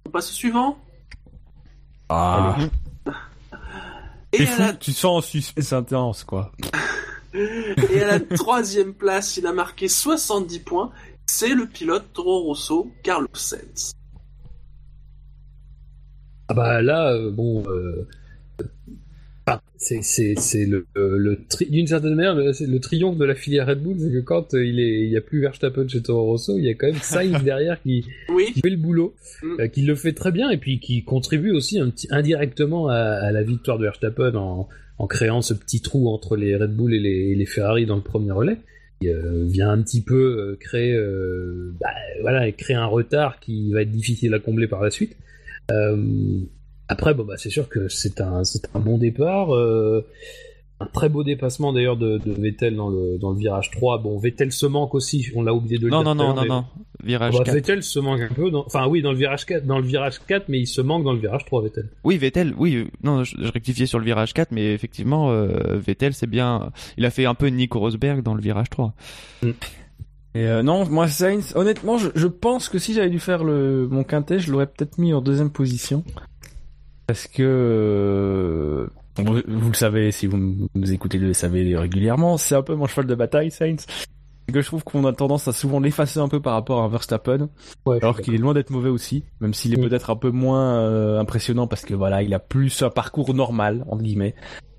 On 0.06 0.10
passe 0.10 0.30
au 0.30 0.34
suivant. 0.34 0.78
Ah. 2.08 2.56
Et 4.32 4.46
fou, 4.46 4.62
tu 4.80 4.92
sens 4.92 5.18
en 5.18 5.20
suspense 5.20 5.72
intense 5.72 6.24
quoi. 6.24 6.52
Et 7.34 8.00
à 8.02 8.06
la 8.06 8.20
troisième 8.20 8.94
place, 8.94 9.36
il 9.36 9.46
a 9.46 9.52
marqué 9.52 9.88
70 9.88 10.60
points. 10.60 10.90
C'est 11.26 11.54
le 11.54 11.66
pilote 11.66 12.04
Toro 12.12 12.42
Rosso, 12.42 12.90
Carlos 13.02 13.28
Sainz. 13.34 13.92
Ah 16.48 16.54
bah 16.54 16.82
là, 16.82 17.12
euh, 17.12 17.30
bon, 17.30 17.62
euh, 17.68 18.08
c'est 19.76 20.02
c'est 20.02 20.66
le, 20.66 20.86
le 20.96 21.38
d'une 21.70 21.86
certaine 21.86 22.16
manière 22.16 22.34
le, 22.34 22.52
le, 22.60 22.80
triomphe 22.80 23.16
de 23.16 23.24
la 23.24 23.36
filière 23.36 23.68
Red 23.68 23.82
Bull, 23.82 23.96
c'est 24.00 24.10
que 24.10 24.20
quand 24.20 24.54
euh, 24.54 24.66
il 24.66 24.80
est 24.80 25.04
il 25.04 25.10
y 25.10 25.16
a 25.16 25.20
plus 25.20 25.40
Verstappen 25.40 25.86
chez 25.86 26.02
Toro 26.02 26.24
Rosso, 26.24 26.58
il 26.58 26.64
y 26.64 26.68
a 26.68 26.74
quand 26.74 26.88
même 26.88 27.00
Sainz 27.00 27.42
derrière 27.44 27.80
qui, 27.80 28.04
qui, 28.52 28.60
fait 28.60 28.70
le 28.70 28.76
boulot, 28.76 29.14
mm. 29.42 29.68
qui 29.68 29.82
le 29.82 29.94
fait 29.94 30.12
très 30.12 30.32
bien 30.32 30.50
et 30.50 30.58
puis 30.58 30.80
qui 30.80 31.04
contribue 31.04 31.52
aussi 31.52 31.78
un 31.78 31.88
petit, 31.88 32.08
indirectement 32.10 32.88
à, 32.88 32.96
à, 32.96 33.30
la 33.30 33.42
victoire 33.42 33.78
de 33.78 33.84
Verstappen 33.84 34.34
en 34.34 34.68
en 35.00 35.06
créant 35.06 35.40
ce 35.40 35.54
petit 35.54 35.80
trou 35.80 36.10
entre 36.10 36.36
les 36.36 36.54
Red 36.54 36.76
Bull 36.76 36.92
et 36.92 37.34
les, 37.34 37.46
Ferrari 37.46 37.86
dans 37.86 37.96
le 37.96 38.02
premier 38.02 38.32
relais. 38.32 38.58
Il 39.00 39.08
euh, 39.08 39.44
vient 39.46 39.70
un 39.70 39.80
petit 39.80 40.02
peu 40.02 40.14
euh, 40.14 40.56
créer, 40.60 40.92
euh, 40.92 41.74
bah, 41.80 41.88
voilà, 42.20 42.52
créer 42.52 42.76
un 42.76 42.84
retard 42.84 43.40
qui 43.40 43.72
va 43.72 43.80
être 43.80 43.90
difficile 43.90 44.34
à 44.34 44.38
combler 44.38 44.68
par 44.68 44.82
la 44.82 44.90
suite. 44.90 45.16
après, 46.88 47.14
bon, 47.14 47.24
bah, 47.24 47.36
c'est 47.38 47.48
sûr 47.48 47.70
que 47.70 47.88
c'est 47.88 48.20
un, 48.20 48.44
c'est 48.44 48.68
un 48.74 48.78
bon 48.78 48.98
départ. 48.98 49.48
Un 50.80 50.86
très 50.86 51.08
beau 51.08 51.22
dépassement 51.22 51.72
d'ailleurs 51.72 51.96
de, 51.96 52.20
Vettel 52.24 52.74
dans 52.74 52.88
le, 52.88 53.18
dans 53.18 53.30
le 53.30 53.38
virage 53.38 53.70
3. 53.70 53.98
Bon, 53.98 54.18
Vettel 54.18 54.50
se 54.50 54.66
manque 54.66 54.94
aussi, 54.94 55.28
on 55.34 55.42
l'a 55.42 55.54
oublié 55.54 55.78
de 55.78 55.84
le 55.84 55.90
non, 55.90 56.02
dire. 56.02 56.14
Non, 56.14 56.34
non, 56.34 56.34
non, 56.34 56.46
non. 56.46 56.64
virage 57.04 57.36
bah, 57.36 57.44
4. 57.44 57.54
Vettel 57.54 57.82
se 57.82 57.98
manque 57.98 58.20
un 58.20 58.32
peu. 58.34 58.50
Dans... 58.50 58.64
Enfin, 58.64 58.86
oui, 58.86 59.02
dans 59.02 59.12
le 59.12 59.18
virage 59.18 59.44
4, 59.46 59.66
dans 59.66 59.78
le 59.78 59.84
virage 59.84 60.20
4, 60.26 60.48
mais 60.48 60.58
il 60.58 60.66
se 60.66 60.80
manque 60.80 61.04
dans 61.04 61.12
le 61.12 61.18
virage 61.18 61.44
3, 61.44 61.62
Vettel. 61.62 61.90
Oui, 62.04 62.16
Vettel, 62.16 62.54
oui, 62.56 62.76
euh, 62.76 62.84
non, 63.02 63.24
je, 63.24 63.36
je 63.38 63.52
rectifiais 63.52 63.86
sur 63.86 63.98
le 63.98 64.04
virage 64.04 64.32
4, 64.32 64.52
mais 64.52 64.72
effectivement, 64.72 65.30
euh, 65.30 65.76
Vettel, 65.76 66.14
c'est 66.14 66.26
bien. 66.26 66.72
Il 66.96 67.04
a 67.04 67.10
fait 67.10 67.26
un 67.26 67.34
peu 67.34 67.48
Nico 67.48 67.78
Rosberg 67.78 68.22
dans 68.22 68.34
le 68.34 68.40
virage 68.40 68.70
3. 68.70 68.94
Et 70.34 70.46
euh, 70.46 70.62
non, 70.62 70.88
moi 70.88 71.08
Sainz, 71.08 71.54
honnêtement, 71.56 71.98
je, 71.98 72.08
je 72.14 72.28
pense 72.28 72.68
que 72.68 72.78
si 72.78 72.94
j'avais 72.94 73.10
dû 73.10 73.18
faire 73.18 73.42
le 73.42 73.88
mon 73.88 74.04
quintet, 74.04 74.38
je 74.38 74.52
l'aurais 74.52 74.66
peut-être 74.66 74.98
mis 74.98 75.12
en 75.12 75.20
deuxième 75.20 75.50
position. 75.50 76.04
Parce 77.08 77.26
que 77.26 77.42
euh, 77.42 78.86
vous, 79.24 79.40
vous 79.46 79.68
le 79.68 79.74
savez, 79.74 80.10
si 80.12 80.26
vous 80.26 80.36
nous 80.74 80.92
écoutez, 80.92 81.18
vous 81.18 81.26
le 81.26 81.32
savez 81.32 81.76
régulièrement, 81.76 82.36
c'est 82.36 82.54
un 82.54 82.62
peu 82.62 82.74
mon 82.74 82.86
cheval 82.86 83.06
de 83.06 83.14
bataille, 83.14 83.50
Sainz. 83.50 83.86
Que 84.52 84.60
je 84.62 84.66
trouve 84.66 84.82
qu'on 84.82 85.04
a 85.04 85.12
tendance 85.12 85.46
à 85.46 85.52
souvent 85.52 85.78
l'effacer 85.78 86.18
un 86.18 86.26
peu 86.28 86.40
par 86.40 86.54
rapport 86.54 86.82
à 86.82 86.88
Verstappen, 86.88 87.48
Ouais, 87.86 87.98
alors 88.02 88.20
qu'il 88.20 88.34
est 88.34 88.38
loin 88.38 88.52
d'être 88.52 88.70
mauvais 88.70 88.88
aussi, 88.88 89.22
même 89.40 89.54
s'il 89.54 89.72
est 89.74 89.76
Mm. 89.76 89.88
peut-être 89.88 90.10
un 90.10 90.16
peu 90.16 90.30
moins 90.30 90.80
euh, 90.80 91.20
impressionnant 91.20 91.68
parce 91.68 91.84
que 91.84 91.94
voilà, 91.94 92.22
il 92.24 92.34
a 92.34 92.40
plus 92.40 92.82
un 92.82 92.90
parcours 92.90 93.32
normal 93.32 93.84
entre 93.88 94.02
guillemets 94.02 94.34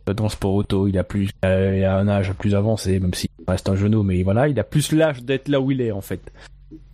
euh, 0.10 0.14
dans 0.14 0.26
le 0.26 0.30
sport 0.30 0.56
auto, 0.56 0.88
il 0.90 0.98
a 0.98 1.06
plus, 1.06 1.30
euh, 1.46 1.76
il 1.78 1.84
a 1.86 1.98
un 1.98 2.10
âge 2.10 2.34
plus 2.34 2.54
avancé, 2.54 3.00
même 3.00 3.14
s'il 3.14 3.30
reste 3.48 3.70
un 3.70 3.76
genou, 3.76 4.04
mais 4.04 4.24
voilà, 4.24 4.50
il 4.50 4.60
a 4.60 4.66
plus 4.66 4.92
l'âge 4.92 5.24
d'être 5.24 5.48
là 5.48 5.62
où 5.62 5.72
il 5.72 5.80
est 5.80 5.92
en 5.94 6.02
fait. 6.02 6.34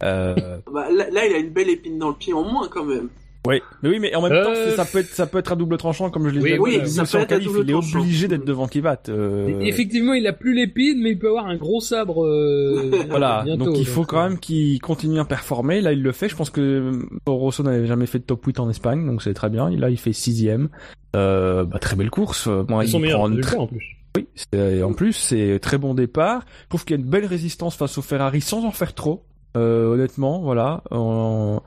Euh, 0.04 0.36
Bah, 0.72 0.88
là, 0.92 1.10
là, 1.10 1.26
il 1.26 1.34
a 1.34 1.38
une 1.40 1.50
belle 1.50 1.70
épine 1.70 1.98
dans 1.98 2.10
le 2.10 2.16
pied 2.16 2.34
en 2.34 2.44
moins 2.44 2.68
quand 2.68 2.86
même. 2.86 3.10
Ouais, 3.48 3.62
mais 3.82 3.90
oui, 3.90 4.00
mais 4.00 4.14
en 4.16 4.22
même 4.22 4.32
Euh, 4.34 4.44
temps, 4.44 4.76
ça 4.76 4.86
peut 4.86 5.00
être, 5.00 5.08
ça 5.08 5.26
peut 5.28 5.38
être 5.40 5.52
à 5.52 5.56
double 5.56 5.78
tranchant, 5.78 6.10
comme 6.10 6.28
je 6.30 6.34
l'ai 6.36 6.42
Oui, 6.42 6.54
dit. 6.54 6.80
oui, 6.80 6.88
ça 6.88 7.04
peut 7.06 7.24
être 7.24 7.32
à 7.32 7.40
double 7.40 7.60
il 7.64 7.72
est 7.72 7.74
obligé 7.74 8.28
d'être 8.28 8.46
devant 8.46 8.68
Kivat. 8.68 9.04
Euh... 9.10 9.60
Effectivement, 9.62 10.14
il 10.14 10.28
a 10.28 10.34
plus 10.34 10.54
l'épine, 10.54 11.02
mais 11.02 11.12
il 11.12 11.20
peut 11.20 11.30
avoir 11.30 11.48
un 11.48 11.56
gros 11.58 11.82
sabre. 11.82 12.26
euh, 12.26 12.92
Voilà, 13.10 13.42
bientôt, 13.46 13.66
donc 13.66 13.78
il 13.80 13.86
faut 13.88 14.02
donc, 14.02 14.10
quand 14.10 14.24
même 14.30 14.40
qu'il 14.40 14.80
continue 14.82 15.20
à 15.20 15.26
performer. 15.26 15.82
Là, 15.82 15.94
il 15.94 16.02
le 16.04 16.12
fait. 16.12 16.30
Je 16.30 16.36
pense 16.36 16.50
que 16.50 17.00
Rosso 17.26 17.64
n'avait 17.64 17.88
jamais 17.88 18.06
fait 18.06 18.20
de 18.20 18.24
top 18.24 18.46
8 18.46 18.60
en 18.60 18.70
Espagne, 18.70 19.06
donc 19.06 19.22
c'est 19.24 19.34
très 19.34 19.50
bien. 19.50 19.70
Là, 19.70 19.90
il 19.90 19.98
fait 19.98 20.14
sixième. 20.14 20.70
Euh, 21.16 21.64
bah, 21.66 21.80
très 21.80 21.96
belle 21.96 22.10
course. 22.10 22.48
Euh, 22.48 22.64
Moi, 22.68 22.86
il 22.86 23.10
prend 23.12 23.30
une 23.30 23.42
très- 23.42 23.58
en 23.58 23.68
plus. 23.68 23.96
Oui, 24.16 24.28
c'est- 24.36 24.82
en 24.84 24.94
plus, 24.94 25.14
c'est 25.14 25.60
très 25.62 25.78
bon 25.78 25.94
départ. 25.94 26.42
Je 26.64 26.70
trouve 26.70 26.86
qu'il 26.86 26.96
y 26.96 27.00
a 27.00 27.04
une 27.04 27.10
belle 27.10 27.26
résistance 27.26 27.76
face 27.76 27.98
au 27.98 28.02
Ferrari 28.02 28.42
sans 28.42 28.66
en 28.66 28.72
faire 28.72 28.94
trop. 28.94 29.24
Euh, 29.56 29.94
honnêtement, 29.94 30.42
voilà. 30.42 30.84
Euh, 30.92 31.58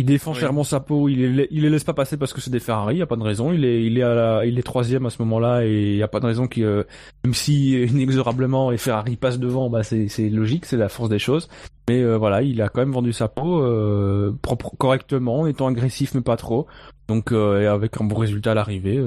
il 0.00 0.06
défend 0.06 0.32
Oui. 0.32 0.38
chèrement 0.38 0.62
sa 0.62 0.80
peau. 0.80 1.08
Il 1.08 1.34
les, 1.36 1.48
il 1.50 1.62
les 1.62 1.70
laisse 1.70 1.84
pas 1.84 1.92
passer 1.94 2.16
parce 2.16 2.32
que 2.32 2.40
c'est 2.40 2.50
des 2.50 2.60
Ferrari. 2.60 2.96
Il 2.96 2.98
y 2.98 3.02
a 3.02 3.06
pas 3.06 3.16
de 3.16 3.22
raison. 3.22 3.52
Il 3.52 3.64
est, 3.64 3.84
il 3.84 3.98
est 3.98 4.02
à 4.02 4.14
la, 4.14 4.46
il 4.46 4.58
est 4.58 4.62
troisième 4.62 5.06
à 5.06 5.10
ce 5.10 5.20
moment-là 5.22 5.64
et 5.64 5.92
il 5.92 5.96
y 5.96 6.02
a 6.02 6.08
pas 6.08 6.20
de 6.20 6.26
raison 6.26 6.46
qu'il, 6.46 6.64
euh, 6.64 6.84
même 7.24 7.34
si 7.34 7.76
euh, 7.76 7.86
inexorablement 7.90 8.70
les 8.70 8.78
Ferrari 8.78 9.16
passent 9.16 9.40
devant, 9.40 9.68
bah 9.70 9.82
c'est, 9.82 10.08
c'est 10.08 10.28
logique, 10.28 10.66
c'est 10.66 10.76
la 10.76 10.88
force 10.88 11.08
des 11.08 11.18
choses. 11.18 11.48
Mais 11.88 12.00
euh, 12.02 12.16
voilà, 12.16 12.42
il 12.42 12.62
a 12.62 12.68
quand 12.68 12.80
même 12.80 12.92
vendu 12.92 13.12
sa 13.12 13.28
peau 13.28 13.62
euh, 13.62 14.32
propre, 14.42 14.70
correctement, 14.78 15.40
en 15.40 15.46
étant 15.46 15.66
agressif 15.66 16.14
mais 16.14 16.20
pas 16.20 16.36
trop. 16.36 16.66
Donc 17.08 17.32
et 17.32 17.66
avec 17.66 18.00
un 18.00 18.04
bon 18.04 18.16
résultat 18.16 18.50
à 18.52 18.54
l'arrivée, 18.54 19.02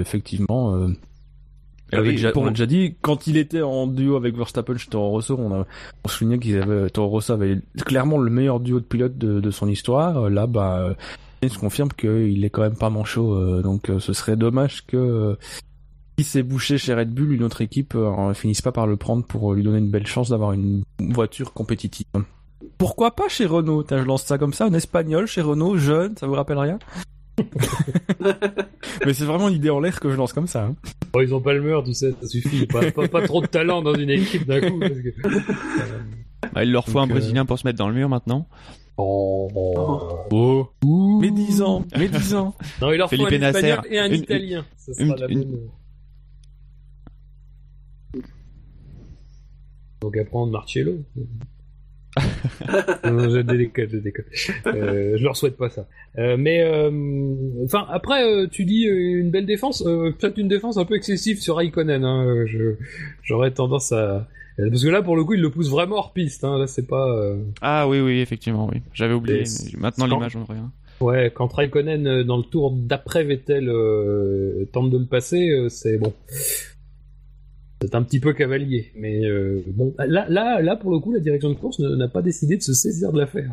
effectivement. 0.00 0.86
Euh, 1.92 1.96
Ah 1.96 1.98
avec 1.98 2.10
oui, 2.10 2.16
déjà- 2.16 2.32
pour- 2.32 2.42
on 2.42 2.46
a 2.46 2.50
déjà 2.50 2.66
dit, 2.66 2.96
quand 3.02 3.26
il 3.26 3.36
était 3.36 3.62
en 3.62 3.86
duo 3.86 4.16
avec 4.16 4.36
Verstappen 4.36 4.76
chez 4.78 4.88
Toro 4.88 5.10
Rosso, 5.10 5.36
on 5.38 5.52
a 5.52 5.66
on 6.04 6.08
soulignait 6.08 6.38
qu'ils 6.38 6.58
avaient, 6.60 6.88
Toro 6.90 7.08
Rosso 7.08 7.32
avait 7.32 7.58
clairement 7.84 8.18
le 8.18 8.30
meilleur 8.30 8.60
duo 8.60 8.80
de 8.80 8.84
pilotes 8.84 9.18
de, 9.18 9.40
de 9.40 9.50
son 9.50 9.68
histoire. 9.68 10.16
Euh, 10.24 10.30
Là, 10.30 10.46
bah, 10.46 10.78
euh, 10.78 10.94
il 11.42 11.50
se 11.50 11.58
confirme 11.58 11.90
qu'il 11.92 12.44
est 12.44 12.50
quand 12.50 12.62
même 12.62 12.76
pas 12.76 12.88
manchot, 12.90 13.34
euh, 13.34 13.62
donc 13.62 13.90
euh, 13.90 13.98
ce 13.98 14.12
serait 14.12 14.36
dommage 14.36 14.86
que 14.86 14.96
euh, 14.96 15.34
si 16.18 16.24
c'est 16.24 16.42
bouché 16.42 16.78
chez 16.78 16.94
Red 16.94 17.12
Bull, 17.12 17.32
une 17.32 17.42
autre 17.42 17.60
équipe 17.62 17.94
euh, 17.94 18.32
finisse 18.34 18.62
pas 18.62 18.72
par 18.72 18.86
le 18.86 18.96
prendre 18.96 19.24
pour 19.26 19.52
lui 19.54 19.62
donner 19.62 19.78
une 19.78 19.90
belle 19.90 20.06
chance 20.06 20.28
d'avoir 20.30 20.52
une 20.52 20.84
voiture 21.00 21.52
compétitive. 21.52 22.06
Pourquoi 22.78 23.10
pas 23.12 23.28
chez 23.28 23.44
Renault? 23.46 23.82
Tiens, 23.82 23.98
Je 23.98 24.04
lance 24.04 24.22
ça 24.22 24.38
comme 24.38 24.52
ça, 24.54 24.66
un 24.66 24.72
espagnol 24.74 25.26
chez 25.26 25.40
Renault, 25.40 25.76
jeune, 25.76 26.16
ça 26.16 26.26
vous 26.26 26.34
rappelle 26.34 26.58
rien? 26.58 26.78
Mais 29.06 29.14
c'est 29.14 29.24
vraiment 29.24 29.48
l'idée 29.48 29.70
en 29.70 29.80
l'air 29.80 29.98
que 30.00 30.10
je 30.10 30.16
lance 30.16 30.32
comme 30.32 30.46
ça. 30.46 30.64
hein. 30.64 30.76
Bon, 31.12 31.20
ils 31.20 31.34
ont 31.34 31.40
pas 31.40 31.52
le 31.54 31.62
mur, 31.62 31.82
tu 31.84 31.94
sais, 31.94 32.12
ça 32.20 32.26
suffit. 32.28 32.66
Pas, 32.66 32.90
pas, 32.92 33.08
pas 33.08 33.22
trop 33.26 33.40
de 33.40 33.46
talent 33.46 33.82
dans 33.82 33.94
une 33.94 34.10
équipe 34.10 34.46
d'un 34.46 34.60
coup. 34.60 34.78
Parce 34.78 34.92
que... 35.00 36.52
Bah, 36.52 36.64
il 36.64 36.72
leur 36.72 36.84
faut 36.86 36.92
Donc, 36.94 37.02
un 37.08 37.10
euh, 37.10 37.14
Brésilien 37.14 37.44
pour 37.46 37.58
se 37.58 37.66
mettre 37.66 37.78
dans 37.78 37.88
le 37.88 37.94
mur 37.94 38.08
maintenant. 38.08 38.46
Oh, 38.98 39.48
Oh, 40.30 41.18
mais 41.20 41.30
10 41.30 41.62
ans, 41.62 41.84
mais 41.96 42.08
10 42.08 42.34
ans. 42.34 42.54
Non, 42.80 42.92
il 42.92 42.98
leur 42.98 43.08
faut 43.08 43.16
Felipe 43.16 43.32
un 43.32 43.38
Nasser, 43.38 43.58
espagnol 43.68 43.86
et 43.92 43.98
un 43.98 44.06
une- 44.08 44.14
italien. 44.14 44.64
Ça 44.76 44.92
sera 44.92 45.04
une- 45.04 45.14
la 45.20 45.26
une- 45.28 45.44
bonne... 45.44 45.60
Donc 50.02 50.16
à 50.16 50.24
prendre 50.24 50.52
Marcello. 50.52 50.98
Non, 53.04 53.30
je 53.30 53.40
déconne, 53.40 53.88
je 53.90 53.96
déconne. 53.98 54.24
Euh, 54.66 55.16
je 55.16 55.24
leur 55.24 55.36
souhaite 55.36 55.56
pas 55.56 55.70
ça. 55.70 55.86
Euh, 56.18 56.36
mais 56.38 56.62
euh, 56.62 56.90
enfin 57.64 57.86
après, 57.90 58.24
euh, 58.24 58.46
tu 58.50 58.64
dis 58.64 58.82
une 58.84 59.30
belle 59.30 59.46
défense, 59.46 59.82
peut-être 59.82 60.38
une 60.38 60.48
défense 60.48 60.76
un 60.76 60.84
peu 60.84 60.94
excessive 60.94 61.40
sur 61.40 61.56
Raikkonen. 61.56 62.04
Hein, 62.04 62.44
je 62.46 62.74
j'aurais 63.22 63.52
tendance 63.52 63.92
à 63.92 64.28
parce 64.58 64.84
que 64.84 64.90
là 64.90 65.00
pour 65.00 65.16
le 65.16 65.24
coup 65.24 65.32
il 65.34 65.40
le 65.40 65.50
pousse 65.50 65.70
vraiment 65.70 65.96
hors 65.96 66.12
piste. 66.12 66.44
Hein, 66.44 66.58
là 66.58 66.66
c'est 66.66 66.86
pas 66.86 67.16
Ah 67.62 67.88
oui, 67.88 68.00
oui, 68.00 68.20
effectivement, 68.20 68.68
oui. 68.70 68.82
J'avais 68.92 69.14
oublié. 69.14 69.44
Maintenant, 69.78 70.06
l'image, 70.06 70.36
on 70.36 70.44
rien. 70.44 70.70
ouais 71.00 71.32
quand 71.34 71.52
Raikkonen 71.52 72.22
dans 72.24 72.36
le 72.36 72.44
tour 72.44 72.72
d'après 72.72 73.24
Vettel 73.24 73.66
tente 74.72 74.90
de 74.90 74.98
le 74.98 75.06
passer, 75.06 75.66
c'est 75.70 75.96
bon. 75.96 76.12
C'est 77.82 77.94
un 77.96 78.02
petit 78.02 78.20
peu 78.20 78.32
cavalier, 78.32 78.92
mais 78.96 79.24
euh, 79.26 79.60
bon, 79.74 79.92
là, 79.98 80.24
là, 80.28 80.62
là, 80.62 80.76
pour 80.76 80.92
le 80.92 81.00
coup, 81.00 81.12
la 81.12 81.18
direction 81.20 81.48
de 81.50 81.54
course 81.54 81.80
n'a 81.80 82.06
pas 82.08 82.22
décidé 82.22 82.56
de 82.56 82.62
se 82.62 82.72
saisir 82.72 83.12
de 83.12 83.18
l'affaire. 83.18 83.50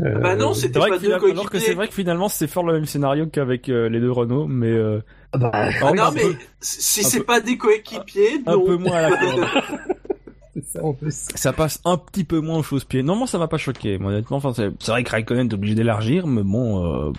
Euh, 0.00 0.18
Bah 0.20 0.36
non, 0.36 0.52
C'est 0.54 0.66
c'était 0.66 0.78
vrai 0.78 0.90
pas 0.90 0.96
que 0.96 1.00
deux 1.00 1.06
finalement- 1.06 1.26
alors 1.30 1.44
que 1.46 1.50
coéquipiers. 1.52 1.68
c'est 1.70 1.74
vrai 1.74 1.88
que 1.88 1.94
finalement 1.94 2.28
c'est 2.28 2.46
fort 2.46 2.64
le 2.66 2.74
même 2.74 2.84
scénario 2.84 3.26
qu'avec 3.26 3.68
euh, 3.68 3.88
les 3.88 3.98
deux 3.98 4.10
Renault, 4.12 4.46
mais 4.46 4.70
euh, 4.70 5.00
bah, 5.36 5.50
Ah 5.54 5.92
non, 5.94 6.10
mais 6.14 6.20
peu, 6.22 6.34
si 6.60 7.02
c'est 7.02 7.20
peu- 7.20 7.24
pas 7.24 7.40
des 7.40 7.56
coéquipiers, 7.56 8.42
un 8.46 8.58
peu 8.58 8.76
moins 8.76 8.92
à 8.96 9.10
la 9.10 9.16
ça 10.66 10.84
en 10.84 10.92
plus. 10.92 11.28
ça 11.34 11.52
passe 11.52 11.80
un 11.86 11.96
petit 11.96 12.24
peu 12.24 12.40
moins 12.40 12.58
au 12.58 12.62
chausse-pied. 12.62 13.02
Non, 13.02 13.16
moi 13.16 13.26
ça 13.26 13.38
m'a 13.38 13.48
pas 13.48 13.56
choqué. 13.56 13.96
moi, 13.98 14.12
honnêtement, 14.12 14.36
enfin 14.36 14.52
c'est 14.54 14.70
c'est 14.80 14.90
vrai 14.92 15.02
que 15.02 15.10
Raikkonen 15.10 15.48
est 15.48 15.54
obligé 15.54 15.74
d'élargir, 15.74 16.26
mais 16.26 16.42
bon, 16.42 17.08
euh, 17.08 17.12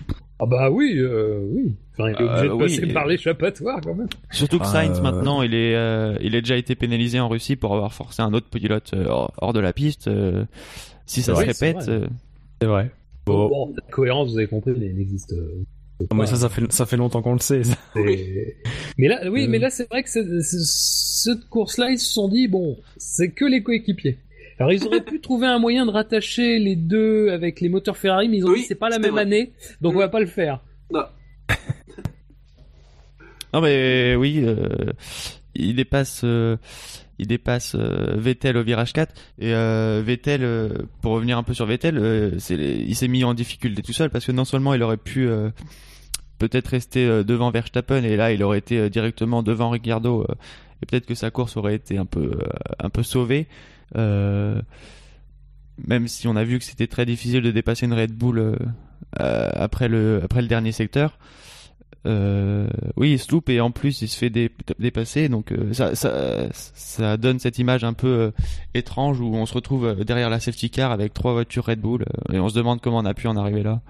Ah 0.43 0.45
bah 0.45 0.69
oui, 0.69 0.95
euh, 0.97 1.39
oui. 1.51 1.73
Enfin, 1.93 2.09
il 2.09 2.15
est 2.15 2.23
obligé 2.23 2.43
Euh, 2.45 2.47
de 2.49 2.53
oui, 2.53 2.59
passer 2.59 2.89
et- 2.89 2.93
par 2.93 3.07
l'échappatoire 3.07 3.79
quand 3.81 3.95
même. 3.95 4.07
Surtout 4.31 4.59
que 4.59 4.65
Sainz, 4.65 4.97
euh, 4.99 5.01
maintenant, 5.01 5.41
il 5.41 5.53
est, 5.53 5.73
euh, 5.75 6.17
il 6.21 6.35
a 6.35 6.41
déjà 6.41 6.57
été 6.57 6.75
pénalisé 6.75 7.19
en 7.19 7.29
Russie 7.29 7.55
pour 7.55 7.73
avoir 7.73 7.93
forcé 7.93 8.21
un 8.21 8.33
autre 8.33 8.49
pilote 8.49 8.91
euh, 8.93 9.05
hors, 9.07 9.53
de 9.53 9.59
la 9.61 9.71
piste. 9.73 10.07
euh, 10.07 10.43
si 11.05 11.21
ça 11.21 11.33
se 11.35 11.39
c'est 11.41 11.47
répète, 11.67 11.83
vrai. 11.85 11.89
euh, 11.93 12.07
c'est 12.61 12.67
vrai. 12.67 12.91
Bon. 13.25 13.47
Bon, 13.47 13.73
la 13.75 13.81
cohérence, 13.91 14.31
vous 14.31 14.37
avez 14.37 14.47
compris, 14.47 14.71
elle 14.75 14.95
n'existe 14.97 15.31
euh, 15.33 15.63
Non, 16.11 16.17
mais 16.17 16.25
ça, 16.25 16.35
ça 16.35 16.49
fait, 16.49 16.69
ça 16.73 16.85
fait 16.85 16.97
longtemps 16.97 17.21
qu'on 17.21 17.33
le 17.33 17.39
sait. 17.39 17.61
Mais 18.97 19.07
là, 19.07 19.21
oui, 19.31 19.43
Euh. 19.45 19.47
mais 19.47 19.59
là, 19.59 19.69
c'est 19.69 19.87
vrai 19.89 20.03
que 20.03 20.09
cette 20.09 21.45
course-là, 21.49 21.89
ils 21.91 21.99
se 21.99 22.11
sont 22.11 22.27
dit, 22.27 22.47
bon, 22.47 22.77
c'est 22.97 23.29
que 23.29 23.45
les 23.45 23.63
coéquipiers. 23.63 24.17
Alors, 24.63 24.71
ils 24.73 24.85
auraient 24.87 25.03
pu 25.03 25.19
trouver 25.19 25.47
un 25.47 25.59
moyen 25.59 25.85
de 25.85 25.91
rattacher 25.91 26.57
les 26.59 26.75
deux 26.75 27.29
avec 27.29 27.59
les 27.59 27.67
moteurs 27.69 27.97
Ferrari, 27.97 28.29
mais 28.29 28.37
ils 28.37 28.45
ont 28.45 28.49
Oui, 28.51 28.59
dit, 28.61 28.65
c'est 28.65 28.75
pas 28.75 28.89
la 28.89 28.97
même 28.99 29.11
vrai. 29.11 29.21
année, 29.23 29.53
donc 29.81 29.93
Mm. 29.93 29.97
on 29.97 29.99
va 29.99 30.07
pas 30.09 30.19
le 30.21 30.25
faire. 30.25 30.59
Non. 30.91 31.03
Non 33.53 33.61
mais 33.61 34.15
oui, 34.15 34.41
euh, 34.43 34.67
il 35.53 35.75
dépasse, 35.75 36.21
euh, 36.23 36.57
il 37.19 37.27
dépasse 37.27 37.75
euh, 37.75 38.15
Vettel 38.15 38.57
au 38.57 38.63
virage 38.63 38.93
4 38.93 39.13
et 39.37 39.53
euh, 39.53 40.01
Vettel, 40.03 40.43
euh, 40.43 40.69
pour 41.01 41.11
revenir 41.11 41.37
un 41.37 41.43
peu 41.43 41.53
sur 41.53 41.67
Vettel, 41.67 41.97
euh, 41.99 42.31
les- 42.49 42.77
il 42.87 42.95
s'est 42.95 43.07
mis 43.07 43.23
en 43.23 43.35
difficulté 43.35 43.83
tout 43.83 43.93
seul 43.93 44.09
parce 44.09 44.25
que 44.25 44.31
non 44.31 44.45
seulement 44.45 44.73
il 44.73 44.81
aurait 44.81 44.97
pu 44.97 45.27
euh, 45.27 45.51
peut-être 46.39 46.67
rester 46.69 47.23
devant 47.23 47.51
Verstappen 47.51 48.03
et 48.03 48.15
là 48.15 48.31
il 48.31 48.41
aurait 48.41 48.57
été 48.57 48.89
directement 48.89 49.43
devant 49.43 49.69
Ricciardo 49.69 50.25
et 50.81 50.85
peut-être 50.87 51.05
que 51.05 51.13
sa 51.15 51.29
course 51.29 51.55
aurait 51.55 51.75
été 51.75 51.99
un 51.99 52.05
peu 52.05 52.31
un 52.79 52.89
peu 52.89 53.03
sauvée. 53.03 53.45
Euh, 53.95 54.61
même 55.87 56.07
si 56.07 56.27
on 56.27 56.35
a 56.35 56.43
vu 56.43 56.59
que 56.59 56.65
c'était 56.65 56.87
très 56.87 57.05
difficile 57.05 57.41
de 57.41 57.51
dépasser 57.51 57.85
une 57.85 57.93
Red 57.93 58.11
Bull 58.13 58.39
euh, 58.39 58.55
euh, 59.19 59.49
après 59.55 59.87
le 59.87 60.21
après 60.23 60.41
le 60.41 60.47
dernier 60.47 60.71
secteur. 60.71 61.17
Euh, 62.05 62.67
oui, 62.97 63.13
il 63.13 63.19
se 63.19 63.31
loupe 63.31 63.49
et 63.49 63.61
en 63.61 63.71
plus 63.71 64.01
il 64.01 64.09
se 64.09 64.17
fait 64.17 64.29
dé- 64.29 64.51
dépasser, 64.77 65.29
donc 65.29 65.53
euh, 65.53 65.71
ça, 65.71 65.95
ça, 65.95 66.49
ça 66.51 67.15
donne 67.15 67.39
cette 67.39 67.59
image 67.59 67.85
un 67.85 67.93
peu 67.93 68.33
étrange 68.73 69.21
où 69.21 69.33
on 69.33 69.45
se 69.45 69.53
retrouve 69.53 70.03
derrière 70.03 70.29
la 70.29 70.41
safety 70.41 70.69
car 70.69 70.91
avec 70.91 71.13
trois 71.13 71.31
voitures 71.31 71.65
Red 71.65 71.79
Bull 71.79 72.03
et 72.33 72.39
on 72.39 72.49
se 72.49 72.55
demande 72.55 72.81
comment 72.81 72.97
on 72.97 73.05
a 73.05 73.13
pu 73.13 73.27
en 73.27 73.37
arriver 73.37 73.63
là. 73.63 73.81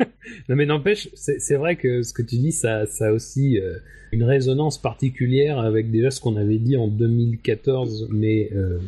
Non, 0.48 0.56
mais 0.56 0.66
n'empêche, 0.66 1.08
c'est 1.14 1.56
vrai 1.56 1.76
que 1.76 2.02
ce 2.02 2.12
que 2.12 2.22
tu 2.22 2.36
dis, 2.36 2.52
ça, 2.52 2.86
ça 2.86 3.08
a 3.08 3.12
aussi 3.12 3.58
euh, 3.58 3.74
une 4.12 4.22
résonance 4.22 4.80
particulière 4.80 5.58
avec 5.58 5.90
déjà 5.90 6.10
ce 6.10 6.20
qu'on 6.20 6.36
avait 6.36 6.58
dit 6.58 6.76
en 6.76 6.88
2014, 6.88 8.08
mais 8.10 8.50
euh, 8.54 8.78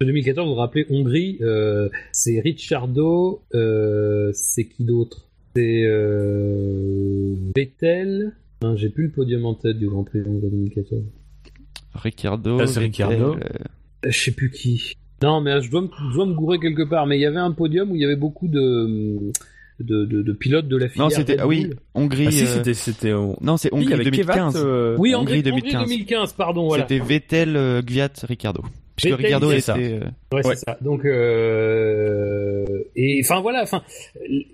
en 0.00 0.04
2014, 0.06 0.46
vous 0.48 0.54
vous 0.54 0.60
rappelez, 0.60 0.86
Hongrie, 0.90 1.38
euh, 1.40 1.88
c'est 2.12 2.40
Ricciardo, 2.40 3.42
euh, 3.54 4.30
c'est 4.32 4.64
qui 4.64 4.84
d'autre? 4.84 5.26
C'est 5.56 5.82
euh, 5.84 7.34
Vettel. 7.56 8.32
Hein, 8.62 8.74
J'ai 8.76 8.88
plus 8.88 9.04
le 9.04 9.10
podium 9.10 9.44
en 9.46 9.54
tête 9.54 9.78
du 9.78 9.88
Grand 9.88 10.04
Prix 10.04 10.20
de 10.20 10.28
Hongrie 10.28 10.50
2014. 10.50 11.02
Ricciardo, 11.94 12.58
Là, 12.58 12.66
c'est 12.66 12.80
euh, 12.80 13.34
Euh, 13.34 13.34
Je 14.04 14.18
sais 14.18 14.32
plus 14.32 14.50
qui. 14.50 14.92
Non, 15.22 15.40
mais 15.40 15.60
je 15.62 15.70
dois, 15.70 15.82
me, 15.82 15.88
je 16.10 16.14
dois 16.14 16.26
me 16.26 16.34
gourer 16.34 16.60
quelque 16.60 16.88
part. 16.88 17.06
Mais 17.06 17.18
il 17.18 17.20
y 17.22 17.26
avait 17.26 17.38
un 17.38 17.50
podium 17.50 17.90
où 17.90 17.96
il 17.96 18.00
y 18.00 18.04
avait 18.04 18.16
beaucoup 18.16 18.46
de 18.46 19.32
de, 19.80 20.04
de, 20.04 20.22
de 20.22 20.32
pilotes 20.32 20.68
de 20.68 20.76
la 20.76 20.88
filière. 20.88 21.08
Non, 21.08 21.10
c'était 21.10 21.38
ah 21.38 21.46
oui, 21.46 21.70
Hongrie. 21.94 22.26
Ah, 22.28 22.30
si, 22.30 22.46
c'était 22.46 22.74
c'était 22.74 23.12
non, 23.12 23.56
c'est 23.56 23.72
Hongrie 23.72 24.04
2015. 24.04 24.54
Euh... 24.56 24.96
Oui, 24.98 25.14
Hongrie, 25.14 25.42
2015. 25.42 25.84
2015, 25.84 26.32
pardon. 26.32 26.66
Voilà. 26.66 26.86
C'était 26.88 27.04
Vettel, 27.04 27.56
euh, 27.56 27.82
Gviat, 27.82 28.10
Ricardo. 28.24 28.62
Puisque 28.96 29.10
Vettel, 29.12 29.26
Ricardo 29.26 29.52
était. 29.52 29.60
Ça. 29.60 29.76
Euh... 29.76 30.00
Ouais, 30.32 30.42
c'est 30.42 30.56
ça. 30.56 30.78
Donc 30.80 31.04
euh... 31.04 32.64
et 32.96 33.20
enfin 33.24 33.40
voilà, 33.40 33.62
enfin 33.62 33.82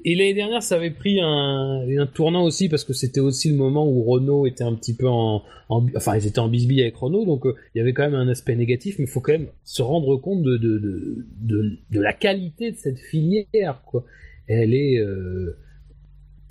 et 0.05 0.15
l'année 0.15 0.35
dernière, 0.35 0.63
ça 0.63 0.75
avait 0.75 0.91
pris 0.91 1.21
un, 1.21 1.87
un 1.89 2.07
tournant 2.07 2.45
aussi 2.45 2.69
parce 2.69 2.85
que 2.85 2.93
c'était 2.93 3.21
aussi 3.21 3.49
le 3.49 3.57
moment 3.57 3.89
où 3.89 4.03
Renault 4.03 4.47
était 4.47 4.65
un 4.65 4.75
petit 4.75 4.95
peu 4.95 5.09
en, 5.09 5.43
en 5.71 5.87
enfin 5.97 6.17
ils 6.17 6.27
étaient 6.27 6.39
en 6.39 6.49
bisbille 6.49 6.83
avec 6.83 6.97
Renault, 6.97 7.25
donc 7.25 7.47
euh, 7.47 7.55
il 7.75 7.79
y 7.79 7.81
avait 7.81 7.95
quand 7.95 8.03
même 8.03 8.15
un 8.15 8.29
aspect 8.29 8.57
négatif, 8.57 8.97
mais 8.99 9.07
il 9.07 9.11
faut 9.11 9.21
quand 9.21 9.33
même 9.33 9.49
se 9.65 9.81
rendre 9.81 10.17
compte 10.19 10.43
de 10.43 10.59
de, 10.59 10.79
de 10.79 11.27
de, 11.41 11.79
de 11.91 12.01
la 12.01 12.13
qualité 12.13 12.73
de 12.73 12.77
cette 12.77 12.99
filière, 12.99 13.81
quoi 13.87 14.05
elle 14.47 14.75
est 14.75 14.99
euh... 14.99 15.57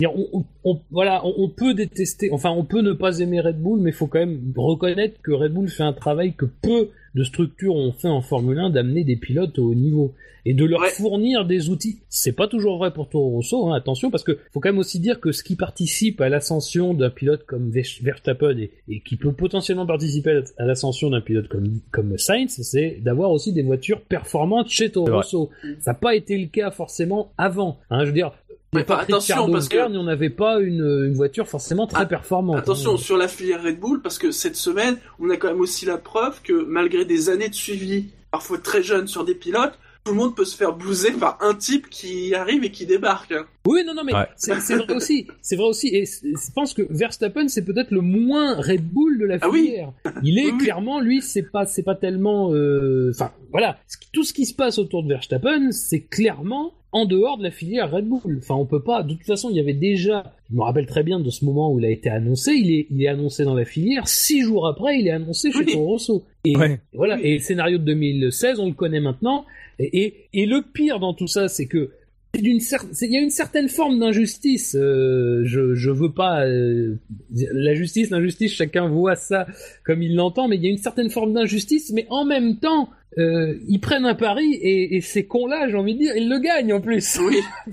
on, 0.02 0.44
on, 0.64 0.80
voilà, 0.90 1.22
on, 1.24 1.48
peut 1.48 1.74
détester, 1.74 2.30
enfin 2.32 2.50
on 2.50 2.64
peut 2.64 2.80
ne 2.80 2.92
pas 2.92 3.20
aimer 3.20 3.40
Red 3.40 3.60
Bull, 3.60 3.80
mais 3.80 3.90
il 3.90 3.96
faut 3.96 4.06
quand 4.06 4.18
même 4.18 4.52
reconnaître 4.56 5.20
que 5.22 5.32
Red 5.32 5.52
Bull 5.52 5.68
fait 5.68 5.84
un 5.84 5.92
travail 5.92 6.34
que 6.34 6.46
peu 6.46 6.90
de 7.14 7.22
structures 7.22 7.74
ont 7.74 7.92
fait 7.92 8.08
en 8.08 8.20
Formule 8.20 8.58
1 8.58 8.70
d'amener 8.70 9.04
des 9.04 9.16
pilotes 9.16 9.58
au 9.58 9.70
haut 9.70 9.74
niveau 9.74 10.14
et 10.46 10.54
de 10.54 10.64
leur 10.64 10.84
fournir 10.88 11.46
des 11.46 11.70
outils. 11.70 12.00
C'est 12.08 12.32
pas 12.32 12.48
toujours 12.48 12.78
vrai 12.78 12.92
pour 12.92 13.08
Toro 13.08 13.30
Rosso, 13.30 13.68
hein, 13.68 13.74
attention, 13.74 14.10
parce 14.10 14.24
que 14.24 14.38
faut 14.52 14.60
quand 14.60 14.68
même 14.68 14.78
aussi 14.78 15.00
dire 15.00 15.20
que 15.20 15.32
ce 15.32 15.42
qui 15.42 15.56
participe 15.56 16.20
à 16.20 16.28
l'ascension 16.28 16.92
d'un 16.92 17.10
pilote 17.10 17.44
comme 17.46 17.70
Verstappen 17.70 18.56
et, 18.88 19.00
qui 19.00 19.16
peut 19.16 19.32
potentiellement 19.32 19.86
participer 19.86 20.42
à 20.58 20.66
l'ascension 20.66 21.10
d'un 21.10 21.20
pilote 21.20 21.48
comme, 21.48 21.80
comme 21.90 22.18
Sainz, 22.18 22.60
c'est 22.62 22.98
d'avoir 23.00 23.30
aussi 23.30 23.52
des 23.52 23.62
voitures 23.62 24.02
performantes 24.02 24.68
chez 24.68 24.90
Toro 24.90 25.16
Rosso. 25.16 25.50
Ça 25.80 25.92
n'a 25.92 25.98
pas 25.98 26.14
été 26.14 26.36
le 26.36 26.48
cas 26.48 26.70
forcément 26.70 27.32
avant. 27.38 27.78
Hein, 27.90 28.00
je 28.00 28.06
veux 28.06 28.14
dire, 28.14 28.32
mais 28.74 28.84
pas 28.84 28.98
attention 28.98 29.50
parce 29.50 29.68
que 29.68 29.76
on 29.76 30.04
n'avait 30.04 30.30
pas 30.30 30.60
une, 30.60 31.06
une, 31.06 31.14
voiture 31.14 31.48
forcément 31.48 31.86
très 31.86 32.06
performante. 32.06 32.58
Attention 32.58 32.96
sur 32.96 33.16
la 33.16 33.28
filière 33.28 33.62
Red 33.62 33.78
Bull 33.78 34.02
parce 34.02 34.18
que 34.18 34.30
cette 34.30 34.56
semaine, 34.56 34.98
on 35.18 35.30
a 35.30 35.36
quand 35.36 35.48
même 35.48 35.60
aussi 35.60 35.86
la 35.86 35.98
preuve 35.98 36.42
que 36.42 36.52
malgré 36.52 37.04
des 37.04 37.30
années 37.30 37.48
de 37.48 37.54
suivi, 37.54 38.06
parfois 38.30 38.58
très 38.58 38.82
jeunes 38.82 39.06
sur 39.06 39.24
des 39.24 39.34
pilotes, 39.34 39.78
tout 40.04 40.12
le 40.12 40.18
monde 40.18 40.34
peut 40.34 40.44
se 40.44 40.56
faire 40.56 40.74
blouser 40.74 41.12
par 41.12 41.38
un 41.40 41.54
type 41.54 41.88
qui 41.88 42.34
arrive 42.34 42.64
et 42.64 42.70
qui 42.70 42.84
débarque. 42.84 43.32
Hein. 43.32 43.46
Oui, 43.66 43.82
non, 43.86 43.94
non, 43.94 44.04
mais 44.04 44.12
c'est 44.36 44.74
vrai 44.74 44.94
aussi. 44.94 45.26
C'est 45.40 45.56
vrai 45.56 45.66
aussi. 45.66 45.88
Et 45.88 46.04
je 46.04 46.52
pense 46.54 46.74
que 46.74 46.82
Verstappen, 46.90 47.48
c'est 47.48 47.64
peut-être 47.64 47.90
le 47.90 48.02
moins 48.02 48.56
Red 48.60 48.82
Bull 48.82 49.18
de 49.18 49.24
la 49.24 49.38
ah 49.40 49.50
filière. 49.50 49.92
Il 50.22 50.38
est 50.38 50.56
clairement, 50.58 51.00
lui, 51.00 51.22
c'est 51.22 51.50
pas, 51.50 51.64
c'est 51.64 51.82
pas 51.82 51.94
tellement. 51.94 52.52
Euh, 52.52 53.10
enfin, 53.14 53.32
voilà. 53.52 53.78
Tout 54.12 54.22
ce 54.22 54.32
qui 54.32 54.44
se 54.44 54.54
passe 54.54 54.78
autour 54.78 55.02
de 55.02 55.08
Verstappen, 55.08 55.72
c'est 55.72 56.02
clairement 56.02 56.72
en 56.92 57.06
dehors 57.06 57.38
de 57.38 57.42
la 57.42 57.50
filière 57.50 57.90
Red 57.90 58.06
Bull. 58.06 58.38
Enfin, 58.38 58.54
on 58.54 58.66
peut 58.66 58.82
pas. 58.82 59.02
De 59.02 59.14
toute 59.14 59.26
façon, 59.26 59.48
il 59.50 59.56
y 59.56 59.60
avait 59.60 59.72
déjà. 59.72 60.34
Je 60.50 60.56
me 60.56 60.62
rappelle 60.62 60.86
très 60.86 61.02
bien 61.02 61.18
de 61.18 61.30
ce 61.30 61.44
moment 61.46 61.72
où 61.72 61.80
il 61.80 61.86
a 61.86 61.90
été 61.90 62.10
annoncé. 62.10 62.52
Il 62.52 62.70
est, 62.70 62.86
il 62.90 63.02
est 63.02 63.08
annoncé 63.08 63.44
dans 63.44 63.54
la 63.54 63.64
filière. 63.64 64.06
Six 64.06 64.42
jours 64.42 64.66
après, 64.66 65.00
il 65.00 65.08
est 65.08 65.12
annoncé 65.12 65.50
chez 65.50 65.64
Toro 65.64 65.86
Rosso. 65.86 66.22
Et 66.44 66.54
voilà. 66.92 67.18
Et 67.20 67.34
le 67.34 67.40
scénario 67.40 67.78
de 67.78 67.84
2016, 67.84 68.60
on 68.60 68.66
le 68.66 68.74
connaît 68.74 69.00
maintenant. 69.00 69.46
Et, 69.78 70.28
et, 70.32 70.46
le 70.46 70.62
pire 70.62 71.00
dans 71.00 71.14
tout 71.14 71.26
ça, 71.26 71.48
c'est 71.48 71.66
que 71.66 71.90
il 72.34 73.12
y 73.12 73.16
a 73.16 73.20
une 73.20 73.30
certaine 73.30 73.68
forme 73.68 73.98
d'injustice. 73.98 74.76
Euh, 74.78 75.42
je, 75.44 75.74
je 75.74 75.90
veux 75.90 76.12
pas 76.12 76.46
euh, 76.46 76.96
la 77.30 77.74
justice, 77.74 78.10
l'injustice, 78.10 78.52
chacun 78.52 78.88
voit 78.88 79.16
ça 79.16 79.46
comme 79.84 80.02
il 80.02 80.14
l'entend, 80.14 80.48
mais 80.48 80.56
il 80.56 80.64
y 80.64 80.66
a 80.66 80.70
une 80.70 80.78
certaine 80.78 81.10
forme 81.10 81.32
d'injustice. 81.32 81.92
Mais 81.92 82.06
en 82.10 82.24
même 82.24 82.58
temps, 82.58 82.88
euh, 83.18 83.54
ils 83.68 83.80
prennent 83.80 84.06
un 84.06 84.14
pari 84.14 84.54
et, 84.54 84.96
et 84.96 85.00
ces 85.00 85.26
cons-là, 85.26 85.68
j'ai 85.68 85.76
envie 85.76 85.94
de 85.94 86.00
dire, 86.00 86.16
ils 86.16 86.28
le 86.28 86.38
gagnent 86.40 86.72
en 86.72 86.80
plus. 86.80 87.18
Oui. 87.20 87.36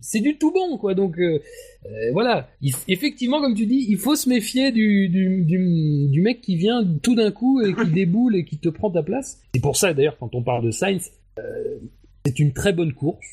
c'est 0.00 0.20
du 0.20 0.36
tout 0.36 0.52
bon, 0.52 0.76
quoi. 0.76 0.94
Donc 0.94 1.18
euh, 1.18 1.40
euh, 1.86 2.12
voilà. 2.12 2.48
effectivement, 2.88 3.40
comme 3.40 3.54
tu 3.54 3.66
dis, 3.66 3.86
il 3.88 3.96
faut 3.96 4.16
se 4.16 4.28
méfier 4.28 4.72
du, 4.72 5.08
du, 5.08 5.44
du, 5.44 6.08
du 6.08 6.20
mec 6.20 6.40
qui 6.42 6.56
vient 6.56 6.84
tout 7.02 7.14
d'un 7.14 7.30
coup 7.30 7.62
et 7.62 7.72
qui 7.72 7.90
déboule 7.92 8.36
et 8.36 8.44
qui 8.44 8.58
te 8.58 8.68
prend 8.68 8.90
ta 8.90 9.02
place. 9.02 9.40
C'est 9.54 9.62
pour 9.62 9.76
ça 9.76 9.94
d'ailleurs 9.94 10.18
quand 10.18 10.34
on 10.34 10.42
parle 10.42 10.64
de 10.66 10.70
Sainz, 10.70 11.10
euh, 11.38 11.78
c'est 12.24 12.38
une 12.38 12.52
très 12.52 12.72
bonne 12.72 12.92
course. 12.92 13.26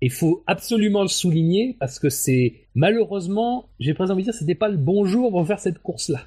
Il 0.00 0.10
faut 0.10 0.42
absolument 0.46 1.02
le 1.02 1.08
souligner 1.08 1.76
parce 1.78 1.98
que 1.98 2.08
c'est 2.08 2.54
malheureusement, 2.74 3.68
j'ai 3.80 3.92
presque 3.92 4.12
envie 4.12 4.22
de 4.22 4.30
dire, 4.30 4.38
c'était 4.38 4.54
pas 4.54 4.68
le 4.68 4.78
bon 4.78 5.04
jour 5.04 5.30
pour 5.30 5.46
faire 5.46 5.60
cette 5.60 5.80
course-là. 5.80 6.22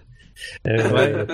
Euh, 0.68 1.26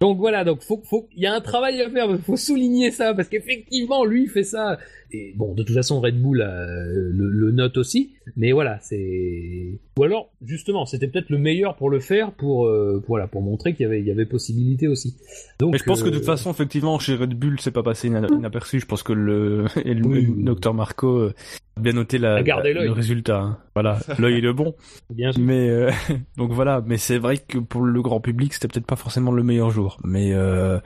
donc 0.00 0.18
voilà, 0.18 0.44
donc 0.44 0.62
faut, 0.62 0.80
faut, 0.84 1.08
il 1.14 1.22
y 1.22 1.26
a 1.26 1.34
un 1.34 1.40
travail 1.40 1.80
à 1.80 1.90
faire, 1.90 2.10
il 2.10 2.18
faut 2.18 2.36
souligner 2.36 2.90
ça 2.90 3.14
parce 3.14 3.28
qu'effectivement, 3.28 4.04
lui 4.04 4.24
il 4.24 4.28
fait 4.28 4.44
ça. 4.44 4.78
Et 5.12 5.34
bon, 5.36 5.54
de 5.54 5.62
toute 5.62 5.74
façon, 5.74 6.00
Red 6.00 6.20
Bull 6.20 6.38
le, 6.38 7.10
le, 7.10 7.50
note 7.52 7.76
aussi, 7.76 8.14
mais 8.36 8.52
voilà, 8.52 8.78
c'est. 8.80 9.78
Ou 9.98 10.02
alors, 10.02 10.30
justement, 10.44 10.86
c'était 10.86 11.08
peut-être 11.08 11.30
le 11.30 11.38
meilleur 11.38 11.76
pour 11.76 11.90
le 11.90 12.00
faire, 12.00 12.32
pour, 12.32 12.66
euh, 12.66 13.02
voilà, 13.06 13.26
pour 13.26 13.42
montrer 13.42 13.74
qu'il 13.74 13.84
y 13.84 13.86
avait, 13.86 14.00
il 14.00 14.06
y 14.06 14.10
avait 14.10 14.26
possibilité 14.26 14.88
aussi. 14.88 15.16
Donc. 15.58 15.72
Mais 15.72 15.78
je 15.78 15.84
pense 15.84 16.02
que 16.02 16.08
de 16.08 16.14
toute 16.14 16.22
euh, 16.22 16.26
façon, 16.26 16.50
effectivement, 16.50 16.98
chez 16.98 17.14
Red 17.14 17.34
Bull, 17.34 17.60
c'est 17.60 17.70
pas 17.70 17.82
passé 17.82 18.08
inaperçu. 18.08 18.80
Je 18.80 18.86
pense 18.86 19.02
que 19.02 19.12
le, 19.12 19.66
et 19.84 19.94
le 19.94 20.44
docteur 20.44 20.74
Marco 20.74 21.18
euh, 21.18 21.34
bien 21.80 21.92
noté 21.92 22.18
la, 22.18 22.40
le 22.40 22.90
résultat. 22.90 23.40
Hein. 23.40 23.58
Voilà, 23.74 23.98
l'œil 24.18 24.38
est 24.38 24.42
le 24.42 24.52
bon. 24.52 24.74
Bien 25.10 25.30
Mais 25.38 25.68
euh, 25.68 25.90
donc 26.36 26.52
voilà, 26.52 26.82
mais 26.84 26.96
c'est 26.96 27.18
vrai 27.18 27.38
que 27.38 27.58
pour 27.58 27.82
le 27.82 28.02
grand 28.02 28.20
public, 28.20 28.52
c'était 28.54 28.68
peut-être 28.68 28.86
pas 28.86 28.96
forcément 28.96 29.32
le 29.32 29.42
meilleur 29.42 29.70
jour. 29.70 29.98
Mais 30.04 30.32
euh, 30.32 30.78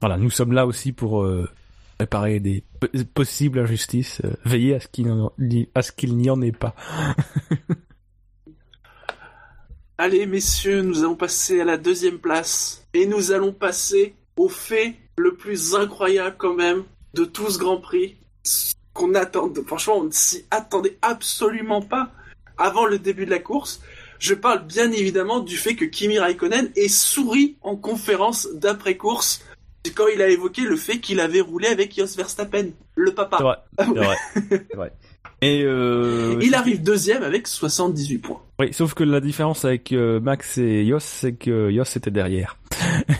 voilà, 0.00 0.16
nous 0.16 0.30
sommes 0.30 0.52
là 0.52 0.66
aussi 0.66 0.92
pour 0.92 1.22
euh, 1.22 1.48
réparer 1.98 2.40
des 2.40 2.64
possibles 3.14 3.58
injustices, 3.58 4.22
veiller 4.44 4.74
à 4.74 4.80
ce 4.80 4.88
qu'il 4.88 5.08
à 5.74 5.82
ce 5.82 5.92
qu'il 5.92 6.16
n'y 6.16 6.30
en 6.30 6.40
ait 6.42 6.52
pas. 6.52 6.74
Allez, 9.98 10.26
messieurs, 10.26 10.82
nous 10.82 11.00
allons 11.00 11.14
passer 11.14 11.60
à 11.60 11.64
la 11.64 11.76
deuxième 11.76 12.18
place 12.18 12.84
et 12.94 13.06
nous 13.06 13.30
allons 13.30 13.52
passer 13.52 14.14
au 14.36 14.48
fait 14.48 14.96
le 15.16 15.36
plus 15.36 15.76
incroyable 15.76 16.34
quand 16.36 16.54
même 16.54 16.82
de 17.14 17.24
tout 17.24 17.48
ce 17.48 17.58
Grand 17.58 17.78
Prix 17.78 18.16
qu'on 18.92 19.14
attend, 19.14 19.52
franchement, 19.66 19.98
on 19.98 20.04
ne 20.04 20.10
s'y 20.12 20.44
attendait 20.50 20.98
absolument 21.02 21.82
pas 21.82 22.10
avant 22.56 22.86
le 22.86 22.98
début 22.98 23.26
de 23.26 23.30
la 23.30 23.40
course. 23.40 23.80
Je 24.18 24.34
parle 24.34 24.64
bien 24.66 24.90
évidemment 24.92 25.40
du 25.40 25.56
fait 25.56 25.74
que 25.74 25.84
Kimi 25.84 26.18
Raikkonen 26.18 26.70
ait 26.76 26.88
souri 26.88 27.56
en 27.62 27.76
conférence 27.76 28.48
d'après-course 28.54 29.44
quand 29.90 30.06
il 30.08 30.22
a 30.22 30.28
évoqué 30.28 30.62
le 30.62 30.76
fait 30.76 30.98
qu'il 30.98 31.20
avait 31.20 31.40
roulé 31.40 31.68
avec 31.68 31.94
Jos 31.96 32.16
Verstappen, 32.16 32.68
le 32.94 33.12
papa. 33.12 33.64
C'est 33.78 33.84
vrai. 33.86 34.16
C'est 34.50 34.76
vrai. 34.76 34.92
Et 35.40 35.62
euh, 35.62 36.38
il 36.40 36.54
arrive 36.54 36.82
deuxième 36.82 37.22
avec 37.22 37.46
78 37.46 38.18
points. 38.18 38.40
Oui, 38.58 38.72
sauf 38.72 38.94
que 38.94 39.04
la 39.04 39.20
différence 39.20 39.64
avec 39.64 39.92
euh, 39.92 40.18
Max 40.20 40.56
et 40.56 40.86
Jos, 40.86 41.00
c'est 41.00 41.34
que 41.34 41.70
Jos 41.70 41.98
était 41.98 42.10
derrière. 42.10 42.56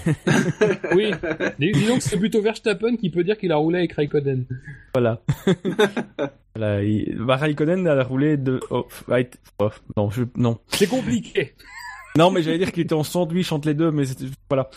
oui, 0.95 1.13
disons 1.59 1.97
que 1.97 2.03
c'est 2.03 2.17
plutôt 2.17 2.41
Verstappen 2.41 2.97
qui 2.97 3.11
peut 3.11 3.25
dire 3.25 3.37
qu'il 3.37 3.53
a 3.53 3.57
roulé 3.57 3.81
avec 3.81 3.93
Raikkonen. 3.93 4.47
Voilà. 4.95 5.21
voilà 6.57 6.81
bah, 7.19 7.37
Raikkonen 7.37 7.87
a 7.87 8.03
roulé 8.03 8.37
de... 8.39 8.59
Oh, 8.71 8.87
oh, 9.59 9.71
non, 9.97 10.11
je... 10.11 10.25
non. 10.37 10.59
C'est 10.69 10.89
compliqué. 10.89 11.55
Non, 12.17 12.31
mais 12.31 12.43
j'allais 12.43 12.59
dire 12.59 12.71
qu'il 12.71 12.85
était 12.85 12.95
en 12.95 13.03
sandwich 13.03 13.51
entre 13.51 13.67
les 13.67 13.75
deux, 13.75 13.91
mais 13.91 14.05
voilà, 14.49 14.71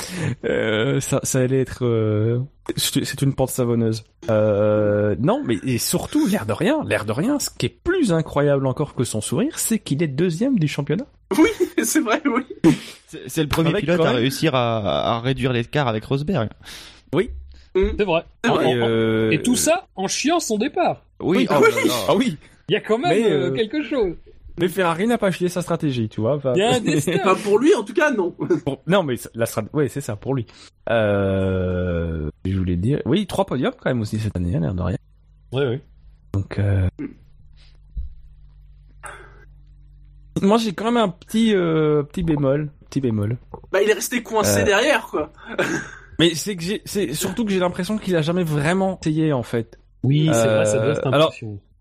euh, 0.45 0.99
ça, 0.99 1.19
ça 1.22 1.39
allait 1.39 1.61
être. 1.61 1.85
Euh... 1.85 2.39
C'est 2.76 3.22
une 3.22 3.35
pente 3.35 3.51
savonneuse. 3.51 4.03
Euh... 4.30 5.15
Non, 5.19 5.43
mais 5.45 5.59
et 5.64 5.77
surtout, 5.77 6.26
l'air 6.26 6.47
de 6.47 6.53
rien, 6.53 6.84
l'air 6.84 7.05
de 7.05 7.11
rien, 7.11 7.38
ce 7.38 7.51
qui 7.51 7.68
est 7.68 7.77
plus 7.84 8.11
incroyable 8.11 8.65
encore 8.65 8.95
que 8.95 9.03
son 9.03 9.22
sourire, 9.22 9.59
c'est 9.59 9.77
qu'il 9.77 10.01
est 10.01 10.07
deuxième 10.07 10.57
du 10.57 10.68
championnat. 10.68 11.05
Oui, 11.38 11.49
c'est 11.84 11.99
vrai, 11.99 12.22
oui. 12.26 12.73
C'est 13.27 13.43
le 13.43 13.49
premier 13.49 13.73
pilote 13.73 14.01
à 14.01 14.11
réussir 14.14 14.55
à, 14.55 15.18
à 15.18 15.19
réduire 15.19 15.53
l'écart 15.53 15.88
avec 15.88 16.05
Rosberg. 16.05 16.49
Oui, 17.14 17.30
mm. 17.76 17.81
c'est 17.99 18.05
vrai. 18.05 18.23
Euh, 18.47 19.30
et, 19.30 19.43
tout 19.43 19.55
ça 19.55 19.88
en 19.95 20.07
chiant 20.07 20.39
son 20.39 20.57
départ. 20.57 21.03
Oui, 21.19 21.38
oui. 21.38 21.47
Oh 21.51 21.64
ah 22.09 22.15
oui. 22.15 22.35
Il 22.69 22.73
y 22.73 22.76
a 22.76 22.81
quand 22.81 22.97
même 22.97 23.23
euh, 23.23 23.51
quelque 23.51 23.84
chose. 23.84 24.15
Mais 24.60 24.68
Ferrari 24.70 25.06
n'a 25.06 25.20
pas 25.20 25.30
chié 25.30 25.50
sa 25.50 25.62
stratégie, 25.62 26.10
tu 26.10 26.22
vois. 26.22 26.40
Il 26.56 26.60
y 26.60 26.64
a 26.64 26.76
un 26.76 26.80
destin. 26.80 27.20
Pas 27.24 27.36
pour 27.36 27.60
lui, 27.60 27.74
en 27.76 27.84
tout 27.84 27.94
cas, 27.94 28.12
non. 28.12 28.36
Non, 28.88 29.04
mais 29.04 29.16
la 29.36 29.46
stratégie, 29.46 29.76
ouais, 29.76 29.88
c'est 29.88 30.02
ça, 30.02 30.16
pour 30.16 30.34
lui. 30.34 30.48
Euh... 30.90 32.30
Je 32.46 32.58
voulais 32.58 32.76
dire, 32.76 33.02
oui, 33.06 33.28
trois 33.28 33.46
podiums 33.46 33.74
quand 33.74 33.90
même 33.90 34.02
aussi 34.02 34.18
cette 34.18 34.36
année, 34.36 34.56
hein, 34.56 34.62
l'air 34.62 34.74
de 34.74 34.82
rien. 34.82 34.98
Oui, 35.54 35.64
oui. 35.64 35.80
Donc, 36.34 36.58
euh... 36.60 36.88
moi 40.42 40.58
j'ai 40.58 40.74
quand 40.74 40.86
même 40.86 40.98
un 40.98 41.10
petit, 41.10 41.56
euh, 41.56 42.04
petit 42.04 42.24
bémol, 42.24 42.72
petit 42.90 43.02
bémol. 43.02 43.38
Bah, 43.72 43.82
il 43.82 43.90
est 43.90 43.94
resté 43.94 44.24
coincé 44.24 44.62
euh. 44.62 44.66
derrière, 44.66 45.08
quoi. 45.08 45.32
mais 46.20 46.36
c'est 46.36 46.56
que 46.56 46.64
j'ai, 46.64 46.82
c'est 46.86 47.14
surtout 47.14 47.46
que 47.46 47.52
j'ai 47.52 47.60
l'impression 47.60 47.98
qu'il 47.98 48.16
a 48.16 48.22
jamais 48.22 48.44
vraiment 48.44 49.00
essayé, 49.02 49.34
en 49.34 49.44
fait. 49.44 49.80
Oui, 50.04 50.30
c'est 50.32 50.48
vrai, 50.48 50.66
ça 50.66 50.80
doit 50.80 50.94
être 50.94 51.08
Alors, 51.08 51.34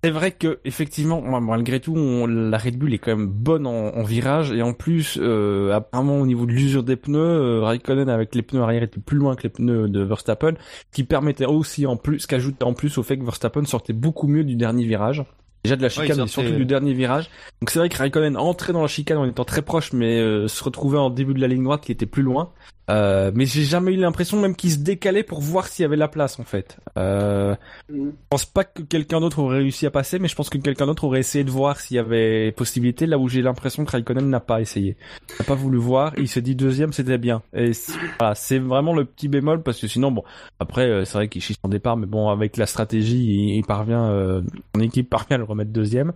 c'est 0.04 0.10
vrai 0.10 0.30
que 0.30 0.60
effectivement, 0.64 1.20
malgré 1.40 1.80
tout, 1.80 1.96
la 2.26 2.58
Red 2.58 2.78
Bull 2.78 2.94
est 2.94 2.98
quand 2.98 3.16
même 3.16 3.26
bonne 3.26 3.66
en, 3.66 4.02
virage 4.04 4.52
et 4.52 4.62
en 4.62 4.72
plus, 4.72 5.18
euh, 5.20 5.72
apparemment 5.72 6.20
au 6.20 6.26
niveau 6.26 6.46
de 6.46 6.52
l'usure 6.52 6.84
des 6.84 6.96
pneus, 6.96 7.18
euh, 7.18 7.60
Raikkonen 7.62 8.08
avec 8.08 8.34
les 8.34 8.42
pneus 8.42 8.62
arrière 8.62 8.82
était 8.82 9.00
plus 9.00 9.16
loin 9.16 9.34
que 9.34 9.42
les 9.42 9.48
pneus 9.48 9.88
de 9.88 10.02
Verstappen, 10.02 10.54
qui 10.92 11.02
permettait 11.02 11.46
aussi 11.46 11.86
en 11.86 11.96
plus, 11.96 12.26
qu'ajoutait 12.26 12.64
en 12.64 12.74
plus 12.74 12.98
au 12.98 13.02
fait 13.02 13.18
que 13.18 13.24
Verstappen 13.24 13.64
sortait 13.64 13.94
beaucoup 13.94 14.28
mieux 14.28 14.44
du 14.44 14.54
dernier 14.54 14.84
virage. 14.84 15.24
Déjà 15.64 15.74
de 15.74 15.82
la 15.82 15.88
chicane, 15.88 16.20
mais 16.20 16.26
surtout 16.28 16.52
du 16.52 16.66
dernier 16.66 16.92
virage. 16.92 17.28
Donc 17.60 17.70
c'est 17.70 17.80
vrai 17.80 17.88
que 17.88 17.96
Raikkonen 17.96 18.36
entrait 18.36 18.72
dans 18.72 18.82
la 18.82 18.88
chicane 18.88 19.18
en 19.18 19.24
étant 19.24 19.44
très 19.44 19.62
proche, 19.62 19.92
mais 19.92 20.20
euh, 20.20 20.46
se 20.46 20.62
retrouvait 20.62 20.98
en 20.98 21.10
début 21.10 21.34
de 21.34 21.40
la 21.40 21.48
ligne 21.48 21.64
droite 21.64 21.80
qui 21.80 21.90
était 21.90 22.06
plus 22.06 22.22
loin. 22.22 22.52
Euh, 22.88 23.32
mais 23.34 23.46
j'ai 23.46 23.64
jamais 23.64 23.92
eu 23.92 23.96
l'impression 23.96 24.40
même 24.40 24.54
qu'il 24.54 24.70
se 24.70 24.78
décalait 24.78 25.24
pour 25.24 25.40
voir 25.40 25.66
s'il 25.66 25.82
y 25.82 25.86
avait 25.86 25.96
la 25.96 26.08
place 26.08 26.38
en 26.38 26.44
fait. 26.44 26.78
Euh, 26.96 27.54
mm. 27.90 28.08
Je 28.08 28.28
pense 28.30 28.44
pas 28.44 28.64
que 28.64 28.82
quelqu'un 28.82 29.20
d'autre 29.20 29.40
aurait 29.40 29.58
réussi 29.58 29.86
à 29.86 29.90
passer, 29.90 30.18
mais 30.18 30.28
je 30.28 30.36
pense 30.36 30.50
que 30.50 30.58
quelqu'un 30.58 30.86
d'autre 30.86 31.04
aurait 31.04 31.20
essayé 31.20 31.44
de 31.44 31.50
voir 31.50 31.80
s'il 31.80 31.96
y 31.96 32.00
avait 32.00 32.52
possibilité. 32.52 33.06
Là 33.06 33.18
où 33.18 33.28
j'ai 33.28 33.42
l'impression 33.42 33.84
que 33.84 33.90
Raikkonen 33.90 34.28
n'a 34.28 34.40
pas 34.40 34.60
essayé, 34.60 34.96
n'a 35.38 35.44
pas 35.44 35.54
voulu 35.54 35.78
voir. 35.78 36.12
Il 36.16 36.28
s'est 36.28 36.42
dit 36.42 36.54
deuxième, 36.54 36.92
c'était 36.92 37.18
bien. 37.18 37.42
Et 37.54 37.72
voilà, 38.20 38.34
c'est 38.34 38.58
vraiment 38.58 38.94
le 38.94 39.04
petit 39.04 39.28
bémol 39.28 39.62
parce 39.62 39.80
que 39.80 39.88
sinon 39.88 40.12
bon, 40.12 40.22
après 40.60 40.86
euh, 40.88 41.04
c'est 41.04 41.14
vrai 41.14 41.28
qu'il 41.28 41.42
chie 41.42 41.56
son 41.60 41.68
départ, 41.68 41.96
mais 41.96 42.06
bon 42.06 42.28
avec 42.28 42.56
la 42.56 42.66
stratégie, 42.66 43.56
il, 43.56 43.64
parvient, 43.64 44.10
euh, 44.10 44.42
son 44.74 44.80
équipe 44.80 45.10
parvient 45.10 45.36
à 45.36 45.38
le 45.38 45.44
remettre 45.44 45.72
deuxième. 45.72 46.12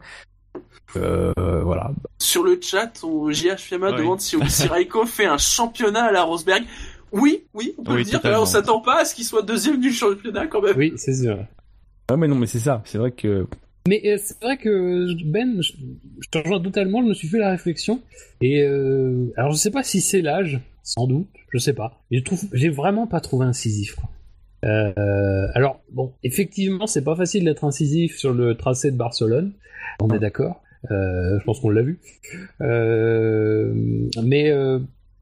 Euh, 0.97 1.33
voilà. 1.63 1.93
Sur 2.19 2.43
le 2.43 2.59
chat, 2.61 2.93
on, 3.05 3.31
JH 3.31 3.59
Fiamma 3.59 3.93
demande 3.93 4.21
si, 4.21 4.37
si 4.49 4.67
Raiko 4.67 5.07
fait 5.07 5.27
un 5.27 5.39
championnat 5.39 6.05
à 6.05 6.13
la 6.13 6.23
Rosberg. 6.23 6.65
Oui, 7.13 7.45
oui, 7.55 7.75
on 7.79 7.83
peut 7.83 7.97
le 7.97 8.05
dire. 8.05 8.21
on 8.25 8.47
s'attend 8.47 8.81
pas 8.81 9.01
à 9.01 9.05
ce 9.05 9.15
qu'il 9.15 9.25
soit 9.25 9.43
deuxième 9.43 9.81
du 9.81 9.93
championnat 9.93 10.47
quand 10.47 10.63
même. 10.63 10.77
Oui, 10.77 10.93
c'est 10.97 11.15
sûr. 11.15 11.39
Ah 12.09 12.17
mais 12.17 12.29
non, 12.29 12.37
mais 12.37 12.47
c'est 12.47 12.59
ça. 12.59 12.83
C'est 12.85 12.99
vrai 12.99 13.13
que. 13.13 13.47
Mais 13.89 14.03
euh, 14.05 14.19
c'est 14.23 14.41
vrai 14.43 14.57
que 14.57 15.07
Ben, 15.25 15.61
je, 15.63 15.73
te 16.31 16.39
rejoins 16.39 16.61
totalement. 16.61 17.03
Je 17.03 17.09
me 17.09 17.15
suis 17.15 17.29
fait 17.29 17.39
la 17.39 17.51
réflexion 17.51 18.01
et 18.41 18.63
euh, 18.63 19.33
alors 19.37 19.53
je 19.53 19.57
sais 19.57 19.71
pas 19.71 19.83
si 19.83 20.01
c'est 20.01 20.21
l'âge, 20.21 20.61
sans 20.83 21.07
doute, 21.07 21.29
je 21.53 21.59
sais 21.59 21.73
pas. 21.73 22.03
Je 22.11 22.21
trouve, 22.21 22.45
j'ai 22.53 22.69
vraiment 22.69 23.07
pas 23.07 23.21
trouvé 23.21 23.47
incisif. 23.47 23.95
Quoi. 23.95 24.09
Euh, 24.65 25.49
alors 25.55 25.81
bon, 25.91 26.13
effectivement, 26.23 26.87
c'est 26.87 27.05
pas 27.05 27.17
facile 27.17 27.45
d'être 27.45 27.65
incisif 27.65 28.17
sur 28.17 28.33
le 28.33 28.57
tracé 28.57 28.91
de 28.91 28.97
Barcelone. 28.97 29.53
On 30.01 30.09
est 30.11 30.19
d'accord. 30.19 30.63
Euh, 30.91 31.39
je 31.39 31.45
pense 31.45 31.61
qu'on 31.61 31.71
l'a 31.71 31.83
vu. 31.83 32.01
Euh, 32.61 33.73
mais 34.23 34.53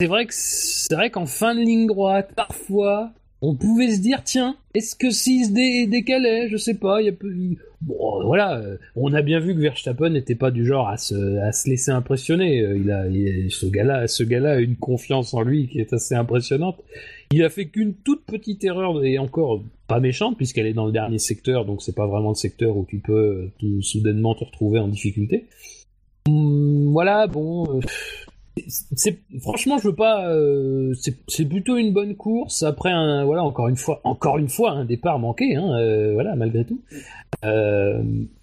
c'est 0.00 0.06
vrai 0.06 0.26
que 0.26 0.34
c'est 0.34 0.94
vrai 0.94 1.10
qu'en 1.10 1.26
fin 1.26 1.54
de 1.54 1.60
ligne 1.60 1.86
droite, 1.86 2.32
parfois, 2.36 3.10
on 3.40 3.54
pouvait 3.54 3.90
se 3.90 4.00
dire 4.00 4.22
tiens, 4.24 4.56
est-ce 4.74 4.96
que 4.96 5.10
s'il 5.10 5.46
se 5.46 5.86
décalait, 5.88 6.48
je 6.48 6.56
sais 6.56 6.74
pas, 6.74 7.00
il 7.00 7.06
y 7.06 7.08
a 7.08 7.12
peu... 7.12 7.32
bon 7.80 8.24
voilà, 8.24 8.62
on 8.96 9.12
a 9.14 9.22
bien 9.22 9.38
vu 9.38 9.54
que 9.54 9.60
Verstappen 9.60 10.10
n'était 10.10 10.34
pas 10.34 10.50
du 10.50 10.66
genre 10.66 10.88
à 10.88 10.96
se, 10.96 11.38
à 11.38 11.52
se 11.52 11.68
laisser 11.70 11.90
impressionner. 11.90 12.58
Il 12.76 12.90
a, 12.90 13.04
ce 13.48 13.66
gars-là, 13.66 14.08
ce 14.08 14.24
gars-là 14.24 14.54
a 14.54 14.58
une 14.58 14.76
confiance 14.76 15.34
en 15.34 15.42
lui 15.42 15.68
qui 15.68 15.78
est 15.78 15.92
assez 15.92 16.14
impressionnante. 16.14 16.82
Il 17.32 17.44
a 17.44 17.50
fait 17.50 17.66
qu'une 17.66 17.94
toute 17.94 18.24
petite 18.24 18.64
erreur 18.64 19.04
et 19.04 19.18
encore 19.18 19.62
pas 19.86 20.00
méchante 20.00 20.36
puisqu'elle 20.36 20.66
est 20.66 20.74
dans 20.74 20.86
le 20.86 20.92
dernier 20.92 21.18
secteur, 21.18 21.64
donc 21.64 21.82
c'est 21.82 21.94
pas 21.94 22.06
vraiment 22.06 22.30
le 22.30 22.34
secteur 22.34 22.76
où 22.76 22.86
tu 22.88 22.98
peux 22.98 23.50
tout 23.58 23.82
soudainement 23.82 24.34
te 24.34 24.44
retrouver 24.44 24.80
en 24.80 24.88
difficulté. 24.88 25.46
Hum, 26.28 26.90
voilà, 26.90 27.26
bon, 27.26 27.78
euh, 27.78 27.80
c'est 28.68 29.18
franchement 29.40 29.78
je 29.78 29.88
veux 29.88 29.94
pas, 29.94 30.28
euh, 30.28 30.92
c'est 31.26 31.44
plutôt 31.44 31.76
une 31.76 31.92
bonne 31.92 32.16
course 32.16 32.62
après 32.62 32.90
un 32.90 33.24
voilà 33.24 33.44
encore 33.44 33.68
une 33.68 33.76
fois 33.76 34.00
encore 34.04 34.38
une 34.38 34.48
fois 34.48 34.72
un 34.72 34.84
départ 34.84 35.18
manqué, 35.18 35.56
hein, 35.56 35.78
euh, 35.78 36.12
voilà 36.14 36.34
malgré 36.36 36.64
tout. 36.64 36.80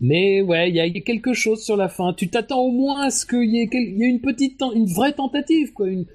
mais 0.02 0.42
ouais, 0.42 0.70
il 0.70 0.76
y 0.76 0.80
a 0.80 0.90
quelque 1.02 1.34
chose 1.34 1.64
sur 1.64 1.78
la 1.78 1.90
fin. 1.90 2.14
Tu 2.14 2.30
t'attends 2.30 2.62
au 2.62 2.72
moins 2.72 3.08
à 3.08 3.10
ce 3.10 3.26
qu'il 3.26 3.50
y 3.50 3.60
ait, 3.60 3.70
y 3.72 4.04
une 4.06 4.22
petite, 4.22 4.62
une 4.74 4.86
vraie 4.86 5.14
tentative, 5.14 5.74
quoi, 5.74 5.88
une, 5.88 6.06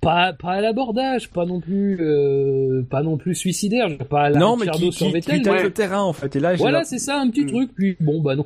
pas, 0.00 0.32
pas 0.32 0.52
à 0.52 0.60
l'abordage, 0.60 1.28
pas 1.30 1.44
non 1.44 1.60
plus, 1.60 1.98
euh, 2.00 2.82
pas 2.88 3.02
non 3.02 3.16
plus 3.16 3.34
suicidaire, 3.34 3.88
pas 4.08 4.24
à 4.24 4.30
la 4.30 4.38
non, 4.38 4.56
mais 4.56 4.68
qui, 4.68 4.92
sur 4.92 5.10
Vettel. 5.10 5.42
Qui 5.42 5.48
le 5.48 5.72
terrain 5.72 6.02
en 6.02 6.12
fait. 6.12 6.36
Et 6.36 6.40
là, 6.40 6.54
voilà, 6.54 6.84
c'est 6.84 6.98
ça, 6.98 7.18
un 7.18 7.28
petit 7.30 7.44
mm. 7.44 7.48
truc. 7.48 7.70
Puis 7.74 7.96
bon, 8.00 8.20
bah 8.20 8.36
non. 8.36 8.44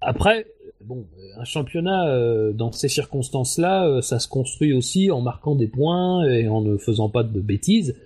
Après, 0.00 0.46
bon, 0.84 1.06
un 1.36 1.44
championnat 1.44 2.08
euh, 2.08 2.52
dans 2.52 2.72
ces 2.72 2.88
circonstances-là, 2.88 3.86
euh, 3.86 4.00
ça 4.02 4.18
se 4.18 4.28
construit 4.28 4.72
aussi 4.72 5.10
en 5.10 5.20
marquant 5.20 5.54
des 5.54 5.66
points 5.66 6.24
et 6.28 6.48
en 6.48 6.60
ne 6.60 6.76
faisant 6.76 7.08
pas 7.08 7.22
de 7.22 7.40
bêtises. 7.40 7.96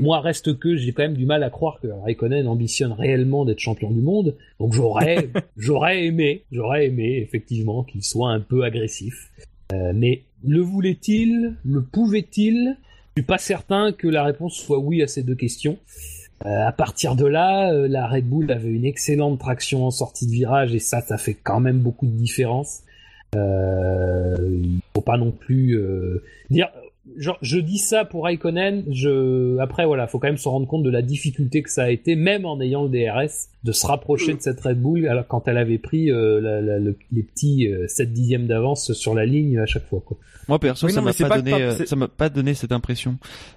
Moi, 0.00 0.20
reste 0.20 0.58
que 0.58 0.76
j'ai 0.76 0.92
quand 0.92 1.02
même 1.02 1.16
du 1.16 1.26
mal 1.26 1.42
à 1.42 1.50
croire 1.50 1.80
que 1.80 1.88
Raikkonen 1.88 2.46
ambitionne 2.46 2.92
réellement 2.92 3.44
d'être 3.44 3.58
champion 3.58 3.90
du 3.90 4.00
monde. 4.00 4.36
Donc 4.60 4.72
j'aurais, 4.72 5.30
j'aurais 5.56 6.04
aimé, 6.04 6.44
j'aurais 6.52 6.86
aimé 6.86 7.18
effectivement 7.18 7.82
qu'il 7.82 8.02
soit 8.02 8.30
un 8.30 8.40
peu 8.40 8.62
agressif. 8.62 9.30
mais 9.72 10.22
le 10.44 10.60
voulait-il? 10.60 11.56
Le 11.64 11.82
pouvait-il? 11.82 12.76
Je 13.16 13.22
suis 13.22 13.26
pas 13.26 13.38
certain 13.38 13.92
que 13.92 14.06
la 14.08 14.24
réponse 14.24 14.54
soit 14.54 14.78
oui 14.78 15.02
à 15.02 15.06
ces 15.06 15.22
deux 15.22 15.34
questions. 15.34 15.78
Euh, 16.46 16.66
à 16.66 16.72
partir 16.72 17.16
de 17.16 17.26
là, 17.26 17.72
euh, 17.72 17.88
la 17.88 18.06
Red 18.06 18.28
Bull 18.28 18.50
avait 18.52 18.68
une 18.68 18.84
excellente 18.84 19.38
traction 19.38 19.86
en 19.86 19.90
sortie 19.90 20.26
de 20.26 20.32
virage 20.32 20.74
et 20.74 20.78
ça, 20.78 21.00
ça 21.00 21.16
fait 21.16 21.34
quand 21.34 21.60
même 21.60 21.78
beaucoup 21.78 22.06
de 22.06 22.12
différence. 22.12 22.82
Euh, 23.34 24.36
il 24.62 24.80
faut 24.94 25.00
pas 25.00 25.16
non 25.16 25.32
plus 25.32 25.72
euh, 25.72 26.22
dire 26.50 26.68
genre, 27.16 27.38
je 27.42 27.58
dis 27.58 27.78
ça 27.78 28.04
pour 28.04 28.24
Raikkonen, 28.24 28.84
je, 28.90 29.58
après, 29.58 29.86
voilà, 29.86 30.06
faut 30.06 30.18
quand 30.18 30.28
même 30.28 30.36
se 30.36 30.48
rendre 30.48 30.66
compte 30.66 30.82
de 30.82 30.90
la 30.90 31.02
difficulté 31.02 31.62
que 31.62 31.70
ça 31.70 31.84
a 31.84 31.90
été, 31.90 32.16
même 32.16 32.44
en 32.44 32.60
ayant 32.60 32.84
le 32.84 32.88
DRS, 32.88 33.48
de 33.62 33.72
se 33.72 33.86
rapprocher 33.86 34.34
de 34.34 34.40
cette 34.40 34.60
Red 34.60 34.80
Bull 34.80 35.06
alors, 35.08 35.26
quand 35.26 35.48
elle 35.48 35.58
avait 35.58 35.78
pris 35.78 36.10
euh, 36.10 36.92
les 37.12 37.22
petits 37.22 37.68
7 37.88 38.08
euh, 38.08 38.12
dixièmes 38.12 38.46
d'avance 38.46 38.92
sur 38.92 39.14
la 39.14 39.26
ligne 39.26 39.58
à 39.58 39.66
chaque 39.66 39.86
fois, 39.86 40.02
quoi. 40.04 40.16
Moi, 40.48 40.58
perso, 40.58 40.88
ça 40.88 41.00
m'a 41.00 41.14
pas, 41.14 41.40
donné, 41.40 41.54
euh, 41.54 41.86
ça 41.86 41.96
m'a 41.96 42.08
pas 42.08 42.28
donné 42.28 42.52
cette 42.52 42.72
impression. 42.72 43.16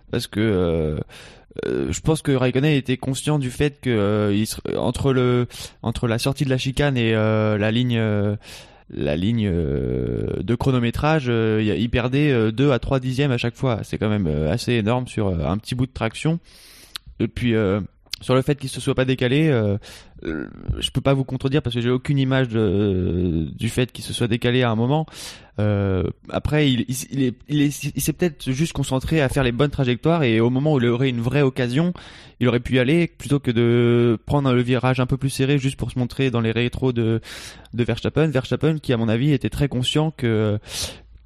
Parce 0.09 0.27
que, 0.27 0.97
je 1.65 1.99
pense 2.01 2.21
que 2.21 2.31
Raikkonen 2.31 2.73
était 2.73 2.97
conscient 2.97 3.39
du 3.39 3.51
fait 3.51 3.79
que 3.81 4.31
il, 4.33 4.47
entre 4.77 5.13
le 5.13 5.47
entre 5.81 6.07
la 6.07 6.19
sortie 6.19 6.45
de 6.45 6.49
la 6.49 6.57
chicane 6.57 6.97
et 6.97 7.13
la 7.13 7.71
ligne 7.71 7.99
la 8.89 9.15
ligne 9.15 9.49
euh, 9.51 10.41
de 10.41 10.55
chronométrage, 10.55 11.25
euh, 11.27 11.61
il 11.61 11.89
perdait 11.89 12.51
2 12.51 12.67
euh, 12.67 12.71
à 12.71 12.79
3 12.79 12.99
dixièmes 12.99 13.31
à 13.31 13.37
chaque 13.37 13.55
fois. 13.55 13.79
C'est 13.83 13.97
quand 13.97 14.09
même 14.09 14.27
assez 14.27 14.73
énorme 14.73 15.07
sur 15.07 15.27
un 15.27 15.57
petit 15.57 15.75
bout 15.75 15.85
de 15.85 15.93
traction. 15.93 16.39
Et 17.19 17.27
puis 17.27 17.53
sur 18.21 18.35
le 18.35 18.41
fait 18.41 18.55
qu'il 18.55 18.69
se 18.69 18.79
soit 18.79 18.95
pas 18.95 19.05
décalé, 19.05 19.49
euh, 19.49 19.77
je 20.23 20.89
peux 20.91 21.01
pas 21.01 21.13
vous 21.13 21.23
contredire 21.23 21.61
parce 21.61 21.75
que 21.75 21.81
j'ai 21.81 21.89
aucune 21.89 22.17
image 22.17 22.49
du 22.49 23.69
fait 23.69 23.91
qu'il 23.91 24.03
se 24.03 24.13
soit 24.13 24.27
décalé 24.27 24.63
à 24.63 24.71
un 24.71 24.75
moment. 24.75 25.05
Euh, 25.59 26.03
après, 26.29 26.71
il, 26.71 26.85
il, 27.09 27.23
est, 27.23 27.35
il, 27.47 27.61
est, 27.61 27.83
il 27.95 28.01
s'est 28.01 28.13
peut-être 28.13 28.51
juste 28.51 28.73
concentré 28.73 29.21
à 29.21 29.29
faire 29.29 29.43
les 29.43 29.51
bonnes 29.51 29.71
trajectoires 29.71 30.23
et 30.23 30.39
au 30.39 30.49
moment 30.49 30.73
où 30.73 30.79
il 30.79 30.87
aurait 30.87 31.09
une 31.09 31.21
vraie 31.21 31.41
occasion, 31.41 31.93
il 32.39 32.47
aurait 32.47 32.59
pu 32.59 32.75
y 32.75 32.79
aller 32.79 33.07
plutôt 33.07 33.39
que 33.39 33.51
de 33.51 34.19
prendre 34.25 34.53
le 34.53 34.61
virage 34.61 34.99
un 34.99 35.07
peu 35.07 35.17
plus 35.17 35.29
serré 35.29 35.57
juste 35.57 35.77
pour 35.77 35.91
se 35.91 35.97
montrer 35.97 36.29
dans 36.29 36.41
les 36.41 36.51
rétros 36.51 36.93
de, 36.93 37.21
de 37.73 37.83
Verstappen. 37.83 38.27
Verstappen 38.27 38.77
qui, 38.77 38.93
à 38.93 38.97
mon 38.97 39.09
avis, 39.09 39.33
était 39.33 39.49
très 39.49 39.67
conscient 39.67 40.11
que 40.11 40.59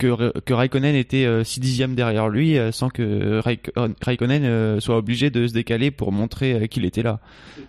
que, 0.01 0.39
que 0.39 0.53
Raikkonen 0.53 0.95
était 0.95 1.25
6 1.43 1.59
euh, 1.59 1.61
dixièmes 1.61 1.95
derrière 1.95 2.27
lui 2.27 2.57
euh, 2.57 2.71
sans 2.71 2.89
que 2.89 3.39
Raikkonen 4.03 4.43
euh, 4.43 4.79
soit 4.79 4.97
obligé 4.97 5.29
de 5.29 5.45
se 5.45 5.53
décaler 5.53 5.91
pour 5.91 6.11
montrer 6.11 6.67
qu'il 6.67 6.85
était 6.85 7.03
là. 7.03 7.19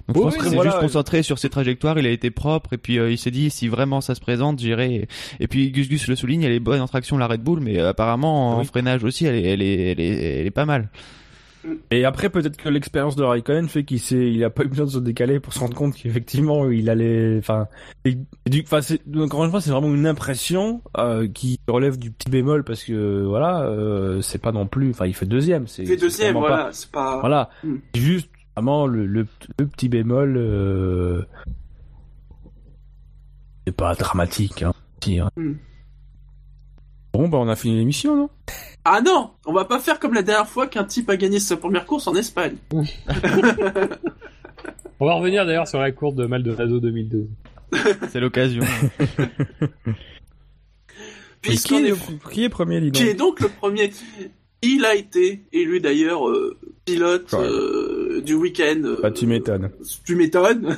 Donc 0.09 0.16
je 0.16 0.22
pense 0.22 0.36
qu'il 0.36 0.59
s'est 0.59 0.62
juste 0.62 0.80
concentré 0.80 1.22
sur 1.22 1.38
ses 1.38 1.50
trajectoires, 1.50 1.98
il 1.98 2.06
a 2.06 2.10
été 2.10 2.30
propre 2.30 2.72
et 2.72 2.78
puis 2.78 2.94
il 2.94 3.18
s'est 3.18 3.30
dit 3.30 3.50
si 3.50 3.68
vraiment 3.68 4.00
ça 4.00 4.14
se 4.14 4.20
présente, 4.20 4.59
j'irai. 4.59 5.09
Et 5.40 5.48
puis 5.48 5.70
Gus 5.70 5.88
Gus 5.88 6.09
le 6.09 6.16
souligne, 6.16 6.42
elle 6.42 6.52
est 6.52 6.60
bonne 6.60 6.80
en 6.80 6.88
traction 6.88 7.18
la 7.18 7.26
Red 7.26 7.42
Bull, 7.42 7.60
mais 7.60 7.78
apparemment 7.78 8.56
en 8.56 8.64
freinage 8.64 9.04
aussi, 9.04 9.26
elle 9.26 9.36
est, 9.36 9.42
elle 9.42 9.62
est, 9.62 9.92
elle 9.92 10.00
est, 10.00 10.40
elle 10.40 10.46
est 10.46 10.50
pas 10.50 10.66
mal. 10.66 10.88
Et 11.90 12.05
après, 12.05 12.28
peut-être 12.30 12.56
que 12.56 12.68
l'expérience 12.68 13.16
de 13.16 13.22
Raikkonen 13.22 13.68
fait 13.68 13.84
qu'il 13.84 14.01
s'est, 14.01 14.32
il 14.32 14.43
a 14.44 14.51
pas 14.51 14.64
eu 14.64 14.68
besoin 14.68 14.86
de 14.86 14.90
se 14.90 14.98
décaler 14.98 15.40
pour 15.40 15.52
se 15.52 15.60
rendre 15.60 15.74
compte 15.76 15.94
qu'effectivement, 15.94 16.68
il 16.70 16.90
allait, 16.90 17.39
enfin, 17.39 17.68
du, 18.05 18.64
enfin, 18.64 18.80
encore 19.16 19.44
une 19.44 19.51
fois, 19.51 19.60
c'est 19.60 19.70
vraiment 19.70 19.93
une 19.93 20.06
impression 20.06 20.82
euh, 20.98 21.28
qui 21.28 21.60
relève 21.68 21.98
du 21.98 22.10
petit 22.10 22.30
bémol 22.30 22.64
parce 22.64 22.84
que 22.84 23.24
voilà, 23.24 23.62
euh, 23.62 24.20
c'est 24.22 24.40
pas 24.40 24.52
non 24.52 24.66
plus, 24.66 24.90
enfin, 24.90 25.06
il 25.06 25.14
fait 25.14 25.26
deuxième, 25.26 25.66
c'est. 25.66 25.82
Il 25.82 25.89
fait 25.89 25.97
deuxième, 25.97 26.36
voilà, 26.36 26.70
c'est 26.72 26.90
pas. 26.90 27.20
Voilà, 27.20 27.51
hmm. 27.62 27.76
juste 27.94 28.30
vraiment 28.56 28.86
le, 28.86 29.06
le, 29.06 29.26
petit 29.56 29.89
bémol. 29.89 30.36
Euh... 30.36 31.22
C'est 33.66 33.76
pas 33.76 33.94
dramatique, 33.94 34.62
hein. 34.62 34.72
hein. 35.06 35.30
Bon, 37.12 37.28
bah 37.28 37.39
on 37.39 37.48
a 37.48 37.56
fini 37.56 37.76
l'émission, 37.76 38.16
non? 38.16 38.30
Ah 38.84 39.01
non 39.02 39.30
On 39.47 39.52
va 39.52 39.64
pas 39.64 39.78
faire 39.78 40.01
comme 40.01 40.14
la 40.14 40.22
dernière 40.22 40.48
fois 40.48 40.66
qu'un 40.66 40.84
type 40.84 41.09
a 41.10 41.16
gagné 41.16 41.40
sa 41.40 41.56
première 41.56 41.86
course 41.86 42.06
en 42.09 42.14
Espagne. 42.14 42.56
on 42.72 42.84
va 45.06 45.14
revenir 45.14 45.44
d'ailleurs 45.44 45.68
sur 45.68 45.78
la 45.78 45.93
course 45.93 46.14
de 46.14 46.26
Maldonado 46.26 46.80
2012. 46.80 47.26
C'est 48.09 48.20
l'occasion. 48.20 48.62
qui, 51.43 51.52
est, 51.52 52.32
qui 52.32 52.44
est 52.44 52.48
premier, 52.48 52.90
Qui 52.90 53.09
est 53.09 53.14
donc 53.14 53.40
le 53.40 53.48
premier 53.48 53.90
Il 54.62 54.84
a 54.84 54.94
été 54.94 55.43
élu 55.52 55.80
d'ailleurs 55.80 56.28
euh, 56.28 56.56
pilote 56.84 57.32
euh, 57.34 58.20
du 58.22 58.34
week-end. 58.34 58.82
bah, 59.02 59.10
tu 59.10 59.26
m'étonnes. 59.26 59.70
Tu 60.05 60.16
m'étonnes. 60.16 60.76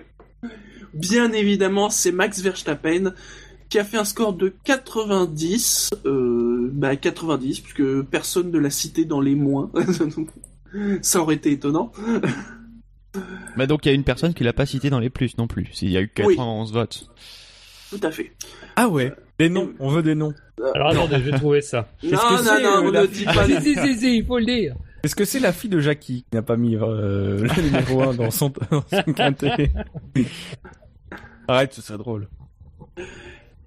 bien 0.94 1.32
évidemment, 1.32 1.90
c'est 1.90 2.12
Max 2.12 2.40
Verstappen 2.40 3.12
qui 3.70 3.78
a 3.78 3.84
fait 3.84 3.96
un 3.96 4.04
score 4.04 4.34
de 4.34 4.52
90, 4.64 5.90
euh, 6.04 6.70
bah 6.72 6.96
90, 6.96 7.60
puisque 7.60 8.02
personne 8.02 8.50
ne 8.50 8.58
l'a 8.58 8.68
cité 8.68 9.04
dans 9.04 9.20
les 9.20 9.36
moins. 9.36 9.70
Ça 11.02 11.20
aurait 11.20 11.36
été 11.36 11.52
étonnant. 11.52 11.92
Mais 13.56 13.66
donc 13.66 13.86
il 13.86 13.88
y 13.88 13.92
a 13.92 13.94
une 13.94 14.04
personne 14.04 14.34
qui 14.34 14.44
l'a 14.44 14.52
pas 14.52 14.66
cité 14.66 14.90
dans 14.90 14.98
les 14.98 15.10
plus 15.10 15.38
non 15.38 15.46
plus, 15.46 15.68
s'il 15.72 15.90
y 15.90 15.96
a 15.96 16.00
eu 16.00 16.08
91 16.08 16.72
votes. 16.72 17.10
Tout 17.90 18.00
à 18.02 18.10
fait. 18.10 18.32
Ah 18.76 18.88
ouais, 18.88 19.12
des 19.38 19.48
noms, 19.48 19.72
on 19.78 19.88
veut 19.88 20.02
des 20.02 20.14
noms. 20.14 20.34
Alors 20.74 20.90
attendez, 20.90 21.16
je 21.18 21.30
vais 21.30 21.38
trouver 21.38 21.60
ça. 21.60 21.88
Non, 22.02 22.10
non, 22.12 22.60
non, 22.62 22.88
on 22.88 22.92
ne 22.92 23.06
dit 23.06 23.24
pas. 23.24 23.46
si, 23.46 23.74
si, 23.74 23.98
si, 23.98 24.16
il 24.18 24.26
faut 24.26 24.38
le 24.38 24.46
dire. 24.46 24.74
Est-ce 25.02 25.16
que 25.16 25.24
c'est 25.24 25.40
la 25.40 25.52
fille 25.52 25.70
de 25.70 25.80
Jackie 25.80 26.24
qui 26.30 26.36
n'a 26.36 26.42
pas 26.42 26.56
mis 26.56 26.76
euh, 26.76 27.42
le 27.42 27.62
numéro 27.62 28.02
1 28.02 28.14
dans 28.14 28.30
son, 28.30 28.52
dans 28.70 28.84
son 28.90 29.12
quintet? 29.12 29.72
Arrête, 31.48 31.72
ce 31.72 31.82
serait 31.82 31.98
drôle. 31.98 32.28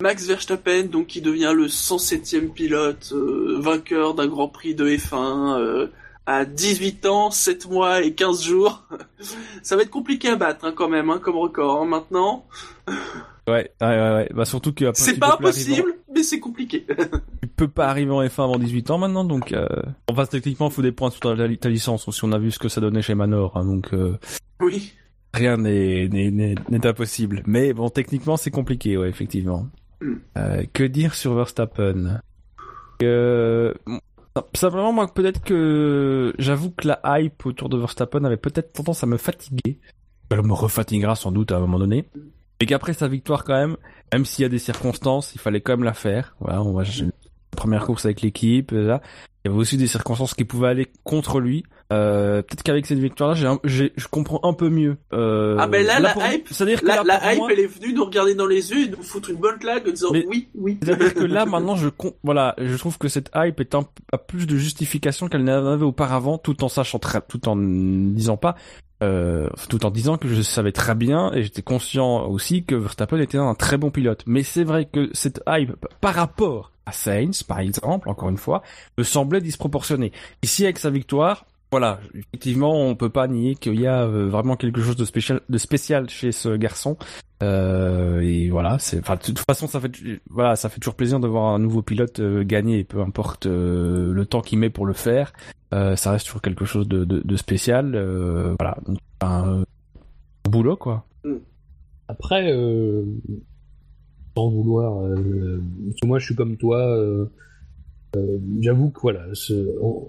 Max 0.01 0.25
Verstappen, 0.27 0.83
donc 0.85 1.07
qui 1.07 1.21
devient 1.21 1.53
le 1.55 1.67
107e 1.67 2.49
pilote 2.49 3.13
euh, 3.13 3.57
vainqueur 3.59 4.15
d'un 4.15 4.27
Grand 4.27 4.47
Prix 4.47 4.75
de 4.75 4.87
F1 4.87 5.59
euh, 5.59 5.87
à 6.25 6.45
18 6.45 7.05
ans, 7.05 7.31
7 7.31 7.69
mois 7.69 8.01
et 8.01 8.13
15 8.13 8.43
jours. 8.43 8.83
Ça 9.63 9.75
va 9.75 9.83
être 9.83 9.89
compliqué 9.89 10.29
à 10.29 10.35
battre 10.35 10.65
hein, 10.65 10.73
quand 10.75 10.89
même, 10.89 11.09
hein, 11.09 11.19
comme 11.21 11.37
record 11.37 11.81
hein, 11.81 11.85
maintenant. 11.85 12.45
Ouais, 13.45 13.69
ouais, 13.81 13.87
ouais, 13.87 14.13
ouais. 14.13 14.29
Bah 14.33 14.45
surtout 14.45 14.71
que 14.71 14.89
c'est 14.93 15.19
pas 15.19 15.33
impossible, 15.33 15.95
mais 16.13 16.23
c'est 16.23 16.39
compliqué. 16.39 16.85
tu 17.41 17.47
peux 17.49 17.67
pas 17.67 17.87
arriver 17.87 18.11
en 18.11 18.23
F1 18.23 18.41
avant 18.41 18.57
18 18.57 18.91
ans 18.91 18.97
maintenant, 18.97 19.25
donc 19.25 19.51
euh... 19.51 19.67
enfin 20.09 20.25
techniquement, 20.25 20.69
il 20.69 20.71
faut 20.71 20.81
des 20.81 20.93
points 20.93 21.09
sur 21.09 21.19
ta, 21.19 21.35
ta, 21.35 21.69
licence. 21.69 22.09
Si 22.09 22.23
on 22.23 22.31
a 22.31 22.39
vu 22.39 22.51
ce 22.51 22.59
que 22.59 22.69
ça 22.69 22.79
donnait 22.79 23.01
chez 23.01 23.15
Manor, 23.15 23.57
hein, 23.57 23.65
donc 23.65 23.93
euh... 23.93 24.17
oui. 24.61 24.93
Rien 25.33 25.57
n'est 25.57 26.07
n'est 26.07 26.87
impossible. 26.87 27.43
Mais 27.45 27.73
bon, 27.73 27.89
techniquement, 27.89 28.37
c'est 28.37 28.51
compliqué, 28.51 28.95
ouais, 28.97 29.09
effectivement. 29.09 29.67
Euh, 30.37 30.63
que 30.73 30.83
dire 30.83 31.13
sur 31.13 31.33
Verstappen 31.35 32.21
euh... 33.01 33.73
Simplement, 34.55 34.91
moi, 34.91 35.13
peut-être 35.13 35.43
que 35.43 36.33
j'avoue 36.39 36.71
que 36.71 36.87
la 36.87 36.99
hype 37.05 37.45
autour 37.45 37.69
de 37.69 37.77
Verstappen 37.77 38.23
avait 38.23 38.37
peut-être 38.37 38.73
tendance 38.73 39.03
à 39.03 39.07
me 39.07 39.17
fatiguer. 39.17 39.79
Elle 40.31 40.41
me 40.41 40.53
refatiguera 40.53 41.15
sans 41.15 41.31
doute 41.31 41.51
à 41.51 41.57
un 41.57 41.59
moment 41.59 41.77
donné. 41.77 42.09
Et 42.59 42.65
qu'après 42.65 42.93
sa 42.93 43.07
victoire 43.07 43.43
quand 43.43 43.53
même, 43.53 43.77
même 44.11 44.25
s'il 44.25 44.41
y 44.41 44.45
a 44.45 44.49
des 44.49 44.57
circonstances, 44.57 45.35
il 45.35 45.39
fallait 45.39 45.61
quand 45.61 45.73
même 45.73 45.83
la 45.83 45.93
faire. 45.93 46.35
Voilà, 46.39 46.63
on 46.63 46.73
va 46.73 46.83
première 47.55 47.85
course 47.85 48.05
avec 48.05 48.21
l'équipe. 48.21 48.71
Il 48.71 48.87
y 48.87 49.47
avait 49.47 49.57
aussi 49.57 49.77
des 49.77 49.87
circonstances 49.87 50.33
qui 50.33 50.45
pouvaient 50.45 50.69
aller 50.69 50.87
contre 51.03 51.39
lui. 51.39 51.63
Euh, 51.91 52.41
peut-être 52.41 52.63
qu'avec 52.63 52.85
cette 52.85 52.99
victoire-là, 52.99 53.59
j'ai, 53.63 53.93
je 53.95 54.07
comprends 54.07 54.39
un 54.43 54.53
peu 54.53 54.69
mieux. 54.69 54.97
Euh, 55.13 55.57
ah 55.59 55.67
ben 55.67 55.85
là, 55.85 55.99
la 55.99 56.33
hype, 56.33 56.47
c'est-à-dire 56.49 56.81
que 56.81 56.87
la, 56.87 57.03
la 57.03 57.33
hype, 57.33 57.43
elle 57.51 57.59
est 57.59 57.67
venue 57.67 57.93
nous 57.93 58.05
regarder 58.05 58.35
dans 58.35 58.47
les 58.47 58.71
yeux 58.71 58.85
et 58.85 58.89
nous 58.89 59.03
foutre 59.03 59.29
une 59.29 59.37
bonne 59.37 59.59
claque 59.59 59.87
en 59.87 59.91
disant 59.91 60.09
oui, 60.11 60.49
oui. 60.55 60.79
C'est-à-dire 60.81 61.13
que 61.13 61.23
là, 61.23 61.45
maintenant, 61.47 61.75
je 61.75 61.89
voilà, 62.23 62.55
je 62.57 62.75
trouve 62.77 62.97
que 62.97 63.07
cette 63.07 63.29
hype 63.35 63.59
est 63.59 63.75
un, 63.75 63.85
a 64.11 64.17
plus 64.17 64.47
de 64.47 64.55
justification 64.55 65.27
qu'elle 65.27 65.43
n'avait 65.43 65.83
auparavant, 65.83 66.37
tout 66.37 66.63
en 66.63 66.69
sachant 66.69 66.99
très, 66.99 67.21
tout 67.21 67.47
en 67.47 67.55
disant 67.55 68.37
pas 68.37 68.55
euh, 69.03 69.49
tout 69.69 69.85
en 69.85 69.91
disant 69.91 70.17
que 70.17 70.29
je 70.29 70.41
savais 70.41 70.71
très 70.71 70.95
bien 70.95 71.31
et 71.33 71.43
j'étais 71.43 71.61
conscient 71.61 72.25
aussi 72.25 72.63
que 72.63 72.75
Verstappen 72.75 73.19
était 73.19 73.37
un 73.37 73.53
très 73.53 73.77
bon 73.77 73.91
pilote. 73.91 74.23
Mais 74.27 74.43
c'est 74.43 74.63
vrai 74.63 74.85
que 74.85 75.09
cette 75.13 75.41
hype, 75.47 75.75
par 75.99 76.15
rapport 76.15 76.71
à 76.85 76.93
Sainz, 76.93 77.43
par 77.43 77.59
exemple, 77.59 78.07
encore 78.07 78.29
une 78.29 78.37
fois, 78.37 78.61
me 78.97 79.03
semblait 79.03 79.41
disproportionnée. 79.41 80.11
Ici, 80.41 80.63
avec 80.63 80.77
sa 80.77 80.89
victoire, 80.89 81.45
voilà, 81.73 81.99
effectivement, 82.13 82.85
on 82.85 82.95
peut 82.95 83.09
pas 83.09 83.27
nier 83.27 83.55
qu'il 83.55 83.81
y 83.81 83.87
a 83.87 84.03
euh, 84.03 84.29
vraiment 84.29 84.55
quelque 84.55 84.79
chose 84.79 84.95
de 84.95 85.05
spécial, 85.05 85.41
de 85.49 85.57
spécial 85.57 86.07
chez 86.07 86.31
ce 86.31 86.55
garçon. 86.55 86.97
Euh, 87.41 88.19
et 88.19 88.51
voilà, 88.51 88.77
c'est, 88.77 88.97
de 88.97 89.15
toute 89.25 89.39
façon, 89.39 89.65
ça 89.65 89.79
fait, 89.79 89.89
voilà, 90.29 90.55
ça 90.55 90.69
fait 90.69 90.79
toujours 90.79 90.93
plaisir 90.93 91.19
de 91.19 91.27
voir 91.27 91.45
un 91.45 91.57
nouveau 91.57 91.81
pilote 91.81 92.19
euh, 92.19 92.43
gagner, 92.43 92.83
peu 92.83 93.01
importe 93.01 93.47
le 93.47 94.23
temps 94.29 94.41
qu'il 94.41 94.59
met 94.59 94.69
pour 94.69 94.85
le 94.85 94.93
faire. 94.93 95.33
ça 95.71 96.11
reste 96.11 96.27
toujours 96.27 96.43
quelque 96.43 96.63
chose 96.63 96.87
de, 96.87 97.05
de, 97.05 97.21
de 97.25 97.35
spécial. 97.37 97.97
voilà, 98.59 98.77
un 99.21 99.63
boulot 100.47 100.75
quoi. 100.75 101.07
Après, 102.07 102.53
sans 104.37 104.49
vouloir, 104.51 104.93
moi, 106.03 106.19
je 106.19 106.25
suis 106.25 106.35
comme 106.35 106.55
toi 106.55 106.85
euh, 108.15 108.37
j'avoue 108.61 108.89
que 108.89 108.99
voilà, 109.01 109.25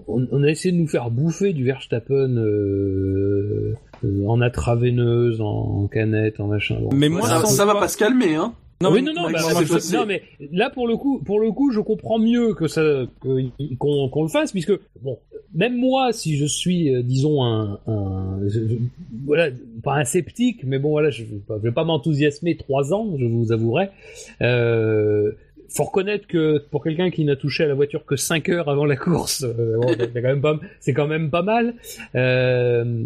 on, 0.07 0.43
a 0.43 0.49
essayé 0.49 0.71
de 0.71 0.77
nous 0.77 0.87
faire 0.87 1.09
bouffer 1.09 1.53
du 1.53 1.63
Verstappen 1.63 2.37
euh, 2.37 3.73
euh, 4.03 4.27
en 4.27 4.41
intraveineuse, 4.41 5.41
en, 5.41 5.87
canette, 5.87 6.39
en 6.39 6.47
machin. 6.47 6.77
mais 6.93 7.09
moi, 7.09 7.27
ça, 7.45 7.65
va 7.65 7.75
pas 7.75 7.87
se 7.87 7.97
calmer, 7.97 8.35
hein. 8.35 8.53
Non, 8.81 8.91
oui, 8.91 9.01
non, 9.01 9.13
non, 9.13 9.31
bah, 9.31 9.39
non, 9.93 10.05
mais 10.05 10.21
là 10.51 10.69
pour 10.69 10.85
le 10.85 10.97
coup, 10.97 11.21
pour 11.23 11.39
le 11.39 11.51
coup, 11.51 11.71
je 11.71 11.79
comprends 11.79 12.19
mieux 12.19 12.53
que 12.53 12.67
ça, 12.67 12.81
qu'on 13.79 14.23
le 14.23 14.27
fasse, 14.27 14.51
puisque 14.51 14.73
bon, 15.01 15.17
même 15.53 15.77
moi, 15.77 16.11
si 16.11 16.35
je 16.35 16.45
suis, 16.45 16.91
disons 17.03 17.43
un, 17.43 17.79
un 17.87 18.39
voilà, 19.25 19.49
pas 19.81 19.95
un 19.95 20.03
sceptique, 20.03 20.63
mais 20.65 20.77
bon 20.77 20.89
voilà, 20.89 21.09
je, 21.09 21.23
je 21.23 21.53
vais 21.55 21.71
pas 21.71 21.85
m'enthousiasmer 21.85 22.57
trois 22.57 22.93
ans, 22.93 23.15
je 23.17 23.25
vous 23.25 23.53
avouerai. 23.53 23.89
Euh, 24.41 25.31
faut 25.69 25.83
reconnaître 25.83 26.27
que 26.27 26.59
pour 26.69 26.83
quelqu'un 26.83 27.09
qui 27.09 27.25
n'a 27.25 27.35
touché 27.35 27.63
à 27.63 27.67
la 27.67 27.73
voiture 27.73 28.05
que 28.05 28.15
5 28.15 28.49
heures 28.49 28.69
avant 28.69 28.85
la 28.85 28.95
course, 28.95 29.43
euh, 29.43 29.77
c'est 30.79 30.93
quand 30.93 31.07
même 31.07 31.29
pas, 31.29 31.41
mal. 31.41 31.75
Euh, 32.15 33.03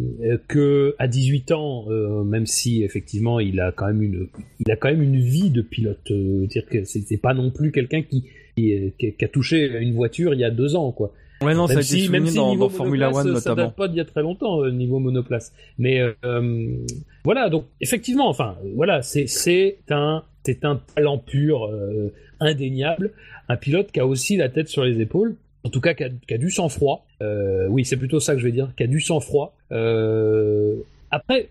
que 0.48 0.96
à 1.00 1.08
18 1.08 1.52
ans, 1.52 1.86
euh, 1.90 2.24
même 2.24 2.46
si 2.46 2.84
effectivement 2.84 3.40
il 3.40 3.60
a 3.60 3.72
quand 3.72 3.88
même 3.88 4.02
une, 4.02 4.28
il 4.60 4.72
a 4.72 4.76
quand 4.76 4.90
même 4.90 5.02
une 5.02 5.20
vie 5.20 5.50
de 5.50 5.62
pilote. 5.62 6.12
Euh, 6.12 6.48
dire 6.48 6.66
que 6.66 6.84
c'est 6.84 7.22
pas 7.22 7.34
non 7.34 7.52
plus 7.52 7.72
quelqu'un 7.72 8.02
qui, 8.02 8.26
qui, 8.56 8.94
qui, 8.98 9.26
a 9.26 9.28
touché 9.28 9.80
une 9.80 9.94
voiture 9.94 10.34
il 10.34 10.40
y 10.40 10.44
a 10.44 10.52
deux 10.52 10.76
ans, 10.76 10.92
quoi. 10.92 11.14
Ouais, 11.42 11.54
non, 11.54 11.68
même 11.68 11.76
ça 11.76 11.80
a 11.80 11.84
si, 11.84 12.00
été 12.02 12.10
même 12.10 12.28
si 12.28 12.36
dans, 12.36 12.56
dans 12.56 12.70
Formula 12.70 13.10
One 13.10 13.28
notamment. 13.28 13.40
Ça 13.40 13.56
date 13.56 13.76
pas 13.76 13.88
d'il 13.88 13.98
y 13.98 14.02
a 14.02 14.06
très 14.06 14.22
longtemps, 14.22 14.64
euh, 14.64 14.72
niveau 14.72 15.00
monoplace. 15.00 15.54
Mais 15.78 16.02
euh, 16.02 16.86
voilà, 17.24 17.50
donc 17.50 17.66
effectivement, 17.80 18.28
enfin, 18.28 18.58
voilà, 18.76 19.02
c'est 19.02 19.78
un 19.90 20.24
un 20.64 20.82
talent 20.96 21.18
pur. 21.20 21.66
Euh, 21.66 22.12
indéniable, 22.40 23.12
un 23.48 23.58
pilote 23.58 23.92
qui 23.92 24.00
a 24.00 24.06
aussi 24.06 24.38
la 24.38 24.50
tête 24.50 24.68
sur 24.68 24.84
les 24.84 25.00
épaules, 25.02 25.36
en 25.64 25.70
tout 25.70 25.82
cas 25.82 25.94
qui 25.94 26.04
a, 26.04 26.38
du 26.38 26.52
sang-froid. 26.52 27.06
Euh, 27.22 27.68
oui, 27.68 27.86
c'est 27.86 27.98
plutôt 27.98 28.20
ça 28.20 28.34
que 28.34 28.40
je 28.40 28.46
vais 28.46 28.52
dire, 28.52 28.72
qui 28.78 28.84
a 28.84 28.88
du 28.88 29.02
sang-froid. 29.02 29.56
Euh, 29.72 30.78
après, 31.12 31.50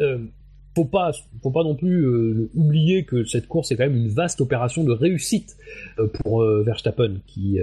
euh, 0.00 0.18
faut 0.74 0.84
pas, 0.84 1.12
faut 1.42 1.50
pas 1.50 1.62
non 1.62 1.74
plus 1.74 2.04
euh, 2.04 2.50
oublier 2.54 3.04
que 3.04 3.24
cette 3.24 3.48
course 3.48 3.72
est 3.72 3.76
quand 3.76 3.84
même 3.84 3.96
une 3.96 4.08
vaste 4.08 4.40
opération 4.40 4.84
de 4.84 4.92
réussite 4.92 5.56
pour 6.22 6.44
Verstappen, 6.44 7.14
qui 7.26 7.58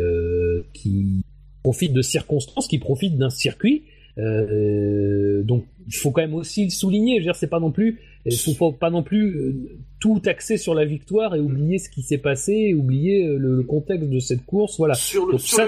qui 0.73 1.23
profite 1.63 1.93
de 1.93 2.01
circonstances, 2.01 2.67
qui 2.67 2.77
profite 2.77 3.17
d'un 3.17 3.29
circuit. 3.29 3.85
donc, 4.17 5.65
il 5.87 5.95
faut 5.95 6.11
quand 6.11 6.21
même 6.21 6.35
aussi 6.35 6.65
le 6.65 6.69
souligner. 6.69 7.15
Je 7.15 7.19
veux 7.19 7.25
dire, 7.25 7.35
c'est 7.35 7.47
pas 7.47 7.59
non 7.59 7.71
plus 7.71 7.99
il 8.25 8.55
faut 8.55 8.71
pas 8.71 8.89
non 8.89 9.03
plus 9.03 9.35
euh, 9.35 9.77
tout 9.99 10.21
axer 10.25 10.57
sur 10.57 10.73
la 10.73 10.85
victoire 10.85 11.35
et 11.35 11.39
oublier 11.39 11.77
ce 11.77 11.89
qui 11.89 12.01
s'est 12.01 12.17
passé, 12.17 12.73
oublier 12.73 13.27
euh, 13.27 13.37
le, 13.37 13.63
contexte 13.63 14.09
de 14.09 14.19
cette 14.19 14.45
course. 14.45 14.77
Voilà. 14.77 14.93
Sur 14.93 15.25
le, 15.25 15.37
sur, 15.37 15.67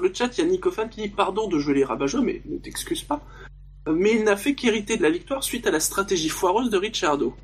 le 0.00 0.10
chat, 0.12 0.30
il 0.38 0.44
y 0.44 0.46
a 0.46 0.50
Nicofan 0.50 0.88
qui 0.88 1.02
dit 1.02 1.08
pardon 1.08 1.48
de 1.48 1.58
jouer 1.58 1.74
les 1.74 1.84
rabat 1.84 2.06
mais 2.22 2.42
ne 2.48 2.58
t'excuse 2.58 3.02
pas. 3.02 3.20
Mais 3.92 4.14
il 4.14 4.24
n'a 4.24 4.36
fait 4.36 4.54
qu'hériter 4.54 4.96
de 4.96 5.02
la 5.02 5.10
victoire 5.10 5.44
suite 5.44 5.66
à 5.66 5.70
la 5.70 5.80
stratégie 5.80 6.28
foireuse 6.28 6.70
de 6.70 6.76
Ricciardo. 6.76 7.34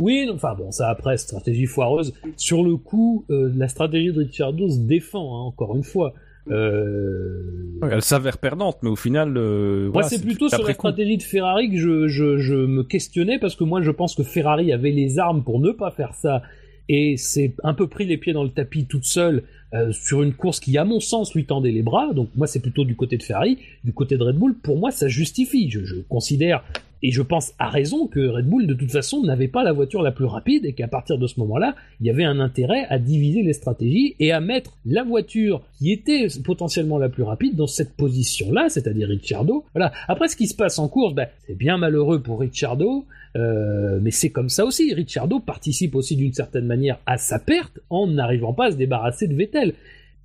Oui, 0.00 0.28
enfin 0.32 0.54
bon, 0.56 0.70
ça 0.70 0.88
après, 0.88 1.16
stratégie 1.16 1.66
foireuse. 1.66 2.14
Sur 2.36 2.62
le 2.62 2.76
coup, 2.76 3.24
euh, 3.30 3.52
la 3.56 3.68
stratégie 3.68 4.12
de 4.12 4.18
Ricciardo 4.20 4.68
se 4.68 4.78
défend, 4.78 5.36
hein, 5.36 5.46
encore 5.46 5.76
une 5.76 5.84
fois. 5.84 6.14
Euh... 6.50 7.88
Elle 7.90 8.02
s'avère 8.02 8.38
perdante, 8.38 8.78
mais 8.82 8.88
au 8.88 8.96
final, 8.96 9.36
euh, 9.36 9.90
moi 9.92 10.02
c'est 10.02 10.20
plutôt 10.20 10.48
sur 10.48 10.66
la 10.66 10.74
stratégie 10.74 11.16
de 11.16 11.22
Ferrari 11.22 11.70
que 11.70 11.76
je, 11.76 12.08
je, 12.08 12.38
je, 12.38 12.54
me 12.54 12.82
questionnais 12.82 13.38
parce 13.38 13.54
que 13.54 13.64
moi 13.64 13.82
je 13.82 13.90
pense 13.90 14.14
que 14.14 14.22
Ferrari 14.22 14.72
avait 14.72 14.90
les 14.90 15.18
armes 15.18 15.44
pour 15.44 15.60
ne 15.60 15.70
pas 15.70 15.90
faire 15.90 16.14
ça 16.14 16.42
et 16.88 17.16
c'est 17.16 17.54
un 17.62 17.74
peu 17.74 17.86
pris 17.86 18.06
les 18.06 18.16
pieds 18.16 18.32
dans 18.32 18.44
le 18.44 18.50
tapis 18.50 18.86
toute 18.86 19.04
seule 19.04 19.44
euh, 19.74 19.92
sur 19.92 20.22
une 20.22 20.32
course 20.32 20.60
qui, 20.60 20.78
à 20.78 20.84
mon 20.84 21.00
sens, 21.00 21.34
lui 21.34 21.44
tendait 21.44 21.70
les 21.70 21.82
bras. 21.82 22.12
Donc 22.14 22.30
moi 22.34 22.46
c'est 22.46 22.60
plutôt 22.60 22.84
du 22.84 22.96
côté 22.96 23.18
de 23.18 23.22
Ferrari, 23.22 23.58
du 23.84 23.92
côté 23.92 24.16
de 24.16 24.22
Red 24.22 24.36
Bull. 24.36 24.54
Pour 24.54 24.78
moi 24.78 24.90
ça 24.90 25.08
justifie. 25.08 25.70
Je, 25.70 25.84
je 25.84 25.96
considère 26.08 26.64
et 27.02 27.10
je 27.10 27.22
pense 27.22 27.52
à 27.58 27.68
raison 27.68 28.06
que 28.06 28.20
Red 28.20 28.46
Bull, 28.46 28.66
de 28.66 28.74
toute 28.74 28.90
façon, 28.90 29.22
n'avait 29.22 29.48
pas 29.48 29.62
la 29.62 29.72
voiture 29.72 30.02
la 30.02 30.12
plus 30.12 30.24
rapide 30.24 30.64
et 30.64 30.72
qu'à 30.72 30.88
partir 30.88 31.18
de 31.18 31.26
ce 31.26 31.38
moment-là, 31.40 31.74
il 32.00 32.06
y 32.06 32.10
avait 32.10 32.24
un 32.24 32.40
intérêt 32.40 32.86
à 32.88 32.98
diviser 32.98 33.42
les 33.42 33.52
stratégies 33.52 34.16
et 34.18 34.32
à 34.32 34.40
mettre 34.40 34.76
la 34.84 35.04
voiture 35.04 35.62
qui 35.78 35.92
était 35.92 36.26
potentiellement 36.44 36.98
la 36.98 37.08
plus 37.08 37.22
rapide 37.22 37.56
dans 37.56 37.66
cette 37.66 37.94
position-là, 37.96 38.68
c'est-à-dire 38.68 39.08
Ricciardo. 39.08 39.64
Voilà. 39.74 39.92
Après, 40.08 40.28
ce 40.28 40.36
qui 40.36 40.46
se 40.46 40.54
passe 40.54 40.78
en 40.78 40.88
course, 40.88 41.14
ben, 41.14 41.28
c'est 41.46 41.56
bien 41.56 41.76
malheureux 41.78 42.20
pour 42.20 42.40
Ricciardo, 42.40 43.04
euh, 43.36 43.98
mais 44.02 44.10
c'est 44.10 44.30
comme 44.30 44.48
ça 44.48 44.64
aussi. 44.64 44.92
Ricciardo 44.92 45.38
participe 45.40 45.94
aussi 45.94 46.16
d'une 46.16 46.32
certaine 46.32 46.66
manière 46.66 46.98
à 47.06 47.16
sa 47.18 47.38
perte 47.38 47.78
en 47.90 48.06
n'arrivant 48.06 48.52
pas 48.52 48.66
à 48.66 48.70
se 48.72 48.76
débarrasser 48.76 49.28
de 49.28 49.34
Vettel 49.34 49.74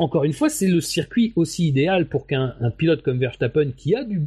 encore 0.03 0.25
une 0.25 0.33
fois, 0.33 0.49
c'est 0.49 0.67
le 0.67 0.81
circuit 0.81 1.33
aussi 1.35 1.67
idéal 1.67 2.07
pour 2.07 2.27
qu'un 2.27 2.53
pilote 2.77 3.01
comme 3.01 3.19
Verstappen, 3.19 3.71
qui 3.75 3.95
a 3.95 4.03
du, 4.03 4.21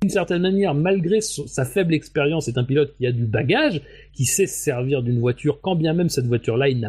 d'une 0.00 0.10
certaine 0.10 0.42
manière, 0.42 0.74
malgré 0.74 1.20
sa 1.20 1.64
faible 1.64 1.94
expérience, 1.94 2.48
est 2.48 2.56
un 2.56 2.64
pilote 2.64 2.94
qui 2.96 3.06
a 3.06 3.12
du 3.12 3.26
bagage, 3.26 3.82
qui 4.12 4.24
sait 4.24 4.46
se 4.46 4.54
servir 4.54 5.02
d'une 5.02 5.18
voiture, 5.18 5.60
quand 5.60 5.74
bien 5.74 5.92
même 5.92 6.08
cette 6.08 6.26
voiture-là, 6.26 6.68
il 6.68 6.88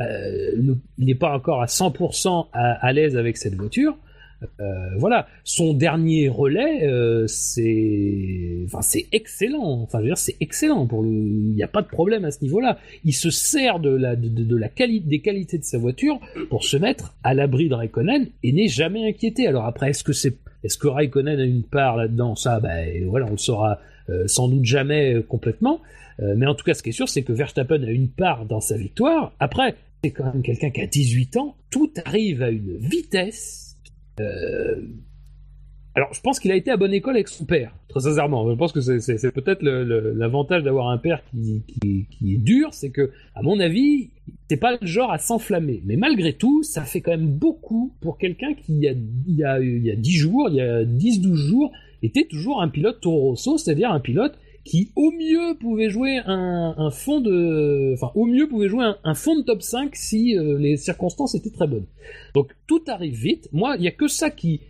euh, 0.00 0.74
il 0.98 1.04
n'est 1.06 1.14
pas 1.14 1.34
encore 1.34 1.62
à 1.62 1.66
100% 1.66 2.48
à 2.52 2.92
l'aise 2.92 3.16
avec 3.16 3.36
cette 3.36 3.54
voiture. 3.54 3.96
Euh, 4.60 4.96
voilà, 4.98 5.26
son 5.44 5.74
dernier 5.74 6.28
relais, 6.28 6.86
euh, 6.86 7.26
c'est, 7.26 8.62
enfin, 8.64 8.82
c'est 8.82 9.06
excellent. 9.12 9.82
Enfin, 9.82 9.98
je 9.98 10.02
veux 10.02 10.08
dire, 10.08 10.18
c'est 10.18 10.36
excellent 10.40 10.86
pour. 10.86 11.04
Il 11.04 11.54
n'y 11.54 11.62
a 11.62 11.68
pas 11.68 11.82
de 11.82 11.88
problème 11.88 12.24
à 12.24 12.30
ce 12.30 12.42
niveau-là. 12.42 12.78
Il 13.04 13.12
se 13.12 13.30
sert 13.30 13.80
de 13.80 13.90
la, 13.90 14.16
de, 14.16 14.56
la 14.56 14.68
des 14.68 15.20
qualités 15.20 15.58
de 15.58 15.64
sa 15.64 15.78
voiture 15.78 16.18
pour 16.48 16.64
se 16.64 16.76
mettre 16.76 17.14
à 17.22 17.34
l'abri 17.34 17.68
de 17.68 17.74
Raikkonen 17.74 18.28
et 18.42 18.52
n'est 18.52 18.68
jamais 18.68 19.08
inquiété. 19.08 19.46
Alors 19.46 19.66
après, 19.66 19.90
est-ce 19.90 20.04
que 20.04 20.12
c'est, 20.12 20.36
est-ce 20.64 20.78
que 20.78 20.88
Raikkonen 20.88 21.38
a 21.38 21.44
une 21.44 21.64
part 21.64 21.96
là-dedans? 21.96 22.34
Ça, 22.34 22.60
ben 22.60 23.06
voilà, 23.08 23.26
on 23.26 23.32
le 23.32 23.36
saura 23.36 23.78
euh, 24.08 24.26
sans 24.26 24.48
doute 24.48 24.64
jamais 24.64 25.22
complètement. 25.28 25.80
mais 26.18 26.46
en 26.46 26.54
tout 26.54 26.64
cas, 26.64 26.74
ce 26.74 26.82
qui 26.82 26.90
est 26.90 26.92
sûr, 26.92 27.08
c'est 27.08 27.22
que 27.22 27.32
Verstappen 27.32 27.82
a 27.82 27.90
une 27.90 28.08
part 28.08 28.46
dans 28.46 28.60
sa 28.60 28.76
victoire. 28.76 29.32
Après, 29.38 29.74
c'est 30.02 30.10
quand 30.10 30.24
même 30.24 30.42
quelqu'un 30.42 30.70
qui 30.70 30.80
a 30.80 30.86
18 30.86 31.36
ans. 31.36 31.56
Tout 31.70 31.90
arrive 32.04 32.42
à 32.42 32.50
une 32.50 32.76
vitesse 32.78 33.69
alors, 35.94 36.14
je 36.14 36.20
pense 36.20 36.38
qu'il 36.38 36.52
a 36.52 36.54
été 36.54 36.70
à 36.70 36.76
bonne 36.76 36.94
école 36.94 37.16
avec 37.16 37.26
son 37.26 37.44
père, 37.44 37.74
très 37.88 38.00
sincèrement. 38.00 38.48
Je 38.48 38.54
pense 38.54 38.72
que 38.72 38.80
c'est 38.80 39.32
peut-être 39.32 39.62
l'avantage 39.62 40.62
d'avoir 40.62 40.88
un 40.88 40.98
père 40.98 41.20
qui, 41.30 42.06
est 42.24 42.38
dur, 42.38 42.68
c'est 42.72 42.90
que, 42.90 43.10
à 43.34 43.42
mon 43.42 43.58
avis, 43.58 44.10
c'est 44.48 44.56
pas 44.56 44.78
le 44.80 44.86
genre 44.86 45.10
à 45.10 45.18
s'enflammer. 45.18 45.82
Mais 45.84 45.96
malgré 45.96 46.34
tout, 46.34 46.62
ça 46.62 46.82
fait 46.82 47.00
quand 47.00 47.10
même 47.10 47.26
beaucoup 47.26 47.92
pour 48.00 48.18
quelqu'un 48.18 48.54
qui, 48.54 48.74
il 48.74 48.82
y, 48.82 49.44
a, 49.44 49.58
il, 49.60 49.84
y 49.84 49.90
a, 49.90 49.96
10 49.96 50.12
jours, 50.12 50.48
il 50.48 50.56
y 50.56 50.60
a 50.60 50.84
10-12 50.84 51.34
jours, 51.34 51.72
était 52.02 52.24
toujours 52.24 52.62
un 52.62 52.68
pilote 52.68 53.00
Toro 53.00 53.34
c'est-à-dire 53.36 53.90
un 53.90 54.00
pilote 54.00 54.38
qui 54.64 54.92
au 54.94 55.10
mieux 55.10 55.56
pouvait 55.58 55.90
jouer 55.90 56.20
un, 56.26 56.90
fond 56.90 57.20
de, 57.20 57.94
enfin 57.94 58.12
au 58.14 58.26
mieux 58.26 58.48
pouvait 58.48 58.68
jouer 58.68 58.92
un, 59.02 59.14
fond 59.14 59.36
de 59.36 59.42
top 59.42 59.62
5 59.62 59.96
si 59.96 60.36
euh, 60.36 60.58
les 60.58 60.76
circonstances 60.76 61.34
étaient 61.34 61.50
très 61.50 61.66
bonnes. 61.66 61.86
Donc 62.34 62.54
tout 62.66 62.82
arrive 62.86 63.14
vite. 63.14 63.48
Moi, 63.52 63.76
il 63.78 63.84
y 63.84 63.88
a 63.88 63.92
que 63.92 64.08
ça 64.08 64.30
qui, 64.30 64.60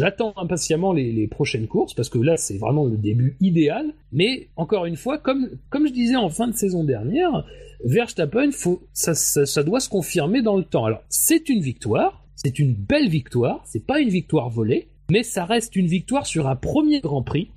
J'attends 0.00 0.32
impatiemment 0.38 0.94
les, 0.94 1.28
prochaines 1.28 1.66
courses 1.66 1.92
parce 1.92 2.08
que 2.08 2.18
là 2.18 2.38
c'est 2.38 2.56
vraiment 2.56 2.86
le 2.86 2.96
début 2.96 3.36
idéal. 3.40 3.92
Mais 4.12 4.48
encore 4.56 4.86
une 4.86 4.96
fois, 4.96 5.18
comme, 5.18 5.50
comme 5.68 5.86
je 5.86 5.92
disais 5.92 6.16
en 6.16 6.30
fin 6.30 6.48
de 6.48 6.54
saison 6.54 6.84
dernière, 6.84 7.44
Verstappen, 7.84 8.48
ça, 8.94 9.14
ça 9.14 9.62
doit 9.62 9.80
se 9.80 9.90
confirmer 9.90 10.40
dans 10.40 10.56
le 10.56 10.64
temps. 10.64 10.86
Alors 10.86 11.02
c'est 11.10 11.50
une 11.50 11.60
victoire, 11.60 12.24
c'est 12.34 12.58
une 12.58 12.72
belle 12.72 13.10
victoire, 13.10 13.62
c'est 13.66 13.84
pas 13.86 14.00
une 14.00 14.08
victoire 14.08 14.48
volée, 14.48 14.88
mais 15.10 15.22
ça 15.22 15.44
reste 15.44 15.76
une 15.76 15.86
victoire 15.86 16.24
sur 16.26 16.48
un 16.48 16.56
premier 16.56 17.00
Grand 17.00 17.22
Prix 17.22 17.50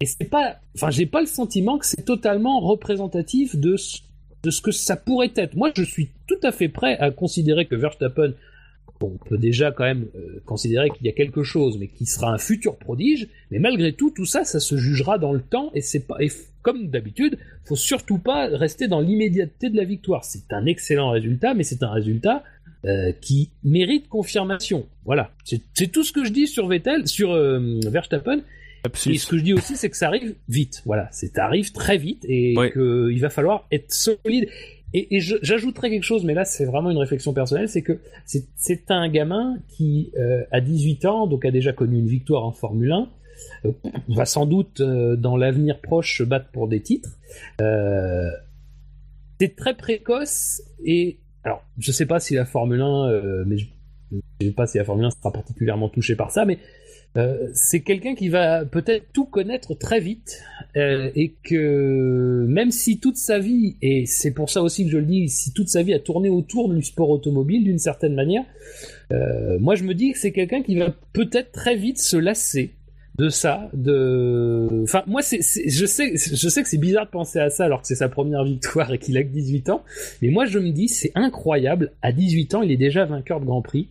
et 0.00 0.06
c'est 0.06 0.28
pas, 0.28 0.56
enfin, 0.74 0.90
j'ai 0.90 1.06
pas 1.06 1.20
le 1.20 1.26
sentiment 1.26 1.78
que 1.78 1.86
c'est 1.86 2.04
totalement 2.04 2.60
représentatif 2.60 3.56
de 3.56 3.76
ce, 3.76 3.98
de 4.42 4.50
ce 4.50 4.60
que 4.60 4.70
ça 4.70 4.96
pourrait 4.96 5.32
être. 5.36 5.56
Moi, 5.56 5.72
je 5.76 5.82
suis 5.82 6.10
tout 6.26 6.38
à 6.42 6.52
fait 6.52 6.68
prêt 6.68 6.98
à 6.98 7.10
considérer 7.10 7.66
que 7.66 7.74
Verstappen, 7.74 8.32
on 9.00 9.10
peut 9.10 9.38
déjà 9.38 9.72
quand 9.72 9.84
même 9.84 10.06
euh, 10.14 10.40
considérer 10.44 10.90
qu'il 10.90 11.06
y 11.06 11.08
a 11.08 11.12
quelque 11.12 11.42
chose, 11.42 11.78
mais 11.78 11.88
qui 11.88 12.06
sera 12.06 12.32
un 12.32 12.38
futur 12.38 12.76
prodige. 12.76 13.28
Mais 13.50 13.58
malgré 13.58 13.92
tout, 13.92 14.10
tout 14.10 14.24
ça, 14.24 14.44
ça 14.44 14.60
se 14.60 14.76
jugera 14.76 15.18
dans 15.18 15.32
le 15.32 15.40
temps, 15.40 15.70
et 15.74 15.80
c'est 15.80 16.06
pas, 16.06 16.16
et 16.20 16.28
comme 16.62 16.88
d'habitude, 16.88 17.38
faut 17.64 17.76
surtout 17.76 18.18
pas 18.18 18.46
rester 18.46 18.88
dans 18.88 19.00
l'immédiateté 19.00 19.70
de 19.70 19.76
la 19.76 19.84
victoire. 19.84 20.24
C'est 20.24 20.52
un 20.52 20.66
excellent 20.66 21.10
résultat, 21.10 21.54
mais 21.54 21.62
c'est 21.62 21.82
un 21.82 21.90
résultat 21.90 22.42
euh, 22.84 23.12
qui 23.20 23.50
mérite 23.64 24.08
confirmation. 24.08 24.86
Voilà, 25.04 25.30
c'est 25.44 25.88
tout 25.90 26.04
ce 26.04 26.12
que 26.12 26.24
je 26.24 26.32
dis 26.32 26.46
sur 26.46 26.66
Vettel, 26.66 27.06
sur 27.08 27.32
euh, 27.32 27.80
Verstappen. 27.86 28.40
Et 29.14 29.18
ce 29.18 29.26
que 29.26 29.38
je 29.38 29.42
dis 29.42 29.54
aussi, 29.54 29.76
c'est 29.76 29.90
que 29.90 29.96
ça 29.96 30.08
arrive 30.08 30.34
vite. 30.48 30.82
Voilà, 30.86 31.08
ça 31.12 31.26
arrive 31.44 31.72
très 31.72 31.98
vite 31.98 32.24
et 32.28 32.54
qu'il 32.72 33.20
va 33.20 33.30
falloir 33.30 33.66
être 33.70 33.92
solide. 33.92 34.48
Et, 34.94 35.20
j'ajouterais 35.20 35.90
quelque 35.90 36.04
chose, 36.04 36.24
mais 36.24 36.32
là 36.32 36.44
c'est 36.44 36.64
vraiment 36.64 36.90
une 36.90 36.96
réflexion 36.96 37.34
personnelle, 37.34 37.68
c'est 37.68 37.82
que 37.82 37.98
c'est 38.24 38.90
un 38.90 39.08
gamin 39.08 39.58
qui 39.68 40.12
euh, 40.16 40.44
a 40.52 40.60
18 40.60 41.04
ans, 41.04 41.26
donc 41.26 41.44
a 41.44 41.50
déjà 41.50 41.72
connu 41.72 41.98
une 41.98 42.06
victoire 42.06 42.44
en 42.44 42.52
Formule 42.52 42.92
1, 42.92 43.08
euh, 43.66 43.72
va 44.08 44.24
sans 44.24 44.46
doute 44.46 44.80
euh, 44.80 45.16
dans 45.16 45.36
l'avenir 45.36 45.80
proche 45.80 46.16
se 46.16 46.22
battre 46.22 46.48
pour 46.50 46.68
des 46.68 46.80
titres. 46.80 47.18
c'est 49.38 49.54
très 49.54 49.76
précoce 49.76 50.62
et 50.82 51.18
alors 51.44 51.62
je 51.78 51.92
sais 51.92 52.06
pas 52.06 52.18
si 52.18 52.34
la 52.34 52.46
Formule 52.46 52.80
1, 52.80 53.44
mais 53.44 53.58
je, 53.58 53.66
je 54.12 54.46
sais 54.46 54.52
pas 54.52 54.66
si 54.66 54.78
la 54.78 54.84
Formule 54.84 55.06
1 55.06 55.10
sera 55.10 55.32
particulièrement 55.32 55.90
touchée 55.90 56.16
par 56.16 56.30
ça, 56.30 56.46
mais 56.46 56.58
euh, 57.16 57.48
c'est 57.54 57.80
quelqu'un 57.80 58.14
qui 58.14 58.28
va 58.28 58.64
peut-être 58.64 59.06
tout 59.12 59.24
connaître 59.24 59.74
très 59.74 60.00
vite 60.00 60.42
euh, 60.76 61.10
et 61.14 61.34
que 61.42 62.44
même 62.46 62.70
si 62.70 62.98
toute 62.98 63.16
sa 63.16 63.38
vie, 63.38 63.76
et 63.80 64.04
c'est 64.06 64.32
pour 64.32 64.50
ça 64.50 64.62
aussi 64.62 64.84
que 64.84 64.90
je 64.90 64.98
le 64.98 65.06
dis, 65.06 65.28
si 65.28 65.52
toute 65.52 65.68
sa 65.68 65.82
vie 65.82 65.94
a 65.94 65.98
tourné 65.98 66.28
autour 66.28 66.72
du 66.72 66.82
sport 66.82 67.08
automobile 67.08 67.64
d'une 67.64 67.78
certaine 67.78 68.14
manière, 68.14 68.44
euh, 69.12 69.58
moi 69.60 69.74
je 69.76 69.84
me 69.84 69.94
dis 69.94 70.12
que 70.12 70.18
c'est 70.18 70.32
quelqu'un 70.32 70.62
qui 70.62 70.76
va 70.76 70.94
peut-être 71.12 71.52
très 71.52 71.76
vite 71.76 71.98
se 71.98 72.16
lasser 72.16 72.72
de 73.18 73.30
ça, 73.30 73.70
de, 73.72 74.82
enfin 74.82 75.02
moi 75.06 75.22
c'est, 75.22 75.40
je 75.40 75.86
sais, 75.86 76.12
je 76.16 76.48
sais 76.50 76.62
que 76.62 76.68
c'est 76.68 76.76
bizarre 76.76 77.06
de 77.06 77.10
penser 77.10 77.38
à 77.38 77.48
ça 77.48 77.64
alors 77.64 77.80
que 77.80 77.86
c'est 77.86 77.94
sa 77.94 78.10
première 78.10 78.44
victoire 78.44 78.92
et 78.92 78.98
qu'il 78.98 79.16
a 79.16 79.22
que 79.22 79.30
18 79.30 79.70
ans, 79.70 79.82
mais 80.20 80.28
moi 80.28 80.44
je 80.44 80.58
me 80.58 80.70
dis 80.70 80.88
c'est 80.88 81.12
incroyable, 81.14 81.92
à 82.02 82.12
18 82.12 82.56
ans 82.56 82.62
il 82.62 82.70
est 82.70 82.76
déjà 82.76 83.06
vainqueur 83.06 83.40
de 83.40 83.46
Grand 83.46 83.62
Prix. 83.62 83.88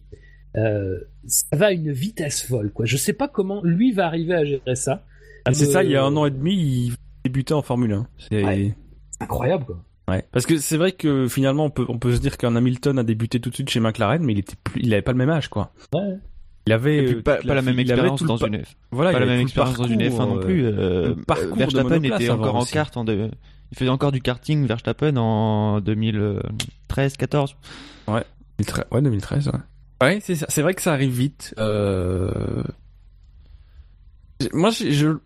Euh, 0.57 0.99
ça 1.27 1.55
va 1.55 1.67
à 1.67 1.71
une 1.71 1.91
vitesse 1.91 2.45
folle, 2.45 2.71
quoi. 2.71 2.85
Je 2.85 2.97
sais 2.97 3.13
pas 3.13 3.27
comment 3.27 3.61
lui 3.63 3.91
va 3.91 4.05
arriver 4.05 4.33
à 4.33 4.45
gérer 4.45 4.75
ça. 4.75 5.03
Ah, 5.45 5.53
c'est 5.53 5.65
ça, 5.65 5.83
il 5.83 5.91
y 5.91 5.95
a 5.95 6.03
un 6.03 6.15
an 6.15 6.25
et 6.25 6.31
demi, 6.31 6.53
il 6.55 6.95
débutait 7.23 7.53
en 7.53 7.61
Formule 7.61 7.93
1. 7.93 8.07
C'est 8.29 8.75
incroyable, 9.19 9.65
quoi. 9.65 9.83
Ouais. 10.07 10.23
Parce 10.31 10.45
que 10.45 10.57
c'est 10.57 10.77
vrai 10.77 10.91
que 10.91 11.27
finalement, 11.27 11.65
on 11.65 11.69
peut, 11.71 11.85
on 11.89 11.97
peut 11.97 12.13
se 12.13 12.21
dire 12.21 12.37
qu'un 12.37 12.55
Hamilton 12.55 12.99
a 12.99 13.03
débuté 13.03 13.39
tout 13.39 13.49
de 13.49 13.55
suite 13.55 13.69
chez 13.69 13.79
McLaren, 13.79 14.23
mais 14.23 14.33
il 14.33 14.39
était 14.39 14.55
plus, 14.63 14.81
il 14.81 14.93
avait 14.93 15.01
pas 15.01 15.13
le 15.13 15.17
même 15.17 15.31
âge, 15.31 15.47
quoi. 15.47 15.71
Ouais. 15.93 16.17
Il 16.67 16.73
avait 16.73 17.13
euh, 17.13 17.21
pas, 17.21 17.39
la 17.43 17.61
même 17.61 17.79
expérience 17.79 18.23
dans 18.23 18.37
une 18.37 18.63
F. 18.63 18.75
Voilà, 18.91 19.11
pas 19.11 19.19
la 19.19 19.25
même 19.25 19.41
expérience 19.41 19.77
dans 19.77 19.87
une 19.87 20.01
F1 20.01 20.27
non 20.27 20.39
plus. 20.39 20.65
Euh, 20.65 21.13
Verstappen 21.55 22.03
était 22.03 22.29
encore 22.29 22.55
en 22.55 22.65
kart 22.65 22.95
en 22.97 23.05
il 23.71 23.77
faisait 23.77 23.89
encore 23.89 24.11
du 24.11 24.21
karting 24.21 24.65
Verstappen 24.67 25.17
en 25.17 25.81
2013 25.81 27.17
14. 27.17 27.55
Ouais. 28.07 28.23
Ouais, 28.91 29.01
2013, 29.01 29.47
ouais. 29.47 29.53
Ouais, 30.01 30.19
c'est 30.21 30.61
vrai 30.61 30.73
que 30.73 30.81
ça 30.81 30.93
arrive 30.93 31.11
vite. 31.11 31.53
Euh... 31.57 32.63
Moi, 34.51 34.69
je, 34.71 35.17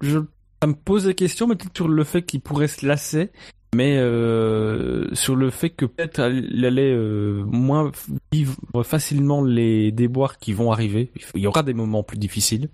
ça 0.61 0.67
me 0.67 0.73
pose 0.73 1.05
des 1.05 1.15
questions, 1.15 1.47
mais 1.47 1.55
sur 1.75 1.87
le 1.87 2.03
fait 2.03 2.21
qu'il 2.21 2.41
pourrait 2.41 2.67
se 2.67 2.85
lasser, 2.85 3.31
mais 3.75 3.97
euh, 3.97 5.13
sur 5.13 5.35
le 5.35 5.49
fait 5.49 5.71
que 5.71 5.85
peut-être 5.85 6.19
il 6.31 6.63
allait 6.65 6.93
euh, 6.93 7.43
moins 7.45 7.91
vivre 8.31 8.55
facilement 8.83 9.43
les 9.43 9.91
déboires 9.91 10.37
qui 10.37 10.53
vont 10.53 10.71
arriver. 10.71 11.11
Il 11.33 11.41
y 11.41 11.47
aura 11.47 11.63
des 11.63 11.73
moments 11.73 12.03
plus 12.03 12.17
difficiles. 12.17 12.69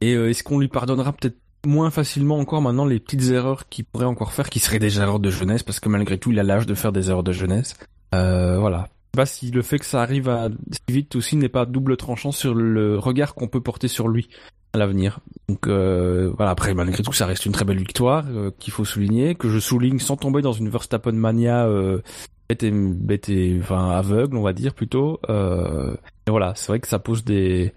Et 0.00 0.12
est-ce 0.12 0.42
qu'on 0.42 0.58
lui 0.58 0.68
pardonnera 0.68 1.12
peut-être 1.12 1.36
moins 1.66 1.90
facilement 1.90 2.38
encore 2.38 2.62
maintenant 2.62 2.84
les 2.84 3.00
petites 3.00 3.30
erreurs 3.30 3.68
qu'il 3.68 3.84
pourrait 3.84 4.04
encore 4.06 4.32
faire, 4.32 4.48
qui 4.48 4.60
seraient 4.60 4.78
des 4.78 4.98
erreurs 5.00 5.18
de 5.18 5.30
jeunesse, 5.30 5.62
parce 5.62 5.80
que 5.80 5.88
malgré 5.88 6.18
tout, 6.18 6.30
il 6.30 6.38
a 6.38 6.44
l'âge 6.44 6.66
de 6.66 6.74
faire 6.74 6.92
des 6.92 7.10
erreurs 7.10 7.24
de 7.24 7.32
jeunesse. 7.32 7.74
Voilà 8.12 8.88
pas 9.18 9.26
si 9.26 9.50
le 9.50 9.62
fait 9.62 9.80
que 9.80 9.84
ça 9.84 10.00
arrive 10.00 10.32
si 10.70 10.94
vite 10.94 11.16
aussi 11.16 11.34
n'est 11.34 11.48
pas 11.48 11.66
double 11.66 11.96
tranchant 11.96 12.30
sur 12.30 12.54
le 12.54 13.00
regard 13.00 13.34
qu'on 13.34 13.48
peut 13.48 13.60
porter 13.60 13.88
sur 13.88 14.06
lui 14.06 14.28
à 14.72 14.78
l'avenir. 14.78 15.18
Donc 15.48 15.66
euh, 15.66 16.30
voilà, 16.36 16.52
après 16.52 16.72
malgré 16.72 17.02
tout 17.02 17.12
ça 17.12 17.26
reste 17.26 17.44
une 17.44 17.50
très 17.50 17.64
belle 17.64 17.78
victoire 17.78 18.26
euh, 18.28 18.52
qu'il 18.60 18.72
faut 18.72 18.84
souligner, 18.84 19.34
que 19.34 19.48
je 19.48 19.58
souligne 19.58 19.98
sans 19.98 20.16
tomber 20.16 20.40
dans 20.40 20.52
une 20.52 20.68
Verstappen 20.68 21.10
mania 21.10 21.66
euh, 21.66 22.00
bête 22.48 22.62
et, 22.62 22.70
bête 22.70 23.28
et 23.28 23.58
enfin 23.60 23.90
aveugle 23.90 24.36
on 24.36 24.42
va 24.42 24.52
dire 24.52 24.72
plutôt. 24.72 25.18
Euh, 25.28 25.96
voilà, 26.28 26.52
c'est 26.54 26.68
vrai 26.68 26.78
que 26.78 26.86
ça 26.86 27.00
pose 27.00 27.24
des 27.24 27.72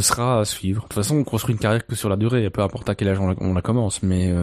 ce 0.00 0.06
sera 0.06 0.40
à 0.40 0.44
suivre. 0.46 0.84
De 0.84 0.88
toute 0.88 0.94
façon, 0.94 1.16
on 1.16 1.24
construit 1.24 1.54
une 1.54 1.60
carrière 1.60 1.86
que 1.86 1.94
sur 1.94 2.08
la 2.08 2.16
durée, 2.16 2.48
peu 2.48 2.62
importe 2.62 2.88
à 2.88 2.94
quel 2.94 3.08
âge 3.08 3.20
on 3.20 3.52
la, 3.52 3.60
commence, 3.62 4.02
mais 4.02 4.34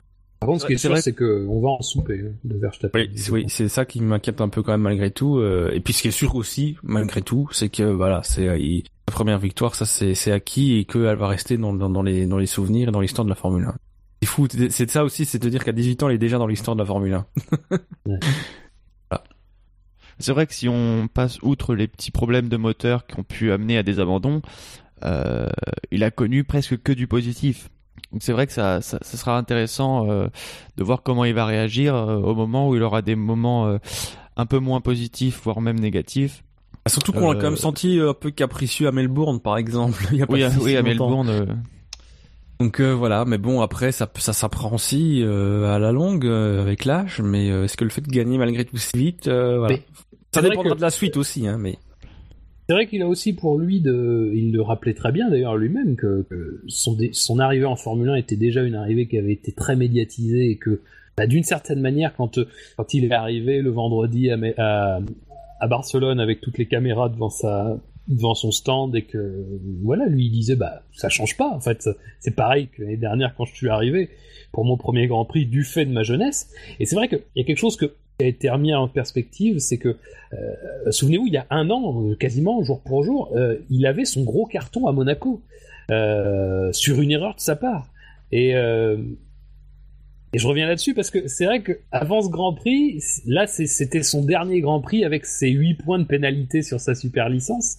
par 0.43 0.47
contre, 0.47 0.61
ce 0.61 0.67
qui 0.67 0.73
est 0.73 0.77
sûr, 0.77 0.97
c'est 0.97 1.13
qu'on 1.13 1.61
va 1.61 1.69
en 1.69 1.81
souper 1.81 2.21
hein, 2.25 2.33
de 2.43 2.57
Verstappen. 2.57 3.05
Oui, 3.31 3.45
c'est 3.47 3.69
ça 3.69 3.85
qui 3.85 4.01
m'inquiète 4.01 4.41
un 4.41 4.49
peu 4.49 4.61
quand 4.61 4.73
même 4.73 4.81
malgré 4.81 5.09
tout. 5.09 5.37
Euh, 5.37 5.71
et 5.73 5.79
puis 5.79 5.93
ce 5.93 6.01
qui 6.01 6.09
est 6.09 6.11
sûr 6.11 6.35
aussi, 6.35 6.77
malgré 6.83 7.21
tout, 7.21 7.47
c'est 7.51 7.69
que 7.69 7.83
voilà, 7.83 8.21
c'est 8.23 8.47
euh, 8.47 8.57
la 8.57 9.13
première 9.13 9.39
victoire, 9.39 9.75
ça 9.75 9.85
c'est 9.85 10.31
acquis 10.31 10.77
et 10.77 10.85
qu'elle 10.85 11.15
va 11.15 11.27
rester 11.27 11.57
dans, 11.57 11.73
dans, 11.73 11.89
dans, 11.89 12.03
les, 12.03 12.25
dans 12.25 12.37
les 12.37 12.45
souvenirs 12.45 12.89
et 12.89 12.91
dans 12.91 13.01
l'histoire 13.01 13.23
de 13.23 13.29
la 13.29 13.35
Formule 13.35 13.65
1. 13.65 13.75
C'est 14.21 14.27
fou, 14.27 14.47
c'est 14.69 14.89
ça 14.89 15.03
aussi, 15.03 15.25
c'est 15.25 15.39
de 15.39 15.49
dire 15.49 15.63
qu'à 15.63 15.71
18 15.71 16.03
ans, 16.03 16.09
il 16.09 16.15
est 16.15 16.19
déjà 16.19 16.37
dans 16.37 16.47
l'histoire 16.47 16.75
de 16.75 16.81
la 16.81 16.85
Formule 16.85 17.13
1. 17.13 17.25
C'est 20.19 20.31
vrai 20.31 20.45
que 20.45 20.53
si 20.53 20.69
on 20.69 21.07
passe 21.11 21.39
outre 21.41 21.75
les 21.75 21.87
petits 21.87 22.11
problèmes 22.11 22.47
de 22.47 22.55
moteur 22.55 23.07
qui 23.07 23.19
ont 23.19 23.23
pu 23.23 23.51
amener 23.51 23.77
à 23.77 23.83
des 23.83 23.99
abandons, 23.99 24.41
euh, 25.03 25.49
il 25.91 26.03
a 26.03 26.11
connu 26.11 26.43
presque 26.43 26.81
que 26.81 26.91
du 26.91 27.07
positif. 27.07 27.69
Donc 28.13 28.21
c'est 28.21 28.31
vrai 28.31 28.45
que 28.45 28.53
ça, 28.53 28.79
ça, 28.81 28.99
sera 29.01 29.37
intéressant 29.37 30.07
euh, 30.07 30.27
de 30.77 30.83
voir 30.83 31.01
comment 31.01 31.25
il 31.25 31.33
va 31.33 31.47
réagir 31.47 31.95
euh, 31.95 32.17
au 32.17 32.35
moment 32.35 32.69
où 32.69 32.75
il 32.75 32.83
aura 32.83 33.01
des 33.01 33.15
moments 33.15 33.65
euh, 33.65 33.79
un 34.37 34.45
peu 34.45 34.59
moins 34.59 34.81
positifs, 34.81 35.41
voire 35.43 35.61
même 35.61 35.79
négatifs. 35.79 36.43
Ah, 36.85 36.89
surtout 36.89 37.11
qu'on 37.11 37.31
l'a 37.31 37.39
quand 37.39 37.49
même 37.49 37.57
senti 37.57 37.99
un 37.99 38.13
peu 38.13 38.29
capricieux 38.29 38.87
à 38.87 38.91
Melbourne, 38.91 39.39
par 39.39 39.57
exemple. 39.57 40.05
Il 40.11 40.19
y 40.19 40.21
a 40.21 40.27
pas 40.27 40.33
oui, 40.33 40.45
oui, 40.61 40.77
à 40.77 40.83
Melbourne. 40.83 41.47
Donc 42.59 42.79
voilà, 42.79 43.25
mais 43.25 43.39
bon 43.39 43.61
après 43.61 43.91
ça 43.91 44.09
ça 44.15 44.31
s'apprend 44.31 44.73
aussi 44.73 45.23
à 45.23 45.79
la 45.79 45.91
longue 45.91 46.27
avec 46.27 46.85
l'âge, 46.85 47.19
mais 47.21 47.47
est-ce 47.47 47.75
que 47.75 47.83
le 47.83 47.89
fait 47.89 48.01
de 48.01 48.11
gagner 48.11 48.37
malgré 48.37 48.63
tout 48.63 48.77
si 48.77 48.95
vite, 48.95 49.27
voilà. 49.27 49.75
ça 50.31 50.41
dépendra 50.41 50.75
de 50.75 50.81
la 50.81 50.91
suite 50.91 51.17
aussi, 51.17 51.47
hein, 51.47 51.57
mais. 51.59 51.79
C'est 52.67 52.73
vrai 52.73 52.87
qu'il 52.87 53.01
a 53.01 53.07
aussi 53.07 53.33
pour 53.33 53.57
lui 53.57 53.81
de, 53.81 54.31
il 54.33 54.53
le 54.53 54.61
rappelait 54.61 54.93
très 54.93 55.11
bien 55.11 55.29
d'ailleurs 55.29 55.57
lui-même 55.57 55.95
que, 55.97 56.25
son, 56.67 57.39
arrivée 57.39 57.65
en 57.65 57.75
Formule 57.75 58.09
1 58.09 58.15
était 58.15 58.37
déjà 58.37 58.63
une 58.63 58.75
arrivée 58.75 59.07
qui 59.07 59.17
avait 59.17 59.33
été 59.33 59.51
très 59.51 59.75
médiatisée 59.75 60.49
et 60.49 60.57
que 60.57 60.81
bah, 61.17 61.27
d'une 61.27 61.43
certaine 61.43 61.81
manière 61.81 62.15
quand 62.15 62.39
quand 62.77 62.93
il 62.93 63.05
est 63.05 63.11
arrivé 63.11 63.61
le 63.61 63.69
vendredi 63.69 64.29
à, 64.29 64.99
à, 65.59 65.67
Barcelone 65.67 66.19
avec 66.19 66.39
toutes 66.41 66.57
les 66.57 66.65
caméras 66.65 67.09
devant 67.09 67.29
sa 67.29 67.77
devant 68.07 68.35
son 68.35 68.51
stand 68.51 68.95
et 68.95 69.03
que 69.03 69.45
voilà 69.81 70.07
lui 70.07 70.25
il 70.25 70.31
disait 70.31 70.57
bah 70.57 70.83
ça 70.91 71.07
change 71.07 71.37
pas 71.37 71.49
en 71.49 71.61
fait 71.61 71.89
c'est 72.19 72.35
pareil 72.35 72.67
que 72.67 72.81
l'année 72.81 72.97
dernière 72.97 73.33
quand 73.35 73.45
je 73.45 73.55
suis 73.55 73.69
arrivé 73.69 74.09
pour 74.51 74.65
mon 74.65 74.75
premier 74.75 75.07
Grand 75.07 75.23
Prix 75.23 75.45
du 75.45 75.63
fait 75.63 75.85
de 75.85 75.91
ma 75.91 76.03
jeunesse 76.03 76.51
et 76.79 76.85
c'est 76.85 76.95
vrai 76.95 77.07
qu'il 77.07 77.21
y 77.37 77.41
a 77.41 77.45
quelque 77.45 77.59
chose 77.59 77.77
que 77.77 77.93
qui 78.17 78.25
a 78.25 78.27
été 78.27 78.49
remis 78.49 78.73
en 78.73 78.87
perspective, 78.87 79.59
c'est 79.59 79.77
que, 79.77 79.97
euh, 80.33 80.91
souvenez-vous, 80.91 81.27
il 81.27 81.33
y 81.33 81.37
a 81.37 81.47
un 81.49 81.69
an, 81.69 82.03
euh, 82.03 82.15
quasiment 82.15 82.61
jour 82.63 82.81
pour 82.81 83.03
jour, 83.03 83.31
euh, 83.35 83.57
il 83.69 83.85
avait 83.85 84.05
son 84.05 84.23
gros 84.23 84.45
carton 84.45 84.87
à 84.87 84.91
Monaco 84.91 85.41
sur 86.71 87.01
une 87.01 87.11
erreur 87.11 87.35
de 87.35 87.39
sa 87.39 87.55
part. 87.55 87.87
Et, 88.31 88.53
et 90.33 90.39
je 90.39 90.47
reviens 90.47 90.67
là-dessus 90.67 90.93
parce 90.93 91.11
que 91.11 91.27
c'est 91.27 91.45
vrai 91.45 91.61
qu'avant 91.61 92.21
ce 92.21 92.29
Grand 92.29 92.53
Prix, 92.53 92.99
là 93.25 93.45
c'était 93.47 94.01
son 94.03 94.23
dernier 94.23 94.61
Grand 94.61 94.81
Prix 94.81 95.05
avec 95.05 95.25
ses 95.25 95.49
8 95.49 95.75
points 95.75 95.99
de 95.99 96.05
pénalité 96.05 96.61
sur 96.63 96.79
sa 96.79 96.95
super 96.95 97.29
licence, 97.29 97.77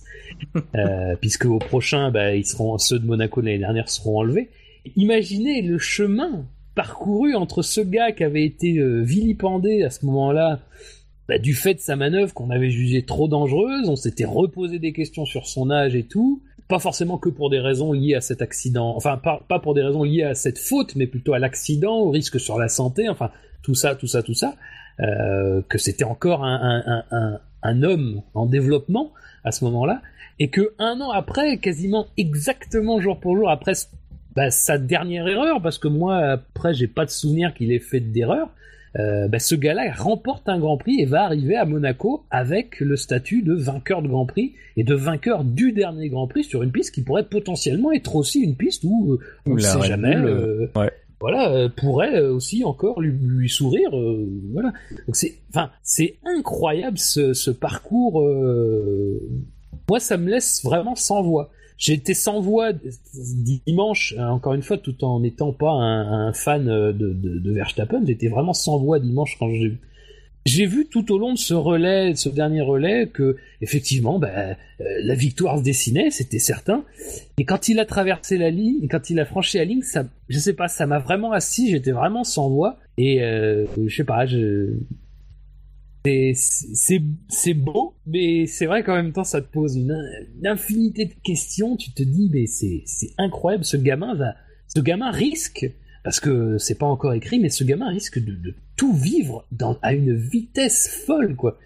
puisque 1.20 1.46
au 1.46 1.58
prochain, 1.58 2.10
bah, 2.10 2.34
ils 2.34 2.46
seront, 2.46 2.78
ceux 2.78 2.98
de 2.98 3.06
Monaco 3.06 3.40
l'année 3.40 3.58
dernière 3.58 3.88
seront 3.88 4.20
enlevés. 4.20 4.50
Imaginez 4.96 5.62
le 5.62 5.78
chemin 5.78 6.46
parcouru 6.74 7.34
entre 7.34 7.62
ce 7.62 7.80
gars 7.80 8.12
qui 8.12 8.24
avait 8.24 8.44
été 8.44 8.78
euh, 8.78 9.00
vilipendé 9.02 9.82
à 9.82 9.90
ce 9.90 10.04
moment-là 10.06 10.60
bah, 11.28 11.38
du 11.38 11.54
fait 11.54 11.74
de 11.74 11.80
sa 11.80 11.96
manœuvre 11.96 12.34
qu'on 12.34 12.50
avait 12.50 12.70
jugée 12.70 13.02
trop 13.02 13.28
dangereuse, 13.28 13.88
on 13.88 13.96
s'était 13.96 14.24
reposé 14.26 14.78
des 14.78 14.92
questions 14.92 15.24
sur 15.24 15.46
son 15.46 15.70
âge 15.70 15.94
et 15.94 16.02
tout, 16.02 16.42
pas 16.68 16.78
forcément 16.78 17.18
que 17.18 17.28
pour 17.28 17.50
des 17.50 17.60
raisons 17.60 17.92
liées 17.92 18.14
à 18.14 18.20
cet 18.20 18.40
accident, 18.42 18.94
enfin 18.96 19.18
pas, 19.18 19.58
pour 19.58 19.74
des 19.74 19.82
raisons 19.82 20.02
liées 20.02 20.22
à 20.22 20.34
cette 20.34 20.58
faute, 20.58 20.96
mais 20.96 21.06
plutôt 21.06 21.34
à 21.34 21.38
l'accident, 21.38 21.98
au 21.98 22.10
risque 22.10 22.40
sur 22.40 22.58
la 22.58 22.68
santé, 22.68 23.08
enfin 23.08 23.30
tout 23.62 23.74
ça, 23.74 23.94
tout 23.94 24.06
ça, 24.06 24.22
tout 24.22 24.34
ça, 24.34 24.54
euh, 25.00 25.62
que 25.68 25.78
c'était 25.78 26.04
encore 26.04 26.44
un, 26.44 27.82
homme 27.82 28.22
en 28.34 28.46
développement 28.46 29.12
à 29.42 29.52
ce 29.52 29.64
moment-là, 29.64 30.00
et 30.38 30.48
que 30.48 30.74
un 30.78 31.00
an 31.00 31.10
après, 31.10 31.58
quasiment 31.58 32.06
exactement 32.16 33.00
jour 33.00 33.20
pour 33.20 33.36
jour 33.36 33.50
après 33.50 33.72
bah, 34.34 34.50
sa 34.50 34.78
dernière 34.78 35.28
erreur, 35.28 35.62
parce 35.62 35.78
que 35.78 35.88
moi, 35.88 36.18
après, 36.18 36.74
j'ai 36.74 36.88
pas 36.88 37.04
de 37.04 37.10
souvenir 37.10 37.54
qu'il 37.54 37.72
ait 37.72 37.78
fait 37.78 38.00
d'erreur. 38.00 38.48
Euh, 38.98 39.26
bah, 39.26 39.40
ce 39.40 39.54
gars-là 39.54 39.92
remporte 39.96 40.48
un 40.48 40.58
Grand 40.58 40.76
Prix 40.76 41.00
et 41.00 41.04
va 41.04 41.24
arriver 41.24 41.56
à 41.56 41.64
Monaco 41.64 42.24
avec 42.30 42.78
le 42.80 42.96
statut 42.96 43.42
de 43.42 43.52
vainqueur 43.52 44.02
de 44.02 44.08
Grand 44.08 44.26
Prix 44.26 44.54
et 44.76 44.84
de 44.84 44.94
vainqueur 44.94 45.42
du 45.42 45.72
dernier 45.72 46.08
Grand 46.08 46.28
Prix 46.28 46.44
sur 46.44 46.62
une 46.62 46.70
piste 46.70 46.94
qui 46.94 47.02
pourrait 47.02 47.24
potentiellement 47.24 47.90
être 47.92 48.14
aussi 48.14 48.40
une 48.40 48.54
piste 48.54 48.84
où 48.84 49.14
euh, 49.14 49.18
on 49.46 49.54
ne 49.54 49.60
sait 49.60 49.82
jamais. 49.82 50.14
Euh, 50.16 50.68
voilà, 51.20 51.68
pourrait 51.74 52.20
aussi 52.20 52.64
encore 52.64 53.00
lui, 53.00 53.48
sourire. 53.48 53.90
voilà. 54.52 54.72
Donc 55.06 55.16
c'est, 55.16 55.34
enfin, 55.48 55.70
c'est 55.82 56.16
incroyable 56.24 56.98
ce, 56.98 57.32
ce 57.32 57.50
parcours. 57.50 58.20
moi, 59.88 60.00
ça 60.00 60.18
me 60.18 60.30
laisse 60.30 60.62
vraiment 60.62 60.94
sans 60.94 61.22
voix. 61.22 61.50
Été 61.86 62.14
sans 62.14 62.40
voix 62.40 62.70
dimanche, 63.66 64.14
euh, 64.16 64.22
encore 64.28 64.54
une 64.54 64.62
fois, 64.62 64.78
tout 64.78 65.04
en 65.04 65.20
n'étant 65.20 65.52
pas 65.52 65.70
un, 65.70 66.32
fan 66.32 66.68
euh, 66.68 66.92
de, 66.92 67.52
Verstappen. 67.52 68.02
J'étais 68.06 68.28
vraiment 68.28 68.52
sans 68.54 68.78
voix 68.78 69.00
dimanche 69.00 69.36
quand 69.38 69.50
j'ai 69.50 69.76
j'ai 70.46 70.66
vu 70.66 70.86
tout 70.86 71.10
au 71.10 71.18
long 71.18 71.32
de 71.32 71.38
ce 71.38 71.54
relais, 71.54 72.14
ce 72.14 72.28
dernier 72.28 72.60
relais, 72.60 73.06
que 73.06 73.36
effectivement, 73.62 74.18
ben, 74.18 74.56
euh, 74.80 74.84
la 75.02 75.14
victoire 75.14 75.58
se 75.58 75.62
dessinait, 75.62 76.10
c'était 76.10 76.38
certain. 76.38 76.84
Et 77.38 77.44
quand 77.44 77.68
il 77.68 77.78
a 77.78 77.86
traversé 77.86 78.36
la 78.36 78.50
ligne, 78.50 78.86
quand 78.88 79.08
il 79.08 79.18
a 79.20 79.24
franchi 79.24 79.56
la 79.56 79.64
ligne, 79.64 79.82
ça, 79.82 80.04
je 80.28 80.38
sais 80.38 80.52
pas, 80.52 80.68
ça 80.68 80.86
m'a 80.86 80.98
vraiment 80.98 81.32
assis. 81.32 81.70
J'étais 81.70 81.92
vraiment 81.92 82.24
sans 82.24 82.50
voix. 82.50 82.78
Et 82.98 83.22
euh, 83.22 83.64
je 83.86 83.94
sais 83.94 84.04
pas, 84.04 84.26
je, 84.26 84.74
c'est 86.04 87.54
beau, 87.54 87.94
mais 88.06 88.46
c'est 88.46 88.66
vrai 88.66 88.82
qu'en 88.82 88.94
même 88.94 89.12
temps, 89.12 89.24
ça 89.24 89.40
te 89.40 89.50
pose 89.50 89.76
une, 89.76 89.96
infinité 90.44 91.06
de 91.06 91.14
questions. 91.22 91.76
Tu 91.76 91.92
te 91.92 92.02
dis, 92.02 92.30
mais 92.32 92.46
c'est 92.46 92.84
incroyable, 93.16 93.64
ce 93.64 93.76
gamin 93.76 94.14
va, 94.14 94.34
ce 94.74 94.80
gamin 94.80 95.10
risque, 95.10 95.70
parce 96.02 96.20
que 96.20 96.58
c'est 96.58 96.78
pas 96.78 96.86
encore 96.86 97.14
écrit, 97.14 97.40
mais 97.40 97.48
ce 97.48 97.64
gamin 97.64 97.88
risque 97.88 98.18
de, 98.18 98.54
tout 98.76 98.92
vivre 98.92 99.46
à 99.82 99.94
une 99.94 100.14
vitesse 100.14 101.04
folle, 101.06 101.36
quoi. 101.36 101.58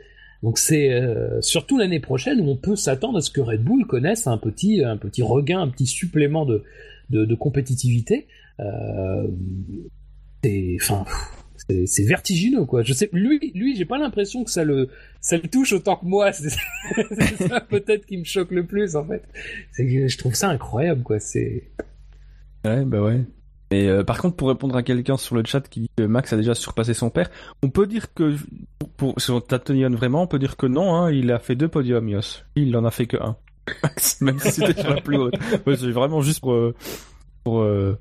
Donc 0.44 0.58
c'est 0.58 0.92
euh, 0.92 1.40
surtout 1.40 1.78
l'année 1.78 1.98
prochaine 1.98 2.40
où 2.40 2.48
on 2.50 2.56
peut 2.56 2.76
s'attendre 2.76 3.18
à 3.18 3.20
ce 3.20 3.30
que 3.32 3.40
Red 3.40 3.64
Bull 3.64 3.86
connaisse 3.86 4.28
un 4.28 4.38
petit, 4.38 4.84
un 4.84 4.96
petit 4.96 5.22
regain, 5.22 5.60
un 5.60 5.68
petit 5.68 5.86
supplément 5.86 6.46
de, 6.46 6.64
de, 7.10 7.34
compétitivité. 7.34 8.28
Euh, 8.60 9.26
enfin, 10.76 11.04
c'est 11.86 12.04
vertigineux 12.04 12.64
quoi. 12.64 12.82
Je 12.82 12.92
sais, 12.92 13.10
lui, 13.12 13.52
lui, 13.54 13.76
j'ai 13.76 13.84
pas 13.84 13.98
l'impression 13.98 14.44
que 14.44 14.50
ça 14.50 14.64
le, 14.64 14.88
ça 15.20 15.36
le 15.36 15.48
touche 15.48 15.72
autant 15.72 15.96
que 15.96 16.06
moi. 16.06 16.32
C'est 16.32 16.50
ça 17.48 17.60
peut-être 17.60 18.06
qui 18.06 18.16
me 18.16 18.24
choque 18.24 18.50
le 18.50 18.64
plus 18.64 18.96
en 18.96 19.04
fait. 19.04 19.22
C'est 19.72 20.08
je 20.08 20.18
trouve 20.18 20.34
ça 20.34 20.48
incroyable 20.48 21.02
quoi. 21.02 21.20
C'est. 21.20 21.70
Ouais, 22.64 22.84
bah 22.84 23.02
ouais. 23.02 23.20
Et 23.70 23.88
euh, 23.88 24.02
par 24.02 24.18
contre, 24.18 24.36
pour 24.36 24.48
répondre 24.48 24.74
à 24.76 24.82
quelqu'un 24.82 25.18
sur 25.18 25.34
le 25.34 25.42
chat 25.44 25.60
qui 25.60 25.80
dit 25.80 25.90
que 25.96 26.04
Max 26.04 26.32
a 26.32 26.36
déjà 26.36 26.54
surpassé 26.54 26.94
son 26.94 27.10
père, 27.10 27.30
on 27.62 27.68
peut 27.68 27.86
dire 27.86 28.14
que 28.14 28.34
pour 28.96 29.20
sur 29.20 29.46
Tatonian 29.46 29.90
vraiment, 29.90 30.22
on 30.22 30.26
peut 30.26 30.38
dire 30.38 30.56
que 30.56 30.66
non. 30.66 30.94
Hein, 30.94 31.12
il 31.12 31.30
a 31.30 31.38
fait 31.38 31.54
deux 31.54 31.68
podiums, 31.68 32.08
Yos. 32.08 32.44
Il 32.56 32.74
en 32.76 32.84
a 32.84 32.90
fait 32.90 33.06
que 33.06 33.18
un. 33.18 33.36
Max, 33.82 34.22
même 34.22 34.38
si 34.38 34.52
c'était 34.52 34.80
sur 34.80 34.94
la 34.94 35.02
plus 35.02 35.18
haute. 35.18 35.34
c'est 35.66 35.90
vraiment 35.90 36.22
juste 36.22 36.40
pour 36.40 36.54
euh, 36.54 36.74
pour 37.44 37.60
euh, 37.60 37.98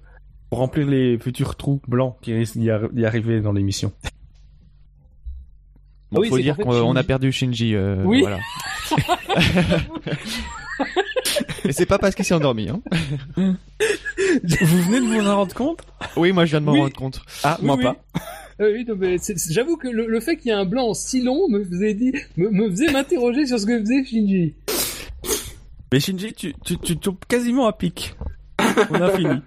pour 0.50 0.60
remplir 0.60 0.88
les 0.88 1.18
futurs 1.18 1.56
trous 1.56 1.82
blancs 1.88 2.16
qui 2.22 2.34
risquent 2.34 2.58
d'y 2.58 3.06
arriver 3.06 3.42
dans 3.42 3.52
l'émission. 3.52 3.92
Bon, 6.12 6.22
ah 6.24 6.30
faut 6.30 6.40
dire 6.40 6.56
qu'on 6.56 6.96
a 6.96 7.04
perdu 7.04 7.32
Shinji. 7.32 7.76
Euh, 7.76 8.02
oui. 8.06 8.22
Voilà. 8.22 8.40
Et 11.66 11.74
c'est 11.74 11.86
pas 11.86 11.98
parce 11.98 12.16
qu'il 12.16 12.24
s'est 12.24 12.34
endormi. 12.34 12.70
Hein. 12.70 12.82
Vous 13.36 13.56
venez 14.84 15.02
de 15.02 15.06
vous 15.06 15.28
en 15.28 15.36
rendre 15.36 15.54
compte? 15.54 15.82
Oui, 16.16 16.32
moi 16.32 16.46
je 16.46 16.52
viens 16.52 16.62
de 16.62 16.66
m'en 16.66 16.74
rendre 16.74 16.96
compte. 16.96 17.22
Ah, 17.44 17.58
moi 17.62 17.78
pas. 17.78 17.98
oui, 18.60 18.86
j'avoue 19.50 19.76
que 19.76 19.88
le, 19.88 20.20
fait 20.20 20.38
qu'il 20.38 20.48
y 20.48 20.54
ait 20.54 20.58
un 20.58 20.66
blanc 20.66 20.94
si 20.94 21.22
long 21.22 21.50
me 21.50 21.64
faisait 21.64 21.94
dit, 21.94 22.14
me, 22.38 22.70
faisait 22.70 22.92
m'interroger 22.92 23.46
sur 23.46 23.60
ce 23.60 23.66
que 23.66 23.80
faisait 23.80 24.06
Shinji. 24.06 24.56
Mais 25.92 26.00
Shinji, 26.00 26.34
tu, 26.34 26.54
tu, 26.64 26.78
tu 26.78 26.98
tombes 26.98 27.18
quasiment 27.28 27.68
à 27.68 27.74
pic. 27.74 28.16
On 28.90 29.02
a 29.02 29.10
fini. 29.12 29.42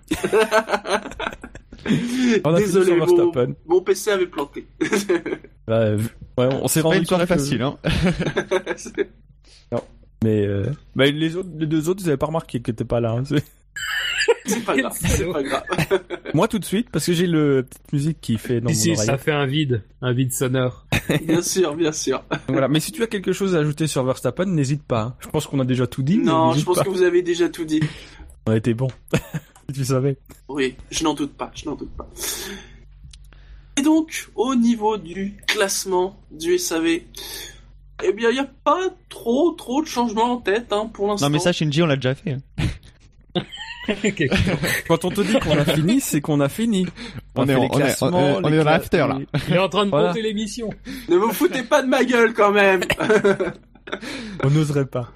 On 2.45 2.55
a 2.55 2.59
Désolé, 2.59 2.95
fini 2.95 3.07
sur 3.07 3.17
mon, 3.17 3.55
mon, 3.67 3.81
PC 3.81 4.11
avait 4.11 4.27
planté. 4.27 4.67
bah, 5.67 5.95
ouais, 5.95 6.49
on 6.63 6.69
s'est 6.69 6.83
rendu 6.83 7.07
compte. 7.07 7.25
facile, 7.25 7.63
hein. 7.63 7.79
non. 9.73 9.81
Mais 10.23 10.47
euh... 10.47 10.67
bah, 10.95 11.07
les, 11.07 11.37
autres, 11.37 11.49
les 11.57 11.67
deux 11.67 11.89
autres, 11.89 12.03
ils 12.05 12.09
avaient 12.09 12.19
pas 12.19 12.27
remarqué 12.27 12.59
que 12.59 12.65
t'étais 12.65 12.85
pas 12.85 13.01
là. 13.01 13.13
Hein, 13.13 13.23
c'est 14.45 14.65
pas 14.65 14.77
grave, 14.77 14.97
c'est 15.01 15.33
pas 15.33 15.43
grave. 15.43 15.63
Moi 16.35 16.49
tout 16.49 16.59
de 16.59 16.65
suite, 16.65 16.91
parce 16.91 17.07
que 17.07 17.13
j'ai 17.13 17.27
le 17.27 17.63
petite 17.69 17.93
musique 17.93 18.21
qui 18.21 18.37
fait 18.39 18.61
dans 18.61 18.71
Ici, 18.71 18.97
ça 18.97 19.17
fait 19.17 19.33
un 19.33 19.47
vide, 19.47 19.83
un 20.03 20.13
vide 20.13 20.33
sonore. 20.33 20.87
bien 21.25 21.43
sûr, 21.43 21.75
bien 21.75 21.93
sûr. 21.93 22.23
Voilà, 22.49 22.69
mais 22.69 22.81
si 22.81 22.93
tu 22.93 23.03
as 23.03 23.07
quelque 23.07 23.33
chose 23.33 23.55
à 23.57 23.61
ajouter 23.61 23.87
sur 23.87 24.05
Verstappen, 24.05 24.47
n'hésite 24.47 24.83
pas. 24.83 25.01
Hein. 25.03 25.15
Je 25.21 25.29
pense 25.29 25.47
qu'on 25.47 25.61
a 25.61 25.65
déjà 25.65 25.87
tout 25.87 26.03
dit. 26.03 26.19
Non, 26.19 26.53
je 26.53 26.65
pense 26.65 26.81
que 26.81 26.89
vous 26.89 27.03
avez 27.03 27.23
déjà 27.23 27.49
tout 27.49 27.65
dit. 27.65 27.81
On 28.47 28.53
a 28.53 28.57
été 28.57 28.75
bon. 28.75 28.89
tu 29.75 29.85
savais. 29.85 30.17
Oui, 30.49 30.77
je 30.91 31.05
n'en 31.05 31.15
doute 31.15 31.35
pas, 31.35 31.51
je 31.55 31.67
n'en 31.67 31.75
doute 31.75 31.91
pas. 31.97 32.09
Et 33.77 33.83
donc, 33.83 34.29
au 34.35 34.55
niveau 34.55 34.97
du 34.99 35.37
classement 35.47 36.21
du 36.31 36.59
SAV, 36.59 36.87
eh 38.03 38.13
bien, 38.13 38.31
il 38.31 38.35
n'y 38.35 38.41
a 38.41 38.51
pas 38.65 38.89
trop, 39.09 39.53
trop 39.53 39.83
de 39.83 39.87
changements 39.87 40.33
en 40.33 40.37
tête 40.39 40.73
hein, 40.73 40.91
pour 40.93 41.09
l'instant. 41.09 41.27
Non, 41.27 41.33
mais 41.33 41.39
ça, 41.39 41.53
Shinji, 41.53 41.83
on 41.83 41.87
l'a 41.87 41.97
déjà 41.97 42.15
fait. 42.15 42.33
Hein. 42.33 42.65
Quand 44.89 45.05
on 45.05 45.11
te 45.11 45.21
dit 45.23 45.39
qu'on 45.41 45.59
a 45.59 45.65
fini, 45.65 46.01
c'est 46.01 46.21
qu'on 46.21 46.41
a 46.41 46.49
fini. 46.49 46.87
On, 47.35 47.49
est, 47.49 47.55
en, 47.55 47.61
on, 47.61 47.81
est, 47.81 48.03
on, 48.03 48.49
est, 48.49 48.57
dans 48.59 48.65
l'after 48.65 49.07
là. 49.09 49.19
Il 49.49 49.55
est 49.55 49.59
en 49.59 49.69
train 49.69 49.87
de 49.87 49.91
monter 49.91 50.23
l'émission. 50.23 50.71
Ne 51.09 51.17
vous 51.17 51.33
foutez 51.33 51.63
pas 51.63 51.83
de 51.83 51.89
ma 51.89 52.05
gueule 52.05 52.35
quand 52.35 52.53
même. 52.53 52.83
on 54.45 54.51
n'oserait 54.51 54.87
pas. 54.87 55.13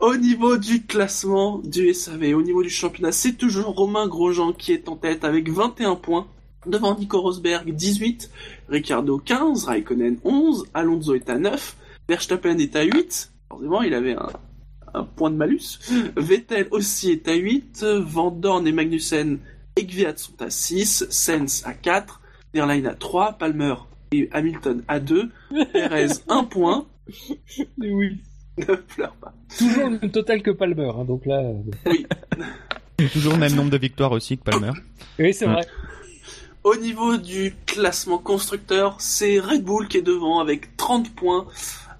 Au 0.00 0.16
niveau 0.16 0.56
du 0.56 0.84
classement 0.84 1.58
du 1.58 1.92
SAV, 1.94 2.34
au 2.34 2.42
niveau 2.42 2.62
du 2.62 2.70
championnat, 2.70 3.12
c'est 3.12 3.34
toujours 3.34 3.74
Romain 3.74 4.08
Grosjean 4.08 4.52
qui 4.52 4.72
est 4.72 4.88
en 4.88 4.96
tête 4.96 5.24
avec 5.24 5.48
21 5.48 5.96
points. 5.96 6.26
Devant 6.66 6.96
Nico 6.96 7.20
Rosberg, 7.20 7.72
18. 7.72 8.30
Ricardo, 8.68 9.18
15. 9.18 9.64
Raikkonen, 9.64 10.18
11. 10.24 10.66
Alonso 10.74 11.14
est 11.14 11.28
à 11.28 11.38
9. 11.38 11.76
Verstappen 12.08 12.58
est 12.58 12.76
à 12.76 12.82
8. 12.82 13.32
Forcément, 13.48 13.82
il 13.82 13.94
avait 13.94 14.16
un, 14.94 15.04
point 15.16 15.30
de 15.30 15.36
malus. 15.36 15.80
Vettel 16.16 16.68
aussi 16.70 17.10
est 17.10 17.26
à 17.28 17.34
8. 17.34 17.84
Van 17.84 18.30
Dorn 18.30 18.66
et 18.66 18.72
Magnussen 18.72 19.38
et 19.76 19.84
Gviat 19.84 20.16
sont 20.16 20.40
à 20.40 20.50
6. 20.50 21.06
Sens 21.10 21.62
à 21.66 21.74
4. 21.74 22.20
Airline 22.54 22.86
à 22.86 22.94
3. 22.94 23.32
Palmer 23.32 23.74
et 24.12 24.28
Hamilton 24.32 24.82
à 24.86 25.00
2. 25.00 25.30
Perez 25.72 26.08
1 26.28 26.44
point. 26.44 26.86
oui. 27.78 28.20
Ne 28.68 28.74
pleure 28.76 29.14
pas. 29.16 29.32
Toujours 29.56 29.88
le 29.88 29.98
même 29.98 30.10
total 30.10 30.42
que 30.42 30.50
Palmer, 30.50 30.90
hein, 30.94 31.04
donc 31.04 31.26
là. 31.26 31.40
Euh, 31.40 31.54
oui. 31.86 32.06
Toujours 33.12 33.32
le 33.32 33.38
même 33.38 33.54
nombre 33.54 33.70
de 33.70 33.78
victoires 33.78 34.12
aussi 34.12 34.38
que 34.38 34.44
Palmer. 34.44 34.72
Oui, 35.18 35.34
c'est 35.34 35.46
vrai. 35.46 35.66
Au 36.64 36.76
niveau 36.76 37.16
du 37.16 37.56
classement 37.66 38.18
constructeur, 38.18 39.00
c'est 39.00 39.40
Red 39.40 39.64
Bull 39.64 39.88
qui 39.88 39.98
est 39.98 40.02
devant 40.02 40.38
avec 40.38 40.76
30 40.76 41.12
points. 41.12 41.46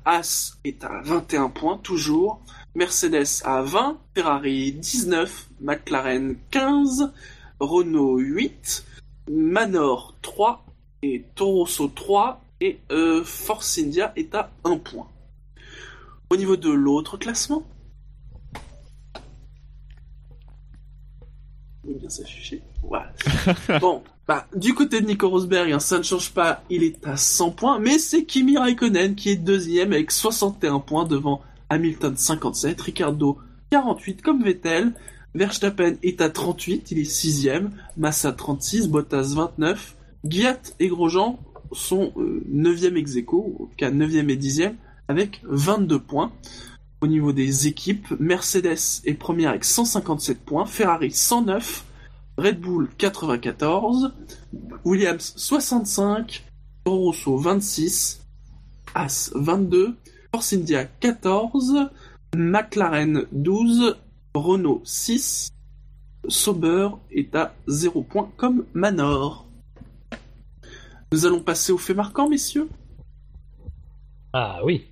As 0.05 0.57
est 0.65 0.84
à 0.84 1.00
21 1.02 1.49
points 1.49 1.78
toujours. 1.78 2.41
Mercedes 2.74 3.42
à 3.44 3.62
20, 3.62 3.99
Ferrari 4.15 4.73
19, 4.73 5.49
McLaren 5.60 6.36
15, 6.50 7.12
Renault 7.60 8.18
8, 8.18 8.84
Manor 9.31 10.15
3 10.23 10.65
et 11.02 11.24
Toro 11.34 11.66
3 11.66 12.41
et 12.60 12.78
euh, 12.91 13.23
Force 13.24 13.78
India 13.78 14.12
est 14.16 14.34
à 14.34 14.50
1 14.65 14.78
point. 14.78 15.08
Au 16.33 16.36
niveau 16.39 16.57
de 16.57 16.70
l'autre 16.70 17.19
classement, 17.19 17.62
bien 21.85 22.09
s'afficher. 22.09 22.62
Voilà. 22.83 23.12
bon, 23.83 24.02
bah, 24.27 24.47
du 24.57 24.73
côté 24.73 25.02
de 25.02 25.07
Nico 25.07 25.28
Rosberg, 25.28 25.70
hein, 25.70 25.78
ça 25.78 25.99
ne 25.99 26.02
change 26.02 26.33
pas, 26.33 26.65
il 26.70 26.85
est 26.85 27.07
à 27.07 27.19
100 27.19 27.51
points, 27.51 27.78
mais 27.81 27.99
c'est 27.99 28.25
Kimi 28.25 28.57
Raikkonen 28.57 29.15
qui 29.15 29.28
est 29.28 29.36
deuxième 29.36 29.93
avec 29.93 30.11
61 30.11 30.78
points 30.78 31.05
devant 31.05 31.43
Hamilton 31.69 32.17
57, 32.17 32.81
Ricardo 32.81 33.36
48 33.70 34.23
comme 34.23 34.43
Vettel, 34.43 34.94
Verstappen 35.35 35.97
est 36.02 36.23
à 36.23 36.31
38, 36.31 36.93
il 36.93 36.99
est 37.01 37.05
sixième, 37.05 37.73
Massa 37.99 38.33
36, 38.33 38.89
Bottas 38.89 39.35
29, 39.36 39.97
Gviat 40.25 40.62
et 40.81 40.89
Grosjean 40.89 41.39
sont 41.73 42.15
9e 42.17 42.97
ex 42.97 43.17
aequo, 43.17 43.55
en 43.61 43.65
tout 43.67 43.77
cas 43.77 43.91
9e 43.91 44.31
et 44.31 44.36
10e, 44.39 44.73
avec 45.08 45.40
22 45.44 45.98
points. 45.98 46.32
Au 47.00 47.06
niveau 47.06 47.32
des 47.32 47.66
équipes, 47.66 48.14
Mercedes 48.20 49.02
est 49.05 49.14
première 49.14 49.50
avec 49.50 49.64
157 49.64 50.40
points, 50.44 50.66
Ferrari 50.66 51.10
109, 51.10 51.84
Red 52.39 52.60
Bull 52.60 52.89
94, 52.97 54.12
Williams 54.84 55.34
65, 55.36 56.44
Toro 56.84 57.06
Rosso 57.06 57.36
26, 57.36 58.20
As 58.94 59.32
22, 59.34 59.97
Force 60.32 60.52
India 60.52 60.84
14, 60.84 61.90
McLaren 62.36 63.26
12, 63.32 63.97
Renault 64.34 64.81
6, 64.84 65.50
Sauber 66.28 66.89
est 67.10 67.34
à 67.34 67.55
0 67.68 68.02
points 68.02 68.31
comme 68.36 68.64
Manor. 68.74 69.47
Nous 71.12 71.26
allons 71.26 71.40
passer 71.40 71.72
au 71.72 71.78
fait 71.78 71.94
marquant, 71.94 72.28
messieurs. 72.28 72.68
Ah 74.33 74.61
oui. 74.65 74.89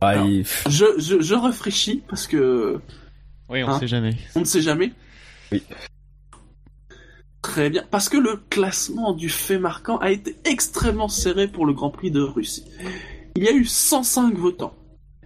Ah, 0.00 0.24
je, 0.68 0.84
je, 0.98 1.20
je 1.20 1.34
réfléchis 1.34 2.02
parce 2.08 2.26
que. 2.26 2.80
Oui, 3.48 3.64
on 3.64 3.68
ne 3.68 3.72
hein, 3.72 3.78
sait 3.80 3.88
jamais. 3.88 4.16
On 4.34 4.40
ne 4.40 4.44
sait 4.44 4.62
jamais. 4.62 4.92
Oui. 5.50 5.62
Très 7.42 7.70
bien. 7.70 7.84
Parce 7.90 8.08
que 8.08 8.16
le 8.16 8.36
classement 8.50 9.12
du 9.12 9.28
fait 9.28 9.58
marquant 9.58 9.98
a 9.98 10.10
été 10.10 10.36
extrêmement 10.44 11.08
serré 11.08 11.48
pour 11.48 11.66
le 11.66 11.72
Grand 11.72 11.90
Prix 11.90 12.10
de 12.10 12.20
Russie. 12.20 12.64
Il 13.36 13.44
y 13.44 13.48
a 13.48 13.52
eu 13.52 13.64
105 13.64 14.36
votants. 14.36 14.74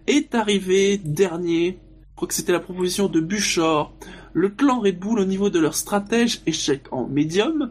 Est 0.07 0.34
arrivé 0.34 0.99
dernier, 0.99 1.78
je 2.10 2.16
crois 2.16 2.28
que 2.28 2.34
c'était 2.34 2.52
la 2.52 2.60
proposition 2.60 3.08
de 3.08 3.20
Buchor, 3.20 3.94
le 4.32 4.49
clan 4.49 4.81
Red 4.81 4.99
Bull 4.99 5.20
au 5.20 5.24
niveau 5.24 5.50
de 5.50 5.58
leur 5.58 5.74
stratège 5.74 6.41
échec 6.47 6.92
en 6.92 7.07
médium. 7.07 7.70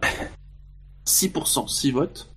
6%, 1.05 1.67
6 1.67 1.91
votes. 1.91 2.33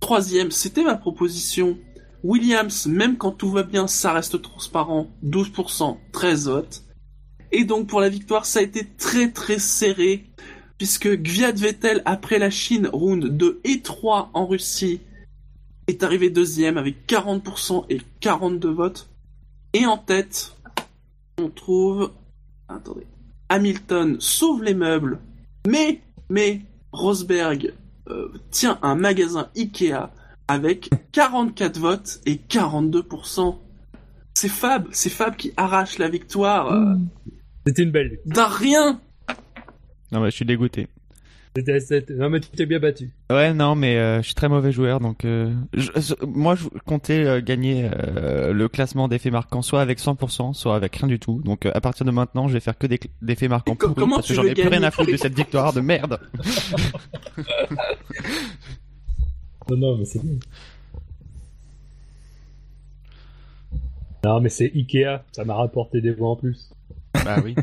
Troisième, 0.00 0.50
c'était 0.50 0.84
ma 0.84 0.96
proposition 0.96 1.78
Williams, 2.24 2.86
même 2.86 3.16
quand 3.16 3.32
tout 3.32 3.50
va 3.50 3.62
bien, 3.62 3.86
ça 3.86 4.12
reste 4.12 4.40
transparent, 4.42 5.08
12%, 5.24 5.96
13 6.12 6.48
votes. 6.48 6.84
Et 7.50 7.64
donc 7.64 7.88
pour 7.88 8.00
la 8.00 8.08
victoire, 8.08 8.46
ça 8.46 8.60
a 8.60 8.62
été 8.62 8.86
très 8.86 9.30
très 9.30 9.58
serré, 9.58 10.24
puisque 10.78 11.08
Gviad 11.08 11.58
Vettel, 11.58 12.02
après 12.04 12.38
la 12.38 12.50
Chine, 12.50 12.88
round 12.92 13.24
2 13.24 13.60
et 13.64 13.80
3 13.80 14.30
en 14.34 14.46
Russie, 14.46 15.00
est 15.88 16.02
arrivé 16.02 16.30
deuxième 16.30 16.78
avec 16.78 17.06
40% 17.06 17.86
et 17.90 18.00
42 18.20 18.70
votes. 18.70 19.08
Et 19.72 19.86
en 19.86 19.98
tête, 19.98 20.56
on 21.38 21.48
trouve... 21.48 22.12
Attendez. 22.68 23.06
Hamilton 23.48 24.16
sauve 24.18 24.62
les 24.62 24.74
meubles, 24.74 25.20
mais, 25.66 26.00
mais, 26.30 26.62
Rosberg 26.92 27.74
euh, 28.08 28.28
tient 28.50 28.78
un 28.82 28.94
magasin 28.94 29.48
Ikea 29.56 30.10
avec 30.48 30.90
44 31.12 31.78
votes 31.78 32.20
et 32.26 32.34
42%. 32.36 33.56
C'est 34.34 34.48
Fab, 34.48 34.86
c'est 34.92 35.10
Fab 35.10 35.36
qui 35.36 35.52
arrache 35.56 35.98
la 35.98 36.08
victoire. 36.08 36.72
Euh, 36.72 36.94
C'était 37.66 37.82
une 37.82 37.90
belle. 37.90 38.18
D'un 38.26 38.46
rien. 38.46 39.00
Non 40.10 40.20
mais 40.20 40.30
je 40.30 40.36
suis 40.36 40.44
dégoûté. 40.44 40.88
Non 41.54 42.30
mais 42.30 42.40
tu 42.40 42.48
t'es 42.48 42.64
bien 42.64 42.78
battu. 42.78 43.10
Ouais 43.30 43.52
non 43.52 43.74
mais 43.74 43.96
euh, 43.98 44.22
je 44.22 44.26
suis 44.26 44.34
très 44.34 44.48
mauvais 44.48 44.72
joueur 44.72 45.00
donc 45.00 45.24
euh, 45.26 45.52
moi 46.26 46.54
je 46.54 46.66
comptais 46.86 47.42
gagner 47.42 47.90
le 48.50 48.68
classement 48.68 49.06
des 49.08 49.18
faits 49.18 49.32
marquants 49.32 49.60
soit 49.62 49.82
avec 49.82 49.98
100% 49.98 50.54
soit 50.54 50.74
avec 50.74 50.96
rien 50.96 51.08
du 51.08 51.18
tout 51.18 51.42
donc 51.44 51.66
à 51.66 51.80
partir 51.80 52.06
de 52.06 52.10
maintenant 52.10 52.48
je 52.48 52.54
vais 52.54 52.60
faire 52.60 52.78
que 52.78 52.86
des, 52.86 52.98
des 53.20 53.34
faits 53.34 53.50
marquants 53.50 53.74
comment 53.74 54.16
parce 54.16 54.28
que 54.28 54.34
j'en 54.34 54.44
ai 54.44 54.54
plus 54.54 54.68
rien 54.68 54.82
à 54.82 54.90
foutre 54.90 55.12
de 55.12 55.16
cette 55.16 55.36
victoire 55.36 55.72
de 55.72 55.80
merde. 55.80 56.18
Non, 59.70 59.76
non, 59.76 59.96
mais 59.96 60.04
c'est 60.04 60.22
bien. 60.22 60.38
Non, 64.24 64.40
mais 64.40 64.48
c'est 64.48 64.70
Ikea, 64.74 65.22
ça 65.32 65.44
m'a 65.44 65.54
rapporté 65.54 66.00
des 66.00 66.12
voix 66.12 66.30
en 66.30 66.36
plus. 66.36 66.70
Bah 67.24 67.36
oui. 67.44 67.54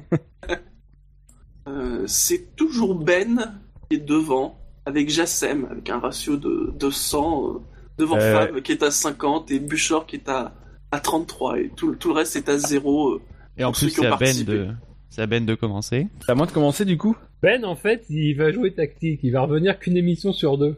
Euh, 1.67 2.03
c'est 2.07 2.55
toujours 2.55 2.95
Ben 2.95 3.59
qui 3.89 3.97
est 3.97 4.05
devant, 4.05 4.59
avec 4.85 5.09
Jassem, 5.09 5.67
avec 5.69 5.89
un 5.89 5.99
ratio 5.99 6.37
de, 6.37 6.89
100, 6.89 7.47
euh, 7.47 7.59
devant 7.97 8.17
euh... 8.17 8.33
Fab 8.33 8.61
qui 8.61 8.71
est 8.71 8.83
à 8.83 8.91
50 8.91 9.51
et 9.51 9.59
Buchor 9.59 10.05
qui 10.05 10.17
est 10.17 10.29
à, 10.29 10.53
à 10.91 10.99
33 10.99 11.59
et 11.59 11.71
tout, 11.75 11.95
tout 11.95 12.09
le 12.09 12.15
reste 12.15 12.35
est 12.35 12.49
à 12.49 12.57
0. 12.57 13.09
Euh, 13.09 13.21
et 13.57 13.63
en 13.63 13.71
plus, 13.71 13.89
c'est 13.89 14.05
à, 14.05 14.15
ben 14.15 14.43
de... 14.43 14.69
à 15.17 15.25
Ben 15.25 15.45
de 15.45 15.55
commencer. 15.55 16.07
C'est 16.25 16.31
à 16.31 16.35
moi 16.35 16.45
de 16.45 16.51
commencer 16.51 16.85
du 16.85 16.97
coup? 16.97 17.15
Ben, 17.41 17.63
en 17.65 17.75
fait, 17.75 18.05
il 18.09 18.33
va 18.35 18.51
jouer 18.51 18.73
tactique, 18.73 19.21
il 19.23 19.31
va 19.31 19.41
revenir 19.41 19.79
qu'une 19.79 19.97
émission 19.97 20.33
sur 20.33 20.57
deux. 20.57 20.77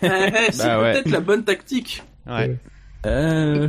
c'est 0.00 0.08
bah 0.58 0.92
peut-être 0.92 1.10
la 1.10 1.20
bonne 1.20 1.44
tactique. 1.44 2.02
Ouais. 2.26 2.56
Euh... 3.06 3.68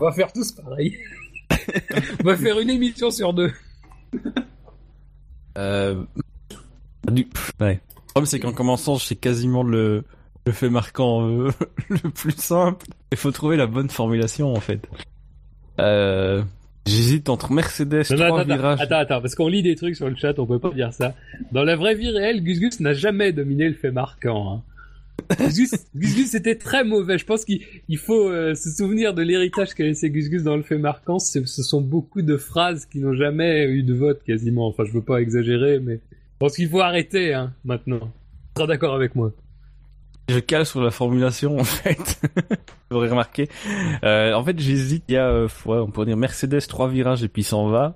On 0.00 0.04
va 0.04 0.12
faire 0.12 0.32
tous 0.32 0.52
pareil. 0.52 0.96
On 2.20 2.24
va 2.24 2.36
faire 2.36 2.58
une 2.60 2.70
émission 2.70 3.10
sur 3.10 3.32
deux. 3.32 3.52
Euh... 5.58 6.04
Du... 7.10 7.28
Ouais. 7.60 7.80
Le 7.96 8.02
problème, 8.08 8.26
c'est 8.26 8.40
qu'en 8.40 8.52
commençant, 8.52 8.98
c'est 8.98 9.16
quasiment 9.16 9.62
le, 9.62 10.04
le 10.46 10.52
fait 10.52 10.70
marquant 10.70 11.28
euh, 11.28 11.50
le 11.88 12.10
plus 12.10 12.36
simple. 12.36 12.86
Il 13.12 13.18
faut 13.18 13.30
trouver 13.30 13.56
la 13.56 13.66
bonne 13.66 13.90
formulation, 13.90 14.52
en 14.52 14.60
fait. 14.60 14.80
Euh... 15.80 16.42
J'hésite 16.86 17.28
entre 17.28 17.52
Mercedes, 17.52 18.04
non, 18.10 18.28
trois 18.28 18.44
non, 18.44 18.54
virages. 18.54 18.80
Attends, 18.80 18.98
attends, 18.98 19.20
parce 19.20 19.34
qu'on 19.34 19.48
lit 19.48 19.64
des 19.64 19.74
trucs 19.74 19.96
sur 19.96 20.08
le 20.08 20.14
chat, 20.14 20.38
on 20.38 20.46
peut 20.46 20.60
pas 20.60 20.70
dire 20.70 20.92
ça. 20.92 21.14
Dans 21.50 21.64
la 21.64 21.74
vraie 21.74 21.96
vie 21.96 22.10
réelle, 22.10 22.44
Gus 22.44 22.60
Gus 22.60 22.78
n'a 22.78 22.92
jamais 22.92 23.32
dominé 23.32 23.68
le 23.68 23.74
fait 23.74 23.90
marquant. 23.90 24.52
Hein. 24.52 24.62
Gus 25.50 25.72
Gus 25.96 26.34
était 26.34 26.54
très 26.54 26.84
mauvais. 26.84 27.18
Je 27.18 27.26
pense 27.26 27.44
qu'il 27.44 27.98
faut 27.98 28.28
euh, 28.28 28.54
se 28.54 28.70
souvenir 28.70 29.14
de 29.14 29.22
l'héritage 29.22 29.74
qu'a 29.74 29.82
laissé 29.82 30.10
Gus 30.10 30.30
Gus 30.30 30.44
dans 30.44 30.56
le 30.56 30.62
fait 30.62 30.78
marquant. 30.78 31.18
Ce 31.18 31.42
sont 31.44 31.80
beaucoup 31.80 32.22
de 32.22 32.36
phrases 32.36 32.86
qui 32.86 33.00
n'ont 33.00 33.14
jamais 33.14 33.64
eu 33.68 33.82
de 33.82 33.94
vote 33.94 34.22
quasiment. 34.24 34.68
Enfin, 34.68 34.84
je 34.84 34.92
veux 34.92 35.02
pas 35.02 35.18
exagérer, 35.18 35.80
mais 35.80 35.98
pense 36.38 36.56
qu'il 36.56 36.68
faut 36.68 36.80
arrêter 36.80 37.34
hein, 37.34 37.54
maintenant. 37.64 38.00
Tu 38.00 38.62
seras 38.62 38.66
d'accord 38.66 38.94
avec 38.94 39.14
moi 39.14 39.32
Je 40.28 40.38
cale 40.38 40.66
sur 40.66 40.82
la 40.82 40.90
formulation 40.90 41.58
en 41.58 41.64
fait. 41.64 42.20
Vous 42.90 42.98
aurez 42.98 43.08
remarqué. 43.08 43.48
Euh, 44.04 44.32
en 44.34 44.44
fait, 44.44 44.58
j'hésite. 44.58 45.04
Il 45.08 45.14
y 45.14 45.16
a, 45.16 45.28
euh, 45.28 45.48
ouais, 45.64 45.78
on 45.78 45.90
pourrait 45.90 46.06
dire 46.06 46.16
Mercedes 46.16 46.66
trois 46.68 46.88
virages 46.88 47.22
et 47.22 47.28
puis 47.28 47.42
s'en 47.42 47.68
va. 47.68 47.94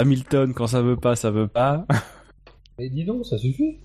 Hamilton 0.00 0.54
quand 0.54 0.66
ça 0.66 0.82
veut 0.82 0.96
pas, 0.96 1.16
ça 1.16 1.30
veut 1.30 1.48
pas. 1.48 1.86
Mais 2.78 2.88
dis 2.88 3.04
donc, 3.04 3.26
ça 3.26 3.38
suffit. 3.38 3.78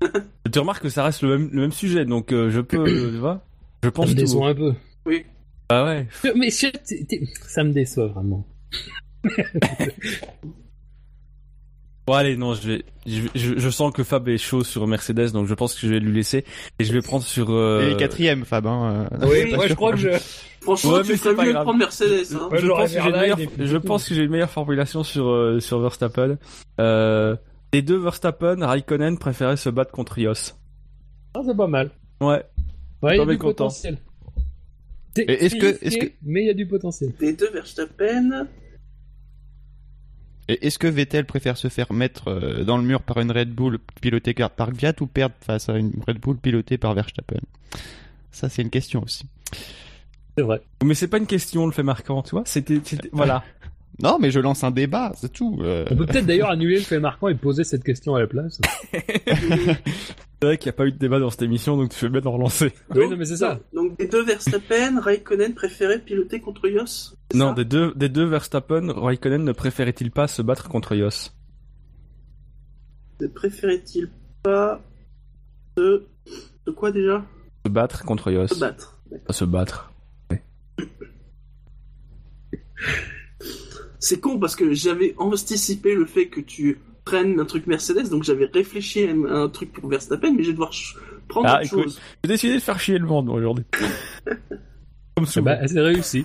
tu 0.52 0.58
remarques 0.58 0.82
que 0.82 0.88
ça 0.88 1.04
reste 1.04 1.22
le 1.22 1.36
même, 1.36 1.50
le 1.52 1.60
même 1.62 1.72
sujet, 1.72 2.04
donc 2.04 2.32
euh, 2.32 2.50
je 2.50 2.60
peux, 2.60 2.84
tu 2.84 3.18
vois 3.18 3.44
Je 3.82 3.88
pense 3.88 4.06
ça 4.06 4.14
me 4.14 4.16
déçoit 4.16 4.48
un 4.48 4.54
peu. 4.54 4.74
Oui. 5.06 5.24
Ah 5.68 5.84
ouais. 5.84 6.06
Mais 6.36 6.50
ça 6.50 7.64
me 7.64 7.72
déçoit 7.72 8.06
vraiment. 8.06 8.46
Bon 12.08 12.14
allez, 12.14 12.38
non, 12.38 12.54
je 12.54 12.66
vais, 12.66 12.84
je, 13.04 13.28
je, 13.34 13.68
sens 13.68 13.92
que 13.92 14.02
Fab 14.02 14.26
est 14.30 14.38
chaud 14.38 14.64
sur 14.64 14.86
Mercedes, 14.86 15.30
donc 15.32 15.46
je 15.46 15.52
pense 15.52 15.74
que 15.74 15.86
je 15.86 15.92
vais 15.92 16.00
lui 16.00 16.14
laisser 16.14 16.42
et 16.78 16.84
je 16.84 16.90
vais 16.94 17.02
prendre 17.02 17.22
sur. 17.22 17.50
Euh... 17.50 17.90
Et 17.90 17.96
quatrième, 17.98 18.46
Fab. 18.46 18.66
Hein, 18.66 19.10
euh, 19.12 19.26
oui, 19.28 19.54
moi 19.54 19.66
je 19.66 19.74
crois 19.74 19.92
que 19.92 19.98
je. 19.98 20.08
Franchement, 20.62 20.92
ouais, 20.92 21.02
tu 21.02 21.18
ferais 21.18 21.44
mieux 21.44 21.52
de 21.52 21.58
prendre 21.58 21.78
Mercedes. 21.78 22.34
Hein. 22.34 22.48
je, 22.54 22.66
pense 22.66 22.94
que 22.94 23.12
meilleure... 23.12 23.38
je, 23.58 23.76
pense 23.76 24.08
que 24.08 24.14
j'ai 24.14 24.22
une 24.22 24.30
meilleure 24.30 24.48
formulation 24.48 25.04
sur 25.04 25.28
euh, 25.28 25.60
sur 25.60 25.80
Verstappen. 25.80 26.38
Euh, 26.80 27.36
les 27.74 27.82
deux 27.82 27.98
Verstappen, 27.98 28.56
Raikkonen 28.66 29.18
préféraient 29.18 29.58
se 29.58 29.68
battre 29.68 29.90
contre 29.90 30.14
Rios. 30.14 30.54
Ah, 31.34 31.40
c'est 31.44 31.56
pas 31.58 31.66
mal. 31.66 31.90
Ouais. 32.22 32.42
Ouais, 33.02 33.16
il 33.16 33.18
y 33.18 33.20
a 33.20 33.26
du 33.26 33.36
potentiel. 33.36 33.98
Est-ce 35.14 35.56
que, 35.56 35.84
est-ce 35.84 35.98
que, 35.98 36.06
mais 36.22 36.44
il 36.44 36.46
y 36.46 36.50
a 36.50 36.54
du 36.54 36.66
potentiel. 36.66 37.12
Les 37.20 37.34
deux 37.34 37.50
Verstappen. 37.50 38.46
Est-ce 40.48 40.78
que 40.78 40.86
Vettel 40.86 41.26
préfère 41.26 41.56
se 41.56 41.68
faire 41.68 41.92
mettre 41.92 42.28
euh, 42.28 42.64
dans 42.64 42.78
le 42.78 42.82
mur 42.82 43.02
par 43.02 43.18
une 43.18 43.30
Red 43.30 43.50
Bull 43.50 43.78
pilotée 44.00 44.34
par 44.34 44.72
Gviat 44.72 44.94
ou 45.00 45.06
perdre 45.06 45.34
face 45.40 45.68
à 45.68 45.76
une 45.76 45.92
Red 46.06 46.18
Bull 46.18 46.38
pilotée 46.38 46.78
par 46.78 46.94
Verstappen? 46.94 47.40
Ça, 48.32 48.48
c'est 48.48 48.62
une 48.62 48.70
question 48.70 49.02
aussi. 49.02 49.26
C'est 50.36 50.42
vrai. 50.42 50.62
Mais 50.82 50.94
c'est 50.94 51.08
pas 51.08 51.18
une 51.18 51.26
question, 51.26 51.66
le 51.66 51.72
fait 51.72 51.82
marquant, 51.82 52.22
tu 52.22 52.30
vois? 52.30 52.44
C'était, 52.46 52.80
voilà. 53.12 53.44
Non, 54.00 54.18
mais 54.20 54.30
je 54.30 54.38
lance 54.38 54.62
un 54.62 54.70
débat, 54.70 55.12
c'est 55.16 55.32
tout. 55.32 55.58
Euh. 55.60 55.84
On 55.90 55.96
peut 55.96 56.06
peut-être 56.06 56.26
d'ailleurs 56.26 56.50
annuler 56.50 56.76
le 56.76 56.82
fait 56.82 57.00
marquant 57.00 57.26
et 57.28 57.34
poser 57.34 57.64
cette 57.64 57.82
question 57.82 58.14
à 58.14 58.20
la 58.20 58.28
place. 58.28 58.60
c'est 58.92 59.02
vrai 60.40 60.56
qu'il 60.56 60.66
n'y 60.66 60.74
a 60.74 60.74
pas 60.74 60.86
eu 60.86 60.92
de 60.92 60.98
débat 60.98 61.18
dans 61.18 61.30
cette 61.30 61.42
émission, 61.42 61.76
donc 61.76 61.90
tu 61.90 61.96
fais 61.96 62.08
bien 62.08 62.20
de 62.20 62.28
relancer. 62.28 62.72
oui, 62.94 63.08
non, 63.08 63.16
mais 63.16 63.24
c'est 63.24 63.38
ça. 63.38 63.58
Donc 63.74 63.98
des 63.98 64.06
deux 64.06 64.22
Verstappen, 64.22 65.00
Raikkonen 65.00 65.52
préférait 65.54 65.98
piloter 65.98 66.40
contre 66.40 66.68
Yos 66.68 67.16
Non, 67.34 67.54
des 67.54 67.64
deux, 67.64 67.92
des 67.96 68.08
deux 68.08 68.24
Verstappen, 68.24 68.92
Raikkonen 68.92 69.42
ne 69.42 69.52
préférait-il 69.52 70.12
pas 70.12 70.28
se 70.28 70.42
battre 70.42 70.68
contre 70.68 70.94
Yos? 70.94 71.32
Ne 73.20 73.26
préférait-il 73.26 74.10
pas 74.44 74.80
se... 75.76 76.04
De 76.66 76.70
quoi 76.70 76.92
déjà? 76.92 77.24
Se 77.66 77.72
battre 77.72 78.04
contre 78.04 78.30
Yos. 78.30 78.46
Se 78.46 78.60
battre. 78.60 79.02
Pas 79.26 79.32
se 79.32 79.44
battre. 79.44 79.92
C'est 83.98 84.20
con 84.20 84.38
parce 84.38 84.56
que 84.56 84.72
j'avais 84.74 85.14
anticipé 85.18 85.94
le 85.94 86.04
fait 86.04 86.28
que 86.28 86.40
tu 86.40 86.80
prennes 87.04 87.40
un 87.40 87.44
truc 87.44 87.66
Mercedes, 87.66 88.10
donc 88.10 88.22
j'avais 88.22 88.44
réfléchi 88.44 89.04
à 89.04 89.10
un, 89.10 89.48
truc 89.48 89.72
pour 89.72 89.88
Verstappen, 89.88 90.32
mais 90.32 90.42
je 90.42 90.48
vais 90.48 90.52
devoir 90.52 90.72
prendre 91.26 91.48
ah, 91.48 91.60
autre 91.60 91.68
chose. 91.68 92.00
J'ai 92.22 92.28
décidé 92.28 92.54
de 92.54 92.60
faire 92.60 92.78
chier 92.78 92.98
le 92.98 93.06
monde 93.06 93.28
aujourd'hui. 93.28 93.64
Comme 95.16 95.26
souvent. 95.26 95.46
Bah, 95.46 95.66
c'est 95.66 95.80
réussi. 95.80 96.24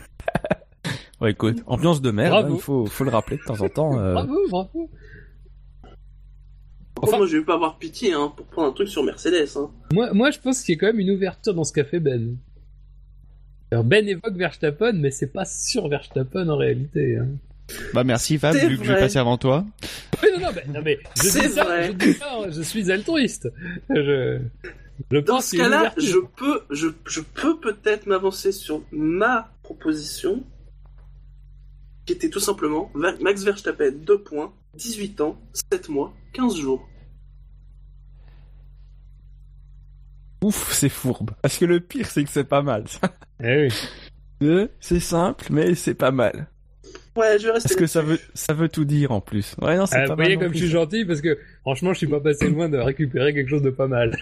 ouais, 1.21 1.31
écoute, 1.31 1.63
ambiance 1.65 2.01
de 2.01 2.11
merde, 2.11 2.45
hein, 2.45 2.53
il 2.53 2.59
faut, 2.59 2.85
faut 2.85 3.03
le 3.03 3.11
rappeler 3.11 3.37
de 3.37 3.43
temps 3.43 3.59
en 3.61 3.69
temps. 3.69 3.99
Euh... 3.99 4.13
Bravo, 4.13 4.37
bravo. 4.49 4.89
Enfin, 7.01 7.17
moi, 7.17 7.27
je 7.27 7.37
vais 7.37 7.43
pas 7.43 7.55
avoir 7.55 7.77
pitié 7.79 8.13
hein, 8.13 8.31
pour 8.35 8.45
prendre 8.45 8.69
un 8.69 8.71
truc 8.71 8.87
sur 8.87 9.03
Mercedes. 9.03 9.57
Hein. 9.57 9.71
Moi, 9.91 10.13
moi, 10.13 10.31
je 10.31 10.39
pense 10.39 10.61
qu'il 10.61 10.75
y 10.75 10.77
a 10.77 10.79
quand 10.79 10.87
même 10.87 10.99
une 10.99 11.11
ouverture 11.11 11.53
dans 11.53 11.63
ce 11.63 11.73
qu'a 11.73 11.83
fait 11.83 11.99
Ben. 11.99 12.37
Alors 13.71 13.83
Ben 13.83 14.07
évoque 14.07 14.35
Verstappen, 14.35 14.93
mais 14.93 15.09
c'est 15.09 15.33
pas 15.33 15.45
sur 15.45 15.89
Verstappen 15.89 16.47
en 16.47 16.57
réalité. 16.57 17.17
Hein. 17.17 17.29
Bah 17.93 18.03
merci 18.03 18.37
Fab, 18.37 18.55
vu 18.55 18.77
que 18.77 18.83
je 18.83 18.93
vais 18.93 18.99
passer 18.99 19.19
avant 19.19 19.37
toi. 19.37 19.65
non, 20.23 20.39
non, 20.39 20.49
mais, 20.53 20.73
non, 20.73 20.81
mais 20.83 20.99
je, 21.17 21.23
dis 21.23 21.49
ça, 21.49 21.81
je, 21.83 21.91
dis 21.91 22.13
ça, 22.13 22.49
je 22.49 22.61
suis 22.61 22.91
altruiste. 22.91 23.49
Je, 23.89 24.39
je 25.11 25.17
Dans 25.19 25.41
ce 25.41 25.57
cas-là, 25.57 25.93
je 25.97 26.17
peux, 26.35 26.61
je, 26.69 26.87
je 27.05 27.21
peux 27.21 27.59
peut-être 27.59 28.05
m'avancer 28.05 28.51
sur 28.51 28.83
ma 28.91 29.51
proposition, 29.63 30.43
qui 32.05 32.13
était 32.13 32.29
tout 32.29 32.39
simplement 32.39 32.91
Max 32.93 33.43
Verstappen 33.43 33.91
2 33.91 34.17
points, 34.19 34.53
18 34.75 35.21
ans, 35.21 35.39
7 35.71 35.89
mois, 35.89 36.13
15 36.33 36.57
jours. 36.57 36.87
Ouf, 40.43 40.73
c'est 40.73 40.89
fourbe. 40.89 41.31
Parce 41.41 41.57
que 41.57 41.63
le 41.63 41.79
pire, 41.79 42.07
c'est 42.07 42.23
que 42.23 42.29
c'est 42.29 42.43
pas 42.43 42.61
mal. 42.61 42.83
Eh 43.41 43.69
oui. 44.41 44.67
C'est 44.79 44.99
simple, 44.99 45.45
mais 45.51 45.73
c'est 45.73 45.93
pas 45.93 46.11
mal. 46.11 46.47
Ouais, 47.15 47.37
je 47.37 47.45
vais 47.45 47.51
rester. 47.51 47.69
Parce 47.69 47.79
que 47.79 47.87
ça 47.87 48.01
veut, 48.01 48.19
ça 48.33 48.53
veut 48.53 48.69
tout 48.69 48.85
dire 48.85 49.11
en 49.11 49.21
plus. 49.21 49.55
Ouais, 49.61 49.77
non, 49.77 49.85
c'est 49.85 49.97
ah, 49.97 50.07
pas 50.07 50.15
Vous 50.15 50.21
voyez 50.21 50.37
comme 50.37 50.51
je 50.51 50.57
suis 50.57 50.67
gentil 50.67 51.05
parce 51.05 51.21
que 51.21 51.37
franchement, 51.61 51.93
je 51.93 51.99
suis 51.99 52.07
pas 52.07 52.19
passé 52.19 52.49
loin 52.49 52.69
de 52.69 52.77
récupérer 52.77 53.33
quelque 53.33 53.49
chose 53.49 53.61
de 53.61 53.69
pas 53.69 53.87
mal. 53.87 54.17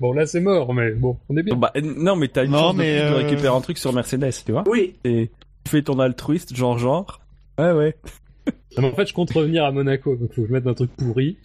bon, 0.00 0.12
là, 0.12 0.24
c'est 0.26 0.40
mort, 0.40 0.72
mais 0.72 0.92
bon, 0.92 1.18
on 1.28 1.36
est 1.36 1.42
bien. 1.42 1.56
Bah, 1.56 1.72
non, 1.82 2.16
mais 2.16 2.28
t'as 2.28 2.46
une 2.46 2.52
chance 2.52 2.76
de, 2.76 2.82
euh, 2.82 3.16
récupérer 3.16 3.54
un 3.54 3.60
truc 3.60 3.76
sur 3.76 3.92
Mercedes, 3.92 4.32
tu 4.46 4.52
vois. 4.52 4.64
Oui. 4.66 4.94
Et 5.04 5.30
tu 5.64 5.70
fais 5.70 5.82
ton 5.82 5.98
altruiste, 5.98 6.56
genre, 6.56 6.78
genre. 6.78 7.20
Ouais, 7.58 7.72
ouais. 7.72 7.96
en 8.78 8.92
fait, 8.92 9.06
je 9.06 9.12
compte 9.12 9.30
revenir 9.32 9.64
à 9.64 9.72
Monaco, 9.72 10.16
donc 10.16 10.32
faut 10.32 10.42
que 10.42 10.48
je 10.48 10.52
mette 10.52 10.66
un 10.66 10.74
truc 10.74 10.90
pourri. 10.96 11.36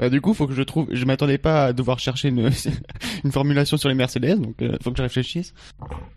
Euh, 0.00 0.08
du 0.08 0.20
coup, 0.20 0.34
faut 0.34 0.46
que 0.46 0.54
je 0.54 0.62
trouve. 0.62 0.88
Je 0.90 1.04
m'attendais 1.04 1.38
pas 1.38 1.66
à 1.66 1.72
devoir 1.72 1.98
chercher 1.98 2.28
une, 2.28 2.50
une 3.24 3.32
formulation 3.32 3.76
sur 3.76 3.88
les 3.88 3.94
Mercedes, 3.94 4.40
donc 4.40 4.60
euh, 4.62 4.76
faut 4.82 4.90
que 4.90 4.96
je 4.96 5.02
réfléchisse. 5.02 5.54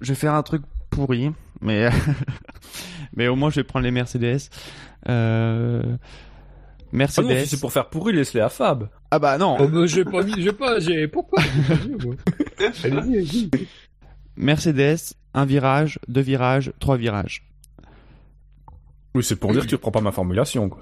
Je 0.02 0.10
vais 0.10 0.16
faire 0.16 0.34
un 0.34 0.44
truc 0.44 0.64
pourri, 0.90 1.32
mais 1.62 1.90
mais 3.16 3.28
au 3.28 3.36
moins 3.36 3.50
je 3.50 3.58
vais 3.58 3.64
prendre 3.64 3.86
les 3.86 3.92
Mercedes. 3.92 4.50
Euh... 5.10 5.84
Mercedes. 6.92 7.28
Ah 7.30 7.40
si 7.42 7.48
c'est 7.48 7.60
pour 7.60 7.72
faire 7.72 7.90
pourri, 7.90 8.14
laisse-les 8.14 8.42
à 8.42 8.50
Fab. 8.50 8.90
Ah 9.12 9.20
bah 9.20 9.38
non. 9.38 9.58
Oh, 9.60 9.68
bah, 9.68 9.86
j'ai 9.86 10.06
pas 10.06 10.24
mis, 10.24 10.42
j'ai 10.42 10.54
pas, 10.54 10.80
j'ai 10.80 11.08
pourquoi? 11.08 11.44
Allez-y, 12.84 12.86
allez-y. 12.86 13.50
Mercedes, 14.38 15.14
un 15.34 15.46
virage, 15.46 16.00
deux 16.08 16.22
virages, 16.22 16.72
trois 16.80 16.98
virages. 16.98 17.44
Oui, 19.16 19.24
c'est 19.24 19.36
pour 19.36 19.52
dire 19.52 19.64
que 19.64 19.68
tu 19.68 19.78
prends 19.78 19.92
pas 19.92 20.02
ma 20.02 20.12
formulation. 20.12 20.70
Quoi. 20.70 20.82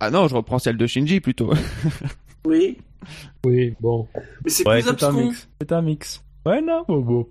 Ah 0.00 0.10
non, 0.10 0.28
je 0.28 0.34
reprends 0.34 0.58
celle 0.58 0.78
de 0.78 0.86
Shinji 0.86 1.20
plutôt. 1.20 1.52
oui. 2.46 2.78
Oui, 3.44 3.74
bon. 3.80 4.08
Mais 4.44 4.50
c'est 4.50 4.66
ouais, 4.66 4.82
plus 4.82 5.04
un 5.04 5.12
mix. 5.12 5.48
C'est 5.60 5.72
un 5.72 5.82
mix. 5.82 6.24
Ouais, 6.46 6.62
non, 6.62 6.84
bon, 6.88 7.00
bon. 7.00 7.28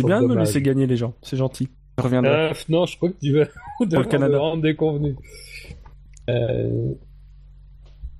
C'est 0.00 0.06
bien 0.06 0.22
de 0.22 0.26
me 0.26 0.36
laisser 0.36 0.62
gagner 0.62 0.86
les 0.86 0.96
gens, 0.96 1.14
c'est 1.22 1.36
gentil. 1.36 1.68
Je 1.98 2.02
reviendrai. 2.02 2.30
Euh, 2.30 2.54
non, 2.68 2.86
je 2.86 2.96
crois 2.96 3.10
que 3.10 3.18
tu 3.20 3.32
vas 3.32 3.46
pour 3.76 3.86
le 3.86 4.04
Canada. 4.08 4.38
rendre 4.38 4.62
déconvenu. 4.62 5.16
Euh... 6.30 6.94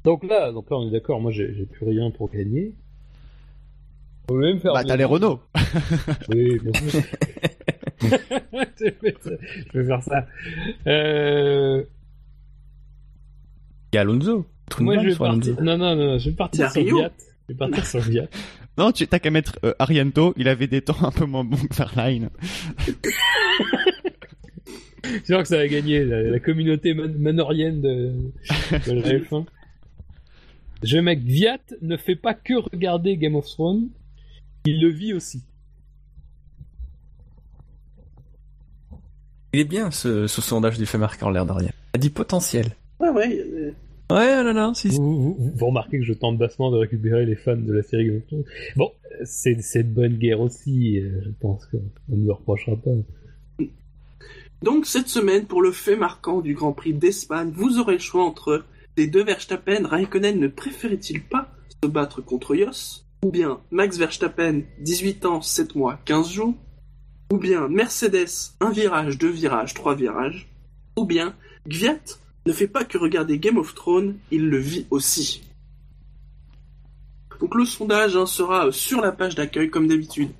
Donc 0.04 0.24
là, 0.24 0.52
donc 0.52 0.68
là, 0.70 0.76
on 0.76 0.88
est 0.88 0.90
d'accord, 0.90 1.20
moi 1.20 1.30
j'ai 1.32 1.66
plus 1.70 1.86
rien 1.86 2.10
pour 2.10 2.30
gagner. 2.30 2.74
On 4.24 4.34
peut 4.34 4.40
même 4.40 4.60
faire. 4.60 4.74
Bah, 4.74 4.84
t'as 4.84 4.96
les 4.96 5.04
Renault. 5.04 5.40
oui, 6.28 6.58
bien 6.58 6.72
sûr. 6.90 7.02
je 8.80 9.78
vais 9.78 9.86
faire 9.86 10.02
ça. 10.02 10.26
Euh... 10.86 11.84
Il 13.92 13.96
y 13.96 13.98
a 13.98 14.02
Alonso. 14.02 14.46
Moi, 14.80 14.98
je 15.02 15.08
vais 15.08 15.16
partir. 15.16 15.62
Non, 15.62 15.78
non, 15.78 15.96
non, 15.96 16.18
je 16.18 16.30
vais 16.30 16.36
partir 16.36 16.70
sur 16.70 16.82
Viat. 16.82 17.10
Je 17.48 17.54
vais 17.54 17.58
partir 17.58 17.86
sur 17.86 18.00
Viat. 18.00 18.28
Non, 18.76 18.92
tu 18.92 19.08
t'as 19.08 19.18
qu'à 19.18 19.32
mettre 19.32 19.58
euh, 19.64 19.74
Ariento. 19.80 20.34
Il 20.36 20.46
avait 20.46 20.68
des 20.68 20.82
temps 20.82 21.02
un 21.02 21.10
peu 21.10 21.24
moins 21.24 21.42
bons 21.42 21.56
que 21.56 21.74
Verline. 21.74 22.30
C'est 25.02 25.26
sûr 25.26 25.42
que 25.42 25.48
ça 25.48 25.56
va 25.56 25.66
gagner 25.66 26.04
la, 26.04 26.38
communauté 26.38 26.94
manorienne 26.94 27.80
de, 27.80 28.12
de 28.70 28.92
la 28.92 29.18
F1. 29.18 29.46
Je 30.84 30.98
mec 30.98 31.18
Viat 31.20 31.58
ne 31.82 31.96
fait 31.96 32.14
pas 32.14 32.34
que 32.34 32.54
regarder 32.54 33.16
Game 33.16 33.34
of 33.34 33.46
Thrones, 33.46 33.88
il 34.64 34.80
le 34.80 34.90
vit 34.90 35.12
aussi. 35.12 35.42
Il 39.52 39.58
est 39.58 39.64
bien 39.64 39.90
ce, 39.90 40.28
ce 40.28 40.40
sondage 40.40 40.78
du 40.78 40.86
fait 40.86 40.98
marquant 40.98 41.30
l'air 41.30 41.46
d'Ariel. 41.46 41.72
A 41.94 41.98
dit 41.98 42.10
potentiel. 42.10 42.76
Ouais, 43.00 43.10
ouais. 43.10 43.74
Ouais, 44.10 44.42
non, 44.42 44.54
non, 44.54 44.74
si. 44.74 44.88
Vous, 44.88 45.36
vous, 45.38 45.66
remarquez 45.66 45.98
que 45.98 46.04
je 46.04 46.14
tente 46.14 46.38
bassement 46.38 46.70
de 46.70 46.78
récupérer 46.78 47.26
les 47.26 47.36
fans 47.36 47.56
de 47.56 47.72
la 47.72 47.82
série 47.82 48.06
Game 48.06 48.16
of 48.16 48.26
Thrones. 48.26 48.44
Bon, 48.76 48.92
c'est 49.24 49.54
de 49.54 49.82
bonne 49.82 50.16
guerre 50.16 50.40
aussi, 50.40 50.98
euh, 50.98 51.20
je 51.24 51.30
pense 51.40 51.66
qu'on 51.66 51.82
ne 52.08 52.16
me 52.16 52.32
reprochera 52.32 52.76
pas. 52.76 52.90
Donc, 54.62 54.86
cette 54.86 55.08
semaine, 55.08 55.46
pour 55.46 55.62
le 55.62 55.72
fait 55.72 55.94
marquant 55.94 56.40
du 56.40 56.54
Grand 56.54 56.72
Prix 56.72 56.94
d'Espagne, 56.94 57.50
vous 57.54 57.78
aurez 57.78 57.94
le 57.94 57.98
choix 58.00 58.24
entre 58.24 58.64
les 58.96 59.06
deux 59.06 59.22
Verstappen. 59.22 59.86
Raikkonen 59.86 60.40
ne 60.40 60.48
préférait-il 60.48 61.22
pas 61.22 61.50
se 61.82 61.88
battre 61.88 62.22
contre 62.22 62.56
Yos 62.56 63.04
Ou 63.24 63.30
bien 63.30 63.60
Max 63.70 63.98
Verstappen, 63.98 64.62
18 64.80 65.26
ans, 65.26 65.42
7 65.42 65.74
mois, 65.76 66.00
15 66.06 66.30
jours 66.30 66.54
Ou 67.32 67.36
bien 67.36 67.68
Mercedes, 67.68 68.54
un 68.60 68.70
virage, 68.70 69.18
deux 69.18 69.30
virages, 69.30 69.74
trois 69.74 69.94
virages 69.94 70.48
Ou 70.96 71.04
bien 71.04 71.36
Gviat, 71.68 72.00
ne 72.48 72.52
fait 72.52 72.66
pas 72.66 72.84
que 72.84 72.96
regarder 72.96 73.38
Game 73.38 73.58
of 73.58 73.74
Thrones, 73.74 74.16
il 74.30 74.48
le 74.48 74.58
vit 74.58 74.86
aussi. 74.90 75.42
Donc 77.40 77.54
le 77.54 77.64
sondage 77.64 78.16
hein, 78.16 78.26
sera 78.26 78.72
sur 78.72 79.00
la 79.00 79.12
page 79.12 79.34
d'accueil 79.34 79.70
comme 79.70 79.86
d'habitude 79.86 80.30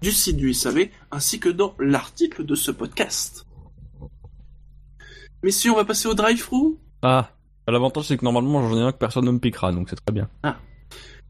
du 0.00 0.12
site 0.12 0.36
du 0.36 0.54
SAV 0.54 0.88
ainsi 1.10 1.40
que 1.40 1.48
dans 1.48 1.74
l'article 1.78 2.46
de 2.46 2.54
ce 2.54 2.70
podcast. 2.70 3.44
Mais 5.42 5.50
si 5.50 5.68
on 5.68 5.76
va 5.76 5.84
passer 5.84 6.08
au 6.08 6.14
drive-thru 6.14 6.76
Ah, 7.02 7.30
l'avantage 7.66 8.06
c'est 8.06 8.16
que 8.16 8.24
normalement 8.24 8.66
j'en 8.68 8.78
ai 8.78 8.82
un 8.82 8.92
que 8.92 8.98
personne 8.98 9.24
ne 9.24 9.32
me 9.32 9.38
piquera 9.38 9.72
donc 9.72 9.90
c'est 9.90 9.96
très 9.96 10.14
bien. 10.14 10.28
Ah. 10.42 10.56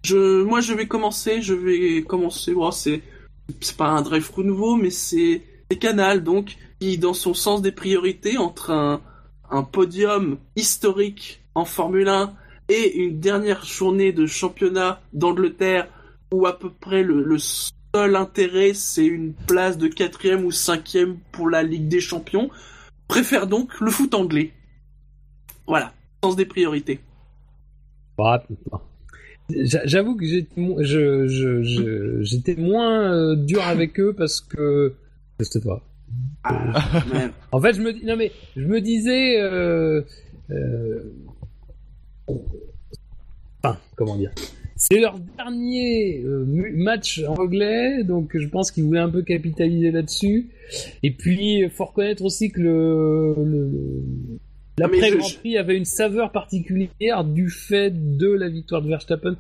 Je, 0.05 0.43
moi 0.43 0.61
je 0.61 0.75
vais 0.75 0.87
commencer, 0.87 1.43
je 1.43 1.55
vais 1.55 2.03
commencer, 2.03 2.55
c'est 2.73 3.03
c'est 3.61 3.77
pas 3.77 3.89
un 3.89 4.03
drive-thru 4.03 4.45
nouveau, 4.45 4.77
mais 4.77 4.91
c'est 4.91 5.43
Canal, 5.77 6.23
donc, 6.23 6.57
qui, 6.81 6.99
dans 6.99 7.15
son 7.15 7.35
sens 7.35 7.63
des 7.63 7.73
priorités, 7.73 8.39
entre 8.39 8.71
un, 8.71 9.01
un 9.53 9.63
podium 9.63 10.39
historique 10.57 11.43
en 11.55 11.65
Formule 11.65 12.09
1 12.09 12.35
et 12.71 12.97
une 12.97 13.21
dernière 13.21 13.65
journée 13.65 14.13
de 14.13 14.27
championnat 14.27 15.01
d'Angleterre 15.13 15.89
où 16.33 16.47
à 16.47 16.59
peu 16.59 16.71
près 16.71 17.03
le, 17.03 17.37
seul 17.39 18.17
intérêt 18.17 18.73
c'est 18.73 19.05
une 19.05 19.35
place 19.35 19.77
de 19.77 19.89
quatrième 19.89 20.47
ou 20.47 20.51
cinquième 20.51 21.19
pour 21.31 21.51
la 21.51 21.63
Ligue 21.63 21.89
des 21.89 22.01
Champions, 22.01 22.51
préfère 23.09 23.47
donc 23.47 23.79
le 23.81 23.91
foot 23.91 24.15
anglais. 24.15 24.53
Voilà, 25.67 25.93
sens 26.25 26.35
des 26.35 26.47
priorités. 26.47 27.01
J'avoue 29.51 30.17
que 30.17 30.25
j'étais 32.23 32.55
moins 32.55 33.13
euh, 33.13 33.37
dur 33.37 33.63
avec 33.63 34.01
eux 34.01 34.15
parce 34.15 34.41
que 34.41 34.95
c'était 35.39 35.61
pas. 35.61 35.83
Ah, 36.45 37.31
en 37.53 37.61
fait, 37.61 37.75
je 37.75 37.83
me 37.83 37.93
non 38.05 38.17
mais 38.17 38.33
je 38.57 38.67
me 38.67 38.81
disais, 38.81 39.41
euh, 39.41 40.03
euh, 40.51 41.01
enfin, 43.63 43.79
comment 43.97 44.17
dire, 44.17 44.33
c'est 44.77 44.99
leur 44.99 45.19
dernier 45.19 46.23
match 46.75 47.23
anglais, 47.29 48.03
donc 48.03 48.37
je 48.37 48.49
pense 48.49 48.73
qu'ils 48.73 48.85
voulaient 48.85 49.01
un 49.01 49.11
peu 49.11 49.23
capitaliser 49.23 49.93
là-dessus. 49.93 50.51
Et 51.03 51.13
puis, 51.13 51.61
il 51.61 51.71
faut 51.71 51.85
reconnaître 51.85 52.25
aussi 52.25 52.51
que 52.51 52.61
le 52.61 53.35
L'après-Grand 54.79 55.39
Prix 55.39 55.59
avait 55.59 55.77
une 55.77 55.85
saveur 55.85 56.33
particulière 56.33 57.25
du 57.25 57.51
fait 57.51 57.91
de 57.91 58.29
la 58.29 58.49
victoire 58.49 58.83
de 58.83 58.89
Verstappen. 58.89 59.37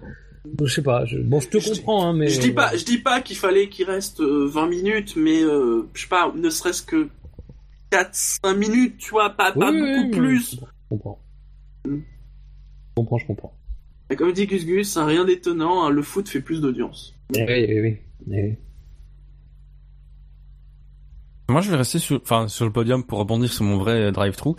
Je 0.60 0.66
sais 0.66 0.82
pas, 0.82 1.04
je... 1.04 1.18
bon, 1.18 1.40
je 1.40 1.48
te 1.48 1.58
comprends, 1.58 2.08
hein, 2.08 2.12
mais. 2.14 2.28
Je 2.28 2.40
dis 2.40 2.52
pas, 2.52 2.76
je 2.76 2.84
dis 2.84 2.98
pas 2.98 3.20
qu'il 3.20 3.36
fallait 3.36 3.68
qu'il 3.68 3.86
reste 3.86 4.20
20 4.20 4.24
euh, 4.26 4.68
minutes, 4.68 5.14
mais 5.16 5.42
euh, 5.42 5.88
je 5.94 6.02
sais 6.02 6.08
pas, 6.08 6.32
ne 6.34 6.50
serait-ce 6.50 6.82
que 6.82 7.08
4-5 7.92 8.56
minutes, 8.56 8.96
tu 8.98 9.10
vois, 9.10 9.30
pas, 9.30 9.52
pas 9.52 9.70
beaucoup 9.70 10.10
plus. 10.10 10.56
Je 10.56 10.66
comprends. 10.88 11.18
Je 11.84 11.90
comprends, 12.96 13.18
je 13.18 13.26
comprends. 13.26 13.58
Et 14.10 14.16
comme 14.16 14.32
dit 14.32 14.46
Gus 14.46 14.66
Gus, 14.66 14.96
hein, 14.96 15.06
rien 15.06 15.24
d'étonnant, 15.24 15.84
hein, 15.84 15.90
le 15.90 16.02
foot 16.02 16.28
fait 16.28 16.40
plus 16.40 16.60
d'audience. 16.60 17.14
Eh 17.34 17.44
oui, 17.44 17.64
eh 17.68 17.80
oui, 17.80 17.96
eh 18.30 18.42
oui. 18.42 18.56
Moi, 21.52 21.60
je 21.60 21.70
vais 21.70 21.76
rester 21.76 21.98
sur, 21.98 22.18
enfin, 22.22 22.48
sur 22.48 22.64
le 22.64 22.72
podium 22.72 23.04
pour 23.04 23.18
rebondir 23.18 23.52
sur 23.52 23.64
mon 23.64 23.76
vrai 23.76 24.10
drive-through. 24.10 24.56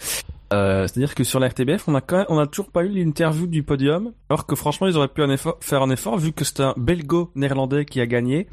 Euh, 0.53 0.85
c'est-à-dire 0.85 1.15
que 1.15 1.23
sur 1.23 1.39
la 1.39 1.47
RTBF, 1.47 1.87
on 1.87 1.95
a 1.95 2.01
quand 2.01 2.17
même, 2.17 2.25
on 2.29 2.37
a 2.37 2.45
toujours 2.45 2.69
pas 2.69 2.83
eu 2.83 2.89
l'interview 2.89 3.47
du 3.47 3.63
podium, 3.63 4.11
alors 4.29 4.45
que 4.45 4.55
franchement, 4.55 4.85
ils 4.85 4.95
auraient 4.95 5.07
pu 5.07 5.23
faire 5.59 5.81
un 5.81 5.89
effort 5.89 6.19
vu 6.19 6.33
que 6.33 6.45
c'est 6.45 6.59
un 6.59 6.75
belgo-néerlandais 6.77 7.85
qui 7.85 7.99
a 7.99 8.05
gagné. 8.05 8.47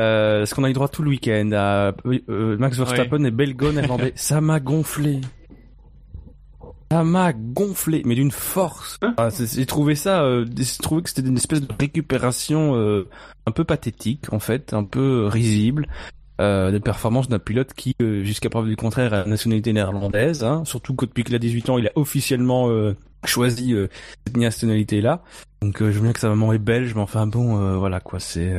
Euh, 0.00 0.42
est-ce 0.42 0.54
qu'on 0.54 0.64
a 0.64 0.70
eu 0.70 0.72
droit 0.72 0.88
tout 0.88 1.02
le 1.02 1.10
week-end 1.10 1.50
à 1.52 1.92
euh, 2.06 2.56
Max 2.56 2.78
Verstappen 2.78 3.22
et 3.24 3.30
belgo-néerlandais 3.30 4.12
Ça 4.16 4.40
m'a 4.40 4.60
gonflé. 4.60 5.20
Ça 6.90 7.04
m'a 7.04 7.34
gonflé, 7.34 8.00
mais 8.06 8.14
d'une 8.14 8.30
force. 8.30 8.98
Hein 9.02 9.14
j'ai 9.28 9.66
trouvé 9.66 9.94
ça, 9.94 10.26
j'ai 10.56 10.82
trouvé 10.82 11.02
que 11.02 11.10
c'était 11.10 11.28
une 11.28 11.36
espèce 11.36 11.60
de 11.60 11.68
récupération 11.78 13.04
un 13.46 13.50
peu 13.50 13.64
pathétique 13.64 14.32
en 14.32 14.38
fait, 14.38 14.72
un 14.72 14.84
peu 14.84 15.26
risible 15.26 15.86
euh, 16.40 16.72
des 16.72 16.80
performances 16.80 17.28
d'un 17.28 17.38
pilote 17.38 17.74
qui, 17.74 17.94
euh, 18.02 18.24
jusqu'à 18.24 18.50
preuve 18.50 18.66
du 18.66 18.76
contraire, 18.76 19.14
a 19.14 19.24
nationalité 19.24 19.72
néerlandaise. 19.72 20.42
Hein, 20.42 20.64
surtout 20.64 20.94
que 20.94 21.06
depuis 21.06 21.24
qu'il 21.24 21.34
a 21.34 21.38
18 21.38 21.70
ans, 21.70 21.78
il 21.78 21.86
a 21.86 21.92
officiellement 21.94 22.68
euh, 22.70 22.96
choisi 23.24 23.72
euh, 23.72 23.88
cette 24.26 24.36
nationalité-là. 24.36 25.22
Donc 25.62 25.78
je 25.78 25.84
veux 25.84 26.00
bien 26.00 26.12
que 26.12 26.20
sa 26.20 26.28
maman 26.28 26.52
est 26.52 26.58
belge, 26.58 26.94
mais 26.94 27.00
enfin 27.00 27.26
bon, 27.26 27.78
voilà 27.78 28.00
quoi, 28.00 28.20
c'est... 28.20 28.52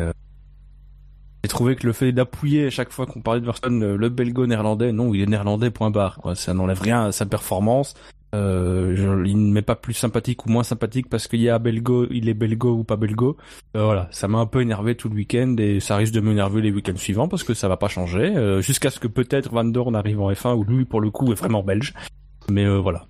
J'ai 1.44 1.50
trouvé 1.50 1.76
que 1.76 1.86
le 1.86 1.94
fait 1.94 2.12
d'appuyer 2.12 2.66
à 2.66 2.70
chaque 2.72 2.92
fois 2.92 3.06
qu'on 3.06 3.22
parlait 3.22 3.40
de 3.40 3.46
Verstappen 3.46 3.96
le 3.96 4.10
belgo-néerlandais, 4.10 4.92
non, 4.92 5.14
il 5.14 5.22
est 5.22 5.28
néerlandais, 5.28 5.70
point 5.70 5.92
barre. 5.92 6.18
Quoi. 6.18 6.34
Ça 6.34 6.56
n'enlève 6.56 6.82
rien 6.82 7.06
à 7.06 7.12
sa 7.12 7.28
performance. 7.28 7.94
Euh, 8.34 9.24
il 9.26 9.48
ne 9.48 9.52
m'est 9.52 9.62
pas 9.62 9.76
plus 9.76 9.94
sympathique 9.94 10.46
ou 10.46 10.50
moins 10.50 10.64
sympathique 10.64 11.10
parce 11.10 11.28
qu'il 11.28 11.42
y 11.42 11.50
a 11.50 11.60
belgo, 11.60 12.08
il 12.12 12.28
est 12.28 12.34
belgo 12.34 12.74
ou 12.74 12.84
pas 12.84 12.98
belgo. 12.98 13.38
Euh, 13.76 13.84
voilà, 13.84 14.08
ça 14.12 14.28
m'a 14.28 14.40
un 14.40 14.46
peu 14.46 14.62
énervé 14.62 14.96
tout 14.96 15.10
le 15.10 15.16
week-end 15.16 15.56
et 15.58 15.80
ça 15.80 15.96
risque 15.96 16.14
de 16.14 16.20
m'énerver 16.20 16.62
les 16.62 16.72
week-ends 16.72 16.98
suivants 16.98 17.28
parce 17.28 17.44
que 17.44 17.54
ça 17.54 17.68
va 17.68 17.78
pas 17.78 17.88
changer. 17.88 18.36
Euh, 18.36 18.62
Jusqu'à 18.62 18.90
ce 18.90 19.00
que 19.00 19.08
peut-être 19.08 19.52
Van 19.52 19.64
Dorn 19.64 19.96
arrive 19.96 20.20
en 20.22 20.32
F1 20.32 20.56
où 20.56 20.64
lui 20.64 20.86
pour 20.86 21.02
le 21.02 21.12
coup 21.12 21.32
est 21.32 21.36
vraiment 21.36 21.64
belge. 21.64 21.94
Mais 22.50 22.68
voilà. 22.78 23.08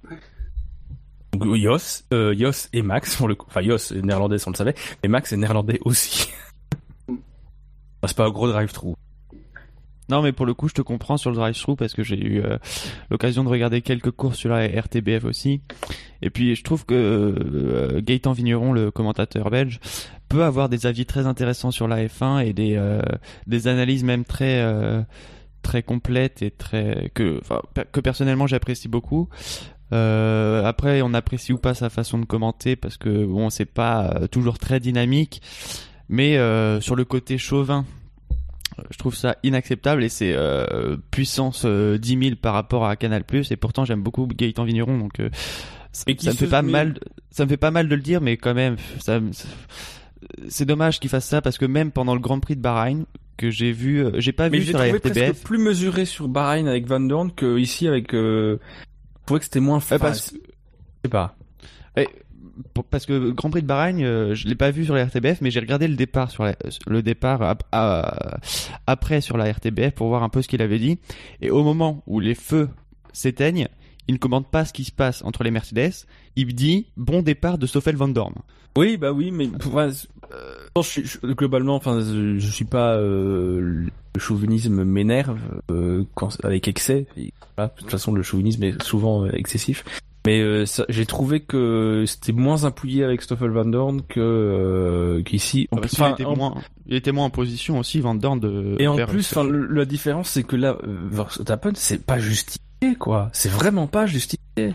Donc, 1.34 1.56
Jos, 1.56 2.04
Jos 2.12 2.70
et 2.72 2.82
Max 2.82 3.16
pour 3.16 3.28
le. 3.28 3.36
Enfin 3.48 3.62
Jos 3.62 3.94
est 3.94 4.02
néerlandais, 4.02 4.38
on 4.48 4.52
le 4.52 4.56
savait, 4.56 4.76
mais 5.04 5.10
Max 5.10 5.34
est 5.34 5.38
néerlandais 5.38 5.80
aussi. 5.84 6.30
c'est 8.06 8.16
pas 8.16 8.26
un 8.26 8.32
gros 8.32 8.48
drive-through. 8.48 8.96
Non, 10.10 10.22
mais 10.22 10.32
pour 10.32 10.46
le 10.46 10.54
coup, 10.54 10.68
je 10.68 10.74
te 10.74 10.82
comprends 10.82 11.18
sur 11.18 11.32
le 11.32 11.36
drive-thru 11.36 11.76
parce 11.76 11.94
que 11.94 12.04
j'ai 12.04 12.20
eu 12.20 12.42
euh, 12.44 12.58
l'occasion 13.10 13.44
de 13.44 13.50
regarder 13.50 13.82
quelques 13.82 14.12
courses 14.12 14.38
sur 14.38 14.50
la 14.50 14.68
RTBF 14.68 15.26
aussi. 15.26 15.62
Et 16.22 16.30
puis, 16.30 16.56
je 16.56 16.64
trouve 16.64 16.86
que 16.86 16.94
euh, 16.94 18.02
Gaëtan 18.02 18.34
Vigneron, 18.34 18.72
le 18.72 18.92
commentateur 18.92 19.50
belge, 19.50 19.80
peut 20.30 20.44
avoir 20.44 20.70
des 20.70 20.86
avis 20.86 21.06
très 21.06 21.26
intéressants 21.26 21.72
sur 21.72 21.88
la 21.88 22.06
F1 22.06 22.46
et 22.46 22.54
des 22.54 22.76
euh, 22.76 23.02
des 23.48 23.68
analyses 23.68 24.04
même 24.04 24.26
très 24.26 24.64
très 25.62 25.84
complètes 25.84 26.42
et 26.42 26.52
très 26.52 27.12
que 27.14 27.42
que 27.92 28.00
personnellement 28.00 28.48
j'apprécie 28.48 28.88
beaucoup. 28.88 29.30
après, 29.92 31.02
on 31.04 31.14
apprécie 31.14 31.54
ou 31.54 31.58
pas 31.58 31.76
sa 31.76 31.90
façon 31.90 32.18
de 32.18 32.26
commenter 32.26 32.76
parce 32.76 32.98
que 32.98 33.26
bon, 33.26 33.52
c'est 33.52 33.66
pas 33.66 34.28
toujours 34.32 34.58
très 34.58 34.80
dynamique, 34.80 35.44
mais 36.10 36.38
sur 36.82 36.96
le 36.96 37.06
côté 37.06 37.38
chauvin 37.38 37.86
je 38.90 38.98
trouve 38.98 39.16
ça 39.16 39.38
inacceptable 39.44 40.04
et 40.04 40.10
c'est 40.10 40.34
euh, 40.34 40.98
puissance 41.12 41.66
10 41.66 41.68
euh, 41.68 41.98
000 42.02 42.36
par 42.42 42.54
rapport 42.54 42.86
à 42.86 42.96
Canal+. 42.96 43.24
Et 43.50 43.56
pourtant, 43.56 43.86
j'aime 43.86 44.02
beaucoup 44.02 44.28
Gaëtan 44.28 44.64
Vigneron, 44.64 44.98
donc 44.98 45.20
euh, 45.20 45.30
ça, 45.92 46.06
me 46.08 46.16
fait 46.16 46.48
pas 46.48 46.62
mal. 46.62 47.00
Ça 47.32 47.46
me 47.46 47.50
fait 47.50 47.58
pas 47.58 47.72
mal 47.72 47.88
de 47.88 47.96
le 47.96 48.02
dire, 48.02 48.22
mais 48.22 48.38
quand 48.38 48.54
même, 48.54 48.76
ça, 49.00 49.20
c'est 50.50 50.66
dommage 50.66 51.00
qu'il 51.00 51.10
fasse 51.10 51.26
ça 51.26 51.42
parce 51.42 51.58
que 51.58 51.66
même 51.66 51.92
pendant 51.92 52.14
le 52.14 52.22
Grand 52.22 52.40
Prix 52.40 52.56
de 52.56 52.62
Bahreïn 52.62 53.06
que 53.38 53.50
j'ai 53.50 53.72
vu, 53.72 54.06
j'ai 54.16 54.32
pas 54.32 54.50
vu 54.50 54.64
sur 54.64 54.78
la 54.78 54.94
RTBF. 54.94 55.44
plus 55.44 55.58
mesuré 55.58 56.06
sur 56.06 56.28
Bahreïn 56.28 56.68
avec 56.68 56.88
Van 56.88 57.00
Dorn 57.00 57.32
que 57.32 57.58
ici 57.58 57.88
avec. 57.88 58.12
je 58.14 58.58
trouvais 59.26 59.40
que 59.40 59.46
c'était 59.46 59.60
moins. 59.60 59.80
Ouais, 59.92 60.00
parce... 60.00 60.34
Je 60.34 60.40
sais 61.06 61.10
pas 61.10 61.36
parce 62.90 63.06
que 63.06 63.32
Grand 63.32 63.50
Prix 63.50 63.62
de 63.62 63.68
Bahreïn, 63.68 64.02
euh, 64.02 64.36
je 64.36 64.48
l'ai 64.48 64.56
pas 64.56 64.72
vu 64.72 64.86
sur 64.86 64.96
la 64.96 65.06
RTBF, 65.06 65.42
mais 65.42 65.52
j'ai 65.52 65.60
regardé 65.60 65.88
le 65.88 65.96
départ 65.96 66.32
sur 66.32 66.46
le 66.88 67.02
départ 67.02 67.56
après 68.88 69.22
sur 69.22 69.38
la 69.38 69.52
RTBF 69.52 69.92
pour 69.92 70.08
voir 70.08 70.24
un 70.24 70.30
peu 70.30 70.42
ce 70.42 70.48
qu'il 70.48 70.62
avait 70.62 70.80
dit. 70.80 71.00
Et 71.42 71.50
au 71.50 71.64
moment 71.64 72.04
où 72.08 72.20
les 72.20 72.36
feux 72.36 72.70
s'éteignent, 73.14 73.68
il 74.08 74.14
ne 74.14 74.20
commande 74.20 74.48
pas 74.48 74.66
ce 74.66 74.74
qui 74.74 74.84
se 74.84 74.92
passe 74.92 75.24
entre 75.24 75.44
les 75.44 75.52
Mercedes. 75.52 75.94
Il 76.36 76.54
dit 76.54 76.88
bon 76.98 77.22
départ 77.22 77.58
de 77.58 77.66
Stoffel 77.66 77.96
Van 77.96 78.08
Dorn. 78.08 78.36
Oui, 78.78 78.98
bah 78.98 79.14
oui, 79.14 79.32
mais 79.32 79.48
euh, 80.34 80.82
je, 80.82 81.34
globalement, 81.34 81.76
enfin, 81.76 82.00
je, 82.02 82.38
je, 82.38 82.52
suis 82.52 82.66
pas 82.66 82.96
euh, 82.96 83.62
le 83.62 84.20
chauvinisme 84.20 84.84
m'énerve 84.84 85.40
euh, 85.72 86.04
avec 86.44 86.68
excès. 86.68 87.08
de 87.16 87.70
toute 87.78 87.90
façon, 87.90 88.14
le 88.14 88.22
chauvinisme 88.22 88.64
est 88.64 88.84
souvent 88.84 89.26
excessif. 89.28 89.86
Mais 90.26 90.42
euh, 90.42 90.66
j'ai 90.90 91.06
trouvé 91.06 91.42
que 91.42 92.04
c'était 92.08 92.34
moins 92.34 92.64
appuyé 92.64 93.04
avec 93.04 93.22
Stoffel 93.22 93.52
Van 93.52 93.66
Dorn 93.66 94.02
que 94.02 94.20
euh, 94.20 95.24
qu'ici. 95.24 95.68
Ah, 95.72 95.78
enfin, 95.84 96.10
il, 96.10 96.24
était 96.24 96.36
moins, 96.36 96.56
il 96.88 96.96
était 96.96 97.12
moins 97.12 97.26
en 97.26 97.30
position 97.30 97.80
aussi 97.80 98.00
Van 98.00 98.16
Dorn 98.16 98.40
de. 98.40 98.76
Et 98.80 98.88
en 98.88 98.96
plus, 99.06 99.32
enfin, 99.32 99.48
la 99.48 99.86
différence 99.86 100.30
c'est 100.30 100.44
que 100.44 100.56
là, 100.56 100.78
Verstappen, 100.84 101.74
c'est 101.76 102.04
pas 102.04 102.20
justifié 102.20 102.96
quoi. 102.98 103.30
C'est 103.34 103.52
vraiment 103.52 103.88
pas 103.88 104.06
justifié. 104.06 104.74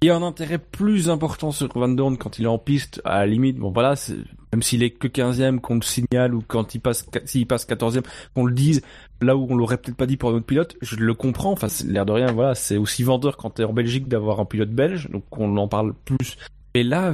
Il 0.00 0.06
y 0.06 0.10
a 0.10 0.16
un 0.16 0.22
intérêt 0.22 0.58
plus 0.58 1.10
important 1.10 1.50
sur 1.50 1.68
Van 1.74 1.88
Dorn 1.88 2.16
quand 2.18 2.38
il 2.38 2.44
est 2.44 2.48
en 2.48 2.58
piste, 2.58 3.00
à 3.04 3.18
la 3.18 3.26
limite, 3.26 3.56
bon 3.56 3.72
voilà, 3.72 3.96
même 4.52 4.62
s'il 4.62 4.84
est 4.84 4.90
que 4.90 5.08
15e, 5.08 5.58
qu'on 5.58 5.74
le 5.74 5.82
signale, 5.82 6.34
ou 6.34 6.42
quand 6.46 6.76
il 6.76 6.80
passe, 6.80 7.04
s'il 7.24 7.48
passe 7.48 7.66
14e, 7.66 8.04
qu'on 8.32 8.44
le 8.44 8.52
dise, 8.52 8.82
là 9.20 9.36
où 9.36 9.46
on 9.50 9.56
l'aurait 9.56 9.78
peut-être 9.78 9.96
pas 9.96 10.06
dit 10.06 10.16
pour 10.16 10.30
un 10.30 10.34
autre 10.34 10.46
pilote, 10.46 10.76
je 10.80 10.96
le 10.96 11.14
comprends, 11.14 11.52
enfin, 11.52 11.68
l'air 11.86 12.06
de 12.06 12.12
rien, 12.12 12.32
voilà, 12.32 12.54
c'est 12.54 12.76
aussi 12.76 13.02
vendeur 13.02 13.36
quand 13.36 13.50
t'es 13.50 13.64
en 13.64 13.72
Belgique 13.72 14.08
d'avoir 14.08 14.40
un 14.40 14.44
pilote 14.44 14.70
belge, 14.70 15.08
donc 15.10 15.24
on 15.36 15.56
en 15.56 15.68
parle 15.68 15.94
plus. 16.04 16.38
Et 16.74 16.84
là, 16.84 17.12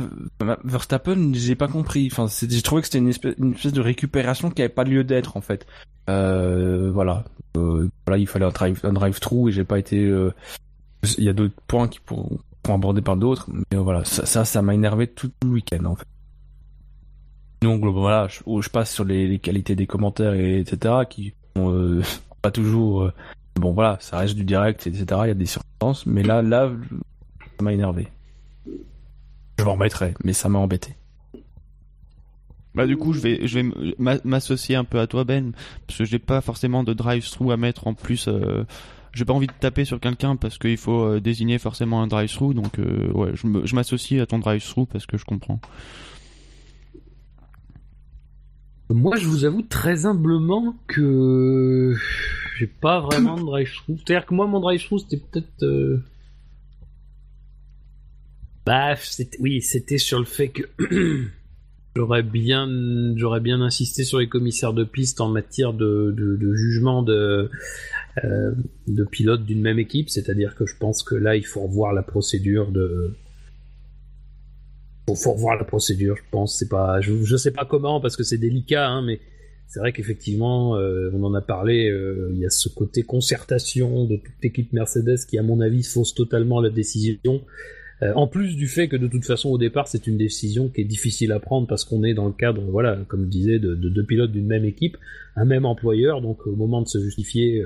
Verstappen, 0.64 1.32
j'ai 1.32 1.54
pas 1.54 1.68
compris, 1.68 2.08
enfin, 2.10 2.26
j'ai 2.26 2.62
trouvé 2.62 2.82
que 2.82 2.88
c'était 2.88 2.98
une 2.98 3.08
espèce, 3.08 3.36
de 3.36 3.80
récupération 3.80 4.50
qui 4.50 4.62
avait 4.62 4.68
pas 4.68 4.84
lieu 4.84 5.04
d'être, 5.04 5.36
en 5.36 5.40
fait. 5.40 5.66
Euh, 6.10 6.90
voilà. 6.92 7.24
Euh, 7.56 7.88
voilà, 8.06 8.18
il 8.18 8.26
fallait 8.26 8.44
un 8.44 8.50
drive, 8.50 8.80
un 8.82 8.92
drive 8.92 9.20
through 9.20 9.48
et 9.48 9.52
j'ai 9.52 9.64
pas 9.64 9.78
été, 9.78 10.04
euh, 10.04 10.34
il 11.18 11.24
y 11.24 11.28
a 11.28 11.32
d'autres 11.32 11.54
points 11.66 11.88
qui 11.88 12.00
pourront 12.00 12.38
pour 12.64 12.74
aborder 12.74 13.00
par 13.00 13.16
d'autres. 13.16 13.48
Mais 13.70 13.78
voilà, 13.78 14.04
ça, 14.04 14.44
ça, 14.44 14.62
m'a 14.62 14.74
énervé 14.74 15.06
tout 15.06 15.30
le 15.44 15.50
week-end 15.50 15.84
en 15.84 15.94
fait. 15.94 16.06
Donc 17.62 17.84
voilà, 17.84 18.26
je, 18.28 18.68
passe 18.68 18.92
sur 18.92 19.04
les, 19.04 19.38
qualités 19.38 19.76
des 19.76 19.86
commentaires 19.86 20.34
et 20.34 20.60
etc. 20.60 20.94
qui 21.08 21.34
euh, 21.56 22.02
pas 22.42 22.50
toujours. 22.50 23.02
Euh, 23.02 23.12
bon 23.56 23.72
voilà, 23.72 23.96
ça 24.00 24.18
reste 24.18 24.34
du 24.34 24.44
direct 24.44 24.86
etc. 24.86 25.04
Il 25.24 25.28
y 25.28 25.30
a 25.30 25.34
des 25.34 25.46
circonstances, 25.46 26.06
mais 26.06 26.22
là, 26.22 26.42
là, 26.42 26.70
ça 27.56 27.64
m'a 27.64 27.72
énervé. 27.72 28.08
Je 29.58 29.64
m'en 29.64 29.74
remettrai, 29.74 30.14
mais 30.24 30.32
ça 30.32 30.48
m'a 30.48 30.58
embêté. 30.58 30.94
Bah 32.74 32.86
du 32.86 32.96
coup, 32.96 33.12
je 33.12 33.20
vais 33.20 33.46
je 33.46 33.60
vais 33.60 34.18
m'associer 34.24 34.74
un 34.74 34.82
peu 34.82 34.98
à 34.98 35.06
toi 35.06 35.22
Ben 35.22 35.52
parce 35.86 35.98
que 35.98 36.04
j'ai 36.04 36.18
pas 36.18 36.40
forcément 36.40 36.82
de 36.82 36.92
drive-through 36.92 37.52
à 37.52 37.56
mettre 37.56 37.86
en 37.86 37.94
plus 37.94 38.26
euh, 38.26 38.66
j'ai 39.12 39.24
pas 39.24 39.32
envie 39.32 39.46
de 39.46 39.52
taper 39.52 39.84
sur 39.84 40.00
quelqu'un 40.00 40.34
parce 40.34 40.58
qu'il 40.58 40.76
faut 40.76 41.20
désigner 41.20 41.60
forcément 41.60 42.02
un 42.02 42.08
drive-through 42.08 42.52
donc 42.52 42.78
ouais, 42.78 43.30
je 43.36 43.74
m'associe 43.76 44.20
à 44.20 44.26
ton 44.26 44.40
drive-through 44.40 44.88
parce 44.88 45.06
que 45.06 45.16
je 45.16 45.24
comprends. 45.24 45.60
Moi, 48.90 49.16
je 49.16 49.26
vous 49.26 49.44
avoue 49.44 49.62
très 49.62 50.06
humblement 50.06 50.76
que 50.86 51.94
j'ai 52.58 52.66
pas 52.66 53.00
vraiment 53.00 53.36
de 53.36 53.42
drive-through. 53.42 53.98
C'est-à-dire 53.98 54.26
que 54.26 54.34
moi, 54.34 54.46
mon 54.46 54.60
drive-through, 54.60 55.00
c'était 55.00 55.22
peut-être 55.30 56.02
bah, 58.66 58.94
oui, 59.40 59.60
c'était 59.60 59.98
sur 59.98 60.18
le 60.18 60.24
fait 60.24 60.48
que 60.48 60.62
j'aurais 61.96 62.22
bien, 62.22 62.66
j'aurais 63.16 63.40
bien 63.40 63.60
insisté 63.60 64.04
sur 64.04 64.18
les 64.18 64.28
commissaires 64.28 64.72
de 64.72 64.84
piste 64.84 65.20
en 65.20 65.28
matière 65.28 65.74
de, 65.74 66.14
de, 66.16 66.54
jugement 66.54 67.02
de, 67.02 67.50
euh, 68.24 68.52
de 68.86 69.04
pilotes 69.04 69.44
d'une 69.44 69.60
même 69.60 69.78
équipe. 69.78 70.08
C'est-à-dire 70.08 70.54
que 70.54 70.64
je 70.64 70.76
pense 70.78 71.02
que 71.02 71.14
là, 71.14 71.36
il 71.36 71.44
faut 71.44 71.60
revoir 71.60 71.92
la 71.92 72.02
procédure 72.02 72.72
de. 72.72 73.14
Faut, 75.06 75.14
faut 75.14 75.32
revoir 75.32 75.56
la 75.56 75.64
procédure, 75.64 76.16
je 76.16 76.22
pense. 76.30 76.58
C'est 76.58 76.68
pas, 76.68 77.00
je, 77.00 77.24
je 77.24 77.36
sais 77.36 77.50
pas 77.50 77.64
comment 77.64 78.00
parce 78.00 78.16
que 78.16 78.22
c'est 78.22 78.38
délicat, 78.38 78.88
hein, 78.88 79.02
mais 79.02 79.20
c'est 79.66 79.80
vrai 79.80 79.92
qu'effectivement, 79.92 80.76
euh, 80.76 81.10
on 81.14 81.24
en 81.24 81.34
a 81.34 81.40
parlé. 81.40 81.90
Euh, 81.90 82.30
il 82.32 82.38
y 82.38 82.46
a 82.46 82.50
ce 82.50 82.68
côté 82.68 83.02
concertation 83.02 84.04
de 84.04 84.16
toute 84.16 84.34
l'équipe 84.42 84.72
Mercedes 84.72 85.26
qui, 85.28 85.38
à 85.38 85.42
mon 85.42 85.60
avis, 85.60 85.82
fausse 85.82 86.14
totalement 86.14 86.60
la 86.60 86.70
décision. 86.70 87.42
Euh, 88.02 88.12
en 88.14 88.26
plus 88.26 88.56
du 88.56 88.66
fait 88.66 88.88
que 88.88 88.96
de 88.96 89.06
toute 89.06 89.24
façon 89.24 89.50
au 89.50 89.56
départ 89.56 89.86
c'est 89.86 90.08
une 90.08 90.18
décision 90.18 90.68
qui 90.68 90.80
est 90.80 90.84
difficile 90.84 91.30
à 91.30 91.38
prendre 91.38 91.68
parce 91.68 91.84
qu'on 91.84 92.02
est 92.02 92.12
dans 92.12 92.26
le 92.26 92.32
cadre, 92.32 92.60
voilà, 92.62 92.98
comme 93.06 93.24
je 93.24 93.28
disais, 93.28 93.58
de 93.60 93.74
deux 93.74 94.04
pilotes 94.04 94.32
d'une 94.32 94.48
même 94.48 94.64
équipe, 94.64 94.96
un 95.36 95.44
même 95.44 95.64
employeur, 95.64 96.20
donc 96.20 96.44
au 96.46 96.56
moment 96.56 96.82
de 96.82 96.88
se 96.88 96.98
justifier, 96.98 97.64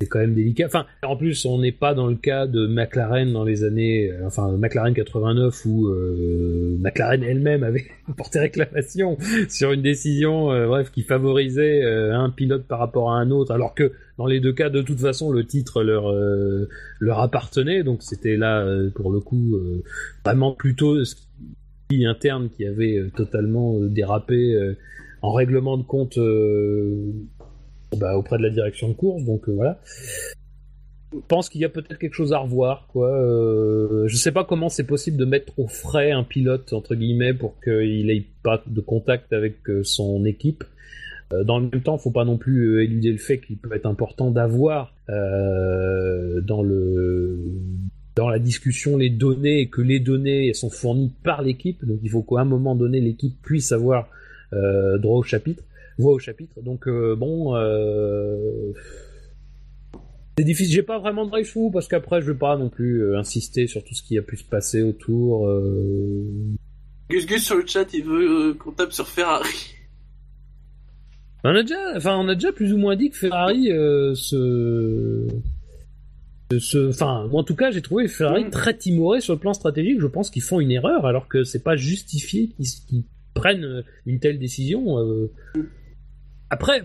c'est 0.00 0.08
quand 0.08 0.18
même 0.18 0.34
délicat. 0.34 0.68
En 1.02 1.16
plus, 1.16 1.46
on 1.46 1.58
n'est 1.58 1.72
pas 1.72 1.94
dans 1.94 2.06
le 2.06 2.16
cas 2.16 2.46
de 2.46 2.66
McLaren 2.66 3.32
dans 3.32 3.44
les 3.44 3.64
années, 3.64 4.10
euh, 4.10 4.26
enfin 4.26 4.52
McLaren 4.56 4.92
89 4.92 5.64
où 5.64 5.88
euh, 5.88 6.76
McLaren 6.78 7.22
elle-même 7.22 7.62
avait 7.62 7.86
porté 8.16 8.40
réclamation 8.40 9.16
sur 9.48 9.72
une 9.72 9.82
décision, 9.82 10.52
euh, 10.52 10.66
bref, 10.66 10.90
qui 10.90 11.02
favorisait 11.02 11.82
un 11.84 12.30
pilote 12.30 12.64
par 12.64 12.78
rapport 12.78 13.12
à 13.12 13.18
un 13.18 13.30
autre, 13.30 13.52
alors 13.52 13.74
que 13.74 13.92
dans 14.18 14.26
les 14.26 14.40
deux 14.40 14.52
cas, 14.52 14.68
de 14.70 14.82
toute 14.82 15.00
façon, 15.00 15.30
le 15.30 15.44
titre 15.44 15.82
leur 15.82 16.12
leur 17.00 17.20
appartenait, 17.20 17.82
donc 17.82 18.02
c'était 18.02 18.36
là 18.36 18.66
pour 18.94 19.12
le 19.12 19.20
coup 19.20 19.58
vraiment 20.24 20.52
plutôt 20.52 21.04
ce 21.04 21.16
qui 21.90 22.06
interne 22.06 22.48
qui 22.48 22.66
avait 22.66 23.10
totalement 23.14 23.78
dérapé 23.80 24.74
en 25.20 25.32
règlement 25.32 25.76
de 25.76 25.82
compte 25.82 26.18
bah, 27.94 28.16
auprès 28.16 28.38
de 28.38 28.42
la 28.42 28.50
direction 28.50 28.88
de 28.88 28.94
course, 28.94 29.22
donc 29.24 29.48
euh, 29.48 29.52
voilà. 29.52 29.78
Je 31.12 31.18
pense 31.28 31.48
qu'il 31.48 31.60
y 31.60 31.64
a 31.64 31.68
peut-être 31.68 31.98
quelque 31.98 32.14
chose 32.14 32.32
à 32.32 32.38
revoir, 32.38 32.88
quoi. 32.88 33.08
Euh, 33.08 34.08
je 34.08 34.16
sais 34.16 34.32
pas 34.32 34.44
comment 34.44 34.68
c'est 34.68 34.84
possible 34.84 35.16
de 35.16 35.24
mettre 35.24 35.58
au 35.58 35.68
frais 35.68 36.10
un 36.10 36.24
pilote 36.24 36.72
entre 36.72 36.94
guillemets 36.94 37.32
pour 37.32 37.60
qu'il 37.60 38.10
ait 38.10 38.26
pas 38.42 38.62
de 38.66 38.80
contact 38.80 39.32
avec 39.32 39.68
euh, 39.70 39.82
son 39.84 40.24
équipe. 40.24 40.64
dans 41.44 41.58
le 41.58 41.68
même 41.68 41.82
temps, 41.82 41.96
faut 41.98 42.10
pas 42.10 42.24
non 42.24 42.36
plus 42.36 42.82
éluder 42.84 43.10
le 43.10 43.18
fait 43.18 43.38
qu'il 43.38 43.56
peut 43.56 43.74
être 43.74 43.86
important 43.86 44.30
d'avoir 44.30 44.94
dans 45.08 46.62
le 46.62 47.38
dans 48.16 48.28
la 48.28 48.38
discussion 48.38 48.96
les 48.96 49.10
données 49.10 49.60
et 49.60 49.68
que 49.68 49.82
les 49.82 50.00
données 50.00 50.54
sont 50.54 50.70
fournies 50.70 51.12
par 51.22 51.42
l'équipe. 51.42 51.84
Donc 51.84 51.98
il 52.02 52.10
faut 52.10 52.22
qu'à 52.22 52.40
un 52.40 52.44
moment 52.44 52.74
donné 52.74 53.00
l'équipe 53.00 53.34
puisse 53.42 53.72
avoir 53.72 54.08
droit 54.52 55.18
au 55.18 55.22
chapitre 55.22 55.62
voix 55.98 56.12
au 56.12 56.18
chapitre. 56.18 56.60
Donc 56.62 56.88
euh, 56.88 57.16
bon, 57.16 57.54
euh, 57.56 58.72
c'est 60.38 60.44
difficile. 60.44 60.74
J'ai 60.74 60.82
pas 60.82 60.98
vraiment 60.98 61.24
de 61.24 61.30
drive 61.30 61.46
fou 61.46 61.70
parce 61.70 61.88
qu'après 61.88 62.20
je 62.20 62.32
vais 62.32 62.38
pas 62.38 62.56
non 62.56 62.68
plus 62.68 63.02
euh, 63.02 63.18
insister 63.18 63.66
sur 63.66 63.82
tout 63.84 63.94
ce 63.94 64.02
qui 64.02 64.18
a 64.18 64.22
pu 64.22 64.36
se 64.36 64.44
passer 64.44 64.82
autour. 64.82 65.48
Gus 67.08 67.26
Gus 67.26 67.44
sur 67.44 67.56
le 67.56 67.66
chat, 67.66 67.86
il 67.94 68.04
veut 68.04 68.54
qu'on 68.54 68.72
tape 68.72 68.92
sur 68.92 69.08
Ferrari. 69.08 69.72
On 71.44 71.54
a 71.54 71.62
déjà, 71.62 71.76
enfin, 71.94 72.16
on 72.16 72.28
a 72.28 72.34
déjà 72.34 72.50
plus 72.50 72.72
ou 72.72 72.76
moins 72.76 72.96
dit 72.96 73.10
que 73.10 73.16
Ferrari 73.16 73.66
se, 73.66 75.28
se, 76.58 76.88
enfin, 76.88 77.28
en 77.32 77.44
tout 77.44 77.54
cas, 77.54 77.70
j'ai 77.70 77.82
trouvé 77.82 78.08
Ferrari 78.08 78.46
mm. 78.46 78.50
très 78.50 78.76
timoré 78.76 79.20
sur 79.20 79.34
le 79.34 79.38
plan 79.38 79.54
stratégique. 79.54 80.00
Je 80.00 80.08
pense 80.08 80.30
qu'ils 80.30 80.42
font 80.42 80.58
une 80.58 80.72
erreur 80.72 81.06
alors 81.06 81.28
que 81.28 81.44
c'est 81.44 81.62
pas 81.62 81.76
justifié 81.76 82.48
qu'ils 82.58 83.04
prennent 83.34 83.84
une 84.06 84.18
telle 84.18 84.40
décision. 84.40 84.98
Mm. 85.54 85.62
Après, 86.50 86.82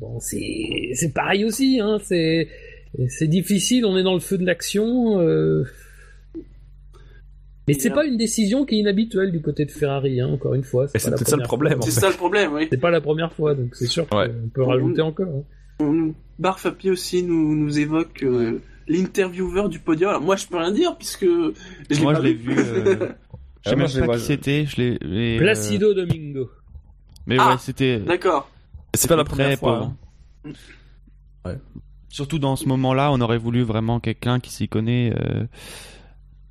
bon, 0.00 0.18
c'est 0.20 1.12
pareil 1.12 1.44
aussi, 1.44 1.80
hein, 1.80 1.98
c'est 2.02 2.48
c'est 3.08 3.26
difficile, 3.26 3.86
on 3.86 3.96
est 3.96 4.02
dans 4.02 4.14
le 4.14 4.20
feu 4.20 4.38
de 4.38 4.44
l'action. 4.44 5.20
Euh... 5.20 5.64
Mais 7.68 7.74
c'est 7.74 7.90
pas 7.90 8.04
une 8.04 8.16
décision 8.16 8.66
qui 8.66 8.76
est 8.76 8.78
inhabituelle 8.78 9.30
du 9.30 9.40
côté 9.40 9.64
de 9.64 9.70
Ferrari, 9.70 10.20
hein, 10.20 10.28
encore 10.28 10.54
une 10.54 10.64
fois. 10.64 10.88
C'est 10.88 10.98
ça 10.98 11.36
le 11.36 11.42
problème. 11.42 11.80
C'est 11.82 11.90
ça 11.90 12.10
le 12.10 12.16
problème, 12.16 12.52
oui. 12.52 12.68
C'est 12.70 12.80
pas 12.80 12.90
la 12.90 13.00
première 13.00 13.32
fois, 13.32 13.54
donc 13.54 13.74
c'est 13.74 13.86
sûr 13.86 14.08
qu'on 14.08 14.28
peut 14.52 14.62
rajouter 14.62 15.02
encore. 15.02 15.44
Hein. 15.80 16.12
Barfapi 16.38 16.90
aussi 16.90 17.22
nous, 17.22 17.54
nous 17.54 17.78
évoque 17.78 18.22
euh, 18.22 18.60
l'intervieweur 18.88 19.68
du 19.68 19.78
podium. 19.78 20.10
Alors 20.10 20.22
moi, 20.22 20.36
je 20.36 20.46
peux 20.46 20.56
rien 20.56 20.72
dire 20.72 20.96
puisque 20.96 21.24
moi 22.00 22.14
je 22.14 22.22
l'ai 22.22 22.34
vu. 22.34 22.56
Euh... 22.58 23.08
je 23.64 23.70
sais 23.70 23.76
même 23.76 24.06
pas 24.06 24.16
qui 24.16 24.24
c'était. 24.24 24.66
Je 24.66 24.98
l'ai. 25.00 25.38
Placido 25.38 25.94
Domingo. 25.94 26.50
Mais 27.26 27.38
ouais, 27.38 27.44
ah, 27.46 27.56
c'était. 27.58 27.98
D'accord. 28.00 28.50
C'est 28.94 29.08
pas 29.08 29.16
la 29.16 29.24
première 29.24 29.58
fois. 29.58 29.90
Hein. 30.44 30.52
Ouais. 31.44 31.58
Surtout 32.08 32.38
dans 32.38 32.56
ce 32.56 32.66
moment-là, 32.66 33.10
on 33.12 33.20
aurait 33.20 33.38
voulu 33.38 33.62
vraiment 33.62 34.00
quelqu'un 34.00 34.38
qui 34.40 34.52
s'y 34.52 34.68
connaît. 34.68 35.12
Euh... 35.16 35.46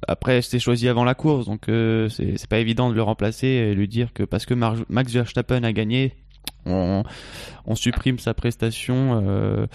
Après, 0.08 0.42
c'était 0.42 0.60
choisi 0.60 0.88
avant 0.88 1.04
la 1.04 1.14
course, 1.14 1.46
donc 1.46 1.70
euh, 1.70 2.10
c'est 2.10 2.48
pas 2.50 2.58
évident 2.58 2.90
de 2.90 2.96
le 2.96 3.04
remplacer 3.04 3.48
et 3.48 3.76
lui 3.76 3.88
dire 3.88 4.14
que 4.14 4.24
parce 4.24 4.48
que 4.48 4.56
Max 4.56 5.12
Verstappen 5.12 5.64
a 5.64 5.72
gagné, 5.74 6.16
on, 6.66 7.04
on 7.66 7.76
supprime 7.76 8.18
sa 8.18 8.34
prestation. 8.34 9.22
Euh... 9.24 9.68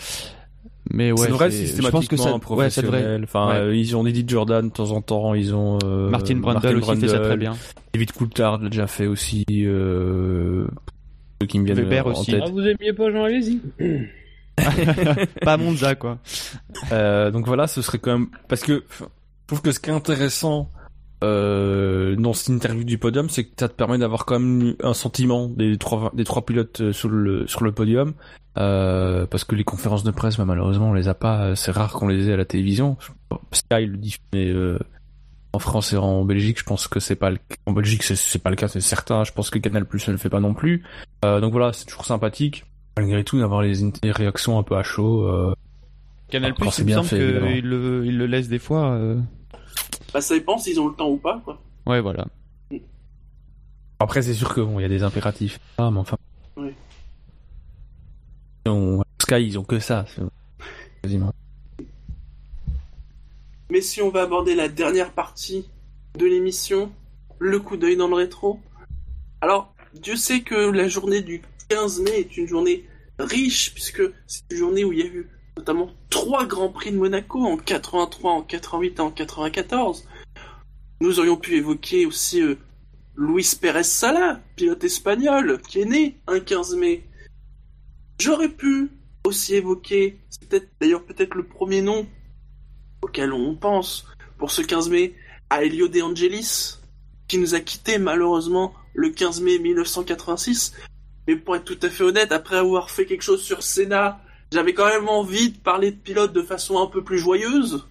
Mais 0.90 1.10
ouais, 1.10 1.28
c'est 1.28 1.50
systématiquement 1.50 1.86
je 1.86 1.90
pense 1.90 2.08
que 2.08 2.16
ça, 2.16 2.38
professionnel. 2.38 3.24
enfin, 3.24 3.50
euh, 3.54 3.74
ils 3.74 3.96
ont 3.96 4.06
Eddie 4.06 4.24
Jordan 4.26 4.68
de 4.68 4.72
temps 4.72 4.92
en 4.92 5.02
temps, 5.02 5.34
ils 5.34 5.54
ont 5.54 5.78
euh, 5.84 6.08
Martin 6.08 6.36
Brundle 6.36 6.76
aussi 6.76 7.00
fait 7.00 7.08
ça 7.08 7.18
très 7.18 7.36
bien. 7.36 7.56
David 7.92 8.12
Coulthard 8.12 8.58
l'a 8.58 8.68
déjà 8.68 8.86
fait 8.86 9.06
aussi. 9.06 9.44
Euh, 9.50 10.66
qui 11.44 11.58
me 11.58 11.64
viennent 11.64 11.78
Weber 11.78 12.06
aussi. 12.06 12.34
Ah, 12.34 12.48
vous 12.50 12.60
aimiez 12.60 12.92
pas 12.92 13.10
Jean 13.10 13.24
Alési 13.24 13.60
Pas 15.42 15.56
Monza 15.58 15.94
quoi. 15.94 16.18
Euh, 16.92 17.30
donc 17.30 17.46
voilà, 17.46 17.66
ce 17.66 17.82
serait 17.82 17.98
quand 17.98 18.12
même 18.12 18.28
parce 18.48 18.62
que 18.62 18.84
je 18.98 19.04
trouve 19.46 19.62
que 19.62 19.70
ce 19.70 19.80
qui 19.80 19.90
est 19.90 19.92
intéressant 19.92 20.70
euh, 21.24 22.16
dans 22.16 22.32
cette 22.32 22.50
interview 22.50 22.84
du 22.84 22.98
podium, 22.98 23.28
c'est 23.30 23.44
que 23.44 23.52
ça 23.58 23.68
te 23.68 23.74
permet 23.74 23.98
d'avoir 23.98 24.24
quand 24.26 24.38
même 24.38 24.74
un 24.82 24.94
sentiment 24.94 25.48
des 25.48 25.78
trois 25.78 26.10
des 26.14 26.24
trois 26.24 26.44
pilotes 26.44 26.80
euh, 26.80 26.92
sur 26.92 27.08
le 27.08 27.46
sur 27.46 27.64
le 27.64 27.72
podium, 27.72 28.14
euh, 28.58 29.26
parce 29.26 29.44
que 29.44 29.54
les 29.54 29.64
conférences 29.64 30.04
de 30.04 30.10
presse, 30.10 30.36
bah, 30.36 30.44
malheureusement, 30.44 30.90
on 30.90 30.94
les 30.94 31.08
a 31.08 31.14
pas. 31.14 31.56
C'est 31.56 31.70
rare 31.70 31.92
qu'on 31.92 32.08
les 32.08 32.28
ait 32.28 32.32
à 32.32 32.36
la 32.36 32.44
télévision. 32.44 32.96
Sky 33.52 33.86
le 33.86 33.96
dit, 33.96 34.16
mais 34.32 34.48
euh, 34.48 34.78
en 35.52 35.58
France 35.58 35.92
et 35.92 35.96
en 35.96 36.24
Belgique, 36.24 36.58
je 36.58 36.64
pense 36.64 36.88
que 36.88 37.00
c'est 37.00 37.16
pas 37.16 37.30
le 37.30 37.38
en 37.66 37.72
Belgique 37.72 38.02
c'est 38.02 38.42
pas 38.42 38.50
le 38.50 38.56
cas, 38.56 38.68
c'est 38.68 38.80
certain. 38.80 39.24
Je 39.24 39.32
pense 39.32 39.50
que 39.50 39.58
Canal 39.58 39.86
Plus 39.86 40.06
ne 40.08 40.12
le 40.12 40.18
fait 40.18 40.28
pas 40.28 40.40
non 40.40 40.54
plus. 40.54 40.84
Euh, 41.24 41.40
donc 41.40 41.52
voilà, 41.52 41.72
c'est 41.72 41.86
toujours 41.86 42.04
sympathique 42.04 42.64
malgré 42.96 43.24
tout 43.24 43.38
d'avoir 43.38 43.62
les, 43.62 43.74
réactions 44.04 44.58
un 44.58 44.62
peu 44.62 44.76
à 44.76 44.82
chaud. 44.82 45.26
Euh... 45.26 45.54
Canal 46.28 46.54
Plus, 46.54 46.78
il 46.78 46.86
me 46.86 46.92
semble 46.92 47.08
qu'il 47.08 47.18
le, 47.18 48.06
il 48.06 48.18
le 48.18 48.26
laisse 48.26 48.48
des 48.48 48.58
fois. 48.58 48.92
Euh... 48.92 49.20
Bah 50.12 50.20
ça 50.20 50.34
dépend 50.34 50.58
s'ils 50.58 50.80
ont 50.80 50.88
le 50.88 50.94
temps 50.94 51.10
ou 51.10 51.16
pas, 51.16 51.40
quoi. 51.44 51.60
Ouais, 51.86 52.00
voilà. 52.00 52.26
Après, 53.98 54.22
c'est 54.22 54.34
sûr 54.34 54.52
que 54.52 54.60
bon, 54.60 54.78
il 54.78 54.82
y 54.82 54.84
a 54.86 54.88
des 54.88 55.02
impératifs. 55.02 55.58
Ah, 55.78 55.90
mais 55.90 56.00
enfin. 56.00 56.16
Oui. 56.56 56.72
Sky, 59.22 59.46
ils 59.46 59.58
ont 59.58 59.64
que 59.64 59.78
ça, 59.78 60.04
quasiment. 61.02 61.32
Mais 63.70 63.80
si 63.80 64.00
on 64.02 64.10
va 64.10 64.22
aborder 64.22 64.54
la 64.54 64.68
dernière 64.68 65.12
partie 65.12 65.68
de 66.16 66.26
l'émission, 66.26 66.92
le 67.38 67.58
coup 67.60 67.76
d'œil 67.76 67.96
dans 67.96 68.08
le 68.08 68.14
rétro. 68.14 68.60
Alors, 69.40 69.74
Dieu 69.94 70.16
sait 70.16 70.40
que 70.40 70.70
la 70.70 70.88
journée 70.88 71.22
du 71.22 71.42
15 71.68 72.00
mai 72.00 72.20
est 72.20 72.36
une 72.36 72.46
journée 72.46 72.88
riche, 73.18 73.72
puisque 73.74 74.02
c'est 74.26 74.42
une 74.50 74.58
journée 74.58 74.84
où 74.84 74.92
il 74.92 74.98
y 74.98 75.02
a 75.02 75.06
eu 75.06 75.28
notamment 75.56 75.90
trois 76.10 76.46
grands 76.46 76.68
prix 76.68 76.92
de 76.92 76.96
Monaco 76.96 77.40
en 77.44 77.56
83, 77.56 78.32
en 78.32 78.42
88 78.42 78.98
et 78.98 79.00
en 79.00 79.10
94. 79.10 80.06
Nous 81.00 81.18
aurions 81.18 81.36
pu 81.36 81.56
évoquer 81.56 82.06
aussi 82.06 82.42
euh, 82.42 82.56
Luis 83.16 83.56
Pérez 83.60 83.84
Sala, 83.84 84.42
pilote 84.54 84.84
espagnol, 84.84 85.60
qui 85.66 85.80
est 85.80 85.86
né 85.86 86.20
un 86.26 86.40
15 86.40 86.76
mai. 86.76 87.04
J'aurais 88.20 88.48
pu 88.48 88.90
aussi 89.24 89.54
évoquer, 89.54 90.18
c'est 90.30 90.48
peut-être 90.48 90.68
d'ailleurs 90.80 91.04
peut-être 91.04 91.34
le 91.34 91.46
premier 91.46 91.82
nom 91.82 92.06
auquel 93.02 93.32
on 93.32 93.54
pense 93.54 94.06
pour 94.38 94.50
ce 94.50 94.62
15 94.62 94.90
mai, 94.90 95.14
à 95.50 95.62
Elio 95.62 95.88
De 95.88 96.02
Angelis, 96.02 96.78
qui 97.28 97.38
nous 97.38 97.54
a 97.54 97.60
quittés 97.60 97.98
malheureusement 97.98 98.74
le 98.94 99.10
15 99.10 99.40
mai 99.40 99.58
1986. 99.58 100.72
Mais 101.26 101.36
pour 101.36 101.56
être 101.56 101.64
tout 101.64 101.78
à 101.82 101.90
fait 101.90 102.04
honnête, 102.04 102.32
après 102.32 102.56
avoir 102.56 102.90
fait 102.90 103.06
quelque 103.06 103.22
chose 103.22 103.42
sur 103.42 103.62
Senna, 103.62 104.20
j'avais 104.52 104.74
quand 104.74 104.86
même 104.86 105.08
envie 105.08 105.50
de 105.50 105.58
parler 105.58 105.90
de 105.90 105.96
pilote 105.96 106.32
de 106.32 106.42
façon 106.42 106.78
un 106.80 106.86
peu 106.86 107.02
plus 107.02 107.18
joyeuse. 107.18 107.86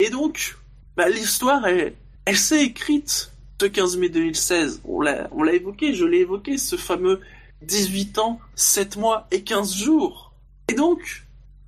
Et 0.00 0.10
donc, 0.10 0.56
bah, 0.96 1.08
l'histoire, 1.08 1.66
elle, 1.66 1.94
s'est 2.36 2.64
écrite 2.64 3.32
ce 3.60 3.66
15 3.66 3.96
mai 3.98 4.08
2016. 4.08 4.82
On 4.84 5.00
l'a, 5.00 5.28
on 5.32 5.42
l'a 5.42 5.52
évoqué, 5.52 5.94
je 5.94 6.04
l'ai 6.04 6.18
évoqué, 6.18 6.58
ce 6.58 6.76
fameux 6.76 7.20
18 7.62 8.18
ans, 8.18 8.40
7 8.54 8.96
mois 8.96 9.26
et 9.30 9.42
15 9.42 9.74
jours. 9.74 10.32
Et 10.68 10.74
donc, 10.74 11.24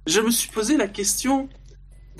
je 0.06 0.20
me 0.20 0.30
suis 0.30 0.50
posé 0.50 0.76
la 0.76 0.88
question, 0.88 1.48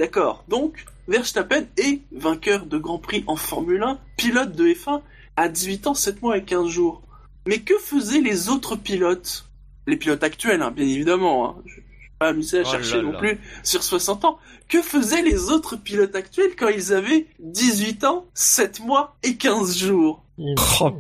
d'accord, 0.00 0.44
donc, 0.48 0.86
Verstappen 1.08 1.64
est 1.76 2.00
vainqueur 2.10 2.64
de 2.66 2.78
Grand 2.78 2.98
Prix 2.98 3.22
en 3.26 3.36
Formule 3.36 3.82
1, 3.82 3.98
pilote 4.16 4.52
de 4.52 4.66
F1, 4.68 5.02
à 5.36 5.48
18 5.48 5.86
ans, 5.88 5.94
7 5.94 6.22
mois 6.22 6.38
et 6.38 6.42
15 6.42 6.68
jours. 6.68 7.02
Mais 7.46 7.58
que 7.58 7.74
faisaient 7.78 8.20
les 8.20 8.48
autres 8.48 8.76
pilotes? 8.76 9.46
Les 9.86 9.96
pilotes 9.96 10.22
actuels, 10.24 10.62
hein, 10.62 10.70
bien 10.70 10.86
évidemment. 10.86 11.50
Hein. 11.50 11.62
Je 11.66 11.72
ne 11.72 11.76
vais 11.76 11.84
pas 12.18 12.26
m'amuser 12.32 12.58
à 12.58 12.62
Oh 12.62 12.70
chercher 12.70 12.96
là 12.96 13.02
non 13.02 13.12
là. 13.12 13.18
plus 13.18 13.38
sur 13.62 13.82
60 13.82 14.24
ans. 14.24 14.38
Que 14.68 14.80
faisaient 14.82 15.22
les 15.22 15.50
autres 15.50 15.76
pilotes 15.76 16.14
actuels 16.14 16.52
quand 16.58 16.68
ils 16.68 16.92
avaient 16.92 17.26
18 17.40 18.04
ans, 18.04 18.26
7 18.34 18.80
mois 18.80 19.16
et 19.22 19.36
15 19.36 19.76
jours? 19.76 20.24
Oh, 20.38 20.92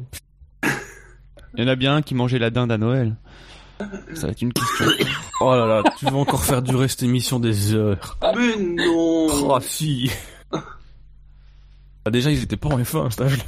Il 1.54 1.60
y 1.60 1.62
en 1.64 1.68
a 1.68 1.76
bien 1.76 1.96
un 1.96 2.02
qui 2.02 2.14
mangeait 2.14 2.38
la 2.38 2.50
dinde 2.50 2.70
à 2.72 2.78
Noël. 2.78 3.16
Ça 4.14 4.26
va 4.26 4.32
être 4.32 4.42
une 4.42 4.52
question. 4.52 4.86
oh 5.40 5.54
là 5.54 5.66
là, 5.66 5.82
tu 5.98 6.04
vas 6.06 6.14
encore 6.16 6.44
faire 6.44 6.62
durer 6.62 6.88
cette 6.88 7.02
émission 7.02 7.38
des 7.40 7.74
heures. 7.74 8.18
Mais 8.36 8.56
non 8.56 9.26
Oh 9.30 9.58
si. 9.60 10.10
Ah, 12.04 12.10
déjà, 12.10 12.30
ils 12.30 12.42
étaient 12.42 12.56
pas 12.56 12.68
en 12.68 12.78
F1 12.78 13.06
à 13.06 13.10
cet 13.10 13.20
âge-là. 13.22 13.44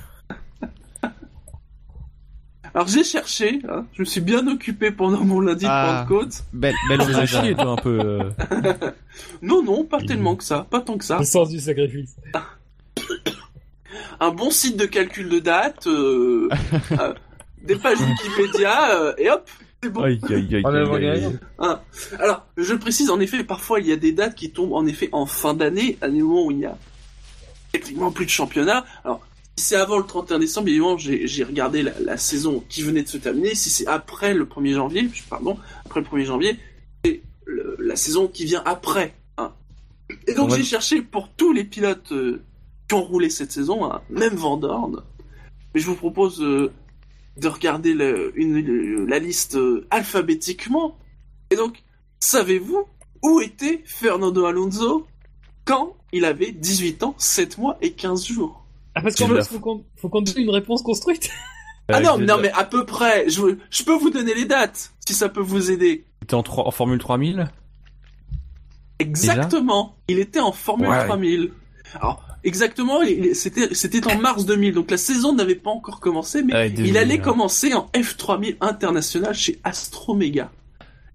Alors 2.74 2.88
j'ai 2.88 3.04
cherché, 3.04 3.60
hein, 3.68 3.84
je 3.92 4.00
me 4.00 4.04
suis 4.06 4.22
bien 4.22 4.46
occupé 4.48 4.90
pendant 4.90 5.22
mon 5.24 5.40
lundi 5.40 5.66
Ah. 5.68 6.04
de 6.04 6.08
Pentecôte. 6.08 6.42
Belle, 6.54 6.74
belle 6.88 7.00
Tu 7.00 7.26
chier, 7.26 7.54
toi, 7.54 7.72
un 7.72 7.76
peu. 7.76 8.00
euh. 8.00 8.30
Non, 9.42 9.62
non, 9.62 9.84
pas 9.84 10.00
tellement 10.00 10.36
que 10.36 10.44
ça, 10.44 10.66
pas 10.70 10.80
tant 10.80 10.96
que 10.96 11.04
ça. 11.04 11.18
Le 11.18 11.24
sens 11.26 11.50
du 11.50 11.60
sacrifice. 11.60 12.16
Un 14.20 14.30
bon 14.30 14.50
site 14.50 14.78
de 14.78 14.86
calcul 14.86 15.28
de 15.28 15.38
date, 15.38 15.86
euh, 15.86 16.48
euh, 16.92 17.12
des 17.62 17.76
pages 17.76 17.98
Wikipédia, 18.00 18.94
euh, 19.00 19.12
et 19.18 19.28
hop, 19.30 19.50
c'est 19.82 19.90
bon. 19.90 20.02
Aïe, 20.02 20.20
aïe, 20.28 20.54
aïe. 20.56 21.38
Alors, 22.18 22.46
je 22.56 22.74
précise, 22.74 23.10
en 23.10 23.20
effet, 23.20 23.42
parfois 23.44 23.80
il 23.80 23.86
y 23.86 23.92
a 23.92 23.96
des 23.96 24.12
dates 24.12 24.34
qui 24.34 24.50
tombent 24.50 24.72
en 24.74 24.86
effet 24.86 25.08
en 25.12 25.26
fin 25.26 25.54
d'année, 25.54 25.98
à 26.00 26.08
des 26.08 26.20
moments 26.22 26.46
où 26.46 26.50
il 26.50 26.60
y 26.60 26.66
a 26.66 26.76
techniquement 27.72 28.12
plus 28.12 28.26
de 28.26 28.30
championnat. 28.30 28.84
Alors, 29.04 29.20
si 29.56 29.64
c'est 29.66 29.76
avant 29.76 29.98
le 29.98 30.04
31 30.04 30.38
décembre, 30.38 30.68
évidemment, 30.68 30.96
j'ai 30.98 31.26
j'ai 31.26 31.44
regardé 31.44 31.82
la, 31.82 31.92
la 32.00 32.16
saison 32.16 32.62
qui 32.68 32.82
venait 32.82 33.02
de 33.02 33.08
se 33.08 33.18
terminer. 33.18 33.54
Si 33.54 33.70
c'est 33.70 33.86
après 33.86 34.34
le 34.34 34.44
1er 34.44 34.74
janvier, 34.74 35.08
pardon, 35.28 35.58
après 35.84 36.00
le 36.00 36.06
1er 36.06 36.24
janvier, 36.24 36.58
c'est 37.04 37.20
le- 37.44 37.76
la 37.80 37.96
saison 37.96 38.28
qui 38.28 38.44
vient 38.44 38.62
après. 38.64 39.14
hein. 39.38 39.52
Et 40.28 40.34
donc 40.34 40.50
Ouais. 40.50 40.58
j'ai 40.58 40.64
cherché 40.64 41.02
pour 41.02 41.28
tous 41.30 41.52
les 41.52 41.64
pilotes 41.64 42.12
euh, 42.12 42.40
qui 42.88 42.94
ont 42.94 43.02
roulé 43.02 43.30
cette 43.30 43.52
saison, 43.52 43.84
hein, 43.90 44.00
même 44.10 44.34
Van 44.36 44.56
Dorn. 44.56 45.02
Mais 45.74 45.80
je 45.80 45.86
vous 45.86 45.96
propose 45.96 46.40
euh, 46.42 46.70
de 47.36 47.48
regarder 47.48 47.94
le- 47.94 48.32
une- 48.36 48.56
une- 48.56 49.06
la 49.06 49.18
liste 49.18 49.56
euh, 49.56 49.86
alphabétiquement. 49.90 50.98
Et 51.50 51.56
donc, 51.56 51.82
savez-vous 52.20 52.84
où 53.22 53.40
était 53.40 53.82
Fernando 53.86 54.44
Alonso 54.46 55.06
quand 55.64 55.96
il 56.12 56.24
avait 56.24 56.52
18 56.52 57.02
ans, 57.02 57.14
7 57.18 57.58
mois 57.58 57.78
et 57.80 57.92
15 57.92 58.26
jours? 58.26 58.64
Ah, 58.94 59.00
parce 59.02 59.14
qu'en 59.16 59.28
plus, 59.28 59.42
faut 59.46 59.58
qu'on, 59.60 59.84
faut 59.96 60.08
qu'on 60.08 60.20
donne 60.22 60.38
une 60.38 60.50
réponse 60.50 60.82
construite. 60.82 61.30
Ah 61.88 61.96
Euh, 61.98 62.00
non, 62.00 62.16
non 62.18 62.38
mais 62.38 62.52
à 62.52 62.62
peu 62.62 62.86
près, 62.86 63.28
je, 63.28 63.56
je 63.70 63.82
peux 63.82 63.96
vous 63.96 64.08
donner 64.10 64.34
les 64.34 64.44
dates, 64.44 64.92
si 65.04 65.14
ça 65.14 65.28
peut 65.28 65.40
vous 65.40 65.72
aider. 65.72 66.04
il 66.20 66.24
était 66.24 66.34
en, 66.34 66.44
trois- 66.44 66.64
en 66.66 66.70
Formule 66.70 67.00
3000 67.00 67.50
Exactement, 69.00 69.96
il 70.08 70.20
était 70.20 70.38
en 70.40 70.52
Formule 70.52 70.88
Ouais. 70.88 71.04
3000. 71.06 71.52
Alors, 71.96 72.24
exactement, 72.44 73.00
c'était 73.34 74.06
en 74.06 74.18
mars 74.18 74.44
2000, 74.46 74.74
donc 74.74 74.90
la 74.90 74.96
saison 74.96 75.34
n'avait 75.34 75.54
pas 75.54 75.70
encore 75.70 76.00
commencé, 76.00 76.42
mais 76.42 76.52
Ah, 76.54 76.66
il 76.66 76.96
allait 76.98 77.18
hein. 77.18 77.22
commencer 77.22 77.74
en 77.74 77.88
F3000 77.94 78.56
international 78.60 79.34
chez 79.34 79.58
Astromega. 79.64 80.50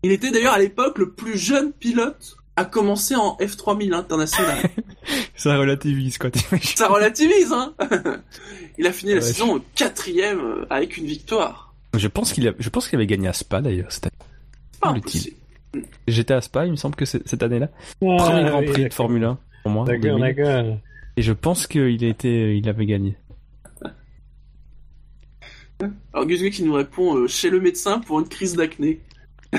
Il 0.03 0.11
était 0.11 0.31
d'ailleurs 0.31 0.53
à 0.53 0.59
l'époque 0.59 0.97
le 0.99 1.11
plus 1.11 1.37
jeune 1.37 1.71
pilote 1.73 2.37
à 2.55 2.65
commencer 2.65 3.15
en 3.15 3.35
F3000 3.39 3.93
international. 3.93 4.57
Ça 5.35 5.57
relativise, 5.57 6.17
quoi. 6.17 6.31
t'imagines 6.31 6.75
Ça 6.75 6.87
relativise, 6.87 7.51
hein 7.51 7.73
Il 8.79 8.85
a 8.87 8.91
fini 8.91 9.11
la 9.13 9.17
Ouais, 9.17 9.21
saison 9.23 9.61
quatrième 9.75 10.39
euh, 10.39 10.65
avec 10.69 10.97
une 10.97 11.05
victoire. 11.05 11.73
Je 11.95 12.07
pense 12.07 12.33
qu'il 12.33 12.47
a... 12.47 12.51
je 12.59 12.69
pense 12.69 12.87
qu'il 12.87 12.95
avait 12.97 13.07
gagné 13.07 13.27
à 13.27 13.33
Spa, 13.33 13.61
d'ailleurs, 13.61 13.91
cette 13.91 14.05
année. 14.07 14.15
Pas. 14.81 14.95
J'étais 16.07 16.33
à 16.33 16.41
Spa, 16.41 16.65
il 16.65 16.71
me 16.71 16.75
semble 16.77 16.95
que 16.95 17.05
cette 17.05 17.41
année-là. 17.43 17.69
Premier 17.99 18.49
Grand 18.49 18.63
Prix 18.63 18.85
de. 18.85 18.93
Formule 18.93 19.23
1, 19.23 19.37
pour 19.63 19.71
moi. 19.71 19.81
en 19.83 19.85
D'accord, 19.85 20.17
2000. 20.19 20.35
d'accord. 20.35 20.77
Et 21.17 21.23
je 21.23 21.33
pense 21.33 21.65
qu'il 21.65 22.03
était, 22.03 22.55
il 22.57 22.69
avait 22.69 22.85
gagné. 22.85 23.17
Alors 26.13 26.25
Gus 26.27 26.41
qui 26.55 26.63
nous 26.63 26.73
répond 26.73 27.15
euh, 27.17 27.27
chez 27.27 27.49
le 27.49 27.59
médecin 27.59 27.99
pour 27.99 28.19
une 28.19 28.27
crise 28.27 28.55
d'acné. 28.55 29.01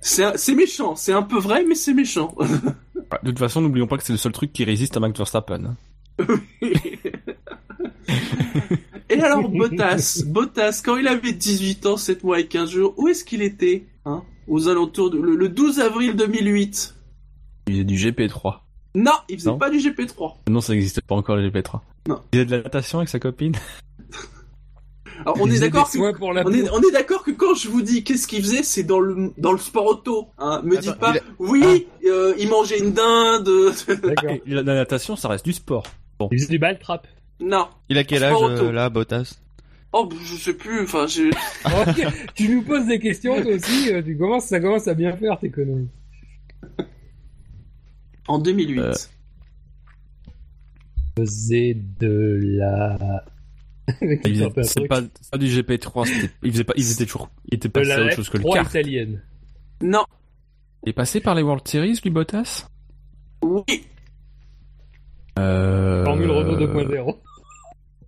c'est 0.00 0.54
méchant, 0.54 0.94
c'est 0.94 1.12
un 1.12 1.22
peu 1.22 1.38
vrai, 1.38 1.64
mais 1.66 1.74
c'est 1.74 1.94
méchant. 1.94 2.34
De 3.22 3.30
toute 3.30 3.38
façon, 3.38 3.60
n'oublions 3.60 3.86
pas 3.86 3.96
que 3.96 4.02
c'est 4.04 4.12
le 4.12 4.18
seul 4.18 4.32
truc 4.32 4.52
qui 4.52 4.64
résiste 4.64 4.96
à 4.96 5.00
Max 5.00 5.16
Verstappen. 5.16 5.64
hein. 5.64 5.76
Et 9.08 9.20
alors 9.20 9.48
Bottas, 9.48 10.22
Bottas, 10.26 10.82
quand 10.84 10.96
il 10.96 11.06
avait 11.08 11.32
18 11.32 11.86
ans, 11.86 11.96
7 11.96 12.24
mois 12.24 12.40
et 12.40 12.46
15 12.46 12.70
jours, 12.70 12.94
où 12.96 13.08
est-ce 13.08 13.24
qu'il 13.24 13.40
était 13.40 13.86
hein 14.04 14.24
Aux 14.48 14.68
alentours 14.68 15.10
de 15.10 15.18
le, 15.18 15.36
le 15.36 15.48
12 15.48 15.78
avril 15.80 16.14
2008. 16.16 16.94
Il 17.68 17.72
faisait 17.72 17.84
du 17.84 17.94
GP3. 17.96 18.65
Non, 18.98 19.12
il 19.28 19.36
faisait 19.38 19.50
Non. 19.50 19.58
pas 19.58 19.68
du 19.68 19.76
GP3. 19.78 20.34
Non, 20.48 20.60
ça 20.62 20.72
n'existait 20.72 21.02
pas 21.02 21.14
encore 21.16 21.36
le 21.36 21.48
GP3. 21.50 21.80
Non. 22.08 22.20
Il 22.32 22.36
faisait 22.38 22.46
de 22.46 22.56
la 22.56 22.62
natation 22.62 22.98
avec 22.98 23.08
sa 23.10 23.18
copine. 23.18 23.52
Alors 25.20 25.36
on 25.40 25.50
est 25.50 25.58
d'accord 25.60 25.90
que 25.90 25.98
On 25.98 26.08
est, 26.08 26.12
peau. 26.14 26.68
on 26.72 26.80
est 26.82 26.92
d'accord 26.92 27.22
que 27.24 27.30
quand 27.30 27.54
je 27.54 27.68
vous 27.68 27.80
dis 27.82 28.04
qu'est-ce 28.04 28.26
qu'il 28.26 28.42
faisait, 28.42 28.62
c'est 28.62 28.82
dans 28.84 29.00
le 29.00 29.32
dans 29.38 29.52
le 29.52 29.58
sport 29.58 29.86
auto. 29.86 30.28
Hein. 30.38 30.60
Me 30.62 30.76
Attends, 30.76 30.90
dites 30.90 31.00
pas, 31.00 31.12
il 31.14 31.18
a- 31.18 31.22
oui, 31.38 31.86
euh, 32.06 32.34
il 32.38 32.48
mangeait 32.50 32.78
une 32.78 32.92
dinde. 32.92 33.48
D'accord. 34.02 34.30
La, 34.46 34.62
la 34.62 34.74
natation, 34.74 35.16
ça 35.16 35.28
reste 35.28 35.44
du 35.44 35.52
sport. 35.54 35.84
Il 36.30 36.38
faisait 36.38 36.50
du 36.50 36.58
ball 36.58 36.78
trap. 36.78 37.06
non. 37.40 37.66
Il 37.88 37.96
a 37.98 38.04
quel 38.04 38.24
âge, 38.24 38.36
euh, 38.42 38.70
là, 38.72 38.88
Bottas 38.90 39.38
Oh, 39.92 40.08
je 40.22 40.36
sais 40.36 40.52
plus. 40.54 40.82
Enfin, 40.82 41.06
j'ai. 41.06 41.30
Tu 42.34 42.48
nous 42.50 42.62
poses 42.62 42.86
des 42.86 42.98
questions, 42.98 43.40
toi 43.40 43.52
aussi. 43.52 43.92
euh, 43.92 44.02
Tu 44.02 44.16
commences, 44.18 44.44
ça 44.44 44.60
commence 44.60 44.86
à 44.88 44.94
bien 44.94 45.16
faire 45.16 45.38
tes 45.38 45.50
conneries. 45.50 45.88
En 48.28 48.38
2008. 48.38 48.78
Euh. 48.80 48.92
Faisait 51.18 51.74
de 52.00 52.40
la. 52.42 53.24
Il 54.24 54.50
c'est 54.64 54.88
pas, 54.88 55.00
du 55.00 55.46
GP3, 55.46 56.06
c'était- 56.06 56.34
il 56.42 56.50
faisait 56.50 56.64
pas, 56.64 56.72
il 56.76 56.90
était 56.90 57.06
toujours, 57.06 57.30
il 57.48 57.54
était 57.54 57.68
passé 57.68 57.92
à 57.92 58.02
autre 58.04 58.16
chose 58.16 58.28
que 58.28 58.38
le 58.38 58.42
F3 58.42 58.54
kart. 58.54 58.70
italienne. 58.70 59.22
Non. 59.80 60.04
Il 60.84 60.90
est 60.90 60.92
passé 60.92 61.20
par 61.20 61.36
les 61.36 61.42
World 61.42 61.66
Series, 61.68 62.00
lui, 62.02 62.10
Bottas? 62.10 62.68
Oui. 63.42 63.86
Euh... 65.38 66.04
Formule 66.04 66.30
Renault 66.30 66.56
2.0. 66.58 67.16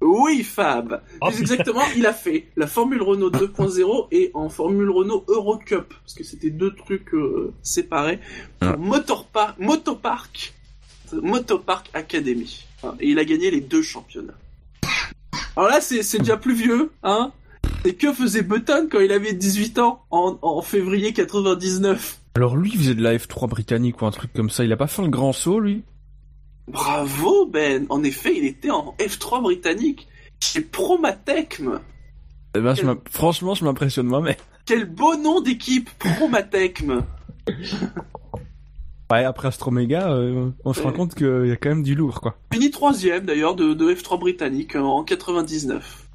Oui, 0.01 0.44
Fab. 0.44 1.02
Oh, 1.20 1.27
Plus 1.28 1.41
exactement, 1.41 1.83
il 1.97 2.07
a 2.07 2.12
fait 2.12 2.47
la 2.57 2.67
Formule 2.68 3.02
Renault 3.02 3.31
2.0 3.31 4.07
et 4.12 4.31
en 4.35 4.49
Formule 4.49 4.91
Renault 4.91 5.25
Eurocup, 5.28 5.93
parce 5.93 6.15
que 6.15 6.23
c'était 6.25 6.51
deux 6.51 6.73
trucs 6.75 7.12
euh, 7.15 7.52
séparés, 7.62 8.20
pour 8.60 8.68
Ah. 8.70 8.77
Motorpa- 8.77 9.55
Motopark, 9.59 10.55
Motopark 11.12 11.91
Academy. 11.94 12.65
Et 13.01 13.09
il 13.10 13.18
a 13.18 13.25
gagné 13.25 13.51
les 13.51 13.60
deux 13.60 13.83
championnats. 13.83 14.39
Alors 15.57 15.68
là, 15.68 15.81
c'est 15.81 16.05
c'est 16.05 16.18
déjà 16.18 16.36
plus 16.36 16.55
vieux, 16.55 16.93
hein. 17.02 17.33
Et 17.85 17.94
que 17.94 18.12
faisait 18.12 18.43
Button 18.43 18.89
quand 18.91 19.01
il 19.01 19.10
avait 19.12 19.33
18 19.33 19.78
ans, 19.81 20.05
en, 20.10 20.39
en 20.43 20.62
février 20.62 21.12
99 21.12 22.20
Alors 22.36 22.57
lui, 22.57 22.70
il 22.73 22.78
faisait 22.78 22.94
de 22.94 23.02
la 23.02 23.17
F3 23.17 23.49
britannique 23.49 24.01
ou 24.02 24.07
un 24.07 24.10
truc 24.12 24.33
comme 24.33 24.51
ça. 24.51 24.65
Il 24.65 24.73
a 24.73 24.77
pas 24.77 24.86
fait 24.86 25.02
le 25.02 25.09
grand 25.09 25.33
saut, 25.33 25.59
lui? 25.59 25.83
Bravo, 26.69 27.47
Ben 27.47 27.87
En 27.89 28.05
effet, 28.05 28.37
il 28.37 28.45
était 28.45 28.71
en 28.71 28.95
F3 28.99 29.43
britannique, 29.43 30.09
chez 30.41 30.61
Promatecm. 30.61 31.81
Eh 32.55 32.61
ben, 32.61 32.75
je 32.75 32.83
franchement, 33.11 33.55
je 33.55 33.65
m'impressionne 33.65 34.07
moi-même. 34.07 34.37
Quel 34.67 34.85
beau 34.85 35.17
nom 35.17 35.41
d'équipe, 35.41 35.89
Promatecm 35.99 37.05
Ouais, 39.11 39.25
après 39.25 39.49
Astromega, 39.49 40.11
euh, 40.11 40.51
on 40.67 40.75
se 40.75 40.83
rend 40.83 40.93
compte 40.93 41.15
qu'il 41.15 41.47
y 41.47 41.51
a 41.51 41.57
quand 41.57 41.71
même 41.71 41.83
du 41.83 41.95
lourd, 41.95 42.21
quoi. 42.21 42.37
Fini 42.53 42.71
troisième 42.71 43.25
d'ailleurs 43.25 43.55
de, 43.55 43.73
de 43.73 43.95
F3 43.95 44.19
britannique 44.19 44.77
euh, 44.77 44.81
en 44.81 45.03
99. 45.03 46.09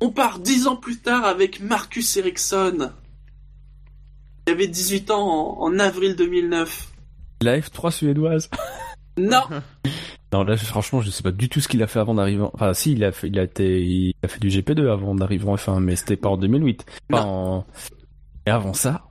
On 0.00 0.10
part 0.10 0.38
dix 0.38 0.66
ans 0.66 0.76
plus 0.76 0.98
tard 0.98 1.24
avec 1.26 1.60
Marcus 1.60 2.16
Ericsson. 2.16 2.90
Il 4.46 4.52
avait 4.52 4.66
18 4.66 5.10
ans 5.10 5.58
en, 5.60 5.62
en 5.64 5.78
avril 5.78 6.16
2009. 6.16 6.92
La 7.42 7.58
F3 7.58 7.90
suédoise. 7.90 8.48
Non 9.18 9.42
Non, 10.32 10.42
là, 10.42 10.56
franchement, 10.56 11.00
je 11.00 11.10
sais 11.10 11.22
pas 11.22 11.30
du 11.30 11.48
tout 11.48 11.60
ce 11.60 11.68
qu'il 11.68 11.82
a 11.82 11.86
fait 11.86 12.00
avant 12.00 12.14
d'arriver. 12.14 12.44
Enfin, 12.52 12.74
si, 12.74 12.92
il 12.92 13.04
a 13.04 13.12
fait, 13.12 13.28
il 13.28 13.38
a 13.38 13.44
été, 13.44 13.82
il 13.82 14.14
a 14.22 14.28
fait 14.28 14.40
du 14.40 14.48
GP2 14.48 14.90
avant 14.90 15.14
d'arriver 15.14 15.48
en 15.48 15.54
F1, 15.54 15.80
mais 15.80 15.94
c'était 15.94 16.16
pas 16.16 16.28
en 16.28 16.36
2008. 16.36 16.84
Pas 17.08 17.24
en... 17.24 17.64
Et 18.44 18.50
avant 18.50 18.74
ça. 18.74 19.08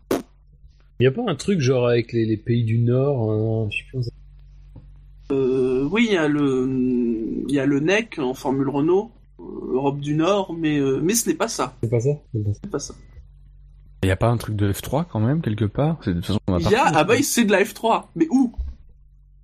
Il 0.99 1.03
y 1.03 1.07
a 1.07 1.11
pas 1.11 1.23
un 1.27 1.35
truc 1.35 1.61
genre 1.61 1.87
avec 1.87 2.13
les, 2.13 2.37
pays 2.37 2.63
du 2.63 2.79
Nord, 2.79 3.31
hein, 3.31 3.69
je 3.71 3.77
sais 3.77 3.83
plus 3.89 4.09
euh, 5.31 5.87
oui, 5.91 6.05
il 6.09 6.13
y 6.13 6.17
a 6.17 6.27
le, 6.27 7.43
il 7.47 7.53
y 7.53 7.59
a 7.59 7.65
le 7.65 7.79
NEC 7.79 8.19
en 8.19 8.35
Formule 8.35 8.69
Renault, 8.69 9.11
euh, 9.39 9.73
Europe 9.73 9.99
du 9.99 10.13
Nord, 10.13 10.53
mais 10.53 10.77
euh, 10.77 10.99
mais 11.01 11.15
ce 11.15 11.27
n'est 11.27 11.35
pas 11.35 11.47
ça. 11.47 11.73
C'est 11.81 11.89
pas 11.89 11.99
ça? 11.99 12.11
C'est 12.33 12.69
pas 12.69 12.79
ça. 12.79 12.93
Il 14.03 14.07
y 14.07 14.11
a 14.11 14.15
pas 14.15 14.27
un 14.27 14.37
truc 14.37 14.55
de 14.55 14.71
F3 14.71 15.05
quand 15.11 15.19
même 15.19 15.41
quelque 15.41 15.65
part? 15.65 15.97
De 16.05 16.13
toute 16.13 16.25
façon, 16.25 16.39
on 16.47 16.59
il 16.59 16.69
y 16.69 16.75
a, 16.75 16.91
ah 16.93 17.03
bah 17.03 17.15
c'est 17.23 17.45
de 17.45 17.51
la 17.51 17.63
F3, 17.63 18.03
mais 18.15 18.27
où? 18.29 18.53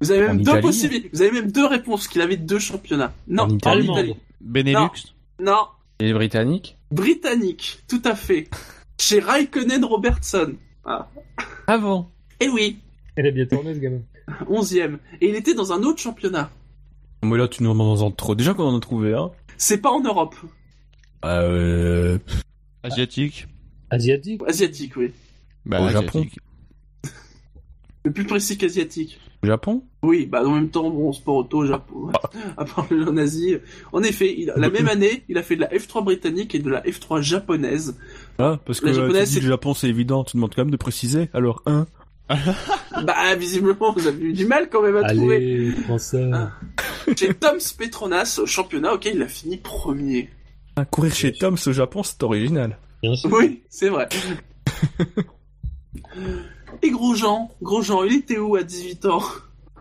Vous 0.01 0.11
avez 0.11 0.27
même 0.27 0.41
deux 0.41 0.59
possibilités. 0.59 1.09
Vous 1.13 1.21
avez 1.21 1.31
même 1.31 1.51
deux 1.51 1.65
réponses. 1.65 2.07
Qu'il 2.07 2.21
avait 2.21 2.37
deux 2.37 2.59
championnats. 2.59 3.13
Non, 3.27 3.43
en 3.43 3.49
Italie. 3.49 4.15
Benelux. 4.41 5.13
Non. 5.39 5.67
Et 5.99 6.11
britannique. 6.13 6.77
Britannique, 6.91 7.83
tout 7.87 8.01
à 8.03 8.15
fait. 8.15 8.49
Chez 8.99 9.19
Raikkonen 9.19 9.85
Robertson. 9.85 10.55
Ah. 10.83 11.07
Avant. 11.67 12.09
Eh 12.39 12.49
oui. 12.49 12.79
Elle 13.15 13.27
a 13.27 13.31
bien 13.31 13.45
tourné 13.45 13.75
ce 13.75 13.79
gamin. 13.79 14.01
11ème. 14.49 14.97
Et 15.21 15.29
il 15.29 15.35
était 15.35 15.53
dans 15.53 15.71
un 15.71 15.83
autre 15.83 15.99
championnat. 15.99 16.49
Mais 17.23 17.37
là, 17.37 17.47
tu 17.47 17.61
nous 17.61 17.71
demandes 17.71 18.01
en 18.01 18.09
trop. 18.09 18.33
Déjà 18.33 18.55
qu'on 18.55 18.63
en 18.63 18.77
a 18.77 18.79
trouvé 18.79 19.13
un. 19.13 19.31
C'est 19.57 19.77
pas 19.77 19.91
en 19.91 20.01
Europe. 20.01 20.35
Euh... 21.23 22.17
Asiatique. 22.81 23.47
Asiatique 23.91 24.41
Asiatique, 24.47 24.95
oui. 24.97 25.11
Bah, 25.65 25.81
Au 25.83 25.89
Japon. 25.89 26.25
Le 28.03 28.11
plus 28.11 28.25
précis 28.25 28.57
qu'asiatique. 28.57 29.19
Japon? 29.43 29.83
Oui, 30.03 30.25
bah 30.27 30.43
en 30.45 30.51
même 30.51 30.69
temps, 30.69 30.89
bon, 30.89 31.11
sport 31.13 31.37
auto, 31.37 31.65
Japon. 31.65 32.11
à 32.57 32.65
part 32.65 32.87
le 32.89 33.07
en 33.07 33.17
Asie. 33.17 33.57
En 33.91 34.03
effet, 34.03 34.35
il 34.37 34.53
la 34.55 34.69
même 34.69 34.87
année, 34.87 35.23
il 35.29 35.37
a 35.37 35.43
fait 35.43 35.55
de 35.55 35.61
la 35.61 35.69
F3 35.69 36.03
britannique 36.03 36.53
et 36.55 36.59
de 36.59 36.69
la 36.69 36.81
F3 36.81 37.21
japonaise. 37.21 37.95
Ah, 38.39 38.59
parce 38.65 38.79
que 38.79 38.87
la 38.87 38.93
japonaise, 38.93 39.35
le 39.35 39.47
Japon, 39.47 39.73
c'est 39.73 39.89
évident, 39.89 40.23
tu 40.23 40.37
demandes 40.37 40.53
quand 40.55 40.63
même 40.63 40.71
de 40.71 40.77
préciser. 40.77 41.29
Alors, 41.33 41.61
un. 41.65 41.85
bah, 43.03 43.35
visiblement, 43.35 43.93
vous 43.93 44.07
avez 44.07 44.23
eu 44.23 44.33
du 44.33 44.45
mal 44.45 44.69
quand 44.69 44.81
même 44.81 44.95
à 44.97 45.05
Allez, 45.07 45.17
trouver. 45.17 45.99
ça. 45.99 46.17
Ah. 46.33 46.51
Chez 47.17 47.33
Toms 47.33 47.59
Petronas, 47.77 48.39
au 48.41 48.45
championnat, 48.45 48.93
ok, 48.93 49.09
il 49.13 49.21
a 49.21 49.27
fini 49.27 49.57
premier. 49.57 50.29
Ah, 50.75 50.85
courir 50.85 51.13
chez 51.13 51.33
Toms 51.33 51.57
au 51.65 51.71
Japon, 51.71 52.03
c'est 52.03 52.21
original. 52.23 52.77
Oui, 53.03 53.61
c'est 53.69 53.89
vrai. 53.89 54.07
Et 56.83 56.89
Grosjean, 56.89 57.49
Grosjean, 57.61 58.03
il 58.03 58.13
était 58.17 58.37
où 58.37 58.55
à 58.55 58.63
18 58.63 59.05
ans? 59.05 59.21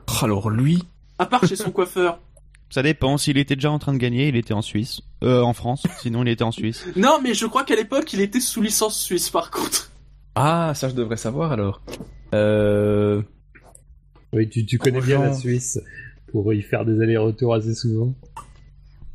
Oh, 0.09 0.25
Alors 0.25 0.51
lui 0.51 0.83
À 1.19 1.27
part 1.27 1.47
chez 1.47 1.57
son 1.57 1.70
coiffeur. 1.70 2.19
Ça 2.70 2.83
dépend, 2.83 3.17
s'il 3.19 3.37
était 3.37 3.57
déjà 3.57 3.70
en 3.70 3.81
train 3.81 3.93
de 3.93 3.99
gagner, 3.99 4.29
il 4.29 4.37
était 4.37 4.55
en 4.55 4.62
Suisse. 4.62 5.01
Euh, 5.25 5.43
en 5.43 5.55
France, 5.55 5.83
sinon 6.01 6.23
il 6.23 6.29
était 6.29 6.45
en 6.45 6.53
Suisse. 6.53 6.87
Non, 6.97 7.19
mais 7.23 7.35
je 7.35 7.47
crois 7.47 7.65
qu'à 7.65 7.75
l'époque, 7.75 8.12
il 8.12 8.20
était 8.20 8.39
sous 8.39 8.62
licence 8.62 9.01
suisse 9.01 9.29
par 9.29 9.51
contre. 9.51 9.91
Ah, 10.37 10.73
ça 10.75 10.89
je 10.89 10.95
devrais 10.95 11.17
savoir 11.17 11.51
alors. 11.53 11.81
Euh... 12.35 13.23
Oui, 14.33 14.49
tu, 14.49 14.79
connais 14.79 15.01
bien 15.01 15.19
la 15.19 15.35
Suisse 15.35 15.81
pour 16.31 16.55
y 16.55 16.62
faire 16.62 16.85
des 16.85 17.03
allers-retours 17.03 17.55
assez 17.55 17.75
souvent. 17.75 18.15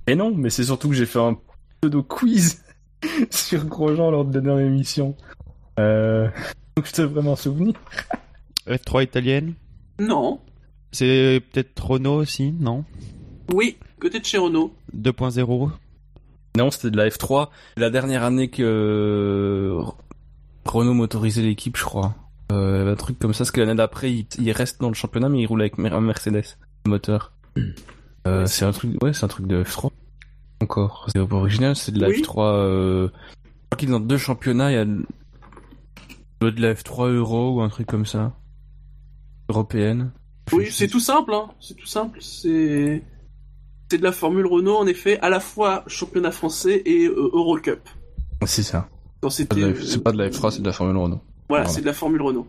Et 0.08 0.16
non, 0.16 0.34
mais 0.36 0.50
c'est 0.50 0.66
surtout 0.66 0.90
que 0.90 0.96
j'ai 0.96 1.06
fait 1.06 1.20
un 1.20 1.38
pseudo 1.82 2.04
quiz 2.04 2.62
sur 3.30 3.64
Grosjean 3.66 4.12
lors 4.12 4.26
de 4.26 4.36
la 4.36 4.42
dernière 4.42 4.66
émission. 4.66 5.16
Euh... 5.80 6.28
Donc 6.76 6.88
je 6.94 7.02
devrais 7.02 7.22
m'en 7.22 7.36
souvenir. 7.36 7.74
F3 8.68 9.04
italienne 9.04 9.54
Non. 10.00 10.40
C'est 10.92 11.42
peut-être 11.52 11.86
Renault 11.86 12.16
aussi, 12.16 12.52
non? 12.52 12.84
Oui, 13.54 13.78
côté 14.00 14.20
de 14.20 14.26
chez 14.26 14.38
Renault. 14.38 14.74
2.0 14.96 15.72
Non, 16.58 16.72
c'était 16.72 16.92
de 16.92 16.98
la 16.98 17.10
F3. 17.10 17.50
La 17.78 17.90
dernière 17.90 18.24
année 18.24 18.50
que 18.50 19.80
Renault 20.66 20.94
motorisait 20.94 21.44
l'équipe, 21.44 21.78
je 21.78 21.84
crois. 21.84 22.16
Euh, 22.52 22.92
un 22.92 22.96
truc 22.96 23.20
comme 23.20 23.34
ça, 23.34 23.40
parce 23.40 23.52
que 23.52 23.62
l'année 23.62 23.76
d'après, 23.76 24.12
il, 24.12 24.52
reste 24.52 24.82
dans 24.82 24.90
le 24.90 24.94
championnat, 24.94 25.30
mais 25.30 25.42
il 25.42 25.46
roule 25.46 25.62
avec 25.62 25.80
un 25.80 26.02
Mercedes 26.02 26.58
moteur. 26.88 27.32
Euh, 28.28 28.46
c'est 28.46 28.66
un 28.66 28.72
truc, 28.72 29.02
ouais, 29.04 29.14
c'est 29.14 29.24
un 29.24 29.30
truc 29.30 29.48
de 29.48 29.64
F3. 29.64 29.92
Encore, 30.62 31.08
c'est 31.12 31.20
original, 31.20 31.76
c'est 31.76 31.92
de 31.92 32.00
la 32.00 32.10
F3. 32.10 32.40
Euh... 32.40 33.08
Je 33.08 33.70
crois 33.70 33.78
qu'il 33.78 33.90
est 33.90 33.92
dans 33.92 34.00
deux 34.00 34.18
championnats. 34.18 34.72
Il 34.72 34.76
y 34.76 34.78
a 34.78 34.86
de 36.42 36.62
la 36.62 36.74
F3 36.74 37.12
Euro 37.12 37.56
ou 37.56 37.62
un 37.62 37.70
truc 37.70 37.88
comme 37.88 38.06
ça. 38.06 38.34
Européenne. 39.50 40.12
Oui, 40.52 40.70
c'est 40.72 40.88
tout 40.88 41.00
simple, 41.00 41.34
hein. 41.34 41.50
C'est 41.60 41.76
tout 41.76 41.86
simple. 41.86 42.20
C'est 42.22 43.04
c'est 43.90 44.00
de 44.00 44.04
la 44.04 44.12
Formule 44.12 44.48
Renault 44.48 44.78
en 44.78 44.88
effet, 44.88 45.20
à 45.20 45.30
la 45.30 45.40
fois 45.40 45.84
championnat 45.88 46.32
français 46.32 46.82
et 46.86 47.06
euh, 47.06 47.30
Eurocup. 47.34 47.88
C'est 48.46 48.64
ça. 48.64 48.90
C'est 49.30 49.48
pas 49.48 49.56
de 50.12 50.18
la 50.18 50.30
F3, 50.30 50.52
c'est 50.52 50.62
de 50.62 50.68
la 50.68 50.74
Formule 50.74 50.98
Renault. 50.98 51.22
Voilà, 51.50 51.68
c'est 51.68 51.82
de 51.82 51.86
la 51.86 51.94
Formule 51.94 52.22
Renault. 52.22 52.48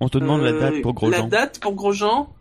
On 0.00 0.08
te 0.08 0.18
demande 0.18 0.42
la 0.42 0.50
euh, 0.50 0.60
date 0.60 0.82
pour 0.82 0.94
Grosjean. 0.94 1.22
La 1.22 1.28
date 1.28 1.60
pour 1.60 1.74
Grosjean, 1.74 2.34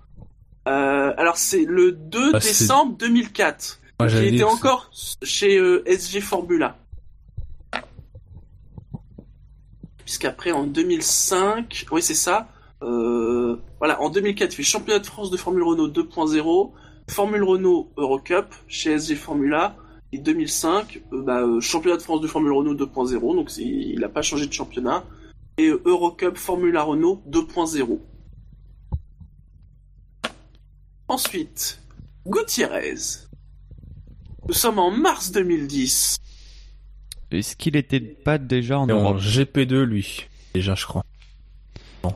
euh, 0.67 1.13
alors 1.17 1.37
c'est 1.37 1.65
le 1.65 1.91
2 1.91 2.31
bah, 2.33 2.39
décembre 2.39 2.97
2004. 2.97 3.79
il 4.01 4.35
était 4.35 4.43
encore 4.43 4.91
chez 5.23 5.59
SG 5.85 6.21
Formula. 6.21 6.77
Puisqu'après 10.05 10.51
en 10.51 10.65
2005, 10.65 11.85
oui 11.91 12.01
c'est 12.01 12.13
ça, 12.13 12.49
euh, 12.81 13.57
voilà, 13.79 14.01
en 14.01 14.09
2004 14.09 14.53
il 14.53 14.55
fait 14.55 14.63
championnat 14.63 14.99
de 14.99 15.05
France 15.05 15.31
de 15.31 15.37
Formule 15.37 15.63
Renault 15.63 15.89
2.0, 15.89 16.71
Formule 17.09 17.43
Renault 17.43 17.91
Eurocup 17.97 18.53
chez 18.67 18.97
SG 18.97 19.15
Formula, 19.15 19.75
et 20.11 20.19
2005 20.19 21.01
euh, 21.11 21.21
bah, 21.21 21.41
euh, 21.41 21.59
championnat 21.59 21.97
de 21.97 22.01
France 22.01 22.21
de 22.21 22.27
Formule 22.27 22.51
Renault 22.51 22.75
2.0, 22.75 23.35
donc 23.35 23.55
il 23.57 23.99
n'a 23.99 24.09
pas 24.09 24.21
changé 24.21 24.47
de 24.47 24.53
championnat, 24.53 25.03
et 25.57 25.69
Eurocup 25.85 26.37
Formula 26.37 26.83
Renault 26.83 27.21
2.0. 27.29 27.99
Ensuite, 31.07 31.79
Gutiérrez. 32.25 33.27
Nous 34.47 34.53
sommes 34.53 34.79
en 34.79 34.91
mars 34.91 35.31
2010. 35.31 36.17
Est-ce 37.33 37.55
qu'il 37.55 37.75
était 37.75 37.99
pas 37.99 38.37
déjà 38.37 38.79
en 38.79 38.87
Europe 38.87 39.19
GP2 39.19 39.81
lui, 39.81 40.27
déjà 40.53 40.75
je 40.75 40.85
crois. 40.85 41.03
Non. 42.03 42.13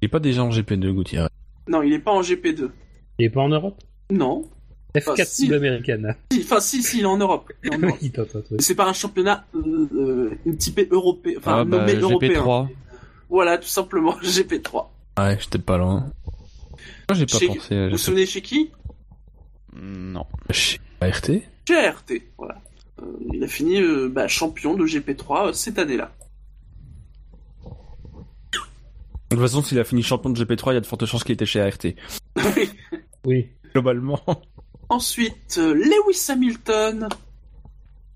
Il 0.00 0.06
est 0.06 0.08
pas 0.08 0.20
déjà 0.20 0.44
en 0.44 0.50
GP2 0.50 0.92
Gutiérrez. 0.94 1.28
Non, 1.68 1.82
il 1.82 1.92
est 1.92 1.98
pas 1.98 2.12
en 2.12 2.22
GP2. 2.22 2.70
Il 3.18 3.26
est 3.26 3.30
pas 3.30 3.40
en 3.40 3.48
Europe 3.48 3.78
Non. 4.10 4.48
F4 4.94 5.12
enfin, 5.12 5.24
sud-américaine. 5.24 6.14
Si, 6.32 6.40
enfin 6.42 6.60
si, 6.60 6.82
si, 6.82 6.98
il 6.98 7.02
est 7.02 7.06
en 7.06 7.18
Europe. 7.18 7.52
C'est 8.58 8.74
pas 8.74 8.86
un 8.86 8.92
championnat 8.92 9.44
euh, 9.54 10.30
un 10.46 10.52
petit 10.52 10.72
peu 10.72 10.88
européen, 10.90 11.34
enfin 11.38 11.58
ah, 11.58 11.64
bah, 11.64 11.78
nommé 11.78 11.94
européen. 11.94 12.42
GP3. 12.42 12.68
Voilà, 13.28 13.58
tout 13.58 13.68
simplement 13.68 14.16
GP3. 14.22 14.86
Ouais, 15.18 15.36
j'étais 15.40 15.58
pas 15.58 15.76
loin. 15.76 16.10
Moi, 17.08 17.14
j'ai 17.14 17.26
pas 17.26 17.38
pensé. 17.54 17.84
Vous 17.84 17.90
vous 17.90 17.98
souvenez 17.98 18.26
chez 18.26 18.40
qui? 18.40 18.70
Non. 19.74 20.24
Chez 20.50 20.78
ART 21.00 21.26
Chez 21.66 21.76
ART, 21.76 22.04
voilà. 22.38 22.60
Euh, 23.02 23.06
il 23.32 23.44
a 23.44 23.48
fini 23.48 23.80
euh, 23.80 24.08
bah, 24.08 24.28
champion 24.28 24.74
de 24.74 24.84
GP3 24.86 25.48
euh, 25.48 25.52
cette 25.52 25.78
année-là. 25.78 26.12
De 29.30 29.36
toute 29.36 29.40
façon, 29.40 29.62
s'il 29.62 29.78
a 29.78 29.84
fini 29.84 30.02
champion 30.02 30.30
de 30.30 30.42
GP3, 30.42 30.72
il 30.72 30.74
y 30.74 30.76
a 30.78 30.80
de 30.80 30.86
fortes 30.86 31.04
chances 31.06 31.22
qu'il 31.22 31.34
était 31.34 31.46
chez 31.46 31.60
ART. 31.60 31.78
oui. 32.56 32.70
oui. 33.24 33.48
Globalement. 33.72 34.20
Ensuite, 34.88 35.58
Lewis 35.58 36.26
Hamilton 36.30 37.08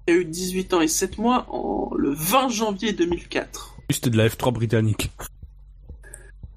a 0.09 0.13
eu 0.13 0.25
18 0.25 0.73
ans 0.73 0.81
et 0.81 0.89
7 0.89 1.19
mois 1.19 1.47
en... 1.51 1.95
le 1.95 2.11
20 2.11 2.49
janvier 2.49 2.93
2004. 2.95 3.77
C'était 3.91 4.09
de 4.09 4.17
la 4.17 4.29
F3 4.29 4.53
britannique. 4.55 5.11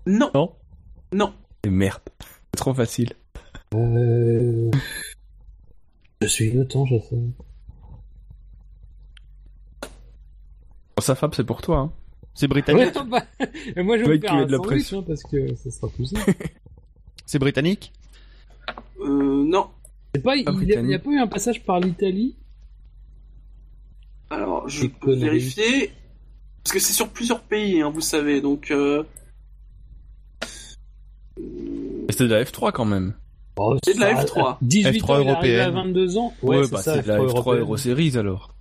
Non. 0.06 0.32
Non 0.34 0.56
Non. 1.12 1.34
Et 1.66 1.70
merde. 1.70 2.02
C'est 2.22 2.58
trop 2.58 2.74
facile. 2.74 3.12
Euh... 3.74 4.72
Je 6.22 6.28
suis 6.28 6.52
le 6.52 6.66
temps, 6.66 6.86
je 6.86 6.98
sais. 6.98 7.20
Sa 11.00 11.16
femme, 11.16 11.32
c'est 11.34 11.44
pour 11.44 11.62
toi. 11.62 11.78
Hein. 11.78 11.92
C'est 12.34 12.48
britannique. 12.48 12.94
Bah, 13.10 13.24
moi, 13.78 13.98
je 13.98 14.04
vais 14.04 14.20
faire 14.20 14.34
un 14.34 14.46
de 14.46 14.52
la 14.52 14.60
pression. 14.60 15.00
Hein, 15.00 15.06
parce 15.08 15.24
que 15.24 15.56
ça 15.56 15.72
sera 15.72 15.88
plus 15.90 16.14
c'est 17.26 17.40
britannique? 17.40 17.94
Euh, 19.00 19.44
non. 19.46 19.70
C'est 20.14 20.22
pas, 20.22 20.36
il 20.36 20.46
n'y 20.46 20.94
a, 20.94 21.00
pas 21.00 21.10
eu 21.10 21.20
un 21.20 21.28
passage 21.28 21.64
par 21.64 21.80
l'Italie? 21.80 22.36
Alors, 24.30 24.68
je 24.70 24.88
peux 24.88 25.16
vérifier. 25.16 25.92
Parce 26.64 26.74
que 26.74 26.80
c'est 26.80 26.94
sur 26.94 27.10
plusieurs 27.10 27.42
pays, 27.42 27.82
hein, 27.82 27.90
vous 27.90 28.02
savez, 28.02 28.42
donc... 28.42 28.72
Euh... 28.72 29.04
C'était 32.10 32.24
de 32.24 32.34
la 32.34 32.44
F3 32.44 32.72
quand 32.72 32.86
même. 32.86 33.14
Oh, 33.58 33.78
c'est 33.84 33.96
de 33.96 34.00
la 34.00 34.24
F3. 34.24 34.58
18 34.62 35.00
F3 35.00 35.12
ans, 35.12 35.20
européenne. 35.20 35.60
à 35.60 35.70
22 35.70 36.18
ans. 36.18 36.34
Ouais, 36.42 36.68
bah 36.70 36.82
c'est 36.82 37.04
de 37.04 37.08
la 37.08 37.20
F3 37.20 37.60
Euro 37.60 37.78
Series 37.78 38.18
alors 38.18 38.55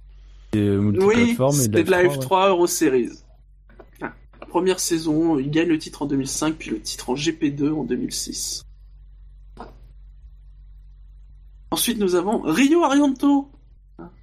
oui, 0.55 1.37
c'était 1.53 1.85
de 1.85 1.91
la 1.91 2.05
F3, 2.05 2.49
Euro 2.49 2.67
Series. 2.67 3.11
Première 4.49 4.79
saison, 4.79 5.39
il 5.39 5.51
gagne 5.51 5.69
le 5.69 5.79
titre 5.79 6.03
en 6.03 6.07
2005, 6.07 6.55
puis 6.55 6.71
le 6.71 6.81
titre 6.81 7.11
en 7.11 7.15
GP2 7.15 7.73
en 7.73 7.83
2006. 7.83 8.65
Ensuite, 11.73 11.99
nous 11.99 12.15
avons 12.15 12.41
Rio 12.43 12.85
Arianto, 12.85 13.51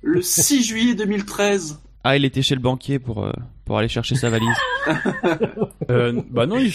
le 0.01 0.21
6 0.23 0.63
juillet 0.63 0.95
2013. 0.95 1.81
Ah, 2.05 2.15
il 2.15 2.23
était 2.23 2.41
chez 2.41 2.55
le 2.55 2.61
banquier 2.61 2.97
pour, 2.97 3.25
euh, 3.25 3.33
pour 3.65 3.77
aller 3.77 3.89
chercher 3.89 4.15
sa 4.15 4.29
valise. 4.29 4.47
Euh, 5.89 6.21
bah 6.29 6.45
non, 6.45 6.57
il, 6.57 6.71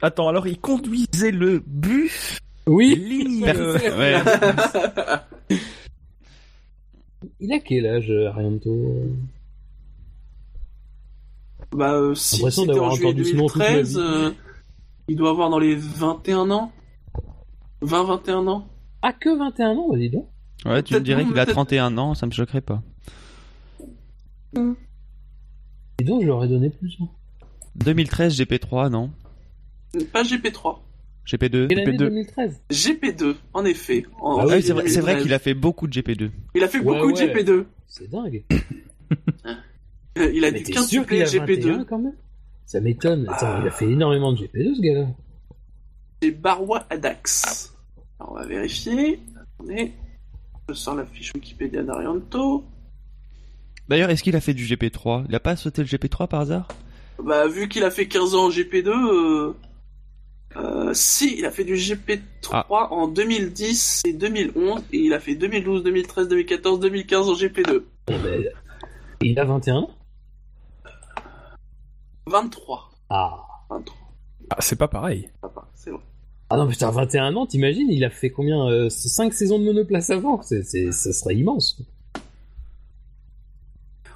attends, 0.00 0.28
alors 0.28 0.46
il 0.46 0.60
conduisait 0.60 1.32
le 1.32 1.60
bus 1.66 2.38
Oui, 2.68 2.94
ligne. 2.94 3.52
Il 7.40 7.52
a 7.52 7.58
quel 7.58 7.86
âge, 7.86 8.10
Arianto 8.10 8.92
Bah, 11.72 11.94
euh, 11.94 12.14
si 12.14 12.42
c'était 12.50 12.78
en 12.78 12.90
juillet 12.90 13.14
2013, 13.14 13.98
euh, 13.98 14.30
il 15.08 15.16
doit 15.16 15.30
avoir 15.30 15.50
dans 15.50 15.58
les 15.58 15.74
21 15.74 16.50
ans. 16.50 16.72
20-21 17.82 18.48
ans. 18.48 18.68
Ah, 19.02 19.12
que 19.12 19.36
21 19.36 19.70
ans, 19.70 19.88
vas-y 19.90 20.10
donc. 20.10 20.28
Ouais, 20.64 20.82
tu 20.82 20.94
me 20.94 21.00
dirais 21.00 21.24
qu'il 21.24 21.38
a 21.38 21.46
31 21.46 21.96
ans, 21.98 22.14
ça 22.14 22.26
me 22.26 22.32
choquerait 22.32 22.60
pas. 22.60 22.82
Et 26.00 26.04
donc, 26.04 26.22
je 26.22 26.26
leur 26.26 26.44
ai 26.44 26.48
donné 26.48 26.70
plus. 26.70 26.98
2013, 27.76 28.40
GP3, 28.40 28.90
non? 28.90 29.10
Pas 30.12 30.22
GP3. 30.22 30.78
GP2 31.28 31.66
Quelle 31.68 31.80
année 31.80 31.92
GP2. 31.96 31.98
2013 31.98 32.62
GP2, 32.70 33.34
en 33.52 33.64
effet. 33.64 34.04
En 34.20 34.38
Ah 34.38 34.42
Ah 34.42 34.46
oui, 34.46 34.52
oui, 34.56 34.62
c'est 34.62 34.72
vrai, 34.72 34.82
c'est 34.88 34.94
2013. 34.96 35.02
vrai 35.02 35.22
qu'il 35.22 35.34
a 35.34 35.38
fait 35.38 35.54
beaucoup 35.54 35.86
de 35.86 35.92
GP2. 35.92 36.30
Il 36.54 36.64
a 36.64 36.68
fait 36.68 36.78
Ouais, 36.78 36.84
beaucoup 36.84 37.12
ouais. 37.12 37.12
de 37.12 37.32
GP2. 37.32 37.64
C'est 37.86 38.10
dingue. 38.10 38.44
Euh, 40.18 40.30
Il 40.34 40.44
a 40.44 40.50
Mais 40.50 40.62
t'es 40.62 40.72
15 40.72 40.88
sûr 40.88 41.06
qu'il 41.06 41.22
a 41.22 41.24
GP2. 41.26 41.60
21 41.70 41.84
quand 41.84 41.98
même 41.98 42.14
Ça 42.66 42.80
m'étonne. 42.80 43.26
Attends, 43.28 43.60
il 43.62 43.68
a 43.68 43.70
fait 43.70 43.86
énormément 43.90 44.32
de 44.32 44.38
GP2 44.38 44.74
ce 44.76 44.80
gars-là. 44.80 45.06
C'est 46.22 46.30
Barwa 46.32 46.84
Adax. 46.90 47.72
Alors, 48.18 48.32
on 48.32 48.34
va 48.34 48.46
vérifier. 48.46 49.20
Attendez. 49.60 49.92
Je 50.68 50.74
sors 50.74 50.96
la 50.96 51.06
fiche 51.06 51.32
Wikipédia 51.34 51.82
d'Arianto. 51.82 52.64
D'ailleurs, 53.88 54.10
est-ce 54.10 54.22
qu'il 54.22 54.34
a 54.36 54.40
fait 54.40 54.54
du 54.54 54.64
GP3 54.66 55.24
Il 55.28 55.34
a 55.34 55.40
pas 55.40 55.56
sauté 55.56 55.82
le 55.82 55.88
GP3 55.88 56.26
par 56.28 56.40
hasard 56.40 56.68
Bah, 57.22 57.46
vu 57.46 57.68
qu'il 57.68 57.84
a 57.84 57.90
fait 57.90 58.06
15 58.06 58.34
ans 58.34 58.46
en 58.46 58.50
GP2, 58.50 58.88
euh... 58.88 59.54
euh, 60.58 60.92
si, 60.94 61.36
il 61.38 61.46
a 61.46 61.50
fait 61.50 61.64
du 61.64 61.74
GP3 61.74 62.20
Ah. 62.52 62.88
en 62.92 63.08
2010 63.08 64.02
et 64.06 64.12
2011, 64.12 64.82
et 64.92 64.98
il 64.98 65.12
a 65.14 65.20
fait 65.20 65.34
2012, 65.34 65.82
2013, 65.84 66.28
2014, 66.28 66.80
2015 66.80 67.28
en 67.28 67.34
GP2. 67.34 67.82
Eh 68.08 68.18
ben, 68.18 68.44
il 69.20 69.38
a 69.38 69.44
21 69.44 69.76
ans? 69.76 69.90
23. 72.26 72.90
Ah. 73.10 73.38
23. 73.70 73.96
Ah, 74.50 74.56
c'est 74.60 74.76
pas 74.76 74.88
pareil. 74.88 75.30
Papa, 75.40 75.68
c'est 75.74 75.90
vrai. 75.90 76.00
Ah 76.50 76.56
non, 76.56 76.66
putain, 76.66 76.90
21 76.90 77.36
ans, 77.36 77.46
t'imagines, 77.46 77.90
il 77.90 78.04
a 78.04 78.10
fait 78.10 78.30
combien 78.30 78.88
5 78.88 79.34
saisons 79.34 79.58
de 79.58 79.64
monoplace 79.64 80.08
avant 80.10 80.40
c'est, 80.42 80.62
Ça 80.92 81.12
serait 81.12 81.36
immense. 81.36 81.78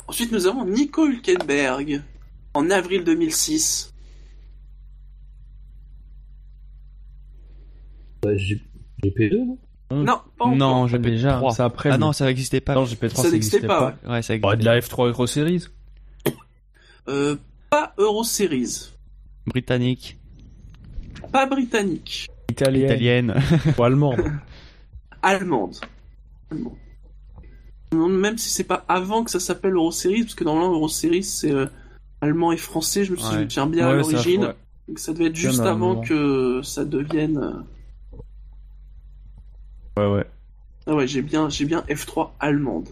Ensuite, 0.08 0.32
nous 0.32 0.46
avons 0.46 0.64
Nico 0.64 1.06
Hülkenberg 1.06 2.02
en 2.54 2.70
avril 2.70 3.04
2006. 3.04 3.91
Bah, 8.22 8.36
G- 8.36 8.60
GP2, 9.02 9.36
non 9.38 9.58
Non, 9.90 10.04
pas 10.38 10.44
encore. 10.44 10.56
Non, 10.56 10.86
Ah, 10.92 10.98
déjà, 10.98 11.38
GP3. 11.40 11.54
c'est 11.54 11.62
après. 11.62 11.90
Ah 11.90 11.98
non, 11.98 12.12
ça 12.12 12.26
n'existait 12.26 12.60
pas. 12.60 12.74
non, 12.74 12.84
GP3 12.84 13.16
ça 13.16 13.22
ça 13.24 13.30
n'existait 13.30 13.66
pas. 13.66 13.92
pas. 13.92 14.10
Ouais, 14.12 14.22
ça 14.22 14.36
Bah, 14.38 14.50
existait. 14.54 14.56
de 14.56 14.64
la 14.64 14.80
F3 14.80 15.08
Euro 15.08 15.26
Series. 15.26 15.64
Euh, 17.08 17.34
pas 17.68 17.94
Euro 17.98 18.22
Series. 18.22 18.90
Britannique, 19.46 20.18
Pas 21.32 21.46
britannique. 21.46 22.28
Italienne. 22.48 22.84
italienne. 22.84 23.34
Ou 23.78 23.82
allemande. 23.82 24.20
Allemande. 25.20 25.74
Allemande. 26.50 26.76
Je 27.90 27.96
me 27.96 28.02
demande 28.04 28.20
même 28.20 28.38
si 28.38 28.50
c'est 28.50 28.62
pas 28.64 28.84
avant 28.88 29.24
que 29.24 29.30
ça 29.32 29.40
s'appelle 29.40 29.72
Euro 29.74 29.90
Series, 29.90 30.22
parce 30.22 30.34
que 30.36 30.44
normalement 30.44 30.72
Euro 30.74 30.88
Series 30.88 31.24
c'est 31.24 31.50
euh, 31.50 31.66
allemand 32.20 32.52
et 32.52 32.56
français, 32.56 33.04
je 33.04 33.10
me 33.12 33.16
Ouais. 33.16 33.22
souviens 33.48 33.66
bien 33.66 33.88
à 33.88 33.96
Ouais, 33.96 34.04
ça, 34.04 34.10
l'origine. 34.12 34.44
ouais. 34.44 34.54
Donc 34.86 34.98
ça 35.00 35.12
devait 35.12 35.26
être 35.26 35.34
juste 35.36 35.60
à 35.60 35.70
avant 35.70 36.00
que 36.02 36.60
ça 36.62 36.84
devienne. 36.84 37.64
Euh, 39.98 40.08
Ouais, 40.08 40.16
ouais. 40.18 40.26
Ah 40.86 40.94
ouais, 40.94 41.06
j'ai 41.06 41.22
bien, 41.22 41.48
j'ai 41.48 41.64
bien 41.64 41.82
F3 41.88 42.30
allemande. 42.40 42.88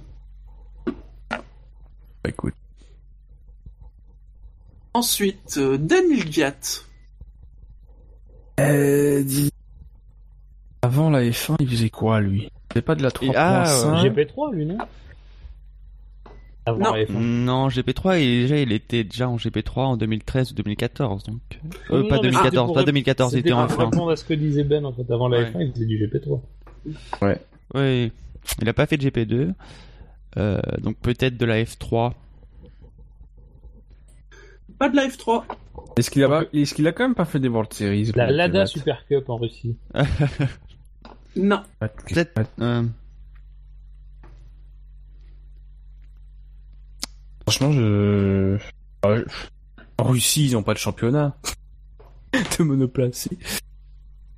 Bah, 1.31 1.41
écoute. 2.29 2.55
Ensuite, 4.95 5.55
euh, 5.57 5.79
Dan 5.79 6.05
Hilgiat. 6.11 6.55
Euh, 8.59 9.23
dis- 9.23 9.51
Avant 10.83 11.11
la 11.11 11.23
F1, 11.23 11.57
il 11.61 11.69
faisait 11.69 11.91
quoi, 11.91 12.21
lui? 12.21 12.51
C'est 12.75 12.83
pas 12.83 12.95
de 12.95 13.03
la 13.03 13.11
3.5 13.11 13.33
Ah, 13.37 14.03
GP3, 14.03 14.53
lui, 14.53 14.67
non? 14.67 14.79
Avant 16.67 16.79
Non. 16.79 16.93
la 16.95 17.05
F1. 17.05 17.19
non, 17.19 17.69
GP3, 17.69 18.21
il, 18.21 18.43
déjà, 18.43 18.59
il 18.59 18.73
était 18.73 19.05
déjà 19.05 19.29
en 19.29 19.37
GP3 19.37 19.81
en 19.87 19.97
2013 19.97 20.53
ou 20.53 20.55
2014. 20.57 21.25
Donc... 21.25 21.41
Euh, 21.91 22.03
Non, 22.03 22.09
pas 22.09 22.17
non, 22.17 22.23
mais 22.23 22.31
2014, 22.31 22.45
c'était 22.45 22.57
pour 22.57 22.75
pas 22.75 22.81
ré- 22.81 22.87
2014, 22.87 23.33
il 23.33 23.37
C'était 23.37 23.49
était 23.49 23.53
en 23.55 23.67
pour 23.67 23.77
F1. 23.81 23.85
répondre 23.91 24.11
à 24.11 24.17
ce 24.17 24.25
que 24.25 24.35
disait 24.35 24.65
Ben, 24.65 24.85
en 24.85 24.93
fait. 24.93 25.11
Avant 25.11 25.29
la 25.29 25.39
Ouais. 25.39 25.51
F1, 25.51 25.61
il 25.67 25.73
faisait 25.73 25.87
du 25.87 25.99
GP3. 25.99 26.41
Ouais, 27.75 28.13
il 28.61 28.69
a 28.69 28.73
pas 28.73 28.87
fait 28.87 28.97
de 28.97 29.09
GP2. 29.09 29.53
Euh, 30.37 30.61
donc 30.81 30.97
peut-être 30.99 31.37
de 31.37 31.45
la 31.45 31.63
F3. 31.63 32.13
Pas 34.79 34.89
de 34.89 34.97
la 34.97 35.07
F3. 35.09 35.45
Est-ce 35.97 36.11
qu'il 36.11 36.23
a, 36.25 36.29
pas... 36.29 36.45
est-ce 36.53 36.73
qu'il 36.75 36.87
a 36.87 36.93
quand 36.93 37.05
même 37.05 37.15
pas 37.15 37.25
fait 37.25 37.41
des 37.41 37.49
World 37.49 37.73
Series 37.73 38.13
La 38.15 38.31
Lada 38.31 38.67
Super 38.67 39.07
Cup 39.07 39.29
en 39.29 39.37
Russie. 39.37 39.77
Non. 41.37 41.63
Peut-être. 41.79 42.41
euh, 42.61 42.83
Franchement, 47.47 47.71
je... 47.73 48.59
En 49.05 50.05
Russie, 50.05 50.47
ils 50.47 50.57
ont 50.57 50.63
pas 50.65 50.75
de 50.75 50.79
championnat. 50.79 51.37
de 52.59 52.63
monoplace. 52.65 53.29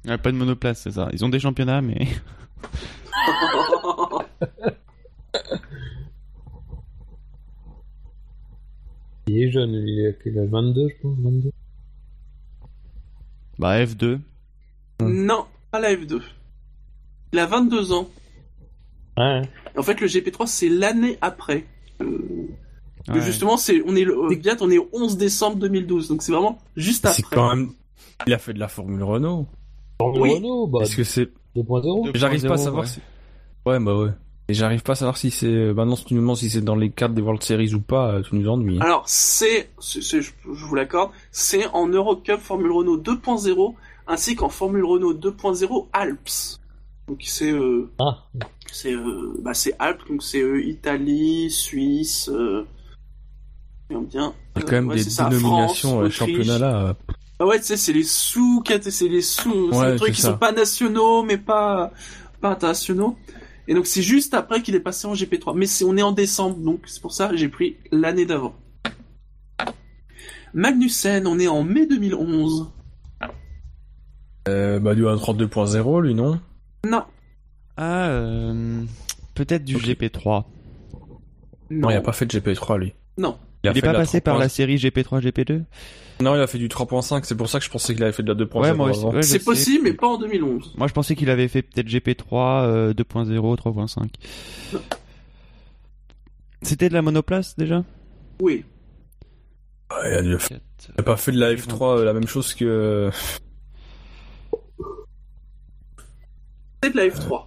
Ouais, 0.07 0.19
pas 0.19 0.33
de 0.33 0.37
monoplace, 0.37 0.83
c'est 0.83 0.93
ça. 0.93 1.09
Ils 1.13 1.25
ont 1.25 1.29
des 1.29 1.41
championnats, 1.41 1.83
mais. 1.83 2.07
Il 9.29 9.41
est 9.43 9.51
jeune, 9.53 9.73
il 9.73 10.07
a 10.07 10.13
quel 10.13 10.39
âge? 10.39 10.49
22, 10.49 10.89
je 10.89 10.95
pense, 11.01 11.17
22. 11.19 11.51
Bah, 13.59 13.85
F2. 13.85 14.19
non, 15.01 15.47
pas 15.71 15.81
la 15.81 15.95
F2. 15.95 16.21
Il 17.33 17.39
a 17.39 17.47
22 17.47 17.93
ans. 17.93 18.09
Ouais. 19.17 19.43
En 19.77 19.83
fait, 19.83 20.01
le 20.01 20.07
GP3 20.07 20.47
c'est 20.47 20.69
l'année 20.69 21.19
après. 21.21 21.65
Euh, 22.01 22.49
Ouais. 23.09 23.21
Justement, 23.21 23.57
c'est 23.57 23.83
on 23.85 23.97
est 23.97 24.05
le 24.05 24.15
euh, 24.17 24.57
on 24.61 24.71
est 24.71 24.79
au 24.79 24.89
11 24.93 25.19
décembre 25.19 25.57
2012, 25.57 26.07
donc 26.07 26.23
c'est 26.23 26.31
vraiment 26.31 26.61
juste 26.77 27.05
C'est 27.09 27.25
après. 27.25 27.35
quand 27.35 27.49
même... 27.49 27.73
Il 28.29 28.33
a 28.33 28.39
fait 28.39 28.55
de 28.55 28.61
la 28.61 28.69
Formule 28.69 29.03
Renault. 29.03 29.49
Formule 30.03 30.23
Oui. 30.23 30.35
Renault, 30.35 30.67
bah, 30.67 30.81
Est-ce 30.83 30.97
que 30.97 31.05
c'est... 31.05 31.31
2.0. 31.57 32.11
J'arrive 32.15 32.43
pas 32.47 32.55
à 32.55 32.57
2.0, 32.57 32.65
savoir 32.65 32.83
ouais. 32.85 32.89
si... 32.89 33.01
Ouais, 33.67 33.79
bah 33.79 33.97
ouais. 33.97 34.11
Et 34.49 34.55
j'arrive 34.55 34.83
pas 34.83 34.93
à 34.93 34.97
savoir 34.97 35.17
si 35.17 35.31
c'est... 35.31 35.73
Maintenant, 35.75 35.97
si 35.97 36.05
tu 36.07 36.15
nous 36.15 36.21
demandes 36.21 36.37
si 36.37 36.51
c'est 36.51 36.61
dans 36.63 36.75
les 36.77 36.91
cartes 36.91 37.15
des 37.15 37.23
World 37.23 37.43
Series 37.43 37.75
ou 37.75 37.81
pas, 37.81 38.15
euh, 38.15 38.23
tu 38.23 38.35
nous 38.37 38.49
ennuies. 38.49 38.79
Alors, 38.81 39.03
c'est, 39.07 39.71
c'est- 39.79 40.03
c'est- 40.03 40.21
je, 40.23 40.33
je 40.45 40.65
vous 40.65 40.75
l'accorde, 40.75 41.11
c'est 41.31 41.67
en 41.69 41.87
Eurocup 41.89 42.41
Formule 42.41 42.73
Renault 42.73 42.97
2.0 42.99 43.75
ainsi 44.09 44.35
qu'en 44.35 44.49
Formule 44.49 44.85
Renault 44.85 45.15
2.0 45.15 45.87
Alps. 45.93 46.59
Donc 47.09 47.19
c'est 47.23 47.51
euh, 47.53 47.91
Ah, 47.99 48.19
c'est 48.71 48.95
euh, 48.95 49.35
bah, 49.43 49.55
c'est 49.55 49.75
Alpes, 49.79 50.03
donc 50.09 50.23
c'est 50.23 50.41
euh, 50.41 50.63
Italie, 50.65 51.51
Suisse, 51.51 52.29
euh, 52.33 52.65
bien 53.91 54.01
bien. 54.03 54.33
Il 54.57 54.61
y 54.61 54.65
a 54.65 54.67
quand 54.67 54.73
même 54.73 54.89
ouais, 54.89 54.97
des 54.97 55.05
dénominations 55.05 55.91
France, 55.99 56.05
euh, 56.05 56.11
championnat 56.11 56.59
là. 56.59 56.95
Ah 57.43 57.47
ouais, 57.47 57.59
tu 57.59 57.65
sais, 57.65 57.77
c'est 57.77 57.93
les 57.93 58.05
sous 58.05 58.63
c'est 58.89 59.09
les 59.09 59.21
sous, 59.21 59.73
c'est 59.73 59.77
Ouais, 59.79 59.91
les 59.91 59.97
trucs 59.97 60.11
c'est 60.11 60.15
qui 60.15 60.23
ça. 60.23 60.31
sont 60.31 60.39
pas 60.39 60.53
nationaux 60.53 61.25
mais 61.25 61.39
pas 61.39 61.91
pas 62.41 62.51
internationaux. 62.51 63.17
Et 63.67 63.75
donc 63.75 63.87
c'est 63.89 64.01
juste 64.03 64.33
après 64.35 64.63
qu'il 64.63 64.77
est 64.77 64.81
passé 64.81 65.09
en 65.09 65.15
GP3. 65.15 65.57
Mais 65.57 65.67
c'est 65.67 65.85
on 65.85 65.97
est 65.97 66.03
en 66.03 66.13
décembre, 66.13 66.59
donc 66.59 66.83
c'est 66.87 67.03
pour 67.03 67.13
ça 67.13 67.27
que 67.29 67.37
j'ai 67.37 67.49
pris 67.49 67.79
l'année 67.91 68.27
d'avant. 68.27 68.55
Magnussen, 70.55 71.27
on 71.27 71.41
est 71.41 71.49
en 71.49 71.65
mai 71.65 71.87
2011. 71.87 72.71
Euh, 74.49 74.79
bah 74.79 74.95
du 74.95 75.03
1.32.0 75.05 76.01
lui 76.03 76.15
non? 76.15 76.41
Non, 76.85 77.03
Ah, 77.77 78.09
euh, 78.09 78.85
peut-être 79.35 79.65
du 79.65 79.77
Ok. 79.77 79.83
GP3. 79.83 80.45
Non, 81.71 81.91
il 81.91 81.97
a 81.97 82.01
pas 82.01 82.13
fait 82.13 82.27
de 82.27 82.39
GP3 82.39 82.79
lui. 82.79 82.93
Non. 83.19 83.37
Il, 83.65 83.69
a 83.69 83.73
est 83.77 83.81
pas 83.81 83.93
passé 83.93 84.21
par 84.21 84.37
3.5. 84.37 84.41
la 84.41 84.49
série 84.49 84.77
GP3, 84.77 85.21
GP2 85.23 85.63
Non, 86.21 86.35
il 86.35 86.41
a 86.41 86.47
fait 86.49 86.59
du 86.59 86.67
3.5, 86.69 87.23
c'est 87.25 87.37
pour 87.37 87.49
ça 87.49 87.59
que 87.61 87.65
je 87.65 87.71
pensais 87.71 87.95
qu'il 87.95 88.03
avait 88.03 88.13
fait 88.13 88.23
de 88.25 88.33
la 88.33 88.45
2.0 88.45 88.59
Ouais, 88.61 88.71
ouais, 88.73 89.23
je 89.23 89.27
C'est 89.27 89.45
possible, 89.45 89.85
mais 89.85 89.93
pas 89.93 90.09
en 90.09 90.19
2011. 90.19 90.75
Moi, 90.77 90.89
je 90.89 90.93
pensais 90.93 91.15
qu'il 91.15 91.31
avait 91.31 91.47
fait 91.49 91.63
peut-être 91.63 91.87
GP3, 91.87 92.65
euh, 92.65 92.93
2.0, 92.95 93.57
3.5. 93.57 94.09
C'était 96.63 96.89
de 96.89 96.95
la 96.95 97.03
monoplace 97.03 97.57
déjà? 97.57 97.79
Ouais, 97.79 97.85
Oui. 98.41 98.65
il, 100.09 100.13
a 100.15 100.23
dû- 100.23 100.37
il 100.51 100.61
a 100.99 101.03
pas 101.03 101.17
fait 101.17 101.33
de 101.33 101.39
la 101.39 101.55
F3 101.55 101.99
euh, 101.99 102.05
la 102.05 102.13
même 102.15 102.27
chose 102.27 102.55
que... 102.55 103.11
C'est 106.83 106.91
de 106.93 106.97
la 106.97 107.07
F3. 107.09 107.45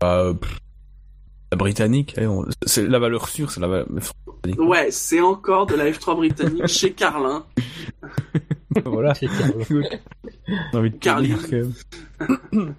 Bah, 0.00 0.22
la 0.24 0.32
britannique, 1.56 2.14
eh, 2.18 2.26
c'est 2.66 2.86
la 2.86 2.98
valeur 2.98 3.28
sûre, 3.28 3.50
c'est 3.50 3.60
la 3.60 3.68
valeur 3.68 3.86
britannique. 3.88 4.60
Ouais, 4.60 4.90
c'est 4.90 5.20
encore 5.20 5.66
de 5.66 5.74
la 5.74 5.90
F3 5.90 6.16
britannique 6.16 6.66
chez 6.66 6.92
Carlin. 6.92 7.44
voilà. 8.84 9.14
Chez 9.14 9.28
Carlin. 11.00 11.38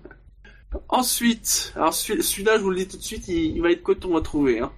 Ensuite, 0.89 1.73
alors 1.75 1.93
celui-là, 1.93 2.57
je 2.57 2.61
vous 2.61 2.69
le 2.69 2.77
dis 2.77 2.87
tout 2.87 2.97
de 2.97 3.03
suite, 3.03 3.27
il, 3.27 3.61
va 3.61 3.71
être 3.71 3.83
coton 3.83 4.17
à 4.17 4.21
trouver. 4.21 4.59
Hein. 4.59 4.71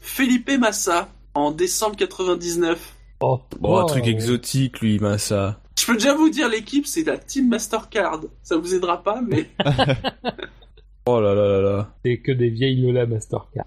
Felipe 0.00 0.50
Massa, 0.58 1.08
en 1.34 1.50
décembre 1.50 1.96
99. 1.96 2.96
Oh, 3.20 3.40
oh 3.62 3.76
un 3.78 3.86
truc 3.86 4.06
exotique, 4.06 4.80
lui, 4.80 4.98
Massa. 4.98 5.60
Je 5.78 5.86
peux 5.86 5.94
déjà 5.94 6.14
vous 6.14 6.28
dire, 6.28 6.48
l'équipe, 6.48 6.86
c'est 6.86 7.04
la 7.04 7.18
Team 7.18 7.48
Mastercard. 7.48 8.20
Ça 8.42 8.56
vous 8.56 8.74
aidera 8.74 9.02
pas, 9.02 9.20
mais... 9.20 9.50
oh 11.06 11.20
là 11.20 11.34
là 11.34 11.48
là 11.48 11.60
là. 11.60 11.94
C'est 12.04 12.18
que 12.18 12.32
des 12.32 12.48
vieilles 12.48 12.80
Lola 12.80 13.06
Mastercard. 13.06 13.66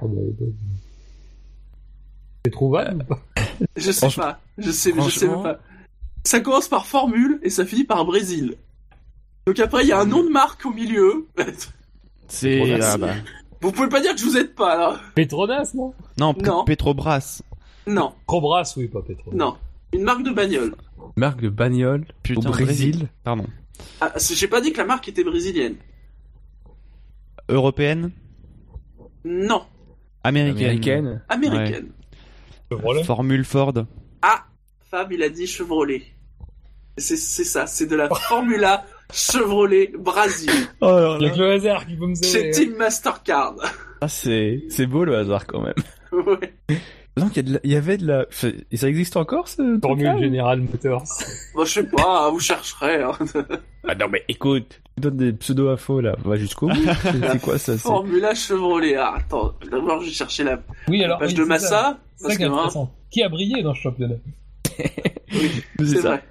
C'est 2.46 2.52
trouvable 2.52 3.02
ou 3.04 3.06
pas 3.06 3.22
Je 3.78 3.92
sais 3.92 4.10
pas. 4.16 4.40
Je 4.58 4.72
sais, 4.72 4.94
je 4.96 5.10
sais 5.10 5.28
pas. 5.28 5.60
Ça 6.24 6.40
commence 6.40 6.68
par 6.68 6.86
Formule 6.86 7.40
et 7.44 7.50
ça 7.50 7.66
finit 7.66 7.84
par 7.84 8.06
Brésil. 8.06 8.56
Donc 9.46 9.60
après, 9.60 9.84
il 9.84 9.90
y 9.90 9.92
a 9.92 10.00
un 10.00 10.06
nom 10.06 10.24
de 10.24 10.30
marque 10.30 10.66
au 10.66 10.72
milieu. 10.72 11.28
C'est... 12.28 12.82
Ah 12.82 12.98
bah. 12.98 13.14
Vous 13.62 13.72
pouvez 13.72 13.90
pas 13.90 14.02
dire 14.02 14.14
que 14.14 14.20
je 14.20 14.26
vous 14.26 14.38
aide 14.38 14.54
pas, 14.56 14.76
là. 14.78 15.00
Petronas, 15.16 15.72
non 15.76 15.94
Non, 16.20 16.34
Petrobras. 16.66 17.42
Non. 17.88 18.14
Petrobras, 18.22 18.74
oui, 18.78 18.88
pas 18.88 19.02
Petrobras. 19.02 19.36
Non. 19.36 19.56
Une 19.94 20.04
marque 20.04 20.24
de 20.24 20.32
bagnole. 20.32 20.76
Marque 21.16 21.42
de 21.42 21.50
bagnole 21.50 22.06
Putain, 22.24 22.50
au 22.50 22.52
Brésil. 22.52 23.08
Pardon. 23.24 23.46
Ah, 24.02 24.14
j'ai 24.18 24.48
pas 24.48 24.62
dit 24.62 24.72
que 24.72 24.78
la 24.78 24.86
marque 24.86 25.08
était 25.08 25.24
brésilienne. 25.24 25.76
Européenne 27.50 28.12
Non. 29.24 29.64
Américaine. 30.24 31.22
Américaine. 31.30 31.92
Formule 33.04 33.46
Ford. 33.46 33.74
Ah, 34.22 34.46
Fab, 34.90 35.12
il 35.12 35.22
a 35.24 35.30
dit 35.30 35.48
Chevrolet. 35.48 36.04
C'est 36.98 37.18
ça, 37.18 37.68
c'est 37.68 37.88
de 37.88 37.96
la 37.96 38.10
Formula 38.30 38.86
Chevrolet 39.14 39.92
Brésil. 39.98 40.50
Oh, 40.82 41.18
il 41.20 41.28
y 41.28 41.30
a 41.30 41.32
que 41.32 41.38
le 41.40 41.52
hasard 41.52 41.86
qui 41.86 41.96
peut 41.96 42.08
me. 42.08 42.16
C'est 42.16 42.52
Team 42.52 42.76
Mastercard. 42.76 43.56
Ah, 44.02 44.08
c'est 44.08 44.88
beau 44.88 45.04
le 45.06 45.18
hasard 45.18 45.46
quand 45.46 45.62
même. 45.62 45.74
ouais. 46.12 46.54
Donc 47.18 47.38
il 47.38 47.60
y, 47.64 47.76
avait 47.76 47.98
de 47.98 48.06
la, 48.06 48.26
et 48.72 48.78
ça 48.78 48.90
existe 48.90 49.16
encore 49.16 49.48
ce 49.48 49.80
Formule 49.82 50.18
General 50.20 50.60
Motors. 50.60 51.06
Moi 51.56 51.64
je 51.64 51.72
sais 51.72 51.84
pas, 51.86 52.30
vous 52.30 52.42
chercherez. 52.42 53.04
Hein. 53.04 53.14
ah 53.88 53.96
non 53.96 54.08
mais 54.12 54.24
écoute, 54.28 54.82
tu 54.96 55.02
donnes 55.02 55.16
des 55.16 55.32
pseudo 55.32 55.70
infos 55.70 56.02
là, 56.02 56.18
va 56.26 56.36
jusqu'au 56.36 56.68
bout. 56.68 56.76
C'est 57.32 57.42
quoi 57.42 57.58
ça 57.58 57.78
Formula 57.78 58.36
Chevrolet. 58.36 58.96
Ah, 58.96 59.14
attends, 59.18 59.54
d'abord 59.72 60.02
je 60.02 60.08
vais 60.08 60.12
chercher 60.12 60.44
la, 60.44 60.62
oui, 60.90 61.04
alors, 61.06 61.20
page 61.20 61.34
de 61.34 61.44
Massa. 61.46 62.00
Ça, 62.18 62.30
hein. 62.30 62.90
Qui 63.12 63.24
a 63.24 63.30
brillé 63.30 63.64
dans 63.64 63.74
ce 63.74 63.82
championnat? 63.82 64.16
Oui, 65.34 65.64
c'est 65.80 66.00
vrai. 66.00 66.24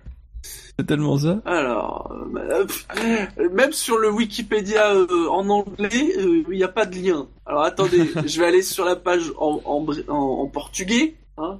C'est 0.79 0.87
tellement 0.87 1.17
ça. 1.19 1.41
Alors, 1.45 2.13
euh, 2.37 3.49
même 3.53 3.73
sur 3.73 3.97
le 3.97 4.11
Wikipédia 4.11 4.93
euh, 4.93 5.29
en 5.31 5.49
anglais, 5.49 6.13
euh, 6.19 6.43
il 6.51 6.57
n'y 6.57 6.65
a 6.65 6.69
pas 6.69 6.85
de 6.85 6.97
lien. 6.97 7.29
Alors 7.47 7.63
attendez, 7.63 8.11
je 8.27 8.41
vais 8.41 8.47
aller 8.47 8.63
sur 8.63 8.85
la 8.85 8.97
page 8.97 9.33
en, 9.39 9.61
en, 9.65 10.47
portugais. 10.49 11.15
Hein. 11.39 11.59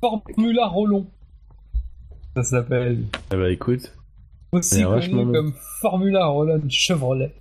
Formula 0.00 0.66
Rollon. 0.68 1.06
Ça 2.34 2.42
s'appelle. 2.42 3.04
Eh 3.32 3.36
bah 3.36 3.50
écoute. 3.50 3.92
Aussi 4.52 4.82
connu 4.82 5.32
comme 5.32 5.52
Formula 5.80 6.26
Rollon 6.26 6.62
Chevrolet. 6.68 7.34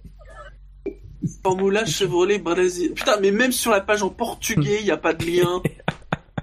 Formula 1.43 1.85
Chevrolet 1.85 2.39
Brésil. 2.39 2.93
Putain, 2.93 3.19
mais 3.21 3.31
même 3.31 3.53
sur 3.53 3.71
la 3.71 3.81
page 3.81 4.03
en 4.03 4.09
portugais, 4.09 4.79
il 4.79 4.85
n'y 4.85 4.91
a 4.91 4.97
pas 4.97 5.13
de 5.13 5.25
lien. 5.25 5.61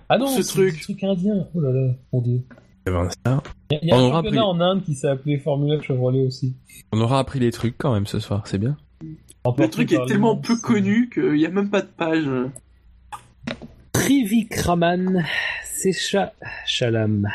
ah 0.08 0.16
non, 0.16 0.28
c'est 0.28 0.44
truc. 0.44 0.80
truc 0.80 1.04
indien. 1.04 1.46
Oh 1.54 1.60
là 1.60 1.72
là, 1.72 1.92
mon 2.12 2.22
dieu. 2.22 2.42
Il 2.86 2.92
y 3.82 3.90
a, 3.90 3.97
un 3.97 4.10
championnat 4.10 4.47
en 4.47 4.60
Inde 4.60 4.84
qui 4.84 4.94
s'est 4.94 5.08
appelé 5.08 5.39
Formula 5.39 5.81
Chevrolet 5.82 6.24
aussi. 6.24 6.55
On 6.92 7.00
aura 7.00 7.18
appris 7.18 7.40
les 7.40 7.50
trucs 7.50 7.76
quand 7.76 7.92
même 7.92 8.06
ce 8.06 8.20
soir, 8.20 8.47
c'est 8.47 8.58
bien. 8.58 8.76
Le 9.58 9.68
truc 9.68 9.92
est 9.92 10.05
tellement 10.06 10.36
peu 10.36 10.56
connu 10.56 11.08
qu'il 11.12 11.32
n'y 11.32 11.47
a 11.47 11.50
même 11.50 11.70
pas 11.70 11.82
de 11.82 11.89
page. 11.89 12.28
Trivikraman 13.92 15.24
Secha 15.65 16.32
Chalam. 16.65 17.28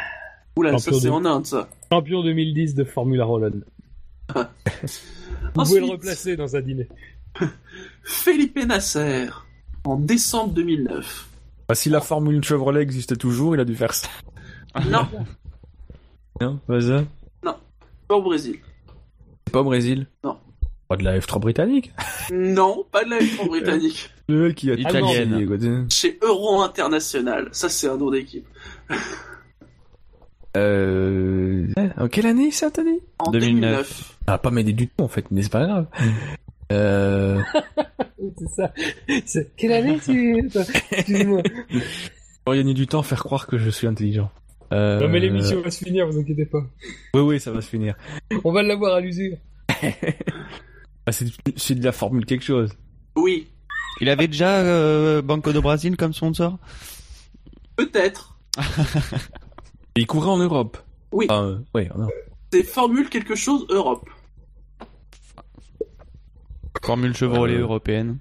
Oula, 0.55 0.77
ça 0.77 0.91
c'est 0.93 1.09
en 1.09 1.25
Inde 1.25 1.45
ça. 1.45 1.69
Champion 1.91 2.23
2010 2.23 2.75
de 2.75 2.83
Formula 2.83 3.25
Rollon. 3.25 3.61
Vous 4.35 5.63
pouvez 5.63 5.79
le 5.81 5.85
replacer 5.87 6.35
dans 6.37 6.55
un 6.55 6.61
dîner. 6.61 6.87
Felipe 8.03 8.57
Nasser, 8.65 9.27
en 9.83 9.97
décembre 9.97 10.53
2009. 10.53 11.29
Bah, 11.67 11.75
si 11.75 11.89
la 11.89 12.01
Formule 12.01 12.43
Chevrolet 12.43 12.81
existait 12.81 13.15
toujours, 13.15 13.55
il 13.55 13.61
a 13.61 13.65
dû 13.65 13.75
faire 13.75 13.93
ça. 13.93 14.09
Non. 14.89 15.07
non, 16.41 16.59
pas 16.65 16.81
ça 16.81 17.03
Non, 17.43 17.55
pas 18.07 18.15
au 18.15 18.23
Brésil. 18.23 18.57
Pas 19.51 19.61
au 19.61 19.63
Brésil 19.63 20.07
Non. 20.23 20.37
Pas 20.87 20.97
de 20.97 21.03
la 21.03 21.19
F3 21.19 21.39
britannique 21.39 21.93
Non, 22.31 22.83
pas 22.91 23.03
de 23.03 23.11
la 23.11 23.19
F3 23.19 23.47
britannique. 23.47 24.09
Le 24.27 24.47
mec 24.47 24.55
qui 24.55 24.71
a 24.71 24.73
italienne. 24.73 25.87
Chez 25.91 26.17
Euro 26.23 26.61
International, 26.61 27.47
ça 27.51 27.69
c'est 27.69 27.87
un 27.87 27.97
nom 27.97 28.09
d'équipe. 28.09 28.47
euh... 30.57 31.67
En 31.97 32.07
quelle 32.07 32.25
année 32.25 32.49
ça 32.49 32.71
t'as 32.71 32.83
dit? 32.83 32.99
En 33.19 33.29
2009. 33.29 34.17
Ah, 34.25 34.39
pas 34.39 34.49
m'aider 34.49 34.73
du 34.73 34.87
tout 34.87 35.03
en 35.03 35.07
fait, 35.07 35.25
mais 35.29 35.43
c'est 35.43 35.51
pas 35.51 35.67
grave. 35.67 35.85
Euh... 36.71 37.39
c'est 38.39 38.49
ça. 38.49 39.47
Quelle 39.57 39.73
année 39.73 39.99
tu... 40.03 40.49
Excuse-moi. 40.91 41.43
Pour 42.43 42.55
gagner 42.55 42.73
du 42.73 42.87
temps, 42.87 43.03
faire 43.03 43.23
croire 43.23 43.45
que 43.45 43.59
je 43.59 43.69
suis 43.69 43.85
intelligent. 43.85 44.31
Euh... 44.71 44.99
Non 44.99 45.09
mais 45.09 45.19
l'émission 45.19 45.61
va 45.61 45.69
se 45.69 45.83
finir, 45.83 46.07
vous 46.07 46.19
inquiétez 46.19 46.45
pas. 46.45 46.63
Oui 47.13 47.21
oui, 47.21 47.39
ça 47.39 47.51
va 47.51 47.61
se 47.61 47.69
finir. 47.69 47.95
On 48.43 48.51
va 48.51 48.63
l'avoir 48.63 48.95
à 48.95 49.01
l'usure. 49.01 49.37
Ah, 51.07 51.11
c'est 51.11 51.73
de 51.73 51.83
la 51.83 51.91
formule 51.91 52.27
quelque 52.27 52.43
chose. 52.43 52.71
Oui. 53.15 53.47
Il 54.01 54.09
avait 54.09 54.27
déjà 54.27 54.59
euh, 54.59 55.23
Banco 55.23 55.51
do 55.51 55.59
Brasil 55.59 55.97
comme 55.97 56.13
sponsor? 56.13 56.59
Peut-être. 57.75 58.37
il 59.95 60.05
courait 60.05 60.29
en 60.29 60.37
Europe. 60.37 60.77
Oui. 61.11 61.25
Euh, 61.31 61.57
c'est 62.53 62.63
Formule 62.63 63.09
quelque 63.09 63.33
chose 63.33 63.65
Europe. 63.69 64.07
Formule 66.83 67.15
Chevrolet 67.15 67.55
euh, 67.55 67.61
européenne. 67.61 68.19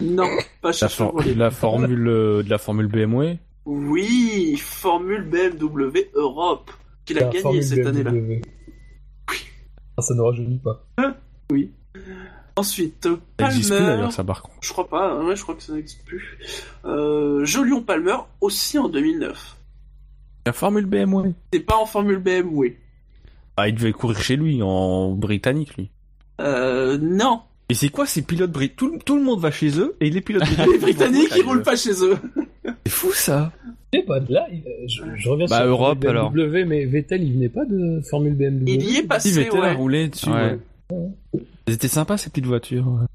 Non, 0.00 0.28
pas 0.62 0.72
chez 0.72 0.86
la, 0.86 1.34
la 1.34 1.50
formule 1.50 2.04
de 2.04 2.44
la 2.48 2.58
formule 2.58 2.86
BMW. 2.86 3.38
Oui, 3.72 4.56
Formule 4.56 5.22
BMW 5.22 6.10
Europe, 6.14 6.72
qu'il 7.04 7.22
a 7.22 7.28
gagné 7.28 7.62
cette 7.62 7.86
année-là. 7.86 8.10
Oui. 8.10 8.40
Ah, 9.96 10.02
ça 10.02 10.12
ne 10.12 10.20
rajeunit 10.22 10.58
pas. 10.58 10.84
Hein? 10.98 11.14
Oui. 11.52 11.70
Ensuite, 12.56 13.06
Palmer. 13.36 13.62
Ça 13.62 13.78
d'ailleurs, 13.78 14.12
ça 14.12 14.24
par 14.24 14.42
contre. 14.42 14.56
Je 14.60 14.72
crois 14.72 14.88
pas, 14.88 15.12
hein, 15.12 15.24
ouais, 15.24 15.36
je 15.36 15.42
crois 15.44 15.54
que 15.54 15.62
ça 15.62 15.72
n'existe 15.72 16.04
plus. 16.04 16.36
Euh, 16.84 17.44
Jolion 17.44 17.80
Palmer, 17.80 18.16
aussi 18.40 18.76
en 18.76 18.88
2009. 18.88 19.56
La 20.46 20.52
Formule 20.52 20.86
BMW 20.86 21.30
C'est 21.52 21.60
pas 21.60 21.76
en 21.76 21.86
Formule 21.86 22.18
BMW. 22.18 22.74
Ah, 23.56 23.68
il 23.68 23.76
devait 23.76 23.92
courir 23.92 24.20
chez 24.20 24.34
lui, 24.34 24.64
en 24.64 25.12
britannique, 25.12 25.76
lui. 25.76 25.90
Euh, 26.40 26.98
non. 27.00 27.42
Et 27.68 27.74
c'est 27.74 27.90
quoi 27.90 28.04
ces 28.04 28.22
pilotes 28.22 28.50
britanniques 28.50 29.04
tout, 29.04 29.14
le 29.14 29.22
monde 29.22 29.38
va 29.38 29.52
chez 29.52 29.78
eux, 29.78 29.94
et 30.00 30.10
les 30.10 30.22
pilotes 30.22 30.42
britanniques... 30.46 30.72
les 30.72 30.78
britanniques, 30.78 31.32
ils 31.36 31.44
roulent 31.44 31.62
pas 31.62 31.76
chez 31.76 32.02
eux 32.02 32.18
C'est 32.64 32.92
fou, 32.92 33.12
ça 33.12 33.52
sais 33.92 34.02
pas, 34.02 34.20
là, 34.28 34.46
je, 34.86 35.02
je 35.16 35.28
reviens 35.28 35.46
bah, 35.46 35.58
sur 35.58 35.66
Europe, 35.66 35.98
BMW, 35.98 36.08
alors. 36.08 36.32
mais 36.32 36.84
Vettel, 36.84 37.24
il 37.24 37.34
venait 37.34 37.48
pas 37.48 37.64
de 37.64 38.00
Formule 38.08 38.34
BMW. 38.34 38.64
Il 38.68 38.82
y 38.82 38.96
est 38.98 39.02
passé, 39.02 39.30
si, 39.30 39.34
Vettel 39.34 39.60
ouais. 39.60 39.68
a 39.68 39.74
roulé 39.74 40.08
dessus, 40.08 40.30
ouais. 40.30 40.58
Elles 41.66 41.74
étaient 41.74 41.88
sympas, 41.88 42.16
ces 42.16 42.30
petites 42.30 42.46
voitures. 42.46 43.06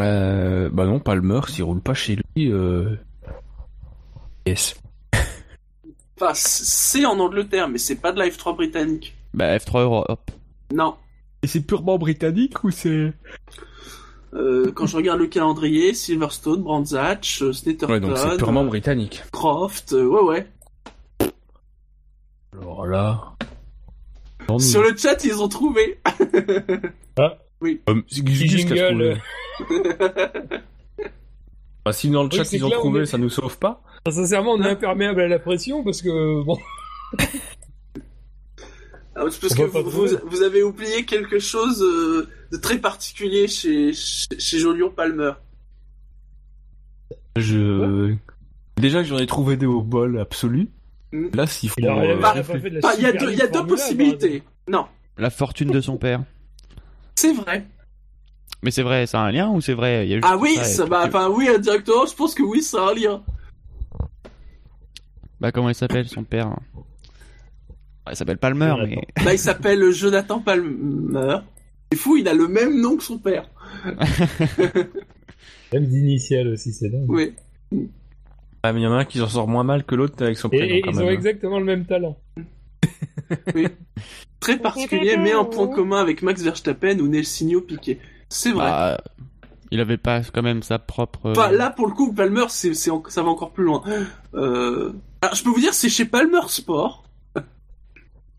Euh, 0.00 0.68
bah 0.72 0.86
non, 0.86 0.98
Palmer, 1.00 1.40
s'il 1.48 1.64
roule 1.64 1.80
pas 1.80 1.94
chez 1.94 2.16
lui, 2.16 2.50
euh... 2.50 2.96
Yes. 4.46 4.74
Enfin, 6.20 6.32
c'est 6.34 7.04
en 7.04 7.18
Angleterre, 7.18 7.68
mais 7.68 7.78
c'est 7.78 7.96
pas 7.96 8.12
de 8.12 8.18
la 8.18 8.28
F3 8.28 8.54
britannique. 8.54 9.16
Bah, 9.34 9.56
F3 9.56 9.82
Europe. 9.82 10.30
Non. 10.72 10.94
Et 11.42 11.48
c'est 11.48 11.62
purement 11.62 11.98
britannique 11.98 12.62
ou 12.62 12.70
c'est... 12.70 13.12
Euh, 14.34 14.72
quand 14.74 14.86
je 14.86 14.96
regarde 14.96 15.20
le 15.20 15.26
calendrier, 15.26 15.92
Silverstone, 15.92 16.62
Brands 16.62 16.94
Hatch, 16.94 17.42
euh, 17.42 17.52
Ouais, 17.88 18.00
donc 18.00 18.16
c'est 18.16 18.36
purement 18.38 18.64
britannique. 18.64 19.22
Croft, 19.30 19.92
euh, 19.92 20.06
ouais, 20.06 20.22
ouais. 20.22 20.46
Alors 22.52 22.86
là... 22.86 23.34
Sur 24.58 24.82
le 24.82 24.96
chat, 24.96 25.24
ils 25.24 25.40
ont 25.40 25.48
trouvé. 25.48 26.00
ah. 27.18 27.38
Oui. 27.60 27.80
Euh, 27.88 28.02
jingle. 28.08 29.20
bah, 31.84 31.92
si 31.92 32.10
dans 32.10 32.24
le 32.24 32.30
chat 32.30 32.52
ils 32.52 32.64
ont 32.64 32.70
trouvé, 32.70 33.06
ça 33.06 33.18
nous 33.18 33.30
sauve 33.30 33.56
pas. 33.58 33.82
sincèrement, 34.08 34.52
on 34.52 34.62
est 34.62 34.70
imperméable 34.70 35.20
à 35.20 35.28
la 35.28 35.38
pression 35.38 35.84
parce 35.84 36.02
que 36.02 36.42
bon. 36.42 36.58
Ah, 39.14 39.24
parce 39.24 39.54
que 39.54 39.62
vous, 39.62 40.42
avez 40.42 40.62
oublié 40.62 41.04
quelque 41.04 41.38
chose 41.38 41.82
euh, 41.82 42.28
de 42.50 42.56
très 42.56 42.78
particulier 42.78 43.46
chez, 43.46 43.92
chez, 43.92 44.58
Jolion 44.58 44.90
Palmer. 44.90 45.32
Je... 47.36 48.14
Déjà 48.78 49.02
que 49.02 49.08
j'en 49.08 49.18
ai 49.18 49.26
trouvé 49.26 49.56
des 49.56 49.66
au 49.66 49.82
bol 49.82 50.18
absolu. 50.18 50.70
Hmm. 51.12 51.28
Là, 51.34 51.46
s'il 51.46 51.68
faut... 51.68 51.76
Il 51.78 51.84
y 51.84 53.06
a 53.06 53.12
deux, 53.12 53.32
y 53.32 53.42
a 53.42 53.46
deux 53.48 53.66
possibilités. 53.66 54.42
Non. 54.66 54.86
La 55.18 55.28
fortune 55.28 55.70
de 55.70 55.80
son 55.82 55.98
père. 55.98 56.22
C'est 57.14 57.34
vrai. 57.34 57.66
Mais 58.62 58.70
c'est 58.70 58.82
vrai, 58.82 59.06
ça 59.06 59.20
a 59.20 59.24
un 59.24 59.32
lien 59.32 59.50
ou 59.50 59.60
c'est 59.60 59.74
vrai? 59.74 60.08
Y 60.08 60.14
a 60.14 60.20
Ah 60.22 60.36
oui, 60.38 60.56
ça, 60.62 60.86
bah, 60.86 61.04
enfin 61.06 61.28
oui, 61.28 61.48
directement, 61.60 62.06
je 62.06 62.14
pense 62.14 62.34
que 62.34 62.42
oui, 62.42 62.62
ça 62.62 62.86
a 62.86 62.90
un 62.92 62.94
lien. 62.94 63.22
Bah 65.40 65.50
comment 65.50 65.68
il 65.68 65.74
s'appelle 65.74 66.08
son 66.08 66.22
père? 66.22 66.56
Il 68.10 68.16
s'appelle 68.16 68.38
Palmer, 68.38 68.74
mais. 68.86 69.06
Bah, 69.24 69.32
il 69.32 69.38
s'appelle 69.38 69.90
Jonathan 69.92 70.40
Palmer. 70.40 71.38
C'est 71.92 71.98
fou, 71.98 72.16
il 72.16 72.26
a 72.28 72.34
le 72.34 72.48
même 72.48 72.80
nom 72.80 72.96
que 72.96 73.02
son 73.02 73.18
père. 73.18 73.48
même 75.72 75.86
d'initial 75.86 76.48
aussi, 76.48 76.72
c'est 76.72 76.88
dingue. 76.88 77.08
Oui. 77.08 77.34
Ah, 78.62 78.72
mais 78.72 78.80
il 78.80 78.84
y 78.84 78.86
en 78.86 78.92
a 78.92 78.96
un 78.96 79.04
qui 79.04 79.18
s'en 79.18 79.28
sort 79.28 79.48
moins 79.48 79.64
mal 79.64 79.84
que 79.84 79.94
l'autre 79.94 80.22
avec 80.22 80.38
son 80.38 80.48
prénom. 80.48 80.64
Et, 80.64 80.82
ils 80.86 81.00
ont 81.00 81.08
hein. 81.08 81.10
exactement 81.10 81.58
le 81.58 81.64
même 81.64 81.84
talent. 81.84 82.16
oui. 83.54 83.66
Très 84.40 84.58
particulier, 84.58 85.16
mais 85.16 85.34
en 85.34 85.44
point 85.44 85.68
commun 85.68 86.00
avec 86.00 86.22
Max 86.22 86.42
Verstappen 86.42 86.98
ou 86.98 87.08
Nelsinho 87.08 87.60
Piquet. 87.60 87.98
C'est 88.28 88.52
vrai. 88.52 88.64
Bah, 88.64 89.00
il 89.70 89.80
avait 89.80 89.96
pas 89.96 90.20
quand 90.22 90.42
même 90.42 90.62
sa 90.62 90.78
propre. 90.78 91.30
Enfin, 91.30 91.50
là, 91.50 91.70
pour 91.70 91.86
le 91.86 91.94
coup, 91.94 92.12
Palmer, 92.12 92.44
c'est, 92.48 92.74
ça 92.74 92.92
va 93.22 93.28
encore 93.28 93.52
plus 93.52 93.64
loin. 93.64 93.82
Euh... 94.34 94.92
Alors, 95.22 95.34
je 95.34 95.42
peux 95.42 95.50
vous 95.50 95.60
dire, 95.60 95.72
c'est 95.72 95.88
chez 95.88 96.04
Palmer 96.04 96.40
Sport. 96.48 97.04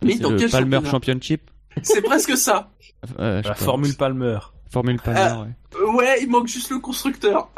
Mais 0.04 0.16
dans 0.18 0.36
quel 0.36 0.50
Palmer 0.50 0.80
Championship 0.90 1.50
C'est 1.82 2.02
presque 2.02 2.38
ça. 2.38 2.72
la 3.18 3.56
Formule 3.56 3.96
Palmer. 3.96 4.40
Formule 4.70 5.00
Palmer, 5.00 5.20
euh, 5.20 5.86
ouais. 5.86 5.96
Ouais, 5.96 6.24
il 6.24 6.30
manque 6.30 6.48
juste 6.48 6.72
le 6.72 6.80
constructeur. 6.80 7.50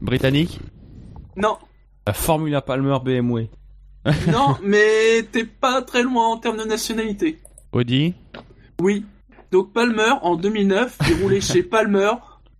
Britannique 0.00 0.60
Non. 1.36 1.58
La 2.06 2.12
Formula 2.12 2.62
Palmer 2.62 2.96
BMW. 3.04 3.48
non, 4.32 4.56
mais 4.62 5.22
t'es 5.30 5.44
pas 5.44 5.82
très 5.82 6.02
loin 6.02 6.28
en 6.28 6.38
termes 6.38 6.56
de 6.56 6.64
nationalité. 6.64 7.40
Audi 7.72 8.14
Oui. 8.80 9.04
Donc 9.50 9.72
Palmer, 9.72 10.14
en 10.22 10.36
2009, 10.36 10.96
il 11.08 11.22
roulait 11.22 11.40
chez 11.40 11.62
Palmer 11.64 12.12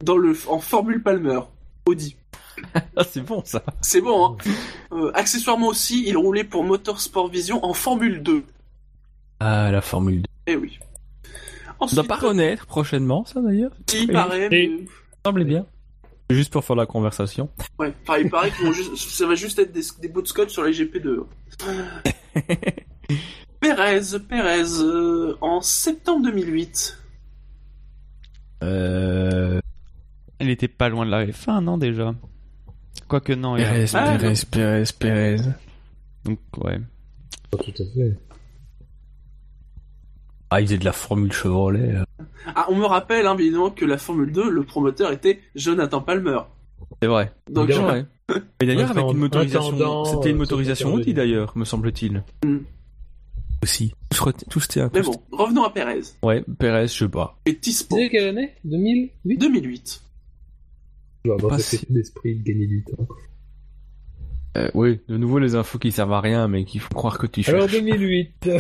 dans 0.02 0.16
le, 0.16 0.36
en 0.48 0.58
Formule 0.58 1.02
Palmer. 1.02 1.40
Audi. 1.86 2.16
ah, 2.96 3.04
c'est 3.08 3.22
bon 3.22 3.42
ça. 3.44 3.62
C'est 3.80 4.00
bon. 4.00 4.26
Hein. 4.26 4.36
Euh, 4.92 5.10
accessoirement 5.14 5.68
aussi, 5.68 6.04
il 6.06 6.16
roulait 6.16 6.44
pour 6.44 6.64
Motorsport 6.64 7.28
Vision 7.28 7.64
en 7.64 7.74
Formule 7.74 8.22
2. 8.22 8.44
Ah, 9.40 9.70
la 9.70 9.80
Formule 9.80 10.22
2. 10.22 10.26
Eh 10.46 10.56
oui. 10.56 10.78
Ensuite, 11.78 11.98
On 11.98 12.02
doit 12.02 12.16
pas 12.16 12.26
renaître 12.26 12.66
prochainement, 12.66 13.24
ça 13.24 13.40
d'ailleurs 13.40 13.72
il 13.94 14.08
paraît. 14.08 14.48
Mais... 14.50 14.70
semblait 15.24 15.44
bien. 15.44 15.66
Juste 16.30 16.52
pour 16.52 16.64
faire 16.64 16.76
la 16.76 16.86
conversation. 16.86 17.48
Ouais, 17.78 17.92
enfin, 18.02 18.18
il 18.18 18.30
paraît 18.30 18.50
que 18.50 18.72
ça 18.96 19.26
va 19.26 19.34
juste 19.34 19.58
être 19.58 19.72
des, 19.72 19.82
des 20.00 20.08
bouts 20.08 20.22
de 20.22 20.28
scotch 20.28 20.50
sur 20.50 20.62
les 20.62 20.72
GP2. 20.72 21.24
Pérez, 23.60 24.18
Pérez, 24.28 24.80
euh, 24.80 25.36
en 25.40 25.60
septembre 25.60 26.26
2008. 26.26 26.98
Euh... 28.62 29.60
Elle 30.38 30.50
était 30.50 30.68
pas 30.68 30.88
loin 30.88 31.04
de 31.04 31.10
la 31.10 31.26
F1, 31.26 31.62
non, 31.62 31.76
déjà? 31.76 32.14
Quoique 33.10 33.32
non. 33.32 33.56
Pérez, 33.56 33.86
ah, 33.94 34.16
Pérez, 34.16 34.34
Pérez, 34.48 34.84
Pérez. 34.96 35.36
Donc, 36.24 36.38
ouais. 36.58 36.78
Pas 37.50 37.58
tout 37.58 37.82
à 37.82 37.84
fait. 37.84 38.16
Ah, 40.48 40.60
il 40.60 40.68
faisait 40.68 40.78
de 40.78 40.84
la 40.84 40.92
Formule 40.92 41.32
Chevrolet. 41.32 41.96
Ah, 42.54 42.66
on 42.70 42.76
me 42.76 42.84
rappelle, 42.84 43.26
hein, 43.26 43.36
évidemment, 43.36 43.70
que 43.70 43.84
la 43.84 43.98
Formule 43.98 44.30
2, 44.30 44.48
le 44.48 44.62
promoteur 44.62 45.10
était 45.10 45.40
Jonathan 45.56 46.00
Palmer. 46.00 46.38
C'est 47.02 47.08
vrai. 47.08 47.32
Donc, 47.50 47.68
vrai. 47.70 48.06
Et 48.60 48.66
d'ailleurs, 48.66 48.92
avec 48.92 49.04
une 49.10 49.18
motorisation. 49.18 50.04
C'était 50.04 50.30
une 50.30 50.36
motorisation 50.36 50.94
Audi, 50.94 51.12
d'ailleurs, 51.12 51.58
me 51.58 51.64
semble-t-il. 51.64 52.22
Hmm. 52.44 52.58
Aussi. 53.64 53.92
Tout 54.48 54.60
se 54.60 54.88
Mais 54.94 55.02
bon, 55.02 55.20
revenons 55.32 55.64
à 55.64 55.70
Pérez. 55.70 56.02
Ouais, 56.22 56.44
Pérez, 56.60 56.86
je 56.86 56.96
sais 56.96 57.08
pas. 57.08 57.40
Et 57.44 57.56
Tispo. 57.56 57.96
Quelle 58.08 58.28
année? 58.28 58.54
2008 58.64 59.36
2008. 59.36 60.09
Je 61.24 61.30
vais 61.30 61.36
avoir 61.36 61.56
d'esprit 61.56 62.36
de 62.36 62.42
gagner 62.42 62.66
du 62.66 62.84
temps. 62.84 63.06
Euh, 64.56 64.70
oui, 64.74 65.00
de 65.08 65.16
nouveau 65.16 65.38
les 65.38 65.54
infos 65.54 65.78
qui 65.78 65.92
servent 65.92 66.12
à 66.12 66.20
rien, 66.20 66.48
mais 66.48 66.64
qui 66.64 66.78
font 66.78 66.94
croire 66.94 67.18
que 67.18 67.26
tu 67.26 67.42
cherches. 67.42 67.54
Alors 67.54 67.68
2008. 67.70 68.50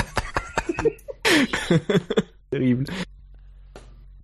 Terrible. 2.50 2.84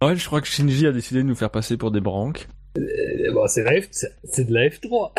Ouais, 0.02 0.14
je 0.14 0.26
crois 0.26 0.40
que 0.40 0.46
Shinji 0.46 0.86
a 0.86 0.92
décidé 0.92 1.22
de 1.22 1.28
nous 1.28 1.34
faire 1.34 1.50
passer 1.50 1.76
pour 1.76 1.90
des 1.90 2.00
branques. 2.00 2.46
Euh, 2.76 3.32
bon, 3.32 3.46
c'est 3.46 3.64
de 3.64 4.52
la 4.52 4.68
F3. 4.68 5.12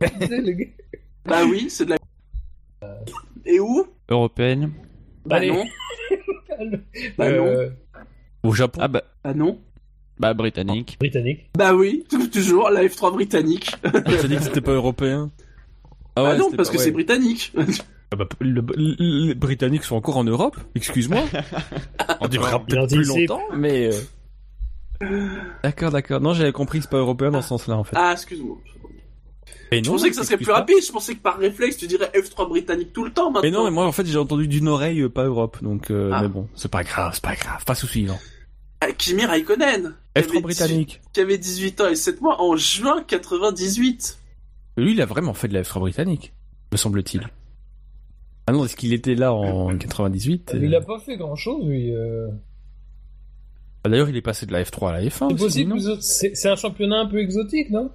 bah 1.26 1.44
oui, 1.48 1.68
c'est 1.68 1.84
de 1.84 1.90
la. 1.90 1.96
Et 3.44 3.60
où? 3.60 3.86
Européenne. 4.08 4.72
Bah 5.24 5.44
non. 5.44 5.64
bah 7.18 7.30
non. 7.30 7.46
Euh, 7.46 7.70
Au 8.42 8.52
Japon. 8.52 8.80
Ah 8.82 8.88
bah. 8.88 9.04
bah 9.22 9.34
non. 9.34 9.60
Bah 10.18 10.34
britannique. 10.34 10.96
Britannique. 10.98 11.50
Bah 11.56 11.74
oui, 11.74 12.04
toujours 12.32 12.70
la 12.70 12.84
F3 12.84 13.12
britannique. 13.12 13.74
T'as 13.82 14.00
dit 14.00 14.36
que 14.36 14.42
c'était 14.42 14.60
pas 14.60 14.72
européen 14.72 15.30
Ah 16.16 16.22
bah 16.22 16.36
non, 16.36 16.50
parce 16.52 16.70
que 16.70 16.78
c'est 16.78 16.90
britannique. 16.90 17.52
Ah 18.12 18.16
bah, 18.16 18.28
les 18.40 19.34
Britanniques 19.34 19.82
sont 19.82 19.96
encore 19.96 20.16
en 20.16 20.24
Europe, 20.24 20.56
excuse-moi. 20.76 21.24
On 22.20 22.28
durera 22.28 22.64
peut-être 22.64 22.94
plus 22.94 23.04
longtemps, 23.04 23.42
mais... 23.56 23.90
Euh, 25.02 25.28
d'accord, 25.64 25.90
d'accord. 25.90 26.20
Non, 26.20 26.32
j'avais 26.32 26.52
compris 26.52 26.78
que 26.78 26.84
c'est 26.84 26.90
pas 26.90 26.98
européen 26.98 27.32
dans 27.32 27.42
ce 27.42 27.48
sens-là, 27.48 27.76
en 27.76 27.82
fait. 27.82 27.96
Ah, 27.98 28.12
excuse-moi. 28.12 28.58
Mais 29.72 29.82
je 29.82 29.90
pensais 29.90 30.10
que 30.10 30.14
ça 30.14 30.22
serait 30.22 30.36
plus 30.36 30.52
rapide, 30.52 30.76
je 30.86 30.92
pensais 30.92 31.14
que 31.14 31.20
par 31.20 31.38
réflexe 31.38 31.76
tu 31.76 31.86
dirais 31.86 32.10
F3 32.14 32.48
britannique 32.48 32.92
tout 32.92 33.04
le 33.04 33.10
temps 33.10 33.30
maintenant. 33.30 33.42
Mais 33.42 33.50
non, 33.50 33.64
mais 33.64 33.70
moi 33.70 33.84
en 33.84 33.92
fait 33.92 34.06
j'ai 34.06 34.18
entendu 34.18 34.46
d'une 34.46 34.68
oreille, 34.68 35.00
euh, 35.00 35.08
pas 35.08 35.24
Europe, 35.24 35.58
donc 35.60 35.90
euh, 35.90 36.10
ah. 36.12 36.22
mais 36.22 36.28
bon, 36.28 36.48
c'est 36.54 36.70
pas 36.70 36.84
grave, 36.84 37.12
c'est 37.14 37.22
pas 37.24 37.34
grave, 37.34 37.64
pas 37.64 37.74
suivant. 37.74 38.18
Euh, 38.84 38.92
Kimi 38.96 39.24
Raikkonen. 39.24 39.94
F3 40.16 40.42
britannique. 40.42 41.00
qui 41.12 41.20
avait 41.20 41.38
18 41.38 41.80
ans 41.80 41.88
et 41.88 41.94
7 41.96 42.20
mois 42.20 42.40
en 42.40 42.56
juin 42.56 43.02
98. 43.06 44.18
Lui, 44.76 44.92
il 44.92 45.00
a 45.00 45.06
vraiment 45.06 45.34
fait 45.34 45.48
de 45.48 45.54
la 45.54 45.62
F3 45.62 45.80
britannique, 45.80 46.32
me 46.72 46.76
semble-t-il. 46.76 47.28
Ah 48.46 48.52
non, 48.52 48.64
est-ce 48.64 48.76
qu'il 48.76 48.92
était 48.92 49.14
là 49.14 49.32
en 49.32 49.76
98 49.76 50.56
Il 50.60 50.74
a 50.74 50.80
pas 50.80 50.98
fait 51.00 51.16
grand-chose, 51.16 51.66
lui. 51.66 51.92
Euh... 51.92 52.28
Bah, 53.82 53.90
d'ailleurs, 53.90 54.08
il 54.08 54.16
est 54.16 54.22
passé 54.22 54.46
de 54.46 54.52
la 54.52 54.62
F3 54.62 54.90
à 54.90 54.92
la 54.92 55.02
F1. 55.02 55.30
C'est 55.30 55.36
possible, 55.36 56.02
c'est 56.02 56.48
un 56.48 56.56
championnat 56.56 57.00
un 57.00 57.06
peu 57.06 57.18
exotique, 57.18 57.70
non? 57.70 57.90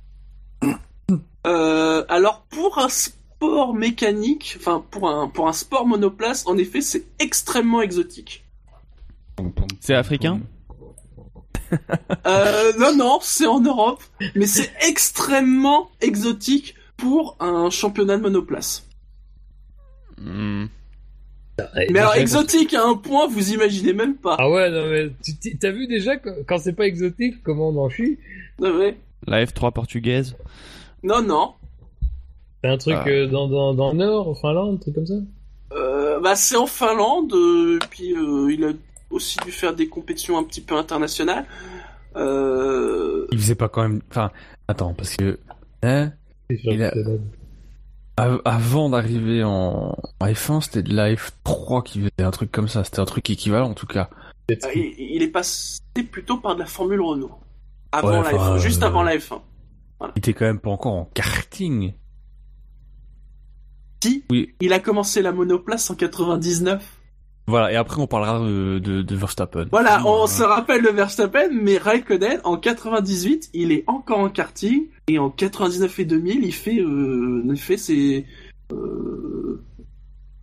Euh, 1.48 2.06
Alors, 2.10 2.46
pour 2.50 2.80
un 2.80 2.90
sport 2.90 3.74
mécanique, 3.74 4.56
enfin, 4.60 4.84
pour 4.92 5.10
un, 5.10 5.28
pour 5.28 5.48
un 5.48 5.54
sport 5.54 5.88
monoplace, 5.88 6.46
en 6.48 6.58
effet, 6.58 6.82
c'est 6.82 7.06
extrêmement 7.20 7.82
exotique. 7.82 8.44
C'est 9.80 9.96
africain? 9.96 10.40
Euh, 12.28 12.74
non, 12.80 12.96
non, 12.96 13.20
c'est 13.22 13.48
en 13.48 13.60
Europe, 13.60 14.02
mais 14.36 14.48
c'est 14.48 14.72
extrêmement 14.88 15.90
exotique 16.02 16.76
pour 16.98 17.36
un 17.40 17.70
championnat 17.70 18.18
de 18.18 18.22
monoplace. 18.22 18.88
Hmm. 20.18 20.66
Mais 21.90 22.00
alors 22.00 22.16
exotique 22.16 22.74
à 22.74 22.84
un 22.84 22.96
point, 22.96 23.28
vous 23.28 23.54
imaginez 23.54 23.94
même 23.94 24.16
pas. 24.16 24.36
Ah 24.40 24.50
ouais, 24.50 24.70
non 24.70 24.90
mais 24.90 25.12
t'as 25.60 25.72
vu 25.72 25.88
déjà 25.88 26.18
quand 26.18 26.58
c'est 26.58 26.74
pas 26.74 26.86
exotique, 26.88 27.44
comment 27.44 27.70
on 27.70 27.78
en 27.78 27.90
chie 27.90 28.18
Non 28.60 28.78
mais. 28.78 28.98
La 29.28 29.44
F3 29.46 29.72
portugaise. 29.72 30.36
Non 31.04 31.22
non. 31.22 31.54
C'est 32.64 32.70
un 32.70 32.78
truc 32.78 32.98
ah. 33.00 33.08
euh, 33.08 33.28
dans, 33.28 33.48
dans, 33.48 33.74
dans 33.74 33.92
le 33.92 33.98
nord, 33.98 34.30
en 34.30 34.36
Finlande, 34.36 34.76
un 34.76 34.78
truc 34.78 34.96
comme 34.96 35.08
ça? 35.08 35.16
Euh, 35.74 36.20
Bah 36.20 36.36
c'est 36.36 36.56
en 36.56 36.68
Finlande, 36.68 37.34
euh, 37.34 37.80
puis 37.90 38.14
euh, 38.14 38.52
il 38.52 38.64
a 38.64 38.72
aussi 39.12 39.38
dû 39.40 39.52
faire 39.52 39.76
des 39.76 39.88
compétitions 39.88 40.38
un 40.38 40.44
petit 40.44 40.62
peu 40.62 40.76
internationales. 40.76 41.46
Euh... 42.16 43.28
Il 43.32 43.40
faisait 43.40 43.56
pas 43.56 43.70
quand 43.70 43.84
même. 43.84 44.02
Enfin, 44.10 44.32
attends, 44.68 44.94
parce 44.94 45.16
que. 45.16 45.40
Hein 45.84 46.12
Avant 48.18 48.90
d'arriver 48.90 49.44
en... 49.44 49.98
F1, 50.22 50.62
c'était 50.62 50.84
de 50.84 50.94
la 50.94 51.14
F3 51.14 51.84
qui 51.84 52.00
faisait 52.00 52.12
un 52.20 52.32
truc 52.32 52.52
comme 52.52 52.68
ça. 52.68 52.84
C'était 52.84 53.00
un 53.00 53.06
truc 53.06 53.30
équivalent 53.30 53.70
en 53.70 53.74
tout 53.74 53.88
cas. 53.88 54.10
Euh, 54.52 54.56
il, 54.76 55.24
est 55.24 55.30
passé 55.30 55.80
plutôt 56.12 56.38
par 56.38 56.56
de 56.56 56.60
la 56.60 56.66
Formule 56.66 57.02
Renault. 57.02 57.32
Avant 57.92 58.22
la 58.22 58.32
F1, 58.32 58.58
juste 58.58 58.84
avant 58.84 59.04
la 59.04 59.16
F1. 59.16 59.42
Il 60.16 60.20
était 60.20 60.34
quand 60.34 60.46
même 60.46 60.60
pas 60.60 60.72
encore 60.72 60.94
en 60.94 61.06
karting. 61.14 61.94
Si, 64.04 64.24
oui. 64.30 64.56
il 64.60 64.74
a 64.74 64.80
commencé 64.80 65.22
la 65.22 65.32
monoplace 65.32 65.90
en 65.90 65.96
99. 65.96 67.01
Voilà, 67.48 67.72
et 67.72 67.76
après 67.76 68.02
on 68.02 68.08
parlera 68.08 68.40
de, 68.40 68.80
de, 68.80 69.16
Verstappen. 69.16 69.66
Voilà, 69.72 70.06
on 70.06 70.28
se 70.28 70.44
rappelle 70.44 70.84
de 70.84 70.90
Verstappen, 70.90 71.50
mais 71.52 71.78
Raikkonen, 71.78 72.40
en 72.44 72.58
98, 72.58 73.50
il 73.54 73.72
est 73.72 73.84
encore 73.88 74.20
en 74.20 74.30
karting, 74.30 74.88
et 75.08 75.20
en 75.20 75.30
99 75.30 76.00
et 76.00 76.06
2000, 76.06 76.44
il 76.44 76.54
fait, 76.54 76.80
euh, 76.80 77.44
il 77.46 77.60
fait 77.60 77.78
ses... 77.78 78.26
Euh, 78.72 79.64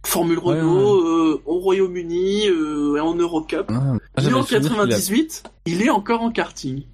Formule 0.07 0.39
Renault 0.39 1.03
euh, 1.03 1.43
au 1.45 1.59
Royaume-Uni 1.59 2.45
et 2.47 3.01
en 3.01 3.15
Eurocup. 3.15 3.71
Ah, 3.71 3.97
il 4.19 4.29
est 4.29 4.33
en 4.33 4.45
98, 4.45 5.43
il 5.67 5.83
est 5.83 5.91
encore 5.91 6.23
en 6.23 6.31
karting. 6.31 6.85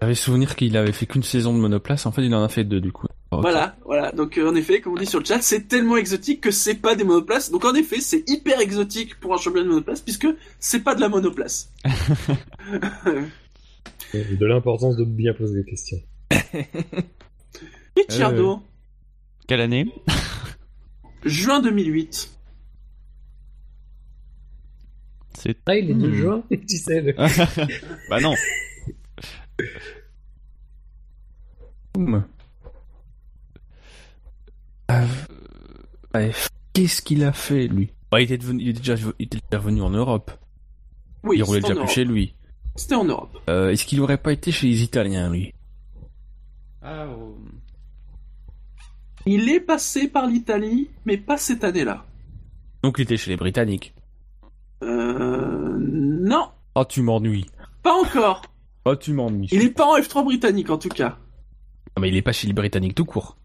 J'avais 0.00 0.14
souvenir 0.14 0.54
qu'il 0.54 0.76
avait 0.76 0.92
fait 0.92 1.06
qu'une 1.06 1.22
saison 1.22 1.54
de 1.54 1.58
monoplace, 1.58 2.06
en 2.06 2.12
fait 2.12 2.24
il 2.24 2.34
en 2.34 2.44
a 2.44 2.48
fait 2.48 2.64
deux 2.64 2.80
du 2.80 2.92
coup. 2.92 3.06
Voilà, 3.40 3.76
voilà. 3.84 4.12
Donc 4.12 4.38
en 4.38 4.54
effet, 4.54 4.80
comme 4.80 4.94
on 4.94 4.96
dit 4.96 5.06
sur 5.06 5.18
le 5.20 5.24
chat, 5.24 5.40
c'est 5.42 5.68
tellement 5.68 5.96
exotique 5.96 6.40
que 6.40 6.50
c'est 6.50 6.74
pas 6.74 6.94
des 6.94 7.04
monoplaces. 7.04 7.50
Donc 7.50 7.64
en 7.64 7.74
effet, 7.74 8.00
c'est 8.00 8.28
hyper 8.28 8.60
exotique 8.60 9.18
pour 9.20 9.34
un 9.34 9.36
championnat 9.36 9.64
de 9.64 9.70
monoplace 9.70 10.00
puisque 10.00 10.28
c'est 10.58 10.80
pas 10.80 10.94
de 10.94 11.00
la 11.00 11.08
monoplace. 11.08 11.72
de 14.14 14.46
l'importance 14.46 14.96
de 14.96 15.04
bien 15.04 15.34
poser 15.34 15.62
des 15.62 15.64
questions. 15.64 15.98
Ricciardo. 17.96 18.52
Euh, 18.52 18.56
quelle 19.46 19.60
année? 19.60 19.86
Juin 21.24 21.60
2008. 21.60 22.30
C'est. 25.34 25.56
Ah, 25.66 25.76
il 25.76 25.90
est 25.90 25.94
de 25.94 26.08
hmm. 26.08 26.14
juin, 26.14 26.42
tu 26.50 26.76
sais. 26.78 27.14
bah 28.08 28.20
non. 28.20 28.34
Euh, 31.98 32.20
qu'est-ce 36.72 37.02
qu'il 37.02 37.24
a 37.24 37.32
fait, 37.32 37.68
lui? 37.68 37.90
Bah, 38.10 38.20
il, 38.20 38.30
était 38.30 38.44
il, 38.46 38.68
était 38.68 38.78
déjà, 38.80 38.94
il 39.18 39.26
était 39.26 39.38
déjà 39.50 39.62
venu 39.62 39.82
en 39.82 39.90
Europe. 39.90 40.30
Oui, 41.24 41.38
il 41.38 41.42
roulait 41.42 41.60
déjà 41.60 41.74
plus 41.74 41.88
chez 41.88 42.04
lui. 42.04 42.34
C'était 42.76 42.94
en 42.94 43.04
Europe. 43.04 43.36
Euh, 43.48 43.70
Est-ce 43.70 43.84
qu'il 43.84 44.00
aurait 44.00 44.18
pas 44.18 44.32
été 44.32 44.52
chez 44.52 44.68
les 44.68 44.82
Italiens, 44.82 45.30
lui? 45.30 45.52
Ah, 46.82 47.06
oh. 47.08 47.36
Il 49.24 49.48
est 49.50 49.60
passé 49.60 50.08
par 50.08 50.26
l'Italie, 50.26 50.88
mais 51.04 51.16
pas 51.16 51.36
cette 51.36 51.64
année-là. 51.64 52.04
Donc 52.82 52.98
il 52.98 53.02
était 53.02 53.16
chez 53.16 53.30
les 53.30 53.36
Britanniques 53.36 53.92
Euh... 54.84 55.76
Non. 55.80 56.50
Oh, 56.76 56.84
tu 56.84 57.02
m'ennuies. 57.02 57.46
Pas 57.82 57.94
encore. 57.94 58.42
Oh, 58.84 58.94
tu 58.94 59.12
m'ennuies. 59.12 59.48
Il 59.50 59.62
est 59.62 59.70
pas 59.70 59.86
en 59.86 59.98
F3 59.98 60.22
britannique, 60.22 60.70
en 60.70 60.78
tout 60.78 60.90
cas. 60.90 61.18
Non, 61.96 62.02
mais 62.02 62.08
il 62.10 62.16
est 62.16 62.22
pas 62.22 62.32
chez 62.32 62.46
les 62.46 62.52
Britanniques 62.52 62.94
tout 62.94 63.04
court. 63.04 63.36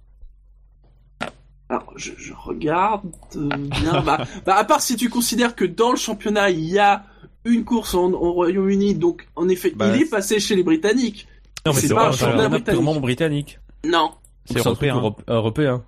Alors, 1.72 1.94
je, 1.96 2.12
regarde 2.34 3.06
euh, 3.38 3.48
bien. 3.56 4.02
bah, 4.02 4.26
bah, 4.46 4.56
à 4.58 4.66
part 4.66 4.82
si 4.82 4.98
tu 4.98 5.10
considères 5.10 5.56
que 5.56 5.64
dans 5.64 5.92
le 5.92 5.98
championnat, 5.98 6.50
il 6.50 6.66
y 6.66 6.78
a 6.78 7.06
une 7.46 7.64
course 7.64 7.96
en, 7.96 8.12
au 8.12 8.34
Royaume-Uni, 8.34 8.96
donc 8.96 9.26
en 9.38 9.48
effet, 9.48 9.72
bah, 9.74 9.96
il 9.96 10.02
est 10.02 10.10
passé 10.10 10.42
chez 10.42 10.58
les 10.58 10.64
Britanniques. 10.64 11.30
Non, 11.66 11.72
mais 11.74 11.80
c'est 11.80 11.94
pas 11.94 12.10
un 12.10 12.12
championnat 12.12 12.50
britannique. 12.50 13.02
britannique. 13.02 13.60
Non. 13.86 14.12
C'est 14.44 14.58
européen. 14.58 15.02
européen. 15.30 15.84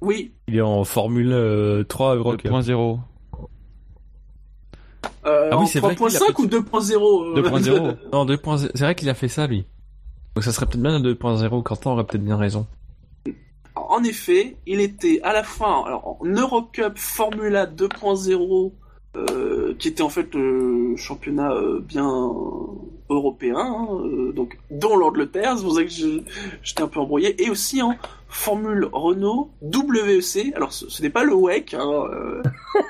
Oui. 0.00 0.32
Il 0.48 0.56
est 0.56 0.60
en 0.60 0.82
Formule 0.82 1.28
3 1.88 2.14
euh, 2.14 2.18
Euro 2.18 2.34
2.0. 2.34 2.98
Euh, 5.24 5.50
ah 5.52 5.58
oui, 5.58 5.68
c'est 5.68 5.78
3.5 5.78 6.40
ou 6.40 6.46
2.0 6.46 7.40
2.0. 7.40 7.70
Euh 7.70 7.94
non, 8.12 8.26
2.0. 8.26 8.70
C'est 8.74 8.84
vrai 8.84 8.96
qu'il 8.96 9.08
a 9.08 9.14
fait 9.14 9.28
ça, 9.28 9.46
lui. 9.46 9.66
Donc 10.34 10.42
ça 10.42 10.50
serait 10.50 10.66
peut-être 10.66 10.82
bien 10.82 10.98
le 10.98 11.14
2.0. 11.14 11.62
Quentin 11.62 11.90
aurait 11.92 12.04
peut-être 12.04 12.24
bien 12.24 12.36
raison. 12.36 12.66
En 13.76 14.02
effet, 14.02 14.56
il 14.66 14.80
était 14.80 15.20
à 15.22 15.32
la 15.32 15.42
fin 15.42 15.84
alors, 15.86 16.16
en 16.20 16.24
Eurocup 16.24 16.96
Formula 16.96 17.66
2.0 17.66 18.72
euh, 19.16 19.74
qui 19.78 19.88
était 19.88 20.02
en 20.02 20.10
fait 20.10 20.34
le 20.34 20.94
championnat 20.96 21.52
euh, 21.52 21.80
bien 21.80 22.06
européen, 23.08 23.56
hein, 23.56 23.88
euh, 23.92 24.32
donc 24.32 24.58
dont 24.70 24.96
l'Angleterre, 24.96 25.56
c'est 25.56 25.62
pour 25.62 25.74
ça 25.74 25.84
que 25.84 25.90
j'étais 26.62 26.82
un 26.82 26.88
peu 26.88 27.00
embrouillé, 27.00 27.42
et 27.42 27.48
aussi 27.48 27.80
en 27.80 27.96
Formule 28.28 28.88
Renault 28.92 29.50
WEC. 29.62 30.52
Alors 30.54 30.72
ce, 30.72 31.00
n'est 31.00 31.08
pas 31.08 31.24
le 31.24 31.34
WEC, 31.34 31.74
hein, 31.74 32.04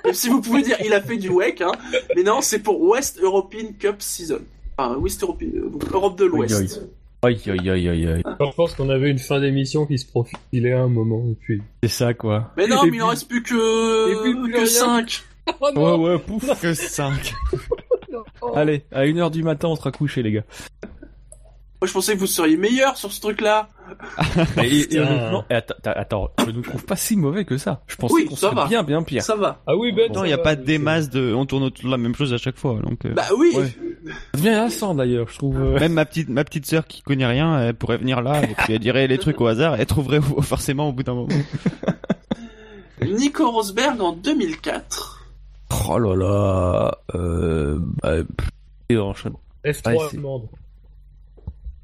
même 0.05 0.15
si 0.15 0.29
vous 0.29 0.41
pouvez 0.41 0.63
dire 0.63 0.77
il 0.85 0.95
a 0.95 1.01
fait 1.01 1.17
du 1.17 1.29
WEC, 1.29 1.61
hein, 1.61 1.73
mais 2.17 2.25
non, 2.25 2.41
c'est 2.41 2.61
pour 2.61 2.81
West 2.81 3.21
European 3.21 3.69
Cup 3.79 3.97
Season. 4.01 4.41
Enfin, 4.77 4.97
West 4.97 5.23
European, 5.23 5.49
donc 5.71 5.85
Europe 5.93 6.19
de 6.19 6.25
l'Ouest. 6.25 6.83
Aïe 7.27 7.41
aïe 7.49 7.71
aïe 7.71 7.89
aïe 7.89 8.07
aïe. 8.07 8.23
Je 8.25 8.55
pense 8.55 8.75
qu'on 8.75 8.89
avait 8.89 9.11
une 9.11 9.19
fin 9.19 9.41
d'émission 9.41 9.85
qui 9.85 9.99
se 9.99 10.07
profilait 10.07 10.73
à 10.73 10.83
un 10.83 10.89
moment. 10.89 11.25
Puis... 11.41 11.61
C'est 11.83 11.89
ça 11.89 12.15
quoi. 12.15 12.53
Mais 12.57 12.69
non, 12.69 12.85
mais 12.85 12.97
il 12.97 13.03
en 13.03 13.09
reste 13.09 13.29
plus 13.29 13.43
que, 13.43 14.53
que 14.53 14.65
5. 14.65 15.23
Oh 15.61 15.71
ouais, 15.77 16.11
ouais, 16.11 16.19
pouf. 16.19 16.61
Que 16.61 16.75
5. 16.75 17.33
Allez, 18.57 18.85
à 18.91 19.05
1h 19.05 19.31
du 19.31 19.45
matin, 19.45 19.69
on 19.69 19.77
sera 19.77 19.93
couché, 19.93 20.23
les 20.23 20.33
gars. 20.33 20.45
Moi, 21.81 21.89
je 21.89 21.93
pensais 21.93 22.15
que 22.15 22.21
vous 22.21 22.27
seriez 22.27 22.57
meilleur 22.57 22.97
sur 22.97 23.13
ce 23.13 23.21
truc-là. 23.21 23.69
et, 24.63 24.89
attends, 25.85 26.31
je 26.39 26.51
ne 26.51 26.63
trouve 26.63 26.85
pas 26.85 26.97
si 26.97 27.17
mauvais 27.17 27.45
que 27.45 27.59
ça. 27.59 27.83
Je 27.87 27.97
pensais 27.97 28.25
qu'on 28.25 28.35
serait 28.35 28.67
bien, 28.67 28.83
bien 28.83 29.03
pire. 29.03 29.23
Ça 29.23 29.37
va. 29.37 29.61
Ah 29.67 29.77
oui, 29.77 29.93
ben 29.93 30.11
non, 30.11 30.25
il 30.25 30.29
n'y 30.29 30.33
a 30.33 30.39
pas 30.39 30.57
des 30.57 30.79
masses 30.79 31.11
de, 31.11 31.35
on 31.35 31.45
tourne 31.45 31.65
autour 31.65 31.85
de 31.85 31.91
la 31.91 31.99
même 31.99 32.15
chose 32.15 32.33
à 32.33 32.39
chaque 32.39 32.57
fois, 32.57 32.79
donc. 32.83 33.05
Euh. 33.05 33.13
Bah 33.13 33.27
oui. 33.37 33.53
Ouais. 33.55 33.67
Ça 33.67 34.39
devient 34.39 34.49
lassant 34.49 34.95
d'ailleurs, 34.95 35.29
je 35.29 35.37
trouve. 35.37 35.61
Euh. 35.61 35.79
Même 35.79 35.93
ma 35.93 36.07
petite, 36.07 36.31
ma 36.31 36.45
petite 36.45 36.65
sœur 36.65 36.87
qui 36.87 37.03
connaît 37.03 37.27
rien, 37.27 37.61
elle 37.61 37.75
pourrait 37.75 37.99
venir 37.99 38.23
là 38.23 38.43
et 38.43 38.55
puis 38.55 38.73
elle 38.73 38.79
dirait 38.79 39.07
les 39.07 39.19
trucs 39.19 39.41
au 39.41 39.47
hasard, 39.47 39.75
elle 39.79 39.87
trouverait 39.87 40.21
forcément 40.43 40.89
au 40.89 40.93
bout 40.93 41.03
d'un 41.03 41.15
moment. 41.15 41.29
Nico 43.03 43.51
Rosberg 43.51 44.01
en 44.01 44.13
2004. 44.13 45.27
Oh 45.89 45.99
là 45.99 46.15
là, 46.15 46.99
euh, 47.15 47.79
bah, 48.03 48.23
F3 49.65 50.11
allemande. 50.11 50.49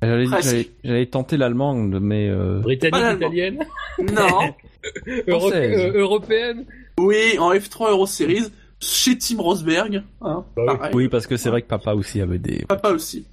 J'allais 0.03 1.07
tenter 1.07 1.37
l'allemande, 1.37 1.99
mais 2.01 2.29
euh... 2.29 2.59
britannique 2.61 3.17
italienne. 3.17 3.65
Non. 3.99 4.55
Euh, 5.29 5.93
européenne. 5.95 6.65
Oui, 6.99 7.39
en 7.39 7.53
F3 7.55 7.91
Euro 7.91 8.05
Series 8.05 8.51
chez 8.81 9.17
Tim 9.17 9.41
Rosberg. 9.41 10.03
Hein, 10.21 10.45
bah 10.57 10.91
oui. 10.93 11.07
parce 11.07 11.29
que 11.29 11.37
c'est 11.37 11.51
vrai 11.51 11.63
que 11.63 11.69
papa 11.69 11.95
aussi 11.95 12.21
avait 12.21 12.41
des. 12.41 12.65
Papa 12.67 12.91
aussi. 12.91 13.25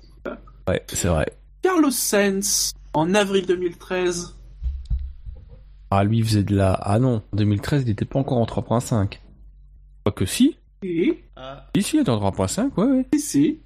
Ouais, 0.67 0.83
c'est 0.87 1.07
vrai. 1.07 1.25
Carlos 1.63 1.89
Sainz 1.89 2.75
en 2.93 3.15
avril 3.15 3.47
2013. 3.47 4.35
Ah 5.89 6.03
lui 6.03 6.19
il 6.19 6.23
faisait 6.23 6.43
de 6.43 6.55
la. 6.55 6.73
Ah 6.73 6.99
non, 6.99 7.23
en 7.33 7.35
2013 7.35 7.81
il 7.87 7.89
était 7.89 8.05
pas 8.05 8.19
encore 8.19 8.37
en 8.37 8.45
3.5 8.45 9.17
que 10.11 10.25
si. 10.25 10.57
Et 10.83 11.23
ah. 11.35 11.65
Ici, 11.75 11.97
il 11.97 11.99
est 12.01 12.09
en 12.09 12.19
3.5, 12.31 12.71
ouais, 12.77 12.85
ouais. 12.85 13.19
Si. 13.19 13.59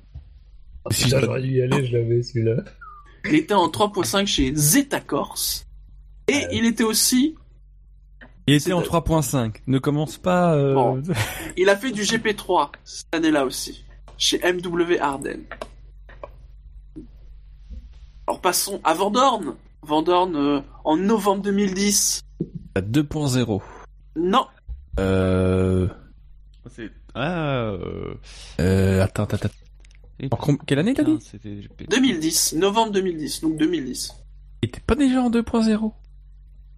Oh, 0.86 0.90
si 0.92 1.10
j'aurais 1.10 1.42
dû 1.42 1.52
y 1.52 1.62
aller, 1.62 1.86
je 1.86 1.98
l'avais 1.98 2.24
celui-là. 2.24 2.64
Il 3.26 3.36
était 3.36 3.54
en 3.54 3.68
3.5 3.68 4.26
chez 4.26 4.54
Zeta 4.56 5.00
Corse. 5.00 5.66
Et 6.28 6.46
il 6.52 6.66
était 6.66 6.84
aussi. 6.84 7.36
Il 8.48 8.56
était 8.56 8.74
en 8.74 8.82
3.5. 8.82 9.56
Ne 9.68 9.80
commence 9.80 10.18
pas. 10.18 10.54
Euh... 10.56 11.02
Il 11.58 11.70
a 11.70 11.78
fait 11.78 11.92
du 11.92 12.02
GP3 12.02 12.72
cette 12.84 13.14
année-là 13.16 13.46
aussi. 13.46 13.86
Chez 14.18 14.40
MW 14.40 14.98
Arden. 15.00 15.42
Alors 18.28 18.42
passons 18.42 18.82
à 18.84 18.94
Vandorn. 18.94 19.56
Vandorn 19.82 20.36
euh, 20.36 20.62
en 20.84 20.98
novembre 20.98 21.44
2010. 21.44 22.22
À 22.76 22.82
2.0. 22.82 23.62
Non. 24.16 24.46
Euh. 25.00 25.88
Ah. 27.16 27.70
Euh... 27.70 28.16
euh 28.60 29.04
attends, 29.04 29.24
attends, 29.24 29.50
quelle 30.66 30.80
année 30.80 30.94
t'as 30.94 31.04
dit 31.04 31.20
2010, 31.90 32.54
novembre 32.54 32.92
2010, 32.94 33.42
donc 33.42 33.58
2010. 33.58 34.14
Il 34.62 34.70
était 34.70 34.80
pas 34.80 34.96
déjà 34.96 35.22
en 35.22 35.30
2.0 35.30 35.92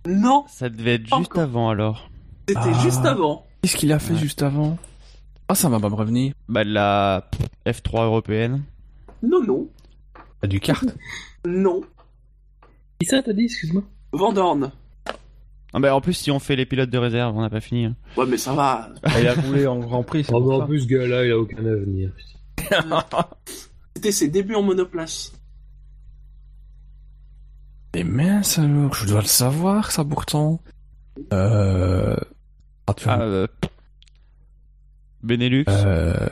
Non. 0.08 0.46
Ça 0.48 0.70
devait 0.70 0.96
être 0.96 1.16
juste 1.18 1.38
avant 1.38 1.70
alors. 1.70 2.10
C'était 2.48 2.62
ah. 2.64 2.84
juste 2.84 3.06
avant. 3.06 3.46
Qu'est-ce 3.62 3.76
qu'il 3.76 3.92
a 3.92 4.00
fait 4.00 4.16
juste 4.16 4.42
avant 4.44 4.78
Ah, 5.48 5.56
ça 5.56 5.70
va 5.70 5.80
pas 5.80 5.90
me 5.90 5.96
revenir. 5.96 6.34
Bah 6.48 6.64
la 6.64 7.30
F3 7.66 8.06
européenne. 8.06 8.64
Non, 9.22 9.44
non. 9.44 9.68
Bah, 10.42 10.48
du 10.48 10.60
kart 10.60 10.86
Non. 11.46 11.82
Qui 13.00 13.08
ça 13.08 13.22
t'as 13.22 13.34
dit, 13.34 13.46
excuse-moi 13.46 13.84
Vandorn. 14.12 14.72
Ah 15.74 15.80
bah 15.80 15.94
en 15.94 16.00
plus 16.00 16.14
si 16.14 16.32
on 16.32 16.40
fait 16.40 16.56
les 16.56 16.66
pilotes 16.66 16.90
de 16.90 16.98
réserve, 16.98 17.36
on 17.36 17.42
n'a 17.42 17.50
pas 17.50 17.60
fini. 17.60 17.86
Hein. 17.86 17.96
Ouais 18.16 18.26
mais 18.26 18.38
ça 18.38 18.54
va. 18.54 18.90
Ah, 19.04 19.20
il 19.20 19.28
a 19.28 19.34
roulé 19.34 19.68
en 19.68 19.80
Grand 19.80 20.04
Prix. 20.04 20.26
Oh, 20.32 20.52
en 20.54 20.66
plus 20.66 20.82
ce 20.82 20.88
gars-là, 20.88 21.26
il 21.26 21.32
a 21.32 21.38
aucun 21.38 21.66
avenir. 21.66 22.12
C'était 23.96 24.12
ses 24.12 24.28
débuts 24.28 24.56
en 24.56 24.64
monoplace. 24.64 25.34
Et 27.94 28.04
mince 28.04 28.60
alors, 28.60 28.94
je 28.94 29.06
dois 29.06 29.22
le 29.22 29.28
savoir 29.28 29.92
ça 29.92 30.04
pourtant. 30.04 30.60
Euh... 31.32 32.18
Ah, 32.88 32.96
ah 33.06 33.22
euh... 33.22 33.48
Benelux. 35.24 35.66
Euh... 35.70 36.28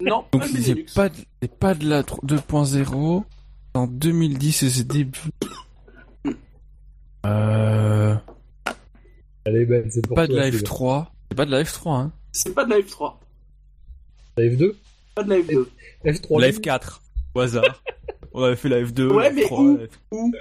Non, 0.00 0.24
Donc 0.32 0.44
c'est 0.44 0.94
pas, 0.94 1.10
pas 1.60 1.74
de 1.74 1.88
la 1.88 2.02
2.0. 2.02 3.24
En 3.74 3.86
2010 3.86 4.52
c'est 4.52 4.70
ses 4.70 4.84
débuts. 4.84 5.20
Euh... 7.26 8.16
Allez, 9.44 9.66
Ben, 9.66 9.90
c'est 9.90 10.06
pour 10.06 10.16
Pas 10.16 10.26
de 10.26 10.34
la 10.34 10.50
F3. 10.50 11.06
C'est 11.30 11.36
pas 11.36 11.44
de 11.44 11.50
la 11.50 11.62
F3, 11.62 11.90
hein. 11.94 12.12
C'est 12.32 12.54
pas 12.54 12.64
de 12.64 12.70
la 12.70 12.78
F3. 12.78 13.14
La 14.36 14.44
F2 14.44 14.74
Pas 15.14 15.22
de 15.22 15.30
la 15.30 15.36
F2. 15.38 15.66
F3. 16.04 16.40
La 16.40 16.50
F4. 16.50 17.00
Au 17.34 17.40
hasard. 17.40 17.82
On 18.32 18.42
avait 18.44 18.56
fait 18.56 18.68
la 18.68 18.82
F2. 18.82 19.12
Ouais, 19.12 19.30
mais 19.32 19.44
où, 19.50 19.78
où 20.10 20.32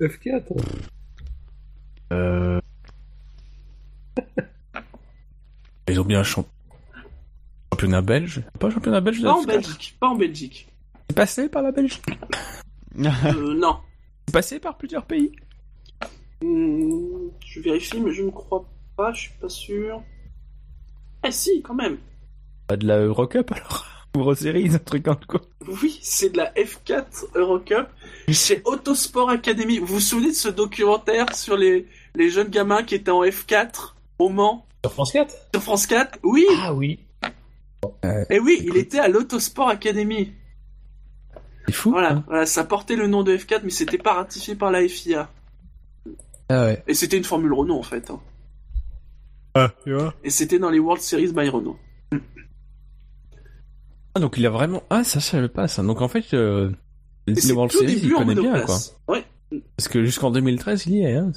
F4 0.00 0.42
Euh. 2.12 2.60
Ils 5.88 6.00
ont 6.00 6.04
bien 6.04 6.20
un 6.20 6.24
championnat 7.70 8.00
belge? 8.02 8.42
Pas 8.60 8.70
championnat 8.70 9.00
belge 9.00 9.22
Pas 9.22 9.32
en 9.32 9.42
Belgique. 9.42 9.96
Pas 9.98 10.08
en 10.08 10.14
Belgique. 10.14 10.68
C'est 11.08 11.16
passé 11.16 11.48
par 11.48 11.62
la 11.62 11.72
Belgique? 11.72 12.04
Euh, 12.96 13.54
Non. 13.56 13.78
C'est 14.28 14.32
passé 14.32 14.60
par 14.60 14.78
plusieurs 14.78 15.04
pays? 15.04 15.32
Hmm, 16.42 17.28
Je 17.44 17.60
vérifie, 17.60 18.00
mais 18.00 18.12
je 18.12 18.22
ne 18.22 18.30
crois 18.30 18.64
pas, 18.96 19.12
je 19.12 19.22
suis 19.22 19.32
pas 19.40 19.48
sûr. 19.48 20.02
Eh 21.26 21.32
si, 21.32 21.60
quand 21.62 21.74
même. 21.74 21.98
Pas 22.70 22.76
de 22.76 22.86
la 22.86 22.98
Eurocup 22.98 23.50
alors 23.50 23.84
Series, 24.36 24.72
un 24.72 24.78
truc 24.78 25.02
comme 25.02 25.16
quoi 25.26 25.40
Oui, 25.82 25.98
c'est 26.04 26.30
de 26.30 26.36
la 26.36 26.52
F4 26.52 27.04
Eurocup 27.34 27.88
chez 28.28 28.62
Autosport 28.64 29.28
Academy. 29.28 29.80
Vous 29.80 29.94
vous 29.94 29.98
souvenez 29.98 30.28
de 30.28 30.36
ce 30.36 30.48
documentaire 30.48 31.34
sur 31.34 31.56
les, 31.56 31.88
les 32.14 32.30
jeunes 32.30 32.46
gamins 32.46 32.84
qui 32.84 32.94
étaient 32.94 33.10
en 33.10 33.24
F4 33.24 33.94
au 34.20 34.28
Mans? 34.28 34.68
Sur 34.84 34.92
France 34.92 35.10
4 35.10 35.34
Sur 35.52 35.62
France 35.64 35.86
4 35.88 36.20
Oui 36.22 36.46
Ah 36.62 36.72
oui 36.72 37.00
Et 38.04 38.08
eh 38.30 38.38
oui, 38.38 38.62
il 38.64 38.76
était 38.76 39.00
à 39.00 39.08
l'Autosport 39.08 39.68
Academy. 39.68 40.32
C'est 41.66 41.72
fou. 41.72 41.90
Voilà, 41.90 42.12
hein. 42.12 42.24
voilà, 42.28 42.46
ça 42.46 42.62
portait 42.62 42.94
le 42.94 43.08
nom 43.08 43.24
de 43.24 43.36
F4, 43.36 43.62
mais 43.64 43.70
c'était 43.70 43.98
pas 43.98 44.12
ratifié 44.12 44.54
par 44.54 44.70
la 44.70 44.86
FIA. 44.86 45.28
Ah 46.48 46.66
ouais. 46.66 46.84
Et 46.86 46.94
c'était 46.94 47.16
une 47.16 47.24
Formule 47.24 47.52
Renault 47.52 47.80
en 47.80 47.82
fait. 47.82 48.10
Hein. 48.10 48.20
Ah, 49.56 49.72
tu 49.82 49.92
vois? 49.92 50.14
Et 50.22 50.30
c'était 50.30 50.60
dans 50.60 50.70
les 50.70 50.78
World 50.78 51.02
Series 51.02 51.32
by 51.32 51.48
Renault. 51.48 51.76
Ah, 54.14 54.20
donc 54.20 54.36
il 54.36 54.46
a 54.46 54.50
vraiment. 54.50 54.82
Ah, 54.90 55.04
ça, 55.04 55.18
je 55.18 55.24
savais 55.24 55.48
pas 55.48 55.68
ça. 55.68 55.82
Donc 55.82 56.00
en 56.00 56.08
fait, 56.08 56.34
euh, 56.34 56.70
les 57.26 57.52
World 57.52 57.72
Series, 57.72 58.00
il 58.02 58.12
connaît 58.12 58.34
bien, 58.34 58.60
quoi. 58.62 58.78
Ouais. 59.08 59.24
Parce 59.76 59.88
que 59.88 60.04
jusqu'en 60.04 60.30
2013, 60.30 60.86
il 60.86 60.94
y 60.94 61.02
est. 61.02 61.14
Hein. 61.14 61.32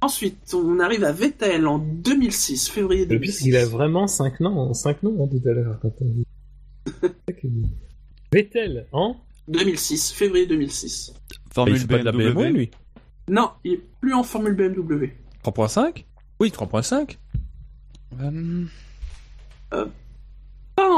Ensuite, 0.00 0.54
on 0.54 0.78
arrive 0.78 1.04
à 1.04 1.12
Vettel 1.12 1.66
en 1.66 1.78
2006, 1.78 2.68
février 2.68 3.04
2006. 3.04 3.46
Il 3.46 3.56
a 3.56 3.66
vraiment 3.66 4.06
5 4.06 4.40
noms, 4.40 4.72
5 4.72 5.02
noms 5.02 5.24
hein, 5.24 5.28
tout 5.28 5.48
à 5.48 5.52
l'heure. 5.52 5.80
Vettel, 8.32 8.86
en 8.92 9.16
2006, 9.48 10.12
février 10.12 10.46
2006. 10.46 11.14
Formule 11.50 11.84
BMW. 11.84 11.88
Pas 11.88 11.98
de 11.98 12.04
la 12.04 12.12
BMW, 12.12 12.52
lui 12.52 12.70
Non, 13.28 13.50
il 13.64 13.74
est 13.74 13.82
plus 14.00 14.14
en 14.14 14.22
Formule 14.22 14.54
BMW. 14.54 15.10
3.5 15.44 16.04
Oui, 16.38 16.50
3.5. 16.50 17.16
Euh... 18.20 18.64
Euh, 19.74 19.86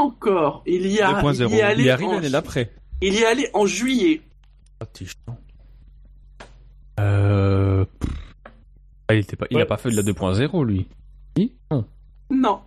encore. 0.01 0.63
Il 0.65 0.87
y 0.87 1.01
a. 1.01 1.21
Il 1.23 1.55
y, 1.55 1.61
allé 1.61 1.83
il 1.83 1.89
arrive 1.89 2.11
l'année 2.11 2.29
d'après. 2.29 2.73
Il 3.01 3.13
y 3.13 3.17
est 3.17 3.25
allé 3.25 3.49
en 3.53 3.65
juillet. 3.65 4.21
Oh, 4.81 4.85
euh. 6.99 7.85
Ah, 9.07 9.13
il 9.13 9.19
était 9.19 9.35
pas. 9.35 9.47
Il 9.49 9.59
a 9.59 9.65
pas 9.65 9.77
fait 9.77 9.89
de 9.89 9.95
la 9.95 10.03
2.0 10.03 10.65
lui. 10.65 10.87
Oui 11.37 11.53
Non. 11.71 11.85
Non. 12.29 12.61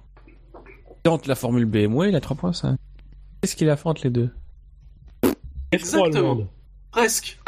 Entre 1.07 1.29
la 1.29 1.35
formule 1.35 1.67
BMW 1.67 2.09
et 2.09 2.11
la 2.11 2.21
3.5. 2.21 2.77
Qu'est-ce 3.41 3.57
qu'il 3.57 3.69
a 3.69 3.77
fait 3.77 3.89
entre 3.89 4.03
les 4.05 4.11
deux? 4.11 4.31
Exactement. 5.71 6.47
Presque. 6.91 7.39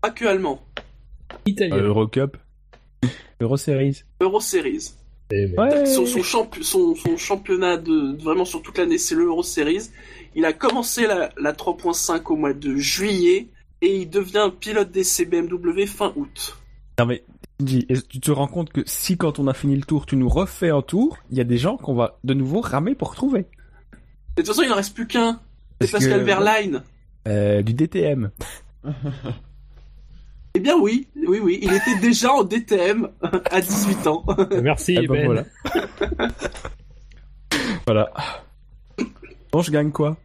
Pas 0.00 0.10
que 0.10 0.24
allemand. 0.24 0.60
Italien. 1.46 1.76
Euh, 1.76 1.88
Eurocup. 1.88 2.36
Euroseries. 3.40 4.02
Euroseries. 4.20 4.94
Eh. 5.32 5.86
Son, 5.86 6.06
son, 6.06 7.16
championnat 7.16 7.76
de 7.76 8.16
vraiment 8.22 8.44
sur 8.44 8.62
toute 8.62 8.78
l'année, 8.78 8.98
c'est 8.98 9.14
le 9.14 9.24
Euro 9.24 9.42
Series. 9.42 9.90
Il 10.34 10.44
a 10.44 10.52
commencé 10.52 11.06
la, 11.06 11.52
3.5 11.52 12.22
au 12.26 12.36
mois 12.36 12.52
de 12.52 12.76
juillet 12.76 13.48
et 13.80 13.96
il 13.96 14.10
devient 14.10 14.50
pilote 14.58 14.90
d'essai 14.90 15.24
BMW 15.24 15.86
fin 15.86 16.12
août. 16.16 16.56
Non 16.98 17.06
mais 17.06 17.24
tu 17.64 18.20
te 18.20 18.30
rends 18.30 18.46
compte 18.46 18.70
que 18.70 18.82
si 18.86 19.16
quand 19.16 19.38
on 19.38 19.48
a 19.48 19.54
fini 19.54 19.76
le 19.76 19.82
tour, 19.82 20.06
tu 20.06 20.16
nous 20.16 20.28
refais 20.28 20.70
un 20.70 20.82
tour, 20.82 21.18
il 21.30 21.38
y 21.38 21.40
a 21.40 21.44
des 21.44 21.58
gens 21.58 21.76
qu'on 21.76 21.94
va 21.94 22.18
de 22.22 22.34
nouveau 22.34 22.60
ramer 22.60 22.94
pour 22.94 23.14
trouver? 23.14 23.46
de 24.36 24.42
toute 24.42 24.48
façon, 24.48 24.62
il 24.62 24.68
n'en 24.68 24.76
reste 24.76 24.94
plus 24.94 25.06
qu'un. 25.06 25.40
C'est 25.80 25.90
Pascal 25.90 26.22
Verlaine. 26.22 26.82
Euh, 27.26 27.62
du 27.62 27.72
DTM. 27.72 28.30
Eh 30.56 30.58
bien 30.58 30.78
oui, 30.78 31.06
oui, 31.14 31.38
oui, 31.38 31.58
il 31.60 31.70
était 31.70 31.98
déjà 32.00 32.32
en 32.32 32.42
DTM 32.42 33.10
à 33.50 33.60
18 33.60 34.06
ans. 34.06 34.24
Merci, 34.62 34.96
eh 34.98 35.06
ben, 35.06 35.26
Voilà. 35.26 35.44
voilà. 37.86 38.10
Bon, 39.52 39.60
je 39.60 39.70
gagne 39.70 39.90
quoi? 39.90 40.16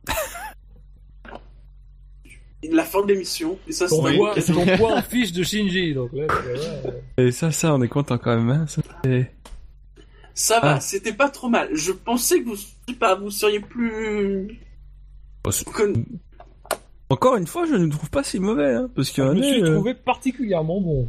La 2.64 2.86
fin 2.86 3.02
de 3.02 3.12
l'émission. 3.12 3.60
Et 3.68 3.74
ça, 3.74 3.90
ton, 3.90 4.02
poids, 4.02 4.36
ton 4.36 4.78
poids 4.78 4.96
en 4.96 5.02
fiche 5.02 5.34
de 5.34 5.44
Shinji. 5.44 5.96
Donc 5.96 6.12
là, 6.14 6.28
Et 7.18 7.32
ça, 7.34 7.52
ça, 7.52 7.74
on 7.74 7.82
est 7.82 7.90
content 7.90 8.18
quand 8.18 8.38
même. 8.38 8.50
Hein 8.52 8.66
ça, 8.68 8.82
ça 10.34 10.60
va, 10.62 10.76
ah. 10.76 10.80
c'était 10.80 11.12
pas 11.12 11.28
trop 11.28 11.50
mal. 11.50 11.72
Je 11.74 11.92
pensais 11.92 12.42
que 12.42 12.48
vous, 12.48 12.94
pas, 12.98 13.16
vous 13.16 13.32
seriez 13.32 13.60
plus... 13.60 14.62
Oh, 15.46 15.52
encore 17.12 17.36
une 17.36 17.48
fois, 17.48 17.66
je 17.66 17.76
ne 17.76 17.90
trouve 17.90 18.10
pas 18.10 18.24
si 18.24 18.40
mauvais, 18.40 18.74
hein, 18.74 18.90
parce 18.96 19.10
qu'il 19.10 19.24
y 19.24 19.28
a 19.28 19.34
Je 19.34 19.38
me 19.38 19.44
suis 19.44 19.64
trouvé 19.64 19.94
particulièrement 19.94 20.80
bon. 20.82 21.08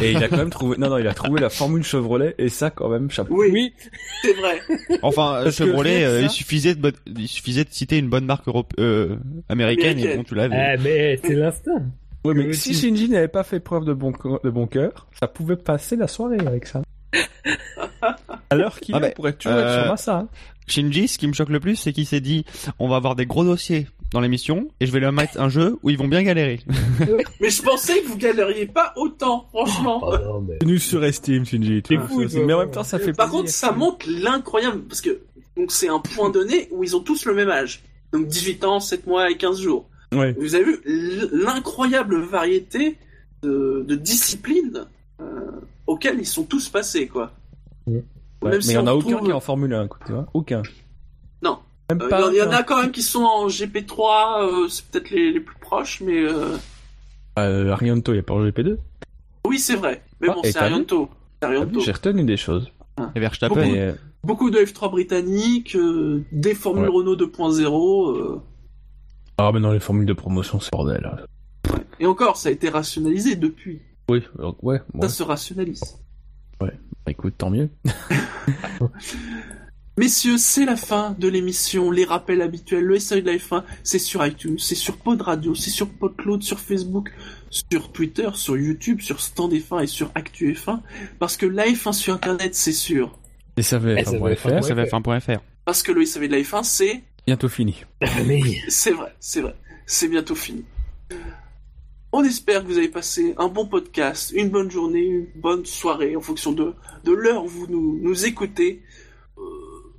Et 0.00 0.12
il 0.12 0.24
a 0.24 0.28
quand 0.28 0.38
même 0.38 0.50
trouvé, 0.50 0.78
non, 0.78 0.88
non, 0.88 0.98
il 0.98 1.06
a 1.06 1.12
trouvé 1.12 1.40
la 1.40 1.50
formule 1.50 1.82
Chevrolet, 1.82 2.34
et 2.38 2.48
ça, 2.48 2.70
quand 2.70 2.88
même, 2.88 3.10
chapeau. 3.10 3.34
Oui, 3.36 3.50
oui. 3.52 3.74
c'est 4.22 4.32
vrai. 4.34 4.58
Enfin, 5.02 5.50
Chevrolet, 5.50 6.04
euh, 6.04 6.22
il 6.22 6.30
suffisait 6.30 6.74
de, 6.74 6.92
il 7.06 7.28
suffisait 7.28 7.64
de 7.64 7.70
citer 7.70 7.98
une 7.98 8.08
bonne 8.08 8.24
marque 8.24 8.46
euh, 8.78 9.16
américaine, 9.50 9.98
et 9.98 10.16
bon, 10.16 10.24
tu 10.24 10.34
l'avais. 10.34 10.56
Eh, 10.56 10.82
mais 10.82 11.20
c'est 11.22 11.34
l'instinct. 11.34 11.82
Oui, 12.24 12.34
mais 12.36 12.52
si 12.52 12.72
Shinji 12.72 13.08
n'avait 13.08 13.28
pas 13.28 13.42
fait 13.42 13.60
preuve 13.60 13.84
de 13.84 13.92
bon, 13.92 14.12
de 14.44 14.50
bon 14.50 14.66
cœur, 14.66 15.08
ça 15.18 15.26
pouvait 15.26 15.56
passer 15.56 15.96
la 15.96 16.06
soirée 16.06 16.38
avec 16.46 16.66
ça. 16.66 16.82
Alors 18.50 18.78
qu'il 18.78 18.94
ah 18.94 19.10
pourrait 19.10 19.32
toujours 19.32 19.58
être 19.58 19.72
sur 19.72 19.82
euh, 19.82 19.88
Massa. 19.88 20.18
Hein. 20.18 20.28
Shinji, 20.66 21.08
ce 21.08 21.18
qui 21.18 21.26
me 21.26 21.32
choque 21.32 21.48
le 21.48 21.60
plus, 21.60 21.76
c'est 21.76 21.92
qu'il 21.92 22.06
s'est 22.06 22.20
dit, 22.20 22.44
on 22.78 22.88
va 22.88 22.96
avoir 22.96 23.16
des 23.16 23.26
gros 23.26 23.44
dossiers 23.44 23.86
dans 24.12 24.20
l'émission 24.20 24.68
et 24.80 24.86
je 24.86 24.92
vais 24.92 25.00
leur 25.00 25.12
mettre 25.12 25.40
un 25.40 25.48
jeu 25.48 25.78
où 25.82 25.90
ils 25.90 25.98
vont 25.98 26.08
bien 26.08 26.22
galérer. 26.22 26.60
mais 27.40 27.50
je 27.50 27.62
pensais 27.62 28.00
que 28.02 28.08
vous 28.08 28.16
galériez 28.16 28.66
pas 28.66 28.92
autant, 28.96 29.46
franchement. 29.50 30.00
Oh, 30.02 30.40
mais... 30.46 30.58
nous 30.64 30.78
surestime 30.78 31.44
Shinji. 31.44 31.82
Fou, 32.08 32.24
mais 32.46 32.52
en 32.52 32.60
même 32.60 32.70
temps, 32.70 32.84
ça 32.84 32.98
fait. 32.98 33.12
Par 33.12 33.30
contre, 33.30 33.48
ça 33.48 33.72
montre 33.72 34.06
l'incroyable 34.08 34.82
parce 34.82 35.00
que 35.00 35.20
donc 35.56 35.72
c'est 35.72 35.88
un 35.88 35.98
point 35.98 36.30
donné 36.30 36.68
où 36.70 36.84
ils 36.84 36.96
ont 36.96 37.00
tous 37.00 37.24
le 37.24 37.34
même 37.34 37.50
âge, 37.50 37.82
donc 38.12 38.26
18 38.26 38.64
ans, 38.64 38.80
7 38.80 39.06
mois 39.06 39.30
et 39.30 39.36
15 39.36 39.60
jours. 39.60 39.88
Ouais. 40.12 40.34
Vous 40.38 40.54
avez 40.54 40.64
vu 40.64 40.80
l'incroyable 41.32 42.20
variété 42.20 42.98
de, 43.42 43.84
de 43.86 43.94
disciplines 43.94 44.86
euh, 45.20 45.24
auxquelles 45.86 46.18
ils 46.18 46.26
sont 46.26 46.44
tous 46.44 46.68
passés, 46.68 47.08
quoi. 47.08 47.32
Mais 48.42 48.58
il 48.58 48.68
n'y 48.68 48.76
en 48.76 48.86
a 48.86 48.94
aucun 48.94 49.18
qui 49.18 49.30
est 49.30 49.34
en 49.34 49.40
Formule 49.40 49.74
1, 49.74 49.88
quoi, 49.88 49.98
tu 50.06 50.12
vois 50.12 50.26
Aucun. 50.34 50.62
Euh, 52.00 52.30
il 52.32 52.36
y, 52.36 52.42
en 52.42 52.50
a 52.50 52.62
quand 52.62 52.80
même 52.80 52.92
qui 52.92 53.02
sont 53.02 53.22
en 53.22 53.48
GP3, 53.48 54.64
euh, 54.64 54.68
c'est 54.68 54.86
peut-être 54.86 55.10
les, 55.10 55.40
plus 55.40 55.58
proches, 55.58 56.00
mais. 56.00 56.22
Euh... 56.22 56.56
Euh, 57.38 57.70
Arianto, 57.70 58.12
il 58.12 58.16
n'y 58.16 58.20
a 58.20 58.22
pas 58.22 58.34
en 58.34 58.44
GP2 58.44 58.76
Oui, 59.46 59.58
c'est 59.58 59.76
vrai. 59.76 60.02
Mais 60.20 60.28
ah, 60.30 60.34
bon, 60.34 60.40
c'est 60.44 60.56
Arianto. 60.56 61.10
J'ai 61.78 61.92
retenu 61.92 62.24
des 62.24 62.36
choses. 62.36 62.70
Ah. 62.96 63.10
Et 63.14 63.20
Verstappen. 63.20 63.94
Beaucoup, 64.22 64.48
beaucoup, 64.48 64.50
de 64.50 64.58
F3 64.58 64.90
britanniques, 64.90 65.76
euh, 65.76 66.24
des 66.30 66.54
Formules 66.54 66.88
Renault 66.88 67.16
2.0. 67.16 68.40
Ah, 69.38 69.50
mais 69.52 69.60
non, 69.60 69.72
les 69.72 69.80
formules 69.80 70.06
de 70.06 70.12
promotion, 70.12 70.60
c'est 70.60 70.70
bordel. 70.72 71.26
Et 71.98 72.06
encore, 72.06 72.36
ça 72.36 72.48
a 72.48 72.52
été 72.52 72.68
rationalisé 72.68 73.34
depuis. 73.34 73.80
Oui, 74.08 74.22
ouais. 74.62 74.80
Ça 75.00 75.08
se 75.08 75.22
rationalise. 75.22 75.98
Bah, 77.04 77.12
écoute, 77.12 77.34
tant 77.38 77.50
mieux. 77.50 77.68
Messieurs, 79.98 80.38
c'est 80.38 80.64
la 80.64 80.76
fin 80.76 81.14
de 81.18 81.28
l'émission. 81.28 81.90
Les 81.90 82.04
rappels 82.04 82.40
habituels, 82.40 82.84
le 82.84 82.98
SAE 82.98 83.20
de 83.20 83.26
la 83.26 83.36
F1, 83.36 83.62
c'est 83.82 83.98
sur 83.98 84.24
iTunes, 84.26 84.58
c'est 84.58 84.74
sur 84.74 84.96
Pod 84.96 85.20
Radio, 85.20 85.54
c'est 85.54 85.70
sur 85.70 85.90
PodCloud, 85.90 86.42
sur 86.42 86.58
Facebook, 86.58 87.12
sur 87.50 87.92
Twitter, 87.92 88.28
sur 88.32 88.56
YouTube, 88.56 89.02
sur 89.02 89.20
Stand 89.20 89.52
F1 89.52 89.82
et 89.82 89.86
sur 89.86 90.10
Actu 90.14 90.54
F1. 90.54 90.80
Parce 91.18 91.36
que 91.36 91.44
la 91.44 91.66
F1 91.66 91.92
sur 91.92 92.14
Internet, 92.14 92.54
c'est 92.54 92.72
sûr. 92.72 93.18
Et 93.58 93.62
ça 93.62 93.78
va 93.78 93.94
f1.fr. 93.94 95.38
Parce 95.66 95.82
que 95.82 95.92
le 95.92 96.06
SAV 96.06 96.28
de 96.28 96.32
la 96.32 96.40
F1, 96.40 96.64
c'est... 96.64 97.02
Bientôt 97.26 97.48
fini. 97.48 97.84
c'est 98.68 98.92
vrai, 98.92 99.14
c'est 99.20 99.42
vrai. 99.42 99.54
C'est 99.84 100.08
bientôt 100.08 100.34
fini. 100.34 100.64
On 102.12 102.22
espère 102.24 102.62
que 102.62 102.68
vous 102.68 102.78
avez 102.78 102.88
passé 102.90 103.34
un 103.38 103.48
bon 103.48 103.66
podcast, 103.66 104.32
une 104.34 104.50
bonne 104.50 104.70
journée, 104.70 105.04
une 105.04 105.28
bonne 105.34 105.64
soirée 105.64 106.14
en 106.14 106.20
fonction 106.20 106.52
de, 106.52 106.74
de 107.04 107.12
l'heure 107.12 107.44
où 107.44 107.48
vous 107.48 107.66
nous, 107.68 107.98
nous 108.02 108.26
écoutez 108.26 108.82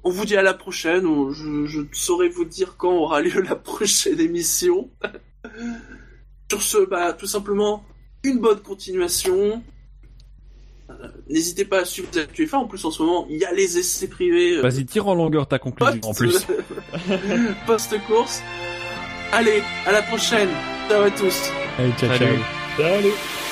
on 0.03 0.09
vous 0.09 0.25
dit 0.25 0.35
à 0.35 0.41
la 0.41 0.53
prochaine. 0.53 1.03
je, 1.31 1.79
ne 1.79 1.85
saurais 1.93 2.29
vous 2.29 2.45
dire 2.45 2.75
quand 2.77 2.91
aura 2.91 3.21
lieu 3.21 3.41
la 3.41 3.55
prochaine 3.55 4.19
émission. 4.19 4.89
Sur 6.51 6.61
ce, 6.61 6.85
bah, 6.85 7.13
tout 7.13 7.25
simplement, 7.25 7.83
une 8.23 8.39
bonne 8.39 8.59
continuation. 8.59 9.63
Euh, 10.89 10.93
n'hésitez 11.29 11.65
pas 11.65 11.79
à 11.79 11.85
suivre 11.85 12.09
les 12.13 12.19
actualités. 12.21 12.55
En 12.55 12.67
plus, 12.67 12.83
en 12.85 12.91
ce 12.91 13.01
moment, 13.01 13.25
il 13.29 13.37
y 13.37 13.45
a 13.45 13.53
les 13.53 13.77
essais 13.77 14.07
privés. 14.07 14.57
Euh, 14.57 14.61
Vas-y, 14.61 14.85
tire 14.85 15.07
en 15.07 15.15
longueur 15.15 15.47
ta 15.47 15.57
conclusion 15.57 15.99
en 16.03 16.13
plus. 16.13 16.45
Post-course. 17.65 18.41
Allez, 19.31 19.63
à 19.87 19.91
la 19.91 20.03
prochaine. 20.03 20.49
Ciao 20.89 21.01
à 21.01 21.11
tous. 21.11 21.49
Allez, 21.77 21.93
ciao, 21.97 22.17
ciao. 22.17 22.27
Salut. 22.77 23.42